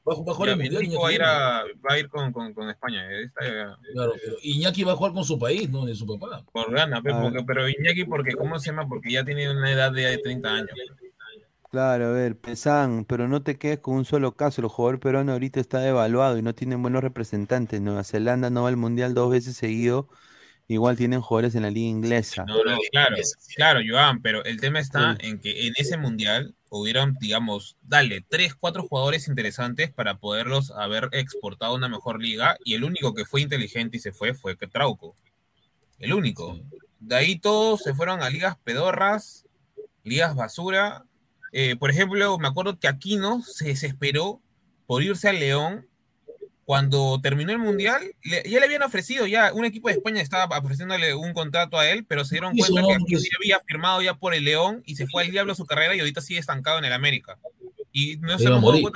Va 0.08 0.14
a 0.14 0.16
jugar 0.18 0.48
Ya, 0.48 0.54
al 0.54 0.60
Mundial, 0.60 0.84
Nico 0.84 1.02
va 1.02 1.10
a 1.10 1.14
ir, 1.14 1.24
a, 1.24 1.64
va 1.64 1.94
a 1.96 2.00
ir 2.00 2.08
con, 2.10 2.32
con, 2.34 2.54
con 2.54 2.70
España. 2.70 3.10
eh, 3.12 3.24
está 3.24 3.44
ya- 3.46 3.78
Claro, 3.94 4.14
pero 4.24 4.36
Iñaki 4.44 4.84
va 4.84 4.92
a 4.92 4.96
jugar 4.98 5.14
con 5.14 5.24
su 5.24 5.40
país, 5.40 5.68
no 5.70 5.86
de 5.86 5.96
su 5.96 6.06
papá. 6.06 6.44
por 6.52 6.72
gana, 6.74 7.02
pe, 7.02 7.12
A 7.12 7.22
porque- 7.22 7.38
ver. 7.38 7.46
pero 7.48 7.70
Iñaki, 7.70 8.06
porque, 8.06 8.34
¿cómo 8.34 8.60
se 8.60 8.72
llama? 8.72 8.88
Porque 8.88 9.12
ya 9.14 9.24
tiene 9.24 9.50
una 9.50 9.72
edad 9.72 9.92
de 9.92 10.18
30 10.20 10.50
años. 10.54 10.70
Claro, 11.76 12.06
a 12.06 12.12
ver, 12.12 12.38
Pesan, 12.38 13.04
pero 13.04 13.28
no 13.28 13.44
te 13.44 13.58
quedes 13.58 13.80
con 13.80 13.96
un 13.98 14.06
solo 14.06 14.34
caso. 14.38 14.62
El 14.62 14.70
jugador 14.70 15.02
peruano 15.02 15.34
ahorita 15.34 15.60
está 15.60 15.80
devaluado 15.82 16.38
y 16.38 16.42
no 16.42 16.56
tienen 16.56 16.82
buenos 16.82 17.04
representantes. 17.04 17.82
Nueva 17.82 18.06
Zelanda 18.06 18.50
no 18.50 18.64
va 18.64 18.70
al 18.70 18.78
mundial 18.78 19.14
dos 19.14 19.30
veces 19.30 19.58
seguido. 19.58 20.08
Igual 20.70 20.96
tienen 20.96 21.20
jugadores 21.20 21.54
en 21.54 21.64
la 21.64 21.72
liga 21.72 21.90
inglesa. 21.90 22.46
No, 22.46 22.64
no, 22.64 22.78
claro, 22.92 23.18
claro, 23.58 23.82
Joan, 23.86 24.22
pero 24.22 24.46
el 24.46 24.62
tema 24.62 24.80
está 24.80 25.18
Sí. 25.20 25.28
en 25.28 25.40
que 25.40 25.68
en 25.68 25.74
ese 25.76 25.98
mundial 25.98 26.56
hubieron, 26.70 27.18
digamos, 27.20 27.76
dale, 27.82 28.26
tres, 28.26 28.56
cuatro 28.56 28.84
jugadores 28.88 29.28
interesantes 29.28 29.92
para 29.92 30.18
poderlos 30.18 30.72
haber 30.72 31.10
exportado 31.12 31.74
a 31.74 31.76
una 31.76 31.90
mejor 31.90 32.22
liga 32.22 32.56
y 32.64 32.76
el 32.76 32.86
único 32.86 33.14
que 33.14 33.26
fue 33.26 33.42
inteligente 33.42 33.98
y 33.98 34.00
se 34.00 34.14
fue 34.14 34.34
fue 34.34 34.56
Trauco. 34.56 35.14
El 36.00 36.14
único. 36.14 36.58
De 37.02 37.16
ahí 37.18 37.38
todos 37.38 37.82
se 37.82 37.94
fueron 37.94 38.24
a 38.24 38.30
ligas 38.30 38.56
pedorras, 38.64 39.46
ligas 40.06 40.36
basura. 40.36 41.04
Eh, 41.58 41.78
por 41.78 41.90
ejemplo, 41.90 42.38
me 42.38 42.50
acuerdo 42.50 42.78
que 42.78 42.90
Aquino 42.90 43.42
se 43.42 43.70
desesperó 43.70 44.42
por 44.88 45.02
irse 45.02 45.30
al 45.30 45.40
León 45.40 45.88
cuando 46.66 47.22
terminó 47.22 47.52
el 47.54 47.60
mundial, 47.60 48.02
le- 48.24 48.44
ya 48.50 48.60
le 48.60 48.66
habían 48.66 48.82
ofrecido, 48.84 49.26
ya 49.28 49.54
un 49.54 49.64
equipo 49.66 49.88
de 49.88 49.94
España 49.94 50.22
estaba 50.22 50.58
ofreciéndole 50.58 51.14
un 51.14 51.32
contrato 51.34 51.78
a 51.80 51.88
él, 51.90 52.04
pero 52.06 52.26
se 52.26 52.36
dieron 52.36 52.54
cuenta 52.60 52.82
que 52.88 52.94
Aquino 53.04 53.20
ya 53.32 53.38
había 53.38 53.60
firmado 53.66 54.02
ya 54.02 54.16
por 54.16 54.34
el 54.34 54.44
León 54.44 54.82
y 54.86 54.96
se 54.96 55.08
fue 55.08 55.24
al 55.24 55.32
diablo 55.32 55.56
su 55.56 55.66
carrera 55.66 55.96
y 55.96 56.00
ahorita 56.00 56.22
sigue 56.22 56.40
estancado 56.40 56.80
en 56.80 56.86
el 56.86 56.94
América. 56.94 57.38
Y 57.92 58.18
no 58.18 58.38
se 58.38 58.50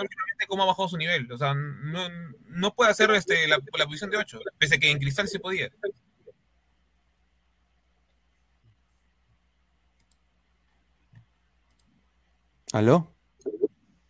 últimamente 0.04 0.46
cómo 0.48 0.64
ha 0.64 0.66
bajado 0.66 0.90
su 0.90 0.98
nivel. 0.98 1.32
O 1.32 1.38
sea, 1.38 1.54
no, 1.54 2.10
no 2.50 2.74
puede 2.74 2.92
hacer 2.92 3.10
este, 3.12 3.48
la, 3.48 3.60
la 3.78 3.86
posición 3.86 4.10
de 4.10 4.18
8, 4.18 4.40
pese 4.58 4.76
a 4.76 4.78
que 4.80 4.92
en 4.92 5.00
Cristal 5.00 5.28
se 5.30 5.40
podía. 5.40 5.70
¿Aló? 12.74 13.14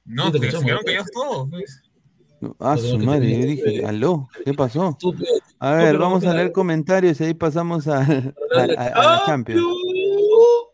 No, 0.05 0.31
te 0.31 0.37
escuchamos. 0.37 0.65
quedaron 0.65 0.83
callados 0.83 1.11
todos. 1.11 1.49
pues. 1.49 1.81
No, 2.41 2.55
Ah, 2.59 2.77
su 2.77 2.97
madre, 2.99 3.37
yo 3.39 3.45
dije, 3.45 3.85
¿aló? 3.85 4.29
¿Qué 4.45 4.53
pasó? 4.53 4.97
A 5.59 5.73
ver, 5.73 5.97
vamos 5.97 6.23
a 6.25 6.33
leer 6.33 6.51
comentarios 6.53 7.19
y 7.19 7.25
ahí 7.25 7.33
pasamos 7.33 7.87
a, 7.87 7.97
a- 8.01 8.03
a- 8.03 8.87
a 8.87 9.03
la 9.03 9.21
Champions. 9.25 9.61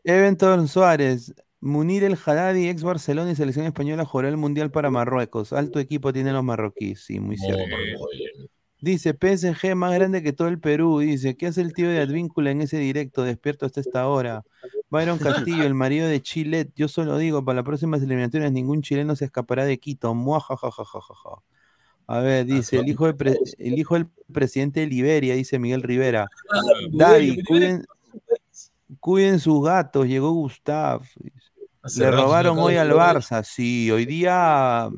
Eventor 0.03 0.68
Suárez, 0.68 1.34
Munir 1.60 2.03
El 2.03 2.14
Haddadi, 2.24 2.68
ex 2.70 2.84
Barcelona 2.84 3.32
y 3.32 3.36
selección 3.36 3.66
española, 3.66 4.06
jugará 4.06 4.30
el 4.30 4.38
Mundial 4.38 4.70
para 4.70 4.91
Marruecos. 4.91 5.53
Alto 5.53 5.80
equipo 5.80 6.14
tienen 6.14 6.34
los 6.34 6.44
marroquíes, 6.44 7.03
sí, 7.03 7.20
muy 7.20 7.38
cierto. 7.38 7.64
Dice, 8.80 9.16
PSG 9.20 9.76
más 9.76 9.91
grande 9.95 10.22
que 10.22 10.34
todo 10.34 10.48
el 10.49 10.60
Perú. 10.60 10.99
Dice, 10.99 11.36
¿qué 11.36 11.48
hace 11.48 11.62
el 11.62 11.74
tío 11.74 11.90
de 11.90 11.99
Advíncula 12.02 12.52
en 12.52 12.62
ese 12.62 12.78
directo 12.78 13.24
despierto 13.24 13.66
hasta 13.66 13.80
esta 13.82 14.07
hora? 14.07 14.44
Byron 14.90 15.18
Castillo, 15.49 15.64
el 15.64 15.74
marido 15.74 16.07
de 16.07 16.22
Chilet. 16.22 16.72
Yo 16.76 16.88
solo 16.88 17.18
digo, 17.18 17.44
para 17.44 17.57
las 17.57 17.66
próximas 17.66 18.02
eliminatorias 18.02 18.52
ningún 18.52 18.82
chileno 18.82 19.16
se 19.16 19.26
escapará 19.26 19.66
de 19.66 19.78
Quito. 19.80 20.14
Muajajajajaja. 20.14 21.41
A 22.07 22.20
ver, 22.20 22.45
dice, 22.45 22.78
el 22.78 22.88
hijo, 22.88 23.07
el 23.07 23.16
del 23.18 24.07
presidente 24.32 24.82
de 24.82 24.88
Liberia, 24.88 25.34
dice 25.34 25.57
Miguel 25.57 25.82
Rivera. 25.82 26.28
David, 26.91 27.40
cuiden, 27.48 27.84
cuiden 28.99 29.40
sus 29.40 29.64
gatos, 29.66 30.06
llegó 30.07 30.32
Gustav. 30.32 31.02
Le 31.98 32.12
robaron 32.12 32.60
hoy 32.60 32.76
al 32.76 32.91
Barça, 32.91 33.44
sí, 33.44 33.90
hoy 33.91 34.06
día... 34.06 34.90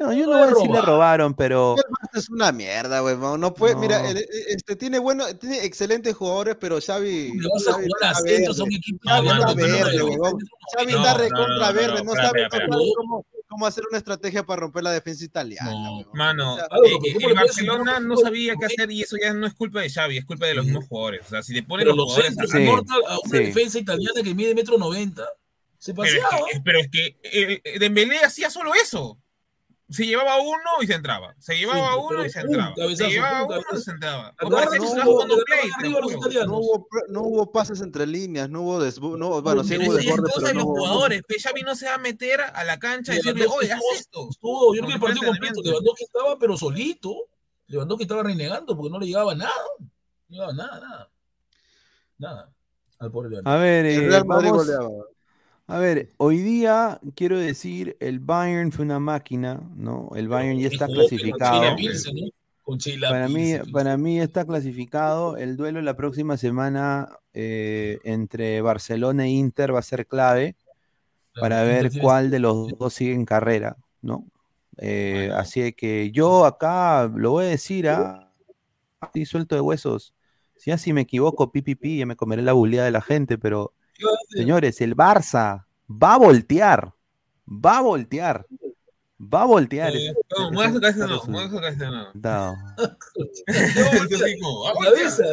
No, 0.00 0.12
yo 0.12 0.26
no 0.26 0.32
voy 0.32 0.42
a 0.42 0.46
decir 0.46 0.70
le 0.70 0.80
robaron, 0.80 1.34
pero... 1.34 1.76
Es 2.14 2.28
una 2.30 2.52
mierda, 2.52 3.02
huevón. 3.02 3.40
No 3.40 3.52
puede, 3.54 3.74
No. 3.74 3.80
mira, 3.80 4.08
el- 4.08 4.18
el- 4.18 4.26
este 4.48 4.76
tiene 4.76 4.98
bueno, 4.98 5.26
tiene 5.36 5.64
excelentes 5.64 6.14
jugadores, 6.14 6.56
pero 6.60 6.78
Xavi. 6.80 7.32
Le 7.38 7.48
vas 7.52 7.66
a 7.68 7.72
Xavi 7.72 7.84
jugar 7.86 8.02
a 8.02 8.10
está 8.12 8.22
verde. 8.22 8.76
equipo 8.76 9.00
Xavi 9.04 9.16
está 9.16 9.20
no 9.22 11.02
No, 11.02 11.12
no, 11.12 11.18
recontra 11.18 11.46
no, 11.46 11.66
no, 11.66 11.72
verde, 11.72 11.98
no, 11.98 12.04
no 12.04 12.14
sabe, 12.14 12.42
no 12.68 12.78
cómo, 12.96 13.26
cómo 13.48 13.66
hacer 13.66 13.84
una 13.88 13.98
estrategia 13.98 14.44
para 14.44 14.60
romper 14.60 14.84
la 14.84 14.92
defensa 14.92 15.24
italiana. 15.24 15.70
huevón. 15.70 16.06
Mano, 16.14 16.54
O 16.54 16.56
sea, 16.56 16.64
eh, 16.66 16.98
eh, 17.04 17.14
¿cómo 17.14 17.28
el 17.30 17.34
Barcelona 17.34 18.00
no 18.00 18.16
sabía 18.16 18.54
qué 18.58 18.66
hacer 18.66 18.90
y 18.92 19.02
eso 19.02 19.16
ya 19.20 19.32
no 19.34 19.46
es 19.46 19.54
culpa 19.54 19.80
de 19.80 19.90
Xavi, 19.90 20.18
es 20.18 20.24
culpa 20.24 20.46
de 20.46 20.54
los 20.54 20.64
mismos 20.66 20.84
jugadores. 20.88 21.22
O 21.26 21.28
sea, 21.30 21.42
si 21.42 21.52
te 21.54 21.62
ponen 21.64 21.84
Pero 21.86 21.96
los 21.96 22.04
los 22.06 22.14
jugadores 22.14 22.28
centros 22.36 22.50
Sí, 22.50 23.02
a 23.08 23.18
una 23.18 23.38
sí. 23.38 23.44
defensa 23.44 23.78
italiana 23.78 24.22
que 24.22 24.34
mide 24.34 24.54
metro 24.54 24.78
noventa. 24.78 25.26
Se 25.78 25.92
Pero 25.92 26.04
es 26.08 26.22
paseaba. 26.22 26.46
que, 26.50 26.60
pero 26.64 26.78
es 26.80 26.88
que 26.90 27.06
eh, 27.24 27.60
eh, 27.64 27.78
Dembélé 27.78 28.18
hacía 28.20 28.48
solo 28.50 28.72
eso. 28.74 29.18
Se 29.90 30.06
llevaba 30.06 30.38
uno 30.40 30.56
y 30.80 30.86
se 30.86 30.94
entraba. 30.94 31.34
Se 31.38 31.56
llevaba 31.56 31.92
Sí, 31.92 31.98
uno 32.10 32.24
y 32.24 32.30
se 32.30 32.40
entraba. 32.40 32.74
se 32.74 33.08
llevaba 33.08 33.42
uno 33.44 33.56
y 33.78 33.80
se 33.82 33.90
entraba. 33.90 34.34
No 34.40 34.48
hubo- 34.48 35.44
play. 35.44 35.70
No 36.46 36.58
hubo, 36.58 36.88
no 37.08 37.22
hubo 37.22 37.52
pases 37.52 37.80
entre 37.82 38.06
líneas, 38.06 38.48
no 38.48 38.62
hubo 38.62 38.80
desbu 38.82 39.16
no, 39.18 39.42
bueno, 39.42 39.62
sí 39.62 39.74
Pero 39.76 39.84
hubo 39.90 39.94
desborde, 39.94 40.30
pero 40.34 40.46
de 40.46 40.54
los 40.54 40.64
hubo. 40.64 40.76
jugadores. 40.76 41.22
Pero 41.28 41.40
Xavi 41.42 41.62
no 41.62 41.74
se 41.74 41.86
va 41.86 41.94
a 41.94 41.98
meter 41.98 42.40
a 42.40 42.64
la 42.64 42.78
cancha 42.78 43.12
y 43.12 43.16
decirle, 43.16 43.40
Lewandowski 43.44 43.64
oye, 43.66 43.72
haz 43.74 44.00
esto. 44.00 44.28
estuvo- 44.30 44.74
yo 44.74 44.80
creo 44.80 44.88
que 44.88 44.94
el 44.94 45.00
partido 45.00 45.26
completo. 45.26 45.60
Lewandowski 45.62 46.04
estaba 46.04 46.38
pero 46.38 46.56
solito. 46.56 47.14
Lewandowski 47.66 48.02
estaba 48.04 48.22
renegando 48.22 48.76
porque 48.76 48.90
no 48.90 48.98
le 49.00 49.06
llegaba 49.06 49.34
nada. 49.34 49.52
No 49.78 49.88
llegaba 50.28 50.52
nada, 50.54 50.80
nada. 50.80 51.10
Nada. 52.18 52.52
Al 52.98 53.10
pobre 53.10 53.30
Lewandowski. 53.30 53.58
A 53.58 53.62
ver, 53.62 53.86
El 53.86 54.02
eh, 54.04 54.08
Real 54.08 54.24
Madrid 54.26 54.50
goleaba. 54.50 54.88
A 55.66 55.78
ver, 55.78 56.10
hoy 56.18 56.38
día 56.38 57.00
quiero 57.14 57.38
decir, 57.38 57.96
el 58.00 58.18
Bayern 58.18 58.70
fue 58.70 58.84
una 58.84 58.98
máquina, 58.98 59.62
¿no? 59.76 60.10
El 60.14 60.28
Bayern 60.28 60.58
ya 60.58 60.68
está 60.68 60.86
clasificado. 60.86 61.62
Para 63.08 63.28
mí, 63.28 63.54
para 63.72 63.96
mí 63.96 64.20
está 64.20 64.44
clasificado. 64.44 65.36
El 65.36 65.56
duelo 65.56 65.80
la 65.80 65.96
próxima 65.96 66.36
semana 66.36 67.08
eh, 67.32 67.98
entre 68.04 68.60
Barcelona 68.60 69.24
e 69.24 69.30
Inter 69.30 69.74
va 69.74 69.78
a 69.78 69.82
ser 69.82 70.06
clave 70.06 70.56
para 71.40 71.62
ver 71.62 71.90
cuál 71.98 72.30
de 72.30 72.38
los 72.38 72.78
dos 72.78 72.92
sigue 72.92 73.14
en 73.14 73.24
carrera, 73.24 73.76
¿no? 74.02 74.26
Eh, 74.78 75.30
así 75.34 75.72
que 75.72 76.10
yo 76.10 76.44
acá 76.44 77.10
lo 77.14 77.32
voy 77.32 77.46
a 77.46 77.48
decir, 77.48 77.88
¿ah? 77.88 78.30
Estoy 79.02 79.24
suelto 79.24 79.54
de 79.54 79.60
huesos. 79.60 80.14
Si 80.56 80.70
así 80.70 80.92
me 80.92 81.02
equivoco, 81.02 81.50
pi, 81.50 81.62
pi, 81.62 81.74
pi, 81.74 81.98
ya 81.98 82.06
me 82.06 82.16
comeré 82.16 82.42
la 82.42 82.52
buleada 82.52 82.86
de 82.86 82.92
la 82.92 83.02
gente, 83.02 83.38
pero 83.38 83.72
¿Qué 83.94 84.04
va 84.04 84.12
señores, 84.30 84.80
el 84.80 84.96
Barça 84.96 85.64
va 85.88 86.14
a 86.14 86.18
voltear. 86.18 86.92
Va 87.48 87.78
a 87.78 87.82
voltear. 87.82 88.46
Va 89.20 89.42
a 89.42 89.46
voltear. 89.46 89.94
Eh, 89.94 90.12
no, 90.38 90.50
ese 90.88 90.98
no, 91.06 91.16
es 91.16 91.22
un- 91.24 91.30
mueve 91.32 91.50
su 91.50 91.60
cabeza, 91.60 91.90
no. 91.90 92.10
La 92.14 92.54
"Ah, 94.70 94.74
cabeza. 94.84 95.24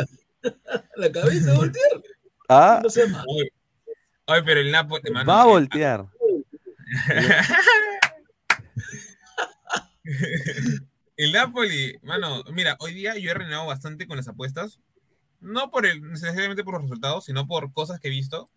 La 0.98 1.12
cabeza 1.12 1.54
voltear. 1.56 2.02
Ah, 2.50 2.82
No 2.84 2.90
mal. 3.10 3.26
Oye, 3.30 3.54
oye, 4.28 4.44
pero 4.44 4.60
el 4.60 4.72
Napoli, 4.72 5.12
mano, 5.12 5.32
va 5.32 5.42
a 5.42 5.46
voltear. 5.46 6.06
El 11.18 11.32
Napoli, 11.32 11.98
mano, 12.04 12.44
mira, 12.52 12.76
hoy 12.80 12.94
día 12.94 13.16
yo 13.18 13.32
he 13.32 13.34
renegado 13.34 13.68
bastante 13.68 14.08
con 14.08 14.18
las 14.18 14.28
apuestas. 14.28 14.80
No 15.42 15.70
por 15.72 15.86
el, 15.86 16.02
necesariamente 16.02 16.64
por 16.64 16.76
los 16.76 16.84
resultados, 16.84 17.26
sino 17.26 17.48
por 17.48 17.72
cosas 17.74 18.00
que 18.00 18.08
he 18.08 18.12
visto. 18.12 18.50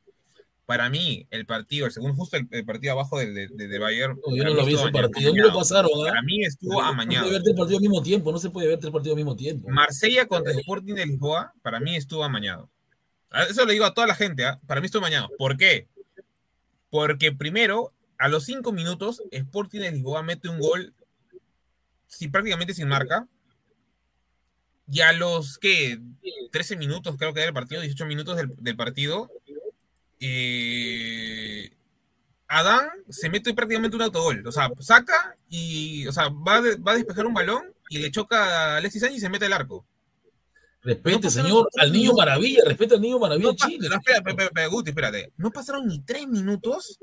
Para 0.67 0.89
mí, 0.89 1.27
el 1.31 1.45
partido, 1.45 1.85
el 1.85 1.93
segundo, 1.93 2.15
justo 2.17 2.39
el, 2.39 2.49
el 2.51 2.65
partido 2.65 2.93
abajo 2.95 3.19
del 3.19 3.35
de, 3.35 3.49
de, 3.49 3.69
de 3.69 3.79
Bayern. 3.79 4.19
No, 4.27 4.35
yo 4.35 4.43
para 4.45 4.51
no 4.51 4.55
mí 4.55 4.61
lo 4.61 4.67
vi 4.67 4.73
estuvo 4.73 4.81
ese 4.81 4.89
amañado. 4.89 5.11
partido. 5.11 5.29
¿Dónde 5.31 5.43
lo 5.43 5.55
pasaron? 5.55 5.91
ah? 5.95 6.09
Para 6.09 6.23
mí 6.23 6.45
estuvo 6.45 6.73
No 6.73 6.81
se 6.81 6.87
amañado. 6.87 7.25
puede 7.27 7.33
ver 7.35 7.43
tres 7.43 7.57
partidos 7.57 7.79
al 7.79 7.83
mismo 7.83 8.03
tiempo. 8.03 8.33
No 8.33 8.39
se 8.39 8.51
puede 8.51 8.69
ver 8.69 8.79
tres 8.79 8.93
partidos 8.93 9.13
al 9.15 9.17
mismo 9.17 9.37
tiempo. 9.37 9.69
Marsella 9.69 10.27
contra 10.27 10.53
el 10.53 10.59
Sporting 10.61 10.95
de 10.95 11.07
Lisboa, 11.07 11.53
para 11.63 11.81
mí 11.81 11.97
estuvo 11.97 12.25
amañado. 12.25 12.71
Eso 13.51 13.67
le 13.67 13.73
digo 13.75 13.85
a 13.85 13.93
toda 13.93 14.07
la 14.07 14.15
gente, 14.15 14.47
¿ah? 14.47 14.59
para 14.67 14.81
mí 14.81 14.87
estuvo 14.87 15.01
amañado. 15.05 15.29
¿Por 15.37 15.57
qué? 15.59 15.87
Porque 16.89 17.33
primero, 17.33 17.93
a 18.17 18.29
los 18.29 18.45
cinco 18.45 18.73
minutos, 18.73 19.23
Sporting 19.33 19.81
de 19.81 19.93
Lisboa 19.93 20.23
mete 20.23 20.49
un 20.49 20.61
gol 20.61 20.95
sí, 22.07 22.29
prácticamente 22.29 22.73
sin 22.73 22.89
marca. 22.89 23.27
Y 24.91 25.01
a 25.01 25.13
los, 25.13 25.59
¿qué? 25.59 25.99
13 26.53 26.77
minutos, 26.77 27.17
creo 27.19 27.33
que 27.33 27.41
era 27.41 27.49
el 27.49 27.55
partido, 27.55 27.81
18 27.81 28.07
minutos 28.07 28.37
del, 28.37 28.51
del 28.59 28.77
partido. 28.77 29.31
eh, 30.21 31.71
Adán 32.49 32.89
se 33.09 33.29
mete 33.31 33.55
prácticamente 33.55 33.97
un 33.97 34.03
autogol. 34.03 34.47
O 34.47 34.53
sea, 34.53 34.71
saca 34.81 35.37
y, 35.49 36.07
o 36.07 36.13
sea, 36.13 36.29
va, 36.29 36.61
de- 36.61 36.77
va 36.77 36.93
a 36.93 36.97
despejar 36.97 37.27
un 37.27 37.35
balón 37.35 37.63
y 37.89 37.99
le 37.99 38.11
choca 38.11 38.75
a 38.75 38.77
Alexis 38.77 39.01
Sánchez 39.01 39.19
y 39.19 39.21
se 39.21 39.29
mete 39.31 39.47
al 39.47 39.53
arco. 39.55 39.85
Respete, 40.83 41.17
No 41.17 41.21
pasaron- 41.23 41.49
señor, 41.49 41.69
al 41.79 41.93
niño 41.93 42.11
no- 42.11 42.17
maravilla. 42.19 42.63
Respeta 42.67 42.95
al 42.97 43.01
niño 43.01 43.19
maravilla 43.19 43.49
No, 43.49 43.57
Chile. 43.57 43.89
espera, 43.91 44.19
espera, 44.19 44.45
espera, 44.45 44.67
Guti, 44.69 44.91
espérate. 44.91 45.33
No 45.39 45.51
pasaron 45.51 45.87
ni 45.89 46.01
tres 46.01 46.29
minutos 46.29 46.99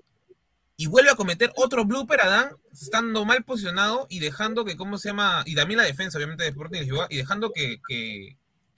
y 0.82 0.88
vuelve 0.88 1.12
a 1.12 1.16
cometer 1.16 1.52
otro 1.58 1.86
blooper 1.86 2.22
Adán, 2.22 2.56
estando 2.72 3.24
mal 3.24 3.44
posicionado 3.44 4.08
y 4.10 4.18
dejando 4.18 4.66
que, 4.66 4.76
¿cómo 4.76 4.98
se 4.98 5.10
llama? 5.10 5.44
Y 5.46 5.54
también 5.54 5.78
la 5.78 5.84
defensa, 5.84 6.18
obviamente, 6.18 6.42
de 6.42 6.50
Sporting 6.50 6.80
Lisboa, 6.80 7.06
y 7.08 7.18
dejando 7.18 7.52
que, 7.52 7.80
que, 7.88 8.36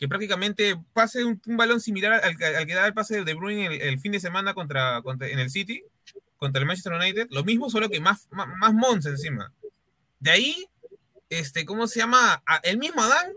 prácticamente 0.10 0.76
pase 0.92 1.24
un, 1.24 1.40
balón 1.46 1.80
similar 1.80 2.12
al, 2.12 2.36
al 2.56 2.68
que 2.68 2.74
da 2.74 2.88
el 2.88 2.94
pase 2.94 3.24
de 3.24 3.34
Bruyne 3.36 3.68
el, 3.68 4.02
fin 4.02 4.12
de 4.12 4.20
semana 4.20 4.54
contra, 4.54 5.02
contra- 5.02 5.30
en 5.30 5.40
el 5.40 5.50
City, 5.50 5.82
contra 6.36 6.60
el 6.60 6.66
Manchester 6.66 6.92
United. 6.92 7.28
Lo 7.32 7.46
mismo, 7.46 7.70
solo 7.70 7.88
que 7.88 8.02
más, 8.02 8.28
más, 8.32 8.50
más 8.58 8.74
Mons 8.74 9.06
encima. 9.06 9.54
De 10.20 10.32
ahí, 10.32 10.68
este, 11.30 11.64
¿cómo 11.64 11.88
se 11.88 12.00
llama? 12.00 12.44
El 12.64 12.80
mismo 12.80 13.02
Adán 13.02 13.32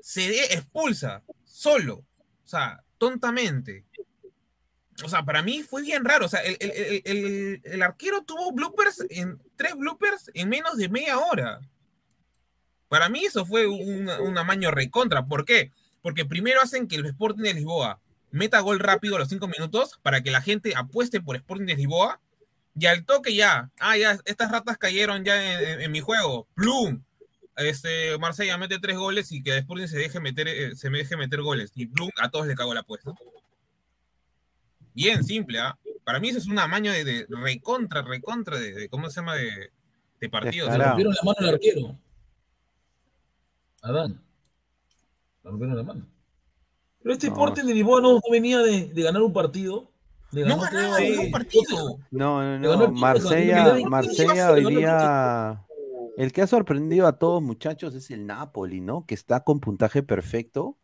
se 0.00 0.54
expulsa 0.54 1.22
solo, 1.44 1.96
o 1.96 2.46
sea, 2.46 2.82
tontamente. 2.96 3.84
O 5.04 5.08
sea, 5.08 5.22
para 5.24 5.42
mí 5.42 5.62
fue 5.62 5.82
bien 5.82 6.04
raro. 6.04 6.26
O 6.26 6.28
sea, 6.28 6.40
el, 6.40 6.56
el- 6.60 7.02
el- 7.04 7.60
el- 7.64 7.82
arquero 7.82 8.22
tuvo 8.22 8.52
bloopers 8.52 9.04
en 9.10 9.40
tres 9.56 9.74
bloopers 9.76 10.30
en 10.34 10.48
menos 10.48 10.76
de 10.76 10.88
media 10.88 11.18
hora. 11.18 11.60
Para 12.88 13.08
mí 13.08 13.24
eso 13.24 13.44
fue 13.44 13.66
un, 13.66 14.08
un 14.08 14.38
amaño 14.38 14.70
recontra. 14.70 15.26
¿Por 15.26 15.44
qué? 15.44 15.72
Porque 16.02 16.24
primero 16.24 16.60
hacen 16.60 16.88
que 16.88 16.96
el 16.96 17.06
Sporting 17.06 17.42
de 17.42 17.54
Lisboa 17.54 18.00
meta 18.30 18.60
gol 18.60 18.78
rápido 18.78 19.16
a 19.16 19.18
los 19.20 19.28
cinco 19.28 19.48
minutos 19.48 19.98
para 20.02 20.22
que 20.22 20.30
la 20.30 20.42
gente 20.42 20.74
apueste 20.76 21.20
por 21.20 21.36
Sporting 21.36 21.66
de 21.66 21.76
Lisboa. 21.76 22.20
Y 22.80 22.86
al 22.86 23.04
toque 23.04 23.34
ya, 23.34 23.70
ah, 23.80 23.96
ya, 23.96 24.18
estas 24.24 24.52
ratas 24.52 24.78
cayeron 24.78 25.24
ya 25.24 25.80
en, 25.82 25.90
mi 25.90 26.00
juego. 26.00 26.46
¡Plum! 26.54 27.02
Este, 27.56 28.16
Marsella 28.18 28.56
mete 28.56 28.78
tres 28.78 28.96
goles 28.96 29.32
y 29.32 29.42
que 29.42 29.56
Sporting 29.58 29.88
se 29.88 29.98
deje 29.98 30.20
meter, 30.20 30.46
eh, 30.46 30.76
se 30.76 30.88
me 30.88 30.98
deje 30.98 31.16
meter 31.16 31.42
goles. 31.42 31.72
Y 31.74 31.86
plum, 31.86 32.10
a 32.20 32.30
todos 32.30 32.46
les 32.46 32.56
cago 32.56 32.72
la 32.74 32.80
apuesta. 32.80 33.12
Bien 34.98 35.22
simple, 35.22 35.60
¿ah? 35.60 35.78
Para 36.04 36.18
mí 36.18 36.28
eso 36.30 36.38
es 36.38 36.46
un 36.48 36.58
amaño 36.58 36.90
de, 36.90 37.04
de 37.04 37.26
recontra, 37.30 38.02
recontra, 38.02 38.58
de, 38.58 38.72
de- 38.74 38.88
¿cómo 38.88 39.08
se 39.10 39.20
llama? 39.20 39.34
De, 39.36 39.70
de 40.20 40.28
partido. 40.28 40.68
Le 40.68 40.76
rompieron 40.84 41.14
la 41.14 41.20
mano 41.24 41.36
al 41.38 41.48
arquero. 41.54 41.96
Adán. 43.82 44.20
Le 45.44 45.50
rompieron 45.50 45.76
la 45.76 45.82
mano. 45.82 46.06
Pero 47.02 47.12
este 47.12 47.28
No. 47.28 47.34
Sporting 47.34 47.64
de 47.64 47.74
Lisboa 47.74 48.00
no, 48.00 48.14
no 48.14 48.20
venía 48.30 48.58
de, 48.58 48.86
de 48.86 49.02
ganar 49.02 49.22
un 49.22 49.32
partido. 49.32 49.92
No 50.32 50.40
ganó, 50.42 50.60
ganaba 50.62 50.96
creo, 50.96 51.10
ningún 51.10 51.30
partido. 51.30 51.98
No, 52.10 52.58
no, 52.58 52.76
no. 52.76 52.90
Marsella, 52.90 53.76
Marsella 53.88 54.50
hoy 54.52 54.64
día. 54.76 55.64
El 56.16 56.32
que 56.32 56.42
ha 56.42 56.46
sorprendido 56.48 57.06
a 57.06 57.18
todos, 57.18 57.40
muchachos, 57.40 57.94
es 57.94 58.10
el 58.10 58.26
Napoli, 58.26 58.80
¿no? 58.80 59.06
Que 59.06 59.14
está 59.14 59.44
con 59.44 59.60
puntaje 59.60 60.02
perfecto 60.02 60.76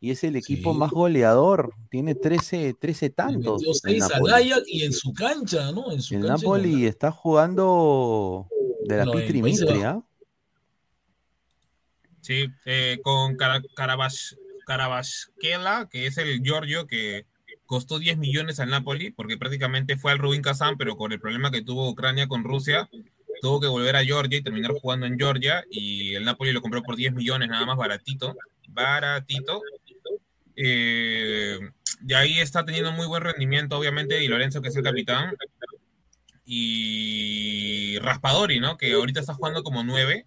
y 0.00 0.10
es 0.10 0.24
el 0.24 0.36
equipo 0.36 0.72
Sí. 0.72 0.78
más 0.78 0.90
goleador. 0.90 1.74
Tiene 1.90 2.14
13, 2.14 2.74
13 2.74 3.06
Le 3.06 3.10
tantos. 3.10 3.62
metió 3.84 4.04
al. 4.06 4.32
Ajax 4.34 4.62
y 4.66 4.84
en 4.84 4.92
su 4.92 5.12
cancha, 5.12 5.70
¿no? 5.72 5.92
En 5.92 6.00
su 6.00 6.14
El 6.14 6.20
cancha. 6.22 6.34
en 6.34 6.40
Napoli 6.40 6.86
está 6.86 7.10
jugando 7.10 8.48
de 8.86 8.96
la 8.96 9.04
No, 9.04 9.12
Pitri. 9.12 9.42
¿ah? 9.84 10.00
Sí, 12.20 12.46
eh, 12.66 12.98
con 13.02 13.36
Cara- 13.36 13.62
Carabas- 13.74 14.36
Carabasquela, 14.66 15.88
que 15.90 16.06
es 16.06 16.16
el 16.18 16.42
Giorgio 16.42 16.86
que 16.86 17.26
costó 17.66 17.98
10 17.98 18.18
millones 18.18 18.60
al 18.60 18.70
Napoli, 18.70 19.10
porque 19.10 19.36
prácticamente 19.38 19.96
fue 19.96 20.12
al 20.12 20.18
Rubin 20.18 20.42
Kazan, 20.42 20.76
pero 20.76 20.96
con 20.96 21.12
el 21.12 21.20
problema 21.20 21.50
que 21.50 21.62
tuvo 21.62 21.88
Ucrania 21.88 22.26
con 22.28 22.44
Rusia, 22.44 22.88
tuvo 23.40 23.60
que 23.60 23.68
volver 23.68 23.96
a 23.96 24.04
Georgia 24.04 24.38
y 24.38 24.42
terminar 24.42 24.72
jugando 24.72 25.06
en 25.06 25.18
Georgia, 25.18 25.64
y 25.70 26.14
el 26.14 26.24
Napoli 26.24 26.52
lo 26.52 26.60
compró 26.60 26.82
por 26.82 26.96
10 26.96 27.12
millones, 27.14 27.48
nada 27.48 27.64
más 27.66 27.76
baratito, 27.76 28.36
baratito. 28.68 29.62
Eh, 30.62 31.58
de 32.00 32.14
ahí 32.16 32.38
está 32.38 32.64
teniendo 32.64 32.92
muy 32.92 33.06
buen 33.06 33.22
rendimiento, 33.22 33.78
obviamente, 33.78 34.22
y 34.22 34.28
Lorenzo, 34.28 34.60
que 34.60 34.68
es 34.68 34.76
el 34.76 34.82
capitán, 34.82 35.34
y 36.44 37.98
Raspadori, 38.00 38.60
¿no? 38.60 38.76
Que 38.76 38.92
ahorita 38.92 39.20
está 39.20 39.34
jugando 39.34 39.62
como 39.62 39.82
9 39.84 40.26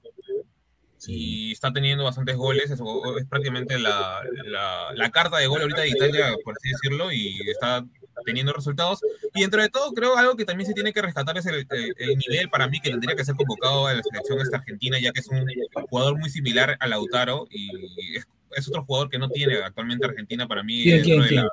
y 1.06 1.52
está 1.52 1.74
teniendo 1.74 2.06
bastantes 2.06 2.36
goles. 2.38 2.72
Es, 2.72 2.80
es 2.80 3.26
prácticamente 3.28 3.78
la, 3.78 4.22
la- 4.46 4.94
la 4.96 5.10
carta 5.12 5.38
de 5.38 5.48
gol 5.48 5.62
ahorita 5.62 5.82
de 5.82 5.90
Italia, 5.90 6.34
por 6.44 6.56
así 6.58 6.70
decirlo, 6.70 7.12
y 7.12 7.42
está 7.50 7.84
teniendo 8.26 8.54
resultados. 8.54 9.02
Y 9.34 9.42
dentro 9.42 9.62
de 9.62 9.70
todo, 9.70 9.92
creo 9.92 10.16
algo 10.18 10.38
que 10.38 10.46
también 10.46 10.68
se 10.68 10.74
tiene 10.74 10.94
que 10.94 11.02
rescatar 11.02 11.38
es 11.38 11.46
el, 11.46 11.68
el- 11.70 11.94
el 11.98 12.18
nivel 12.18 12.50
para 12.50 12.68
mí 12.70 12.80
que 12.80 12.92
tendría 12.92 13.16
que 13.16 13.26
ser 13.26 13.36
convocado 13.36 13.88
a 13.88 13.94
la 13.94 14.02
selección 14.04 14.40
esta 14.40 14.58
argentina, 14.58 14.98
ya 15.00 15.12
que 15.12 15.20
es 15.20 15.28
un 15.28 15.46
jugador 15.90 16.18
muy 16.18 16.30
similar 16.30 16.78
a 16.80 16.88
Lautaro 16.88 17.48
y 17.50 18.16
es, 18.16 18.26
es 18.56 18.68
otro 18.68 18.84
jugador 18.84 19.10
que 19.10 19.18
no 19.20 19.30
tiene 19.30 19.56
actualmente 19.58 20.06
Argentina 20.06 20.48
para 20.48 20.64
mí. 20.64 20.84
¿Quién, 20.84 20.96
dentro 21.04 21.08
quién, 21.10 21.22
de 21.22 21.28
quién? 21.28 21.42
la- 21.44 21.50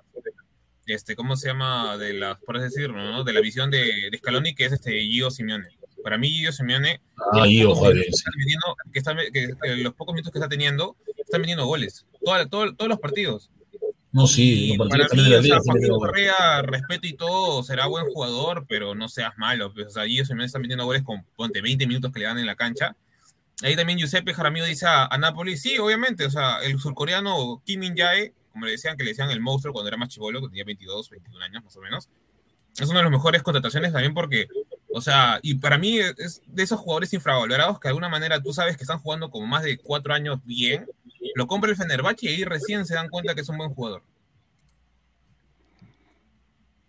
este, 0.86 1.14
¿cómo 1.14 1.36
se 1.36 1.48
llama? 1.48 1.96
De 1.98 2.12
las, 2.14 2.40
por 2.40 2.56
así 2.56 2.64
decirlo, 2.64 2.96
¿no? 3.02 3.22
De 3.22 3.32
la 3.32 3.40
visión 3.40 3.70
de, 3.70 4.08
de 4.10 4.18
Scaloni, 4.18 4.54
que 4.54 4.64
es 4.64 4.72
este 4.72 5.00
Gio 5.02 5.30
Simeone. 5.30 5.68
Para 6.02 6.18
mí, 6.18 6.30
Gio 6.30 6.50
Simeone, 6.50 7.00
Ah, 7.32 7.44
Gio, 7.46 7.74
joder, 7.74 8.02
que 8.02 8.08
está 8.08 8.30
metiendo- 8.36 8.76
que 8.92 8.98
está- 8.98 9.16
que- 9.32 9.54
que 9.62 9.82
los 9.84 9.94
pocos 9.94 10.14
minutos 10.14 10.32
que 10.32 10.38
está 10.40 10.48
teniendo, 10.48 10.96
está 11.16 11.38
metiendo 11.38 11.64
goles. 11.66 12.06
Toda- 12.24 12.46
todo- 12.48 12.74
todos 12.74 12.88
los 12.88 12.98
partidos. 12.98 13.50
No, 14.12 14.26
sí, 14.26 14.74
para 14.76 15.06
mí, 15.12 15.22
de 15.22 15.30
la 15.30 15.38
o 15.38 15.42
sea, 15.44 15.58
Joaquín 15.64 15.88
Correa, 15.90 16.62
respeto 16.62 17.06
y 17.06 17.12
todo, 17.12 17.62
será 17.62 17.86
buen 17.86 18.06
jugador, 18.06 18.66
pero 18.68 18.96
no 18.96 19.08
seas 19.08 19.34
malo. 19.38 19.72
pues, 19.72 19.86
o 19.86 19.90
sea, 19.90 20.06
Gio 20.06 20.24
Simeone 20.24 20.46
está 20.46 20.58
metiendo 20.58 20.84
goles 20.86 21.04
con, 21.04 21.24
ponte, 21.36 21.60
20 21.62 21.86
minutos 21.86 22.10
que 22.12 22.18
le 22.18 22.24
dan 22.26 22.38
en 22.38 22.46
la 22.46 22.56
cancha. 22.56 22.96
Ahí 23.62 23.76
también 23.76 23.98
Giuseppe 23.98 24.32
Jaramillo 24.32 24.64
dice 24.64 24.86
a, 24.86 25.06
a 25.06 25.18
Napoli, 25.18 25.56
sí, 25.56 25.78
obviamente, 25.78 26.24
o 26.24 26.30
sea, 26.30 26.62
el 26.62 26.78
surcoreano 26.80 27.62
Kim 27.64 27.80
Min 27.80 27.96
Jae, 27.96 28.32
como 28.52 28.64
le 28.64 28.72
decían, 28.72 28.96
que 28.96 29.04
le 29.04 29.10
decían 29.10 29.30
el 29.30 29.40
monstruo 29.40 29.72
cuando 29.72 29.88
era 29.88 29.96
más 29.96 30.08
chivolo, 30.08 30.40
que 30.40 30.48
tenía 30.48 30.64
22, 30.64 31.10
21 31.10 31.44
años 31.44 31.64
más 31.64 31.76
o 31.76 31.80
menos, 31.80 32.08
es 32.78 32.88
una 32.88 33.00
de 33.00 33.04
las 33.04 33.12
mejores 33.12 33.42
contrataciones 33.42 33.92
también 33.92 34.14
porque, 34.14 34.48
o 34.92 35.00
sea, 35.00 35.38
y 35.42 35.54
para 35.56 35.76
mí 35.76 35.98
es 35.98 36.40
de 36.46 36.62
esos 36.62 36.80
jugadores 36.80 37.12
infravalorados 37.12 37.78
que 37.78 37.88
de 37.88 37.90
alguna 37.90 38.08
manera 38.08 38.42
tú 38.42 38.52
sabes 38.52 38.76
que 38.76 38.84
están 38.84 39.00
jugando 39.00 39.30
como 39.30 39.46
más 39.46 39.62
de 39.62 39.76
cuatro 39.78 40.14
años 40.14 40.38
bien, 40.44 40.86
lo 41.34 41.46
compra 41.46 41.70
el 41.70 41.76
Fenerbahce 41.76 42.26
y 42.26 42.28
ahí 42.28 42.44
recién 42.44 42.86
se 42.86 42.94
dan 42.94 43.08
cuenta 43.08 43.34
que 43.34 43.42
es 43.42 43.48
un 43.48 43.58
buen 43.58 43.70
jugador. 43.70 44.02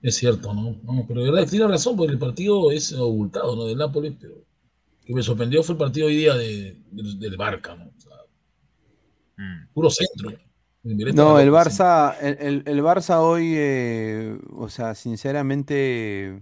Es 0.02 0.15
cierto, 0.15 0.53
¿no? 0.53 0.76
No, 0.84 1.06
pero 1.07 1.45
tiene 1.45 1.68
razón, 1.68 1.95
porque 1.95 2.14
el 2.14 2.19
partido 2.19 2.72
es 2.72 2.91
abultado, 2.93 3.56
¿no? 3.56 3.65
Del 3.65 3.77
Nápoles, 3.77 4.14
pero 4.19 4.34
que 5.11 5.17
me 5.17 5.23
sorprendió 5.23 5.63
fue 5.63 5.73
el 5.73 5.79
partido 5.79 6.07
hoy 6.07 6.15
día 6.15 6.33
de, 6.35 6.77
del- 6.91 7.19
del 7.19 7.38
Barca, 7.38 7.75
¿no? 7.75 7.85
O 7.85 7.99
sea, 8.01 8.17
puro 9.73 9.89
centro. 9.89 10.31
No, 11.13 11.39
el 11.39 11.51
Barça, 11.51 12.15
el, 12.21 12.38
el- 12.39 12.63
el 12.65 12.81
Barça 12.81 13.19
hoy, 13.19 13.53
eh, 13.55 14.39
o 14.53 14.67
sea, 14.69 14.95
sinceramente, 14.95 16.41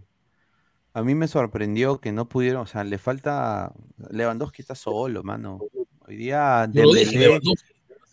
a 0.94 1.04
mí 1.04 1.16
me 1.16 1.28
sorprendió 1.28 2.00
que 2.00 2.12
no 2.12 2.30
pudieron, 2.30 2.62
o 2.62 2.66
sea, 2.66 2.84
le 2.84 2.98
falta, 2.98 3.74
Lewandowski 4.12 4.62
está 4.62 4.76
solo, 4.76 5.24
mano. 5.24 5.60
Hoy 6.08 6.16
día 6.16 6.70
Yo 6.72 6.84
lo 6.84 6.94
dije, 6.94 7.20
Dembélé, 7.20 7.40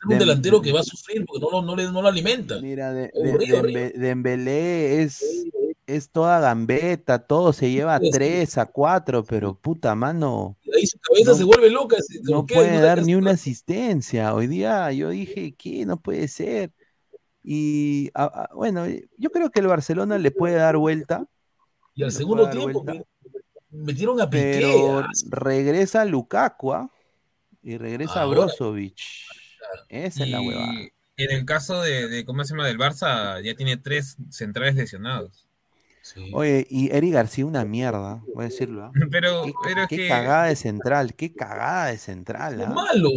Un 0.08 0.18
delantero 0.18 0.60
que 0.60 0.72
va 0.72 0.80
a 0.80 0.84
sufrir 0.84 1.24
porque 1.26 1.44
no, 1.44 1.50
lo- 1.50 1.62
no, 1.62 1.74
le, 1.76 1.84
no 1.90 2.02
lo 2.02 2.08
alimenta. 2.08 2.60
Mira, 2.60 2.92
de, 2.92 3.10
de- 3.14 3.92
Dembélé 3.96 5.02
es, 5.02 5.24
es 5.86 6.10
toda 6.10 6.38
gambeta, 6.40 7.18
todo 7.26 7.52
se 7.52 7.70
lleva 7.70 7.96
a 7.96 8.00
sí. 8.00 8.10
3, 8.10 8.58
a 8.58 8.66
4, 8.66 9.24
pero 9.24 9.54
puta 9.54 9.94
mano, 9.94 10.56
Ahí 10.74 10.86
su 10.86 10.98
cabeza 10.98 11.30
No- 11.32 11.36
se 11.36 11.44
vuelve 11.44 11.70
loca. 11.70 11.96
se- 12.00 12.20
no 12.22 12.44
puede 12.46 12.80
dar 12.80 13.02
ni 13.04 13.14
una 13.14 13.32
asistencia. 13.32 14.34
Hoy 14.34 14.46
día 14.46 14.92
yo 14.92 15.10
dije, 15.10 15.54
¿qué? 15.56 15.86
No 15.86 15.96
puede 15.98 16.28
ser. 16.28 16.72
Y 17.42 18.10
a- 18.14 18.24
a- 18.24 18.54
bueno, 18.54 18.84
yo 19.16 19.30
creo 19.30 19.50
que 19.50 19.60
el 19.60 19.68
Barcelona 19.68 20.18
le 20.18 20.30
puede 20.30 20.54
dar 20.56 20.76
vuelta, 20.76 21.26
Y 21.94 22.02
al 22.02 22.12
segundo 22.12 22.50
tiempo 22.50 22.82
vuelta, 22.82 23.04
metieron 23.70 24.20
a 24.20 24.28
Piqué. 24.28 24.58
pero 24.60 25.04
regresa 25.30 26.04
Lukaku 26.04 26.72
¿ah? 26.74 26.90
y 27.62 27.78
regresa 27.78 28.22
Ahora. 28.22 28.40
Brozovic. 28.40 28.98
Esa 29.88 30.24
es 30.24 30.30
la 30.30 30.40
huevada. 30.40 30.72
en 31.18 31.30
el 31.30 31.44
caso 31.44 31.80
de, 31.82 32.08
de, 32.08 32.24
¿cómo 32.24 32.44
se 32.44 32.50
llama? 32.54 32.66
Del 32.66 32.78
Barça, 32.78 33.42
ya 33.42 33.54
tiene 33.54 33.76
tres 33.76 34.16
centrales 34.30 34.74
lesionados. 34.74 35.46
sí. 36.02 36.30
Oye, 36.34 36.66
y 36.68 36.90
Eric 36.94 37.12
García 37.14 37.46
una 37.46 37.64
mierda, 37.64 38.22
voy 38.34 38.44
a 38.44 38.48
decirlo. 38.48 38.84
¿ah? 38.84 38.92
Pero, 39.10 39.44
Qué, 39.44 39.52
pero 39.64 39.82
es 39.82 39.88
qué 39.88 39.96
que... 39.96 40.08
cagada 40.08 40.44
de 40.46 40.56
central, 40.56 41.14
qué 41.14 41.32
cagada 41.34 41.86
de 41.86 41.98
central. 41.98 42.60
Es 42.60 42.66
¿ah? 42.66 42.70
malo. 42.70 43.10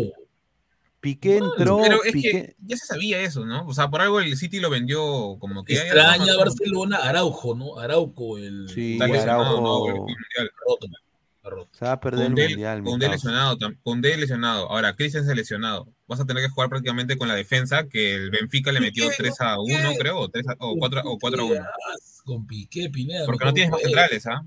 Piqué 1.02 1.40
malo. 1.40 1.54
entró, 1.58 1.80
Pero 1.82 2.04
es 2.04 2.12
Piqué, 2.12 2.32
que 2.32 2.56
ya 2.66 2.76
se 2.76 2.86
sabía 2.86 3.22
eso, 3.22 3.46
¿no? 3.46 3.66
O 3.66 3.74
sea, 3.74 3.90
por 3.90 4.02
algo 4.02 4.20
el 4.20 4.36
City 4.36 4.60
lo 4.60 4.70
vendió 4.70 5.38
como 5.40 5.64
que... 5.64 5.76
Extraña 5.76 6.36
Barcelona, 6.36 6.98
Araujo, 6.98 7.56
¿no? 7.56 7.80
Araujo, 7.80 8.38
el. 8.38 8.68
Sí, 8.68 8.98
lesionado, 9.00 9.62
¿no? 9.62 9.86
Araujo. 9.86 9.88
El 9.88 9.96
Mundial. 9.96 10.52
roto. 10.68 10.88
Se 11.72 11.86
va 11.86 11.94
a 11.94 11.99
perder 11.99 12.26
el 12.28 12.34
Koundé, 12.34 12.49
mundial. 12.49 12.84
causa. 12.84 13.07
lesionado, 13.10 13.57
Koundé 13.84 14.18
lesionado. 14.18 14.70
Ahora, 14.70 14.94
Christensen 14.94 15.36
lesionado. 15.36 15.88
Vas 16.07 16.20
a 16.20 16.26
tener 16.26 16.44
que 16.44 16.49
jugar 16.49 16.70
prácticamente 16.70 17.18
con 17.18 17.28
la 17.28 17.36
defensa 17.36 17.88
que 17.88 18.16
el 18.16 18.32
Benfica 18.32 18.72
le 18.72 18.80
metió 18.82 19.06
Piqué, 19.06 19.16
3 19.18 19.41
a 19.41 19.60
1, 19.60 19.90
Piqué. 19.90 19.99
creo, 19.99 20.20
o, 20.20 20.30
3 20.30 20.48
a- 20.48 20.56
o 20.60 20.76
4, 20.78 21.02
o 21.06 21.18
4 21.20 21.41
a 21.41 21.45
1. 21.45 21.66
Con 22.26 22.45
Piqué, 22.45 22.90
Pineda. 22.90 23.26
Porque 23.26 23.45
no 23.45 23.53
tienes 23.53 23.72
más 23.72 23.82
centrales, 23.82 24.28
¿ah? 24.28 24.44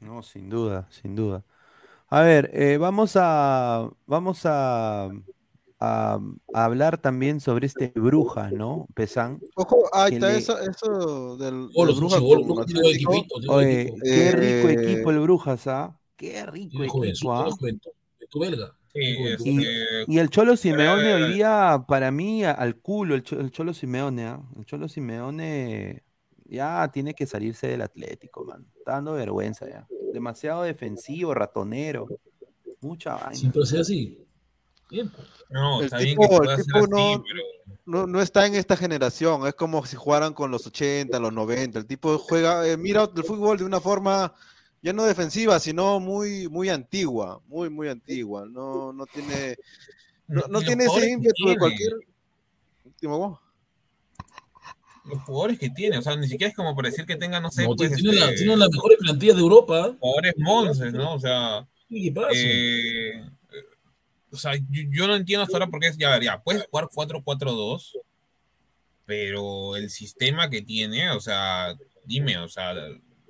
No, 0.00 0.22
sin 0.22 0.48
duda, 0.48 0.86
sin 0.90 1.16
duda. 1.16 1.42
A 2.08 2.20
ver, 2.20 2.50
eh, 2.52 2.76
vamos 2.76 3.12
a 3.16 3.88
vamos 4.06 4.42
a, 4.44 5.08
a- 5.78 6.18
a 6.54 6.64
hablar 6.64 6.98
también 6.98 7.40
sobre 7.40 7.66
este 7.66 7.92
Brujas, 7.94 8.52
¿no? 8.52 8.86
Pesan. 8.94 9.40
Ojo, 9.56 9.84
ahí 9.92 10.14
está 10.14 10.30
le- 10.30 10.38
eso, 10.38 10.58
eso 10.58 11.36
del, 11.36 11.68
es 11.70 11.76
un 11.76 11.96
Brujas 11.98 12.22
Oye, 13.48 13.94
qué 14.02 14.32
rico 14.32 14.68
Eh, 14.68 14.72
equipo 14.72 15.10
el 15.10 15.20
Brujas, 15.20 15.66
¿ah? 15.66 15.98
Qué 16.16 16.46
rico 16.46 16.82
equipo, 17.04 17.32
¿ah? 17.32 17.50
juventud 17.50 17.90
belga. 18.40 18.72
Sí, 18.92 19.00
Y, 19.00 19.26
este, 19.26 20.04
y 20.08 20.18
el 20.18 20.30
Cholo 20.30 20.56
Simeone 20.56 21.10
eh, 21.10 21.14
hoy 21.14 21.32
día, 21.34 21.84
para 21.86 22.10
mí, 22.10 22.44
al 22.44 22.76
culo, 22.76 23.14
el, 23.14 23.22
Cho- 23.22 23.38
el 23.38 23.50
Cholo 23.50 23.74
Simeone, 23.74 24.24
¿ah? 24.24 24.40
El 24.56 24.64
Cholo 24.64 24.88
Simeone 24.88 26.02
ya 26.46 26.90
tiene 26.92 27.12
que 27.12 27.26
salirse 27.26 27.66
del 27.68 27.82
Atlético, 27.82 28.44
man. 28.44 28.66
Está 28.78 28.92
dando 28.92 29.12
vergüenza 29.12 29.68
ya. 29.68 29.86
Demasiado 30.14 30.62
defensivo, 30.62 31.34
ratonero. 31.34 32.06
Mucha 32.80 33.14
vaina. 33.16 33.34
Siempre 33.34 33.66
sea 33.66 33.80
así. 33.82 34.25
Bien. 34.90 35.10
No, 35.50 35.80
El 35.80 35.86
está 35.86 35.98
bien 35.98 36.16
tipo- 36.16 36.40
que 36.40 36.48
el 36.52 36.56
tipo 36.64 36.78
así, 36.78 36.86
no- 36.90 37.24
pero... 37.26 37.42
No, 37.88 38.06
no 38.06 38.20
está 38.20 38.46
en 38.46 38.56
esta 38.56 38.76
generación, 38.76 39.46
es 39.46 39.54
como 39.54 39.84
si 39.86 39.94
jugaran 39.94 40.34
con 40.34 40.50
los 40.50 40.66
80, 40.66 41.20
los 41.20 41.32
90. 41.32 41.78
El 41.78 41.86
tipo 41.86 42.18
juega, 42.18 42.66
eh, 42.66 42.76
mira 42.76 43.08
el 43.14 43.22
fútbol 43.24 43.58
de 43.58 43.64
una 43.64 43.80
forma 43.80 44.34
ya 44.82 44.92
no 44.92 45.04
defensiva, 45.04 45.60
sino 45.60 46.00
muy, 46.00 46.48
muy 46.48 46.68
antigua, 46.68 47.40
muy, 47.46 47.70
muy 47.70 47.88
antigua. 47.88 48.44
No, 48.50 48.92
no 48.92 49.06
tiene, 49.06 49.56
no, 50.26 50.42
no 50.48 50.60
tiene 50.62 50.84
ese 50.84 51.10
ímpetu 51.10 51.28
de 51.28 51.32
tiene, 51.54 51.58
cualquier. 51.58 51.92
Dime, 53.00 53.14
Los 55.04 55.22
jugadores 55.24 55.58
que 55.58 55.70
tiene, 55.70 55.98
o 55.98 56.02
sea, 56.02 56.16
ni 56.16 56.26
siquiera 56.26 56.50
es 56.50 56.56
como 56.56 56.74
para 56.74 56.88
decir 56.90 57.06
que 57.06 57.14
tenga, 57.16 57.38
no 57.40 57.50
sé, 57.52 57.62
No, 57.68 57.76
pues, 57.76 57.94
tiene, 57.94 58.18
la, 58.18 58.24
este, 58.30 58.36
tiene 58.38 58.56
las 58.56 58.68
mejores 58.70 58.98
plantillas 58.98 59.36
de 59.36 59.42
Europa. 59.42 59.94
jugadores 60.00 60.34
monces, 60.38 60.92
¿no? 60.92 61.14
O 61.14 61.20
sea, 61.20 61.66
¿Qué 61.88 62.12
pasa? 62.12 62.30
eh, 62.34 63.24
o 64.36 64.40
sea, 64.40 64.54
yo, 64.54 64.82
yo 64.90 65.06
no 65.06 65.16
entiendo 65.16 65.42
hasta 65.44 65.56
ahora 65.56 65.66
por 65.68 65.80
qué 65.80 65.88
es, 65.88 65.96
ya, 65.96 66.10
ver, 66.10 66.22
ya, 66.22 66.42
puedes 66.42 66.64
jugar 66.66 66.88
4-4-2, 66.92 67.92
pero 69.04 69.76
el 69.76 69.90
sistema 69.90 70.50
que 70.50 70.62
tiene, 70.62 71.10
o 71.10 71.20
sea, 71.20 71.76
dime, 72.04 72.38
o 72.38 72.48
sea, 72.48 72.74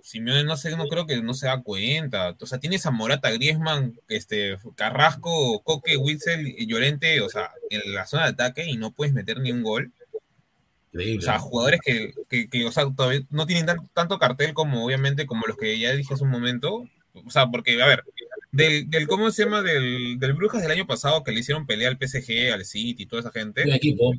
Simeone 0.03 0.45
no 0.45 0.57
sé, 0.57 0.77
no 0.77 0.87
creo 0.87 1.07
que 1.07 1.21
no 1.21 1.35
se 1.35 1.47
da 1.47 1.63
cuenta, 1.63 2.37
o 2.41 2.47
sea, 2.47 2.59
tienes 2.59 2.87
a 2.87 2.91
Morata, 2.91 3.31
Griezmann, 3.31 3.99
este, 4.09 4.57
Carrasco, 4.77 5.61
Coque, 5.63 5.97
Witzel 5.97 6.47
y 6.47 6.67
Llorente, 6.67 7.21
o 7.21 7.29
sea, 7.29 7.51
en 7.71 7.93
la 7.95 8.07
zona 8.07 8.25
de 8.25 8.31
ataque 8.31 8.67
y 8.67 8.77
no 8.77 8.93
puedes 8.93 9.13
meter 9.13 9.41
ni 9.41 9.53
un 9.53 9.63
gol. 9.63 9.93
O 10.13 10.99
Increíble. 10.99 11.25
sea, 11.27 11.39
jugadores 11.39 11.81
que, 11.85 12.15
que, 12.31 12.49
que, 12.49 12.65
o 12.65 12.73
sea, 12.73 12.85
todavía 12.97 13.21
no 13.29 13.47
tienen 13.47 13.67
tan- 13.67 13.87
tanto 13.89 14.19
cartel 14.19 14.55
como, 14.55 14.83
obviamente, 14.87 15.27
como 15.27 15.47
los 15.47 15.57
que 15.59 15.79
ya 15.79 15.93
dije 15.93 16.15
hace 16.15 16.25
un 16.25 16.31
momento. 16.31 16.89
O 17.25 17.31
sea, 17.31 17.47
porque, 17.49 17.81
a 17.83 17.87
ver, 17.87 18.05
del, 18.53 18.89
del 18.91 19.07
¿cómo 19.07 19.31
se 19.31 19.45
llama? 19.45 19.63
Del, 19.63 20.19
del 20.19 20.33
Brujas 20.35 20.63
del 20.63 20.71
año 20.71 20.87
pasado 20.87 21.23
que 21.25 21.33
le 21.33 21.41
hicieron 21.41 21.67
pelea 21.67 21.89
al 21.89 21.99
PSG, 21.99 22.53
al 22.53 22.65
City 22.65 23.03
y 23.03 23.07
toda 23.07 23.21
esa 23.21 23.33
gente. 23.33 23.63
Equipo. 23.75 24.13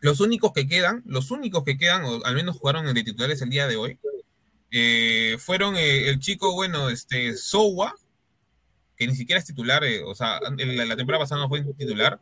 Los 0.00 0.20
únicos 0.20 0.52
que 0.52 0.66
quedan, 0.66 1.02
los 1.04 1.30
únicos 1.30 1.62
que 1.64 1.76
quedan, 1.76 2.04
o 2.04 2.24
al 2.24 2.34
menos 2.34 2.56
jugaron 2.56 2.92
de 2.92 3.02
titulares 3.04 3.42
el 3.42 3.50
día 3.50 3.66
de 3.68 3.76
hoy, 3.76 3.98
eh, 4.70 5.36
fueron 5.38 5.76
eh, 5.76 6.08
el 6.08 6.18
chico, 6.20 6.54
bueno, 6.54 6.88
este, 6.90 7.36
Sowa, 7.36 7.94
que 8.96 9.06
ni 9.06 9.14
siquiera 9.14 9.38
es 9.38 9.46
titular, 9.46 9.82
eh, 9.84 10.02
o 10.02 10.14
sea, 10.14 10.38
en 10.58 10.76
la, 10.76 10.84
la 10.84 10.96
temporada 10.96 11.24
pasada 11.24 11.40
no 11.42 11.48
fue 11.48 11.62
titular. 11.76 12.20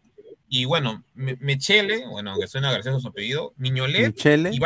Y 0.49 0.65
bueno, 0.65 1.05
Me- 1.15 1.37
Mechele, 1.41 2.07
bueno, 2.07 2.35
que 2.41 2.49
suena 2.49 2.73
gracioso 2.73 3.01
su 3.01 3.09
apellido, 3.09 3.53
Miñolet 3.59 4.15
Michele. 4.15 4.51
y 4.53 4.59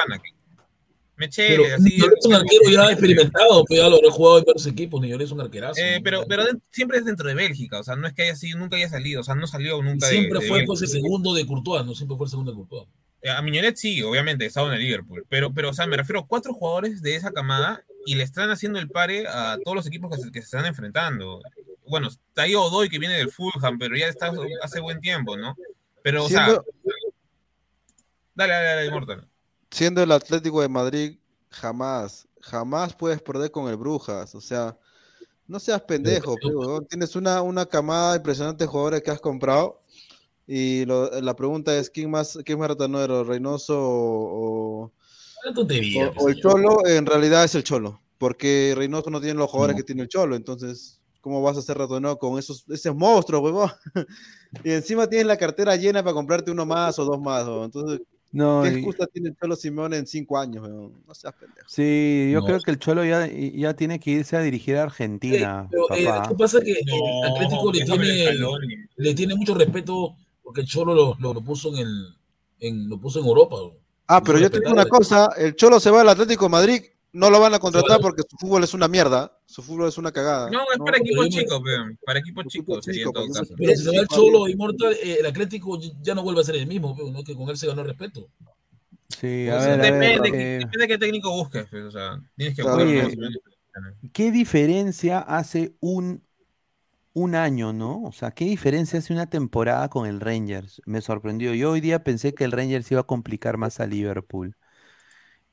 Banak. 1.27 1.35
Pero 1.37 1.63
Mechele, 1.63 1.75
así. 1.75 1.97
Es 1.97 2.27
un 2.27 2.35
arquero 2.35 2.71
ya 2.71 2.91
experimentado, 2.93 3.65
pues 3.65 3.81
ya 3.81 3.89
lo 3.89 4.03
he 4.03 4.11
jugado 4.11 4.39
en 4.39 4.45
varios 4.45 4.67
equipos. 4.67 5.01
Niñoles 5.01 5.27
es 5.27 5.33
un 5.33 5.41
arquerazo. 5.41 5.81
Eh, 5.81 6.01
pero 6.03 6.25
pero 6.29 6.45
de- 6.45 6.59
siempre 6.71 6.99
es 6.99 7.05
dentro 7.05 7.29
de 7.29 7.35
Bélgica, 7.35 7.81
o 7.81 7.83
sea, 7.85 7.97
no 7.97 8.07
es 8.07 8.15
que 8.15 8.23
haya 8.23 8.37
sido, 8.37 8.59
nunca 8.59 8.77
haya 8.77 8.89
salido, 8.89 9.21
o 9.21 9.25
sea, 9.25 9.35
no 9.35 9.47
salió 9.47 9.83
nunca 9.83 10.07
de- 10.09 10.13
siempre 10.13 10.41
de 10.41 10.47
fue 10.49 10.59
Bélgica. 10.59 10.67
pues 10.67 10.83
el 10.83 10.89
segundo 10.89 11.35
de 11.35 11.47
Courtois, 11.47 11.85
no 11.87 11.95
siempre 11.95 12.17
fue 12.17 12.27
el 12.27 12.31
segundo 12.31 12.53
de 12.53 12.57
Courtois. 12.57 12.89
Eh, 13.23 13.31
A 13.31 13.41
Miñolet 13.43 13.77
sí, 13.77 14.03
obviamente, 14.03 14.47
estaba 14.47 14.67
en 14.69 14.75
el 14.75 14.81
Liverpool, 14.83 15.25
pero, 15.29 15.53
pero, 15.53 15.71
o 15.71 15.73
sea, 15.75 15.87
me 15.87 15.97
refiero 15.97 16.21
a 16.21 16.27
cuatro 16.27 16.53
jugadores 16.53 17.03
de 17.03 17.15
esa 17.15 17.31
camada 17.31 17.85
y 18.05 18.17
le 18.17 18.25
están 18.25 18.51
haciendo 18.51 18.79
el 18.81 18.89
pare 18.89 19.27
a 19.29 19.57
todos 19.65 19.77
los 19.77 19.87
equipos 19.87 20.11
que 20.11 20.21
se, 20.23 20.33
que 20.33 20.41
se 20.41 20.47
están 20.47 20.67
enfrentando. 20.67 21.41
Bueno, 21.87 22.09
está 22.09 22.43
ahí 22.43 22.55
Odoy 22.57 22.89
que 22.89 22.99
viene 22.99 23.15
del 23.17 23.31
Fulham, 23.31 23.79
pero 23.79 23.97
ya 23.97 24.07
está 24.09 24.33
hace 24.63 24.81
buen 24.81 25.01
tiempo, 25.01 25.37
¿no? 25.37 25.57
Pero, 26.03 26.25
o 26.25 26.29
sea, 26.29 26.47
dale, 28.35 28.53
dale, 28.55 28.67
dale, 28.77 28.91
Mortal. 28.91 29.29
Siendo 29.73 30.03
el 30.03 30.13
Atlético 30.13 30.61
de 30.61 30.69
Madrid, 30.69 31.19
jamás, 31.51 32.29
jamás 32.41 32.95
puedes 32.95 33.21
perder 33.21 33.51
con 33.51 33.69
el 33.69 33.77
Brujas. 33.77 34.35
O 34.35 34.41
sea, 34.41 34.79
no 35.49 35.59
seas 35.59 35.81
pendejo. 35.83 36.37
Tienes 36.89 37.17
una, 37.17 37.43
una 37.43 37.67
camada 37.67 38.17
impresionante 38.17 38.65
de 38.65 38.69
jugadores 38.69 39.03
que 39.03 39.11
has 39.11 39.21
comprado. 39.21 39.81
Y 40.47 40.85
lo- 40.85 41.11
la 41.21 41.35
pregunta 41.35 41.77
es: 41.77 41.89
¿quién 41.91 42.11
más, 42.11 42.39
quién 42.45 42.59
más 42.59 42.69
ratonero, 42.69 43.25
Reynoso 43.25 43.79
o, 43.81 44.85
o- 44.85 44.93
o- 45.99 46.23
o 46.25 46.29
el. 46.29 46.41
Cholo? 46.41 46.87
En 46.87 47.07
realidad 47.07 47.45
es 47.45 47.55
el 47.55 47.65
Cholo, 47.65 48.01
porque 48.19 48.75
Reynoso 48.77 49.11
no 49.11 49.21
tiene 49.21 49.39
los 49.39 49.51
jugadores 49.51 49.75
No. 49.75 49.79
que 49.79 49.85
tiene 49.85 50.03
el 50.03 50.09
Cholo. 50.09 50.37
Entonces, 50.37 51.01
¿cómo 51.21 51.41
vas 51.43 51.57
a 51.57 51.61
hacer 51.61 51.79
ratonero 51.79 52.19
con 52.19 52.39
esos, 52.39 52.65
esos 52.69 52.95
monstruos, 52.95 53.43
huevón? 53.43 53.71
y 54.65 54.73
encima 54.73 55.07
tienes 55.09 55.27
la 55.27 55.37
cartera 55.37 55.77
llena 55.77 56.03
para 56.03 56.15
comprarte 56.15 56.51
uno 56.51 56.67
más 56.67 56.99
o 56.99 57.05
dos 57.05 57.21
más. 57.21 57.45
huevón. 57.47 57.65
Entonces, 57.67 58.01
No, 58.33 58.63
¿qué 58.63 58.71
y- 58.71 58.75
excusa 58.77 59.07
tiene 59.07 59.29
el 59.29 59.37
Cholo 59.37 59.57
Simeone 59.57 59.99
en 59.99 60.07
cinco 60.07 60.39
años? 60.39 60.63
huevón? 60.67 61.03
No 61.07 61.15
seas 61.15 61.35
pendejo. 61.35 61.69
sí, 61.69 62.31
yo 62.33 62.41
No. 62.41 62.47
creo 62.47 62.61
que 62.61 62.71
el 62.71 62.79
Cholo 62.79 63.05
ya, 63.05 63.27
ya 63.27 63.75
tiene 63.75 64.01
que 64.01 64.11
irse 64.11 64.37
a 64.37 64.41
dirigir 64.41 64.77
a 64.79 64.85
Argentina, 64.85 65.69
pero 65.71 65.87
eh. 65.95 66.09
¿qué 66.29 66.35
pasa? 66.35 66.61
Que 66.61 66.73
el 66.73 66.87
No, 66.87 67.27
Atlético 67.35 67.73
le 67.73 67.85
tiene, 67.85 68.25
el 68.31 68.39
y- 68.39 69.03
le 69.03 69.15
tiene 69.15 69.35
mucho 69.35 69.55
respeto 69.55 70.17
porque 70.43 70.63
el 70.63 70.67
Cholo 70.67 70.95
lo, 70.95 71.17
lo, 71.21 71.35
lo 71.35 71.41
puso 71.43 71.69
en 71.75 71.87
el 71.87 72.15
en, 72.61 72.89
lo 72.89 72.99
puso 72.99 73.21
en 73.21 73.27
Europa. 73.27 73.57
Ah, 74.07 74.19
Lo 74.19 74.25
pero 74.25 74.39
yo 74.39 74.51
te 74.51 74.61
digo 74.61 74.73
una 74.73 74.87
cosa, 74.87 75.31
el 75.37 75.55
Cholo 75.57 75.79
se 75.81 75.91
va 75.91 76.01
al 76.03 76.09
Atlético 76.09 76.45
de 76.47 76.51
Madrid, 76.51 76.83
no 77.13 77.31
lo 77.31 77.41
van 77.41 77.55
a 77.55 77.59
contratar 77.59 78.01
porque 78.01 78.23
su 78.29 78.37
fútbol 78.39 78.65
es 78.65 78.75
una 78.75 78.89
mierda, 78.89 79.39
su 79.47 79.63
fútbol 79.63 79.89
es 79.89 79.99
una 79.99 80.13
cagada. 80.13 80.51
No, 80.51 80.61
es 80.73 80.79
No, 80.79 80.85
para 80.85 80.99
equipos 80.99 81.25
me- 81.25 81.31
chicos, 81.31 81.63
para 82.05 82.19
equipos 82.19 82.47
chicos 82.47 82.85
sería 82.85 83.03
en 83.03 83.09
chico, 83.09 83.21
todo 83.21 83.33
caso. 83.33 83.55
Pero 83.57 83.77
si 83.77 83.83
se 83.83 83.91
va 83.91 84.03
el 84.03 84.09
Cholo 84.09 84.49
inmortal, 84.49 84.93
eh, 84.95 85.19
el 85.21 85.27
Atlético 85.27 85.79
ya 86.03 86.15
no 86.15 86.23
vuelve 86.23 86.41
a 86.41 86.45
ser 86.45 86.57
el 86.57 86.67
mismo, 86.67 86.97
pero, 86.97 87.11
¿no? 87.11 87.23
que 87.23 87.35
con 87.37 87.49
él 87.51 87.57
se 87.57 87.67
ganó 87.67 87.83
respeto. 87.85 88.29
Sí, 89.09 89.49
a 89.49 89.63
a 89.63 89.67
ver, 89.67 89.81
Depende, 89.81 90.29
eh, 90.33 90.59
depende 90.61 90.79
de 90.79 90.89
qué 90.89 90.99
técnico 90.99 91.31
busques, 91.33 91.67
pues, 91.71 91.85
o 91.85 91.91
sea, 91.91 92.19
tienes 92.37 92.57
que 92.57 92.63
Oye. 92.63 93.15
¿qué 94.13 94.31
diferencia 94.33 95.19
hace 95.21 95.77
un, 95.81 96.25
un 97.13 97.35
año, 97.35 97.73
no? 97.73 98.03
O 98.05 98.13
sea, 98.13 98.31
¿qué 98.31 98.47
diferencia 98.47 98.99
hace 98.99 99.13
una 99.13 99.29
temporada 99.29 99.89
con 99.91 100.07
el 100.07 100.21
Rangers? 100.21 100.81
Me 100.87 101.03
sorprendió. 101.03 101.55
Yo 101.55 101.73
hoy 101.73 101.81
día 101.81 102.03
pensé 102.03 102.35
que 102.35 102.45
el 102.45 102.53
Rangers 102.53 102.91
iba 102.91 103.03
a 103.03 103.07
complicar 103.07 103.59
más 103.59 103.81
a 103.81 103.87
Liverpool. 103.87 104.57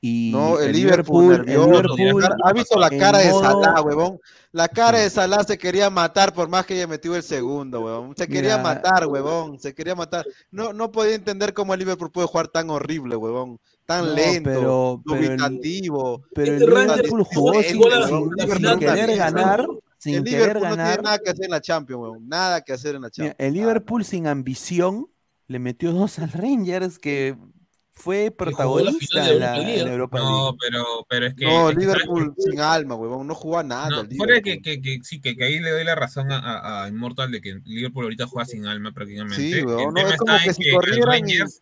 Y 0.02 0.32
No, 0.32 0.58
el, 0.60 0.68
el 0.68 0.72
Liverpool, 0.78 1.44
Liverpool, 1.46 1.76
el. 1.76 1.96
Liverpool 1.98 2.24
¿Ha 2.46 2.54
visto 2.54 2.80
la 2.80 2.90
cara 2.90 3.18
de 3.18 3.32
modo- 3.32 3.42
Salah, 3.42 3.82
huevón? 3.82 4.20
La 4.54 4.70
cara 4.70 5.00
de 5.00 5.10
Salah 5.10 5.44
se 5.44 5.58
quería 5.58 5.90
matar 5.90 6.34
por 6.34 6.48
más 6.48 6.66
que 6.66 6.74
haya 6.76 6.88
metido 6.88 7.18
el 7.18 7.24
segundo, 7.24 7.82
huevón. 7.82 8.14
Se 8.16 8.26
quería 8.26 8.58
Mira. 8.58 8.64
matar, 8.64 9.08
huevón. 9.08 9.60
Se 9.60 9.74
quería 9.76 9.96
matar. 9.96 10.26
No, 10.52 10.72
no 10.72 10.90
podía 10.90 11.16
entender 11.16 11.54
cómo 11.54 11.74
el 11.74 11.80
Liverpool 11.82 12.12
puede 12.12 12.28
jugar 12.28 12.48
tan 12.48 12.70
horrible, 12.70 13.18
huevón. 13.18 13.60
Tan 13.86 14.06
No, 14.06 14.14
lento, 14.14 14.50
pero- 14.50 15.02
pero 15.06 15.20
el- 15.20 15.28
dubitativo. 15.38 16.22
Pero 16.34 16.54
el 16.54 16.62
Este 16.64 16.76
Liverpool 16.76 17.24
jugó 17.26 17.54
sin, 17.56 17.64
sin- 17.64 17.82
querer 17.82 18.62
también, 18.62 19.18
ganar, 19.18 19.68
¿no? 19.68 19.80
sin 19.98 20.16
el 20.16 20.24
querer 20.24 20.40
Liverpool 20.40 20.64
no 20.64 20.76
ganar. 20.78 20.88
tiene 20.94 21.04
nada 21.04 21.20
que 21.20 21.30
hacer 21.30 21.44
en 21.46 21.52
la 21.52 21.62
Champions, 21.62 22.02
huevón. 22.02 22.30
Nada 22.30 22.62
que 22.62 22.72
hacer 22.72 22.96
en 22.96 23.02
la 23.02 23.08
Mira, 23.08 23.12
Champions. 23.12 23.36
el 23.38 23.54
Liverpool 23.54 24.06
sin 24.06 24.28
ambición 24.28 25.08
le 25.48 25.60
metió 25.60 25.92
dos 25.92 26.20
al 26.20 26.32
Rangers 26.32 26.98
que 27.00 27.36
fue 28.00 28.32
protagonista 28.32 29.26
de 29.26 29.34
en 29.34 29.40
la, 29.40 29.58
Europa 29.58 29.62
League. 29.62 29.80
en 29.80 29.86
la 29.86 29.92
Europa 29.92 30.20
No, 30.20 30.58
pero, 30.58 30.86
pero 31.10 31.28
es 31.28 31.36
que. 31.36 31.46
No, 31.46 31.70
es 31.70 31.78
que, 31.78 31.84
¿sabes 31.84 31.98
Liverpool 32.06 32.34
sin 32.38 32.60
alma, 32.62 32.96
huevón. 32.96 33.28
No 33.28 33.36
jugó 33.36 33.60
a 33.60 33.64
nada. 33.64 33.90
No, 33.90 34.02
el 34.02 34.16
fuera 34.16 34.42
que, 34.42 34.62
que, 34.62 34.82
que 34.82 35.00
sí, 35.04 35.20
que, 35.20 35.36
que 35.36 35.44
ahí 35.44 35.60
le 35.60 35.72
doy 35.72 35.84
la 35.84 35.96
razón 35.96 36.32
a, 36.32 36.40
a, 36.40 36.86
a 36.86 36.88
Immortal 36.88 37.30
de 37.32 37.42
que 37.42 37.60
Liverpool 37.66 38.06
ahorita 38.06 38.28
juega 38.28 38.46
sin 38.46 38.66
alma 38.66 38.94
prácticamente. 38.94 39.36
Sí, 39.36 39.52
el 39.52 39.66
huevón. 39.66 39.94
No, 39.94 40.02
tema 40.02 40.10
es 40.12 40.18
como 40.18 40.32
está 40.34 40.44
que 40.44 40.50
en 40.50 40.56
si 40.56 40.72
corrieran 40.72 41.00
y, 41.00 41.20
Rangers, 41.20 41.62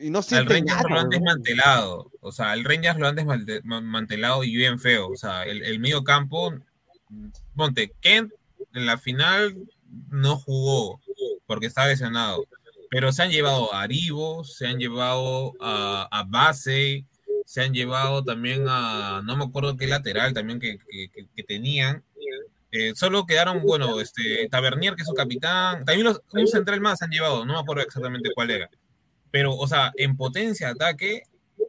y 0.00 0.10
no 0.10 0.18
al 0.18 0.46
Rangers 0.46 0.66
nada, 0.66 0.88
lo 0.88 1.00
han 1.00 1.08
desmantelado. 1.08 2.12
O 2.20 2.30
sea, 2.30 2.52
al 2.52 2.64
Rangers 2.64 2.98
lo 2.98 3.08
han 3.08 3.16
desmantelado 3.16 4.44
y 4.44 4.54
bien 4.54 4.78
feo. 4.78 5.08
O 5.08 5.16
sea, 5.16 5.44
el, 5.44 5.62
el 5.62 5.78
medio 5.80 6.04
campo, 6.04 6.52
ponte, 7.56 7.94
Kent 8.02 8.32
en 8.74 8.84
la 8.84 8.98
final 8.98 9.56
no 10.10 10.36
jugó 10.36 11.00
porque 11.46 11.66
estaba 11.66 11.88
lesionado. 11.88 12.44
Pero 12.90 13.12
se 13.12 13.22
han 13.22 13.30
llevado 13.30 13.72
a 13.72 13.82
Aribo, 13.82 14.44
se 14.44 14.66
han 14.66 14.78
llevado 14.78 15.54
a, 15.60 16.08
a 16.10 16.24
Base, 16.24 17.04
se 17.46 17.62
han 17.62 17.72
llevado 17.72 18.22
también 18.24 18.64
a, 18.68 19.22
no 19.24 19.36
me 19.36 19.44
acuerdo 19.44 19.76
qué 19.76 19.86
lateral 19.86 20.34
también 20.34 20.58
que, 20.60 20.76
que- 20.88 21.26
que- 21.34 21.42
tenían. 21.44 22.04
Eh, 22.72 22.92
solo 22.94 23.26
quedaron, 23.26 23.62
bueno, 23.62 24.00
este, 24.00 24.48
Tavernier, 24.48 24.94
que 24.94 25.02
es 25.02 25.08
su 25.08 25.14
capitán, 25.14 25.84
también 25.84 26.04
los, 26.06 26.20
un 26.32 26.46
central 26.46 26.80
más 26.80 27.02
han 27.02 27.10
llevado, 27.10 27.44
no 27.44 27.54
me 27.54 27.58
acuerdo 27.60 27.82
exactamente 27.82 28.30
cuál 28.34 28.50
era. 28.50 28.70
Pero, 29.32 29.54
o 29.56 29.66
sea, 29.66 29.92
en 29.96 30.16
potencia 30.16 30.68
ataque, 30.68 31.24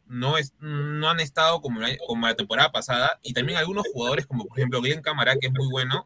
no, 0.05 0.37
es, 0.37 0.53
no 0.59 1.09
han 1.09 1.19
estado 1.19 1.61
como 1.61 1.79
la, 1.81 1.89
como 2.05 2.27
la 2.27 2.35
temporada 2.35 2.71
pasada, 2.71 3.19
y 3.23 3.33
también 3.33 3.57
algunos 3.57 3.87
jugadores, 3.91 4.27
como 4.27 4.45
por 4.45 4.59
ejemplo 4.59 4.81
Glenn 4.81 5.01
Camará, 5.01 5.35
que 5.37 5.47
es 5.47 5.53
muy 5.53 5.67
bueno, 5.71 6.05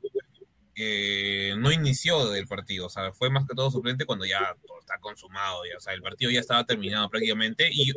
eh, 0.75 1.53
no 1.57 1.71
inició 1.71 2.29
del 2.29 2.47
partido, 2.47 2.87
o 2.87 2.89
sea, 2.89 3.11
fue 3.13 3.29
más 3.29 3.47
que 3.47 3.55
todo 3.55 3.71
suplente 3.71 4.05
cuando 4.05 4.25
ya 4.25 4.39
todo 4.67 4.79
está 4.79 4.97
consumado, 4.99 5.61
ya, 5.69 5.77
o 5.77 5.79
sea, 5.79 5.93
el 5.93 6.01
partido 6.01 6.31
ya 6.31 6.39
estaba 6.41 6.65
terminado 6.65 7.09
prácticamente, 7.09 7.69
y, 7.71 7.91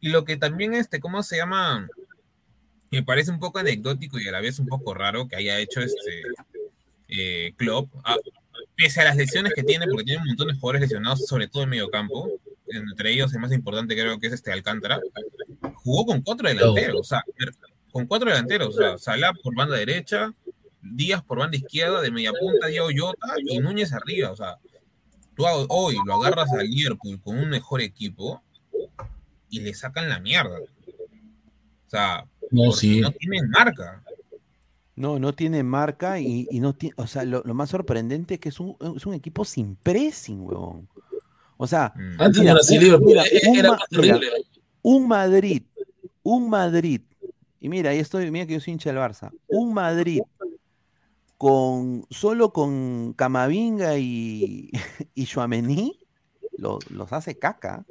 y 0.00 0.08
lo 0.08 0.24
que 0.24 0.36
también, 0.36 0.74
este, 0.74 1.00
¿cómo 1.00 1.22
se 1.22 1.36
llama? 1.36 1.86
Me 2.90 3.02
parece 3.02 3.30
un 3.30 3.40
poco 3.40 3.58
anecdótico 3.58 4.18
y 4.18 4.28
a 4.28 4.32
la 4.32 4.40
vez 4.40 4.58
un 4.58 4.66
poco 4.66 4.94
raro 4.94 5.26
que 5.28 5.36
haya 5.36 5.58
hecho 5.58 5.80
este 5.80 6.22
eh, 7.08 7.52
Klopp, 7.56 7.90
a- 8.04 8.16
pese 8.76 9.00
a 9.00 9.04
las 9.04 9.16
lesiones 9.16 9.52
que 9.54 9.62
tiene, 9.62 9.86
porque 9.86 10.04
tiene 10.04 10.22
un 10.22 10.28
montón 10.28 10.48
de 10.48 10.54
jugadores 10.54 10.82
lesionados, 10.82 11.26
sobre 11.26 11.48
todo 11.48 11.64
en 11.64 11.70
medio 11.70 11.90
campo, 11.90 12.30
entre 12.68 13.12
ellos 13.12 13.32
el 13.34 13.40
más 13.40 13.52
importante 13.52 13.94
creo 13.94 14.18
que 14.18 14.28
es 14.28 14.32
este 14.32 14.50
Alcántara, 14.52 15.00
jugó 15.82 16.06
con 16.06 16.22
cuatro 16.22 16.48
delanteros, 16.48 17.00
o 17.00 17.04
sea, 17.04 17.22
con 17.92 18.06
cuatro 18.06 18.30
delanteros, 18.30 18.74
o 18.74 18.78
sea, 18.78 18.98
Salah 18.98 19.32
por 19.42 19.54
banda 19.54 19.76
derecha, 19.76 20.32
Díaz 20.86 21.22
por 21.24 21.38
banda 21.38 21.56
izquierda, 21.56 22.00
de 22.02 22.10
media 22.10 22.32
punta, 22.38 22.66
Diego 22.66 22.88
Jota 22.96 23.34
y 23.44 23.58
Núñez 23.58 23.92
arriba, 23.92 24.30
o 24.30 24.36
sea, 24.36 24.58
tú 25.34 25.44
hoy 25.68 25.96
lo 26.06 26.14
agarras 26.14 26.50
al 26.52 26.66
Liverpool 26.68 27.20
con 27.22 27.38
un 27.38 27.48
mejor 27.48 27.80
equipo 27.80 28.42
y 29.48 29.60
le 29.60 29.72
sacan 29.74 30.08
la 30.08 30.20
mierda. 30.20 30.58
O 30.60 31.90
sea, 31.90 32.26
No, 32.50 32.72
sí. 32.72 33.00
no 33.00 33.10
tienen 33.12 33.48
marca. 33.50 34.02
No, 34.96 35.18
no 35.18 35.32
tiene 35.32 35.62
marca 35.64 36.20
y, 36.20 36.46
y 36.50 36.60
no 36.60 36.72
tiene, 36.74 36.94
o 36.98 37.06
sea, 37.06 37.24
lo, 37.24 37.42
lo 37.44 37.54
más 37.54 37.70
sorprendente 37.70 38.34
es 38.34 38.40
que 38.40 38.50
es 38.50 38.60
un, 38.60 38.76
es 38.96 39.06
un 39.06 39.14
equipo 39.14 39.44
sin 39.44 39.74
pressing, 39.76 40.40
huevón. 40.40 40.88
O 41.56 41.66
sea, 41.66 41.92
Mm. 41.96 42.20
Antes 42.20 42.40
mira, 42.42 42.54
no 42.54 42.60
era 42.68 42.96
un- 42.98 43.04
mira, 43.04 43.22
un 43.48 43.56
era 43.56 43.70
mira, 43.72 43.78
terrible. 43.90 44.28
un 44.82 45.08
Madrid, 45.08 45.62
un 46.22 46.50
Madrid, 46.50 47.00
y 47.60 47.68
mira, 47.68 47.90
ahí 47.90 47.98
estoy, 47.98 48.30
mira 48.30 48.46
que 48.46 48.52
yo 48.54 48.60
soy 48.60 48.72
hincha 48.74 48.90
del 48.92 48.98
Barça, 49.00 49.32
un 49.48 49.72
Madrid 49.72 50.20
con 51.44 52.06
solo 52.08 52.54
con 52.54 53.12
Camavinga 53.12 53.98
y, 53.98 54.70
y 55.14 55.26
Tchouaméni, 55.26 56.00
lo- 56.56 56.78
los 56.88 57.12
hace 57.12 57.38
caca. 57.38 57.84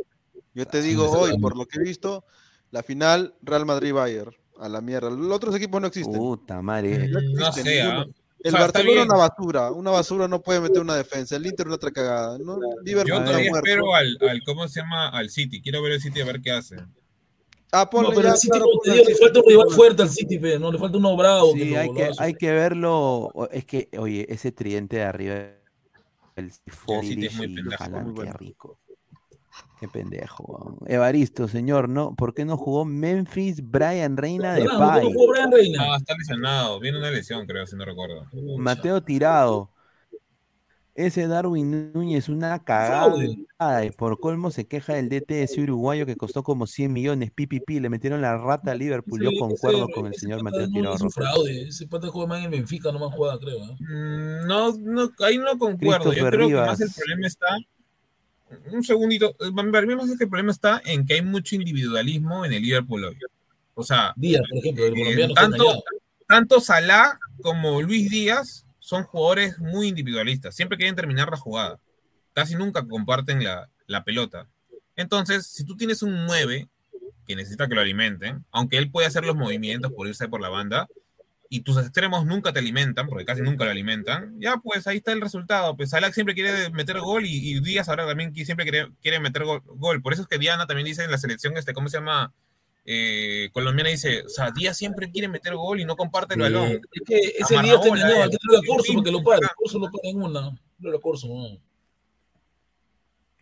Yo 0.55 0.65
te 0.65 0.81
digo 0.81 1.07
hoy, 1.11 1.37
por 1.39 1.55
lo 1.55 1.67
que 1.67 1.77
he 1.77 1.83
visto, 1.83 2.25
la 2.71 2.81
final 2.81 3.35
Real 3.43 3.67
Madrid-Bayern. 3.67 4.31
A 4.57 4.69
la 4.69 4.81
mierda. 4.81 5.11
Los 5.11 5.31
otros 5.31 5.55
equipos 5.55 5.79
no 5.81 5.85
existen. 5.87 6.13
Puta 6.15 6.63
madre. 6.63 7.07
No 7.09 7.21
No 7.21 7.27
ninguno. 7.29 7.45
¿ah? 7.45 8.05
El 8.39 8.53
O 8.53 8.57
sea, 8.57 8.59
Barcelona 8.61 8.91
bien. 9.01 9.07
una 9.11 9.17
basura, 9.19 9.71
una 9.71 9.91
basura 9.91 10.27
no 10.27 10.41
puede 10.41 10.59
meter 10.61 10.81
una 10.81 10.95
defensa, 10.95 11.35
el 11.35 11.45
Inter 11.45 11.67
una 11.67 11.75
otra 11.75 11.91
cagada, 11.91 12.37
¿no? 12.39 12.57
Liverpool 12.83 13.19
Yo 13.19 13.23
todavía 13.23 13.51
espero 13.53 13.93
al, 13.93 14.17
al, 14.27 14.41
¿cómo 14.43 14.67
se 14.67 14.79
llama? 14.81 15.09
Al 15.09 15.29
City. 15.29 15.61
Quiero 15.61 15.81
ver 15.83 15.93
el 15.93 16.01
City 16.01 16.21
a 16.21 16.25
ver 16.25 16.41
qué 16.41 16.51
hace. 16.51 16.77
Ah, 17.75 17.89
ponle 17.89 18.09
No, 18.09 18.15
pero 18.15 18.27
ya, 18.27 18.33
el 18.33 18.37
City, 18.37 18.49
claro, 18.51 18.65
como 18.65 18.81
te 18.81 18.89
ponle 18.89 18.93
digo, 18.93 19.07
al 19.07 19.13
le 19.13 19.19
falta 19.19 19.39
un 19.39 19.45
rival 19.49 19.69
fuerte 19.71 20.01
al 20.03 20.09
City, 20.09 20.37
pe, 20.37 20.59
no 20.59 20.71
le 20.71 20.77
falta 20.77 20.97
uno 20.99 21.17
bravo. 21.17 21.53
Sí, 21.53 21.75
hay 21.75 21.87
lo 21.87 21.93
que, 21.95 22.11
hay 22.19 22.33
que 22.35 22.51
verlo. 22.51 23.31
Es 23.51 23.65
que, 23.65 23.89
oye, 23.97 24.27
ese 24.29 24.51
tridente 24.51 24.97
de 24.97 25.03
arriba, 25.03 25.35
el 26.35 26.51
City 26.51 27.25
es 27.25 27.35
muy 27.35 27.47
y 27.47 27.55
pendejo, 27.55 27.83
Haaland, 27.83 28.15
muy 28.15 28.25
qué 28.25 28.33
rico. 28.33 28.79
Qué 29.79 29.87
pendejo. 29.87 30.77
Evaristo, 30.85 31.47
señor, 31.47 31.89
¿no? 31.89 32.15
¿Por 32.15 32.35
qué 32.35 32.45
no 32.45 32.57
jugó 32.57 32.85
Memphis 32.85 33.59
Brian 33.61 34.17
Reina 34.17 34.53
de 34.53 34.61
¿Verdad? 34.61 34.77
¿Por 34.77 34.87
qué 34.87 34.93
Pai? 34.93 35.03
no 35.03 35.11
jugó 35.11 35.31
Brian 35.31 35.51
Reina? 35.51 35.83
Ah, 35.89 35.97
está 35.97 36.15
lesionado. 36.15 36.79
Viene 36.79 36.99
una 36.99 37.09
lesión, 37.09 37.45
creo, 37.47 37.65
si 37.65 37.75
no 37.75 37.85
recuerdo. 37.85 38.27
Mateo 38.57 39.01
Tirado. 39.01 39.72
Ese 40.95 41.27
Darwin 41.27 41.91
Núñez, 41.93 42.29
una 42.29 42.63
cagada. 42.63 43.83
Y 43.83 43.89
por 43.91 44.19
colmo 44.19 44.51
se 44.51 44.67
queja 44.67 44.93
del 44.93 45.09
DT 45.09 45.33
de 45.33 45.43
ese 45.43 45.61
uruguayo 45.61 46.05
que 46.05 46.15
costó 46.15 46.43
como 46.43 46.67
100 46.67 46.93
millones. 46.93 47.31
PPP, 47.31 47.79
le 47.81 47.89
metieron 47.89 48.21
la 48.21 48.37
rata 48.37 48.71
a 48.71 48.75
Liverpool. 48.75 49.23
Yo 49.23 49.31
concuerdo 49.39 49.85
ese- 49.85 49.93
con 49.93 50.05
el 50.07 50.13
señor 50.13 50.43
Mateo 50.43 50.67
no 50.67 50.73
Tirado. 50.73 50.95
Es 50.95 51.01
un 51.01 51.11
fraude. 51.11 51.67
Ese 51.69 51.87
pata 51.87 52.09
juega 52.09 52.27
más 52.27 52.45
en 52.45 52.51
Benfica, 52.51 52.91
no 52.91 52.99
más 52.99 53.15
juega, 53.15 53.39
creo. 53.39 53.57
¿eh? 53.57 53.75
Mm, 53.79 54.47
No, 54.47 54.77
no, 54.77 55.09
ahí 55.25 55.37
no 55.39 55.57
concuerdo. 55.57 56.13
Yo 56.13 56.27
creo 56.29 56.47
que 56.47 56.53
más 56.55 56.79
el 56.79 56.87
Rivas. 56.89 56.95
problema 56.97 57.27
está. 57.27 57.47
Un 58.71 58.83
segundito. 58.83 59.31
eh, 59.39 59.51
Para 59.71 59.87
mí 59.87 59.95
más 59.95 60.09
es 60.09 60.17
que 60.17 60.25
el 60.25 60.29
problema 60.29 60.51
está 60.51 60.79
en 60.85 61.05
que 61.07 61.15
hay 61.15 61.21
mucho 61.23 61.55
individualismo 61.55 62.45
en 62.45 62.53
el 62.53 62.61
Liverpool 62.61 63.05
hoy. 63.05 63.17
O 63.73 63.81
sea, 63.83 64.13
Díaz, 64.15 64.43
por 64.47 64.59
ejemplo, 64.59 64.85
el 64.85 64.93
eh, 64.93 65.03
colombiano. 65.03 65.33
tanto, 65.33 65.83
tanto 66.27 66.59
Salah 66.61 67.17
como 67.41 67.81
Luis 67.81 68.11
Díaz 68.11 68.63
son 68.93 69.05
jugadores 69.05 69.57
muy 69.57 69.87
individualistas. 69.87 70.55
Siempre 70.55 70.77
quieren 70.77 70.95
terminar 70.95 71.31
la 71.31 71.37
jugada. 71.37 71.79
Casi 72.33 72.53
nunca 72.53 72.85
comparten 72.87 73.43
la, 73.43 73.67
la 73.87 74.03
pelota. 74.03 74.47
Entonces, 74.95 75.47
si 75.47 75.65
tú 75.65 75.75
tienes 75.75 76.03
un 76.03 76.27
9 76.27 76.67
que 77.25 77.35
necesita 77.35 77.67
que 77.67 77.73
lo 77.73 77.81
alimenten, 77.81 78.45
aunque 78.51 78.77
él 78.77 78.91
puede 78.91 79.07
hacer 79.07 79.25
los 79.25 79.35
movimientos 79.35 79.91
por 79.93 80.07
irse 80.07 80.27
por 80.27 80.41
la 80.41 80.49
banda, 80.49 80.87
y 81.49 81.61
tus 81.61 81.77
extremos 81.79 82.27
nunca 82.27 82.53
te 82.53 82.59
alimentan, 82.59 83.07
porque 83.07 83.25
casi 83.25 83.41
nunca 83.41 83.65
lo 83.65 83.71
alimentan, 83.71 84.39
ya 84.39 84.57
pues 84.57 84.85
ahí 84.85 84.97
está 84.97 85.11
el 85.11 85.21
resultado. 85.21 85.75
Pues 85.75 85.89
Salah 85.89 86.11
siempre 86.11 86.35
quiere 86.35 86.69
meter 86.69 86.99
gol 86.99 87.25
y, 87.25 87.51
y 87.51 87.59
Díaz 87.61 87.89
ahora 87.89 88.05
también 88.05 88.35
siempre 88.35 88.65
quiere, 88.65 88.91
quiere 89.01 89.19
meter 89.19 89.43
gol, 89.43 89.63
gol. 89.65 90.03
Por 90.03 90.13
eso 90.13 90.21
es 90.21 90.27
que 90.27 90.37
Diana 90.37 90.67
también 90.67 90.85
dice 90.85 91.03
en 91.03 91.09
la 91.09 91.17
selección, 91.17 91.57
este, 91.57 91.73
¿cómo 91.73 91.89
se 91.89 91.97
llama? 91.97 92.31
Eh, 92.85 93.49
colombiana 93.53 93.89
dice, 93.89 94.23
o 94.23 94.29
sea, 94.29 94.51
Díaz 94.51 94.75
siempre 94.77 95.09
quiere 95.09 95.27
meter 95.29 95.55
gol 95.55 95.79
y 95.79 95.85
no 95.85 95.95
comparte 95.95 96.33
el 96.35 96.39
Sí. 96.39 96.43
balón. 96.43 96.71
Es 96.91 97.01
que 97.05 97.15
ese 97.17 97.33
Díaz 97.33 97.43
está 97.45 97.59
Amarrabola, 97.59 97.87
engañado. 97.87 98.13
eh. 98.19 98.23
Hay 98.23 98.29
que 98.29 98.37
traerlo 98.37 98.57
a 98.57 98.75
Corso 98.75 98.93
porque 98.93 99.11
lo 99.11 99.23
para. 99.23 99.49
Corso 99.55 99.79
lo 99.79 99.85
para 99.85 100.09
en 100.09 100.21
una. 100.21 100.47
A 100.47 100.99
Corso, 101.01 101.27
no. 101.27 101.57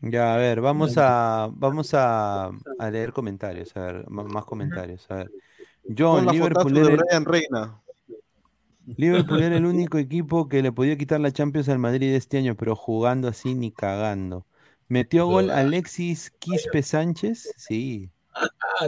Ya, 0.03 0.33
a 0.33 0.37
ver, 0.37 0.61
vamos 0.61 0.95
a, 0.97 1.49
vamos 1.53 1.93
a, 1.93 2.47
a 2.79 2.89
leer 2.91 3.13
comentarios, 3.13 3.75
a 3.77 3.81
ver, 3.91 4.09
más 4.09 4.45
comentarios. 4.45 5.05
A 5.09 5.15
ver. 5.17 5.31
John, 5.95 6.25
Liverpool 6.27 6.73
de 6.73 6.81
era, 6.81 6.95
Brian 6.95 7.25
Reina. 7.25 7.81
Liverpool 8.97 9.43
era 9.43 9.57
el 9.57 9.65
único 9.65 9.99
equipo 9.99 10.49
que 10.49 10.63
le 10.63 10.71
podía 10.71 10.97
quitar 10.97 11.19
la 11.19 11.31
Champions 11.31 11.69
al 11.69 11.77
Madrid 11.77 12.13
este 12.15 12.39
año, 12.39 12.55
pero 12.55 12.75
jugando 12.75 13.27
así 13.27 13.53
ni 13.53 13.71
cagando. 13.71 14.45
¿Metió 14.87 15.27
gol 15.27 15.51
Alexis 15.51 16.31
Quispe 16.39 16.81
Sánchez? 16.81 17.53
Sí. 17.57 18.09
Ah. 18.41 18.87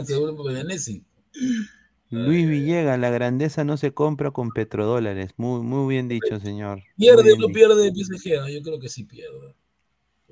Luis 2.10 2.48
Villegas, 2.48 2.98
la 2.98 3.10
grandeza 3.10 3.64
no 3.64 3.76
se 3.76 3.92
compra 3.92 4.30
con 4.30 4.50
petrodólares. 4.50 5.32
Muy, 5.36 5.62
muy 5.62 5.92
bien 5.92 6.08
dicho, 6.08 6.38
señor. 6.38 6.82
Pierde 6.96 7.32
o 7.32 7.36
no 7.36 7.48
pierde 7.48 7.92
PSG. 7.92 8.40
¿no? 8.40 8.48
Yo 8.48 8.62
creo 8.62 8.78
que 8.78 8.88
sí 8.88 9.04
pierde. 9.04 9.54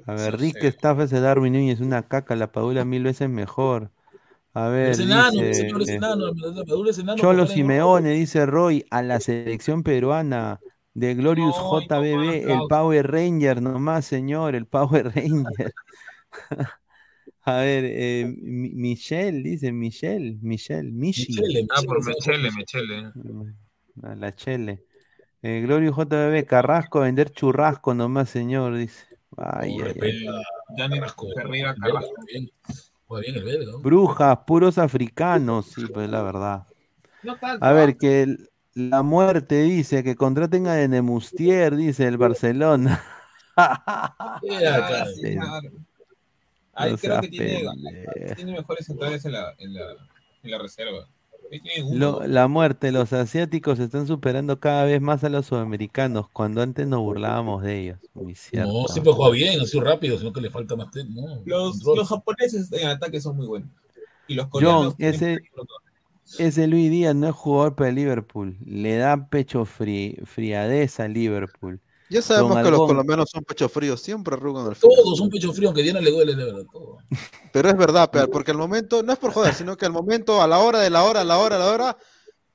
A 0.06 0.14
ver, 0.14 0.38
Rick 0.38 0.60
sé. 0.60 0.68
Estafa 0.68 1.04
ese 1.04 1.20
Darwin 1.20 1.52
Núñez, 1.52 1.80
una 1.80 2.06
caca, 2.06 2.36
la 2.36 2.52
Padula 2.52 2.84
mil 2.84 3.02
veces 3.02 3.28
mejor. 3.28 3.90
A 4.54 4.68
ver, 4.68 4.90
Es 4.90 4.98
enano, 4.98 5.30
dice, 5.32 5.54
señor, 5.54 5.82
es 5.82 5.88
enano. 5.88 6.26
La 6.26 6.64
Padula 6.64 6.90
es 6.90 6.98
enano. 6.98 7.18
Cholo. 7.18 7.46
Simeone, 7.46 8.10
dice 8.10 8.46
Roy, 8.46 8.84
a 8.90 9.02
la 9.02 9.18
selección 9.20 9.82
peruana 9.82 10.60
de 10.94 11.14
Glorious 11.14 11.56
No, 11.56 11.80
JBB, 11.80 12.50
el. 12.50 12.60
Power 12.68 13.10
Ranger 13.10 13.62
nomás, 13.62 14.04
señor, 14.04 14.54
el 14.54 14.66
Power 14.66 15.12
Ranger. 15.14 15.72
A 17.44 17.56
ver, 17.56 17.84
eh, 17.86 18.26
Mi- 18.40 18.70
Michelle, 18.70 19.42
dice 19.42 19.72
Michelle, 19.72 20.38
Michelle, 20.42 20.90
Michi. 20.92 21.26
Michele, 21.32 21.66
Ah, 21.70 21.82
por 21.84 22.04
Michele, 22.04 22.50
Mechele, 22.52 23.12
Mechele. 23.14 23.54
A 24.02 24.14
la 24.14 24.32
chele. 24.32 24.82
Eh, 25.42 25.60
Glorio 25.62 25.92
JBB, 25.92 26.46
Carrasco, 26.46 27.00
a 27.00 27.04
vender 27.04 27.30
churrasco 27.30 27.94
nomás, 27.94 28.30
señor, 28.30 28.76
dice. 28.76 29.04
Ay, 29.36 29.76
ay. 29.80 30.28
Brujas, 33.82 34.38
puros 34.46 34.78
africanos, 34.78 35.66
sí, 35.66 35.84
pues 35.92 36.08
la 36.08 36.22
verdad. 36.22 36.66
No 37.22 37.36
tanto. 37.36 37.64
A 37.64 37.72
ver, 37.72 37.96
que 37.96 38.22
el- 38.22 38.48
la 38.74 39.02
muerte 39.02 39.62
dice 39.62 40.02
que 40.02 40.16
contraten 40.16 40.66
a 40.66 40.86
Nemustier, 40.88 41.76
dice 41.76 42.06
el 42.06 42.16
Barcelona. 42.18 43.02
Sí, 45.14 45.36
No 46.78 46.96
creo 46.96 47.20
que 47.20 47.28
tiene, 47.28 48.52
mejores 48.52 48.86
centrales 48.86 49.24
en 49.24 49.32
la, 49.32 49.54
en 49.58 49.74
la, 49.74 49.82
en 50.42 50.50
la 50.50 50.58
reserva. 50.58 51.06
Ahí. 51.50 51.60
Lo- 51.92 52.26
la 52.26 52.48
muerte, 52.48 52.92
los 52.92 53.12
asiáticos 53.12 53.78
están 53.78 54.06
superando 54.06 54.58
cada 54.58 54.84
vez 54.84 55.02
más 55.02 55.22
a 55.22 55.28
los 55.28 55.46
sudamericanos, 55.46 56.30
cuando 56.30 56.62
antes 56.62 56.86
nos 56.86 57.00
burlábamos 57.00 57.62
de 57.62 57.78
ellos. 57.78 57.98
Muy 58.14 58.34
cierto. 58.34 58.72
No, 58.72 58.88
siempre 58.88 59.12
juega 59.12 59.32
bien, 59.32 59.60
ha 59.60 59.66
sido 59.66 59.84
rápido, 59.84 60.16
sino 60.18 60.32
que 60.32 60.40
le 60.40 60.48
falta 60.48 60.76
más 60.76 60.90
tiempo. 60.90 61.20
No, 61.20 61.42
Los, 61.44 61.82
los 61.84 62.08
japoneses 62.08 62.72
en 62.72 62.88
ataque 62.88 63.20
son 63.20 63.36
muy 63.36 63.46
buenos. 63.46 63.68
Y 64.26 64.34
los 64.34 64.48
coreanos. 64.48 64.94
John, 64.94 64.94
ese, 64.98 65.40
ese 66.38 66.66
Luis 66.68 66.90
Díaz 66.90 67.14
no 67.14 67.28
es 67.28 67.34
jugador 67.34 67.74
para 67.74 67.90
el 67.90 67.96
Liverpool. 67.96 68.56
Le 68.64 68.96
da 68.96 69.28
pecho 69.28 69.66
fri- 69.66 70.24
friadeza 70.24 71.04
al 71.04 71.12
Liverpool. 71.12 71.80
Ya 72.12 72.20
sabemos 72.20 72.62
que 72.62 72.70
los 72.70 72.86
colombianos 72.86 73.30
son 73.30 73.42
pecho 73.42 73.68
fríos, 73.70 74.00
siempre 74.02 74.34
arrugan 74.34 74.66
al 74.66 74.76
final. 74.76 74.96
Todos 74.96 75.20
un 75.20 75.30
pecho 75.30 75.50
frío, 75.52 75.68
aunque 75.68 75.82
Diana 75.82 76.00
le 76.00 76.10
duele, 76.10 76.34
de 76.34 76.44
verdad. 76.44 76.64
Todo. 76.70 76.98
Pero 77.52 77.68
es 77.70 77.76
verdad, 77.76 78.10
Peal, 78.10 78.28
porque 78.28 78.50
al 78.50 78.58
momento, 78.58 79.02
no 79.02 79.12
es 79.12 79.18
por 79.18 79.32
joder, 79.32 79.54
sino 79.54 79.76
que 79.78 79.86
al 79.86 79.92
momento, 79.92 80.42
a 80.42 80.46
la 80.46 80.58
hora 80.58 80.80
de 80.80 80.90
la 80.90 81.04
hora, 81.04 81.22
a 81.22 81.24
la 81.24 81.38
hora, 81.38 81.56
a 81.56 81.58
la 81.58 81.72
hora, 81.72 81.96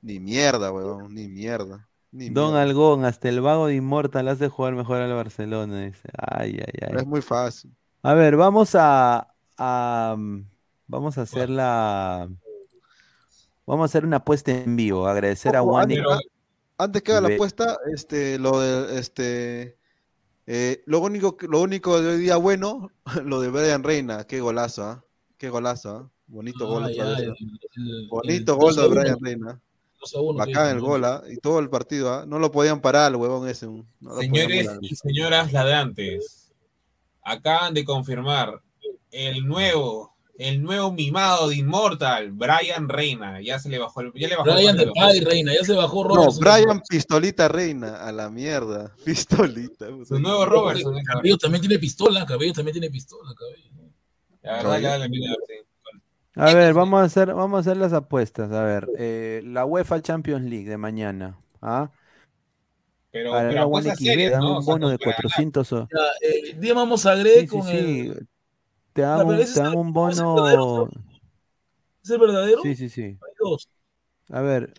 ni 0.00 0.20
mierda, 0.20 0.70
weón, 0.70 1.12
ni 1.12 1.26
mierda. 1.26 1.88
Ni 2.12 2.30
Don 2.30 2.52
mierda. 2.52 2.62
Algón, 2.62 3.04
hasta 3.04 3.28
el 3.28 3.40
vago 3.40 3.66
de 3.66 3.74
Inmortal 3.74 4.28
hace 4.28 4.48
jugar 4.48 4.74
mejor 4.74 4.98
al 4.98 5.12
Barcelona. 5.12 5.86
Dice. 5.86 6.08
Ay, 6.16 6.60
ay, 6.64 6.88
ay. 6.88 6.96
Es 6.98 7.06
muy 7.06 7.20
fácil. 7.20 7.74
A 8.02 8.14
ver, 8.14 8.36
vamos 8.36 8.76
a, 8.76 9.34
a, 9.56 10.14
mm, 10.16 10.44
vamos 10.86 11.18
a 11.18 11.22
hacer 11.22 11.50
la 11.50 12.28
vamos 13.66 13.82
a 13.82 13.86
hacer 13.86 14.04
una 14.04 14.18
apuesta 14.18 14.52
en 14.52 14.76
vivo. 14.76 15.08
Agradecer 15.08 15.56
a 15.56 15.62
Juan 15.62 15.90
antes, 16.78 17.02
que 17.02 17.12
haga 17.12 17.28
la 17.28 17.34
apuesta, 17.34 17.76
este, 17.92 18.38
lo 18.38 18.60
de, 18.60 18.98
este, 18.98 19.76
eh, 20.46 20.82
lo 20.86 21.00
único, 21.00 21.36
que- 21.36 21.46
lo 21.48 21.60
único 21.60 22.00
de 22.00 22.14
hoy 22.14 22.18
día 22.18 22.36
bueno, 22.36 22.90
lo 23.24 23.40
de 23.40 23.50
Brian 23.50 23.82
Reina, 23.82 24.24
qué 24.26 24.40
golazo, 24.40 24.84
¿ah? 24.84 25.04
Qué 25.36 25.50
golazo, 25.50 25.90
¿ah? 25.90 26.10
Bonito 26.26 26.66
gol 26.66 26.84
Ah, 26.84 26.90
ya, 26.90 27.04
vez, 27.04 27.18
el- 27.20 27.34
el- 27.76 28.08
Bonito 28.08 28.52
el 28.52 28.58
gol 28.58 28.74
2 28.74 28.78
a 28.78 28.82
de 28.82 28.88
1, 28.88 29.00
Brian 29.00 29.18
Reina. 29.20 29.60
2 30.00 30.14
a 30.14 30.20
1 30.20 30.44
que 30.44 30.52
Bacán 30.52 30.70
el 30.70 30.76
hizo, 30.78 30.86
gol, 30.86 31.04
¿ah? 31.04 31.22
Y 31.28 31.36
todo 31.38 31.58
el 31.58 31.68
partido, 31.70 32.12
¿ah? 32.12 32.24
No 32.26 32.38
lo 32.38 32.50
podían 32.52 32.80
parar, 32.80 33.10
el 33.10 33.16
huevón 33.16 33.48
ese. 33.48 33.66
No 33.66 34.16
Señores 34.20 34.68
y 34.80 34.94
señoras 34.94 35.52
ladrantes, 35.52 36.52
acaban 37.22 37.74
de 37.74 37.84
confirmar 37.84 38.62
el 39.10 39.46
nuevo, 39.46 40.14
el 40.38 40.62
nuevo 40.62 40.92
mimado 40.92 41.48
de 41.48 41.56
Immortal, 41.56 42.30
Brian 42.32 42.88
Reina. 42.88 43.40
Ya 43.42 43.58
se 43.58 43.68
le 43.68 43.78
bajó 43.78 44.00
el, 44.00 44.12
ya 44.14 44.28
le 44.28 44.36
bajó 44.36 44.48
el 44.50 44.54
Brian 44.56 44.76
de. 44.76 44.86
Paddy 44.94 45.20
Reina, 45.20 45.52
ya 45.52 45.64
se 45.64 45.74
bajó 45.74 46.04
No, 46.04 46.14
Robertson. 46.14 46.40
Brian 46.40 46.82
Pistolita 46.88 47.48
Reina, 47.48 48.06
a 48.06 48.12
la 48.12 48.30
mierda. 48.30 48.94
Pistolita. 49.04 49.86
Su 50.06 50.18
nuevo 50.18 50.46
Robertson. 50.46 50.96
Cabello 51.04 51.36
también 51.38 51.60
tiene 51.60 51.78
pistola, 51.78 52.24
Cabello 52.24 52.52
también 52.52 52.72
tiene 52.72 52.88
pistola, 52.90 53.34
Cabello. 53.36 53.90
Ya, 54.42 54.62
dale, 54.62 54.88
dale, 54.88 55.08
mira, 55.08 55.34
sí. 55.46 55.54
A 56.36 56.54
ver, 56.54 56.72
vamos 56.72 57.00
a 57.00 57.04
hacer, 57.04 57.34
vamos 57.34 57.56
a 57.56 57.60
hacer 57.60 57.76
las 57.76 57.92
apuestas. 57.92 58.52
A 58.52 58.62
ver, 58.62 58.88
eh, 58.96 59.42
la 59.44 59.64
UEFA 59.64 60.00
Champions 60.00 60.48
League 60.48 60.68
de 60.70 60.76
mañana. 60.78 61.36
¿ah? 61.60 61.90
Pero, 63.10 63.32
Para 63.32 63.48
pero 63.48 63.60
la 63.62 63.66
One 63.66 63.90
XB 63.96 63.98
serias, 64.04 64.38
¿no? 64.40 64.50
un 64.52 64.56
O 64.58 64.62
sea, 64.62 64.74
bono 64.74 64.86
no 64.86 64.90
de 64.92 64.98
para 64.98 65.16
400 65.16 65.72
o- 65.72 65.88
Ya, 65.92 66.28
eh, 66.28 66.56
digamos 66.58 67.04
agregue 67.06 67.40
Sí, 67.40 67.46
sí, 67.46 67.48
con 67.48 67.62
sí. 67.66 67.76
el. 67.76 68.28
Te 68.98 69.02
dan 69.02 69.22
un, 69.26 69.36
te 69.52 69.60
dan 69.60 69.92
bono. 69.92 70.88
¿Es 72.02 72.10
el 72.10 72.18
verdadero? 72.18 72.62
Sí, 72.62 72.74
sí, 72.74 72.88
sí. 72.88 73.02
Hay 73.02 73.32
dos. 73.38 73.68
A 74.30 74.40
ver, 74.40 74.74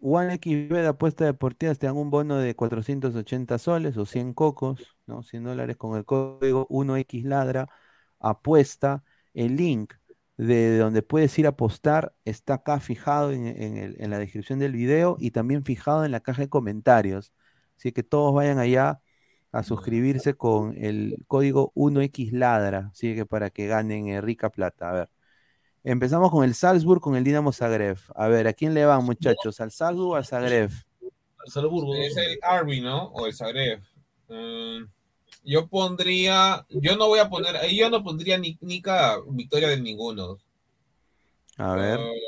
One 0.00 0.34
XB 0.34 0.82
de 0.82 0.88
apuestas 0.88 1.26
deportivas 1.26 1.78
te 1.78 1.86
dan 1.86 1.96
un 1.96 2.10
bono 2.10 2.36
de 2.38 2.54
480 2.54 3.58
soles 3.58 3.96
o 3.96 4.06
100 4.06 4.34
cocos, 4.34 4.96
¿no? 5.06 5.22
100 5.22 5.44
dólares 5.44 5.76
con 5.76 5.96
el 5.96 6.04
código 6.04 6.66
1XLadra. 6.70 7.68
Apuesta. 8.20 9.02
El 9.34 9.56
link 9.56 9.94
de 10.36 10.78
donde 10.78 11.02
puedes 11.02 11.38
ir 11.38 11.46
a 11.46 11.50
apostar 11.50 12.14
está 12.24 12.54
acá 12.54 12.80
fijado 12.80 13.32
en, 13.32 13.46
en 13.46 13.76
el- 13.78 13.96
en 14.00 14.10
la 14.10 14.18
descripción 14.18 14.58
del 14.58 14.72
video 14.72 15.16
y 15.20 15.30
también 15.30 15.64
fijado 15.64 16.04
en 16.04 16.10
la 16.12 16.20
caja 16.20 16.42
de 16.42 16.48
comentarios. 16.48 17.32
Así 17.76 17.92
que 17.92 18.02
todos 18.02 18.34
vayan 18.34 18.58
allá 18.58 19.00
a 19.54 19.62
suscribirse 19.62 20.34
con 20.34 20.76
el 20.76 21.16
código 21.28 21.72
1XLadra, 21.76 22.90
así 22.90 23.14
que 23.14 23.24
para 23.24 23.50
que 23.50 23.68
ganen 23.68 24.08
eh, 24.08 24.20
rica 24.20 24.50
plata. 24.50 24.90
A 24.90 24.92
ver. 24.92 25.10
Empezamos 25.84 26.32
con 26.32 26.42
el 26.44 26.56
Salzburg, 26.56 27.00
con 27.00 27.14
el 27.14 27.22
Dinamo 27.22 27.52
Zagreb. 27.52 27.96
A 28.16 28.26
ver, 28.26 28.48
¿a 28.48 28.52
quién 28.52 28.74
le 28.74 28.84
van, 28.84 29.04
muchachos? 29.04 29.60
¿Al 29.60 29.70
Salzburg 29.70 30.08
o 30.10 30.14
al 30.16 30.26
Zagreb? 30.26 30.70
Al 31.38 31.52
Salzburgo. 31.52 31.94
Es 31.94 32.16
el 32.16 32.36
Arby, 32.42 32.80
¿no? 32.80 33.04
O 33.12 33.26
el 33.26 33.32
Zagreb. 33.32 33.80
Mm, 34.28 34.86
yo 35.44 35.68
pondría, 35.68 36.66
yo 36.70 36.96
no 36.96 37.06
voy 37.06 37.20
a 37.20 37.28
poner, 37.28 37.56
ahí 37.56 37.76
yo 37.78 37.88
no 37.90 38.02
pondría 38.02 38.36
ni, 38.38 38.58
ni 38.60 38.82
cada 38.82 39.18
victoria 39.28 39.68
de 39.68 39.80
ninguno. 39.80 40.38
A 41.58 41.76
ver. 41.76 42.00
Eh, 42.00 42.20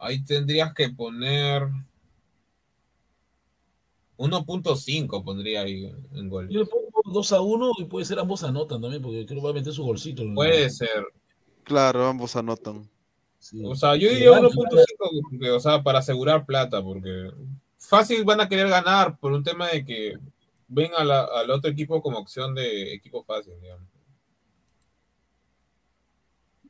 ahí 0.00 0.24
tendrías 0.24 0.74
que 0.74 0.88
poner 0.88 1.68
1.5 4.16 5.24
pondría 5.24 5.62
ahí 5.62 5.92
en 6.12 6.28
gol. 6.28 6.48
Yo 6.48 6.60
le 6.60 6.66
pongo 6.66 6.88
2 7.04 7.32
a 7.32 7.40
1 7.40 7.72
y 7.78 7.84
puede 7.84 8.04
ser 8.04 8.18
ambos 8.18 8.44
anotan 8.44 8.80
también, 8.80 9.02
porque 9.02 9.26
creo 9.26 9.40
que 9.40 9.44
va 9.44 9.50
a 9.50 9.54
meter 9.54 9.72
su 9.72 9.82
golcito. 9.84 10.22
Puede 10.34 10.70
ser. 10.70 11.04
Claro, 11.64 12.06
ambos 12.06 12.36
anotan. 12.36 12.88
O 13.64 13.74
sea, 13.74 13.94
yo 13.96 14.08
Sí, 14.08 14.14
diría 14.14 14.30
gana, 14.30 14.48
1.5, 14.48 15.20
porque, 15.30 15.50
o 15.50 15.60
sea, 15.60 15.82
para 15.82 15.98
asegurar 15.98 16.46
plata, 16.46 16.82
porque 16.82 17.30
fácil 17.78 18.24
van 18.24 18.40
a 18.40 18.48
querer 18.48 18.68
ganar 18.68 19.18
por 19.18 19.32
un 19.32 19.42
tema 19.42 19.68
de 19.68 19.84
que 19.84 20.14
ven 20.68 20.90
a 20.96 21.04
la- 21.04 21.24
al 21.24 21.50
otro 21.50 21.70
equipo 21.70 22.00
como 22.00 22.18
opción 22.18 22.54
de 22.54 22.94
equipo 22.94 23.22
fácil, 23.22 23.52
digamos. 23.60 23.86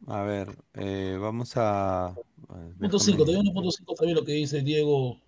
A 0.07 0.23
ver, 0.23 0.49
eh, 0.75 1.17
vamos 1.21 1.57
a. 1.57 2.07
a 2.09 2.11
ver, 2.11 2.75
Punto 2.79 2.99
déjame- 2.99 3.05
5, 3.05 3.25
también 3.25 3.47
1.5 3.47 3.95
también 3.95 4.17
lo 4.17 4.25
que 4.25 4.33
dice 4.33 4.61
Diego. 4.63 5.19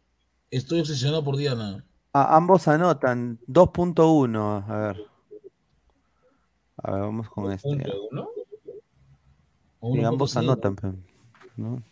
Estoy 0.51 0.81
obsesionado 0.81 1.25
por 1.25 1.37
Diana. 1.37 1.85
Ah, 2.19 2.35
ambos 2.35 2.67
anotan 2.67 3.39
2.1. 3.47 4.65
A 4.67 4.79
ver. 4.79 5.07
A 6.83 6.91
ver, 6.93 7.01
vamos 7.03 7.29
con 7.29 7.53
este. 7.53 7.69
¿2.1? 7.69 8.29
Sí, 9.93 10.03
ambos 10.05 10.35
1.5. 10.35 10.39
anotan, 10.39 11.05
¿no? 11.59 11.83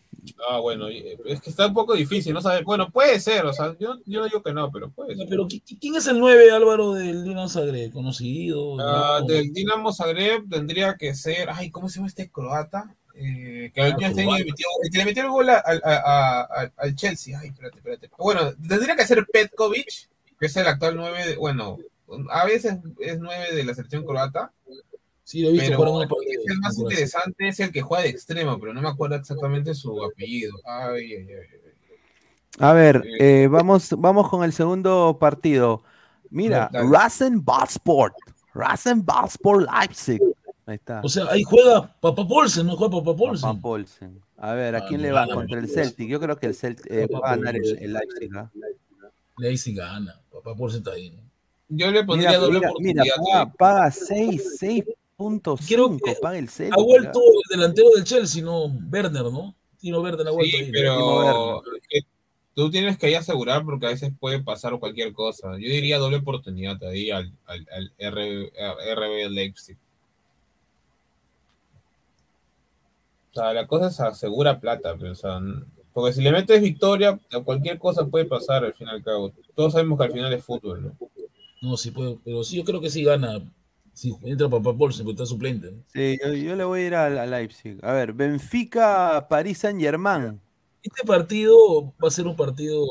Ah, 0.48 0.58
bueno, 0.60 0.88
es 0.88 1.40
que 1.42 1.50
está 1.50 1.66
un 1.66 1.74
poco 1.74 1.92
difícil, 1.92 2.32
¿no? 2.32 2.40
Sabe- 2.40 2.62
Bueno, 2.62 2.88
puede 2.90 3.20
ser, 3.20 3.44
o 3.44 3.52
sea, 3.52 3.76
yo, 3.78 3.96
yo 4.06 4.24
digo 4.24 4.42
que 4.42 4.54
no, 4.54 4.70
pero 4.72 4.88
puede 4.90 5.14
ser. 5.14 5.26
Pero 5.28 5.44
¿qui- 5.46 5.62
qui- 5.62 5.76
¿quién 5.78 5.96
es 5.96 6.06
el 6.06 6.18
9, 6.18 6.50
Álvaro, 6.50 6.94
del 6.94 7.22
Dinamo 7.24 7.46
Zagreb? 7.48 7.92
¿Conocido? 7.92 8.80
Ah, 8.80 9.20
del 9.26 9.52
Dinamo 9.52 9.92
Zagreb 9.92 10.48
tendría 10.48 10.96
que 10.96 11.14
ser, 11.14 11.50
ay, 11.50 11.70
¿cómo 11.70 11.90
se 11.90 11.96
llama 11.96 12.06
este 12.08 12.30
croata? 12.30 12.96
Eh, 13.16 13.70
que 13.74 13.80
Ah, 13.82 13.88
este 13.88 14.04
año 14.22 14.36
le 14.38 14.44
metió, 14.44 14.66
el 14.82 14.90
que 14.90 14.98
le 14.98 15.04
metió 15.04 15.22
el 15.24 15.30
gol 15.30 15.50
a- 15.50 15.58
a- 15.58 15.80
a- 15.84 16.40
a- 16.62 16.72
al 16.78 16.94
Chelsea. 16.96 17.38
Ay, 17.38 17.48
espérate, 17.48 17.76
espérate. 17.78 18.10
Bueno, 18.18 18.40
tendría 18.66 18.96
que 18.96 19.06
ser 19.06 19.26
Petkovic, 19.30 20.08
que 20.44 20.48
es 20.48 20.56
el 20.58 20.66
actual 20.66 20.94
9, 20.96 21.26
de- 21.28 21.36
bueno, 21.36 21.78
a 22.30 22.44
veces 22.44 22.76
es 23.00 23.18
9 23.18 23.54
de 23.54 23.64
la 23.64 23.74
selección 23.74 24.04
croata. 24.04 24.52
Sí, 25.22 25.40
lo 25.40 25.48
he 25.48 25.52
visto 25.52 25.78
Pero 25.78 26.02
el 26.02 26.08
que 26.08 26.52
el 26.52 26.58
más 26.58 26.78
interesante 26.78 27.48
es 27.48 27.58
el 27.60 27.72
que 27.72 27.80
juega 27.80 28.04
de 28.04 28.10
extremo, 28.10 28.58
pero 28.60 28.74
no 28.74 28.82
me 28.82 28.88
acuerdo 28.90 29.16
exactamente 29.16 29.72
su 29.74 30.04
apellido. 30.04 30.52
Ay, 30.66 31.14
ay, 31.14 31.26
ay. 31.30 31.60
A 32.58 32.72
ver, 32.74 33.02
eh, 33.18 33.48
vamos, 33.50 33.88
vamos 33.98 34.28
con 34.28 34.44
el 34.44 34.52
segundo 34.52 35.16
partido. 35.18 35.82
Mira, 36.28 36.68
Dale. 36.70 36.88
Rasenballsport. 36.90 38.14
Rasenballsport 38.52 39.66
Leipzig. 39.66 40.20
Ahí 40.66 40.74
está. 40.76 41.00
O 41.02 41.08
sea, 41.08 41.24
ahí 41.30 41.42
juega 41.42 41.96
Papá 42.00 42.28
Polsen, 42.28 42.66
no 42.66 42.76
juega 42.76 42.98
Papá 42.98 43.16
Polsen. 43.16 43.48
Papá 43.48 43.60
Paulsen. 43.62 44.20
A 44.36 44.52
ver, 44.52 44.74
¿a 44.74 44.78
Ah, 44.80 44.84
quién 44.86 45.00
no 45.00 45.06
le 45.06 45.12
va 45.12 45.26
contra 45.26 45.58
el 45.58 45.66
no. 45.66 45.72
Celtic? 45.72 46.08
Yo 46.08 46.20
creo 46.20 46.36
que 46.36 46.46
el 46.46 46.54
Celtic 46.54 46.86
eh, 46.90 47.06
va 47.06 47.28
a 47.30 47.36
ganar 47.36 47.56
el, 47.56 47.78
el 47.78 47.92
Leipzig. 47.94 48.30
¿ah? 48.36 48.50
Leipzig 49.38 49.76
gana. 49.76 50.20
Papá 50.32 50.54
Polsen 50.54 50.78
está 50.78 50.92
ahí. 50.92 51.10
¿no? 51.10 51.22
Yo 51.68 51.90
le 51.90 52.04
pondría 52.04 52.30
Mira, 52.30 52.40
doble 52.40 52.58
mira, 52.58 52.70
mira, 52.78 53.02
oportunidad. 53.02 53.16
paga, 53.32 53.52
paga 53.56 53.90
6, 53.90 54.58
6.5, 54.60 56.20
paga 56.20 56.38
el. 56.38 56.48
Ha 56.72 56.76
vuelto 56.82 57.20
el 57.20 57.58
delantero 57.58 57.88
del 57.94 58.04
Chelsea, 58.04 58.42
no 58.42 58.64
Werner, 58.66 59.24
¿no? 59.24 59.54
Tino 59.78 60.00
Werner 60.00 60.26
ha 60.28 60.30
vuelto 60.30 60.56
Sí, 60.56 60.62
ahí. 60.64 60.72
pero 60.72 61.62
tú 62.54 62.70
tienes 62.70 62.96
que 62.98 63.06
ahí 63.06 63.14
asegurar 63.14 63.64
porque 63.64 63.86
a 63.86 63.90
veces 63.90 64.12
puede 64.18 64.42
pasar 64.42 64.78
cualquier 64.78 65.12
cosa. 65.12 65.52
Yo 65.52 65.68
diría 65.68 65.98
doble 65.98 66.18
oportunidad 66.18 66.82
ahí 66.84 67.10
al, 67.10 67.32
al, 67.46 67.66
al 67.72 67.92
R- 67.98 68.52
RB 68.94 69.30
Leipzig. 69.30 69.76
O 73.30 73.34
sea, 73.34 73.52
la 73.52 73.66
cosa 73.66 73.88
es 73.88 73.98
asegura 74.00 74.60
plata, 74.60 74.94
pero, 74.98 75.12
o 75.12 75.16
sea, 75.16 75.38
n- 75.38 75.64
porque 75.94 76.12
si 76.12 76.22
le 76.22 76.32
metes 76.32 76.60
victoria, 76.60 77.18
cualquier 77.44 77.78
cosa 77.78 78.06
puede 78.06 78.26
pasar 78.26 78.64
al 78.64 78.74
fin 78.74 78.88
y 78.88 78.90
al 78.90 79.02
cabo. 79.02 79.32
Todos 79.54 79.72
sabemos 79.72 79.98
que 79.98 80.04
al 80.06 80.12
final 80.12 80.32
es 80.34 80.44
fútbol, 80.44 80.82
¿no? 80.82 81.08
No, 81.62 81.76
sí 81.78 81.90
puede, 81.92 82.18
pero 82.24 82.44
sí, 82.44 82.56
yo 82.58 82.64
creo 82.64 82.80
que 82.80 82.90
sí 82.90 83.04
gana. 83.04 83.40
Si 83.94 84.12
entra 84.24 84.48
Papá 84.48 84.76
Paul, 84.76 84.92
se 84.92 85.08
está 85.08 85.24
suplente. 85.24 85.70
¿no? 85.70 85.78
Sí, 85.86 86.18
yo, 86.22 86.32
yo 86.34 86.56
le 86.56 86.64
voy 86.64 86.80
a 86.82 86.86
ir 86.88 86.94
al- 86.94 87.18
a, 87.18 87.26
Leipzig. 87.26 87.78
A 87.84 87.92
ver, 87.92 88.12
Benfica, 88.12 89.26
París 89.28 89.58
Saint 89.58 89.80
Germain. 89.80 90.40
Este 90.82 91.04
partido 91.04 91.92
va 92.02 92.08
a 92.08 92.10
ser 92.10 92.26
un 92.26 92.36
partido 92.36 92.86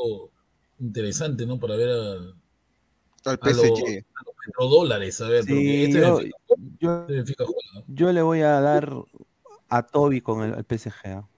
interesante, 0.78 1.46
¿no? 1.46 1.58
Para 1.58 1.76
ver 1.76 1.88
a, 1.90 2.34
Al 3.26 3.38
a 3.40 3.52
los, 3.52 3.64
PSG. 3.64 4.04
a 4.14 4.24
los 4.26 4.34
petrodólares, 4.46 5.20
a 5.20 5.28
ver, 5.28 5.46
porque 5.46 5.84
Sí, 5.84 5.84
este 5.84 6.00
yo, 6.00 6.00
Benfica, 6.00 6.36
yo, 6.80 7.06
este 7.06 7.12
Benfica 7.14 7.44
juega. 7.44 7.86
yo 7.86 8.12
le 8.12 8.22
voy 8.22 8.40
a 8.42 8.60
dar 8.60 8.92
a 9.68 9.82
Toby 9.86 10.20
con 10.20 10.42
el, 10.42 10.54
el 10.54 10.64
PSG. 10.64 11.06
¿ah? 11.18 11.28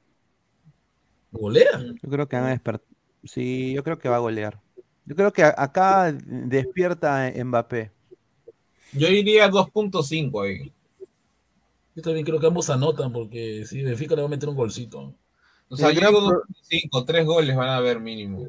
¿Golea? 1.33 1.85
Yo 2.03 2.11
creo 2.11 2.29
que 2.29 2.37
van 2.37 2.47
a 2.47 2.51
despertar. 2.51 2.87
Sí, 3.25 3.73
yo 3.75 3.83
creo 3.83 3.99
que 3.99 4.09
va 4.09 4.17
a 4.17 4.21
golear. 4.21 4.61
Yo 5.05 5.15
creo 5.15 5.33
que 5.33 5.45
acá 5.45 6.13
despierta 6.13 7.33
Mbappé. 7.45 7.93
Yo 8.93 9.09
iría 9.09 9.49
2.5 9.49 10.43
ahí. 10.43 10.73
Yo 11.95 12.03
también 12.03 12.25
creo 12.27 12.39
que 12.39 12.47
ambos 12.47 12.69
anotan, 12.71 13.13
porque 13.13 13.65
si 13.67 13.83
Benfica 13.83 14.15
le 14.15 14.23
va 14.23 14.27
a 14.27 14.31
meter 14.31 14.49
un 14.49 14.57
golcito. 14.57 15.15
O 15.69 15.77
sea, 15.77 15.91
yo 15.93 16.01
gran 16.01 16.13
digo 16.13 16.29
pro- 16.29 16.43
2.5, 16.47 17.05
3 17.05 17.27
goles 17.27 17.57
van 17.57 17.69
a 17.69 17.77
haber 17.77 18.01
mínimo. 18.01 18.49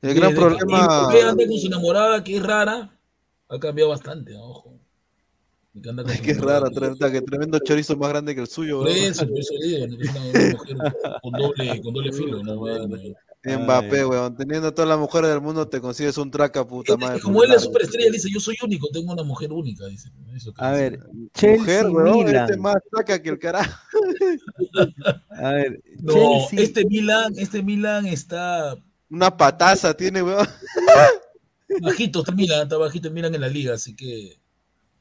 El 0.00 0.14
gran 0.14 0.30
que 0.30 0.40
problema. 0.40 0.86
Mbappé 0.86 1.22
anda 1.22 1.46
con 1.46 1.58
su 1.58 1.66
enamorada, 1.66 2.24
que 2.24 2.36
es 2.36 2.42
rara, 2.42 2.90
ha 3.48 3.58
cambiado 3.58 3.90
bastante, 3.90 4.32
¿no? 4.32 4.42
ojo. 4.44 4.78
Qué 6.22 6.34
raro, 6.34 6.68
que- 6.68 6.74
tremenda, 6.74 7.10
que 7.10 7.22
tremendo 7.22 7.58
chorizo 7.60 7.96
más 7.96 8.10
grande 8.10 8.34
que 8.34 8.42
el 8.42 8.46
suyo. 8.46 8.82
Weón. 8.82 8.94
eso, 8.94 9.26
por 9.26 9.38
eso 9.38 9.54
digo, 9.62 9.86
con 11.22 11.32
doble, 11.32 11.80
con 11.82 11.94
doble 11.94 12.12
filo, 12.12 12.42
¿no? 12.42 12.62
Mbappé, 13.44 14.04
weón. 14.04 14.36
Teniendo 14.36 14.72
todas 14.74 14.88
las 14.90 14.98
mujeres 14.98 15.30
del 15.30 15.40
mundo, 15.40 15.66
te 15.66 15.80
consigues 15.80 16.16
un 16.18 16.30
traca, 16.30 16.64
puta 16.66 16.96
madre. 16.98 17.20
Como 17.20 17.42
él 17.42 17.52
es 17.54 17.62
superestrella, 17.62 18.10
dice, 18.10 18.28
yo 18.32 18.38
soy 18.38 18.54
único, 18.62 18.86
tengo 18.92 19.12
una 19.14 19.22
mujer 19.22 19.50
única, 19.50 19.86
dice. 19.86 20.10
Eso 20.34 20.52
que 20.52 20.62
A 20.62 20.72
dice. 20.72 20.82
ver, 20.90 21.00
Chelsea 21.34 21.58
Mujer, 21.58 21.86
weón. 21.88 22.24
Milan. 22.26 22.44
Este 22.50 22.56
más 22.60 22.76
traca 22.90 23.22
que 23.22 23.28
el 23.30 23.38
carajo. 23.38 23.72
A 25.30 25.50
ver, 25.52 25.82
No, 26.00 26.12
Chelsea. 26.12 26.60
este 26.64 26.84
Milan, 26.84 27.32
este 27.38 27.62
Milan 27.62 28.06
está 28.06 28.76
Una 29.10 29.34
pataza 29.36 29.94
tiene, 29.96 30.22
weón. 30.22 30.46
bajito, 31.80 32.18
está 32.20 32.32
Milan, 32.32 32.62
está 32.64 32.76
bajito 32.76 33.10
Milan 33.10 33.34
en 33.34 33.40
la 33.40 33.48
liga, 33.48 33.74
así 33.74 33.96
que 33.96 34.36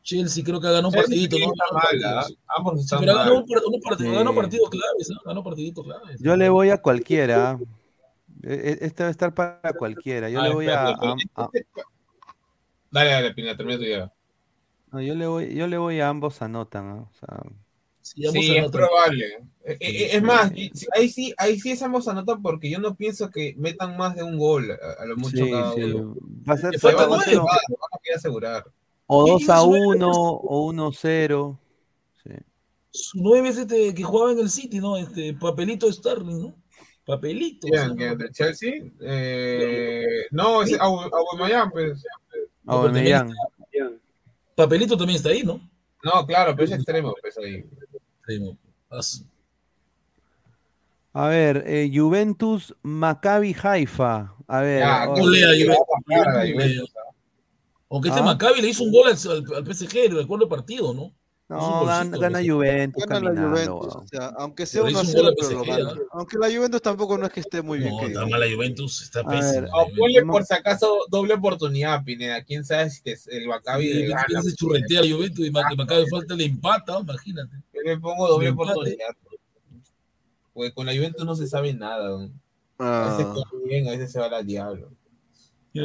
Chelsea 0.03 0.43
creo 0.43 0.59
que 0.59 0.67
ha 0.67 0.71
ganado 0.71 0.89
un 0.89 0.93
partidito, 0.95 1.37
¿no? 1.39 1.45
Ganó 1.45 1.55
pero 1.59 1.77
ha 1.77 2.99
ganado, 2.99 3.33
mal. 3.33 3.43
un 3.43 3.47
par- 3.47 3.63
unos 3.67 3.81
partidos, 3.81 4.11
Sí. 4.11 4.17
ganó 4.17 4.35
partidos 4.35 4.69
claves, 4.69 5.09
¿no? 5.09 5.19
Ganó 5.25 5.43
partiditos 5.43 5.85
claves. 5.85 6.19
Yo 6.19 6.35
le 6.35 6.49
voy 6.49 6.69
a 6.69 6.81
cualquiera. 6.81 7.59
E- 8.43 8.53
e- 8.81 8.85
Este 8.85 9.03
va 9.03 9.09
a 9.09 9.11
estar 9.11 9.33
para 9.33 9.73
cualquiera. 9.77 10.29
Yo 10.29 10.39
Ah, 10.39 10.47
le 10.47 10.53
voy 10.53 10.67
a, 10.67 10.89
espérate, 10.91 11.05
a- 11.35 11.43
a- 11.43 11.49
este- 11.53 11.67
Dale, 12.89 13.09
dale, 13.11 13.33
Pina, 13.33 13.55
termina 13.55 13.77
tu 13.77 13.83
idea. 13.85 14.11
no, 14.91 15.01
yo 15.01 15.15
le 15.15 15.27
voy, 15.27 15.55
yo 15.55 15.67
le 15.67 15.77
voy 15.77 15.99
a 15.99 16.09
ambos 16.09 16.41
anotan. 16.41 16.89
¿ah? 16.89 17.07
O 17.09 17.13
sea, 17.13 17.37
Sí, 18.03 18.25
ambos 18.27 18.43
Sí, 18.43 18.57
es 18.57 18.71
probable. 18.71 19.25
Eh, 19.63 19.77
Sí, 19.79 20.03
es 20.05 20.23
más, 20.23 20.49
sí. 20.51 20.71
ahí 20.93 21.07
sí, 21.07 21.33
ahí 21.37 21.59
sí 21.59 21.71
es 21.71 21.81
ambos 21.83 22.07
anotan 22.07 22.41
porque 22.41 22.69
yo 22.69 22.79
no 22.79 22.95
pienso 22.95 23.29
que 23.29 23.53
metan 23.57 23.95
más 23.95 24.15
de 24.15 24.23
un 24.23 24.37
gol 24.39 24.71
a, 24.71 25.03
a 25.03 25.05
lo 25.05 25.15
mucho 25.17 25.37
sí, 25.37 25.51
cada 25.51 25.73
sí. 25.75 25.83
uno. 25.83 26.15
Va 26.49 26.55
a 26.55 26.57
ser, 26.57 26.71
Se 26.73 26.79
falta 26.79 27.05
van 27.05 27.19
va 27.19 27.23
a 27.23 27.29
a 27.29 28.13
a 28.13 28.15
asegurar. 28.15 28.65
O 29.13 29.23
¿Quién 29.25 29.33
2 29.35 29.41
hizo 29.41 29.53
a 29.53 29.59
su 29.59 29.67
nueve? 29.69 29.85
1 29.87 30.09
o 30.09 30.65
1 30.67 30.91
0. 30.93 31.59
Sí. 32.23 32.29
Su 32.91 33.17
nueve 33.21 33.49
es 33.49 33.57
este 33.57 33.93
que 33.93 34.03
jugaba 34.03 34.31
en 34.31 34.39
el 34.39 34.49
City, 34.49 34.79
¿no? 34.79 34.95
Este 34.97 35.33
papelito 35.33 35.87
de 35.87 35.93
Starling, 35.93 36.41
¿no? 36.41 36.55
Papelito. 37.05 37.67
¿Quién? 37.67 37.79
o 37.81 37.85
sea, 37.87 37.95
¿Quién? 37.95 38.17
¿Del 38.17 38.31
Chelsea? 38.31 38.73
Eh, 39.01 40.05
no, 40.31 40.61
es 40.63 40.79
Aubameyang, 40.79 41.71
pues. 41.71 42.03
Aubameyang. 42.65 43.33
Papelito 44.55 44.95
también 44.95 45.17
está 45.17 45.29
ahí, 45.29 45.43
¿no? 45.43 45.59
No, 46.03 46.25
claro, 46.25 46.53
pero 46.55 46.65
es 46.65 46.71
extremo, 46.71 47.13
pues 47.21 47.37
ahí. 47.37 47.65
Extremo. 48.19 48.57
A 51.13 51.27
ver, 51.27 51.63
eh, 51.67 51.91
Juventus, 51.93 52.73
Maccabi 52.81 53.55
Haifa. 53.61 54.33
A 54.47 54.61
ver, 54.61 54.79
Ya, 54.79 55.09
o- 55.09 55.11
aquí 55.11 55.21
Golea, 55.21 55.49
se 55.53 55.67
va 55.67 55.73
a 55.73 55.77
Juventus, 55.77 56.27
a 56.27 56.31
Juventus, 56.39 56.53
Juventus. 56.53 56.93
Aunque 57.91 58.07
este 58.09 58.21
Ah. 58.21 58.23
Maccabi 58.23 58.61
le 58.61 58.69
hizo 58.69 58.83
un 58.83 58.91
gol 58.91 59.09
al, 59.09 59.17
al- 59.31 59.55
al 59.57 59.63
PSG, 59.75 60.13
recuerdo 60.13 60.45
el 60.45 60.49
partido, 60.49 60.93
¿no? 60.93 61.11
no, 61.49 61.83
gana. 61.85 62.41
Juventus 62.41 63.03
Gana 63.05 63.19
la. 63.33 63.41
Juventus. 63.49 63.93
O 63.95 64.05
sea, 64.07 64.27
aunque 64.37 64.65
sea 64.65 64.83
Pero 64.83 64.91
1 64.91 64.99
a 64.99 65.03
hizo 65.03 65.17
un 65.19 65.25
gol 65.25 65.25
0, 65.25 65.27
al 65.27 65.35
pero 65.35 65.51
lo 65.59 65.65
PSG, 65.65 65.83
gana. 65.83 65.93
¿no? 65.95 66.01
Aunque 66.13 66.37
la 66.37 66.47
Juventus 66.47 66.81
tampoco 66.81 67.17
no 67.17 67.25
es 67.25 67.33
que 67.33 67.39
esté 67.41 67.61
muy 67.61 67.79
bien. 67.79 67.91
No, 67.97 68.07
está 68.07 68.25
mal 68.25 68.39
la 68.39 68.45
Juventus, 68.55 69.01
está 69.01 69.19
A 69.19 69.23
ver, 69.23 69.39
pésima. 69.41 69.67
O 69.73 69.89
la 69.89 69.95
ponle 69.97 70.21
No. 70.23 70.31
por 70.31 70.45
si 70.45 70.53
acaso 70.53 70.87
doble 71.09 71.33
oportunidad, 71.33 72.01
Pineda. 72.05 72.41
Quién 72.45 72.63
sabe 72.63 72.89
si 72.89 73.01
te- 73.03 73.17
el 73.31 73.47
Maccabi 73.49 73.91
Sí, 73.91 74.05
gana. 74.07 74.41
se 74.41 74.55
churretea 74.55 75.01
a 75.01 75.03
Juventus 75.03 75.45
y 75.45 75.51
que 75.51 75.75
Maccabi 75.75 76.05
falta 76.09 76.33
le 76.35 76.45
empata, 76.45 76.97
imagínate. 77.01 77.57
Yo 77.73 77.81
le 77.83 77.97
pongo 77.99 78.29
doble 78.29 78.49
oportunidad. 78.51 79.09
Porque 80.53 80.73
con 80.73 80.85
la 80.85 80.93
Juventus 80.93 81.25
no 81.25 81.35
se 81.35 81.47
sabe 81.47 81.73
nada. 81.73 82.09
¿no? 82.11 82.29
A 82.79 83.09
veces 83.17 83.25
Ah, 83.29 83.43
bien, 83.65 83.87
a 83.89 83.91
veces 83.91 84.09
se 84.11 84.19
va 84.21 84.27
al 84.27 84.45
diablo. 84.47 84.89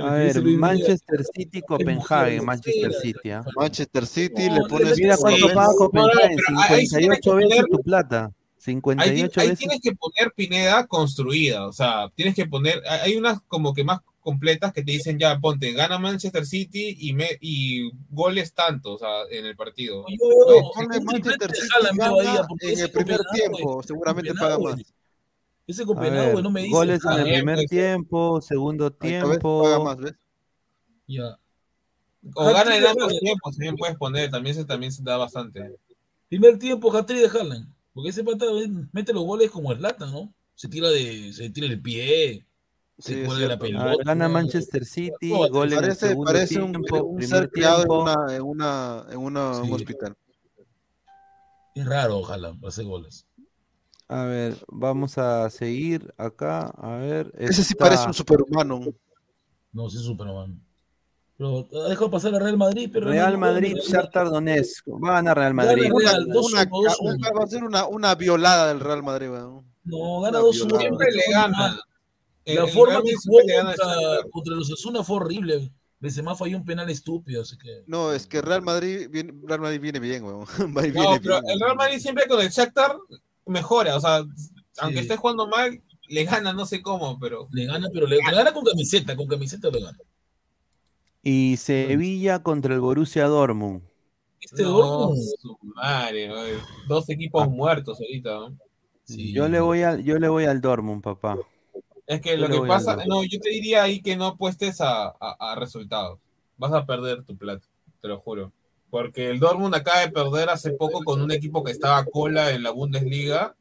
A 0.03 0.11
ver. 0.15 0.43
Manchester 0.43 1.25
City, 1.35 1.63
Copenhagen, 1.63 1.97
mujer, 1.99 2.43
Manchester. 2.43 2.93
City. 2.93 3.31
¿ah? 3.31 3.45
Manchester 3.57 4.07
City, 4.07 4.49
No, 4.49 4.55
le 4.55 4.69
pones. 4.69 4.99
Mira 4.99 5.17
cuánto 5.17 5.47
paga 5.55 5.73
No, 5.93 6.07
no, 6.07 6.11
tienes 6.13 6.91
58 6.91 7.31
que 7.31 7.37
veces 7.37 7.57
poner- 7.59 7.65
tu 7.71 7.79
plata. 7.83 8.25
Ahí, 8.25 8.31
ti- 8.31 8.37
58 8.73 9.41
ahí 9.41 9.49
veces. 9.49 9.59
tienes 9.61 9.81
que 9.81 9.93
poner 9.93 10.33
Pineda 10.35 10.87
construida, 10.89 11.69
o 11.69 11.73
sea, 11.73 12.11
tienes 12.17 12.35
que 12.35 12.47
poner, 12.47 12.83
hay 12.89 13.15
unas 13.17 13.41
como 13.47 13.73
que 13.73 13.85
más 13.85 14.01
completas 14.19 14.73
que 14.73 14.83
te 14.83 14.91
dicen 14.91 15.21
ya, 15.21 15.39
ponte, 15.39 15.73
gana 15.73 16.01
Manchester 16.01 16.45
City 16.45 16.97
y, 16.99 17.13
me, 17.13 17.29
y 17.41 17.93
goles 18.11 18.53
tanto, 18.55 18.95
o 18.95 18.99
sea, 18.99 19.23
en 19.31 19.47
el 19.47 19.55
partido. 19.55 20.05
Yo 20.09 20.29
veo 20.49 20.73
Ponle 20.75 20.99
un 20.99 21.05
Manchester 21.05 21.51
City 21.55 21.69
gana 21.97 22.47
en 22.61 22.79
el 22.81 22.91
primer 22.91 23.19
Copenhague, 23.19 23.41
tiempo. 23.53 23.83
Seguramente 23.85 24.31
Copenhague, 24.31 24.57
paga 24.57 24.71
más. 24.77 24.95
Ese 25.67 25.83
A 25.83 25.87
Copenhague 25.87 26.35
ver, 26.35 26.43
no 26.43 26.51
me 26.51 26.61
dice. 26.63 26.73
goles 26.73 27.05
en 27.05 27.13
el 27.13 27.25
bien, 27.25 27.37
primer 27.45 27.67
tiempo, 27.67 28.41
segundo 28.41 28.91
tiempo. 28.93 29.85
más, 29.85 29.97
¿ves? 29.99 30.15
Ya. 31.09 31.39
O 32.35 32.45
gana 32.53 32.77
en 32.77 32.87
ambos 32.87 33.19
tiempos, 33.19 33.53
también 33.57 33.77
puedes 33.77 33.97
poner, 33.97 34.31
también 34.31 34.55
se, 34.55 34.65
también 34.65 34.93
se 34.93 35.03
da 35.03 35.17
bastante. 35.17 35.77
Primer 36.29 36.59
tiempo, 36.59 36.95
hat-trick 36.97 37.31
de 37.31 37.39
Haaland. 37.39 37.69
Porque 37.93 38.11
ese 38.11 38.25
pata 38.25 38.45
eh, 38.47 38.69
mete 38.93 39.13
los 39.13 39.25
goles 39.25 39.51
como 39.51 39.73
el 39.73 39.81
lata, 39.81 40.07
¿no? 40.07 40.33
Se 40.55 40.69
tira 40.69 40.89
de, 40.89 41.33
se 41.33 41.51
tira 41.51 41.67
el 41.67 41.81
pie, 41.81 42.47
se 42.99 43.15
Sí, 43.15 43.25
cuelga 43.27 43.49
la 43.49 43.57
ver, 43.57 43.59
pelota. 43.59 43.97
gana 44.05 44.29
Manchester 44.29 44.85
City, 44.85 45.31
No, 45.31 45.49
gol 45.49 45.69
en 45.69 45.79
el 45.79 45.81
Parece, 45.85 46.09
segundo 46.09 46.33
parece 46.33 46.61
un, 46.63 46.73
tiempo, 46.73 47.03
un 47.05 47.17
primer 47.17 47.51
ser 47.55 47.65
en, 47.65 47.91
una, 47.91 48.37
en, 48.37 48.43
una, 48.43 49.07
en 49.11 49.19
una- 49.19 49.61
un 49.63 49.73
hospital. 49.73 50.15
Es 51.75 51.85
raro 51.87 52.27
Haaland 52.27 52.61
para 52.61 52.69
hacer 52.69 52.85
goles. 52.87 53.27
A 54.09 54.25
ver, 54.25 54.57
vamos 54.69 55.19
a 55.19 55.51
seguir 55.51 56.13
acá. 56.17 56.73
A 56.79 56.97
ver, 56.97 57.33
Ese 57.37 57.65
sí 57.65 57.75
parece 57.75 58.07
un 58.07 58.15
superhumano. 58.15 58.81
No, 59.73 59.91
sí 59.91 59.97
es 59.99 60.05
Superman. 60.05 60.61
Pero 61.37 61.67
ha 61.85 61.89
dejado 61.91 62.11
pasar 62.11 62.35
a 62.35 62.39
Real 62.39 62.57
Madrid, 62.57 62.89
pero 62.91 63.09
Real 63.09 63.37
Madrid, 63.37 63.77
Shakhtar 63.77 64.31
Donetsk. 64.31 64.87
Va 64.89 65.11
a 65.11 65.13
ganar 65.15 65.37
Real 65.37 65.55
Gana 65.55 65.67
Madrid. 65.67 65.83
Real, 65.95 66.25
Una, 66.27 66.35
2-1, 66.35 66.47
una- 66.51 66.65
2-1. 66.65 66.97
una- 67.01 67.31
va 67.33 67.45
a 67.45 67.47
ser 67.47 67.65
una, 67.65 67.87
una 67.87 68.15
violada 68.15 68.69
del 68.69 68.81
Real 68.81 69.03
Madrid, 69.03 69.29
weón. 69.31 69.67
No, 69.85 70.21
gana 70.23 70.39
Una 70.39 70.49
2-1. 70.49 70.53
violada. 70.67 70.81
Siempre 70.81 71.07
le 71.13 71.23
gana. 71.33 71.81
La 72.47 72.63
el 72.65 72.69
forma 72.69 73.03
que 73.03 73.13
jugó 73.17 73.39
contra, 73.41 74.31
contra 74.31 74.55
los 74.55 74.73
Asuna 74.73 75.03
fue 75.03 75.17
horrible. 75.17 75.71
Benzema 75.99 76.37
falló 76.37 76.57
un 76.59 76.65
penal 76.65 76.89
estúpido, 76.91 77.43
así 77.43 77.59
que... 77.59 77.83
No, 77.87 78.13
es 78.13 78.27
que 78.27 78.41
Real 78.41 78.63
Madrid 78.63 79.09
viene, 79.11 79.33
Real 79.45 79.61
Madrid 79.61 79.81
viene 79.81 79.99
bien, 79.99 80.23
weón. 80.25 80.47
No, 80.59 80.75
pero 80.75 81.41
bien. 81.41 81.43
el 81.49 81.61
Real 81.61 81.77
Madrid 81.77 81.99
siempre 81.99 82.27
con 82.29 82.41
el 82.41 82.49
Shakhtar 82.51 82.97
mejora, 83.47 83.97
o 83.97 84.01
sea, 84.01 84.19
aunque 84.79 84.99
Sí. 84.99 85.03
esté 85.03 85.17
jugando 85.17 85.47
mal, 85.49 85.83
le 86.09 86.25
gana, 86.25 86.53
no 86.53 86.67
sé 86.67 86.83
cómo, 86.83 87.19
pero 87.19 87.49
Le 87.53 87.67
gana, 87.67 87.89
pero 87.93 88.07
le, 88.07 88.17
le 88.17 88.23
gana 88.33 88.53
con 88.53 88.65
camiseta, 88.65 89.17
con 89.17 89.27
camiseta 89.27 89.71
le 89.71 89.81
gana. 89.81 89.99
Y 91.23 91.57
Sevilla 91.57 92.43
contra 92.43 92.75
el 92.75 92.81
Borussia 92.81 93.27
Dortmund. 93.27 93.83
Este 94.41 94.63
no, 94.63 94.71
Dortmund, 94.73 95.23
su 95.41 95.59
madre, 95.63 96.31
dos 96.87 97.09
equipos 97.11 97.49
muertos 97.49 97.99
ahorita. 98.01 98.31
¿no? 98.35 98.57
sí. 99.05 99.33
Yo 99.33 99.49
le 99.49 99.59
voy 99.61 99.83
al, 99.83 100.05
yo 100.05 100.19
le 100.19 100.29
voy 100.29 100.45
al 100.45 100.61
Dortmund, 100.61 101.03
papá. 101.03 101.37
Es 102.07 102.21
que 102.21 102.39
Yo 102.39 102.47
lo 102.47 102.63
que 102.63 102.69
pasa, 102.69 102.95
Dortmund. 102.95 103.09
no, 103.09 103.25
yo 103.25 103.41
te 103.41 103.51
diría 103.51 103.83
ahí 103.83 104.01
que 104.01 104.17
no 104.17 104.27
apuestes 104.27 104.81
a, 104.81 105.07
a- 105.09 105.37
a 105.41 105.55
resultados. 105.57 106.21
Vas 106.57 106.73
a 106.73 106.87
perder 106.87 107.25
tu 107.25 107.37
plata, 107.37 107.67
te 108.01 108.07
lo 108.09 108.21
juro. 108.21 108.53
Porque 108.97 109.29
el 109.31 109.39
Dortmund 109.39 109.75
acaba 109.75 110.01
de 110.01 110.09
perder 110.11 110.49
hace 110.49 110.71
poco 110.71 111.05
con 111.05 111.21
un 111.21 111.31
equipo 111.31 111.63
que 111.63 111.71
estaba 111.71 111.99
a 111.99 112.05
cola 112.07 112.53
en 112.53 112.63
la 112.63 112.71
Bundesliga 112.71 113.55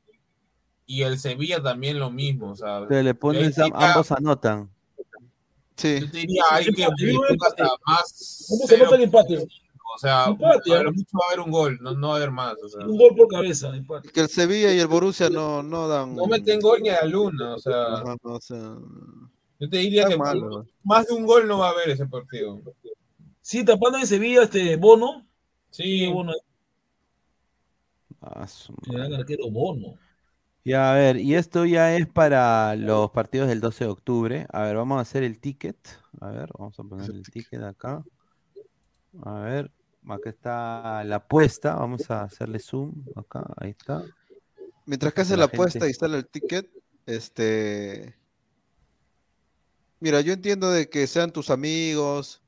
y 0.86 1.02
el 1.02 1.20
Sevilla 1.20 1.62
también 1.62 2.00
lo 2.00 2.10
mismo. 2.10 2.52
O 2.52 2.56
sea, 2.56 2.88
Te 2.88 3.04
le 3.04 3.12
sí, 3.52 3.62
ambos 3.74 4.14
anotan. 4.14 4.70
Sí. 5.76 6.00
yo 6.00 6.10
te 6.10 6.18
diría 6.20 6.44
ahí 6.52 6.72
que 6.74 6.84
Empate, 6.84 7.04
le 7.04 7.12
empate. 7.12 7.36
pongas 7.38 7.54
a 7.60 7.76
más 7.86 8.46
¿Cómo 8.50 8.66
se 8.66 8.78
nota 8.78 8.96
el 8.96 9.02
empate? 9.04 9.38
O 9.40 9.98
sea, 10.00 10.26
Empate, 10.28 10.74
a 10.74 10.84
lo 10.84 10.90
¿ah? 10.90 10.94
mucho 10.94 11.18
va 11.18 11.26
a 11.26 11.28
haber 11.34 11.40
un 11.42 11.52
gol, 11.52 11.80
no, 11.82 11.94
no 11.96 12.08
va 12.08 12.14
a 12.14 12.18
haber 12.18 12.32
más. 12.32 12.54
O 12.64 12.70
sea, 12.70 12.86
Un 12.86 12.98
gol 12.98 13.14
por 13.18 13.28
cabeza. 13.28 13.76
empate. 13.76 14.10
Que 14.14 14.22
el 14.22 14.30
Sevilla 14.30 14.74
y 14.74 14.80
el 14.80 14.88
Borussia 14.88 15.30
no, 15.30 15.62
no 15.62 15.90
dan. 15.90 16.16
no 16.16 16.28
meten 16.28 16.62
gol 16.62 16.80
ni 16.82 16.88
a 16.88 17.02
la 17.02 17.08
luna. 17.08 17.56
O 17.56 17.60
sea, 17.60 17.84
Ajá, 17.96 18.16
no, 18.24 18.36
o 18.36 18.40
sea, 18.40 18.78
yo 19.60 19.70
te 19.70 19.78
diría 19.80 20.04
está 20.04 20.14
que 20.34 20.48
más 20.86 21.06
de 21.08 21.14
un 21.14 21.26
gol 21.26 21.46
no 21.46 21.58
va 21.58 21.68
a 21.68 21.72
haber 21.72 21.90
ese 21.90 22.06
partido. 22.06 22.62
Sí, 23.46 23.64
tapando 23.64 24.00
en 24.00 24.08
Sevilla 24.08 24.42
este 24.42 24.76
Bono. 24.76 25.24
Sí, 25.70 26.08
Bono, 26.08 26.34
Ah, 28.20 28.48
su 28.48 28.74
el 28.88 28.94
gran 28.98 29.14
arquero 29.14 29.52
Bono. 29.52 30.00
Ya, 30.64 30.92
a 30.92 30.96
ver, 30.96 31.18
y 31.18 31.36
esto 31.36 31.64
ya 31.64 31.96
es 31.96 32.08
para 32.08 32.76
los 32.76 33.12
partidos 33.12 33.48
del 33.48 33.62
12 33.62 33.84
de 33.84 33.92
octubre. 33.92 34.48
A 34.52 34.64
ver, 34.64 34.78
vamos 34.78 34.98
a 34.98 35.02
hacer 35.02 35.22
el 35.22 35.40
ticket. 35.40 35.78
A 36.22 36.30
ver, 36.32 36.50
vamos 36.58 36.80
a 36.80 36.84
poner 36.84 37.08
el 37.08 37.22
ticket 37.22 37.62
acá. 37.62 38.04
A 39.22 39.40
ver, 39.42 39.72
acá 40.08 40.32
está 40.32 41.04
la 41.04 41.18
apuesta. 41.18 41.76
Vamos 41.76 42.10
a 42.10 42.24
hacerle 42.24 42.58
zoom 42.58 42.96
acá. 43.16 43.46
Ahí 43.58 43.76
está. 43.78 44.04
Mientras 44.88 45.14
que 45.14 45.22
hace 45.22 45.34
La 45.34 45.42
la 45.42 45.46
apuesta 45.46 45.88
y 45.88 45.94
sale 45.94 46.18
el 46.18 46.26
ticket, 46.26 46.68
este. 47.06 48.18
Mira, 50.00 50.22
yo 50.22 50.34
entiendo 50.34 50.72
de 50.72 50.90
que 50.90 51.06
sean 51.06 51.32
tus 51.32 51.52
amigos, 51.52 52.42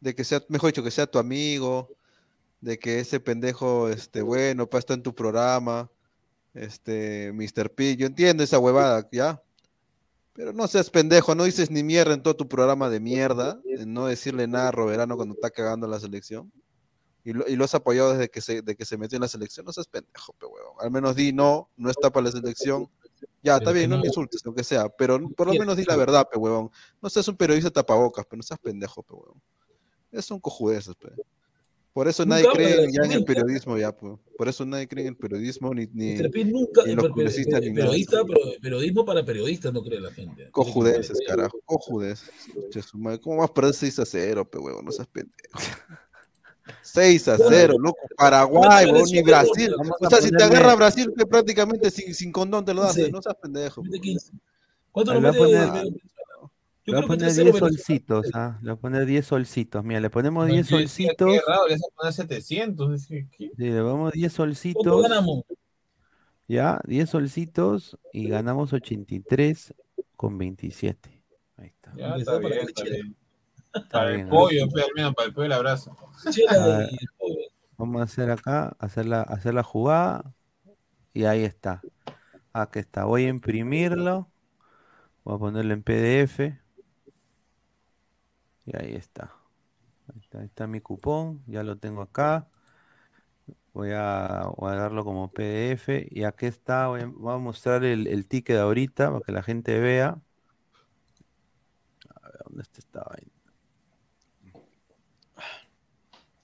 de 0.00 0.14
que 0.14 0.24
sea, 0.24 0.42
mejor 0.48 0.70
dicho, 0.70 0.82
que 0.82 0.90
sea 0.90 1.06
tu 1.06 1.18
amigo, 1.18 1.90
de 2.60 2.78
que 2.78 3.00
ese 3.00 3.20
pendejo, 3.20 3.88
este, 3.88 4.22
bueno, 4.22 4.68
para 4.68 4.80
estar 4.80 4.96
en 4.96 5.02
tu 5.02 5.14
programa, 5.14 5.90
este, 6.54 7.32
Mr. 7.32 7.70
P, 7.70 7.96
yo 7.96 8.06
entiendo 8.06 8.42
esa 8.42 8.58
huevada, 8.58 9.08
¿ya? 9.12 9.42
Pero 10.32 10.52
no 10.52 10.68
seas 10.68 10.90
pendejo, 10.90 11.34
no 11.34 11.44
dices 11.44 11.70
ni 11.70 11.82
mierda 11.82 12.14
en 12.14 12.22
todo 12.22 12.36
tu 12.36 12.48
programa 12.48 12.88
de 12.88 13.00
mierda, 13.00 13.60
en 13.64 13.92
no 13.92 14.06
decirle 14.06 14.46
nada 14.46 14.68
a 14.68 14.72
Roberano 14.72 15.16
cuando 15.16 15.34
está 15.34 15.50
cagando 15.50 15.86
la 15.88 15.98
selección. 15.98 16.52
Y 17.24 17.32
lo, 17.32 17.46
y 17.46 17.56
lo 17.56 17.64
has 17.64 17.74
apoyado 17.74 18.12
desde 18.12 18.30
que 18.30 18.40
se, 18.40 18.62
de 18.62 18.76
que 18.76 18.84
se 18.84 18.96
metió 18.96 19.16
en 19.16 19.22
la 19.22 19.28
selección, 19.28 19.66
no 19.66 19.72
seas 19.72 19.88
pendejo, 19.88 20.32
pe 20.34 20.46
huevón. 20.46 20.74
Al 20.78 20.90
menos 20.90 21.16
di 21.16 21.32
no, 21.32 21.68
no 21.76 21.90
está 21.90 22.10
para 22.10 22.26
la 22.26 22.32
selección. 22.32 22.88
Ya, 23.42 23.56
está 23.56 23.72
bien, 23.72 23.90
no 23.90 23.98
me 23.98 24.06
insultes, 24.06 24.44
lo 24.44 24.54
que 24.54 24.62
sea, 24.62 24.88
pero 24.88 25.28
por 25.30 25.48
lo 25.48 25.54
menos 25.54 25.76
di 25.76 25.84
la 25.84 25.96
verdad, 25.96 26.28
pe 26.30 26.38
huevón. 26.38 26.70
No 27.02 27.10
seas 27.10 27.26
un 27.28 27.36
periodista 27.36 27.70
tapabocas, 27.70 28.24
pero 28.24 28.38
no 28.38 28.42
seas 28.44 28.60
pendejo, 28.60 29.02
pe 29.02 29.14
huevón. 29.14 29.42
Es 30.12 30.24
son 30.24 30.40
cojudeces, 30.40 30.94
pe. 30.96 31.08
Por 31.92 32.06
eso 32.06 32.24
Nunca 32.24 32.36
nadie 32.36 32.48
habla 32.48 32.58
cree 32.76 32.92
ya 32.92 33.02
en 33.02 33.12
el 33.12 33.24
periodismo, 33.24 33.76
ya, 33.76 33.90
pues. 33.94 34.18
Por 34.36 34.48
eso 34.48 34.64
nadie 34.64 34.86
cree 34.86 35.02
en 35.02 35.08
el 35.08 35.16
periodismo, 35.16 35.74
ni, 35.74 35.86
ni, 35.92 36.14
nunca. 36.44 36.84
ni 36.84 36.92
en 36.92 36.96
los 36.96 37.04
per- 37.06 37.10
per- 37.10 37.10
publicistas, 37.12 37.60
ni 37.60 37.70
nada. 37.70 37.90
pero 38.24 38.40
periodismo 38.62 39.04
para 39.04 39.24
periodistas, 39.24 39.72
no 39.72 39.82
cree 39.82 40.00
la 40.00 40.12
gente. 40.12 40.48
Cojudeces, 40.52 41.18
carajo, 41.26 41.58
cojudeces. 41.64 42.30
¿Cómo 43.20 43.38
vas 43.38 43.50
a 43.50 43.54
perder 43.54 43.74
6 43.74 43.98
a 43.98 44.04
0, 44.06 44.48
pe 44.48 44.58
huevón? 44.58 44.84
No 44.84 44.92
seas 44.92 45.08
pendejo. 45.08 45.58
6 46.82 47.28
a 47.28 47.38
0, 47.38 47.74
loco. 47.80 47.98
Paraguay, 48.16 48.86
poner 48.86 49.02
ni 49.10 49.22
Brasil. 49.22 49.74
O 50.00 50.08
sea, 50.08 50.20
si 50.20 50.30
te 50.30 50.44
agarra 50.44 50.74
Brasil, 50.76 51.12
que 51.16 51.26
prácticamente 51.26 51.90
sin, 51.90 52.14
sin 52.14 52.30
condón 52.30 52.64
te 52.64 52.74
lo 52.74 52.82
das, 52.82 52.94
Sí. 52.94 53.10
no 53.10 53.20
seas 53.22 53.36
pendejo. 53.42 53.82
Mete 53.82 54.00
15. 54.00 54.32
¿Cuánto 54.92 55.14
lo 55.14 55.20
Yo 56.88 56.94
Le 56.94 57.00
voy 57.00 57.04
a 57.04 57.06
poner 57.06 57.28
3-0 57.28 57.34
10 57.34 57.36
Venezuela. 57.36 57.68
solcitos, 57.68 58.26
¿ah? 58.34 58.58
Le 58.62 58.70
voy 58.70 58.78
a 58.78 58.80
poner 58.80 59.06
10 59.06 59.26
solcitos. 59.26 59.84
Mira, 59.84 60.00
le 60.00 60.08
ponemos 60.10 60.46
10 60.46 60.68
Yo 60.68 60.78
decía, 60.78 61.08
solcitos. 61.08 61.32
Qué 61.32 61.40
raro, 61.46 61.66
le 61.68 61.74
vas 61.74 61.82
a 61.84 61.94
poner 61.96 62.12
700. 62.14 62.90
decía, 62.92 63.26
¿qué? 63.30 63.50
Sí, 63.56 63.70
le 63.70 63.82
ponemos 63.82 64.12
10 64.12 64.34
¿Cuánto 64.34 64.54
solcitos. 64.54 65.02
ganamos? 65.02 65.44
Ya, 66.48 66.80
10 66.86 67.10
solcitos 67.10 67.98
y 68.12 68.28
ganamos 68.28 68.72
83 68.72 69.74
con 70.16 70.38
27. 70.38 71.22
Ahí 71.58 71.66
está. 71.66 71.92
Ya, 71.94 72.16
está 72.16 72.40
para 72.40 72.48
bien, 72.54 72.68
está 72.68 72.84
bien. 72.84 73.16
Para 73.90 74.08
bien, 74.10 74.20
el 74.22 74.28
pollo, 74.28 74.68
para 75.14 75.26
el 75.28 75.34
pollo 75.34 75.44
el 75.44 75.52
abrazo. 75.52 75.94
Vamos 77.76 78.00
a 78.00 78.04
hacer 78.04 78.30
acá, 78.30 78.74
hacer 78.78 79.04
la, 79.06 79.20
hacer 79.22 79.52
la 79.52 79.62
jugada. 79.62 80.34
Y 81.12 81.24
ahí 81.24 81.44
está. 81.44 81.82
Aquí 82.52 82.78
está. 82.78 83.04
Voy 83.04 83.26
a 83.26 83.28
imprimirlo. 83.28 84.30
Voy 85.22 85.36
a 85.36 85.38
ponerlo 85.38 85.74
en 85.74 85.82
PDF. 85.82 86.40
Y 88.68 88.76
ahí 88.76 88.94
está. 88.94 89.32
Ahí 90.34 90.44
está, 90.44 90.66
mi 90.66 90.80
cupón. 90.80 91.42
Ya 91.46 91.62
lo 91.62 91.78
tengo 91.78 92.02
acá. 92.02 92.48
Voy 93.72 93.92
a 93.94 94.44
guardarlo 94.56 95.04
como 95.04 95.32
PDF. 95.32 96.06
Y 96.10 96.24
aquí 96.24 96.46
está. 96.46 96.88
Voy 96.88 97.00
a, 97.02 97.06
mostrar 97.38 97.84
el, 97.84 98.06
el 98.06 98.28
ticket 98.28 98.58
ahorita 98.58 99.10
para 99.10 99.24
que 99.24 99.32
la 99.32 99.42
gente 99.42 99.78
vea. 99.80 100.20
A 102.14 102.28
ver, 102.28 102.40
¿dónde 102.44 102.62
está 102.62 102.78
esta 102.80 103.04
vaina? 103.04 103.37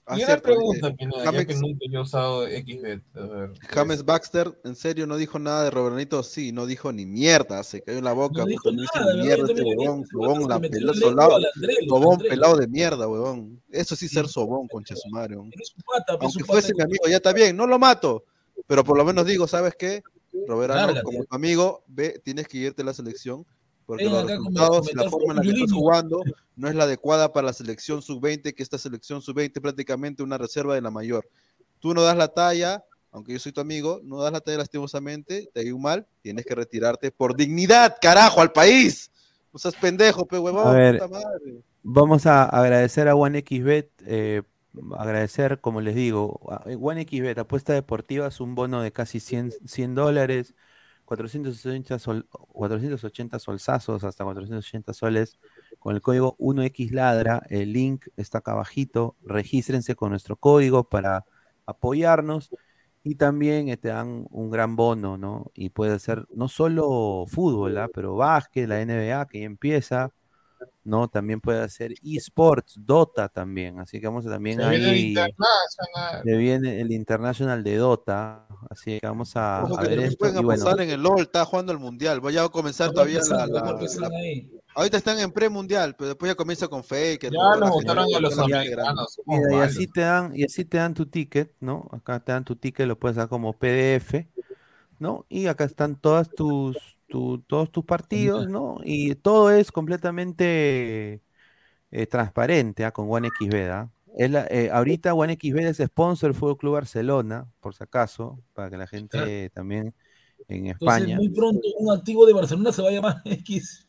Ah, 0.07 0.13
Y 0.13 0.17
una 0.19 0.25
cierto, 0.27 0.43
pregunta, 0.43 0.87
eh, 0.89 0.95
Pineda, 0.95 1.17
ya 1.17 1.31
James- 1.31 1.47
que 1.47 1.55
nunca 1.55 1.79
yo 1.89 1.99
he 1.99 2.01
usado 2.03 2.45
XBet. 2.45 3.01
Ver, 3.13 3.51
James 3.69 4.05
Baxter, 4.05 4.59
¿en 4.63 4.75
serio 4.75 5.07
no 5.07 5.17
dijo 5.17 5.39
nada 5.39 5.63
de 5.63 5.71
Roberanito? 5.71 6.21
Sí, 6.21 6.51
no 6.51 6.67
dijo 6.67 6.91
ni 6.91 7.07
mierda, 7.07 7.63
se 7.63 7.81
cayó 7.81 7.97
en 7.97 8.03
la 8.03 8.13
boca, 8.13 8.41
No 8.41 8.45
dijo 8.45 8.69
nada, 8.71 9.15
ni 9.15 9.21
mierda 9.23 9.47
este 9.49 9.63
huevón, 9.63 10.05
huevón, 10.13 10.47
la 10.47 10.55
al 10.57 11.45
sobón 11.89 12.19
pelado 12.19 12.57
de 12.57 12.67
mierda, 12.67 13.07
huevón. 13.07 13.59
Eso 13.71 13.95
sí 13.95 14.07
ser 14.07 14.27
sobón, 14.27 14.67
concha 14.67 14.95
su 14.95 15.09
madre, 15.09 15.37
pues, 15.37 15.73
Aunque 16.19 16.43
fuese 16.43 16.73
mi 16.75 16.83
amigo, 16.83 17.05
ya 17.09 17.15
está 17.17 17.33
bien, 17.33 17.57
no 17.57 17.65
lo 17.65 17.79
mato, 17.79 18.25
pero 18.67 18.83
por 18.83 18.97
lo 18.97 19.05
menos 19.05 19.25
digo, 19.25 19.47
¿sabes 19.47 19.73
qué? 19.75 20.03
Roberano, 20.47 21.01
como 21.01 21.23
tu 21.23 21.35
amigo, 21.35 21.83
ve, 21.87 22.21
tienes 22.23 22.47
que 22.47 22.57
irte 22.59 22.83
a 22.83 22.85
la 22.85 22.93
selección, 22.93 23.43
porque 23.85 24.05
los 24.05 24.25
resultados 24.25 24.91
y 24.91 24.95
la 24.95 25.09
forma 25.09 25.31
en 25.33 25.35
la 25.37 25.41
que 25.43 25.49
Julinho. 25.49 25.75
jugando 25.75 26.23
no 26.55 26.67
es 26.67 26.75
la 26.75 26.83
adecuada 26.85 27.31
para 27.33 27.47
la 27.47 27.53
selección 27.53 28.01
sub-20, 28.01 28.53
que 28.53 28.63
esta 28.63 28.77
selección 28.77 29.21
sub-20 29.21 29.51
es 29.55 29.61
prácticamente 29.61 30.23
una 30.23 30.37
reserva 30.37 30.75
de 30.75 30.81
la 30.81 30.91
mayor. 30.91 31.27
Tú 31.79 31.93
no 31.93 32.01
das 32.01 32.17
la 32.17 32.27
talla, 32.29 32.83
aunque 33.11 33.33
yo 33.33 33.39
soy 33.39 33.51
tu 33.51 33.61
amigo, 33.61 34.01
no 34.03 34.21
das 34.21 34.31
la 34.31 34.41
talla 34.41 34.57
lastimosamente, 34.59 35.49
te 35.53 35.59
ha 35.59 35.63
ido 35.63 35.77
mal, 35.77 36.05
tienes 36.21 36.45
que 36.45 36.55
retirarte 36.55 37.11
por 37.11 37.35
dignidad, 37.35 37.97
carajo, 38.01 38.41
al 38.41 38.51
país. 38.51 39.11
No 39.53 39.59
seas 39.59 39.75
pendejo, 39.75 40.25
pe 40.25 40.37
huevón, 40.39 40.67
A 40.67 40.71
ver, 40.71 40.95
puta 40.99 41.07
madre. 41.07 41.61
Vamos 41.83 42.25
a 42.25 42.43
agradecer 42.43 43.07
a 43.07 43.15
OneXBet, 43.15 43.89
eh, 44.05 44.41
agradecer, 44.97 45.61
como 45.61 45.79
les 45.81 45.95
digo, 45.95 46.41
a- 46.49 46.69
eh, 46.69 46.77
OneXBet, 46.79 47.37
apuesta 47.37 47.71
deportiva, 47.73 48.27
es 48.27 48.39
un 48.41 48.55
bono 48.55 48.81
de 48.81 48.91
casi 48.91 49.19
100, 49.19 49.53
100 49.65 49.95
dólares, 49.95 50.53
480, 51.05 51.99
sol, 51.99 52.27
480 52.29 53.39
solsazos, 53.39 54.03
hasta 54.03 54.23
480 54.23 54.93
soles, 54.93 55.39
con 55.79 55.95
el 55.95 56.01
código 56.01 56.35
1XLADRA, 56.39 57.43
el 57.49 57.73
link 57.73 58.07
está 58.17 58.39
acá 58.39 58.53
abajito, 58.53 59.15
regístrense 59.23 59.95
con 59.95 60.09
nuestro 60.09 60.35
código 60.35 60.89
para 60.89 61.25
apoyarnos 61.65 62.49
y 63.03 63.15
también 63.15 63.69
eh, 63.69 63.77
te 63.77 63.89
dan 63.89 64.25
un 64.31 64.49
gran 64.49 64.75
bono, 64.75 65.17
¿no? 65.17 65.51
Y 65.53 65.69
puede 65.69 65.99
ser 65.99 66.25
no 66.33 66.47
solo 66.47 67.25
fútbol, 67.27 67.77
¿ah? 67.77 67.87
pero 67.93 68.15
básquet, 68.15 68.67
la 68.67 68.83
NBA 68.83 69.27
que 69.27 69.41
ya 69.41 69.45
empieza, 69.45 70.11
¿no? 70.83 71.07
También 71.07 71.41
puede 71.41 71.61
hacer 71.61 71.93
esports, 72.03 72.75
Dota 72.77 73.29
también, 73.29 73.79
así 73.79 73.99
que 73.99 74.07
vamos 74.07 74.25
a 74.25 74.29
también 74.29 74.59
Se 74.59 74.69
viene 74.69 74.85
el 74.85 74.91
ahí, 74.91 75.07
International. 75.09 76.21
se 76.23 76.37
viene 76.37 76.81
el 76.81 76.91
International 76.91 77.63
de 77.63 77.75
Dota, 77.77 78.47
así 78.69 78.99
que 78.99 79.07
vamos 79.07 79.35
a, 79.35 79.63
Ojo 79.63 79.77
a 79.79 79.81
que 79.83 79.89
ver 79.89 79.99
esto 79.99 80.17
pueden 80.17 80.39
y 80.41 80.43
bueno, 80.43 80.63
pasar 80.63 80.81
en 80.81 80.89
el 80.89 81.01
LOL, 81.01 81.21
está 81.21 81.43
jugando 81.45 81.71
el 81.71 81.79
mundial. 81.79 82.19
Voy 82.19 82.37
a 82.37 82.47
comenzar 82.49 82.91
todavía 82.91 83.19
la, 83.29 83.47
la- 83.47 83.61
la- 83.61 84.07
ahí. 84.17 84.51
Ahorita 84.77 84.97
están 84.97 85.17
en 85.19 85.31
pre-mundial, 85.31 85.95
pero 85.97 86.09
después 86.09 86.29
ya 86.29 86.35
comienza 86.35 86.67
con 86.67 86.83
Faker. 86.83 87.31
Ya 87.31 87.59
nos 87.59 87.69
votaron 87.69 88.13
a 88.13 88.19
los 88.19 88.37
americanos. 88.37 89.21
Mira, 89.25 89.53
y 89.53 89.59
así 89.61 89.87
te 89.87 90.01
dan, 90.01 90.31
y 90.35 90.43
así 90.43 90.65
te 90.65 90.77
dan 90.77 90.93
tu 90.93 91.05
ticket, 91.05 91.55
¿no? 91.61 91.87
Acá 91.91 92.19
te 92.19 92.33
dan 92.33 92.43
tu 92.43 92.57
ticket, 92.57 92.85
lo 92.85 92.99
puedes 92.99 93.15
dar 93.15 93.29
como 93.29 93.53
PDF, 93.53 94.27
¿no? 94.99 95.25
Y 95.29 95.47
acá 95.47 95.63
están 95.63 95.95
todas 95.95 96.29
tus, 96.29 96.94
tu- 97.07 97.39
todos 97.43 97.71
tus 97.71 97.85
partidos, 97.85 98.47
¿no? 98.47 98.77
Y 98.83 99.15
todo 99.15 99.51
es 99.51 99.71
completamente 99.71 101.21
eh, 101.91 102.07
transparente, 102.07 102.85
¿ah? 102.85 102.91
Con 102.91 103.07
OneXBet, 103.09 103.69
¿ah? 103.71 103.91
Es 104.17 104.31
la- 104.31 104.47
eh, 104.49 104.69
ahorita 104.71 105.13
OneXBet 105.13 105.65
es 105.67 105.77
sponsor 105.87 106.29
del 106.31 106.39
Fútbol 106.39 106.57
Club 106.57 106.73
Barcelona, 106.75 107.47
por 107.59 107.75
si 107.75 107.83
acaso, 107.83 108.39
para 108.53 108.69
que 108.69 108.77
la 108.77 108.87
gente 108.87 109.49
también 109.51 109.93
en 110.47 110.67
Entonces, 110.67 110.73
España. 110.75 111.15
muy 111.15 111.29
pronto 111.29 111.67
un 111.79 111.91
activo 111.97 112.25
de 112.25 112.33
Barcelona 112.33 112.71
se 112.71 112.81
va 112.81 112.89
a 112.89 112.91
llamar 112.91 113.21
X. 113.25 113.87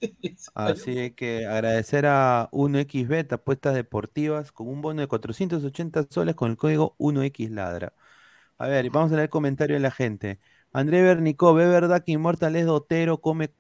Así 0.55 1.11
que 1.12 1.47
agradecer 1.47 2.07
a 2.07 2.49
1xBet, 2.53 3.31
apuestas 3.33 3.75
deportivas, 3.75 4.53
con 4.53 4.69
un 4.69 4.81
bono 4.81 5.03
de 5.03 5.07
480 5.07 6.07
soles 6.09 6.35
con 6.35 6.51
el 6.51 6.57
código 6.57 6.95
1xladra. 6.99 7.93
A 8.59 8.69
ver, 8.69 8.91
vamos 8.91 9.12
a 9.12 9.17
leer 9.17 9.28
comentarios 9.31 9.77
de 9.78 9.83
la 9.83 9.91
gente. 9.91 10.41
André 10.73 11.03
Bernicó, 11.03 11.55
¿ve 11.55 11.67
verdad 11.67 12.03
que 12.05 12.12
Inmortal 12.12 12.57
es 12.57 12.67
dotero, 12.67 13.19
come 13.20 13.51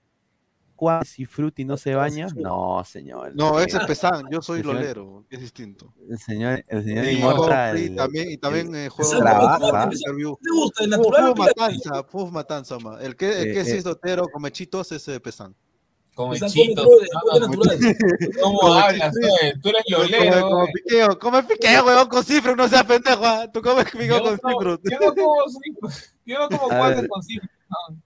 cuas 0.74 1.18
y 1.18 1.24
fruta 1.24 1.62
y 1.62 1.64
no 1.64 1.78
se 1.78 1.94
baña? 1.94 2.26
No, 2.36 2.82
señor. 2.84 3.32
No, 3.34 3.58
Eh, 3.60 3.64
ese 3.66 3.78
es 3.78 3.84
Pesán, 3.86 4.24
yo 4.30 4.42
soy 4.42 4.58
el 4.60 4.64
señor- 4.66 4.74
lolero, 4.80 5.24
es 5.30 5.40
distinto. 5.40 5.94
El 6.10 6.18
señor, 6.18 6.62
el 6.68 6.84
señor 6.84 7.04
Y 7.06 7.08
Inmortal. 7.12 7.78
y 7.78 7.96
también, 7.96 8.30
y 8.30 8.36
también 8.36 8.74
eh, 8.74 8.88
juego 8.90 9.10
Pesán, 9.10 9.24
trabaja. 9.26 9.88
¿Te 9.88 10.50
gusta 10.52 10.84
el 10.84 10.90
natural? 10.90 11.32
pila- 11.32 11.46
matanza, 11.46 12.06
puf 12.06 12.30
matanza, 12.30 12.78
ma. 12.78 13.00
El 13.00 13.16
que, 13.16 13.32
el 13.42 13.48
Eh, 13.50 13.52
que 13.54 13.64
sí 13.64 13.70
eh. 13.72 13.76
es 13.78 13.84
dotero, 13.84 14.28
come 14.28 14.52
chitos, 14.52 14.92
es 14.92 15.08
eh, 15.08 15.18
Pesán. 15.20 15.54
Como 16.14 16.28
come 16.34 16.40
come 16.40 16.74
natural. 17.40 17.78
¿Cómo 18.42 18.72
hablas? 18.74 19.14
Tú 19.62 19.68
eres 19.68 19.82
lolero, 19.88 20.40
como 20.42 20.62
oye. 20.64 20.72
piqueo, 20.74 21.18
come 21.18 21.42
piqueo, 21.42 21.84
huevón, 21.86 22.08
con 22.08 22.24
cifra, 22.24 22.54
no 22.56 22.68
seas 22.68 22.84
pendejo, 22.84 23.22
ah. 23.24 23.50
Tú 23.52 23.60
comes 23.62 23.84
piqueo 23.90 24.22
con 24.22 24.32
cifra. 24.36 24.78
Yo 24.82 24.98
no 25.00 25.14
como 25.14 25.34
cifras. 25.62 26.15
Yo 26.26 26.38
no 26.38 26.48
como 26.48 26.66
guantes 26.76 27.08
con 27.08 27.22
cifras. 27.22 27.50
no. 27.70 28.02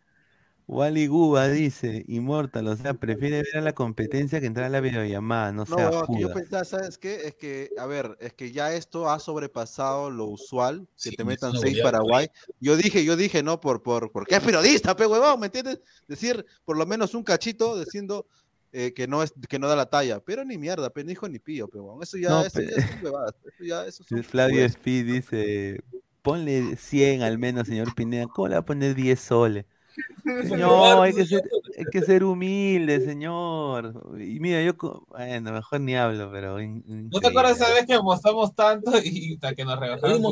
Wally 0.66 1.08
Guba 1.08 1.48
dice, 1.48 2.04
Immortal, 2.06 2.68
o 2.68 2.76
sea, 2.76 2.94
prefiere 2.94 3.38
ver 3.42 3.56
a 3.56 3.60
la 3.60 3.72
competencia 3.72 4.38
que 4.38 4.46
entrar 4.46 4.66
a 4.66 4.68
la 4.68 4.80
videollamada, 4.80 5.50
no 5.50 5.66
No, 5.66 5.76
sea 5.76 5.90
que 6.06 6.20
yo 6.20 6.32
pensaba, 6.32 6.64
¿sabes 6.64 6.96
qué? 6.96 7.26
Es 7.26 7.34
que, 7.34 7.70
a 7.76 7.86
ver, 7.86 8.16
es 8.20 8.34
que 8.34 8.52
ya 8.52 8.72
esto 8.72 9.10
ha 9.10 9.18
sobrepasado 9.18 10.10
lo 10.10 10.26
usual, 10.26 10.86
que 11.02 11.10
Sí, 11.10 11.16
te 11.16 11.24
metan 11.24 11.58
seis 11.58 11.80
Paraguay. 11.82 12.28
Yo 12.60 12.76
dije, 12.76 13.04
yo 13.04 13.16
dije, 13.16 13.42
no, 13.42 13.58
por, 13.58 13.82
por, 13.82 14.12
porque 14.12 14.36
es 14.36 14.42
periodista, 14.42 14.94
pe 14.94 15.06
huevón, 15.06 15.40
¿me 15.40 15.46
entiendes? 15.46 15.80
Decir 16.06 16.46
por 16.64 16.78
lo 16.78 16.86
menos 16.86 17.14
un 17.14 17.24
cachito 17.24 17.76
diciendo 17.76 18.28
eh, 18.70 18.94
que 18.94 19.08
no 19.08 19.24
es, 19.24 19.32
que 19.48 19.58
no 19.58 19.66
da 19.66 19.74
la 19.74 19.90
talla, 19.90 20.20
pero 20.20 20.44
ni 20.44 20.56
mierda, 20.56 20.90
pe, 20.90 21.02
ni 21.02 21.12
hijo 21.12 21.28
ni 21.28 21.40
pío, 21.40 21.66
pe 21.66 21.80
huevón. 21.80 22.00
Eso 22.00 22.16
ya, 22.16 22.28
No, 22.28 22.42
eso 22.42 22.60
pe- 22.60 22.70
ya 22.70 22.86
son 22.86 23.02
huevadas, 23.02 23.34
eso 23.44 23.64
ya, 23.64 23.86
eso 23.86 24.04
son 24.08 24.22
Flavio. 24.22 24.64
Speed 24.66 25.06
dice, 25.06 25.80
ponle 26.22 26.76
100 26.76 27.22
al 27.22 27.38
menos, 27.38 27.66
señor 27.68 27.94
Pineda. 27.94 28.26
¿Cómo 28.28 28.48
le 28.48 28.54
va 28.54 28.60
a 28.60 28.64
poner 28.64 28.94
10 28.94 29.20
soles? 29.20 29.66
Señor, 30.42 31.04
hay 31.04 31.14
que 31.14 31.26
ser, 31.26 31.42
hay 31.78 31.86
que 31.86 32.02
ser 32.02 32.24
humilde, 32.24 33.00
señor. 33.00 34.14
Y 34.18 34.40
mira, 34.40 34.62
yo, 34.62 34.74
bueno, 35.08 35.52
mejor 35.52 35.80
ni 35.80 35.96
hablo, 35.96 36.30
pero... 36.30 36.60
in- 36.60 36.84
¿No 37.10 37.20
te 37.20 37.28
acuerdas 37.28 37.60
esa 37.60 37.70
vez 37.72 37.86
que 37.86 37.94
apostamos 37.94 38.54
tanto 38.54 38.92
y 39.02 39.34
hasta 39.34 39.54
que 39.54 39.64
nos 39.64 39.78
rebajaron? 39.78 40.22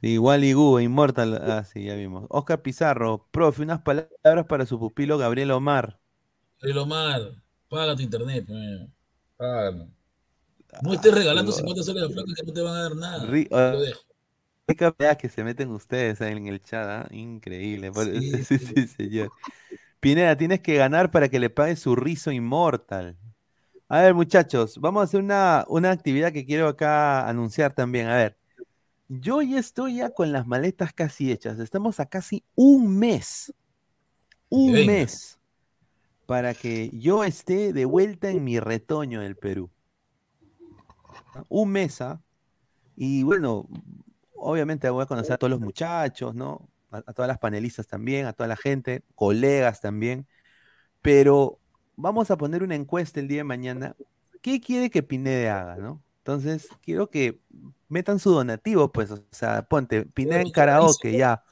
Sí, 0.00 0.18
Wally 0.18 0.52
Gu, 0.52 0.80
Immortal. 0.80 1.40
Ah, 1.42 1.64
sí, 1.64 1.84
ya 1.84 1.94
vimos. 1.94 2.26
Oscar 2.28 2.62
Pizarro, 2.62 3.26
profe, 3.30 3.62
unas 3.62 3.80
palabras 3.80 4.46
para 4.48 4.66
su 4.66 4.78
pupilo 4.78 5.18
Gabriel 5.18 5.50
Omar. 5.52 5.98
El 6.60 6.78
Omar, 6.78 7.22
paga 7.68 7.96
tu 7.96 8.02
internet, 8.02 8.46
pe. 8.46 8.88
Págalo. 9.36 9.88
No 10.82 10.92
estés 10.92 11.14
regalando 11.14 11.52
50 11.52 11.82
soles 11.82 12.04
a 12.04 12.08
flaca 12.08 12.32
que 12.36 12.46
no 12.46 12.52
te 12.52 12.60
van 12.60 12.76
a 12.76 12.82
dar 12.82 12.96
nada. 12.96 13.26
Ri- 13.26 13.48
Lo 13.50 13.80
dejo. 13.80 14.00
Rica 14.68 14.90
pelea 14.92 15.16
que 15.16 15.28
se 15.28 15.44
meten 15.44 15.70
ustedes 15.70 16.20
ahí 16.20 16.32
en 16.32 16.46
el 16.48 16.60
chat, 16.60 16.86
¿ah? 16.88 17.08
Increíble. 17.12 17.92
Sí, 17.92 18.44
Sí, 18.44 18.58
sí, 18.58 18.86
señor. 18.88 19.32
Pineda, 20.00 20.36
tienes 20.36 20.60
que 20.60 20.76
ganar 20.76 21.10
para 21.10 21.28
que 21.28 21.40
le 21.40 21.50
pague 21.50 21.76
su 21.76 21.96
rizo 21.96 22.32
inmortal. 22.32 23.16
A 23.88 24.02
ver, 24.02 24.14
muchachos, 24.14 24.78
vamos 24.80 25.02
a 25.02 25.04
hacer 25.04 25.20
una, 25.22 25.64
una 25.68 25.90
actividad 25.92 26.32
que 26.32 26.46
quiero 26.46 26.68
acá 26.68 27.28
anunciar 27.28 27.74
también. 27.74 28.08
A 28.08 28.16
ver, 28.16 28.38
yo 29.08 29.42
ya 29.42 29.58
estoy 29.60 29.96
ya 29.98 30.10
con 30.10 30.32
las 30.32 30.46
maletas 30.46 30.92
casi 30.92 31.32
hechas. 31.32 31.58
Estamos 31.60 32.00
a 32.00 32.06
casi 32.06 32.44
un 32.56 32.98
mes. 32.98 33.54
Un 34.50 34.72
venga. 34.72 34.84
mes 34.84 35.38
para 36.26 36.54
que 36.54 36.90
yo 36.92 37.24
esté 37.24 37.72
de 37.72 37.84
vuelta 37.86 38.30
en 38.30 38.44
mi 38.44 38.60
retoño 38.60 39.20
del 39.22 39.36
Perú. 39.36 39.70
Un 41.48 41.70
mes, 41.72 42.00
¿ah? 42.00 42.20
Y 42.96 43.22
bueno, 43.24 43.68
obviamente 44.38 44.88
voy 44.90 45.02
a 45.02 45.06
conocer 45.06 45.34
a 45.34 45.38
todos 45.38 45.50
los 45.50 45.60
muchachos, 45.60 46.34
¿no? 46.34 46.68
A, 46.90 47.02
todas 47.12 47.28
las 47.28 47.38
panelistas 47.38 47.86
también, 47.86 48.26
a 48.26 48.32
toda 48.32 48.48
la 48.48 48.56
gente, 48.56 49.02
colegas 49.14 49.80
también. 49.80 50.26
Pero 51.02 51.58
vamos 51.96 52.30
a 52.30 52.36
poner 52.36 52.62
una 52.62 52.74
encuesta 52.74 53.20
el 53.20 53.28
día 53.28 53.38
de 53.38 53.44
mañana. 53.44 53.96
¿Qué 54.42 54.60
quiere 54.60 54.90
que 54.90 55.02
Pineda 55.02 55.60
haga, 55.60 55.76
no? 55.76 56.02
Entonces, 56.18 56.68
quiero 56.82 57.10
que 57.10 57.40
metan 57.88 58.18
su 58.18 58.30
donativo, 58.32 58.92
pues, 58.92 59.10
o 59.10 59.24
sea, 59.30 59.62
ponte, 59.62 60.06
Pineda 60.06 60.40
en 60.40 60.50
karaoke, 60.50 61.16
ya. 61.16 61.44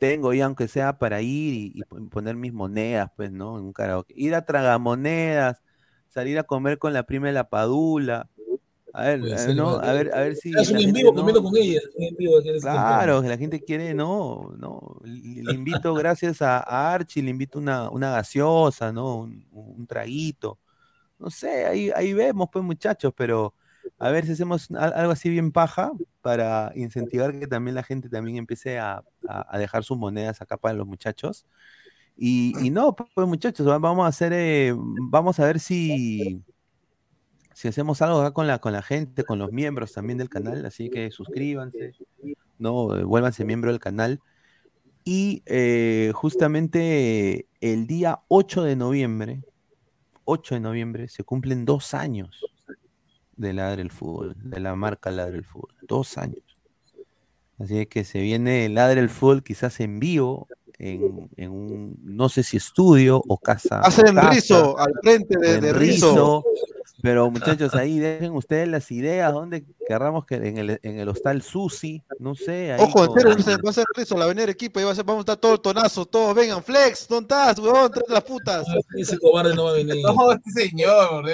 Tengo 0.00 0.34
ya, 0.34 0.46
aunque 0.46 0.68
sea 0.68 0.98
para 0.98 1.22
ir 1.22 1.54
y, 1.54 1.72
y 1.74 1.82
pon- 1.84 2.08
poner 2.10 2.36
mis 2.36 2.52
monedas, 2.52 3.10
pues, 3.16 3.30
¿no? 3.32 3.58
En 3.58 3.64
un 3.66 3.72
karaoke. 3.72 4.14
Ir 4.16 4.34
a 4.34 4.44
tragamonedas, 4.44 5.62
salir 6.08 6.38
a 6.38 6.44
comer 6.44 6.78
con 6.78 6.92
la 6.92 7.04
prima 7.04 7.28
de 7.28 7.32
la 7.34 7.48
Padula. 7.48 8.28
A 8.94 9.02
ver, 9.04 9.20
Puede 9.20 9.32
eh, 9.34 9.38
ser, 9.38 9.56
¿no? 9.56 9.68
A 9.76 9.92
ver, 9.92 10.14
a 10.14 10.20
ver 10.20 10.36
si. 10.36 10.52
Haz 10.58 10.70
un 10.70 10.76
en 10.78 10.92
vivo 10.92 11.14
comiendo 11.14 11.42
con 11.42 11.56
ella. 11.56 11.80
Es 11.98 12.60
Claro, 12.60 13.22
que 13.22 13.28
la 13.28 13.38
gente 13.38 13.62
quiere, 13.64 13.94
no, 13.94 14.52
no. 14.58 15.00
Le 15.04 15.54
invito, 15.54 15.94
gracias 15.96 16.42
a, 16.42 16.58
a 16.58 16.92
Archie, 16.94 17.22
le 17.22 17.30
invito 17.30 17.58
una, 17.58 17.90
una 17.90 18.10
gaseosa, 18.10 18.92
¿no? 18.92 19.16
Un, 19.20 19.46
un 19.50 19.86
traguito. 19.86 20.58
No 21.18 21.30
sé, 21.30 21.66
ahí, 21.66 21.90
ahí 21.94 22.12
vemos, 22.14 22.48
pues, 22.52 22.64
muchachos, 22.64 23.12
pero 23.16 23.54
a 23.98 24.10
ver 24.10 24.26
si 24.26 24.32
hacemos 24.32 24.70
al- 24.72 24.92
algo 24.94 25.12
así 25.12 25.30
bien 25.30 25.52
paja 25.52 25.92
para 26.22 26.72
incentivar 26.76 27.38
que 27.38 27.46
también 27.46 27.74
la 27.76 27.82
gente 27.84 28.08
también 28.08 28.36
empiece 28.38 28.78
a, 28.78 29.02
a- 29.28 29.46
a 29.56 29.58
dejar 29.58 29.84
sus 29.84 29.98
monedas 29.98 30.42
acá 30.42 30.56
para 30.56 30.74
los 30.74 30.86
muchachos. 30.86 31.46
Y, 32.16 32.54
y 32.66 32.70
no, 32.70 32.94
pues, 32.94 33.26
muchachos, 33.28 33.66
va- 33.68 33.78
vamos 33.78 34.04
a 34.04 34.08
hacer, 34.08 34.32
eh, 34.34 34.74
vamos 34.76 35.40
a 35.40 35.46
ver 35.46 35.60
si 35.60 36.42
si 37.62 37.68
hacemos 37.68 38.02
algo 38.02 38.20
acá 38.20 38.32
con 38.32 38.48
la, 38.48 38.58
con 38.58 38.72
la 38.72 38.82
gente, 38.82 39.22
con 39.22 39.38
los 39.38 39.52
miembros 39.52 39.92
también 39.92 40.18
del 40.18 40.28
canal, 40.28 40.66
así 40.66 40.90
que 40.90 41.12
suscríbanse, 41.12 41.94
no, 42.58 42.96
Eh, 42.96 43.04
vuélvanse 43.04 43.44
miembro 43.44 43.70
del 43.70 43.78
canal. 43.78 44.20
Y 45.04 45.44
eh, 45.46 46.10
justamente 46.12 47.46
el 47.60 47.86
día 47.86 48.18
8 48.26 48.64
de 48.64 48.74
noviembre, 48.74 49.44
8 50.24 50.56
de 50.56 50.60
noviembre, 50.60 51.06
se 51.06 51.22
cumplen 51.22 51.64
dos 51.64 51.94
años 51.94 52.44
de 53.36 53.52
Ladre 53.52 53.82
el 53.82 53.92
Fútbol, 53.92 54.34
de 54.42 54.58
la 54.58 54.74
marca 54.74 55.12
Ladre 55.12 55.38
el 55.38 55.44
Fútbol, 55.44 55.76
dos 55.82 56.18
años. 56.18 56.42
Así 57.60 57.86
que 57.86 58.02
se 58.02 58.22
viene 58.22 58.68
Ladre 58.70 58.98
el 58.98 59.08
Fútbol 59.08 59.44
quizás 59.44 59.78
en 59.78 60.00
vivo, 60.00 60.48
en, 60.80 61.30
en 61.36 61.50
un, 61.52 61.96
no 62.02 62.28
sé 62.28 62.42
si 62.42 62.56
estudio 62.56 63.22
o 63.28 63.38
casa. 63.38 63.78
Hacen 63.82 64.16
casa, 64.16 64.30
rizo 64.30 64.76
al 64.80 64.94
frente 65.00 65.36
o 65.36 65.40
de, 65.40 65.60
de 65.60 65.72
rizo. 65.72 66.44
Pero 67.02 67.30
muchachos, 67.30 67.74
ahí 67.74 67.98
dejen 67.98 68.32
ustedes 68.32 68.68
las 68.68 68.90
ideas, 68.90 69.32
donde 69.32 69.64
querramos 69.86 70.24
que 70.24 70.36
en 70.36 70.56
el, 70.56 70.80
en 70.82 70.98
el 71.00 71.08
hostal 71.08 71.42
Susi, 71.42 72.02
no 72.18 72.34
sé. 72.34 72.72
ahí 72.72 72.80
Ojo, 72.80 73.00
en 73.04 73.06
con- 73.08 73.42
serio, 73.42 73.58
va 73.64 73.70
a 73.70 73.72
ser- 73.74 73.84
rizo 73.94 74.16
la 74.16 74.24
avenida 74.24 74.44
Arequipa 74.44 74.80
y 74.80 74.84
va 74.84 74.92
a 74.92 74.94
ser, 74.94 75.04
vamos 75.04 75.20
a 75.20 75.22
estar 75.22 75.36
todos 75.36 75.60
tonazos, 75.60 76.08
todos, 76.10 76.34
vengan, 76.34 76.62
flex, 76.62 77.06
¿dónde 77.08 77.24
estás, 77.34 77.58
huevón? 77.58 77.90
Trae 77.90 78.04
las 78.08 78.22
putas. 78.24 78.66
Ese 78.96 79.18
cobarde 79.18 79.54
no 79.54 79.64
va 79.64 79.70
a 79.70 79.74
venir. 79.74 79.96
No, 80.02 80.32
este 80.32 80.50
señor. 80.68 81.26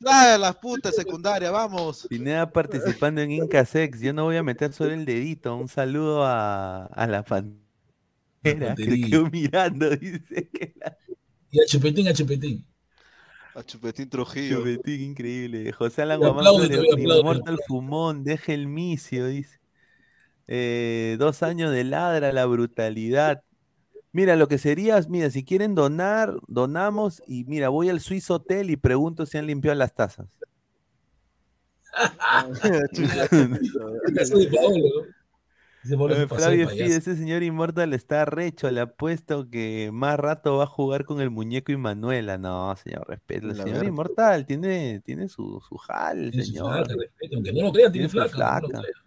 Trae 0.00 0.38
las 0.38 0.56
putas 0.56 0.94
secundarias, 0.94 1.52
vamos. 1.52 2.06
Pineda 2.08 2.50
participando 2.50 3.20
en 3.20 3.32
Inca 3.32 3.64
Sex. 3.64 4.00
Yo 4.00 4.12
no 4.12 4.24
voy 4.24 4.36
a 4.36 4.42
meter 4.42 4.72
solo 4.72 4.92
el 4.92 5.04
dedito. 5.04 5.56
Un 5.56 5.68
saludo 5.68 6.24
a, 6.24 6.86
a 6.86 7.06
la 7.06 7.22
pantera 7.24 8.74
que 8.76 9.00
quedó 9.02 9.28
mirando. 9.30 9.90
Dice 9.96 10.48
que 10.52 10.74
la 10.80 10.96
Y 11.50 11.60
a 11.60 11.66
Chupetín, 11.66 12.08
a 12.08 12.12
Chupetín. 12.14 12.64
A 13.56 13.62
Chupetín 13.62 14.10
Trujillo. 14.10 14.58
chupetín 14.58 15.00
increíble. 15.00 15.72
José 15.72 16.02
Alan. 16.02 16.20
Mortal 16.20 17.58
Fumón, 17.66 18.22
deje 18.22 18.52
el 18.52 18.66
micio, 18.66 19.26
dice. 19.26 19.58
Eh, 20.46 21.16
dos 21.18 21.42
años 21.42 21.72
de 21.72 21.84
ladra, 21.84 22.32
la 22.32 22.44
brutalidad. 22.44 23.42
Mira, 24.12 24.36
lo 24.36 24.46
que 24.46 24.58
sería, 24.58 25.00
mira, 25.08 25.30
si 25.30 25.42
quieren 25.42 25.74
donar, 25.74 26.34
donamos 26.48 27.22
y 27.26 27.44
mira, 27.44 27.70
voy 27.70 27.88
al 27.88 28.00
Swiss 28.00 28.30
Hotel 28.30 28.70
y 28.70 28.76
pregunto 28.76 29.24
si 29.24 29.38
han 29.38 29.46
limpiado 29.46 29.76
las 29.76 29.94
tazas. 29.94 30.28
Eh, 35.90 36.26
Flavio. 36.28 36.68
Fide, 36.68 36.96
ese 36.96 37.16
señor 37.16 37.42
inmortal 37.42 37.92
está 37.94 38.24
recho, 38.24 38.70
le 38.70 38.80
apuesto 38.80 39.48
que 39.50 39.90
más 39.92 40.18
rato 40.18 40.56
va 40.58 40.64
a 40.64 40.66
jugar 40.66 41.04
con 41.04 41.20
el 41.20 41.30
muñeco 41.30 41.72
y 41.72 41.76
Manuela. 41.76 42.38
No, 42.38 42.74
señor, 42.76 43.06
respeto. 43.08 43.48
El 43.48 43.56
La 43.58 43.64
señor 43.64 43.84
inmortal 43.84 44.46
tiene, 44.46 45.00
tiene 45.04 45.28
su, 45.28 45.60
su 45.68 45.76
jal, 45.76 46.32
su 46.34 46.42
señor. 46.42 46.86
flaca, 46.86 46.94
respeto, 47.00 47.34
aunque 47.36 47.52
no 47.52 47.62
lo 47.66 47.72
crean, 47.72 47.92
tiene 47.92 48.08
Tiene 48.08 48.28
flaca. 48.28 48.60
no 48.60 48.68
flaca. 48.68 48.82
crean. 48.82 49.06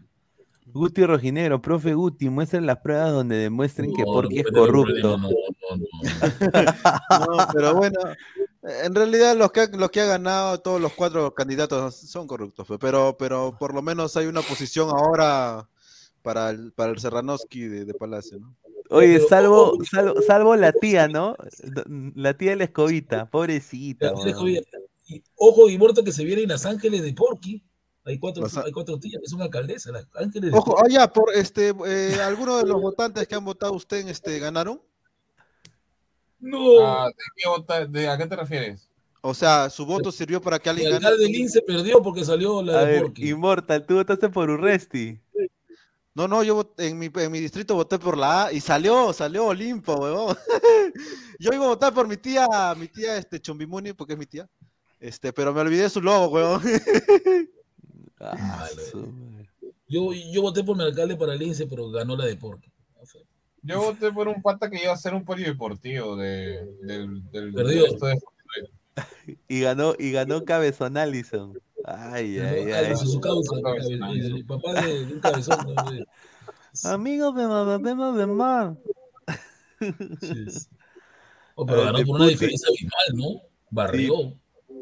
Guti 0.72 1.04
Rojinero, 1.04 1.60
profe 1.62 1.96
Guti, 1.96 2.30
muestren 2.30 2.68
las 2.68 2.78
pruebas 2.78 3.12
donde 3.12 3.38
demuestren 3.38 3.92
que 3.92 4.04
No, 4.04 4.14
Porky 4.14 4.36
no, 4.36 4.42
es 4.42 4.46
no, 4.46 4.52
no, 4.52 4.66
corrupto. 4.66 5.18
no, 5.18 5.30
no, 5.30 5.30
no. 5.30 5.90
No, 7.38 7.48
pero 7.54 7.76
bueno, 7.76 8.00
en 8.84 8.94
realidad 8.94 9.36
los 9.36 9.52
que, 9.52 9.62
ha- 9.62 9.68
los 9.76 9.90
que 9.90 10.02
ha 10.02 10.06
ganado, 10.06 10.60
todos 10.60 10.80
los 10.80 10.94
cuatro 10.94 11.34
candidatos 11.34 11.96
son 11.96 12.28
corruptos, 12.28 12.68
pe, 12.68 12.78
pero, 12.78 13.16
pero 13.18 13.56
por 13.58 13.74
lo 13.74 13.82
menos 13.82 14.16
hay 14.16 14.28
una 14.28 14.42
posición 14.44 14.90
ahora 14.90 15.68
para 16.22 16.50
el, 16.52 16.72
para 16.74 16.92
el 16.92 17.00
Serranoski 17.00 17.62
de, 17.62 17.86
de 17.86 17.94
Palacio, 17.94 18.40
¿no? 18.40 18.56
Oye, 18.92 19.20
salvo, 19.20 19.78
salvo, 19.90 20.20
salvo 20.22 20.56
la 20.56 20.72
tía, 20.72 21.08
¿no? 21.08 21.36
La 22.16 22.34
tía 22.36 22.52
de 22.52 22.56
la 22.58 22.64
escobita, 22.64 23.30
pobrecita. 23.30 24.14
Y, 25.08 25.24
ojo, 25.36 25.70
y 25.70 25.78
muerto 25.78 26.04
que 26.04 26.12
se 26.12 26.24
viene 26.24 26.44
en 26.44 26.50
Las 26.50 26.66
Ángeles 26.66 27.04
de 27.04 27.14
Porky. 27.14 27.64
Hay 28.06 28.18
cuatro, 28.18 28.42
Las 28.44 28.58
hay 28.58 28.72
cuatro 28.72 28.98
tías 29.00 29.22
que 29.22 29.28
son 29.30 29.42
alcaldesas, 29.42 29.92
Las 29.94 30.08
Ángeles 30.16 30.52
de 30.52 30.58
Ojo, 30.58 30.76
ah, 30.80 30.88
ya, 30.90 31.12
por 31.12 31.32
este, 31.36 31.74
eh, 31.86 32.18
¿alguno 32.24 32.58
de 32.58 32.66
los 32.66 32.82
votantes 32.82 33.28
que 33.28 33.36
han 33.36 33.46
votado 33.46 33.74
usted 33.74 33.98
en 33.98 34.10
este 34.10 34.40
ganaron? 34.40 34.82
No, 36.40 36.80
Ah, 36.82 37.08
¿de, 37.10 37.14
qué 37.36 37.50
vota- 37.50 37.86
de- 37.86 38.08
¿A 38.08 38.18
qué 38.18 38.26
te 38.26 38.36
refieres? 38.36 38.90
O 39.22 39.34
sea, 39.34 39.70
su 39.70 39.86
voto 39.86 40.12
sirvió 40.14 40.42
para 40.42 40.58
que 40.60 40.70
el 40.70 40.76
alguien 40.78 40.92
gane. 40.94 41.06
alcalde 41.06 41.26
de 41.26 41.30
Lince 41.32 41.62
perdió 41.62 42.02
porque 42.02 42.24
salió 42.24 42.64
la 42.64 42.80
A 42.80 42.86
de 42.86 42.92
ver, 42.94 43.02
Porky. 43.04 43.30
Inmortal, 43.30 43.86
tú 43.86 43.96
votaste 43.96 44.30
por 44.30 44.50
Urresti. 44.50 45.20
No, 46.16 46.28
no, 46.28 46.44
yo 46.44 46.74
en 46.78 46.98
mi, 46.98 47.10
en 47.14 47.32
mi 47.32 47.40
distrito 47.40 47.76
voté 47.76 47.98
por 48.00 48.18
la 48.18 48.46
A 48.46 48.54
y 48.54 48.60
salió, 48.60 49.14
salió 49.14 49.46
Olimpo, 49.46 49.96
huevón. 49.96 50.36
Yo 51.40 51.54
iba 51.54 51.64
a 51.66 51.70
votar 51.70 51.94
por 51.94 52.08
mi 52.08 52.18
tía, 52.18 52.46
mi 52.76 52.88
tía 52.88 53.16
este 53.16 53.40
Chumbimuni, 53.40 53.94
porque 53.94 54.14
es 54.14 54.20
mi 54.20 54.26
tía. 54.26 54.50
Este, 55.00 55.32
pero 55.32 55.54
me 55.54 55.62
olvidé 55.62 55.90
su 55.90 56.02
logo, 56.02 56.28
huevón. 56.34 56.62
Ah. 58.22 58.68
Yo, 59.88 60.12
yo 60.12 60.42
voté 60.42 60.62
por 60.62 60.76
mi 60.76 60.84
alcalde 60.84 61.16
paralense, 61.16 61.66
pero 61.68 61.90
ganó 61.90 62.18
la 62.18 62.26
de 62.26 62.36
Porky. 62.36 62.70
Yo 63.62 63.82
voté 63.82 64.12
por 64.12 64.28
un 64.28 64.42
pata 64.42 64.70
que 64.70 64.84
iba 64.84 64.92
a 64.92 64.98
ser 64.98 65.14
un 65.14 65.24
polideportivo 65.24 66.18
de, 66.18 66.66
del, 66.82 67.30
del, 67.32 67.54
Perdió. 67.54 67.86
esto 67.86 68.08
de- 68.08 68.20
Y 69.48 69.62
ganó, 69.62 69.96
y 69.98 70.12
ganó 70.12 70.44
Cabezón 70.44 70.98
Allison. 70.98 71.58
Ay, 71.86 72.40
ay, 72.40 72.72
Ah, 72.72 72.78
ay. 72.86 72.94
hizo 72.94 73.06
su 73.06 73.20
causa, 73.22 73.56
el, 73.90 74.04
el 74.36 74.46
papá 74.46 74.82
de, 74.82 75.04
un 75.14 75.20
cabezón. 75.20 75.58
¿no? 75.76 75.92
De- 75.92 76.06
Amigos 76.84 77.36
de 77.36 77.48
Mababema 77.48 78.12
de 78.18 78.28
Mar. 78.28 78.76
Oh, 81.56 81.66
pero 81.66 81.82
Ah, 81.82 81.86
ganó 81.86 82.06
por 82.06 82.16
una 82.20 82.28
diferencia 82.28 82.68
abismal, 82.70 83.16
¿no? 83.16 83.42
Barrió. 83.70 84.14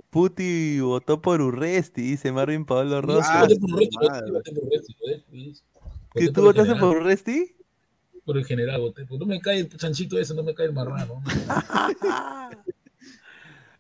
Puti 0.10 0.80
votó 0.80 1.22
por 1.22 1.42
Urresti, 1.42 2.02
dice 2.02 2.32
Marvin 2.32 2.66
Pablo 2.66 3.02
Rosso. 3.02 3.30
voté 3.40 3.56
por 3.60 3.72
Urresti, 3.74 3.98
yo 4.02 4.34
voté 4.34 4.52
por 4.54 4.64
Urresti, 4.66 4.96
¿ves? 5.06 5.24
¿Ves? 5.32 5.64
¿Que 6.14 6.32
tú 6.32 6.42
votaste 6.44 6.76
por 6.76 6.98
Urresti? 6.98 7.56
Por 8.26 8.38
el 8.38 8.46
general 8.46 8.82
voté. 8.82 9.06
Pues 9.06 9.20
no 9.20 9.26
me 9.26 9.40
cae 9.40 9.60
el 9.60 9.70
chanchito 9.78 10.18
ese, 10.18 10.34
no 10.34 10.44
me 10.44 10.54
cae 10.54 10.68
el 10.68 10.74
marrano. 10.74 11.22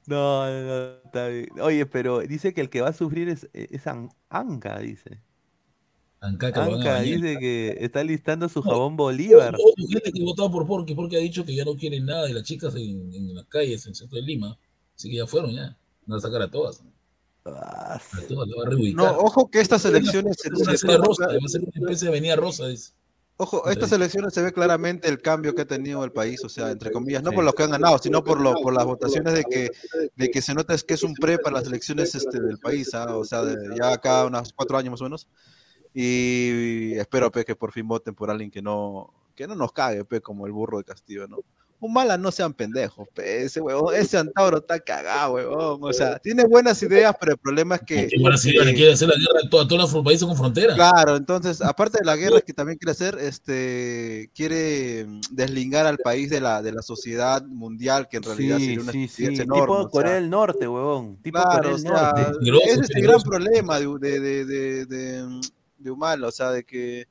No, 0.08 0.45
no, 0.50 0.61
no, 0.66 0.84
está 1.06 1.27
bien. 1.27 1.48
Oye, 1.61 1.86
pero 1.86 2.19
dice 2.22 2.53
que 2.53 2.61
el 2.61 2.69
que 2.69 2.82
va 2.82 2.90
a 2.90 2.94
sufrir 2.94 3.30
es, 3.30 3.48
es 3.53 3.86
An- 3.88 4.10
Anca, 4.30 4.80
dice. 4.80 5.22
Anca, 6.19 6.52
que 6.52 6.60
lo 6.60 6.66
van 6.72 6.74
a 6.76 6.76
Anca 6.98 7.02
dice 7.02 7.38
que 7.40 7.77
está 7.82 8.03
listando 8.03 8.50
su 8.50 8.61
jabón 8.64 8.95
Bolívar. 8.98 9.53
Hubo 9.56 9.88
gente 9.88 10.11
que 10.11 10.24
votaba 10.24 10.50
por 10.50 10.66
Porky, 10.66 10.95
porque 10.95 11.18
ha 11.18 11.19
dicho 11.19 11.45
que 11.45 11.53
ya 11.53 11.64
no 11.66 11.76
quieren 11.76 12.06
nada 12.06 12.26
de 12.26 12.34
las 12.34 12.44
chicas 12.44 12.74
en, 12.76 13.14
en 13.14 13.36
las 13.36 13.45
calles, 13.45 13.86
en 13.86 13.90
el 13.92 13.95
centro 13.95 14.16
de 14.18 14.24
Lima. 14.24 14.58
Así 14.95 15.10
que 15.11 15.18
ya 15.18 15.27
fueron, 15.27 15.52
ya. 15.52 15.77
Van 16.06 16.18
a 16.18 16.22
sacar 16.22 16.42
a 16.42 16.50
todas. 16.50 16.82
Ah, 17.45 18.00
A 18.14 18.22
todas, 18.27 18.48
las 18.48 18.58
va 18.58 18.64
a 18.66 18.69
reubicar. 18.69 18.95
No, 19.11 19.18
ojo 19.19 19.50
que 19.52 19.60
estas 19.60 19.84
elecciones 19.86 20.38
se, 20.40 20.48
Es 20.48 20.53
una 20.61 20.72
se- 20.72 20.77
serie 20.80 20.98
rosa, 20.98 21.27
va 21.27 21.34
a 21.45 21.48
ser 21.50 21.61
una 21.61 21.69
especie 21.74 22.06
de 22.06 22.10
avenida 22.10 22.36
rosa. 22.38 22.69
Es. 22.69 22.94
Ojo, 23.40 23.69
estas 23.69 23.91
elecciones 23.91 24.33
se 24.33 24.41
ve 24.41 24.51
claramente 24.51 25.07
el 25.07 25.22
cambio 25.22 25.53
que 25.53 25.61
ha 25.61 25.67
tenido 25.67 26.03
el 26.03 26.11
país, 26.11 26.43
o 26.43 26.49
sea, 26.49 26.72
entre 26.72 26.91
comillas, 26.91 27.22
no 27.22 27.30
Sí. 27.30 27.35
por 27.35 27.45
los 27.45 27.53
que 27.53 27.64
han 27.64 27.69
ganado, 27.72 27.99
sino 27.99 28.24
por 28.24 28.41
lo, 28.41 28.56
por 28.56 28.74
las 28.74 28.83
votaciones 28.83 29.33
de 29.35 29.43
que, 29.43 29.69
de 30.16 30.32
que 30.32 30.41
se 30.41 30.56
nota 30.56 30.74
es 30.74 30.83
que 30.83 30.95
es 30.95 31.03
un 31.03 31.14
pre 31.14 31.38
para 31.38 31.57
las 31.59 31.67
elecciones 31.67 32.16
este, 32.16 32.40
del 32.40 32.57
país, 32.57 32.93
¿ah? 32.95 33.16
o 33.16 33.24
sea, 33.24 33.43
de- 33.43 33.77
ya 33.77 33.93
acá 33.93 34.25
unos 34.25 34.53
cuatro 34.53 34.75
años 34.77 34.91
más 34.91 35.01
o 35.01 35.03
menos. 35.03 35.27
Y 35.93 36.93
espero 36.98 37.32
pe, 37.32 37.45
que 37.45 37.56
por 37.56 37.72
fin 37.72 37.88
voten 37.88 38.16
por 38.16 38.30
alguien 38.32 38.49
que 38.51 38.61
no, 38.61 39.14
que 39.35 39.48
no 39.48 39.53
nos 39.56 39.72
cague, 39.72 40.03
pe, 40.03 40.19
como 40.19 40.45
el 40.48 40.51
burro 40.51 40.80
de 40.80 40.83
Castillo, 40.83 41.27
¿no? 41.27 41.38
Un 41.80 41.93
mala 41.93 42.17
no 42.17 42.31
sean 42.31 42.53
pendejos, 42.56 43.07
pe, 43.14 43.43
ese 43.43 43.61
huevón, 43.61 43.93
ese 43.93 44.17
Antauro 44.17 44.57
está 44.57 44.80
cagado, 44.80 45.33
huevón. 45.33 45.80
O 45.83 45.93
sea, 45.93 46.17
tiene 46.17 46.43
buenas 46.45 46.81
ideas, 46.81 47.15
pero 47.19 47.33
el 47.33 47.38
problema 47.38 47.75
es 47.75 47.81
que. 47.81 48.07
Que 48.07 48.23
Brasil 48.23 48.56
le 48.64 48.72
eh, 48.72 48.73
quiere 48.73 48.93
hacer 48.93 49.07
la 49.07 49.15
guerra 49.15 49.45
a 49.45 49.49
todos 49.49 49.93
los 49.93 50.03
países 50.03 50.25
con 50.27 50.35
frontera. 50.35 50.73
Claro, 50.73 51.15
entonces, 51.15 51.61
aparte 51.61 51.99
de 51.99 52.06
la 52.06 52.15
guerra 52.15 52.41
que 52.41 52.51
también 52.51 52.80
quiere 52.80 52.93
hacer, 52.93 53.19
este, 53.19 54.31
quiere 54.33 55.06
deslingar 55.30 55.85
al 55.85 55.99
país 55.99 56.31
de 56.31 56.41
la, 56.41 56.64
de 56.64 56.72
la 56.72 56.81
sociedad 56.81 57.43
mundial, 57.43 58.07
que 58.09 58.17
en 58.17 58.23
realidad 58.23 58.57
Sí, 58.57 58.65
sería 58.65 58.81
una 58.81 58.91
sí, 58.91 59.07
sí. 59.07 59.27
Tipo 59.27 59.43
enorme, 59.43 59.75
o 59.75 59.81
sea, 59.81 59.89
Corea 59.91 60.14
del 60.14 60.30
Norte, 60.31 60.67
huevón. 60.67 61.17
Tipo 61.22 61.39
claro, 61.39 61.57
Corea 61.57 61.69
o 61.69 61.73
del 61.73 61.81
sea, 61.81 61.91
Norte. 61.91 62.38
Peligroso, 62.39 62.65
ese 62.65 62.81
es 62.81 62.89
el 62.89 63.01
gran 63.03 63.22
problema 63.22 63.80
de, 63.80 63.88
de, 63.99 64.19
de, 64.19 64.45
de, 64.45 64.85
de, 64.88 65.41
de 65.77 65.91
Humala, 65.91 66.27
o 66.27 66.31
sea, 66.31 66.49
de 66.49 66.64
que 66.64 67.07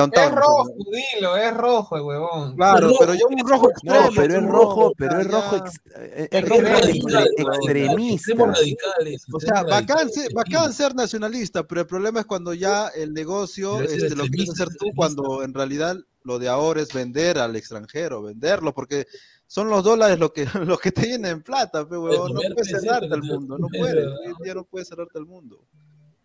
de 0.00 0.16
Es 0.26 0.32
rojo, 0.34 0.66
dilo, 1.14 1.36
es 1.36 1.54
rojo, 1.56 1.96
el 1.96 2.02
huevón. 2.02 2.56
Claro, 2.56 2.88
rojo, 2.88 2.96
pero 3.00 3.14
yo 3.14 3.26
un 3.28 3.48
rojo 3.48 3.70
extremo. 3.70 4.00
No, 4.00 4.10
pero 4.14 4.34
es 4.34 4.42
rojo, 4.46 4.92
pero 4.96 5.20
es 5.20 5.30
rojo, 5.30 5.56
ya- 5.56 5.64
ex- 5.64 5.80
eh, 5.96 6.28
Es 6.30 6.42
es 6.42 6.48
rojo 6.48 6.62
radical, 6.62 7.28
extremista. 7.36 8.34
radicales. 8.44 9.24
O 9.32 9.40
sea, 9.40 9.62
bacán, 9.62 10.08
bacán 10.34 10.72
ser 10.72 10.94
nacionalista, 10.94 11.66
pero 11.66 11.82
el 11.82 11.86
problema 11.86 12.20
es 12.20 12.26
cuando 12.26 12.54
ya 12.54 12.88
el 12.88 13.12
negocio 13.12 13.80
este, 13.80 14.14
lo 14.16 14.24
quieres 14.24 14.50
hacer 14.50 14.68
tú, 14.78 14.86
cuando 14.96 15.42
en 15.42 15.54
realidad 15.54 15.96
lo 16.22 16.38
de 16.38 16.48
ahora 16.48 16.80
es 16.80 16.92
vender 16.92 17.38
al 17.38 17.54
extranjero, 17.56 18.22
venderlo, 18.22 18.72
porque 18.72 19.06
son 19.46 19.68
los 19.68 19.84
dólares 19.84 20.18
lo 20.18 20.32
que, 20.32 20.46
lo 20.66 20.78
que 20.78 20.90
te 20.90 21.02
llenan 21.06 21.30
en 21.32 21.42
plata, 21.42 21.86
pe, 21.86 21.96
huevón. 21.98 22.32
no 22.32 22.40
puedes 22.54 22.72
pe, 22.72 22.80
cerrarte 22.80 23.08
pero- 23.10 23.22
mundo, 23.22 23.58
no 23.58 23.66
es 23.72 23.78
puedes, 23.78 23.94
verdad. 23.94 24.18
hoy 24.20 24.26
en 24.38 24.44
día 24.44 24.54
no 24.54 24.64
puedes 24.64 24.88
cerrarte 24.88 25.18
al 25.18 25.26
mundo. 25.26 25.60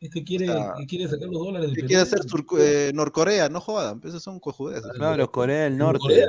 Es 0.02 0.10
que 0.10 0.24
quiere, 0.24 0.50
O 0.50 0.54
sea, 0.54 0.74
que 0.78 0.86
quiere 0.86 1.08
sacar 1.10 1.28
los 1.28 1.40
dólares 1.44 1.68
del 1.68 1.76
¿Qué 1.76 1.82
Perú. 1.82 1.88
quiere 1.88 2.02
hacer 2.04 2.20
Sur- 2.24 2.46
eh, 2.60 2.92
Norcorea? 2.94 3.50
No 3.50 3.60
jodan, 3.60 4.00
pues, 4.00 4.14
esos 4.14 4.24
son 4.24 4.40
cojudeces. 4.40 4.90
Claro, 4.96 5.30
Corea 5.32 5.64
del 5.64 5.78
Norte. 5.78 6.00
Corea. 6.00 6.28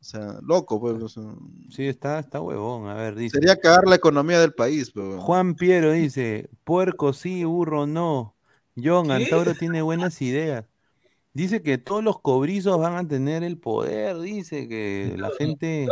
O 0.00 0.04
sea, 0.04 0.38
loco, 0.42 0.80
pues. 0.80 1.00
o 1.02 1.08
sea, 1.08 1.22
Sí, 1.70 1.86
está, 1.86 2.18
está 2.18 2.40
huevón. 2.40 2.88
A 2.88 2.94
ver, 2.94 3.14
dice. 3.14 3.38
sería 3.38 3.56
cagar 3.56 3.86
la 3.86 3.96
economía 3.96 4.40
del 4.40 4.54
país, 4.54 4.90
pues. 4.92 5.04
huevón. 5.06 5.20
Juan 5.20 5.54
Piero 5.54 5.92
dice, 5.92 6.48
puerco 6.64 7.12
sí, 7.12 7.44
burro 7.44 7.86
no. 7.86 8.34
John 8.82 9.08
¿Qué? 9.08 9.12
Antauro 9.12 9.54
tiene 9.54 9.82
buenas 9.82 10.20
ideas. 10.22 10.64
Dice 11.34 11.62
que 11.62 11.78
todos 11.78 12.02
los 12.02 12.20
cobrizos 12.20 12.78
van 12.78 12.96
a 12.96 13.06
tener 13.06 13.42
el 13.44 13.58
poder, 13.58 14.18
dice 14.20 14.68
que 14.68 15.14
la 15.18 15.30
gente... 15.38 15.86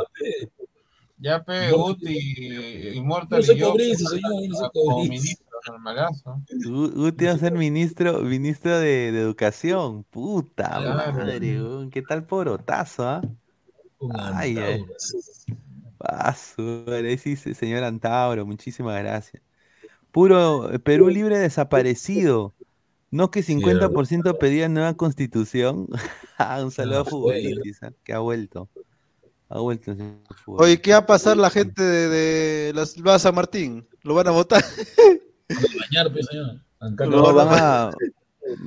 Ya 1.19 1.45
pe, 1.45 1.71
Guti, 1.73 2.89
Immortal 2.95 3.41
no 3.41 3.45
soy 3.47 3.57
y 3.57 3.59
yo, 3.59 3.71
cobrizo, 3.73 4.09
señor, 4.09 4.33
yo 4.43 4.49
no 4.49 4.55
soy 4.57 4.71
como 4.73 4.97
cobrizo. 4.97 5.37
Normalazo. 5.67 6.43
Va 6.69 7.33
a 7.33 7.39
ser 7.39 7.53
ministro, 7.53 8.21
ministro 8.23 8.79
de, 8.79 9.13
de 9.13 9.21
educación. 9.21 10.05
Puta 10.05 10.69
Claro. 10.69 11.13
madre, 11.13 11.91
qué 11.91 12.03
tal 12.03 12.25
porotazo, 12.25 13.09
¿ah? 13.09 13.23
Ay, 14.35 14.57
su 16.35 16.63
madre, 16.87 17.19
sí, 17.19 17.37
señor 17.37 17.85
Antauro, 17.85 18.47
muchísimas 18.47 18.99
gracias. 18.99 19.43
Puro 20.11 20.73
eh, 20.73 20.79
Perú 20.79 21.09
libre 21.09 21.39
desaparecido. 21.39 22.55
No 23.11 23.31
que 23.31 23.43
50% 23.43 24.39
pedía 24.39 24.69
nueva 24.69 24.95
constitución. 24.95 25.89
Ah, 26.43 26.63
Un 26.65 26.71
saludo 26.71 27.01
a 27.01 27.03
¿ah? 27.83 27.91
que 28.03 28.15
ha 28.15 28.19
vuelto. 28.21 28.71
Ha 29.51 29.59
vuelto. 29.59 29.95
Oye, 30.47 30.81
¿qué 30.81 30.93
va 30.93 30.99
a 30.99 31.07
pasar 31.07 31.37
la 31.37 31.51
gente 31.51 31.83
de, 31.83 32.09
de 32.09 32.73
las 32.73 32.97
va 32.97 33.17
a 33.17 33.19
San 33.19 33.35
Martín? 33.35 33.87
¿Lo 34.05 34.15
van 34.15 34.29
a 34.29 34.31
votar? 34.31 34.65
Bañar, 35.81 36.12
pues, 36.12 36.27
señor. 36.27 36.61
Anca- 36.81 37.07
Lo 37.07 37.35
van 37.35 37.49
a, 37.51 37.91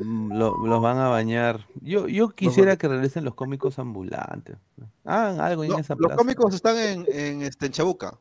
mm, 0.04 0.34
lo- 0.38 0.58
los 0.68 0.82
van 0.82 0.98
a 0.98 1.08
bañar. 1.08 1.66
Yo, 1.82 2.08
yo 2.08 2.30
quisiera 2.30 2.78
que 2.78 2.88
regresen 2.88 3.24
los 3.26 3.34
cómicos 3.36 3.80
ambulantes. 3.80 4.58
Hagan 5.04 5.40
algo 5.40 5.64
en 5.64 5.72
No, 5.72 5.80
esa 5.80 5.94
los 5.96 6.00
plaza. 6.08 6.16
cómicos 6.16 6.54
están 6.54 6.78
en, 6.78 7.06
en, 7.12 7.42
este, 7.42 7.66
en 7.68 7.72
Chabuca. 7.72 8.18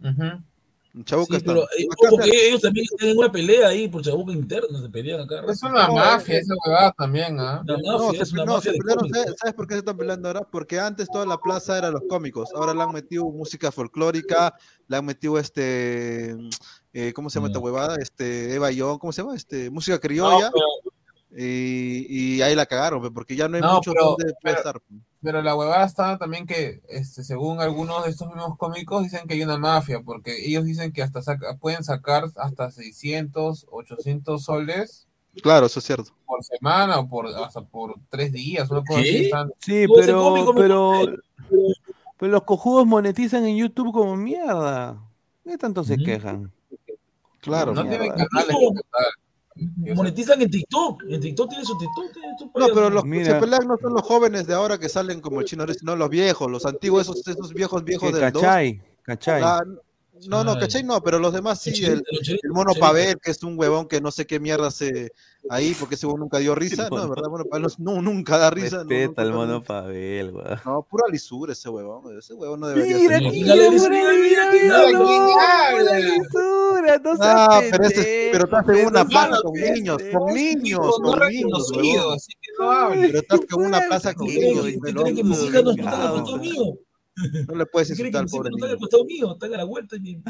En 0.00 1.04
Chabuca 1.04 1.30
Sí, 1.32 1.36
están. 1.38 1.54
pero 1.56 1.66
eh, 1.76 1.86
ojo 2.06 2.18
que 2.18 2.48
ellos 2.48 2.60
también 2.60 2.86
tienen 2.96 3.18
una 3.18 3.32
pelea 3.32 3.66
ahí 3.68 3.88
por 3.88 4.02
Chabuca 4.02 4.32
interna, 4.32 4.80
se 4.80 4.88
pelean 4.88 5.22
acá. 5.22 5.42
Es 5.48 5.60
una 5.64 5.88
mafia 5.88 6.38
esa 6.38 6.54
huevada 6.64 6.92
también, 6.96 7.40
¿ah? 7.40 7.64
No, 7.66 8.12
se, 8.12 8.34
no, 8.44 8.60
se 8.60 8.72
pelearon. 8.74 9.08
¿sabes, 9.12 9.34
sabes 9.40 9.54
por 9.56 9.66
qué 9.66 9.74
se 9.74 9.78
están 9.80 9.96
peleando 9.96 10.28
ahora? 10.28 10.42
Porque 10.42 10.78
antes 10.78 11.08
toda 11.08 11.26
la 11.26 11.36
plaza 11.38 11.76
era 11.78 11.90
los 11.90 12.02
cómicos, 12.08 12.50
ahora 12.54 12.72
le 12.74 12.82
han 12.82 12.92
metido 12.92 13.24
música 13.24 13.72
folclórica, 13.72 14.54
le 14.86 14.96
han 14.96 15.04
metido 15.04 15.36
este, 15.40 16.36
eh, 16.94 17.12
¿cómo 17.12 17.28
se 17.28 17.34
llama 17.34 17.48
esta 17.48 17.58
huevada? 17.58 17.96
Este, 18.00 18.54
Eva 18.54 18.70
Young, 18.70 18.98
¿cómo 18.98 19.12
se 19.12 19.20
llama? 19.22 19.34
Este, 19.36 19.68
música 19.70 19.98
criolla, 19.98 20.50
y, 21.36 22.06
y 22.36 22.42
ahí 22.42 22.54
la 22.54 22.66
cagaron, 22.66 23.12
porque 23.12 23.34
ya 23.36 23.48
no 23.48 23.56
hay 23.56 23.62
No, 23.62 23.74
mucho 23.74 23.92
pero- 23.92 24.04
donde 24.10 24.24
puede 24.24 24.34
pero- 24.42 24.56
estar. 24.58 24.80
Pero 25.20 25.40
la 25.42 25.56
huevada 25.56 25.86
está 25.86 26.18
también 26.18 26.46
que, 26.46 26.82
este, 26.88 27.24
según 27.24 27.58
algunos 27.60 28.04
de 28.04 28.10
estos 28.10 28.28
mismos 28.28 28.58
cómicos, 28.58 29.02
dicen 29.04 29.26
que 29.26 29.32
hay 29.34 29.42
una 29.42 29.56
mafia, 29.56 30.00
porque 30.04 30.46
ellos 30.46 30.64
dicen 30.66 30.92
que 30.92 31.02
hasta 31.02 31.22
saca- 31.22 31.56
pueden 31.56 31.82
sacar 31.82 32.24
hasta 32.36 32.70
600, 32.70 33.66
800 33.70 34.44
soles 34.44 35.08
Claro, 35.42 35.64
eso 35.66 35.78
es 35.80 35.86
cierto. 35.86 36.10
por 36.26 36.44
semana 36.44 36.98
o 36.98 37.08
por 37.08 37.26
hasta 37.26 37.62
por 37.62 37.94
tres 38.10 38.32
días, 38.32 38.70
una 38.70 38.82
cosa 38.84 39.00
¿Qué? 39.02 39.08
así. 39.08 39.24
están- 39.24 39.50
Sí, 39.60 39.86
pero, 39.96 40.22
cómico 40.22 40.54
pero, 40.54 40.92
pero 42.18 42.32
los 42.32 42.42
cojudos 42.42 42.86
monetizan 42.86 43.46
en 43.46 43.56
YouTube 43.56 43.92
como 43.92 44.16
mierda. 44.16 45.00
¿Qué 45.42 45.56
tanto 45.58 45.82
se 45.84 45.96
quejan? 45.96 46.52
Claro. 47.44 47.74
No 47.74 47.86
tienen 47.86 48.10
canales. 48.10 48.56
Monetizan 49.94 50.42
en 50.42 50.50
TikTok. 50.50 51.02
En 51.08 51.20
TikTok 51.20 51.48
tiene 51.48 51.64
su 51.64 51.78
TikTok. 51.78 52.12
tiene 52.12 52.28
su 52.38 52.46
No, 52.58 52.66
pero 52.74 52.90
los 52.90 53.02
que 53.04 53.08
Mira. 53.08 53.24
se 53.26 53.34
pelean 53.40 53.68
no 53.68 53.76
son 53.80 53.92
los 53.94 54.02
jóvenes 54.02 54.46
de 54.48 54.54
ahora 54.54 54.78
que 54.78 54.88
salen 54.88 55.20
como 55.20 55.40
el 55.40 55.46
chino, 55.46 55.64
sino 55.72 55.94
los 55.94 56.10
viejos, 56.10 56.50
los 56.50 56.66
antiguos, 56.66 57.02
esos, 57.02 57.26
esos 57.28 57.52
viejos 57.54 57.84
viejos 57.84 58.10
2. 58.10 58.20
cachai, 58.20 58.82
cachai. 59.02 59.40
La- 59.42 59.64
No, 60.28 60.44
no. 60.44 60.58
¿cachai? 60.58 60.84
No, 60.84 61.02
pero 61.02 61.18
los 61.18 61.32
demás 61.32 61.60
sí. 61.60 61.84
El, 61.84 62.02
mono. 62.50 62.72
Pavel, 62.74 63.18
que 63.20 63.30
es 63.30 63.42
un 63.42 63.58
huevón 63.58 63.88
que 63.88 64.00
no 64.00 64.10
sé 64.10 64.26
qué 64.26 64.38
mierda 64.38 64.68
hace 64.68 65.12
ahí, 65.50 65.74
porque 65.78 65.96
ese 65.96 66.06
huevón 66.06 66.20
nunca 66.20 66.38
dio 66.38 66.54
risa. 66.54 66.88
No, 66.88 67.08
verdad, 67.08 67.28
mono 67.28 67.44
Pavel 67.44 67.66
no, 67.78 68.00
nunca 68.00 68.38
da 68.38 68.50
risa. 68.50 68.84
no, 68.84 68.90
Respeta 68.90 69.22
al 69.22 69.30
da 69.30 69.34
mono. 69.34 69.62
Pavel, 69.62 70.30
weón. 70.32 70.60
No, 70.64 70.82
pura 70.82 71.04
lisura 71.10 71.52
ese 71.52 71.68
huevón. 71.68 72.16
Ese 72.18 72.34
huevón 72.34 72.60
no 72.60 72.68
debería 72.68 72.96
Mira, 72.96 73.18
ser. 73.18 73.26
aquí, 73.26 73.42
mira, 73.42 73.54
mira, 73.54 73.80
mira, 73.80 74.50
dígale, 74.52 74.92
no, 74.92 75.04
¿quién 75.04 75.22
pura 75.24 75.68
habla? 75.68 75.98
lisura, 75.98 76.98
no 77.02 77.10
Ah, 77.20 77.60
pero, 77.70 77.84
este, 77.84 78.28
pero 78.32 78.44
estás 78.44 78.68
en 78.68 78.86
una 78.86 79.04
plaza 79.04 79.28
no 79.30 79.42
con 79.42 79.52
niños, 79.52 79.96
con 80.12 80.34
niños, 80.34 80.80
no 81.00 81.10
con 81.12 81.28
niños, 81.28 81.72
no. 82.58 82.88
Pero 82.90 83.18
estás 83.18 83.40
con 83.50 83.64
una 83.64 83.80
plaza 83.88 84.14
con 84.14 84.26
¿Qué 84.28 84.34
cree 84.38 84.54
niños, 84.54 85.50
que, 87.14 87.28
pe, 87.28 87.30
¿qué 87.30 87.46
cree 87.46 87.46
que 87.46 87.46
loco. 87.46 87.46
mis 87.46 87.46
hijas 87.46 87.48
no 87.48 87.54
le 87.56 87.66
puedes 87.66 87.88
¿Qué 87.88 87.94
cree 87.94 88.06
insultar 88.08 88.26
pobre 88.30 88.50
no 88.50 88.56
están 88.56 88.68
al 88.70 88.74
niño. 88.76 88.80
costado 88.80 89.04
mío? 89.04 89.32
Están 89.34 89.54
a 89.54 89.56
la 89.58 89.64
vuelta 89.64 89.96
y 89.96 90.00
me... 90.16 90.22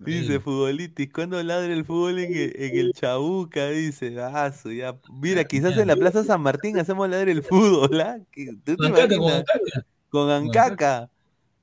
Dice 0.00 0.40
futbolitis, 0.40 1.12
¿cuándo 1.12 1.42
ladra 1.42 1.72
el 1.72 1.84
fútbol 1.84 2.18
en 2.18 2.32
el, 2.34 2.52
en 2.56 2.78
el 2.78 2.92
Chabuca? 2.92 3.68
Dice, 3.68 4.18
ah, 4.20 4.52
su, 4.52 4.72
ya. 4.72 4.98
Mira, 5.12 5.44
quizás 5.44 5.76
en 5.76 5.86
la 5.88 5.96
Plaza 5.96 6.24
San 6.24 6.40
Martín 6.40 6.78
hacemos 6.78 7.08
ladrar 7.08 7.28
el 7.28 7.42
fútbol, 7.42 8.00
¿ah? 8.00 8.18
¿Qué- 8.30 8.46
¿Tú 8.64 8.76
te 8.76 8.76
Con 8.76 8.86
Ancaca, 8.86 9.16
con? 9.16 9.30
Ancaca. 9.32 9.86
Con 10.08 10.30
Ancaca. 10.30 11.10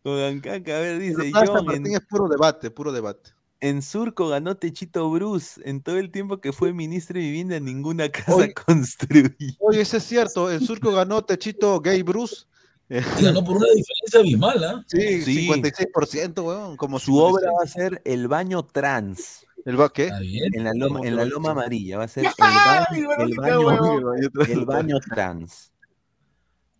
Con 0.03 0.19
Ancaca, 0.19 0.77
a 0.77 0.79
ver, 0.79 0.99
dice 0.99 1.15
Pero 1.17 1.31
San 1.37 1.47
John, 1.47 1.65
Martín 1.65 1.87
en, 1.87 1.93
es 1.95 2.01
puro 2.07 2.27
debate, 2.29 2.71
puro 2.71 2.91
debate. 2.93 3.31
en 3.59 3.81
Surco 3.81 4.29
ganó 4.29 4.55
Techito 4.55 5.09
Bruce. 5.11 5.59
En 5.65 5.81
todo 5.83 5.97
el 5.97 6.09
tiempo 6.09 6.39
que 6.39 6.53
fue 6.53 6.71
ministro 6.71 7.15
de 7.15 7.25
vivienda, 7.25 7.59
ninguna 7.59 8.07
casa 8.09 8.47
construyó. 8.65 9.29
Oye, 9.59 9.81
eso 9.81 9.97
es 9.97 10.03
cierto. 10.03 10.49
En 10.49 10.61
Surco 10.61 10.93
ganó 10.93 11.21
Techito 11.25 11.81
Gay 11.81 12.01
Bruce. 12.03 12.45
Eh, 12.89 13.03
Y 13.19 13.23
ganó 13.23 13.43
por 13.43 13.57
una 13.57 13.67
diferencia 13.67 14.19
abismal, 14.19 14.63
¿ah? 14.63 14.83
Sí, 14.87 15.21
Sí. 15.21 15.47
56%, 15.47 16.43
weón. 16.43 16.77
Como 16.77 16.99
Su 16.99 17.17
obra 17.17 17.49
56. 17.49 17.53
va 17.59 17.63
a 17.63 17.67
ser 17.67 18.01
el 18.05 18.27
baño 18.27 18.63
trans. 18.63 19.45
¿El 19.65 19.79
va 19.79 19.91
qué? 19.91 20.07
En 20.07 20.63
la 20.63 20.73
loma, 20.73 20.97
¿Cómo 20.99 21.05
en 21.05 21.15
la 21.15 21.25
loma 21.25 21.51
amarilla. 21.51 21.97
Va 21.97 22.05
a 22.05 22.07
ser 22.07 22.25
el 22.25 22.33
baño, 22.39 23.11
el 23.19 23.35
baño, 23.35 24.13
El 24.15 24.51
el 24.51 24.65
baño 24.65 24.99
trans. 24.99 25.71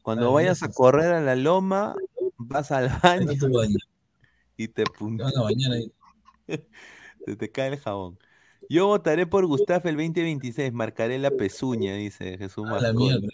Cuando 0.01 0.31
vayas 0.33 0.63
a 0.63 0.65
gracias. 0.65 0.75
correr 0.77 1.11
a 1.13 1.21
la 1.21 1.35
loma, 1.35 1.95
vas 2.38 2.71
al 2.71 2.89
baño 3.03 3.31
y 4.57 4.67
te 4.67 4.83
Te 4.83 4.91
punta, 4.91 5.25
van 5.25 5.38
a 5.38 5.41
bañar 5.43 5.71
ahí. 5.73 5.91
se 7.25 7.35
te 7.35 7.51
cae 7.51 7.67
el 7.73 7.77
jabón. 7.77 8.17
Yo 8.69 8.88
votaré 8.88 9.25
por 9.25 9.45
Gustavo 9.45 9.89
el 9.89 9.95
2026, 9.95 10.73
marcaré 10.73 11.17
la 11.17 11.31
pezuña, 11.31 11.95
dice 11.95 12.38
Jesús 12.38 12.65
A 12.67 12.79
la 12.79 12.93
mierda, 12.93 13.27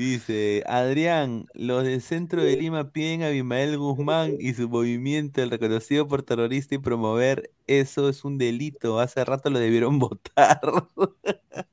Dice, 0.00 0.64
Adrián, 0.66 1.44
los 1.52 1.84
del 1.84 2.00
centro 2.00 2.42
de 2.42 2.56
Lima 2.56 2.90
piden 2.90 3.22
a 3.22 3.26
Abimael 3.26 3.76
Guzmán 3.76 4.36
y 4.40 4.54
su 4.54 4.66
movimiento, 4.66 5.42
el 5.42 5.50
reconocido 5.50 6.08
por 6.08 6.22
terrorista 6.22 6.74
y 6.74 6.78
promover, 6.78 7.52
eso 7.66 8.08
es 8.08 8.24
un 8.24 8.38
delito. 8.38 8.98
Hace 8.98 9.22
rato 9.26 9.50
lo 9.50 9.58
debieron 9.58 9.98
votar. 10.00 10.60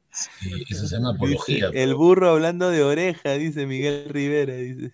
Sí, 0.10 0.66
eso 0.70 0.88
se 0.88 0.96
llama 0.98 1.14
Dice, 1.22 1.62
apología. 1.62 1.70
el 1.72 1.96
burro 1.96 2.30
hablando 2.30 2.70
de 2.70 2.84
oreja, 2.84 3.34
dice 3.34 3.66
Miguel 3.66 4.10
Rivera, 4.10 4.56
dice. 4.56 4.94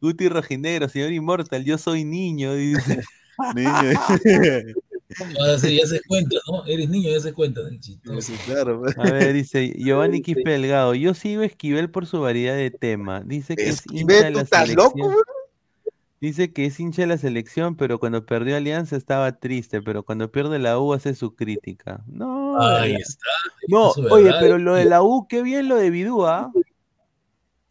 Guti 0.00 0.28
Rojinegro, 0.30 0.88
señor 0.88 1.12
Inmortal, 1.12 1.64
yo 1.64 1.76
soy 1.76 2.04
niño, 2.04 2.54
dice. 2.54 3.02
Sí, 5.60 5.76
ya 5.76 5.86
se 5.86 6.00
cuenta, 6.06 6.36
¿no? 6.50 6.64
Eres 6.66 6.88
niño, 6.88 7.10
ya 7.10 7.20
se 7.20 7.32
cuenta. 7.32 7.60
Sí, 8.20 8.32
claro. 8.44 8.80
pues. 8.80 8.96
A 8.98 9.02
ver, 9.12 9.32
dice 9.32 9.72
Giovanni 9.76 10.22
Quispe 10.22 10.50
Delgado, 10.50 10.94
yo 10.94 11.14
sigo 11.14 11.42
Esquivel 11.42 11.90
por 11.90 12.06
su 12.06 12.20
variedad 12.20 12.56
de 12.56 12.70
tema. 12.70 13.20
Dice 13.20 13.56
que 13.56 13.68
es 13.68 13.82
hincha 13.86 13.92
de 13.92 14.00
Esquivel, 14.00 14.32
¿tú 14.32 14.38
la 14.38 14.42
estás 14.44 14.68
loco, 14.74 14.90
selección. 14.96 15.14
Dice 16.20 16.52
que 16.52 16.66
es 16.66 16.78
hincha 16.78 17.02
de 17.02 17.08
la 17.08 17.16
selección, 17.16 17.76
pero 17.76 17.98
cuando 17.98 18.26
perdió 18.26 18.54
Alianza 18.56 18.94
estaba 18.96 19.32
triste, 19.38 19.80
pero 19.80 20.02
cuando 20.02 20.30
pierde 20.30 20.58
la 20.58 20.78
U 20.78 20.92
hace 20.92 21.14
su 21.14 21.34
crítica. 21.34 22.02
No, 22.06 22.60
Ahí 22.60 22.92
la- 22.92 22.98
está. 22.98 23.26
no, 23.68 23.90
es 23.90 23.98
oye, 24.12 24.24
verdad. 24.24 24.38
pero 24.40 24.58
lo 24.58 24.74
de 24.74 24.84
la 24.84 25.02
U, 25.02 25.26
qué 25.28 25.42
bien 25.42 25.68
lo 25.68 25.76
de 25.76 25.88
Bidúa. 25.90 26.52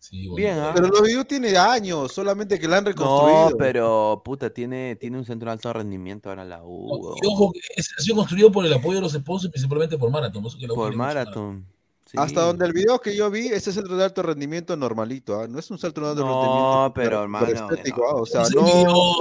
Sí, 0.09 0.27
bueno. 0.27 0.35
Bien, 0.37 0.57
¿ah? 0.59 0.71
Pero 0.73 0.87
lo 0.87 1.01
vivió 1.03 1.23
tiene 1.23 1.55
años, 1.55 2.11
solamente 2.11 2.57
que 2.59 2.67
la 2.67 2.77
han 2.77 2.83
No, 2.83 2.89
reconstruido. 2.89 3.57
pero 3.59 4.21
puta, 4.25 4.49
tiene, 4.49 4.95
tiene 4.95 5.17
un 5.19 5.25
centro 5.25 5.47
de 5.49 5.53
alto 5.53 5.71
rendimiento 5.71 6.29
ahora 6.29 6.43
la 6.45 6.63
U. 6.63 7.15
Y 7.21 7.27
ojo, 7.27 7.51
es- 7.75 7.91
ha 7.95 8.01
sido 8.01 8.15
construido 8.15 8.51
por 8.51 8.65
el 8.65 8.73
apoyo 8.73 8.95
de 8.95 9.01
los 9.01 9.13
esposos 9.13 9.45
y 9.45 9.49
principalmente 9.49 9.97
por 9.99 10.09
Marathon. 10.09 10.43
por 10.73 10.95
Marathon. 10.95 11.63
Sí. 12.07 12.17
Hasta 12.17 12.41
donde 12.41 12.65
el 12.65 12.73
video 12.73 12.99
que 12.99 13.15
yo 13.15 13.29
vi, 13.29 13.49
ese 13.49 13.71
centro 13.71 13.95
de 13.95 14.03
alto 14.03 14.23
rendimiento 14.23 14.75
normalito, 14.75 15.39
¿ah? 15.41 15.47
no 15.47 15.59
es 15.59 15.69
un 15.69 15.77
centro 15.77 16.05
de 16.05 16.11
alto 16.13 16.25
No, 16.25 16.41
rendimiento 16.41 16.93
pero, 16.95 17.09
por- 17.09 17.39
por 17.39 17.49
hermano, 17.49 17.69
estético, 17.75 18.01
no. 18.01 18.07
¿ah? 18.07 18.15
o 18.15 18.25
sea, 18.25 18.41
no, 18.49 19.13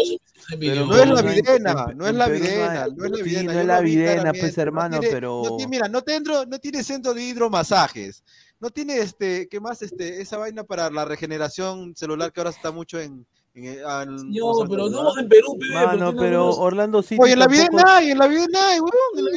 Pero 0.58 0.86
no 0.86 0.96
es 0.96 1.08
la 1.10 1.20
no 1.22 1.28
videna, 1.30 1.86
en- 1.90 1.98
no 1.98 2.06
es 2.08 2.14
la 2.14 2.26
no 2.28 2.32
videna, 2.32 2.86
no 2.96 3.04
es 3.04 3.10
la 3.10 3.22
videna. 3.22 3.52
no 3.52 3.60
es 3.60 3.66
la 3.66 3.80
vi 3.82 3.90
videna, 3.96 4.32
pues, 4.32 4.56
hermano, 4.56 5.00
pero- 5.02 5.42
no 5.58 5.68
mira, 5.68 5.86
no, 5.88 6.02
no 6.46 6.58
tiene 6.58 6.82
centro 6.82 7.12
de 7.12 7.22
hidromasajes, 7.24 8.24
no 8.60 8.70
tiene 8.70 8.98
este, 8.98 9.48
¿qué 9.48 9.60
más? 9.60 9.82
Este, 9.82 10.20
esa 10.20 10.38
vaina 10.38 10.64
para 10.64 10.90
la 10.90 11.04
regeneración 11.04 11.94
celular 11.94 12.32
que 12.32 12.40
ahora 12.40 12.50
está 12.50 12.70
mucho 12.72 13.00
en... 13.00 13.26
en, 13.58 13.64
en- 13.64 13.78
en- 14.18 14.30
No, 14.30 14.52
¿cómo 14.52 14.62
se 14.62 14.68
pero 14.70 14.88
no, 14.88 15.18
en 15.18 15.28
Perú, 15.28 15.56
pibe, 15.58 15.74
Mano, 15.74 16.12
tiene 16.12 16.20
pero 16.20 16.50
Orlando 16.50 17.02
City 17.02 17.20
Oye, 17.22 17.32
en 17.32 17.38
la 17.38 17.46
tampoco- 17.46 17.66
videna 17.68 17.96
hay, 17.96 18.10
en 18.10 18.18
la 18.18 18.24
en 18.26 18.30
la 18.30 18.36
videna 18.38 18.58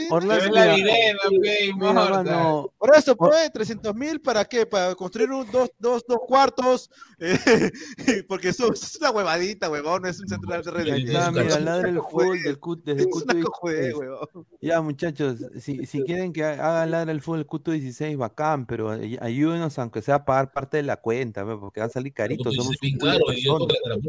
Orlando, 0.09 0.45
Es 0.45 0.51
la 0.51 0.75
videna, 0.75 1.93
mano, 1.93 2.71
Por 2.77 2.95
eso, 2.95 3.15
pues, 3.15 3.51
300 3.53 3.95
mil, 3.95 4.19
¿para 4.21 4.45
qué? 4.45 4.65
Para 4.65 4.95
construir 4.95 5.31
un, 5.31 5.49
dos, 5.51 5.71
dos, 5.79 6.03
dos 6.07 6.19
cuartos, 6.27 6.89
eh, 7.19 8.23
porque 8.27 8.49
eso 8.49 8.71
es 8.73 8.97
una 8.97 9.11
huevadita, 9.11 9.69
huevón, 9.69 10.01
no 10.03 10.07
es 10.09 10.19
un 10.19 10.27
centro 10.27 10.51
de 10.51 10.59
está, 10.59 11.27
es 11.27 11.31
mira, 11.31 11.59
ladra 11.59 11.89
el 11.89 11.99
fútbol 12.01 12.41
del 12.43 12.59
CUT, 12.59 12.83
desde 12.83 13.01
Es 13.01 13.07
CUT 13.07 13.23
una 13.23 13.33
16. 13.33 13.45
cojudez, 13.45 13.93
huevón. 13.95 14.27
Ya, 14.61 14.81
muchachos, 14.81 15.37
si, 15.59 15.85
si 15.85 16.03
quieren 16.03 16.33
que 16.33 16.43
ha- 16.43 16.53
hagan 16.53 16.91
ladra 16.91 17.11
el 17.11 17.21
fútbol 17.21 17.45
CUT 17.45 17.69
16, 17.69 18.17
bacán, 18.17 18.65
pero 18.65 18.91
ay- 18.91 19.17
ayúdenos 19.21 19.77
aunque 19.79 20.01
sea 20.01 20.15
a 20.15 20.25
pagar 20.25 20.51
parte 20.51 20.77
de 20.77 20.83
la 20.83 20.97
cuenta, 20.97 21.45
pe, 21.45 21.55
porque 21.57 21.79
va 21.79 21.85
a 21.87 21.89
salir 21.89 22.13
carito, 22.13 22.43
Porque 22.45 22.57
somos 22.57 22.75
un 22.81 22.97
caro 22.97 23.33
y 23.33 23.43
yo 23.43 23.57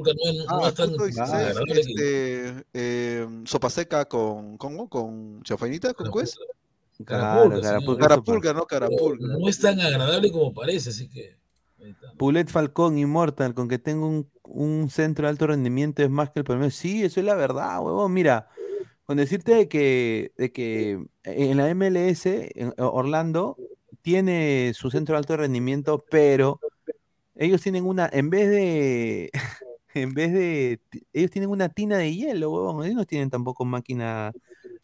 Carapulca 0.03 0.13
no, 0.15 0.59
no 0.59 0.65
Ah, 0.65 0.69
es 0.69 0.75
tan 0.75 0.89
punto 0.89 1.05
16, 1.05 1.31
agradable 1.31 1.75
que- 1.75 1.81
este, 1.81 2.65
eh, 2.75 3.27
sopa 3.45 3.71
seca 3.71 4.05
con, 4.07 4.57
¿cómo? 4.59 4.89
Con 4.89 5.43
chafainita, 5.43 5.95
con. 5.95 6.11
Claro, 7.05 7.61
Carapulca, 7.61 8.01
Carapulca, 8.09 8.53
¿no? 8.53 8.67
pero 8.69 8.87
Carapulga. 8.89 9.27
no 9.39 9.49
es 9.49 9.59
tan 9.59 9.81
agradable 9.81 10.31
como 10.31 10.53
parece, 10.53 10.91
así 10.91 11.09
que. 11.09 11.37
Pulet 12.17 12.49
Falcón, 12.49 12.97
Immortal, 12.99 13.55
con 13.55 13.69
que 13.69 13.79
tenga 13.79 14.07
un, 14.07 14.31
un 14.45 14.89
centro 14.89 15.27
de 15.27 15.31
alto 15.31 15.49
rendimiento 15.49 16.03
es 16.03 16.11
más 16.11 16.31
que 16.31 16.41
el 16.41 16.45
promedio. 16.45 16.71
Sí, 16.71 17.03
eso 17.03 17.19
es 17.19 17.27
la 17.27 17.35
verdad, 17.35 17.81
huevón. 17.83 18.13
Mira, 18.13 18.49
con 19.05 19.17
decirte 19.17 19.55
de 19.55 19.69
que, 19.69 20.33
de 20.37 20.53
que 20.53 21.05
en 21.25 21.57
la 21.57 21.69
MLS, 21.75 22.53
en 22.55 22.73
Orlando, 22.79 23.57
tiene 24.03 24.73
su 24.75 24.91
centro 24.91 25.15
de 25.15 25.19
alto 25.19 25.37
rendimiento, 25.37 26.05
pero 26.09 26.61
ellos 27.35 27.61
tienen 27.63 27.85
una, 27.85 28.09
en 28.13 28.31
vez 28.31 28.49
de, 28.49 29.31
en 29.95 30.15
vez 30.15 30.33
de, 30.33 30.81
ellos 31.13 31.31
tienen 31.31 31.51
una 31.51 31.69
tina 31.69 31.99
de 31.99 32.15
hielo, 32.15 32.51
huevón. 32.51 32.85
Ellos 32.85 32.97
no 32.97 33.05
tienen 33.05 33.31
tampoco 33.31 33.65
máquina. 33.65 34.33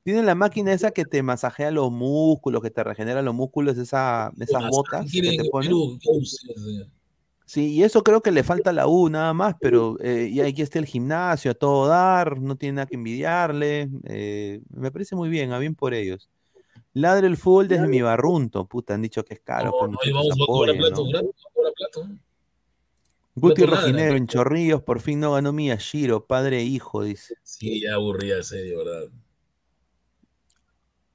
Tienen 0.02 0.26
la 0.26 0.34
máquina 0.34 0.72
esa 0.72 0.90
que 0.90 1.04
te 1.04 1.22
masajea 1.22 1.70
los 1.70 1.90
músculos, 1.90 2.62
que 2.62 2.70
te 2.70 2.82
regenera 2.82 3.20
los 3.20 3.34
músculos, 3.34 3.76
esa, 3.76 4.32
esas 4.38 4.68
botas 4.70 5.10
que 5.10 5.20
te 5.20 5.34
en 5.34 5.50
ponen. 5.50 5.72
Sí, 7.44 7.72
y 7.72 7.82
eso 7.82 8.02
creo 8.02 8.20
que 8.20 8.30
le 8.30 8.42
falta 8.42 8.70
a 8.70 8.72
la 8.74 8.86
U 8.86 9.08
nada 9.08 9.32
más, 9.32 9.54
pero 9.58 9.96
eh, 10.00 10.28
y 10.30 10.40
aquí 10.40 10.60
está 10.60 10.78
el 10.78 10.84
gimnasio 10.84 11.50
a 11.50 11.54
todo 11.54 11.86
dar, 11.86 12.40
no 12.40 12.56
tiene 12.56 12.74
nada 12.74 12.86
que 12.86 12.96
envidiarle. 12.96 13.88
eh, 14.04 14.60
me 14.68 14.90
parece 14.90 15.16
muy 15.16 15.30
bien, 15.30 15.52
a 15.52 15.58
bien 15.58 15.74
por 15.74 15.94
ellos. 15.94 16.28
Ladre 16.92 17.26
el 17.26 17.36
fútbol 17.36 17.68
desde 17.68 17.86
mi 17.86 18.02
barrunto, 18.02 18.66
puta, 18.66 18.94
han 18.94 19.02
dicho 19.02 19.24
que 19.24 19.34
es 19.34 19.40
caro, 19.40 19.72
No, 19.80 19.88
¿no? 19.88 19.98
vamos 20.12 20.30
a 20.30 20.46
cobrar 20.46 20.76
plato. 20.76 21.06
¿no? 22.04 22.18
Guti 23.40 23.62
en 23.62 24.26
Chorrillos, 24.26 24.82
por 24.82 25.00
fin 25.00 25.20
no 25.20 25.32
ganó 25.32 25.52
Miyashiro, 25.52 26.26
padre 26.26 26.58
e 26.58 26.64
hijo, 26.64 27.02
dice. 27.02 27.34
Sí, 27.42 27.82
ya 27.82 27.94
aburría, 27.94 28.42
serio, 28.42 28.78
¿verdad? 28.78 29.10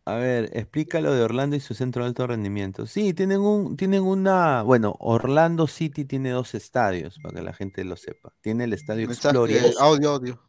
A 0.06 0.16
ver, 0.16 0.50
explícalo 0.53 1.14
de 1.14 1.22
Orlando 1.24 1.56
y 1.56 1.61
su 1.61 1.74
centro 1.74 2.03
de 2.03 2.10
alto 2.10 2.27
rendimiento. 2.27 2.85
Sí, 2.85 3.14
tienen 3.14 3.40
un, 3.40 3.77
tienen 3.77 4.03
una, 4.03 4.61
bueno, 4.61 4.95
Orlando 5.00 5.66
City 5.66 6.03
tiene 6.03 6.32
dos 6.32 6.56
estadios, 6.56 7.19
para 7.24 7.35
que 7.35 7.42
la 7.42 7.53
gente 7.53 7.85
lo 7.85 7.95
sepa. 7.95 8.34
Tiene 8.42 8.66
el 8.66 8.74
estadio 8.74 9.06
Exploria. 9.06 9.61
audio, 9.80 10.10
audio. 10.10 10.42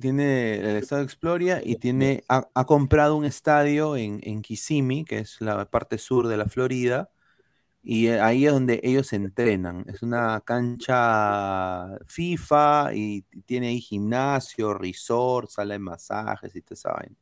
tiene 0.00 0.56
el 0.56 0.76
estadio 0.76 1.04
Exploria 1.04 1.60
y 1.64 1.76
tiene, 1.76 2.24
ha, 2.28 2.48
ha 2.52 2.66
comprado 2.66 3.14
un 3.14 3.24
estadio 3.24 3.96
en, 3.96 4.18
en 4.24 4.42
Kissimmee, 4.42 5.04
que 5.04 5.18
es 5.18 5.40
la 5.40 5.70
parte 5.70 5.98
sur 5.98 6.26
de 6.26 6.36
la 6.36 6.46
Florida, 6.46 7.10
y 7.82 8.06
eh, 8.06 8.20
ahí 8.20 8.46
es 8.46 8.52
donde 8.52 8.80
ellos 8.84 9.12
entrenan. 9.12 9.84
Es 9.88 10.02
una 10.02 10.40
cancha 10.40 11.98
FIFA 12.06 12.90
y 12.94 13.22
tiene 13.44 13.68
ahí 13.68 13.80
gimnasio, 13.80 14.74
resort, 14.74 15.50
sala 15.50 15.74
de 15.74 15.78
masajes 15.80 16.54
y 16.54 16.62
toda 16.62 16.74
esa 16.74 16.92
vaina. 16.92 17.16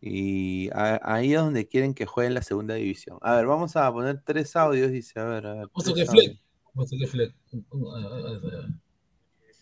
Y 0.00 0.68
a- 0.70 1.00
ahí 1.02 1.32
es 1.34 1.40
donde 1.40 1.66
quieren 1.66 1.94
que 1.94 2.06
juegue 2.06 2.28
en 2.28 2.34
la 2.34 2.42
segunda 2.42 2.74
división. 2.74 3.18
A 3.20 3.36
ver, 3.36 3.46
vamos 3.46 3.76
a 3.76 3.92
poner 3.92 4.20
tres 4.24 4.54
audios, 4.56 4.90
dice, 4.90 5.18
a 5.20 5.24
ver, 5.24 5.46
a 5.46 5.54
ver. 5.54 5.68
Tres 5.76 5.94
que 5.94 6.06
Fleck. 6.06 6.38
a 6.76 6.84
que 6.98 7.06
Fleck. 7.06 7.34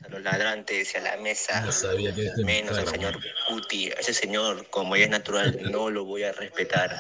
A 0.05 0.09
los 0.09 0.23
ladrantes 0.23 0.95
y 0.95 0.99
a 0.99 1.01
la 1.01 1.17
mesa. 1.17 1.65
No 1.65 1.73
sabía 1.73 2.15
que 2.15 2.27
este 2.27 2.45
Menos 2.45 2.77
al 2.79 2.87
señor 2.87 3.19
Guti. 3.51 3.89
A 3.91 3.95
ese 4.01 4.13
señor, 4.13 4.69
como 4.71 4.95
ya 4.97 5.05
es 5.05 5.11
natural, 5.11 5.59
no 5.73 5.91
lo 5.91 6.05
voy 6.05 6.23
a 6.23 6.33
respetar. 6.33 6.95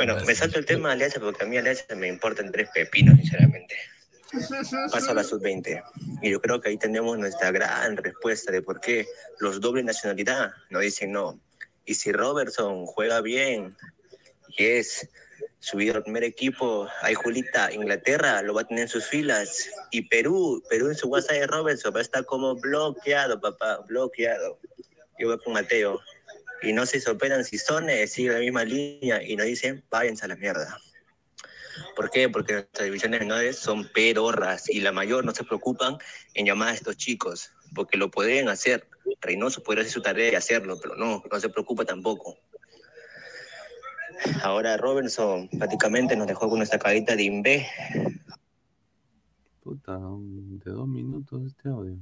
Bueno, 0.00 0.16
me 0.24 0.34
salto 0.34 0.58
el 0.58 0.64
tema 0.64 0.88
de 0.88 0.94
Alianza 0.94 1.20
porque 1.20 1.44
a 1.44 1.46
mí 1.46 1.58
Alianza 1.58 1.94
me 1.94 2.08
importan 2.08 2.50
tres 2.50 2.70
pepinos, 2.72 3.18
sinceramente. 3.18 3.76
Paso 4.90 5.10
a 5.10 5.12
la 5.14 5.22
sub-20. 5.22 5.84
Y 6.22 6.30
yo 6.30 6.40
creo 6.40 6.58
que 6.58 6.70
ahí 6.70 6.78
tenemos 6.78 7.18
nuestra 7.18 7.50
gran 7.50 7.98
respuesta 7.98 8.50
de 8.50 8.62
por 8.62 8.80
qué 8.80 9.06
los 9.40 9.60
dobles 9.60 9.84
nacionalidad 9.84 10.52
nos 10.70 10.80
dicen 10.80 11.12
no. 11.12 11.38
Y 11.84 11.96
si 11.96 12.12
Robertson 12.12 12.86
juega 12.86 13.20
bien 13.20 13.76
y 14.56 14.64
es 14.64 15.06
subido 15.58 15.96
al 15.96 16.02
primer 16.02 16.24
equipo, 16.24 16.88
ahí 17.02 17.12
Julita, 17.12 17.70
Inglaterra 17.70 18.40
lo 18.40 18.54
va 18.54 18.62
a 18.62 18.66
tener 18.66 18.84
en 18.84 18.88
sus 18.88 19.04
filas. 19.04 19.68
Y 19.90 20.08
Perú, 20.08 20.62
Perú 20.70 20.88
en 20.88 20.94
su 20.94 21.08
WhatsApp 21.08 21.36
de 21.36 21.46
Robertson 21.46 21.92
va 21.94 21.98
a 21.98 22.02
estar 22.02 22.24
como 22.24 22.54
bloqueado, 22.54 23.38
papá, 23.38 23.84
bloqueado. 23.86 24.58
Yo 25.18 25.28
voy 25.28 25.38
con 25.40 25.52
Mateo. 25.52 26.00
Y 26.62 26.72
no 26.72 26.86
se 26.86 27.00
sorprendan 27.00 27.44
si 27.44 27.58
Sone 27.58 28.06
sigue 28.06 28.32
la 28.32 28.38
misma 28.38 28.64
línea 28.64 29.22
y 29.22 29.36
nos 29.36 29.46
dicen, 29.46 29.84
váyanse 29.90 30.24
a 30.24 30.28
la 30.28 30.36
mierda. 30.36 30.78
¿Por 31.96 32.10
qué? 32.10 32.28
Porque 32.28 32.54
nuestras 32.54 32.84
divisiones 32.84 33.20
menores 33.20 33.56
son 33.56 33.88
pedorras 33.92 34.68
y 34.68 34.80
la 34.80 34.92
mayor 34.92 35.24
no 35.24 35.34
se 35.34 35.44
preocupan 35.44 35.98
en 36.34 36.46
llamar 36.46 36.68
a 36.68 36.74
estos 36.74 36.96
chicos, 36.96 37.52
porque 37.74 37.96
lo 37.96 38.10
pueden 38.10 38.48
hacer. 38.48 38.86
Reynoso 39.20 39.62
podría 39.62 39.82
hacer 39.82 39.92
su 39.92 40.02
tarea 40.02 40.32
y 40.32 40.34
hacerlo, 40.34 40.78
pero 40.80 40.96
no, 40.96 41.22
no 41.30 41.40
se 41.40 41.48
preocupa 41.48 41.84
tampoco. 41.84 42.36
Ahora 44.42 44.76
Robertson 44.76 45.48
prácticamente 45.48 46.14
nos 46.16 46.26
dejó 46.26 46.48
con 46.48 46.58
nuestra 46.58 46.78
carita 46.78 47.16
de 47.16 47.22
imbé. 47.22 47.66
Puta, 49.62 49.98
de 49.98 50.70
dos 50.70 50.88
minutos 50.88 51.42
este 51.46 51.68
audio. 51.68 51.96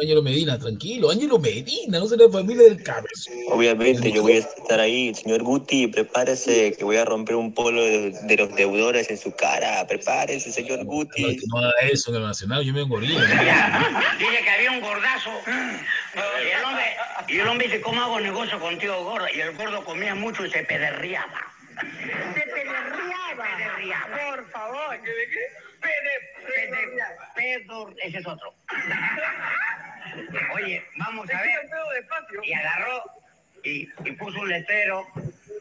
Ángelo 0.00 0.22
Medina, 0.22 0.58
tranquilo, 0.58 1.10
Ángelo 1.10 1.38
Medina, 1.38 1.98
no 1.98 2.06
será 2.06 2.28
familia 2.28 2.64
del 2.64 2.82
cabezón. 2.82 3.34
Obviamente 3.50 4.10
yo 4.10 4.22
voy 4.22 4.32
a 4.32 4.38
estar 4.38 4.80
ahí, 4.80 5.14
señor 5.14 5.42
Guti, 5.42 5.86
prepárese 5.88 6.74
que 6.76 6.84
voy 6.84 6.96
a 6.96 7.04
romper 7.04 7.36
un 7.36 7.52
polo 7.52 7.82
de, 7.82 8.10
de 8.10 8.36
los 8.36 8.54
deudores 8.54 9.10
en 9.10 9.18
su 9.18 9.34
cara. 9.34 9.86
Prepárese, 9.86 10.50
señor 10.50 10.84
Guti. 10.84 11.38
No 11.48 11.58
haga 11.58 11.72
eso 11.90 12.10
en 12.10 12.16
el 12.16 12.22
Nacional, 12.22 12.64
yo 12.64 12.72
me 12.72 12.82
engorilo. 12.82 13.20
Dice 13.20 14.42
que 14.42 14.50
había 14.50 14.70
un 14.72 14.80
gordazo. 14.80 15.30
Y 15.46 16.48
el 16.48 16.64
hombre, 16.64 16.84
y 17.28 17.38
el 17.38 17.48
hombre 17.48 17.66
dice, 17.66 17.80
¿cómo 17.80 18.02
hago 18.02 18.20
negocio 18.20 18.58
contigo, 18.58 19.04
gordo? 19.04 19.26
Y 19.34 19.40
el 19.40 19.56
gordo 19.56 19.84
comía 19.84 20.14
mucho 20.14 20.46
y 20.46 20.50
se 20.50 20.64
pederriaba. 20.64 21.52
Se 22.34 22.40
pederriaba. 22.40 24.06
Por 24.30 24.50
favor. 24.50 25.00
¿Qué 25.02 25.10
de 25.10 25.28
qué? 25.30 25.62
Pedro, 27.34 27.92
ese 28.02 28.18
es 28.18 28.26
otro. 28.26 28.54
Oye, 30.54 30.84
vamos 30.96 31.28
a 31.30 31.40
ver. 31.40 31.68
Y 32.42 32.52
agarró 32.52 33.02
y, 33.64 33.88
y 34.04 34.12
puso 34.12 34.40
un 34.40 34.48
letrero 34.48 35.06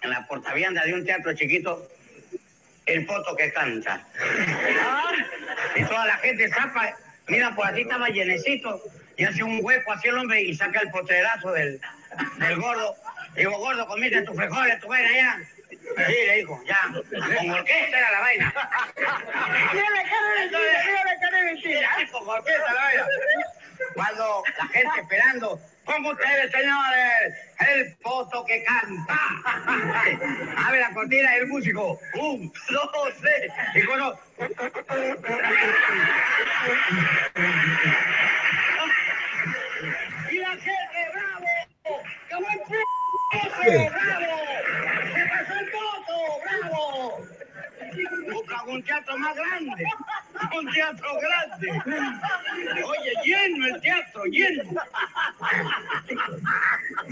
en 0.02 0.10
la 0.10 0.26
portavianda 0.28 0.84
de 0.84 0.94
un 0.94 1.06
teatro 1.06 1.34
chiquito, 1.34 1.88
el 2.86 3.06
foto 3.06 3.36
que 3.36 3.52
canta. 3.54 4.06
Y 5.76 5.84
toda 5.86 6.06
la 6.08 6.18
gente 6.18 6.50
zapa, 6.50 6.96
mira, 7.28 7.54
por 7.56 7.68
así 7.68 7.82
estaba 7.82 8.10
llenecito, 8.10 8.82
y 9.18 9.26
hace 9.26 9.44
un 9.44 9.60
hueco 9.62 9.92
así 9.92 10.08
el 10.08 10.18
hombre 10.18 10.42
y 10.42 10.56
saca 10.56 10.80
el 10.82 10.90
poterazo 10.90 11.52
del, 11.52 11.80
del 12.38 12.56
gordo. 12.60 12.96
Digo, 13.36 13.58
gordo, 13.58 13.86
comiste 13.88 14.22
tus 14.24 14.36
frijoles, 14.36 14.80
tu 14.80 14.88
vaina 14.88 15.10
ya. 15.16 15.40
Sí, 15.70 16.16
le 16.28 16.38
dijo, 16.38 16.62
ya, 16.66 16.90
con 16.92 17.50
orquesta 17.52 17.98
era 17.98 18.12
la 18.12 18.20
vaina. 18.20 18.54
Tiene 19.72 20.04
cara 20.10 20.28
de 20.28 20.40
mentira, 20.40 20.84
tiene 20.84 21.20
cara 21.22 21.38
de 21.38 21.44
mentira. 21.44 21.90
Con 22.12 22.30
orquesta 22.30 22.74
la 22.74 22.82
vaina. 22.82 23.06
Cuando 23.94 24.44
la 24.58 24.68
gente 24.68 25.02
esperando, 25.02 25.60
con 25.86 26.06
ustedes, 26.06 26.52
señores, 26.52 27.34
el 27.60 27.96
foto 28.02 28.46
que 28.46 28.64
canta. 28.64 29.20
Abre 30.68 30.80
la 30.80 30.92
cortina 30.94 31.36
el 31.36 31.48
músico. 31.48 32.00
Un, 32.16 32.52
dos, 32.70 33.14
tres. 33.22 33.52
Y 33.76 33.84
cuando... 33.84 34.20
Y 40.30 40.38
la 40.38 40.52
gente, 40.52 41.10
bravo. 41.14 41.48
¡Qué 42.30 42.36
buen 42.36 42.60
p***! 42.70 42.78
¡Bravo! 43.90 44.40
¡Se 45.14 45.26
pasó 45.26 45.54
el 45.60 45.72
voto! 45.72 46.16
¡Bravo! 46.44 47.41
Busca 48.32 48.64
un 48.64 48.84
teatro 48.84 49.18
más 49.18 49.36
grande. 49.36 49.86
Un 50.58 50.72
teatro 50.72 51.10
grande. 51.20 51.70
Oye, 52.84 53.14
lleno 53.26 53.68
el 53.68 53.82
teatro, 53.82 54.24
lleno. 54.26 54.64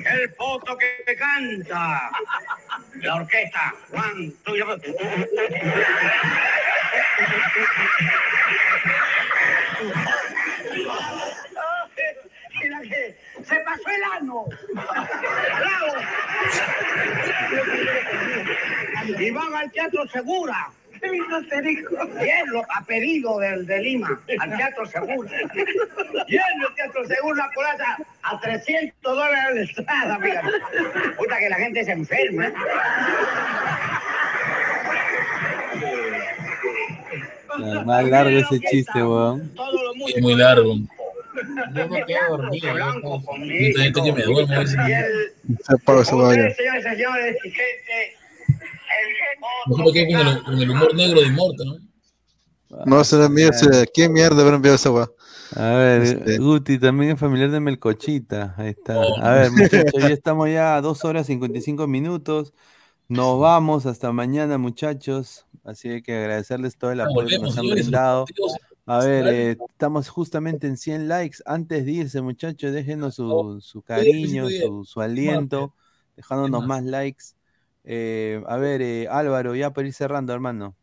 El 0.06 0.30
foto 0.36 0.78
que 0.78 1.16
canta. 1.16 2.12
La 2.96 3.16
orquesta. 3.16 3.74
Juan, 3.90 4.34
tú 4.44 4.56
y 4.56 4.60
yo. 4.60 4.78
Y 12.62 12.68
la 12.68 12.82
que 12.82 13.19
se 13.46 13.56
pasó 13.60 13.84
el 13.88 14.04
ano. 14.18 14.46
¡Bravo! 14.74 15.94
Y 19.20 19.32
van 19.32 19.56
al 19.56 19.72
Teatro 19.72 20.08
Segura. 20.08 20.70
Bien, 21.02 22.44
lo 22.48 22.62
ha 22.62 22.84
pedido 22.86 23.40
del 23.40 23.66
de 23.66 23.82
Lima, 23.82 24.22
al 24.40 24.58
Teatro 24.58 24.86
Segura. 24.86 25.32
Bien, 26.28 26.44
el 26.68 26.76
Teatro 26.76 27.06
Segura, 27.06 27.46
la 27.46 27.52
plaza 27.52 27.98
a 28.24 28.40
300 28.40 28.94
dólares 29.02 29.54
la 29.54 29.62
entrada, 29.62 30.20
fíjate. 30.20 30.52
Puta 31.18 31.40
que 31.40 31.50
la 31.50 31.56
gente 31.56 31.86
se 31.86 31.92
enferma. 31.94 32.52
Más 37.86 38.06
largo 38.06 38.38
ese 38.38 38.60
chiste, 38.60 39.02
weón. 39.04 39.52
Es 40.14 40.22
muy 40.22 40.36
largo. 40.36 40.76
Yo 41.76 41.88
me 41.90 42.06
quedo 42.06 42.20
dormido. 42.38 42.74
Mientras 43.40 43.84
gente 43.86 44.02
que 44.04 44.14
me 44.14 44.24
duermo. 44.24 44.54
a 44.54 44.58
ver 44.60 44.68
si- 44.68 44.76
Se. 46.56 46.56
Señores, 46.56 46.84
señores, 46.84 47.36
gente, 47.44 48.16
Mejor 49.68 49.86
me 49.86 49.92
quedo 49.94 50.18
con 50.20 50.28
el, 50.28 50.44
con 50.44 50.62
el 50.62 50.70
humor 50.70 50.96
negro 50.96 51.22
de 51.22 51.30
Morta, 51.32 51.64
¿no? 51.66 51.78
No, 52.86 53.04
será 53.04 53.30
mío. 53.30 53.50
¿Quién 53.94 54.14
mierda 54.14 54.42
habrá 54.42 54.56
enviado 54.56 54.76
esa 54.76 54.92
weá? 54.92 55.10
A 55.56 55.74
ver, 55.74 56.02
Este- 56.04 56.38
Guti 56.38 56.78
también 56.78 57.12
es 57.14 57.20
familiar 57.20 57.50
de 57.50 57.60
Melcochita. 57.60 58.54
Ahí 58.58 58.70
está. 58.70 59.00
Oh. 59.00 59.20
A 59.22 59.34
ver, 59.34 59.52
muchachos, 59.52 59.94
ya 60.02 60.08
estamos 60.10 60.50
ya 60.50 60.76
a 60.76 60.82
2 60.82 61.04
horas 61.06 61.26
55 61.28 61.88
minutos. 61.88 62.54
Nos 63.08 63.40
vamos 63.40 63.86
hasta 63.88 64.12
mañana, 64.12 64.58
muchachos. 64.60 65.46
Así 65.64 66.02
que 66.04 66.16
agradecerles 66.16 66.78
todo 66.78 66.92
el 66.92 67.02
Ah, 67.02 67.06
apoyo 67.06 67.28
que 67.28 67.40
nos 67.40 67.58
han 67.58 67.68
brindado. 67.68 68.26
A 68.92 69.06
ver, 69.06 69.28
eh, 69.28 69.58
estamos 69.70 70.10
justamente 70.10 70.66
en 70.66 70.76
100 70.76 71.08
likes. 71.08 71.38
Antes 71.46 71.86
de 71.86 71.92
irse, 71.92 72.22
muchachos, 72.22 72.72
déjenos 72.72 73.14
su, 73.16 73.62
su 73.62 73.84
cariño, 73.84 74.50
su, 74.50 74.84
su 74.84 75.00
aliento, 75.00 75.76
dejándonos 76.16 76.66
más 76.66 76.84
likes. 76.84 77.26
Eh, 77.84 78.42
a 78.48 78.58
ver, 78.58 78.82
eh, 78.82 79.08
Álvaro, 79.08 79.54
ya 79.54 79.70
para 79.74 79.88
ir 79.88 79.94
cerrando, 79.94 80.34
hermano. 80.34 80.76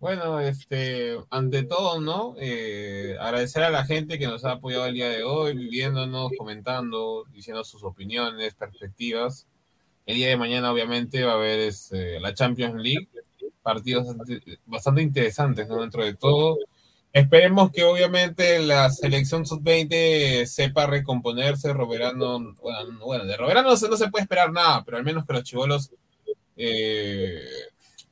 Bueno, 0.00 0.38
este, 0.38 1.16
ante 1.30 1.62
todo, 1.62 1.98
¿no? 1.98 2.34
Eh, 2.38 3.16
agradecer 3.18 3.62
a 3.62 3.70
la 3.70 3.86
gente 3.86 4.18
que 4.18 4.26
nos 4.26 4.44
ha 4.44 4.52
apoyado 4.52 4.84
el 4.84 4.92
día 4.92 5.08
de 5.08 5.22
hoy, 5.22 5.56
viviéndonos, 5.56 6.32
comentando, 6.36 7.24
diciendo 7.32 7.64
sus 7.64 7.84
opiniones, 7.84 8.54
perspectivas. 8.54 9.46
El 10.04 10.16
día 10.16 10.28
de 10.28 10.36
mañana, 10.36 10.70
obviamente, 10.70 11.24
va 11.24 11.32
a 11.32 11.36
haber 11.36 11.58
este, 11.60 12.20
la 12.20 12.34
Champions 12.34 12.74
League, 12.74 13.08
partidos 13.62 14.08
bastante, 14.08 14.58
bastante 14.66 15.00
interesantes, 15.00 15.66
¿no? 15.68 15.80
Dentro 15.80 16.04
de 16.04 16.12
todo. 16.16 16.58
Esperemos 17.12 17.70
que, 17.70 17.84
obviamente, 17.84 18.58
la 18.60 18.88
selección 18.90 19.44
sub-20 19.44 20.46
sepa 20.46 20.86
recomponerse. 20.86 21.72
Roberano, 21.72 22.54
bueno, 22.60 23.04
bueno, 23.04 23.24
de 23.24 23.36
Roberano 23.36 23.70
no 23.70 23.76
se, 23.76 24.08
puede 24.08 24.22
esperar 24.22 24.50
nada, 24.50 24.82
pero 24.84 24.96
al 24.96 25.04
menos 25.04 25.26
que 25.26 25.34
los 25.34 25.44
chivolos 25.44 25.90
eh, 26.56 27.42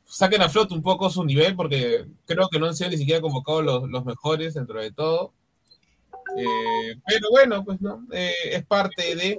saquen 0.04 0.42
a 0.42 0.50
flote 0.50 0.74
un 0.74 0.82
poco 0.82 1.08
su 1.08 1.24
nivel, 1.24 1.56
porque 1.56 2.04
creo 2.26 2.48
que 2.50 2.58
no 2.58 2.66
han 2.66 2.76
sido 2.76 2.90
ni 2.90 2.98
siquiera 2.98 3.22
convocados 3.22 3.64
los, 3.64 3.88
los 3.88 4.04
mejores 4.04 4.54
dentro 4.54 4.80
de 4.80 4.92
todo. 4.92 5.32
Eh, 6.36 6.96
pero 7.06 7.28
bueno, 7.30 7.64
pues 7.64 7.80
no, 7.80 8.06
eh, 8.12 8.34
es 8.52 8.64
parte 8.66 9.16
de, 9.16 9.38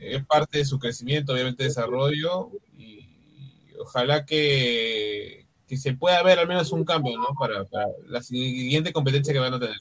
es 0.00 0.24
parte 0.26 0.58
de 0.58 0.64
su 0.64 0.78
crecimiento, 0.78 1.32
obviamente 1.32 1.64
desarrollo, 1.64 2.50
y 2.76 3.06
ojalá 3.80 4.24
que, 4.24 5.47
que 5.68 5.76
se 5.76 5.94
pueda 5.94 6.22
ver 6.22 6.38
al 6.38 6.48
menos 6.48 6.72
un 6.72 6.84
cambio, 6.84 7.16
¿no? 7.18 7.28
Para, 7.38 7.64
para 7.64 7.86
la 8.06 8.22
siguiente 8.22 8.92
competencia 8.92 9.32
que 9.32 9.38
van 9.38 9.54
a 9.54 9.60
tener. 9.60 9.76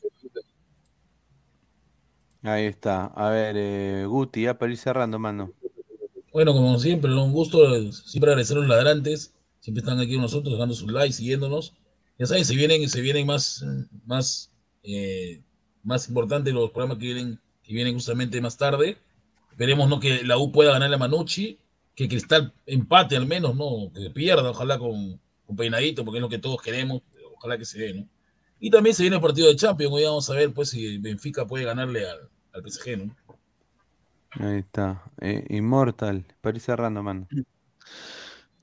Ahí 2.43 2.66
está. 2.66 3.06
A 3.07 3.30
ver, 3.30 3.56
eh, 3.57 4.06
Guti, 4.06 4.43
ya 4.43 4.57
para 4.57 4.72
ir 4.72 4.77
cerrando, 4.77 5.17
mano. 5.17 5.51
Bueno, 6.32 6.53
como 6.53 6.77
siempre, 6.77 7.09
¿no? 7.09 7.25
un 7.25 7.33
gusto. 7.33 7.75
eh, 7.75 7.91
Siempre 7.91 8.32
agradecer 8.32 8.57
a 8.57 8.59
los 8.59 8.69
ladrantes. 8.69 9.33
Siempre 9.59 9.82
están 9.82 9.99
aquí 9.99 10.14
con 10.14 10.22
nosotros, 10.22 10.53
dejando 10.53 10.75
sus 10.75 10.91
likes, 10.91 11.14
siguiéndonos. 11.14 11.74
Ya 12.19 12.25
saben, 12.25 12.45
se 12.45 12.56
vienen, 12.56 12.88
se 12.90 13.01
vienen 13.01 13.25
más, 13.25 13.66
más 14.06 14.51
eh, 14.83 15.41
más 15.83 16.07
importante 16.09 16.51
los 16.51 16.72
programas 16.72 16.98
que 16.98 17.06
vienen, 17.06 17.40
que 17.64 17.74
vienen 17.74 17.93
justamente 17.93 18.40
más 18.41 18.57
tarde. 18.57 18.98
Esperemos 19.51 19.90
no 19.90 19.99
que 19.99 20.24
la 20.24 20.38
U 20.38 20.51
pueda 20.51 20.74
ganarle 20.74 20.95
a 20.95 20.99
Manucci, 20.99 21.59
que 21.95 22.07
Cristal 22.07 22.53
empate 22.66 23.16
al 23.16 23.25
menos, 23.25 23.56
no 23.56 23.91
que 23.93 24.09
pierda, 24.11 24.51
ojalá 24.51 24.77
con, 24.77 25.19
con 25.48 25.56
peinadito, 25.56 26.06
porque 26.06 26.19
es 26.19 26.22
lo 26.22 26.30
que 26.30 26.38
todos 26.38 26.61
queremos, 26.61 27.01
ojalá 27.35 27.58
que 27.58 27.66
se 27.66 27.80
dé, 27.80 27.93
¿no? 27.93 28.08
Y 28.59 28.69
también 28.69 28.95
se 28.95 29.03
viene 29.03 29.16
el 29.16 29.22
partido 29.22 29.48
de 29.48 29.56
Champions, 29.56 29.93
hoy 29.93 30.03
vamos 30.03 30.30
a 30.30 30.34
ver 30.34 30.53
pues 30.53 30.69
si 30.69 30.98
Benfica 30.98 31.48
puede 31.48 31.66
ganarle 31.66 32.08
al, 32.08 32.30
al 32.53 32.64
PSG, 32.69 32.98
¿no? 32.98 33.16
Ahí 34.32 34.59
está. 34.59 35.03
Eh, 35.22 35.45
Immortal. 35.50 36.26
París 36.42 36.64
cerrando, 36.64 37.01
mano. 37.01 37.27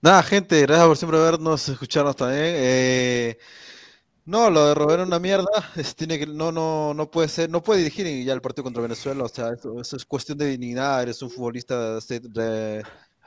Nada, 0.01 0.23
gente, 0.23 0.61
gracias 0.61 0.87
por 0.87 0.97
siempre 0.97 1.19
vernos, 1.19 1.69
escucharnos 1.69 2.17
también. 2.17 2.55
Eh, 2.57 3.39
no, 4.27 4.51
lo 4.51 4.67
de 4.69 4.75
Robert 4.75 5.01
es 5.01 5.07
una 5.07 5.19
mierda. 5.19 5.47
Tiene 5.97 6.19
que, 6.19 6.27
no, 6.27 6.53
no, 6.53 6.95
no 6.95 7.11
puede 7.11 7.29
ser, 7.29 7.51
no 7.51 7.63
puede 7.63 7.83
dirigir 7.83 8.25
ya 8.25 8.33
el 8.33 8.41
partido 8.41 8.65
contra 8.65 8.83
Venezuela. 8.83 9.25
O 9.25 9.29
sea, 9.29 9.53
eso, 9.53 9.97
es 9.97 10.05
cuestión 10.05 10.39
de 10.39 10.47
dignidad. 10.47 11.03
Eres 11.03 11.23
un 11.23 11.31
futbolista 11.31 11.99
de, 12.01 12.83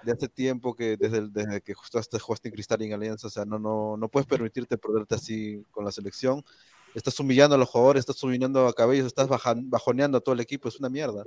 de 0.07 0.13
hace 0.13 0.29
tiempo 0.29 0.73
que 0.73 0.95
desde, 0.97 1.27
desde 1.29 1.61
que 1.61 1.73
jugaste, 1.73 2.17
jugaste 2.17 2.47
en 2.47 2.53
Cristal 2.55 2.81
y 2.81 2.85
en 2.85 2.93
Alianza. 2.93 3.27
O 3.27 3.29
sea, 3.29 3.45
no, 3.45 3.59
no, 3.59 3.97
no 3.97 4.07
puedes 4.09 4.25
permitirte 4.27 4.77
perderte 4.77 5.15
así 5.15 5.63
con 5.71 5.83
la 5.85 5.91
selección. 5.91 6.43
Estás 6.95 7.19
humillando 7.19 7.55
a 7.55 7.59
los 7.59 7.69
jugadores, 7.69 7.99
estás 8.01 8.23
humillando 8.23 8.65
a 8.67 8.73
Cabellos, 8.73 9.05
estás 9.07 9.27
bajan- 9.27 9.69
bajoneando 9.69 10.17
a 10.17 10.21
todo 10.21 10.33
el 10.33 10.39
equipo. 10.41 10.69
Es 10.69 10.79
una 10.79 10.89
mierda. 10.89 11.25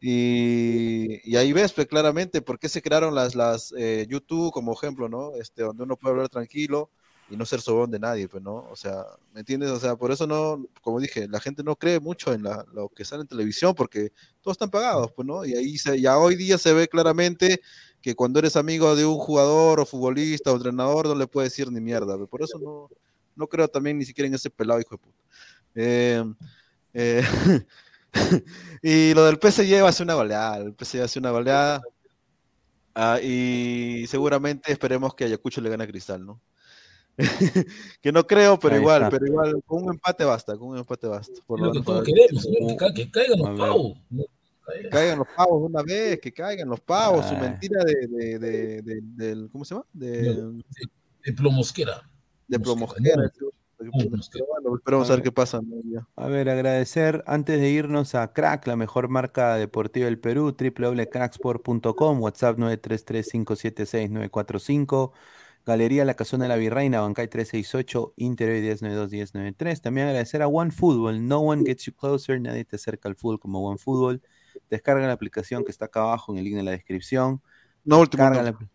Y, 0.00 1.20
y 1.30 1.36
ahí 1.36 1.52
ves 1.52 1.72
pues, 1.72 1.86
claramente 1.86 2.42
por 2.42 2.58
qué 2.58 2.68
se 2.68 2.82
crearon 2.82 3.14
las, 3.14 3.36
las 3.36 3.72
eh, 3.78 4.04
YouTube 4.08 4.52
como 4.52 4.72
ejemplo, 4.72 5.08
¿no? 5.08 5.36
Este, 5.36 5.62
donde 5.62 5.84
uno 5.84 5.96
puede 5.96 6.14
hablar 6.14 6.28
tranquilo 6.28 6.90
y 7.30 7.36
no 7.36 7.46
ser 7.46 7.60
sobón 7.60 7.90
de 7.90 8.00
nadie, 8.00 8.28
pues, 8.28 8.42
¿no? 8.42 8.66
O 8.68 8.74
sea, 8.76 9.04
¿me 9.32 9.40
entiendes? 9.40 9.70
O 9.70 9.78
sea, 9.78 9.94
por 9.94 10.10
eso 10.10 10.26
no, 10.26 10.66
como 10.82 11.00
dije, 11.00 11.28
la 11.28 11.40
gente 11.40 11.62
no 11.62 11.76
cree 11.76 12.00
mucho 12.00 12.32
en 12.34 12.42
la- 12.42 12.66
lo 12.74 12.88
que 12.88 13.04
sale 13.04 13.22
en 13.22 13.28
televisión 13.28 13.74
porque 13.76 14.10
todos 14.42 14.56
están 14.56 14.70
pagados, 14.70 15.12
pues, 15.14 15.24
¿no? 15.26 15.44
Y 15.44 15.54
ahí 15.54 15.78
se, 15.78 16.00
ya 16.00 16.18
hoy 16.18 16.34
día 16.34 16.58
se 16.58 16.72
ve 16.74 16.88
claramente 16.88 17.60
que 18.02 18.14
cuando 18.14 18.38
eres 18.40 18.56
amigo 18.56 18.94
de 18.96 19.06
un 19.06 19.16
jugador 19.16 19.80
o 19.80 19.86
futbolista 19.86 20.52
o 20.52 20.56
entrenador 20.56 21.06
no 21.06 21.14
le 21.14 21.26
puedes 21.26 21.52
decir 21.52 21.70
ni 21.70 21.80
mierda, 21.80 22.18
por 22.26 22.42
eso 22.42 22.58
no, 22.58 22.88
no 23.36 23.46
creo 23.46 23.68
también 23.68 23.96
ni 23.98 24.04
siquiera 24.04 24.26
en 24.28 24.34
ese 24.34 24.50
pelado 24.50 24.80
hijo 24.80 24.96
de 24.96 24.98
puta. 24.98 25.18
Eh, 25.74 26.24
eh, 26.94 27.22
y 28.82 29.14
lo 29.14 29.24
del 29.24 29.38
PSG 29.38 29.82
va 29.82 29.88
a 29.88 29.92
ser 29.92 30.04
una 30.04 30.14
goleada, 30.14 30.56
el 30.58 30.74
PSG 30.74 30.98
va 31.00 31.04
a 31.04 31.08
ser 31.08 31.20
una 31.22 31.30
goleada. 31.30 31.80
Ah, 32.94 33.18
y 33.22 34.04
seguramente 34.06 34.70
esperemos 34.70 35.14
que 35.14 35.24
Ayacucho 35.24 35.60
le 35.62 35.70
gane 35.70 35.84
a 35.84 35.86
Cristal, 35.86 36.26
¿no? 36.26 36.42
que 38.02 38.12
no 38.12 38.26
creo, 38.26 38.58
pero 38.58 38.74
Ahí 38.74 38.80
igual, 38.80 39.02
está. 39.04 39.10
pero 39.10 39.26
igual, 39.26 39.62
con 39.64 39.84
un 39.84 39.90
empate 39.94 40.24
basta, 40.24 40.56
con 40.58 40.68
un 40.68 40.78
empate 40.78 41.06
basta. 41.06 41.40
Por 41.46 41.58
Es 41.60 41.64
lo 41.66 41.72
que 41.72 41.80
para- 41.80 42.02
queremos, 42.02 42.44
que, 42.46 42.76
ca- 42.76 42.92
que 42.92 43.10
caigan 43.10 43.38
los 43.38 43.48
pavos. 43.58 43.98
Caigan 44.90 45.18
los 45.18 45.26
pavos 45.36 45.60
de 45.60 45.66
una 45.66 45.82
vez, 45.82 46.20
que 46.20 46.32
caigan 46.32 46.68
los 46.68 46.80
pavos, 46.80 47.26
su 47.26 47.34
Ay. 47.34 47.40
mentira 47.40 47.82
de, 47.84 48.06
de, 48.06 48.38
de, 48.38 48.82
de- 48.82 49.00
del, 49.02 49.50
¿cómo 49.50 49.64
se 49.64 49.74
llama? 49.74 49.86
De, 49.92 50.22
De 51.24 51.32
plomosquera. 51.32 52.08
de 52.48 52.58
Mosquera, 52.58 52.60
Promosquera. 52.64 53.16
no. 53.16 53.22
Pero 53.78 53.90
Mosquera. 54.10 54.44
bueno, 54.48 54.76
esperemos 54.76 55.10
a 55.10 55.14
ver 55.14 55.22
qué 55.24 55.32
pasa. 55.32 55.60
A 56.14 56.26
ver, 56.28 56.48
agradecer 56.48 57.24
antes 57.26 57.60
de 57.60 57.68
irnos 57.70 58.14
a 58.14 58.32
Crack, 58.32 58.68
la 58.68 58.76
mejor 58.76 59.08
marca 59.08 59.56
deportiva 59.56 60.04
del 60.06 60.20
Perú, 60.20 60.54
www.cracksport.com, 60.56 62.20
WhatsApp 62.22 62.58
933-576-945, 62.58 65.12
Galería 65.64 66.04
La 66.04 66.14
Casona 66.14 66.44
de 66.44 66.48
la 66.48 66.56
Virreina, 66.56 67.00
Bancay 67.00 67.28
368, 67.28 68.14
Interior 68.16 68.76
1092-1093. 68.78 69.80
También 69.80 70.08
agradecer 70.08 70.42
a 70.42 70.48
OneFootball, 70.48 71.24
no 71.26 71.40
one 71.40 71.62
gets 71.64 71.84
you 71.84 71.92
closer, 71.94 72.40
nadie 72.40 72.64
te 72.64 72.76
acerca 72.76 73.08
al 73.08 73.16
fútbol 73.16 73.38
como 73.40 73.60
OneFootball. 73.68 74.22
Descarga 74.70 75.06
la 75.06 75.12
aplicación 75.12 75.64
que 75.64 75.70
está 75.70 75.86
acá 75.86 76.00
abajo 76.00 76.32
en 76.32 76.38
el 76.38 76.44
link 76.44 76.56
en 76.56 76.64
la 76.64 76.70
descripción. 76.72 77.42
No, 77.84 78.00
último, 78.00 78.22
Descarga 78.24 78.50
no. 78.50 78.58
la, 78.58 78.70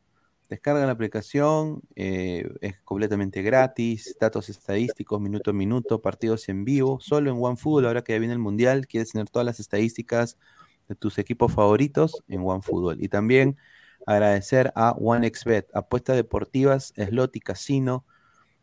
descarga 0.49 0.85
la 0.85 0.91
aplicación, 0.91 1.81
eh, 1.95 2.49
es 2.61 2.79
completamente 2.83 3.41
gratis, 3.41 4.15
datos 4.19 4.49
estadísticos 4.49 5.19
minuto 5.19 5.51
a 5.51 5.53
minuto, 5.53 6.01
partidos 6.01 6.47
en 6.49 6.65
vivo, 6.65 6.99
solo 7.01 7.29
en 7.31 7.37
OneFootball, 7.39 7.85
ahora 7.85 8.03
que 8.03 8.13
ya 8.13 8.19
viene 8.19 8.33
el 8.33 8.39
Mundial, 8.39 8.87
quieres 8.87 9.11
tener 9.11 9.29
todas 9.29 9.45
las 9.45 9.59
estadísticas 9.59 10.37
de 10.87 10.95
tus 10.95 11.17
equipos 11.17 11.53
favoritos 11.53 12.23
en 12.27 12.41
OneFootball. 12.45 13.03
Y 13.03 13.09
también 13.09 13.57
agradecer 14.05 14.71
a 14.75 14.91
OneXBet, 14.91 15.69
apuestas 15.75 16.15
deportivas, 16.15 16.93
slot 16.95 17.35
y 17.35 17.39
casino, 17.41 18.05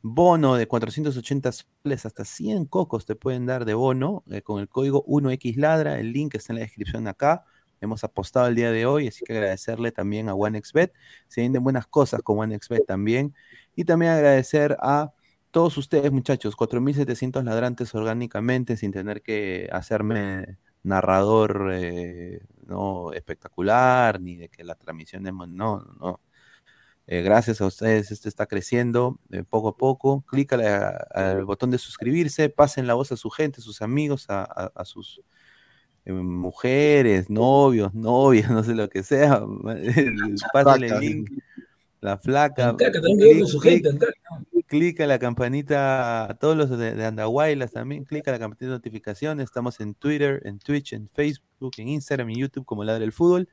bono 0.05 0.57
de 0.57 0.69
480 0.69 1.51
soles, 1.53 2.05
hasta 2.05 2.27
100 2.27 2.67
cocos 2.67 3.07
te 3.07 3.17
pueden 3.17 3.47
dar 3.47 3.65
de 3.65 3.73
bono 3.73 4.23
eh, 4.31 4.43
con 4.43 4.61
el 4.61 4.69
código 4.69 5.03
1XLADRA, 5.07 5.99
el 5.99 6.13
link 6.13 6.35
está 6.35 6.53
en 6.53 6.59
la 6.59 6.65
descripción 6.67 7.09
acá. 7.09 7.47
Hemos 7.81 8.05
apostado 8.05 8.47
el 8.49 8.55
día 8.55 8.71
de 8.71 8.85
hoy, 8.85 9.09
así 9.09 9.25
que 9.25 9.33
agradecerle 9.33 9.93
también 9.93 10.29
a 10.29 10.35
OneXBet. 10.35 10.93
Se 11.27 11.41
vienen 11.41 11.65
buenas 11.65 11.87
cosas 11.87 12.21
con 12.23 12.39
OneXBet 12.39 12.85
también. 12.87 13.35
Y 13.75 13.85
también 13.85 14.13
agradecer 14.13 14.77
a 14.81 15.15
todos 15.51 15.79
ustedes, 15.79 16.13
muchachos, 16.13 16.55
4.700 16.55 17.43
ladrantes 17.43 17.95
orgánicamente, 17.95 18.77
sin 18.77 18.93
tener 18.93 19.23
que 19.23 19.71
hacerme 19.73 20.59
narrador 20.83 21.71
eh, 21.73 22.41
no 22.67 23.13
espectacular, 23.15 24.21
ni 24.21 24.37
de 24.37 24.51
que 24.51 24.65
la 24.65 24.75
transmisión 24.75 25.27
es... 25.27 25.33
No, 25.33 25.81
no. 25.99 26.21
Eh, 27.07 27.21
gracias 27.21 27.61
a 27.61 27.67
ustedes, 27.67 28.11
esto 28.11 28.29
está 28.31 28.47
creciendo 28.47 29.19
eh, 29.31 29.45
poco 29.49 29.69
a 29.69 29.77
poco. 29.77 30.23
Clica 30.27 30.57
la- 30.57 30.89
al 31.13 31.45
botón 31.45 31.71
de 31.71 31.79
suscribirse, 31.79 32.49
pasen 32.49 32.87
la 32.87 32.95
voz 32.95 33.13
a 33.13 33.17
su 33.17 33.29
gente, 33.31 33.61
a 33.61 33.65
sus 33.65 33.83
amigos, 33.83 34.25
a, 34.31 34.43
a- 34.45 34.73
a 34.75 34.85
sus 34.87 35.21
eh, 36.07 36.13
mujeres, 36.13 37.29
novios, 37.29 37.93
novias, 37.95 38.49
no 38.51 38.63
sé 38.65 38.75
lo 38.75 38.89
que 38.89 39.03
sea. 39.03 39.43
Pásenle 40.53 40.89
el 40.89 41.01
link. 41.01 41.31
La 42.01 42.19
flaca. 42.19 42.71
Ancaca 42.71 43.01
también 43.01 43.47
su 43.47 43.59
gente, 43.61 43.91
Ancaca. 44.65 44.69
Clica 44.69 45.07
la 45.07 45.19
campanita, 45.19 46.25
a 46.25 46.35
todos 46.35 46.57
los 46.57 46.71
de, 46.71 46.95
de 46.95 47.05
Andahuaylas 47.05 47.73
también, 47.73 48.05
clica 48.05 48.33
la 48.33 48.39
campanita 48.39 48.67
de 48.67 48.73
notificaciones. 48.73 49.45
Estamos 49.45 49.81
en 49.81 49.95
Twitter, 49.95 50.43
en 50.45 50.59
Twitch, 50.59 50.93
en 50.95 51.09
Facebook, 51.09 51.73
en 51.79 51.89
Instagram 51.89 52.31
y 52.31 52.41
YouTube 52.41 52.65
como 52.65 52.85
Ladra 52.85 53.05
el 53.05 53.13
Fútbol. 53.13 53.49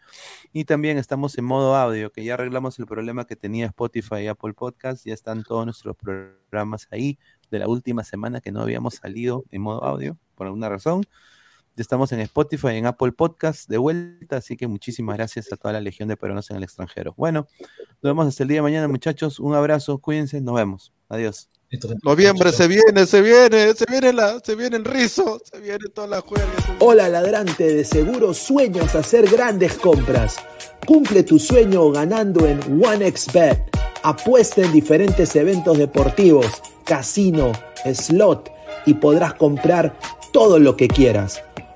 Y 0.54 0.66
también 0.66 0.98
estamos 0.98 1.38
en 1.38 1.46
modo 1.46 1.76
audio, 1.76 2.12
que 2.12 2.24
ya 2.24 2.36
arreglamos 2.36 2.80
el 2.80 2.86
problema 2.86 3.26
que 3.26 3.36
tenía 3.36 3.68
Spotify 3.68 4.22
y 4.24 4.28
Apple 4.28 4.54
Podcast. 4.54 5.06
Ya 5.06 5.14
están 5.14 5.44
todos 5.44 5.66
nuestros 5.66 5.96
programas 5.96 6.88
ahí 6.92 7.20
de 7.50 7.60
la 7.60 7.68
última 7.68 8.04
semana 8.04 8.42
que 8.42 8.52
no 8.52 8.62
habíamos 8.62 8.96
salido 8.96 9.44
en 9.52 9.62
modo 9.62 9.84
audio, 9.84 10.18
por 10.36 10.48
alguna 10.48 10.70
razón. 10.70 11.04
Ya 11.78 11.84
estamos 11.84 12.12
en 12.12 12.20
Spotify, 12.20 12.76
en 12.76 12.86
Apple 12.86 13.14
Podcast 13.14 13.70
de 13.70 13.78
vuelta, 13.78 14.38
así 14.38 14.58
que 14.58 14.68
muchísimas 14.68 15.16
gracias 15.16 15.54
a 15.54 15.56
toda 15.56 15.74
la 15.74 15.80
legión 15.80 16.10
de 16.10 16.18
peruanos 16.18 16.50
en 16.52 16.58
el 16.58 16.64
extranjero. 16.64 17.14
Bueno, 17.16 17.48
nos 18.02 18.10
vemos 18.10 18.28
hasta 18.28 18.44
el 18.44 18.50
día 18.50 18.58
de 18.58 18.64
mañana, 18.64 18.90
muchachos. 18.90 19.40
Un 19.40 19.56
abrazo, 19.56 19.98
cuídense, 20.00 20.42
nos 20.42 20.56
vemos. 20.56 20.92
Adiós. 21.08 21.48
Noviembre 22.04 22.52
se 22.52 22.68
viene, 22.68 23.06
se 23.06 23.22
viene, 23.22 23.74
se 23.74 23.86
viene 23.90 24.12
la, 24.12 24.42
se 24.44 24.56
viene 24.56 24.76
el 24.76 24.84
rizo, 24.84 25.40
se 25.50 25.62
viene 25.62 25.88
toda 25.94 26.08
la 26.08 26.20
juerga. 26.20 26.52
Hola 26.80 27.08
ladrante, 27.08 27.74
de 27.74 27.86
seguro 27.86 28.34
sueñas 28.34 28.94
hacer 28.94 29.30
grandes 29.30 29.78
compras. 29.78 30.36
Cumple 30.86 31.24
tu 31.24 31.40
sueño 31.40 31.90
ganando 31.92 32.46
en 32.46 32.60
OneXBet. 32.84 33.64
Apuesta 34.04 34.62
en 34.62 34.74
diferentes 34.74 35.34
eventos 35.38 35.78
deportivos, 35.78 36.48
casino, 36.84 37.54
slot 37.94 38.52
y 38.86 38.96
podrás 38.96 39.36
comprar 39.36 39.98
todo 40.34 40.60
lo 40.60 40.76
que 40.76 40.90
quieras. 40.90 41.42